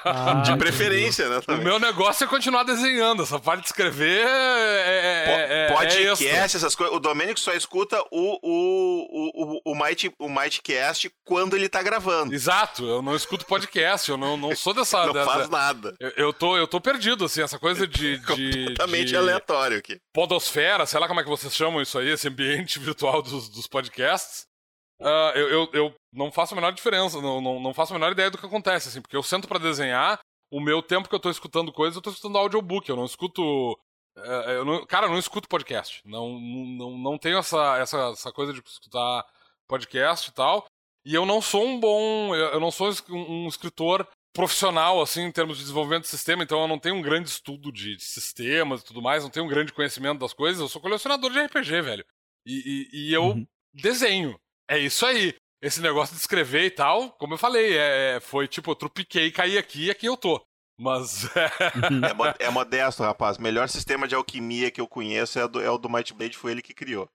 Ah, 0.05 0.43
De 0.45 0.57
preferência, 0.57 1.29
né? 1.29 1.39
O 1.39 1.43
Também. 1.43 1.65
meu 1.65 1.79
negócio 1.79 2.25
é 2.25 2.27
continuar 2.27 2.63
desenhando. 2.65 3.23
Essa 3.23 3.39
parte 3.39 3.61
de 3.61 3.67
escrever 3.67 4.27
é. 4.27 4.31
é, 4.87 5.01
é, 5.05 5.25
Po- 5.69 5.83
é 5.83 5.87
Podcast, 5.87 6.57
essas 6.57 6.75
coisas. 6.75 6.95
O 6.97 7.01
Domênico 7.01 7.39
só 7.41 7.53
escuta 7.53 8.01
o, 8.11 8.39
o, 8.43 9.61
o, 9.65 9.73
o, 9.73 9.75
Might, 9.75 10.13
o 10.19 10.29
Mightcast 10.29 11.11
quando 11.25 11.57
ele 11.57 11.69
tá 11.69 11.83
gravando. 11.83 12.35
Exato, 12.35 12.87
eu 12.87 13.03
não 13.03 13.15
escuto 13.15 13.47
podcast, 13.47 14.11
eu 14.11 14.17
não, 14.17 14.37
não 14.37 14.55
sou 14.57 14.73
dessa. 14.75 15.07
Não 15.07 15.13
dessa- 15.13 15.31
faz 15.31 15.49
nada. 15.49 15.95
Eu, 16.01 16.13
eu 16.17 16.33
tô, 16.33 16.57
eu 16.57 16.67
tô 16.67 16.81
perdido, 16.81 17.25
assim, 17.25 17.43
essa 17.43 17.59
coisa 17.59 17.87
de. 17.87 18.19
de 18.25 18.25
Completamente 18.25 19.09
de 19.09 19.17
aleatório 19.17 19.79
aqui. 19.79 19.99
Podosfera, 20.13 20.87
sei 20.87 20.99
lá 21.01 21.07
como 21.09 21.21
é 21.21 21.23
que 21.23 21.29
vocês 21.31 21.55
chamam 21.55 21.83
isso 21.83 21.99
aí, 21.99 22.09
esse 22.11 22.29
ambiente 22.29 22.79
virtual 22.81 23.23
dos, 23.23 23.49
dos 23.49 23.67
podcasts. 23.67 24.47
Ah, 25.03 25.33
eu, 25.35 25.49
eu, 25.51 25.69
eu 25.73 25.95
não 26.15 26.31
faço 26.33 26.55
a 26.55 26.57
menor 26.57 26.73
diferença, 26.73 27.21
não, 27.21 27.41
não, 27.41 27.61
não 27.61 27.75
faço 27.75 27.93
a 27.93 27.99
menor 27.99 28.13
ideia 28.13 28.31
do 28.31 28.39
que 28.39 28.47
acontece, 28.47 28.89
assim, 28.89 29.01
porque 29.03 29.17
eu 29.17 29.23
sento 29.23 29.47
pra 29.49 29.59
desenhar, 29.59 30.19
o 30.51 30.61
meu 30.61 30.81
tempo 30.83 31.09
que 31.09 31.15
eu 31.15 31.21
tô 31.21 31.31
escutando 31.31 31.73
coisas, 31.73 31.97
eu 31.97 32.03
tô 32.03 32.11
escutando 32.11 32.39
audiobook, 32.39 32.89
eu 32.89 32.97
não 32.97 33.05
escuto. 33.05 33.77
eh, 34.17 34.57
eu 34.57 34.65
não- 34.65 34.87
cara, 34.87 35.07
eu 35.07 35.11
não 35.11 35.19
escuto 35.19 35.49
podcast. 35.49 36.01
Não, 36.05 36.39
não, 36.39 36.97
não 36.97 37.19
tenho 37.19 37.37
essa, 37.39 37.77
essa, 37.79 37.99
essa 38.13 38.33
coisa 38.33 38.53
de 38.53 38.61
escutar 38.65 39.25
podcast 39.67 40.31
e 40.31 40.33
tal. 40.33 40.65
E 41.05 41.13
eu 41.15 41.27
não 41.27 41.43
sou 41.43 41.65
um 41.67 41.81
bom. 41.81 42.35
Eu 42.35 42.61
não 42.61 42.71
sou 42.71 42.91
um 43.11 43.45
um 43.45 43.49
escritor 43.49 44.07
profissional, 44.33 45.01
assim, 45.03 45.23
em 45.23 45.33
termos 45.33 45.57
de 45.57 45.63
desenvolvimento 45.65 46.03
de 46.03 46.09
sistema, 46.09 46.43
então 46.43 46.61
eu 46.61 46.69
não 46.69 46.79
tenho 46.79 46.95
um 46.97 47.03
grande 47.03 47.29
estudo 47.29 47.71
de 47.73 47.99
sistemas 48.01 48.81
e 48.81 48.85
tudo 48.85 49.01
mais, 49.03 49.23
não 49.23 49.31
tenho 49.31 49.47
um 49.47 49.49
grande 49.49 49.73
conhecimento 49.73 50.19
das 50.21 50.33
coisas. 50.33 50.61
Eu 50.61 50.69
sou 50.69 50.81
colecionador 50.83 51.31
de 51.33 51.39
RPG, 51.41 51.81
velho. 51.83 52.05
E, 52.47 52.89
e, 52.93 53.09
e 53.11 53.15
eu 53.15 53.25
Uhum. 53.25 53.47
desenho. 53.73 54.39
É 54.69 54.79
isso 54.79 55.05
aí. 55.07 55.35
Esse 55.65 55.81
negócio 55.81 56.15
de 56.15 56.21
escrever 56.21 56.65
e 56.65 56.71
tal, 56.71 57.11
como 57.13 57.35
eu 57.35 57.39
falei, 57.39 57.75
é, 57.75 58.21
foi 58.21 58.47
tipo, 58.47 58.71
eu 58.71 58.75
trupiquei, 58.77 59.31
caí 59.31 59.57
aqui 59.57 59.87
e 59.87 59.91
aqui 59.91 60.07
eu 60.07 60.17
tô. 60.17 60.39
Mas. 60.79 61.25
é, 62.05 62.13
mo 62.13 62.25
é, 62.39 62.51
modesto, 62.51 63.03
rapaz. 63.03 63.39
O 63.39 63.43
melhor 63.43 63.67
sistema 63.69 64.07
de 64.07 64.15
alquimia 64.15 64.71
que 64.71 64.81
eu 64.81 64.87
conheço 64.87 65.39
é, 65.39 65.49
do, 65.49 65.63
é 65.63 65.71
o 65.71 65.79
do 65.79 65.89
Might 65.89 66.13
Blade, 66.13 66.37
foi 66.37 66.53
ele 66.53 66.61
que 66.61 66.75
criou. 66.75 67.09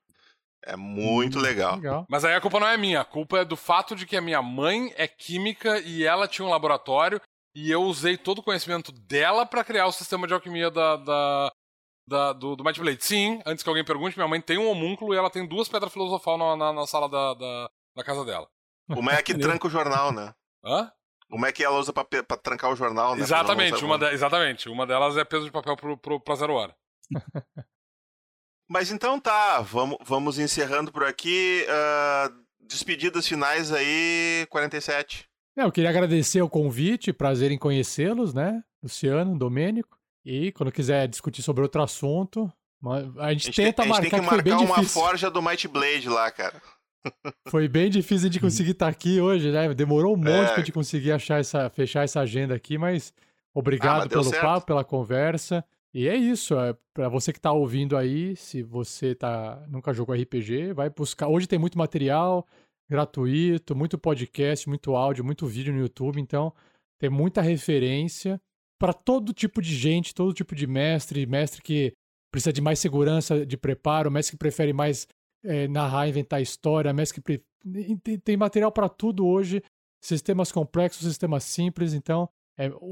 É 0.66 0.76
muito 0.76 1.38
hum, 1.38 1.42
legal. 1.42 1.76
legal. 1.76 2.08
Mas 2.10 2.26
aí 2.26 2.34
a 2.34 2.42
culpa 2.42 2.60
não 2.60 2.68
é 2.68 2.76
minha, 2.76 3.02
a 3.02 3.06
culpa 3.06 3.40
é 3.40 3.46
do 3.46 3.56
fato 3.56 3.96
de 3.96 4.08
que 4.08 4.18
a 4.18 4.22
minha 4.22 4.42
mãe 4.42 4.92
é 4.98 5.08
química 5.08 5.80
e 5.80 6.04
ela 6.04 6.28
tinha 6.28 6.46
um 6.46 6.50
laboratório 6.50 7.22
e 7.56 7.70
eu 7.70 7.84
usei 7.84 8.18
todo 8.18 8.40
o 8.40 8.44
conhecimento 8.44 8.92
dela 8.92 9.46
para 9.46 9.64
criar 9.64 9.86
o 9.86 9.92
sistema 9.92 10.26
de 10.26 10.34
alquimia 10.34 10.72
da, 10.72 10.96
da, 10.96 11.52
da 12.08 12.34
do, 12.34 12.56
do 12.56 12.64
Might 12.64 12.80
Blade. 12.80 13.06
Sim, 13.06 13.42
antes 13.46 13.64
que 13.64 13.70
alguém 13.70 13.86
pergunte, 13.86 14.18
minha 14.18 14.28
mãe 14.28 14.42
tem 14.42 14.58
um 14.58 14.70
homúnculo 14.70 15.14
e 15.14 15.18
ela 15.18 15.30
tem 15.30 15.48
duas 15.48 15.70
pedras 15.70 15.94
filosofal 15.94 16.38
na, 16.38 16.56
na, 16.56 16.74
na 16.74 16.88
sala 16.88 17.08
da, 17.08 17.34
da, 17.36 17.70
da, 18.00 18.04
casa 18.04 18.26
dela. 18.26 18.48
Como 18.94 19.10
é 19.10 19.22
que 19.22 19.34
tranca 19.38 19.68
o 19.68 19.70
jornal, 19.70 20.12
né? 20.12 20.34
Hã? 20.64 20.92
Como 21.30 21.46
é 21.46 21.52
que 21.52 21.64
ela 21.64 21.78
usa 21.78 21.94
pra, 21.94 22.04
pra 22.04 22.38
trancar 22.38 22.72
o 22.72 22.76
jornal, 22.76 23.16
né? 23.16 23.22
Exatamente, 23.22 23.86
uma 23.86 24.00
de, 24.00 24.06
exatamente. 24.08 24.68
Uma 24.68 24.88
delas 24.88 25.16
é 25.16 25.24
peso 25.24 25.46
de 25.46 25.52
papel 25.52 25.76
pro, 25.76 25.98
pro, 25.98 26.20
pra 26.20 26.36
zero 26.36 26.54
hora. 26.54 26.76
Mas 28.68 28.92
então 28.92 29.20
tá, 29.20 29.62
vamos, 29.62 29.98
vamos 30.04 30.40
encerrando 30.40 30.92
por 30.92 31.04
aqui. 31.04 31.66
Uh, 31.68 32.46
despedidas 32.60 33.28
finais 33.28 33.72
aí, 33.72 34.46
47. 34.50 35.28
É, 35.58 35.64
eu 35.64 35.72
queria 35.72 35.90
agradecer 35.90 36.42
o 36.42 36.50
convite, 36.50 37.12
prazer 37.12 37.52
em 37.52 37.58
conhecê-los, 37.58 38.34
né? 38.34 38.64
Luciano, 38.82 39.38
Domênico. 39.38 39.98
E 40.24 40.52
quando 40.52 40.72
quiser 40.72 41.08
discutir 41.08 41.42
sobre 41.42 41.64
outro 41.64 41.82
assunto, 41.82 42.52
a 42.86 43.00
gente, 43.00 43.20
a 43.20 43.34
gente 43.34 43.56
tenta 43.56 43.82
tem, 43.82 43.90
marcar, 43.90 44.02
a 44.02 44.04
gente 44.04 44.12
tem 44.12 44.20
que, 44.20 44.26
que 44.26 44.36
marcar 44.36 44.58
uma 44.58 44.76
difícil. 44.76 45.02
forja 45.02 45.32
do 45.32 45.42
Might 45.42 45.68
Blade 45.68 46.08
lá, 46.08 46.30
cara. 46.32 46.62
Foi 47.48 47.68
bem 47.68 47.90
difícil 47.90 48.30
de 48.30 48.40
conseguir 48.40 48.72
estar 48.72 48.88
aqui 48.88 49.20
hoje, 49.22 49.52
né? 49.52 49.74
Demorou 49.74 50.14
um 50.16 50.18
monte 50.18 50.50
é. 50.50 50.54
pra 50.54 50.58
gente 50.58 50.72
conseguir 50.72 51.12
achar 51.12 51.40
essa, 51.40 51.70
fechar 51.70 52.04
essa 52.04 52.20
agenda 52.20 52.54
aqui, 52.54 52.78
mas 52.78 53.14
obrigado 53.54 54.04
ah, 54.04 54.08
mas 54.16 54.30
pelo 54.30 54.42
papo, 54.42 54.68
pela 54.68 54.84
conversa. 54.84 55.64
E 55.94 56.08
é 56.08 56.16
isso, 56.16 56.60
é, 56.60 56.76
para 56.94 57.10
você 57.10 57.34
que 57.34 57.40
está 57.40 57.52
ouvindo 57.52 57.98
aí, 57.98 58.36
se 58.36 58.62
você 58.62 59.16
tá, 59.16 59.66
nunca 59.68 59.92
jogou 59.94 60.16
RPG, 60.16 60.74
vai 60.74 60.90
buscar. 60.90 61.28
Hoje 61.28 61.48
tem 61.48 61.58
muito 61.58 61.78
material 61.78 62.46
gratuito, 62.90 63.76
muito 63.76 63.98
podcast, 63.98 64.68
muito 64.68 64.96
áudio, 64.96 65.24
muito 65.24 65.46
vídeo 65.46 65.74
no 65.74 65.80
YouTube, 65.80 66.20
então 66.20 66.54
tem 67.00 67.10
muita 67.10 67.42
referência 67.42 68.42
para 68.80 68.94
todo 68.94 69.34
tipo 69.34 69.62
de 69.62 69.76
gente, 69.76 70.14
todo 70.14 70.34
tipo 70.34 70.56
de 70.56 70.66
mestre, 70.66 71.26
mestre 71.26 71.62
que 71.62 71.94
precisa 72.32 72.54
de 72.54 72.62
mais 72.62 72.80
segurança 72.80 73.46
de 73.46 73.58
preparo, 73.58 74.10
mestre 74.10 74.32
que 74.32 74.40
prefere 74.40 74.74
mais 74.74 75.08
é, 75.44 75.68
narrar, 75.68 76.07
inventar 76.07 76.41
história, 76.41 76.94
que 77.14 77.41
tem, 78.03 78.20
tem 78.20 78.38
material 78.38 78.72
para 78.72 78.90
tudo 78.90 79.26
hoje, 79.26 79.61
sistemas 80.02 80.52
complexos, 80.52 81.07
sistemas 81.07 81.44
simples, 81.44 81.94
então 81.94 82.30
é, 82.57 82.70
o, 82.82 82.91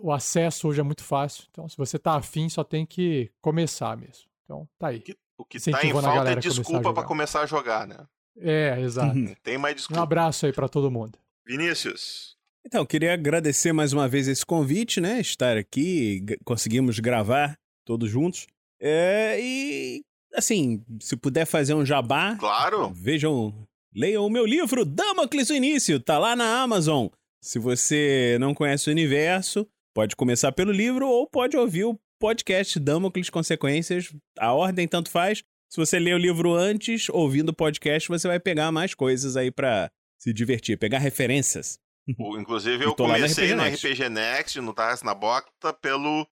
o, 0.00 0.12
acesso 0.12 0.68
hoje 0.68 0.80
é 0.80 0.82
muito 0.82 1.02
fácil. 1.02 1.44
Então, 1.50 1.66
se 1.66 1.76
você 1.78 1.98
tá 1.98 2.16
afim, 2.16 2.46
só 2.50 2.62
tem 2.62 2.84
que 2.84 3.30
começar 3.40 3.96
mesmo. 3.96 4.24
Então, 4.44 4.68
tá 4.78 4.88
aí. 4.88 5.02
O 5.38 5.44
que 5.46 5.58
tá 5.58 5.82
em 5.82 5.92
falta 5.92 6.30
é 6.32 6.36
desculpa 6.36 6.92
para 6.92 7.04
começar 7.04 7.40
a 7.40 7.46
jogar, 7.46 7.86
né? 7.86 8.06
É, 8.38 8.78
exato. 8.80 9.14
tem 9.42 9.56
mais 9.56 9.76
desculpa. 9.76 10.00
Um 10.00 10.02
abraço 10.02 10.44
aí 10.44 10.52
para 10.52 10.68
todo 10.68 10.90
mundo. 10.90 11.18
Vinícius. 11.46 12.36
Então, 12.66 12.84
queria 12.84 13.14
agradecer 13.14 13.72
mais 13.72 13.94
uma 13.94 14.06
vez 14.06 14.28
esse 14.28 14.44
convite, 14.44 15.00
né? 15.00 15.20
Estar 15.20 15.56
aqui, 15.56 16.22
conseguimos 16.44 16.98
gravar 16.98 17.56
todos 17.86 18.10
juntos. 18.10 18.46
É, 18.78 19.38
e, 19.40 20.04
assim, 20.38 20.82
se 21.00 21.16
puder 21.16 21.46
fazer 21.46 21.74
um 21.74 21.84
jabá. 21.84 22.36
Claro. 22.36 22.90
Vejam, 22.94 23.54
leiam 23.94 24.24
o 24.24 24.30
meu 24.30 24.46
livro, 24.46 24.84
Damocles 24.84 25.50
o 25.50 25.54
Início, 25.54 26.00
tá 26.00 26.18
lá 26.18 26.34
na 26.34 26.62
Amazon. 26.62 27.08
Se 27.42 27.58
você 27.58 28.36
não 28.40 28.54
conhece 28.54 28.88
o 28.88 28.92
universo, 28.92 29.66
pode 29.94 30.16
começar 30.16 30.52
pelo 30.52 30.72
livro 30.72 31.08
ou 31.08 31.28
pode 31.28 31.56
ouvir 31.56 31.84
o 31.84 31.98
podcast 32.18 32.78
Damocles 32.80 33.30
Consequências. 33.30 34.12
A 34.38 34.52
ordem 34.52 34.88
tanto 34.88 35.10
faz. 35.10 35.42
Se 35.70 35.76
você 35.76 35.98
ler 35.98 36.14
o 36.14 36.18
livro 36.18 36.54
antes, 36.54 37.08
ouvindo 37.10 37.50
o 37.50 37.54
podcast, 37.54 38.08
você 38.08 38.26
vai 38.26 38.40
pegar 38.40 38.72
mais 38.72 38.94
coisas 38.94 39.36
aí 39.36 39.50
para 39.50 39.90
se 40.18 40.32
divertir, 40.32 40.78
pegar 40.78 40.98
referências. 40.98 41.78
Inclusive, 42.08 42.84
eu 42.84 42.94
comecei 42.94 43.54
no 43.54 43.62
RPG, 43.62 43.74
RPG 43.74 44.08
Next, 44.08 44.60
no 44.60 44.72
Tarras 44.72 45.02
na 45.02 45.14
Bota, 45.14 45.72
pelo, 45.74 46.26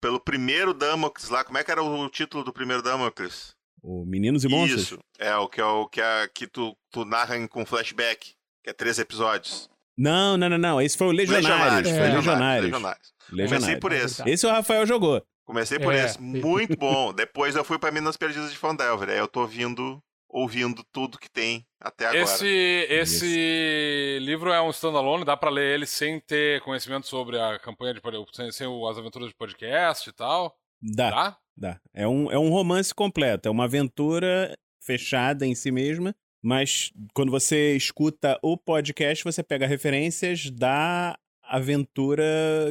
pelo 0.00 0.20
primeiro 0.20 0.74
Damocles 0.74 1.28
lá. 1.28 1.44
Como 1.44 1.58
é 1.58 1.64
que 1.64 1.70
era 1.70 1.82
o 1.82 2.08
título 2.08 2.44
do 2.44 2.52
primeiro 2.52 2.82
Damocles? 2.82 3.54
O 3.82 4.04
Meninos 4.04 4.44
e 4.44 4.48
Monstros? 4.48 4.82
Isso, 4.82 4.98
é 5.18 5.34
o 5.36 5.48
que, 5.48 5.60
é 5.60 5.64
o 5.64 5.88
que, 5.88 6.00
é, 6.00 6.28
que 6.32 6.46
tu, 6.46 6.76
tu 6.90 7.04
narra 7.04 7.46
com 7.48 7.64
flashback, 7.64 8.34
que 8.62 8.70
é 8.70 8.72
três 8.72 8.98
episódios. 8.98 9.70
Não, 9.96 10.36
não, 10.36 10.48
não, 10.48 10.58
não. 10.58 10.80
Esse 10.80 10.96
foi 10.96 11.08
o 11.08 11.10
Legionários. 11.10 11.48
Legionários. 11.48 11.90
Foi 11.90 11.98
é. 11.98 12.14
Legionários. 12.14 12.64
Legionários. 12.64 13.14
Legionários. 13.30 13.64
Comecei 13.64 13.76
por 13.76 13.92
esse. 13.92 14.30
Esse 14.30 14.46
o 14.46 14.50
Rafael 14.50 14.86
jogou. 14.86 15.22
Comecei 15.44 15.78
por 15.78 15.94
é. 15.94 16.04
esse. 16.04 16.20
Muito 16.20 16.76
bom. 16.78 17.12
Depois 17.12 17.56
eu 17.56 17.64
fui 17.64 17.78
para 17.78 17.90
Minas 17.90 18.16
Perdidas 18.16 18.50
de 18.50 18.58
Fandelver. 18.58 19.08
Aí 19.08 19.18
eu 19.18 19.26
tô 19.26 19.40
ouvindo, 19.40 20.00
ouvindo 20.28 20.84
tudo 20.92 21.18
que 21.18 21.30
tem 21.30 21.66
até 21.80 22.06
agora. 22.06 22.22
Esse, 22.22 22.86
esse 22.90 24.18
livro 24.20 24.52
é 24.52 24.60
um 24.60 24.70
standalone, 24.70 25.24
dá 25.24 25.36
para 25.36 25.50
ler 25.50 25.74
ele 25.74 25.86
sem 25.86 26.20
ter 26.20 26.60
conhecimento 26.62 27.06
sobre 27.06 27.38
a 27.40 27.58
campanha 27.58 27.94
de 27.94 28.00
sem, 28.32 28.50
sem 28.52 28.88
as 28.88 28.98
aventuras 28.98 29.28
de 29.28 29.34
podcast 29.34 30.08
e 30.08 30.12
tal. 30.12 30.56
Dá. 30.80 31.10
Dá? 31.10 31.38
Dá. 31.56 31.80
É 31.92 32.06
um, 32.06 32.30
é 32.30 32.38
um 32.38 32.50
romance 32.50 32.94
completo, 32.94 33.48
é 33.48 33.50
uma 33.50 33.64
aventura 33.64 34.56
fechada 34.80 35.46
em 35.46 35.54
si 35.54 35.70
mesma 35.70 36.14
mas 36.42 36.92
quando 37.14 37.30
você 37.30 37.76
escuta 37.76 38.38
o 38.42 38.56
podcast, 38.56 39.24
você 39.24 39.42
pega 39.42 39.66
referências 39.66 40.50
da 40.50 41.18
aventura 41.42 42.24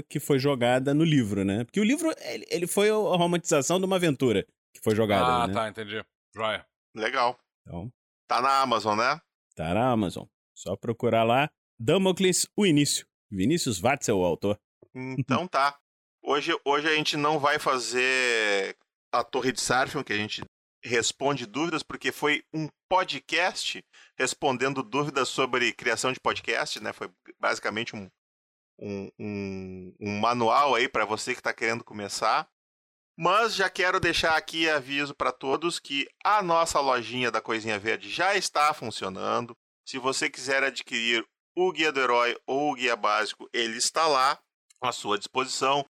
que 0.09 0.19
foi 0.19 0.39
jogada 0.39 0.93
no 0.93 1.03
livro, 1.03 1.43
né? 1.43 1.63
Porque 1.65 1.79
o 1.79 1.84
livro, 1.84 2.13
ele, 2.21 2.45
ele 2.49 2.67
foi 2.67 2.89
a 2.89 2.93
romantização 2.93 3.79
de 3.79 3.85
uma 3.85 3.95
aventura 3.95 4.45
que 4.73 4.81
foi 4.81 4.95
jogada. 4.95 5.43
Ah, 5.43 5.47
né? 5.47 5.53
tá, 5.53 5.69
entendi. 5.69 6.03
Joia. 6.34 6.65
Legal. 6.95 7.38
Então, 7.68 7.91
tá 8.27 8.41
na 8.41 8.61
Amazon, 8.61 8.98
né? 8.98 9.22
Tá 9.53 9.73
na 9.73 9.91
Amazon. 9.91 10.26
Só 10.56 10.76
procurar 10.77 11.23
lá. 11.23 11.49
Damocles, 11.77 12.48
o 12.56 12.65
início. 12.65 13.06
Vinícius 13.30 13.80
Watzel, 13.80 14.18
o 14.18 14.23
autor. 14.23 14.57
Então 14.95 15.48
tá. 15.48 15.77
Hoje, 16.23 16.57
hoje 16.64 16.88
a 16.88 16.95
gente 16.95 17.18
não 17.18 17.38
vai 17.39 17.60
fazer 17.60 18.76
a 19.11 19.23
Torre 19.23 19.52
de 19.52 19.60
Sarfion, 19.60 20.03
que 20.03 20.14
a 20.14 20.18
gente 20.18 20.44
responde 20.81 21.45
dúvidas, 21.45 21.84
porque 21.84 22.11
foi 22.11 22.44
um 22.53 22.69
podcast 22.89 23.84
respondendo 24.18 24.81
dúvidas 24.81 25.27
sobre 25.27 25.73
criação 25.73 26.14
de 26.14 26.19
podcast, 26.19 26.80
né? 26.80 26.94
Foi 26.94 27.11
basicamente 27.38 27.95
um, 27.95 28.10
um, 28.80 29.11
um, 29.19 29.95
um 29.99 30.19
manual 30.19 30.73
aí 30.73 30.88
para 30.88 31.06
você 31.06 31.34
que 31.34 31.41
está 31.41 31.53
querendo 31.53 31.84
começar. 31.84 32.48
Mas 33.19 33.56
já 33.56 33.68
quero 33.68 33.99
deixar 33.99 34.38
aqui 34.38 34.69
aviso 34.69 35.15
para 35.15 35.31
todos 35.31 35.80
que 35.80 36.07
a 36.23 36.44
nossa 36.44 36.80
lojinha 36.80 37.31
da 37.31 37.41
Coisinha 37.41 37.80
Verde 37.80 38.11
já 38.11 38.35
está 38.35 38.72
funcionando. 38.76 39.57
Se 39.88 39.98
você 39.98 40.30
quiser 40.30 40.64
adquirir 40.64 41.26
o 41.56 41.72
Guia 41.72 41.91
do 41.91 41.99
Herói 41.99 42.38
ou 42.45 42.72
o 42.72 42.76
Guia 42.76 42.95
Básico, 42.95 43.49
ele 43.52 43.77
está 43.77 44.06
lá 44.06 44.38
à 44.80 44.91
sua 44.91 45.18
disposição. 45.18 45.84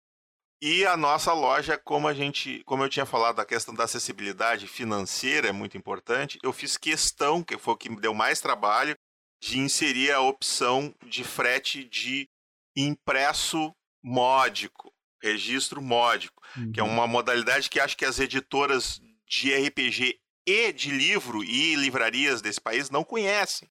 E 0.63 0.87
a 0.87 0.97
nossa 0.97 1.33
loja, 1.33 1.77
como 1.77 2.07
a 2.07 2.15
gente, 2.15 2.63
como 2.65 2.85
eu 2.85 2.89
tinha 2.89 3.05
falado, 3.05 3.41
a 3.41 3.45
questão 3.45 3.75
da 3.75 3.85
acessibilidade 3.85 4.69
financeira 4.69 5.49
é 5.49 5.53
muito 5.53 5.77
importante. 5.77 6.39
Eu 6.45 6.53
fiz 6.53 6.77
questão, 6.77 7.43
que 7.43 7.59
foi 7.59 7.75
o 7.75 7.77
que 7.77 7.91
me 7.91 8.01
deu 8.01 8.15
mais 8.15 8.41
trabalho, 8.41 8.97
de 9.43 9.59
inserir 9.59 10.13
a 10.13 10.21
opção 10.21 10.95
de 11.05 11.25
frete 11.25 11.85
de 11.85 12.29
impresso 12.77 13.73
módico, 14.03 14.93
registro 15.27 15.83
módico, 15.83 16.43
uhum. 16.57 16.73
que 16.73 16.81
é 16.81 16.83
uhum. 16.83 16.91
uma 16.91 17.07
modalidade 17.07 17.69
que 17.69 17.81
acho 17.81 17.97
que 17.97 18.05
as 18.05 18.19
editoras 18.19 19.01
de 19.29 19.55
RPG 19.55 20.21
e 20.47 20.73
de 20.73 20.91
livro 20.91 21.43
e 21.43 21.75
livrarias 21.75 22.41
desse 22.41 22.61
país 22.61 22.89
não 22.91 23.03
conhecem. 23.03 23.69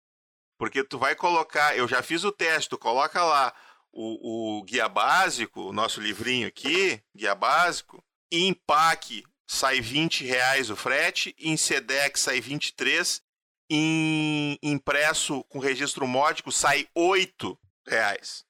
Porque 0.58 0.84
tu 0.84 0.98
vai 0.98 1.16
colocar, 1.16 1.78
eu 1.78 1.88
já 1.88 2.02
fiz 2.02 2.24
o 2.24 2.32
teste, 2.32 2.70
tu 2.70 2.78
coloca 2.78 3.24
lá 3.24 3.54
o, 3.92 4.58
o 4.60 4.64
guia 4.64 4.90
básico, 4.90 5.62
o 5.62 5.74
nosso 5.74 6.02
livrinho 6.02 6.48
aqui, 6.48 7.02
guia 7.16 7.36
básico, 7.36 8.04
em 8.32 8.54
PAC 8.54 9.24
sai 9.48 9.80
20 9.80 10.26
reais 10.26 10.70
o 10.70 10.76
frete, 10.76 11.36
em 11.40 11.56
SEDEX 11.56 12.22
sai 12.22 12.42
23, 12.42 13.22
em 13.70 14.58
impresso 14.62 15.44
com 15.46 15.60
registro 15.60 16.08
módico 16.08 16.52
sai 16.52 16.88
8 16.94 17.58
reais. 17.88 18.46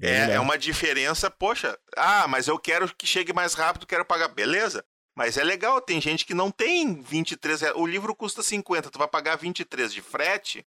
É, 0.00 0.32
é 0.32 0.40
uma 0.40 0.56
diferença, 0.56 1.30
poxa, 1.30 1.78
ah, 1.96 2.26
mas 2.26 2.48
eu 2.48 2.58
quero 2.58 2.92
que 2.94 3.06
chegue 3.06 3.32
mais 3.32 3.54
rápido, 3.54 3.86
quero 3.86 4.04
pagar. 4.04 4.28
Beleza, 4.28 4.84
mas 5.14 5.36
é 5.36 5.44
legal, 5.44 5.80
tem 5.80 6.00
gente 6.00 6.24
que 6.24 6.32
não 6.32 6.50
tem 6.50 7.02
23 7.02 7.60
reais. 7.60 7.76
O 7.76 7.86
livro 7.86 8.14
custa 8.14 8.42
50, 8.42 8.90
tu 8.90 8.98
vai 8.98 9.08
pagar 9.08 9.36
23 9.36 9.92
de 9.92 10.00
frete, 10.00 10.66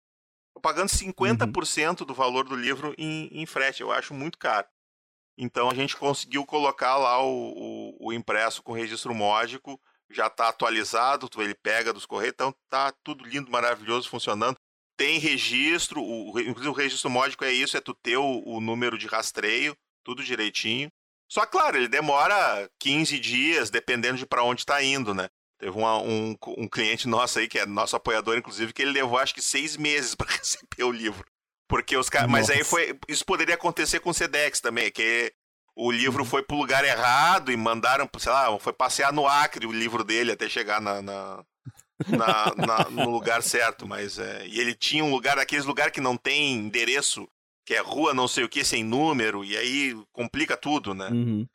pagando 0.62 0.89
50% 0.89 2.01
uhum. 2.01 2.07
do 2.07 2.15
valor 2.15 2.44
do 2.44 2.55
livro 2.55 2.94
em, 2.97 3.28
em, 3.32 3.47
frete. 3.47 3.81
Eu 3.81 3.90
acho 3.90 4.15
muito 4.15 4.39
caro. 4.39 4.66
Então 5.36 5.69
a 5.69 5.74
gente 5.74 5.97
conseguiu 5.97 6.47
colocar 6.47 6.97
lá 6.97 7.20
o, 7.20 7.53
o, 7.57 8.09
o 8.09 8.12
impresso 8.12 8.62
com 8.62 8.73
registro 8.73 9.15
módico, 9.15 9.81
já 10.11 10.28
está 10.28 10.48
atualizado, 10.48 11.28
ele 11.39 11.55
pega 11.55 11.93
dos 11.93 12.07
correios, 12.07 12.32
então 12.32 12.55
tá 12.69 12.93
tudo 13.03 13.24
lindo, 13.24 13.51
maravilhoso, 13.51 14.09
funcionando. 14.09 14.55
Tem 14.97 15.18
registro, 15.18 16.02
o, 16.02 16.39
inclusive 16.40 16.68
o 16.68 16.73
registro 16.73 17.10
módico 17.10 17.44
é 17.44 17.52
isso, 17.52 17.77
é 17.77 17.81
tu 17.81 17.94
ter 17.94 18.16
o, 18.16 18.43
o 18.47 18.60
número 18.60 18.97
de 18.97 19.06
rastreio, 19.06 19.77
tudo 20.05 20.24
direitinho. 20.24 20.90
Só 21.28 21.44
claro, 21.44 21.77
ele 21.77 21.89
demora 21.89 22.70
15 22.78 23.18
dias, 23.18 23.70
dependendo 23.70 24.16
de 24.16 24.27
para 24.27 24.44
onde 24.44 24.62
está 24.62 24.82
indo, 24.82 25.12
né? 25.14 25.28
Teve 25.59 25.77
uma, 25.77 25.98
um, 25.98 26.36
um 26.59 26.68
cliente 26.68 27.09
nosso 27.09 27.39
aí, 27.39 27.48
que 27.48 27.59
é 27.59 27.66
nosso 27.66 27.97
apoiador, 27.97 28.36
inclusive, 28.36 28.73
que 28.73 28.82
ele 28.82 28.93
levou 28.93 29.18
acho 29.18 29.35
que 29.35 29.43
seis 29.43 29.77
meses 29.77 30.14
para 30.14 30.28
receber 30.36 30.85
o 30.85 30.93
livro. 30.93 31.24
Porque 31.68 31.97
os 31.97 32.09
caras. 32.09 32.31
Mas 32.31 32.48
aí 32.51 32.62
foi. 32.62 32.97
Isso 33.09 33.24
poderia 33.24 33.55
acontecer 33.55 34.01
com 34.01 34.10
o 34.10 34.14
Sedex 34.14 34.60
também, 34.60 34.90
que 34.93 35.32
o 35.74 35.90
livro 35.90 36.23
uhum. 36.23 36.28
foi 36.28 36.43
pro 36.43 36.56
lugar 36.56 36.85
errado 36.85 37.51
e 37.51 37.56
mandaram, 37.56 38.09
sei 38.18 38.32
lá, 38.32 38.59
foi 38.59 38.73
passear 38.73 39.12
no 39.12 39.27
Acre 39.27 39.66
o 39.66 39.73
livro 39.73 40.05
dele 40.05 40.32
até 40.32 40.48
chegar 40.48 40.81
na, 40.81 41.02
na, 41.02 41.44
na, 42.09 42.55
na 42.66 42.90
no 42.90 43.10
lugar 43.10 43.43
certo. 43.43 43.86
Mas 43.86 44.18
é, 44.18 44.47
e 44.47 44.59
ele 44.59 44.74
tinha 44.74 45.05
um 45.05 45.10
lugar, 45.10 45.39
aqueles 45.39 45.64
lugares 45.64 45.93
que 45.93 46.01
não 46.01 46.16
tem 46.16 46.55
endereço, 46.55 47.28
que 47.64 47.74
é 47.74 47.81
rua 47.81 48.14
não 48.14 48.28
sei 48.28 48.44
o 48.44 48.48
que, 48.48 48.64
sem 48.64 48.85
número, 48.85 49.44
e 49.44 49.56
aí 49.56 49.97
complica 50.12 50.56
tudo, 50.56 50.94
né? 50.94 51.09
Uhum. 51.09 51.47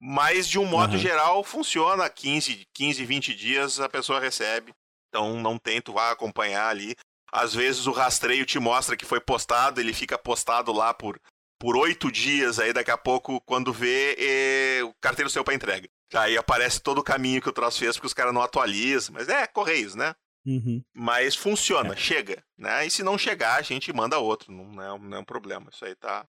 Mas 0.00 0.48
de 0.48 0.58
um 0.58 0.64
modo 0.64 0.92
uhum. 0.92 0.98
geral 0.98 1.42
funciona, 1.42 2.08
15, 2.08 2.66
15, 2.72 3.04
20 3.04 3.34
dias 3.34 3.80
a 3.80 3.88
pessoa 3.88 4.20
recebe. 4.20 4.72
Então 5.08 5.40
não 5.40 5.58
tento 5.58 5.92
vá 5.92 6.10
acompanhar 6.10 6.68
ali. 6.68 6.94
Às 7.32 7.54
vezes 7.54 7.86
o 7.86 7.92
rastreio 7.92 8.46
te 8.46 8.58
mostra 8.58 8.96
que 8.96 9.04
foi 9.04 9.20
postado, 9.20 9.80
ele 9.80 9.92
fica 9.92 10.16
postado 10.16 10.72
lá 10.72 10.94
por 10.94 11.20
por 11.58 11.76
oito 11.76 12.10
dias, 12.10 12.58
aí 12.58 12.72
daqui 12.72 12.90
a 12.90 12.96
pouco, 12.96 13.40
quando 13.40 13.72
vê, 13.72 14.14
é, 14.16 14.84
o 14.84 14.94
carteiro 15.00 15.28
seu 15.28 15.42
para 15.42 15.54
entrega. 15.54 15.88
Aí 16.14 16.38
aparece 16.38 16.80
todo 16.80 16.98
o 16.98 17.04
caminho 17.04 17.42
que 17.42 17.48
o 17.48 17.52
troço 17.52 17.78
fez, 17.78 17.96
porque 17.96 18.06
os 18.06 18.14
caras 18.14 18.32
não 18.32 18.42
atualizam. 18.42 19.14
Mas 19.14 19.28
é, 19.28 19.46
Correios, 19.46 19.94
né? 19.94 20.14
Uhum. 20.46 20.82
Mas 20.94 21.36
funciona, 21.36 21.92
é. 21.92 21.96
chega. 21.96 22.42
Né? 22.56 22.86
E 22.86 22.90
se 22.90 23.02
não 23.02 23.18
chegar, 23.18 23.58
a 23.58 23.62
gente 23.62 23.92
manda 23.92 24.18
outro. 24.18 24.50
Não 24.52 24.82
é, 24.82 24.98
não 24.98 25.18
é 25.18 25.20
um 25.20 25.24
problema. 25.24 25.68
Isso 25.72 25.84
aí 25.84 25.94
tá 25.94 26.26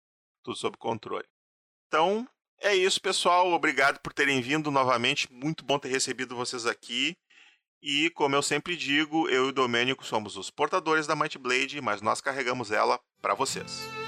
tudo 0.43 0.57
sob 0.57 0.77
controle. 0.77 1.25
Então, 1.89 2.29
é 2.61 2.75
isso, 2.75 3.01
pessoal. 3.01 3.53
Obrigado 3.53 3.99
por 4.01 4.13
terem 4.13 4.41
vindo 4.41 4.71
novamente. 4.71 5.33
Muito 5.33 5.65
bom 5.65 5.79
ter 5.79 5.89
recebido 5.89 6.37
vocês 6.37 6.67
aqui. 6.67 7.17
E, 7.83 8.11
como 8.11 8.37
eu 8.37 8.43
sempre 8.43 8.77
digo, 8.77 9.29
eu 9.29 9.47
e 9.47 9.49
o 9.49 9.53
Domênico 9.53 10.07
somos 10.07 10.37
os 10.37 10.51
portadores 10.51 11.07
da 11.07 11.17
Might 11.17 11.37
Blade, 11.39 11.81
mas 11.81 12.01
nós 12.01 12.21
carregamos 12.21 12.71
ela 12.71 13.01
para 13.21 13.35
vocês. 13.35 14.02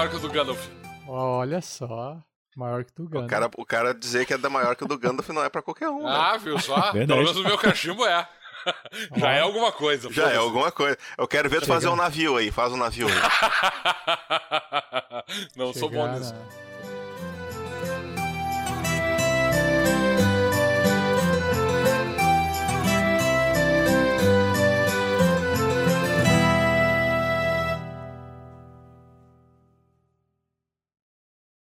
Maior 0.00 0.10
que 0.10 0.16
o 0.16 0.20
do 0.20 0.30
Gandalf. 0.30 0.66
Olha 1.06 1.60
só. 1.60 2.18
Maior 2.56 2.84
que 2.84 2.92
o 2.92 3.04
do 3.04 3.08
Gandalf. 3.08 3.26
O 3.26 3.28
cara, 3.28 3.50
o 3.58 3.66
cara 3.66 3.94
dizer 3.94 4.24
que 4.24 4.32
é 4.32 4.38
da 4.38 4.48
maior 4.48 4.74
que 4.74 4.84
o 4.84 4.88
do 4.88 4.98
Gandalf 4.98 5.28
não 5.28 5.44
é 5.44 5.50
para 5.50 5.60
qualquer 5.60 5.90
um. 5.90 6.06
Ah, 6.06 6.32
né? 6.32 6.38
viu 6.38 6.58
só? 6.58 6.92
Pelo 6.92 7.06
menos 7.06 7.36
o 7.36 7.42
meu 7.42 7.58
cachimbo 7.58 8.06
é. 8.06 8.26
Já 9.16 9.32
é 9.32 9.40
alguma 9.40 9.72
coisa. 9.72 10.10
Já 10.10 10.30
é 10.30 10.36
alguma 10.36 10.72
coisa. 10.72 10.96
Eu 11.18 11.28
quero 11.28 11.50
ver 11.50 11.60
tu 11.60 11.66
fazer 11.66 11.88
um 11.88 11.96
navio 11.96 12.36
aí. 12.36 12.50
Faz 12.50 12.72
um 12.72 12.76
navio 12.76 13.08
aí. 13.08 13.14
Não 15.56 15.72
Chegar 15.72 15.80
sou 15.80 15.90
bom 15.90 16.06
nisso. 16.08 16.34